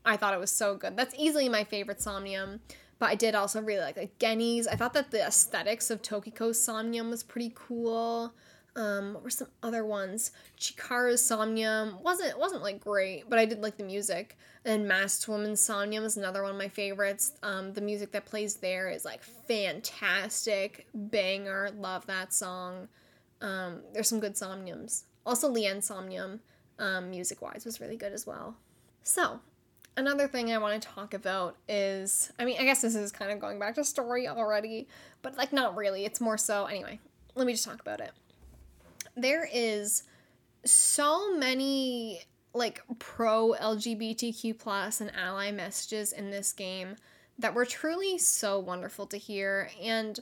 I 0.06 0.16
thought 0.16 0.36
it 0.36 0.40
was 0.40 0.52
so 0.52 0.76
good. 0.76 0.96
That's 0.96 1.16
easily 1.18 1.50
my 1.50 1.64
favorite 1.64 2.04
Somnium. 2.04 2.60
But 3.00 3.10
I 3.10 3.16
did 3.16 3.34
also 3.34 3.62
really 3.62 3.82
like 3.82 3.98
like 3.98 4.20
Genny's. 4.20 4.68
I 4.68 4.76
thought 4.76 4.94
that 4.94 5.12
the 5.12 5.26
aesthetics 5.26 5.90
of 5.90 6.02
Tokiko's 6.02 6.62
Somnium 6.62 7.10
was 7.10 7.24
pretty 7.24 7.52
cool. 7.56 8.34
Um, 8.76 9.14
what 9.14 9.24
were 9.24 9.30
some 9.30 9.48
other 9.64 9.84
ones? 9.86 10.32
Chikara's 10.60 11.24
Somnium 11.24 11.98
wasn't 12.04 12.38
wasn't 12.38 12.62
like 12.62 12.80
great, 12.80 13.30
but 13.30 13.40
I 13.40 13.46
did 13.46 13.62
like 13.62 13.78
the 13.78 13.84
music. 13.84 14.38
And 14.66 14.88
Masked 14.88 15.28
Woman's 15.28 15.62
Somnium 15.62 16.04
is 16.04 16.18
another 16.18 16.44
one 16.44 16.52
of 16.52 16.58
my 16.58 16.68
favorites. 16.68 17.34
Um, 17.42 17.74
the 17.74 17.82
music 17.82 18.12
that 18.12 18.26
plays 18.26 18.56
there 18.56 18.90
is 18.90 19.06
like 19.06 19.24
fantastic, 19.24 20.88
banger. 20.94 21.72
Love 21.78 22.06
that 22.08 22.34
song. 22.34 22.90
Um, 23.42 23.82
there's 23.94 24.10
some 24.10 24.20
good 24.20 24.36
Somniums. 24.36 25.04
Also, 25.26 25.50
Lien 25.50 25.82
Somnium, 25.82 26.42
um, 26.78 27.10
music 27.10 27.42
wise, 27.42 27.64
was 27.66 27.80
really 27.80 27.98
good 27.98 28.14
as 28.14 28.28
well. 28.28 28.56
So 29.04 29.40
another 30.00 30.28
thing 30.28 30.52
I 30.52 30.58
want 30.58 30.82
to 30.82 30.88
talk 30.88 31.14
about 31.14 31.58
is 31.68 32.32
I 32.40 32.46
mean, 32.46 32.58
I 32.60 32.64
guess 32.64 32.82
this 32.82 32.96
is 32.96 33.12
kind 33.12 33.32
of 33.32 33.40
going 33.40 33.60
back 33.60 33.76
to 33.76 33.84
story 33.84 34.28
already, 34.28 34.88
but 35.22 35.38
like 35.38 35.54
not 35.54 35.76
really. 35.76 36.06
It's 36.06 36.22
more 36.22 36.38
so 36.38 36.66
anyway. 36.66 37.00
Let 37.36 37.46
me 37.46 37.54
just 37.54 37.66
talk 37.66 37.80
about 37.80 38.00
it. 38.02 38.12
There 39.16 39.48
is 39.52 40.04
so 40.66 41.36
many 41.36 42.22
like 42.54 42.82
pro 42.98 43.54
LGBTQ 43.60 44.58
plus 44.58 45.02
and 45.02 45.12
ally 45.16 45.52
messages 45.52 46.12
in 46.12 46.32
this 46.32 46.52
game 46.52 46.96
that 47.38 47.54
were 47.54 47.66
truly 47.66 48.18
so 48.18 48.60
wonderful 48.60 49.06
to 49.08 49.18
hear 49.18 49.70
and 49.82 50.20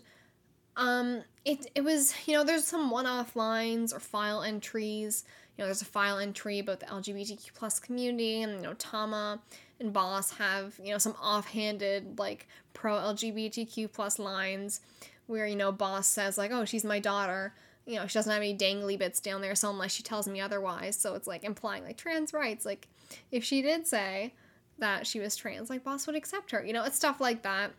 um 0.76 1.24
it 1.46 1.72
it 1.74 1.82
was 1.82 2.14
you 2.28 2.34
know 2.34 2.44
there's 2.44 2.66
some 2.66 2.92
one-off 2.92 3.36
lines 3.36 3.94
or 3.94 4.00
file 4.00 4.44
entries 4.44 5.24
you 5.58 5.62
know 5.62 5.68
there's 5.68 5.82
a 5.82 5.86
file 5.86 6.20
entry 6.20 6.60
about 6.60 6.80
the 6.80 6.86
LGBTQ 6.86 7.54
plus 7.56 7.80
community 7.80 8.42
and 8.42 8.58
you 8.58 8.62
know 8.62 8.74
Tama 8.74 9.40
and 9.80 9.94
Boss 9.94 10.32
have, 10.38 10.80
you 10.84 10.92
know, 10.92 10.98
some 10.98 11.16
offhanded 11.22 12.18
like 12.18 12.48
pro 12.74 12.94
LGBTQ 12.94 13.92
plus 13.92 14.20
lines 14.20 14.82
where, 15.28 15.46
you 15.46 15.56
know, 15.56 15.72
Boss 15.72 16.08
says 16.08 16.38
like, 16.38 16.52
oh, 16.52 16.66
she's 16.66 16.84
my 16.84 17.00
daughter. 17.00 17.54
You 17.86 17.96
know, 17.96 18.08
she 18.08 18.16
doesn't 18.16 18.32
have 18.32 18.42
any 18.42 18.56
dangly 18.56 19.00
bits 19.00 19.20
down 19.20 19.42
there, 19.42 19.56
so 19.56 19.70
unless 19.70 19.94
she 19.94 20.04
tells 20.04 20.28
me 20.28 20.42
otherwise. 20.42 20.98
So 20.98 21.16
it's 21.16 21.28
like 21.28 21.44
implying 21.44 21.84
like 21.84 21.98
trans 21.98 22.34
rights. 22.34 22.66
Like 22.66 22.88
if 23.32 23.44
she 23.44 23.62
did 23.62 23.88
say 23.88 24.34
that 24.80 25.08
she 25.08 25.20
was 25.20 25.36
trans, 25.36 25.70
like 25.70 25.84
Boss 25.84 26.06
would 26.08 26.16
accept 26.16 26.52
her. 26.52 26.66
You 26.66 26.74
know, 26.74 26.84
it's 26.84 26.98
stuff 26.98 27.22
like 27.22 27.44
that, 27.44 27.72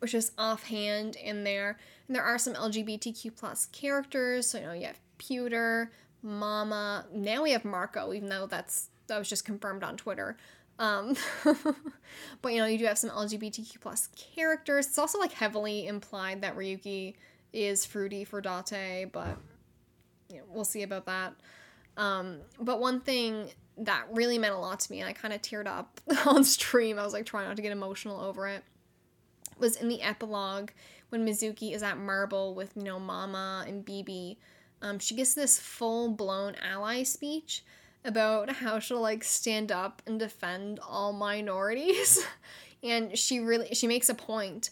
which 0.00 0.14
is 0.14 0.32
offhand 0.36 1.16
in 1.16 1.44
there. 1.44 1.78
And 2.08 2.16
there 2.16 2.24
are 2.24 2.38
some 2.38 2.54
LGBTQ 2.54 3.36
plus 3.36 3.66
characters. 3.66 4.48
So 4.48 4.58
you 4.58 4.66
know, 4.66 4.72
you 4.72 4.86
have 4.86 5.00
Pewter, 5.16 5.92
Mama. 6.22 7.06
Now 7.12 7.42
we 7.42 7.52
have 7.52 7.64
Marco, 7.64 8.12
even 8.12 8.28
though 8.28 8.46
that's 8.46 8.90
that 9.06 9.18
was 9.18 9.28
just 9.28 9.44
confirmed 9.44 9.82
on 9.82 9.96
Twitter. 9.96 10.36
Um, 10.78 11.16
but 12.42 12.52
you 12.52 12.58
know, 12.58 12.66
you 12.66 12.78
do 12.78 12.86
have 12.86 12.98
some 12.98 13.10
LGBTQ 13.10 13.80
plus 13.80 14.08
characters. 14.16 14.86
It's 14.86 14.98
also 14.98 15.18
like 15.18 15.32
heavily 15.32 15.86
implied 15.86 16.42
that 16.42 16.56
Ryuki 16.56 17.14
is 17.52 17.84
fruity 17.84 18.24
for 18.24 18.40
Date, 18.40 19.10
but 19.12 19.38
you 20.28 20.38
know, 20.38 20.44
we'll 20.48 20.64
see 20.64 20.82
about 20.82 21.06
that. 21.06 21.34
Um, 21.96 22.38
but 22.58 22.80
one 22.80 23.00
thing 23.00 23.50
that 23.78 24.06
really 24.12 24.38
meant 24.38 24.54
a 24.54 24.58
lot 24.58 24.80
to 24.80 24.92
me, 24.92 25.00
and 25.00 25.08
I 25.08 25.12
kind 25.12 25.34
of 25.34 25.42
teared 25.42 25.66
up 25.66 26.00
on 26.26 26.44
stream, 26.44 26.98
I 26.98 27.04
was 27.04 27.12
like 27.12 27.26
trying 27.26 27.48
not 27.48 27.56
to 27.56 27.62
get 27.62 27.72
emotional 27.72 28.20
over 28.20 28.48
it, 28.48 28.62
was 29.58 29.76
in 29.76 29.88
the 29.88 30.02
epilogue 30.02 30.70
when 31.10 31.26
Mizuki 31.26 31.74
is 31.74 31.82
at 31.82 31.98
Marble 31.98 32.54
with, 32.54 32.72
you 32.74 32.82
know, 32.82 32.98
Mama 32.98 33.64
and 33.66 33.84
Bibi. 33.84 34.38
Um, 34.80 34.98
she 34.98 35.14
gets 35.14 35.34
this 35.34 35.58
full 35.58 36.10
blown 36.10 36.54
ally 36.56 37.02
speech 37.02 37.62
about 38.04 38.50
how 38.50 38.78
she'll 38.78 39.00
like 39.00 39.24
stand 39.24 39.70
up 39.70 40.02
and 40.06 40.18
defend 40.18 40.80
all 40.80 41.12
minorities. 41.12 42.24
and 42.82 43.16
she 43.16 43.38
really 43.40 43.74
she 43.74 43.86
makes 43.86 44.08
a 44.08 44.14
point 44.14 44.70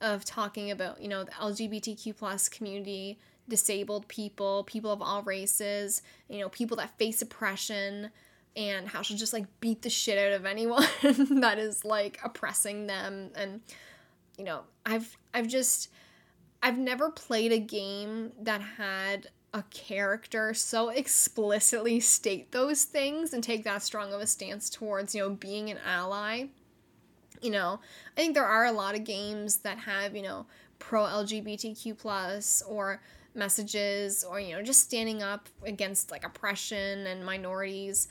of 0.00 0.24
talking 0.24 0.70
about, 0.70 1.00
you 1.00 1.08
know, 1.08 1.24
the 1.24 1.32
LGBTQ 1.32 2.16
plus 2.16 2.48
community 2.48 3.18
disabled 3.48 4.08
people, 4.08 4.64
people 4.64 4.90
of 4.90 5.02
all 5.02 5.22
races, 5.22 6.02
you 6.28 6.38
know, 6.38 6.48
people 6.48 6.76
that 6.78 6.96
face 6.98 7.20
oppression, 7.20 8.10
and 8.56 8.88
how 8.88 9.02
she'll 9.02 9.16
just 9.16 9.32
like 9.32 9.46
beat 9.60 9.82
the 9.82 9.90
shit 9.90 10.18
out 10.18 10.32
of 10.32 10.46
anyone 10.46 10.86
that 11.02 11.58
is 11.58 11.84
like 11.84 12.18
oppressing 12.24 12.86
them. 12.86 13.30
And 13.34 13.60
you 14.38 14.44
know, 14.44 14.62
I've 14.86 15.16
I've 15.34 15.48
just 15.48 15.90
I've 16.62 16.78
never 16.78 17.10
played 17.10 17.52
a 17.52 17.58
game 17.58 18.32
that 18.40 18.62
had 18.62 19.28
a 19.52 19.62
character 19.70 20.54
so 20.54 20.90
explicitly 20.90 21.98
state 22.00 22.52
those 22.52 22.84
things 22.84 23.32
and 23.32 23.42
take 23.42 23.64
that 23.64 23.82
strong 23.82 24.12
of 24.12 24.20
a 24.20 24.26
stance 24.26 24.70
towards, 24.70 25.14
you 25.14 25.22
know, 25.22 25.30
being 25.30 25.70
an 25.70 25.78
ally. 25.84 26.46
You 27.42 27.50
know, 27.50 27.80
I 28.16 28.20
think 28.20 28.34
there 28.34 28.44
are 28.44 28.66
a 28.66 28.72
lot 28.72 28.94
of 28.94 29.04
games 29.04 29.58
that 29.58 29.78
have, 29.78 30.14
you 30.14 30.22
know, 30.22 30.46
pro 30.78 31.02
LGBTQ 31.02 31.98
plus 31.98 32.62
or 32.68 33.00
messages 33.34 34.24
or 34.24 34.40
you 34.40 34.54
know 34.54 34.62
just 34.62 34.80
standing 34.80 35.22
up 35.22 35.48
against 35.64 36.10
like 36.10 36.24
oppression 36.24 37.06
and 37.06 37.24
minorities 37.24 38.08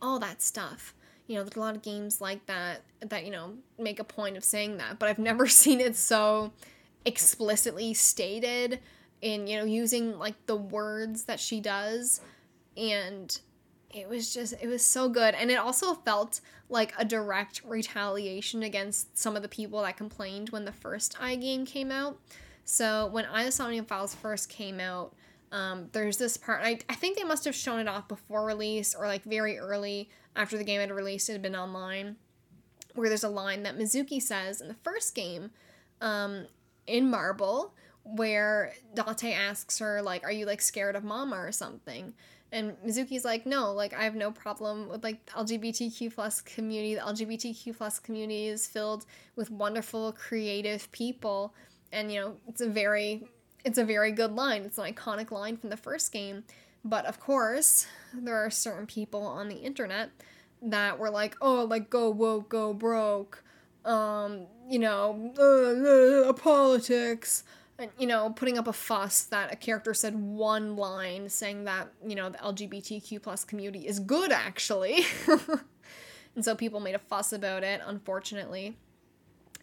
all 0.00 0.18
that 0.18 0.40
stuff 0.40 0.94
you 1.26 1.36
know 1.36 1.42
there's 1.42 1.56
a 1.56 1.60
lot 1.60 1.76
of 1.76 1.82
games 1.82 2.20
like 2.20 2.44
that 2.46 2.80
that 3.00 3.24
you 3.24 3.30
know 3.30 3.52
make 3.78 4.00
a 4.00 4.04
point 4.04 4.36
of 4.36 4.44
saying 4.44 4.78
that 4.78 4.98
but 4.98 5.08
i've 5.08 5.18
never 5.30 5.46
seen 5.46 5.80
it 5.80 5.96
so 5.96 6.50
explicitly 7.04 7.92
stated 7.92 8.80
in 9.22 9.46
you 9.46 9.58
know 9.58 9.64
using 9.64 10.18
like 10.18 10.34
the 10.46 10.56
words 10.56 11.24
that 11.24 11.40
she 11.40 11.60
does 11.60 12.20
and 12.76 13.40
it 13.90 14.08
was 14.08 14.34
just 14.34 14.54
it 14.60 14.66
was 14.66 14.84
so 14.84 15.08
good 15.08 15.34
and 15.34 15.50
it 15.50 15.58
also 15.58 15.94
felt 15.94 16.40
like 16.68 16.92
a 16.98 17.04
direct 17.04 17.62
retaliation 17.64 18.62
against 18.62 19.16
some 19.16 19.36
of 19.36 19.42
the 19.42 19.48
people 19.48 19.82
that 19.82 19.96
complained 19.96 20.50
when 20.50 20.64
the 20.64 20.72
first 20.72 21.16
i 21.20 21.36
game 21.36 21.64
came 21.64 21.90
out 21.90 22.18
so 22.64 23.06
when 23.06 23.26
AI 23.26 23.50
Somnium 23.50 23.84
Files 23.84 24.14
first 24.14 24.48
came 24.48 24.80
out, 24.80 25.14
um, 25.52 25.88
there's 25.92 26.16
this 26.16 26.36
part. 26.36 26.62
I, 26.64 26.78
I 26.88 26.94
think 26.94 27.16
they 27.16 27.24
must 27.24 27.44
have 27.44 27.54
shown 27.54 27.78
it 27.78 27.88
off 27.88 28.08
before 28.08 28.44
release 28.44 28.94
or 28.94 29.06
like 29.06 29.22
very 29.24 29.58
early 29.58 30.08
after 30.34 30.56
the 30.56 30.64
game 30.64 30.80
had 30.80 30.90
released. 30.90 31.28
It 31.28 31.32
had 31.32 31.42
been 31.42 31.54
online, 31.54 32.16
where 32.94 33.08
there's 33.08 33.24
a 33.24 33.28
line 33.28 33.62
that 33.64 33.78
Mizuki 33.78 34.20
says 34.20 34.60
in 34.60 34.68
the 34.68 34.74
first 34.74 35.14
game, 35.14 35.50
um, 36.00 36.46
in 36.86 37.08
Marble, 37.08 37.74
where 38.04 38.74
Date 38.94 39.34
asks 39.34 39.78
her 39.78 40.02
like, 40.02 40.24
"Are 40.24 40.32
you 40.32 40.46
like 40.46 40.60
scared 40.60 40.96
of 40.96 41.04
Mama 41.04 41.36
or 41.36 41.52
something?" 41.52 42.14
And 42.52 42.76
Mizuki's 42.86 43.24
like, 43.24 43.46
no, 43.46 43.72
like 43.72 43.92
I 43.92 44.04
have 44.04 44.14
no 44.14 44.30
problem 44.30 44.88
with 44.88 45.02
like 45.02 45.26
LGBTQ 45.26 46.14
plus 46.14 46.40
community. 46.40 46.94
The 46.94 47.00
LGBTQ 47.00 47.76
plus 47.76 47.98
community 47.98 48.46
is 48.46 48.68
filled 48.68 49.06
with 49.34 49.50
wonderful, 49.50 50.12
creative 50.12 50.90
people 50.92 51.52
and 51.94 52.12
you 52.12 52.20
know 52.20 52.36
it's 52.46 52.60
a 52.60 52.68
very 52.68 53.22
it's 53.64 53.78
a 53.78 53.84
very 53.84 54.12
good 54.12 54.32
line 54.32 54.62
it's 54.62 54.76
an 54.76 54.92
iconic 54.92 55.30
line 55.30 55.56
from 55.56 55.70
the 55.70 55.76
first 55.76 56.12
game 56.12 56.44
but 56.84 57.06
of 57.06 57.18
course 57.20 57.86
there 58.12 58.36
are 58.36 58.50
certain 58.50 58.86
people 58.86 59.24
on 59.24 59.48
the 59.48 59.56
internet 59.56 60.10
that 60.60 60.98
were 60.98 61.08
like 61.08 61.36
oh 61.40 61.64
like 61.64 61.88
go 61.88 62.10
woke 62.10 62.48
go 62.48 62.74
broke 62.74 63.42
um 63.84 64.46
you 64.68 64.78
know 64.78 65.32
uh, 65.38 66.28
uh, 66.28 66.32
politics 66.32 67.44
and 67.44 67.44
you 67.98 68.06
know 68.06 68.30
putting 68.30 68.56
up 68.56 68.68
a 68.68 68.72
fuss 68.72 69.24
that 69.24 69.52
a 69.52 69.56
character 69.56 69.92
said 69.94 70.14
one 70.14 70.76
line 70.76 71.28
saying 71.28 71.64
that 71.64 71.88
you 72.06 72.14
know 72.14 72.28
the 72.28 72.38
lgbtq 72.38 73.20
plus 73.20 73.44
community 73.44 73.86
is 73.86 73.98
good 73.98 74.30
actually 74.30 75.04
and 76.36 76.44
so 76.44 76.54
people 76.54 76.78
made 76.78 76.94
a 76.94 76.98
fuss 77.00 77.32
about 77.32 77.64
it 77.64 77.80
unfortunately 77.84 78.76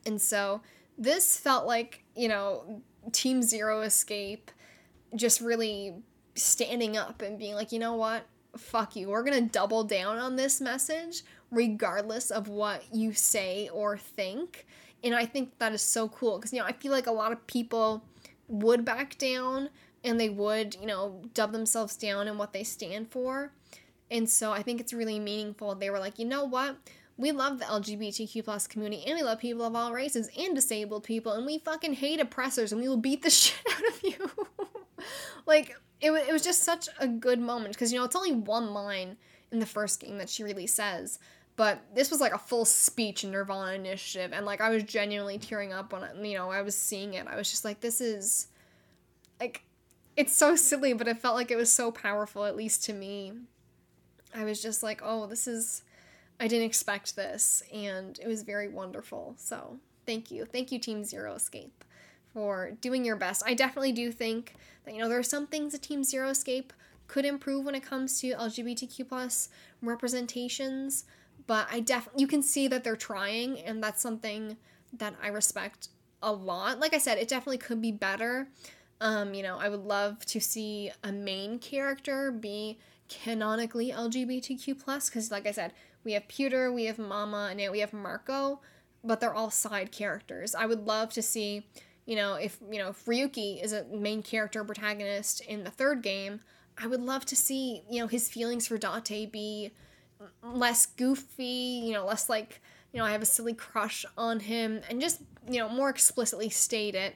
and 0.05 0.21
so 0.21 0.61
this 0.97 1.37
felt 1.37 1.65
like, 1.65 2.03
you 2.15 2.27
know, 2.27 2.81
Team 3.11 3.41
Zero 3.41 3.81
Escape 3.81 4.51
just 5.15 5.41
really 5.41 5.95
standing 6.35 6.97
up 6.97 7.21
and 7.21 7.37
being 7.37 7.55
like, 7.55 7.71
you 7.71 7.79
know 7.79 7.95
what? 7.95 8.25
Fuck 8.57 8.95
you. 8.95 9.09
We're 9.09 9.23
going 9.23 9.43
to 9.43 9.49
double 9.49 9.83
down 9.83 10.17
on 10.17 10.35
this 10.35 10.61
message 10.61 11.23
regardless 11.49 12.31
of 12.31 12.47
what 12.47 12.83
you 12.93 13.13
say 13.13 13.69
or 13.73 13.97
think. 13.97 14.67
And 15.03 15.15
I 15.15 15.25
think 15.25 15.57
that 15.59 15.73
is 15.73 15.81
so 15.81 16.07
cool 16.09 16.37
because, 16.37 16.53
you 16.53 16.59
know, 16.59 16.65
I 16.65 16.73
feel 16.73 16.91
like 16.91 17.07
a 17.07 17.11
lot 17.11 17.31
of 17.31 17.47
people 17.47 18.03
would 18.47 18.85
back 18.85 19.17
down 19.17 19.69
and 20.03 20.19
they 20.19 20.29
would, 20.29 20.75
you 20.75 20.85
know, 20.85 21.21
dub 21.33 21.51
themselves 21.51 21.95
down 21.95 22.27
in 22.27 22.37
what 22.37 22.53
they 22.53 22.63
stand 22.63 23.11
for. 23.11 23.51
And 24.09 24.29
so 24.29 24.51
I 24.51 24.61
think 24.61 24.79
it's 24.79 24.93
really 24.93 25.19
meaningful. 25.19 25.73
They 25.75 25.89
were 25.89 25.99
like, 25.99 26.19
you 26.19 26.25
know 26.25 26.43
what? 26.43 26.77
we 27.21 27.31
love 27.31 27.59
the 27.59 27.65
LGBTQ 27.65 28.43
plus 28.43 28.65
community 28.65 29.03
and 29.05 29.15
we 29.15 29.23
love 29.23 29.37
people 29.37 29.63
of 29.63 29.75
all 29.75 29.93
races 29.93 30.29
and 30.37 30.55
disabled 30.55 31.03
people 31.03 31.33
and 31.33 31.45
we 31.45 31.59
fucking 31.59 31.93
hate 31.93 32.19
oppressors 32.19 32.71
and 32.71 32.81
we 32.81 32.89
will 32.89 32.97
beat 32.97 33.21
the 33.21 33.29
shit 33.29 33.59
out 33.71 33.87
of 33.87 34.03
you. 34.03 34.31
like 35.45 35.75
it, 36.01 36.11
it 36.11 36.33
was 36.33 36.43
just 36.43 36.63
such 36.63 36.89
a 36.99 37.07
good 37.07 37.39
moment 37.39 37.75
because 37.75 37.93
you 37.93 37.99
know 37.99 38.05
it's 38.05 38.15
only 38.15 38.31
one 38.33 38.73
line 38.73 39.17
in 39.51 39.59
the 39.59 39.65
first 39.65 39.99
game 39.99 40.17
that 40.17 40.29
she 40.29 40.43
really 40.43 40.67
says 40.67 41.19
but 41.55 41.81
this 41.93 42.09
was 42.09 42.21
like 42.21 42.33
a 42.33 42.39
full 42.39 42.65
speech 42.65 43.23
in 43.23 43.31
Nirvana 43.31 43.73
Initiative 43.73 44.31
and 44.33 44.45
like 44.45 44.61
I 44.61 44.69
was 44.69 44.83
genuinely 44.83 45.37
tearing 45.37 45.73
up 45.73 45.93
when 45.93 46.25
you 46.25 46.37
know 46.37 46.51
I 46.51 46.61
was 46.61 46.77
seeing 46.77 47.13
it. 47.13 47.27
I 47.27 47.35
was 47.35 47.49
just 47.49 47.65
like 47.65 47.81
this 47.81 48.01
is 48.01 48.47
like 49.39 49.63
it's 50.15 50.35
so 50.35 50.55
silly 50.55 50.93
but 50.93 51.07
it 51.07 51.19
felt 51.19 51.35
like 51.35 51.51
it 51.51 51.57
was 51.57 51.71
so 51.71 51.91
powerful 51.91 52.45
at 52.45 52.55
least 52.55 52.83
to 52.85 52.93
me. 52.93 53.33
I 54.33 54.45
was 54.45 54.61
just 54.61 54.81
like, 54.81 55.01
"Oh, 55.03 55.27
this 55.27 55.45
is 55.45 55.83
I 56.41 56.47
didn't 56.47 56.65
expect 56.65 57.15
this, 57.15 57.61
and 57.71 58.19
it 58.19 58.27
was 58.27 58.41
very 58.41 58.67
wonderful. 58.67 59.35
So, 59.37 59.77
thank 60.07 60.31
you. 60.31 60.43
Thank 60.45 60.71
you, 60.71 60.79
Team 60.79 61.03
Zero 61.03 61.35
Escape, 61.35 61.83
for 62.33 62.71
doing 62.81 63.05
your 63.05 63.15
best. 63.15 63.43
I 63.45 63.53
definitely 63.53 63.91
do 63.91 64.11
think 64.11 64.55
that, 64.83 64.95
you 64.95 65.01
know, 65.01 65.07
there 65.07 65.19
are 65.19 65.23
some 65.23 65.45
things 65.45 65.73
that 65.73 65.83
Team 65.83 66.03
Zero 66.03 66.29
Escape 66.29 66.73
could 67.07 67.25
improve 67.25 67.65
when 67.65 67.75
it 67.75 67.83
comes 67.83 68.19
to 68.21 68.31
LGBTQ 68.31 69.07
plus 69.07 69.49
representations, 69.83 71.05
but 71.47 71.67
I 71.71 71.79
definitely, 71.79 72.21
you 72.21 72.27
can 72.27 72.43
see 72.43 72.67
that 72.67 72.83
they're 72.83 72.95
trying, 72.95 73.59
and 73.59 73.83
that's 73.83 74.01
something 74.01 74.57
that 74.93 75.15
I 75.21 75.27
respect 75.27 75.89
a 76.21 76.31
lot. 76.31 76.79
Like 76.79 76.93
I 76.93 76.97
said, 76.97 77.17
it 77.17 77.27
definitely 77.27 77.57
could 77.57 77.81
be 77.81 77.91
better. 77.91 78.47
Um, 78.99 79.33
you 79.33 79.41
know, 79.41 79.57
I 79.57 79.69
would 79.69 79.83
love 79.83 80.25
to 80.27 80.39
see 80.39 80.91
a 81.03 81.11
main 81.11 81.59
character 81.59 82.31
be 82.31 82.77
canonically 83.09 83.91
LGBTQ 83.91 84.83
plus 84.83 85.09
because, 85.09 85.31
like 85.31 85.47
I 85.47 85.51
said, 85.51 85.73
we 86.03 86.13
have 86.13 86.27
Pewter, 86.27 86.71
we 86.71 86.85
have 86.85 86.99
Mama, 86.99 87.47
and 87.49 87.59
now 87.59 87.71
we 87.71 87.79
have 87.79 87.93
Marco, 87.93 88.61
but 89.03 89.19
they're 89.19 89.33
all 89.33 89.49
side 89.49 89.91
characters. 89.91 90.53
I 90.55 90.65
would 90.65 90.85
love 90.85 91.11
to 91.13 91.21
see, 91.21 91.67
you 92.05 92.15
know, 92.15 92.35
if 92.35 92.59
you 92.71 92.79
know 92.79 92.89
if 92.89 93.05
Ryuki 93.05 93.63
is 93.63 93.73
a 93.73 93.85
main 93.85 94.21
character 94.21 94.63
protagonist 94.63 95.41
in 95.41 95.63
the 95.63 95.71
third 95.71 96.01
game, 96.03 96.41
I 96.77 96.87
would 96.87 97.01
love 97.01 97.25
to 97.25 97.35
see, 97.35 97.83
you 97.89 98.01
know, 98.01 98.07
his 98.07 98.29
feelings 98.29 98.67
for 98.67 98.77
Date 98.77 99.31
be 99.31 99.71
less 100.43 100.85
goofy, 100.85 101.81
you 101.85 101.93
know, 101.93 102.05
less 102.05 102.29
like, 102.29 102.61
you 102.93 102.99
know, 102.99 103.05
I 103.05 103.11
have 103.11 103.21
a 103.21 103.25
silly 103.25 103.53
crush 103.53 104.05
on 104.17 104.39
him 104.39 104.81
and 104.89 104.99
just, 105.01 105.21
you 105.49 105.59
know, 105.59 105.69
more 105.69 105.89
explicitly 105.89 106.49
state 106.49 106.95
it, 106.95 107.15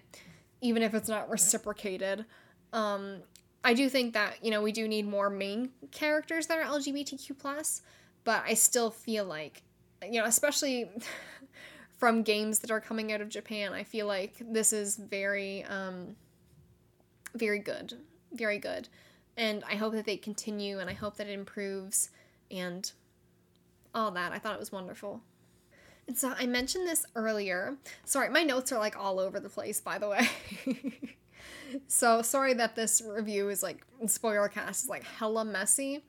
even 0.62 0.84
if 0.84 0.94
it's 0.94 1.10
not 1.10 1.30
reciprocated. 1.30 2.26
Um, 2.74 3.18
I 3.64 3.74
do 3.74 3.90
think 3.90 4.14
that, 4.14 4.44
you 4.44 4.52
know, 4.52 4.62
we 4.62 4.72
do 4.72 4.88
need 4.88 5.08
more 5.08 5.30
main 5.30 5.72
characters 5.92 6.48
that 6.48 6.60
are 6.60 6.64
LGBTQ 6.64 7.38
plus 7.38 7.82
but 8.26 8.44
I 8.46 8.56
still 8.56 8.92
feel 8.92 9.24
like, 9.24 9.62
you 10.04 10.20
know, 10.20 10.26
especially 10.26 10.90
from 11.98 12.24
games 12.24 12.60
that 12.60 12.72
are 12.72 12.82
coming 12.82 13.14
out 13.14 13.22
of 13.22 13.30
Japan, 13.30 13.72
I 13.72 13.84
feel 13.84 14.08
like 14.08 14.34
this 14.42 14.74
is 14.74 14.98
very, 14.98 15.64
um, 15.64 16.18
very 17.36 17.60
good, 17.60 17.94
very 18.34 18.58
good, 18.58 18.90
and 19.38 19.64
I 19.70 19.76
hope 19.76 19.94
that 19.94 20.06
they 20.06 20.18
continue, 20.18 20.80
and 20.80 20.90
I 20.90 20.94
hope 20.94 21.16
that 21.18 21.28
it 21.28 21.34
improves, 21.34 22.10
and 22.52 22.92
all 23.94 24.12
that. 24.12 24.32
I 24.32 24.40
thought 24.40 24.54
it 24.54 24.60
was 24.60 24.72
wonderful. 24.72 25.22
And 26.08 26.18
so 26.18 26.34
I 26.38 26.46
mentioned 26.46 26.88
this 26.88 27.06
earlier. 27.16 27.78
Sorry, 28.04 28.30
my 28.30 28.44
notes 28.44 28.72
are 28.72 28.80
like 28.80 28.98
all 28.98 29.20
over 29.20 29.40
the 29.40 29.50
place, 29.50 29.82
by 29.82 29.98
the 29.98 30.10
way. 30.10 30.30
so 31.88 32.22
sorry 32.22 32.54
that 32.54 32.76
this 32.76 33.02
review 33.06 33.50
is 33.50 33.64
like 33.64 33.86
spoiler 34.08 34.48
cast 34.48 34.84
is 34.84 34.90
like 34.90 35.04
hella 35.04 35.46
messy, 35.46 36.04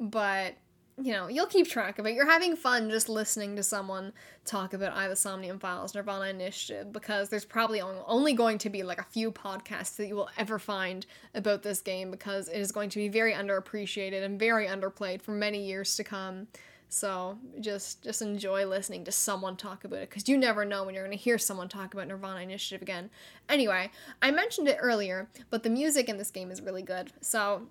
but 0.00 0.54
you 1.00 1.12
know, 1.12 1.26
you'll 1.28 1.46
keep 1.46 1.68
track 1.68 1.98
of 1.98 2.06
it. 2.06 2.14
You're 2.14 2.30
having 2.30 2.54
fun 2.54 2.90
just 2.90 3.08
listening 3.08 3.56
to 3.56 3.62
someone 3.62 4.12
talk 4.44 4.74
about 4.74 4.92
either 4.92 5.14
Somnium 5.14 5.58
Files, 5.58 5.94
Nirvana 5.94 6.26
Initiative, 6.26 6.92
because 6.92 7.30
there's 7.30 7.46
probably 7.46 7.80
only 7.80 8.34
going 8.34 8.58
to 8.58 8.70
be 8.70 8.82
like 8.82 9.00
a 9.00 9.04
few 9.04 9.32
podcasts 9.32 9.96
that 9.96 10.08
you 10.08 10.16
will 10.16 10.28
ever 10.36 10.58
find 10.58 11.06
about 11.34 11.62
this 11.62 11.80
game 11.80 12.10
because 12.10 12.48
it 12.48 12.58
is 12.58 12.72
going 12.72 12.90
to 12.90 12.98
be 12.98 13.08
very 13.08 13.32
underappreciated 13.32 14.22
and 14.22 14.38
very 14.38 14.66
underplayed 14.66 15.22
for 15.22 15.32
many 15.32 15.64
years 15.64 15.96
to 15.96 16.04
come. 16.04 16.48
So 16.90 17.38
just 17.58 18.02
just 18.02 18.20
enjoy 18.20 18.66
listening 18.66 19.04
to 19.04 19.12
someone 19.12 19.56
talk 19.56 19.84
about 19.84 20.00
it 20.00 20.10
because 20.10 20.28
you 20.28 20.36
never 20.36 20.66
know 20.66 20.84
when 20.84 20.94
you're 20.94 21.06
going 21.06 21.16
to 21.16 21.22
hear 21.22 21.38
someone 21.38 21.70
talk 21.70 21.94
about 21.94 22.06
Nirvana 22.06 22.40
Initiative 22.40 22.82
again. 22.82 23.08
Anyway, 23.48 23.90
I 24.20 24.30
mentioned 24.30 24.68
it 24.68 24.76
earlier, 24.78 25.30
but 25.48 25.62
the 25.62 25.70
music 25.70 26.10
in 26.10 26.18
this 26.18 26.30
game 26.30 26.50
is 26.50 26.60
really 26.60 26.82
good. 26.82 27.10
So 27.22 27.68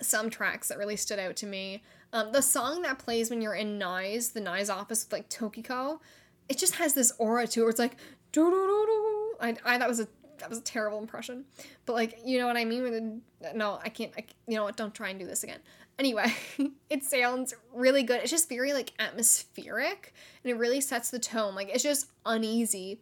some 0.00 0.30
tracks 0.30 0.68
that 0.68 0.78
really 0.78 0.96
stood 0.96 1.18
out 1.18 1.36
to 1.36 1.46
me. 1.46 1.82
Um, 2.12 2.32
the 2.32 2.42
song 2.42 2.82
that 2.82 2.98
plays 2.98 3.30
when 3.30 3.40
you're 3.40 3.54
in 3.54 3.78
Nyx, 3.78 4.32
the 4.32 4.40
Nyx 4.40 4.72
office 4.72 5.04
with 5.04 5.12
like 5.12 5.28
Tokiko, 5.28 6.00
it 6.48 6.58
just 6.58 6.74
has 6.76 6.94
this 6.94 7.12
aura 7.18 7.46
to 7.46 7.60
it. 7.60 7.62
Where 7.62 7.70
it's 7.70 7.78
like, 7.78 7.96
I, 8.36 9.56
I 9.64 9.78
that 9.78 9.88
was 9.88 10.00
a 10.00 10.08
that 10.38 10.48
was 10.48 10.58
a 10.58 10.62
terrible 10.62 10.98
impression, 10.98 11.44
but 11.86 11.92
like 11.92 12.18
you 12.24 12.38
know 12.38 12.46
what 12.46 12.56
I 12.56 12.64
mean. 12.64 13.22
No, 13.54 13.78
I 13.82 13.88
can't. 13.88 14.12
I, 14.16 14.24
you 14.48 14.56
know 14.56 14.64
what? 14.64 14.76
Don't 14.76 14.94
try 14.94 15.10
and 15.10 15.18
do 15.18 15.26
this 15.26 15.44
again. 15.44 15.60
Anyway, 15.98 16.32
it 16.90 17.04
sounds 17.04 17.54
really 17.72 18.02
good. 18.02 18.20
It's 18.22 18.30
just 18.30 18.48
very 18.48 18.72
like 18.72 18.92
atmospheric, 18.98 20.12
and 20.42 20.50
it 20.50 20.56
really 20.56 20.80
sets 20.80 21.10
the 21.10 21.18
tone. 21.18 21.54
Like 21.54 21.68
it's 21.68 21.82
just 21.82 22.06
uneasy 22.26 23.00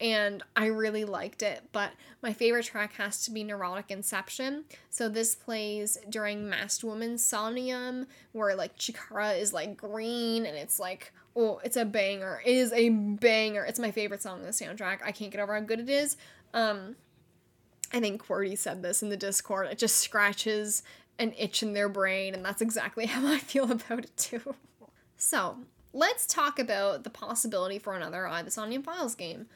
and 0.00 0.42
I 0.54 0.66
really 0.66 1.04
liked 1.04 1.42
it. 1.42 1.62
But 1.72 1.92
my 2.22 2.32
favorite 2.32 2.66
track 2.66 2.94
has 2.94 3.24
to 3.24 3.30
be 3.30 3.44
Neurotic 3.44 3.90
Inception. 3.90 4.64
So 4.90 5.08
this 5.08 5.34
plays 5.34 5.98
during 6.08 6.48
Masked 6.48 6.84
Woman's 6.84 7.24
Somnium, 7.24 8.06
where 8.32 8.54
like 8.54 8.76
Chikara 8.76 9.38
is 9.40 9.52
like 9.52 9.76
green 9.76 10.46
and 10.46 10.56
it's 10.56 10.78
like, 10.78 11.12
oh, 11.34 11.60
it's 11.64 11.76
a 11.76 11.84
banger. 11.84 12.42
It 12.44 12.54
is 12.54 12.72
a 12.72 12.90
banger. 12.90 13.64
It's 13.64 13.78
my 13.78 13.90
favorite 13.90 14.22
song 14.22 14.40
on 14.40 14.44
the 14.44 14.50
soundtrack. 14.50 14.98
I 15.04 15.12
can't 15.12 15.30
get 15.30 15.40
over 15.40 15.54
how 15.54 15.60
good 15.60 15.80
it 15.80 15.88
is. 15.88 16.16
Um, 16.54 16.96
I 17.92 18.00
think 18.00 18.26
QWERTY 18.26 18.58
said 18.58 18.82
this 18.82 19.02
in 19.02 19.10
the 19.10 19.16
Discord. 19.16 19.68
It 19.68 19.78
just 19.78 19.96
scratches 19.96 20.82
an 21.18 21.32
itch 21.38 21.62
in 21.62 21.72
their 21.72 21.88
brain, 21.88 22.34
and 22.34 22.44
that's 22.44 22.62
exactly 22.62 23.06
how 23.06 23.26
I 23.26 23.38
feel 23.38 23.70
about 23.70 24.00
it 24.00 24.16
too. 24.16 24.54
So, 25.16 25.58
let's 25.92 26.26
talk 26.26 26.58
about 26.58 27.04
the 27.04 27.10
possibility 27.10 27.78
for 27.78 27.94
another 27.94 28.26
I, 28.26 28.42
the 28.42 28.50
Somnium 28.50 28.82
Files 28.82 29.14
game. 29.14 29.46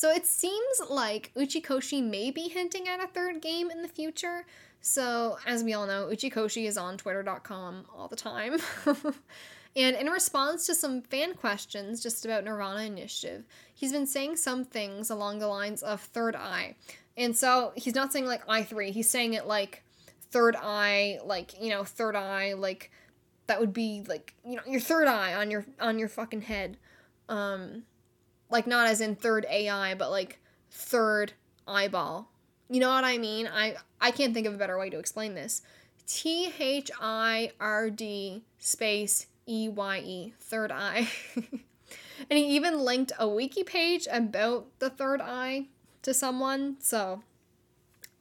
So 0.00 0.10
it 0.10 0.24
seems 0.24 0.80
like 0.88 1.30
Uchikoshi 1.36 2.02
may 2.02 2.30
be 2.30 2.48
hinting 2.48 2.88
at 2.88 3.04
a 3.04 3.06
third 3.06 3.42
game 3.42 3.70
in 3.70 3.82
the 3.82 3.88
future. 3.88 4.46
So, 4.80 5.36
as 5.46 5.62
we 5.62 5.74
all 5.74 5.86
know, 5.86 6.08
Uchikoshi 6.10 6.66
is 6.66 6.78
on 6.78 6.96
twitter.com 6.96 7.84
all 7.94 8.08
the 8.08 8.16
time. 8.16 8.56
and 9.76 9.96
in 9.96 10.06
response 10.06 10.64
to 10.68 10.74
some 10.74 11.02
fan 11.02 11.34
questions 11.34 12.02
just 12.02 12.24
about 12.24 12.44
Nirvana 12.44 12.84
Initiative, 12.84 13.44
he's 13.74 13.92
been 13.92 14.06
saying 14.06 14.36
some 14.36 14.64
things 14.64 15.10
along 15.10 15.38
the 15.38 15.48
lines 15.48 15.82
of 15.82 16.00
third 16.00 16.34
eye. 16.34 16.76
And 17.18 17.36
so 17.36 17.74
he's 17.76 17.94
not 17.94 18.10
saying 18.10 18.24
like 18.24 18.46
I3, 18.46 18.92
he's 18.92 19.10
saying 19.10 19.34
it 19.34 19.46
like 19.46 19.82
third 20.30 20.56
eye, 20.56 21.18
like, 21.26 21.60
you 21.60 21.68
know, 21.68 21.84
third 21.84 22.16
eye, 22.16 22.54
like 22.54 22.90
that 23.48 23.60
would 23.60 23.74
be 23.74 24.02
like, 24.08 24.32
you 24.46 24.56
know, 24.56 24.62
your 24.66 24.80
third 24.80 25.08
eye 25.08 25.34
on 25.34 25.50
your 25.50 25.66
on 25.78 25.98
your 25.98 26.08
fucking 26.08 26.40
head. 26.40 26.78
Um 27.28 27.82
like 28.50 28.66
not 28.66 28.86
as 28.86 29.00
in 29.00 29.16
third 29.16 29.46
AI, 29.48 29.94
but 29.94 30.10
like 30.10 30.38
third 30.70 31.32
eyeball. 31.66 32.30
You 32.68 32.80
know 32.80 32.90
what 32.90 33.04
I 33.04 33.18
mean? 33.18 33.48
I 33.52 33.76
I 34.00 34.10
can't 34.10 34.34
think 34.34 34.46
of 34.46 34.54
a 34.54 34.58
better 34.58 34.78
way 34.78 34.90
to 34.90 34.98
explain 34.98 35.34
this. 35.34 35.62
T 36.06 36.52
H 36.58 36.90
I 37.00 37.52
R 37.60 37.90
D 37.90 38.42
space 38.58 39.26
E 39.46 39.68
Y 39.68 39.98
E, 39.98 40.34
third 40.38 40.72
eye. 40.72 41.08
and 41.36 42.38
he 42.38 42.46
even 42.48 42.80
linked 42.80 43.12
a 43.18 43.28
wiki 43.28 43.64
page 43.64 44.06
about 44.10 44.66
the 44.78 44.90
third 44.90 45.20
eye 45.20 45.66
to 46.02 46.14
someone. 46.14 46.76
So 46.80 47.22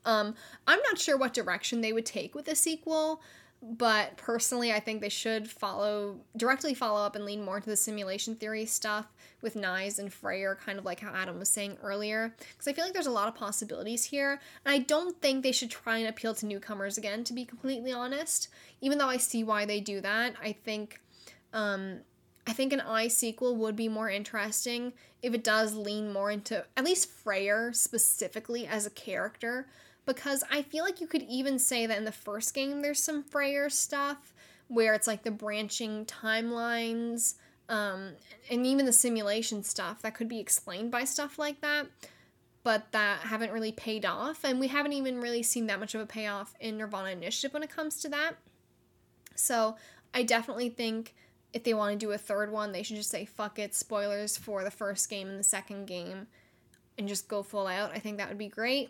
um 0.05 0.35
I'm 0.67 0.79
not 0.83 0.99
sure 0.99 1.17
what 1.17 1.33
direction 1.33 1.81
they 1.81 1.93
would 1.93 2.05
take 2.05 2.33
with 2.35 2.47
a 2.47 2.55
sequel 2.55 3.21
but 3.61 4.15
personally 4.17 4.71
i 4.71 4.79
think 4.79 5.01
they 5.01 5.09
should 5.09 5.49
follow 5.49 6.17
directly 6.37 6.73
follow 6.73 7.01
up 7.01 7.15
and 7.15 7.25
lean 7.25 7.43
more 7.43 7.59
to 7.59 7.69
the 7.69 7.75
simulation 7.75 8.35
theory 8.35 8.65
stuff 8.65 9.07
with 9.41 9.55
Nyx 9.55 9.99
and 9.99 10.11
Freyr, 10.11 10.55
kind 10.55 10.77
of 10.77 10.85
like 10.85 10.99
how 10.99 11.13
Adam 11.13 11.39
was 11.39 11.49
saying 11.49 11.77
earlier, 11.81 12.35
because 12.37 12.67
I 12.67 12.73
feel 12.73 12.83
like 12.83 12.93
there's 12.93 13.07
a 13.07 13.11
lot 13.11 13.27
of 13.27 13.35
possibilities 13.35 14.03
here, 14.03 14.39
and 14.65 14.73
I 14.73 14.79
don't 14.79 15.19
think 15.21 15.43
they 15.43 15.51
should 15.51 15.71
try 15.71 15.97
and 15.97 16.07
appeal 16.07 16.33
to 16.35 16.45
newcomers 16.45 16.97
again, 16.97 17.23
to 17.25 17.33
be 17.33 17.45
completely 17.45 17.91
honest. 17.91 18.49
Even 18.81 18.97
though 18.97 19.07
I 19.07 19.17
see 19.17 19.43
why 19.43 19.65
they 19.65 19.79
do 19.79 20.01
that, 20.01 20.35
I 20.41 20.51
think, 20.51 21.01
um, 21.53 21.99
I 22.45 22.53
think 22.53 22.73
an 22.73 22.81
I 22.81 23.07
sequel 23.07 23.55
would 23.57 23.75
be 23.75 23.87
more 23.87 24.09
interesting 24.09 24.93
if 25.21 25.33
it 25.33 25.43
does 25.43 25.73
lean 25.75 26.11
more 26.11 26.31
into 26.31 26.65
at 26.75 26.85
least 26.85 27.09
Freyr 27.09 27.73
specifically 27.73 28.65
as 28.65 28.85
a 28.85 28.91
character 28.91 29.67
because 30.09 30.43
I 30.49 30.63
feel 30.63 30.83
like 30.83 30.99
you 30.99 31.05
could 31.05 31.21
even 31.21 31.59
say 31.59 31.85
that 31.85 31.95
in 31.95 32.03
the 32.03 32.11
first 32.11 32.55
game 32.55 32.81
there's 32.81 33.01
some 33.01 33.21
Freyr 33.21 33.69
stuff 33.69 34.33
where 34.67 34.95
it's 34.95 35.05
like 35.05 35.21
the 35.21 35.29
branching 35.29 36.03
timelines 36.05 37.35
um, 37.69 38.13
and 38.49 38.65
even 38.65 38.87
the 38.87 38.91
simulation 38.91 39.61
stuff 39.61 40.01
that 40.01 40.15
could 40.15 40.27
be 40.27 40.39
explained 40.39 40.89
by 40.89 41.03
stuff 41.03 41.37
like 41.37 41.61
that 41.61 41.85
but 42.63 42.91
that 42.91 43.19
haven't 43.19 43.51
really 43.51 43.71
paid 43.71 44.03
off 44.03 44.43
and 44.43 44.59
we 44.59 44.67
haven't 44.67 44.93
even 44.93 45.21
really 45.21 45.43
seen 45.43 45.67
that 45.67 45.79
much 45.79 45.93
of 45.93 46.01
a 46.01 46.07
payoff 46.07 46.55
in 46.59 46.79
Nirvana 46.79 47.11
Initiative 47.11 47.53
when 47.53 47.61
it 47.61 47.69
comes 47.69 48.01
to 48.01 48.09
that. 48.09 48.33
So 49.35 49.75
I 50.11 50.23
definitely 50.23 50.69
think 50.69 51.13
if 51.53 51.63
they 51.63 51.75
want 51.75 51.93
to 51.93 52.03
do 52.03 52.11
a 52.13 52.17
third 52.17 52.51
one 52.51 52.71
they 52.71 52.81
should 52.81 52.97
just 52.97 53.11
say 53.11 53.25
fuck 53.25 53.59
it 53.59 53.75
spoilers 53.75 54.37
for 54.37 54.63
the 54.63 54.71
first 54.71 55.07
game 55.07 55.29
and 55.29 55.39
the 55.39 55.43
second 55.43 55.85
game 55.85 56.25
and 56.97 57.07
just 57.07 57.27
go 57.27 57.43
full 57.43 57.67
out. 57.67 57.91
I 57.93 57.99
think 57.99 58.17
that 58.17 58.27
would 58.27 58.39
be 58.39 58.47
great 58.47 58.89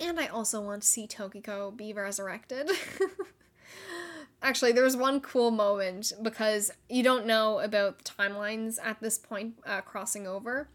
and 0.00 0.20
I 0.20 0.26
also 0.26 0.60
want 0.60 0.82
to 0.82 0.88
see 0.88 1.06
Tokiko 1.06 1.76
be 1.76 1.92
resurrected. 1.92 2.70
Actually, 4.42 4.72
there's 4.72 4.96
one 4.96 5.20
cool 5.20 5.50
moment 5.50 6.12
because 6.22 6.70
you 6.88 7.02
don't 7.02 7.26
know 7.26 7.58
about 7.60 7.98
the 7.98 8.04
timelines 8.04 8.78
at 8.82 9.00
this 9.00 9.18
point 9.18 9.54
uh, 9.66 9.80
crossing 9.80 10.26
over. 10.26 10.68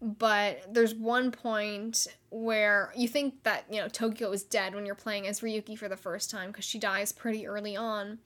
But 0.00 0.72
there's 0.72 0.94
one 0.96 1.30
point 1.30 2.08
where 2.30 2.92
you 2.96 3.06
think 3.06 3.44
that, 3.44 3.66
you 3.70 3.80
know, 3.80 3.86
Tokiko 3.86 4.34
is 4.34 4.42
dead 4.42 4.74
when 4.74 4.84
you're 4.84 4.96
playing 4.96 5.28
as 5.28 5.40
Ryuki 5.40 5.78
for 5.78 5.88
the 5.88 5.96
first 5.96 6.28
time 6.28 6.50
because 6.50 6.64
she 6.64 6.78
dies 6.78 7.12
pretty 7.12 7.46
early 7.46 7.76
on. 7.76 8.18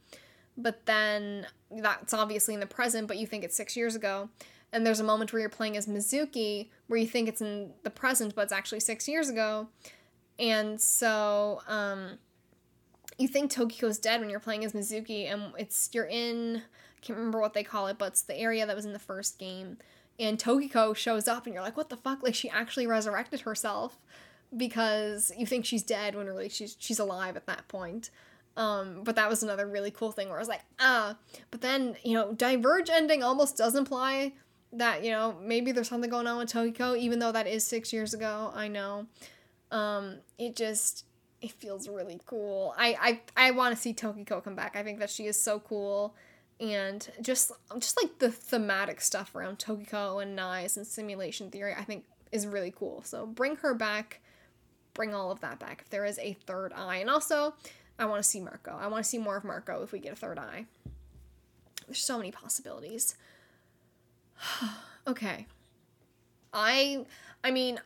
But 0.57 0.87
then 0.87 1.47
that's 1.71 2.15
obviously 2.15 2.55
in 2.55 2.61
the 2.61 2.67
present, 2.67 3.09
but 3.09 3.19
you 3.19 3.27
think 3.27 3.45
it's 3.45 3.57
six 3.57 3.77
years 3.77 3.95
ago. 3.95 4.31
And 4.73 4.87
there's 4.87 5.01
a 5.01 5.05
moment 5.05 5.33
where 5.33 5.41
you're 5.41 5.51
playing 5.51 5.77
as 5.77 5.87
Mizuki 5.87 6.71
where 6.87 6.99
you 6.99 7.07
think 7.07 7.29
it's 7.29 7.43
in 7.43 7.73
the 7.83 7.91
present, 7.91 8.35
but 8.35 8.43
it's 8.43 8.53
actually 8.53 8.81
six 8.81 9.07
years 9.07 9.29
ago 9.29 9.69
and 10.39 10.81
so 10.81 11.63
um, 11.67 12.19
you 13.19 13.29
think 13.29 13.53
Tokiko's 13.53 13.99
dead 13.99 14.21
when 14.21 14.31
you're 14.31 14.41
playing 14.41 14.65
as 14.65 14.73
Mizuki, 14.73 15.31
and 15.33 15.53
it's 15.59 15.91
you're 15.93 16.07
in 16.07 16.57
I 16.57 17.01
can't 17.01 17.19
remember 17.19 17.41
what 17.41 17.55
they 17.55 17.63
call 17.63 17.87
it, 17.87 17.99
but 17.99 18.09
it's 18.09 18.23
the 18.23 18.37
area 18.37 18.67
that 18.67 18.77
was 18.77 18.85
in 18.85 18.93
the 18.93 18.99
first 18.99 19.39
game. 19.39 19.79
And 20.19 20.39
Tokiko 20.39 20.97
shows 20.97 21.29
up, 21.29 21.45
and 21.47 21.55
you're 21.55 21.63
like, 21.63 21.77
"What 21.77 21.91
the 21.91 21.97
fuck?" 21.97 22.23
Like 22.23 22.35
she 22.35 22.49
actually 22.49 22.87
resurrected 22.87 23.43
herself 23.43 23.99
because 24.57 25.33
you 25.37 25.47
think 25.47 25.65
she's 25.65 25.83
dead 25.83 26.15
when 26.15 26.27
really 26.27 26.49
she's 26.49 26.77
she's 26.79 26.99
alive 26.99 27.37
at 27.37 27.47
that 27.47 27.69
point. 27.69 28.11
Um, 28.57 29.03
but 29.05 29.17
that 29.17 29.29
was 29.29 29.43
another 29.43 29.67
really 29.67 29.91
cool 29.91 30.13
thing 30.13 30.29
where 30.29 30.39
I 30.39 30.41
was 30.41 30.49
like, 30.49 30.63
ah. 30.79 31.17
But 31.51 31.61
then 31.61 31.97
you 32.03 32.15
know, 32.15 32.33
Diverge 32.33 32.89
ending 32.91 33.23
almost 33.23 33.57
does 33.57 33.75
imply 33.75 34.33
that 34.73 35.05
you 35.05 35.11
know 35.11 35.37
maybe 35.43 35.73
there's 35.73 35.89
something 35.89 36.11
going 36.11 36.27
on 36.27 36.39
with 36.39 36.53
Tokiko, 36.53 36.97
even 36.99 37.19
though 37.19 37.33
that 37.33 37.47
is 37.47 37.67
six 37.67 37.93
years 37.93 38.15
ago. 38.15 38.53
I 38.55 38.69
know. 38.69 39.07
Um, 39.71 40.19
it 40.39 40.57
just 40.57 41.05
it 41.41 41.53
feels 41.53 41.89
really 41.89 42.21
cool. 42.27 42.75
I 42.77 43.21
I, 43.37 43.49
I 43.49 43.51
want 43.53 43.75
to 43.75 43.81
see 43.81 43.93
Tokiko 43.93 44.43
come 44.43 44.55
back. 44.55 44.77
I 44.77 44.83
think 44.83 44.99
that 45.01 45.11
she 45.11 45.27
is 45.27 45.41
so 45.41 45.61
cool, 45.61 46.15
and 46.61 47.09
just 47.21 47.53
just 47.79 48.01
like 48.03 48.19
the 48.19 48.31
thematic 48.31 49.01
stuff 49.01 49.35
around 49.35 49.59
Tokiko 49.59 50.23
and 50.23 50.39
Nyx 50.39 50.77
and 50.77 50.87
simulation 50.87 51.51
theory, 51.51 51.75
I 51.77 51.85
think 51.85 52.05
is 52.33 52.47
really 52.47 52.73
cool. 52.77 53.03
So 53.05 53.27
bring 53.27 53.57
her 53.57 53.75
back, 53.75 54.21
bring 54.95 55.15
all 55.15 55.31
of 55.31 55.41
that 55.41 55.59
back 55.59 55.83
if 55.83 55.91
there 55.91 56.05
is 56.05 56.19
a 56.19 56.35
third 56.47 56.73
eye, 56.73 56.97
and 56.97 57.11
also 57.11 57.55
I 57.99 58.07
want 58.07 58.23
to 58.23 58.29
see 58.29 58.41
Marco. 58.41 58.77
I 58.79 58.89
want 58.89 59.05
to 59.05 59.09
see 59.09 59.19
more 59.19 59.37
of 59.37 59.45
Marco 59.45 59.83
if 59.83 59.93
we 59.93 59.99
get 59.99 60.13
a 60.13 60.17
third 60.17 60.39
eye. 60.39 60.67
There's 61.87 61.99
so 61.99 62.19
many 62.19 62.31
possibilities. 62.31 63.17
okay. 65.07 65.47
I 66.53 67.05
I 67.45 67.51
mean, 67.51 67.81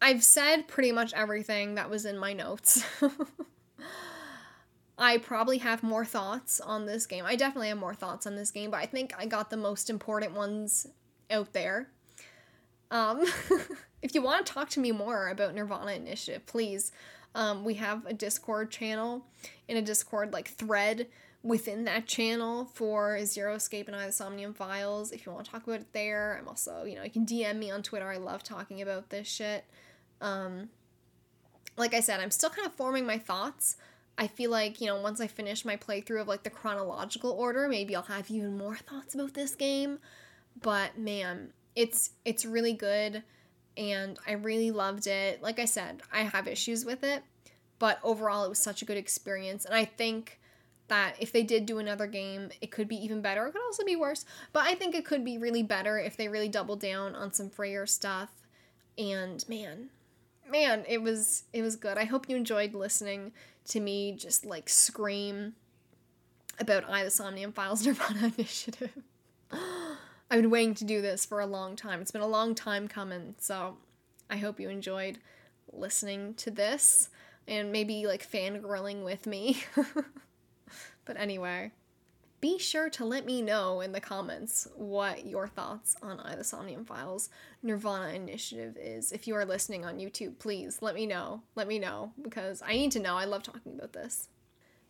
I've 0.00 0.22
said 0.22 0.68
pretty 0.68 0.92
much 0.92 1.12
everything 1.14 1.74
that 1.76 1.90
was 1.90 2.04
in 2.04 2.18
my 2.18 2.32
notes. 2.32 2.84
I 4.98 5.18
probably 5.18 5.58
have 5.58 5.82
more 5.82 6.04
thoughts 6.04 6.60
on 6.60 6.86
this 6.86 7.06
game. 7.06 7.24
I 7.26 7.36
definitely 7.36 7.68
have 7.68 7.78
more 7.78 7.94
thoughts 7.94 8.26
on 8.26 8.34
this 8.34 8.50
game, 8.50 8.70
but 8.70 8.78
I 8.78 8.86
think 8.86 9.12
I 9.18 9.26
got 9.26 9.50
the 9.50 9.56
most 9.56 9.90
important 9.90 10.32
ones 10.34 10.86
out 11.30 11.52
there. 11.52 11.88
Um, 12.90 13.24
if 14.02 14.14
you 14.14 14.22
want 14.22 14.46
to 14.46 14.52
talk 14.52 14.70
to 14.70 14.80
me 14.80 14.92
more 14.92 15.28
about 15.28 15.54
Nirvana 15.54 15.92
Initiative, 15.92 16.46
please. 16.46 16.92
Um, 17.34 17.64
we 17.64 17.74
have 17.74 18.06
a 18.06 18.14
Discord 18.14 18.70
channel 18.70 19.26
in 19.68 19.76
a 19.76 19.82
Discord 19.82 20.32
like 20.32 20.48
thread 20.48 21.06
within 21.42 21.84
that 21.84 22.06
channel 22.06 22.64
for 22.72 23.22
Zero 23.24 23.54
Escape 23.54 23.88
and 23.88 23.96
I 23.96 24.06
the 24.06 24.12
Somnium 24.12 24.54
Files 24.54 25.12
if 25.12 25.26
you 25.26 25.32
want 25.32 25.44
to 25.44 25.50
talk 25.50 25.64
about 25.66 25.80
it 25.80 25.92
there. 25.92 26.38
I'm 26.40 26.48
also, 26.48 26.84
you 26.84 26.96
know, 26.96 27.04
you 27.04 27.10
can 27.10 27.26
DM 27.26 27.58
me 27.58 27.70
on 27.70 27.82
Twitter. 27.82 28.08
I 28.08 28.16
love 28.16 28.42
talking 28.42 28.80
about 28.80 29.10
this 29.10 29.28
shit. 29.28 29.64
Um, 30.20 30.68
like 31.76 31.94
I 31.94 32.00
said, 32.00 32.20
I'm 32.20 32.30
still 32.30 32.50
kind 32.50 32.66
of 32.66 32.74
forming 32.74 33.06
my 33.06 33.18
thoughts. 33.18 33.76
I 34.18 34.28
feel 34.28 34.50
like, 34.50 34.80
you 34.80 34.86
know, 34.86 35.00
once 35.00 35.20
I 35.20 35.26
finish 35.26 35.64
my 35.64 35.76
playthrough 35.76 36.22
of 36.22 36.28
like 36.28 36.42
the 36.42 36.50
chronological 36.50 37.32
order, 37.32 37.68
maybe 37.68 37.94
I'll 37.94 38.02
have 38.02 38.30
even 38.30 38.56
more 38.56 38.76
thoughts 38.76 39.14
about 39.14 39.34
this 39.34 39.54
game. 39.54 39.98
But 40.60 40.98
man, 40.98 41.52
it's 41.74 42.10
it's 42.24 42.46
really 42.46 42.72
good 42.72 43.22
and 43.76 44.18
I 44.26 44.32
really 44.32 44.70
loved 44.70 45.06
it. 45.06 45.42
Like 45.42 45.58
I 45.58 45.66
said, 45.66 46.02
I 46.10 46.20
have 46.22 46.48
issues 46.48 46.86
with 46.86 47.04
it, 47.04 47.22
but 47.78 47.98
overall 48.02 48.44
it 48.44 48.48
was 48.48 48.58
such 48.58 48.80
a 48.80 48.86
good 48.86 48.96
experience 48.96 49.66
and 49.66 49.74
I 49.74 49.84
think 49.84 50.40
that 50.88 51.16
if 51.18 51.32
they 51.32 51.42
did 51.42 51.66
do 51.66 51.78
another 51.78 52.06
game, 52.06 52.50
it 52.60 52.70
could 52.70 52.88
be 52.88 52.96
even 52.96 53.20
better. 53.20 53.46
It 53.46 53.52
could 53.52 53.62
also 53.62 53.84
be 53.84 53.96
worse, 53.96 54.24
but 54.52 54.64
I 54.64 54.74
think 54.74 54.94
it 54.94 55.04
could 55.04 55.24
be 55.24 55.36
really 55.36 55.62
better 55.62 55.98
if 55.98 56.16
they 56.16 56.28
really 56.28 56.48
double 56.48 56.76
down 56.76 57.14
on 57.14 57.32
some 57.32 57.50
Freyr 57.50 57.86
stuff. 57.86 58.30
And 58.96 59.46
man, 59.48 59.90
man, 60.50 60.84
it 60.88 61.02
was 61.02 61.44
it 61.52 61.62
was 61.62 61.76
good. 61.76 61.98
I 61.98 62.04
hope 62.04 62.28
you 62.28 62.36
enjoyed 62.36 62.74
listening 62.74 63.32
to 63.66 63.80
me 63.80 64.12
just 64.12 64.44
like 64.44 64.68
scream 64.68 65.54
about 66.58 66.88
I 66.88 67.04
the 67.04 67.10
Somnium 67.10 67.52
Files 67.52 67.84
Nirvana 67.84 68.32
Initiative. 68.38 68.96
I've 69.52 70.42
been 70.42 70.50
waiting 70.50 70.74
to 70.74 70.84
do 70.84 71.00
this 71.00 71.24
for 71.24 71.40
a 71.40 71.46
long 71.46 71.76
time. 71.76 72.00
It's 72.00 72.10
been 72.10 72.20
a 72.20 72.26
long 72.26 72.54
time 72.54 72.88
coming, 72.88 73.36
so 73.38 73.76
I 74.28 74.38
hope 74.38 74.58
you 74.58 74.68
enjoyed 74.68 75.18
listening 75.72 76.34
to 76.34 76.50
this 76.50 77.10
and 77.46 77.70
maybe 77.70 78.06
like 78.06 78.28
fangirling 78.28 79.04
with 79.04 79.26
me. 79.26 79.62
But 81.06 81.18
anyway, 81.18 81.70
be 82.46 82.58
sure 82.58 82.88
to 82.88 83.04
let 83.04 83.26
me 83.26 83.42
know 83.42 83.80
in 83.80 83.90
the 83.90 84.00
comments 84.00 84.68
what 84.76 85.26
your 85.26 85.48
thoughts 85.48 85.96
on 86.00 86.20
I 86.20 86.36
the 86.36 86.44
Somnium 86.44 86.84
Files 86.84 87.28
Nirvana 87.60 88.14
Initiative 88.14 88.76
is. 88.80 89.10
If 89.10 89.26
you 89.26 89.34
are 89.34 89.44
listening 89.44 89.84
on 89.84 89.98
YouTube, 89.98 90.38
please 90.38 90.80
let 90.80 90.94
me 90.94 91.06
know. 91.06 91.42
Let 91.56 91.66
me 91.66 91.80
know 91.80 92.12
because 92.22 92.62
I 92.64 92.74
need 92.74 92.92
to 92.92 93.00
know. 93.00 93.16
I 93.16 93.24
love 93.24 93.42
talking 93.42 93.72
about 93.74 93.94
this. 93.94 94.28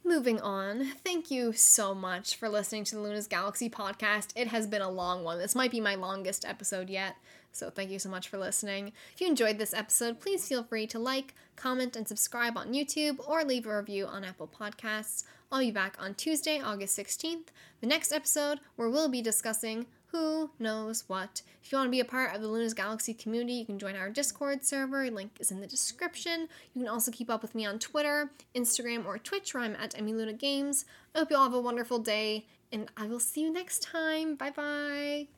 Moving 0.04 0.38
on, 0.38 0.84
thank 1.02 1.30
you 1.30 1.54
so 1.54 1.94
much 1.94 2.36
for 2.36 2.50
listening 2.50 2.84
to 2.84 2.94
the 2.94 3.00
Luna's 3.00 3.26
Galaxy 3.26 3.70
podcast. 3.70 4.32
It 4.36 4.48
has 4.48 4.66
been 4.66 4.82
a 4.82 4.90
long 4.90 5.24
one. 5.24 5.38
This 5.38 5.54
might 5.54 5.70
be 5.70 5.80
my 5.80 5.94
longest 5.94 6.44
episode 6.44 6.90
yet, 6.90 7.16
so 7.52 7.70
thank 7.70 7.90
you 7.90 7.98
so 7.98 8.10
much 8.10 8.28
for 8.28 8.36
listening. 8.36 8.92
If 9.14 9.22
you 9.22 9.28
enjoyed 9.28 9.56
this 9.56 9.72
episode, 9.72 10.20
please 10.20 10.46
feel 10.46 10.62
free 10.62 10.86
to 10.88 10.98
like, 10.98 11.34
comment, 11.56 11.96
and 11.96 12.06
subscribe 12.06 12.58
on 12.58 12.74
YouTube 12.74 13.18
or 13.26 13.44
leave 13.44 13.66
a 13.66 13.74
review 13.74 14.06
on 14.06 14.24
Apple 14.24 14.46
Podcasts. 14.46 15.24
I'll 15.50 15.60
be 15.60 15.70
back 15.70 15.96
on 16.00 16.14
Tuesday, 16.14 16.60
August 16.60 16.98
16th, 16.98 17.48
the 17.80 17.86
next 17.86 18.10
episode 18.12 18.58
where 18.74 18.90
we'll 18.90 19.08
be 19.08 19.22
discussing 19.22 19.86
who 20.06 20.50
knows 20.58 21.04
what. 21.08 21.42
If 21.62 21.70
you 21.70 21.78
want 21.78 21.88
to 21.88 21.92
be 21.92 22.00
a 22.00 22.04
part 22.04 22.34
of 22.34 22.42
the 22.42 22.48
Luna's 22.48 22.74
Galaxy 22.74 23.14
community, 23.14 23.54
you 23.54 23.66
can 23.66 23.78
join 23.78 23.96
our 23.96 24.10
Discord 24.10 24.64
server. 24.64 25.08
Link 25.10 25.36
is 25.38 25.50
in 25.52 25.60
the 25.60 25.66
description. 25.66 26.48
You 26.74 26.82
can 26.82 26.88
also 26.88 27.12
keep 27.12 27.30
up 27.30 27.42
with 27.42 27.54
me 27.54 27.64
on 27.64 27.78
Twitter, 27.78 28.30
Instagram, 28.54 29.06
or 29.06 29.18
Twitch, 29.18 29.54
where 29.54 29.62
I'm 29.62 29.76
at 29.76 29.94
EmiLuna 29.94 30.38
Games. 30.38 30.84
I 31.14 31.20
hope 31.20 31.30
you 31.30 31.36
all 31.36 31.44
have 31.44 31.54
a 31.54 31.60
wonderful 31.60 31.98
day, 31.98 32.46
and 32.72 32.88
I 32.96 33.06
will 33.06 33.20
see 33.20 33.42
you 33.42 33.52
next 33.52 33.82
time. 33.82 34.34
Bye 34.34 34.50
bye. 34.50 35.28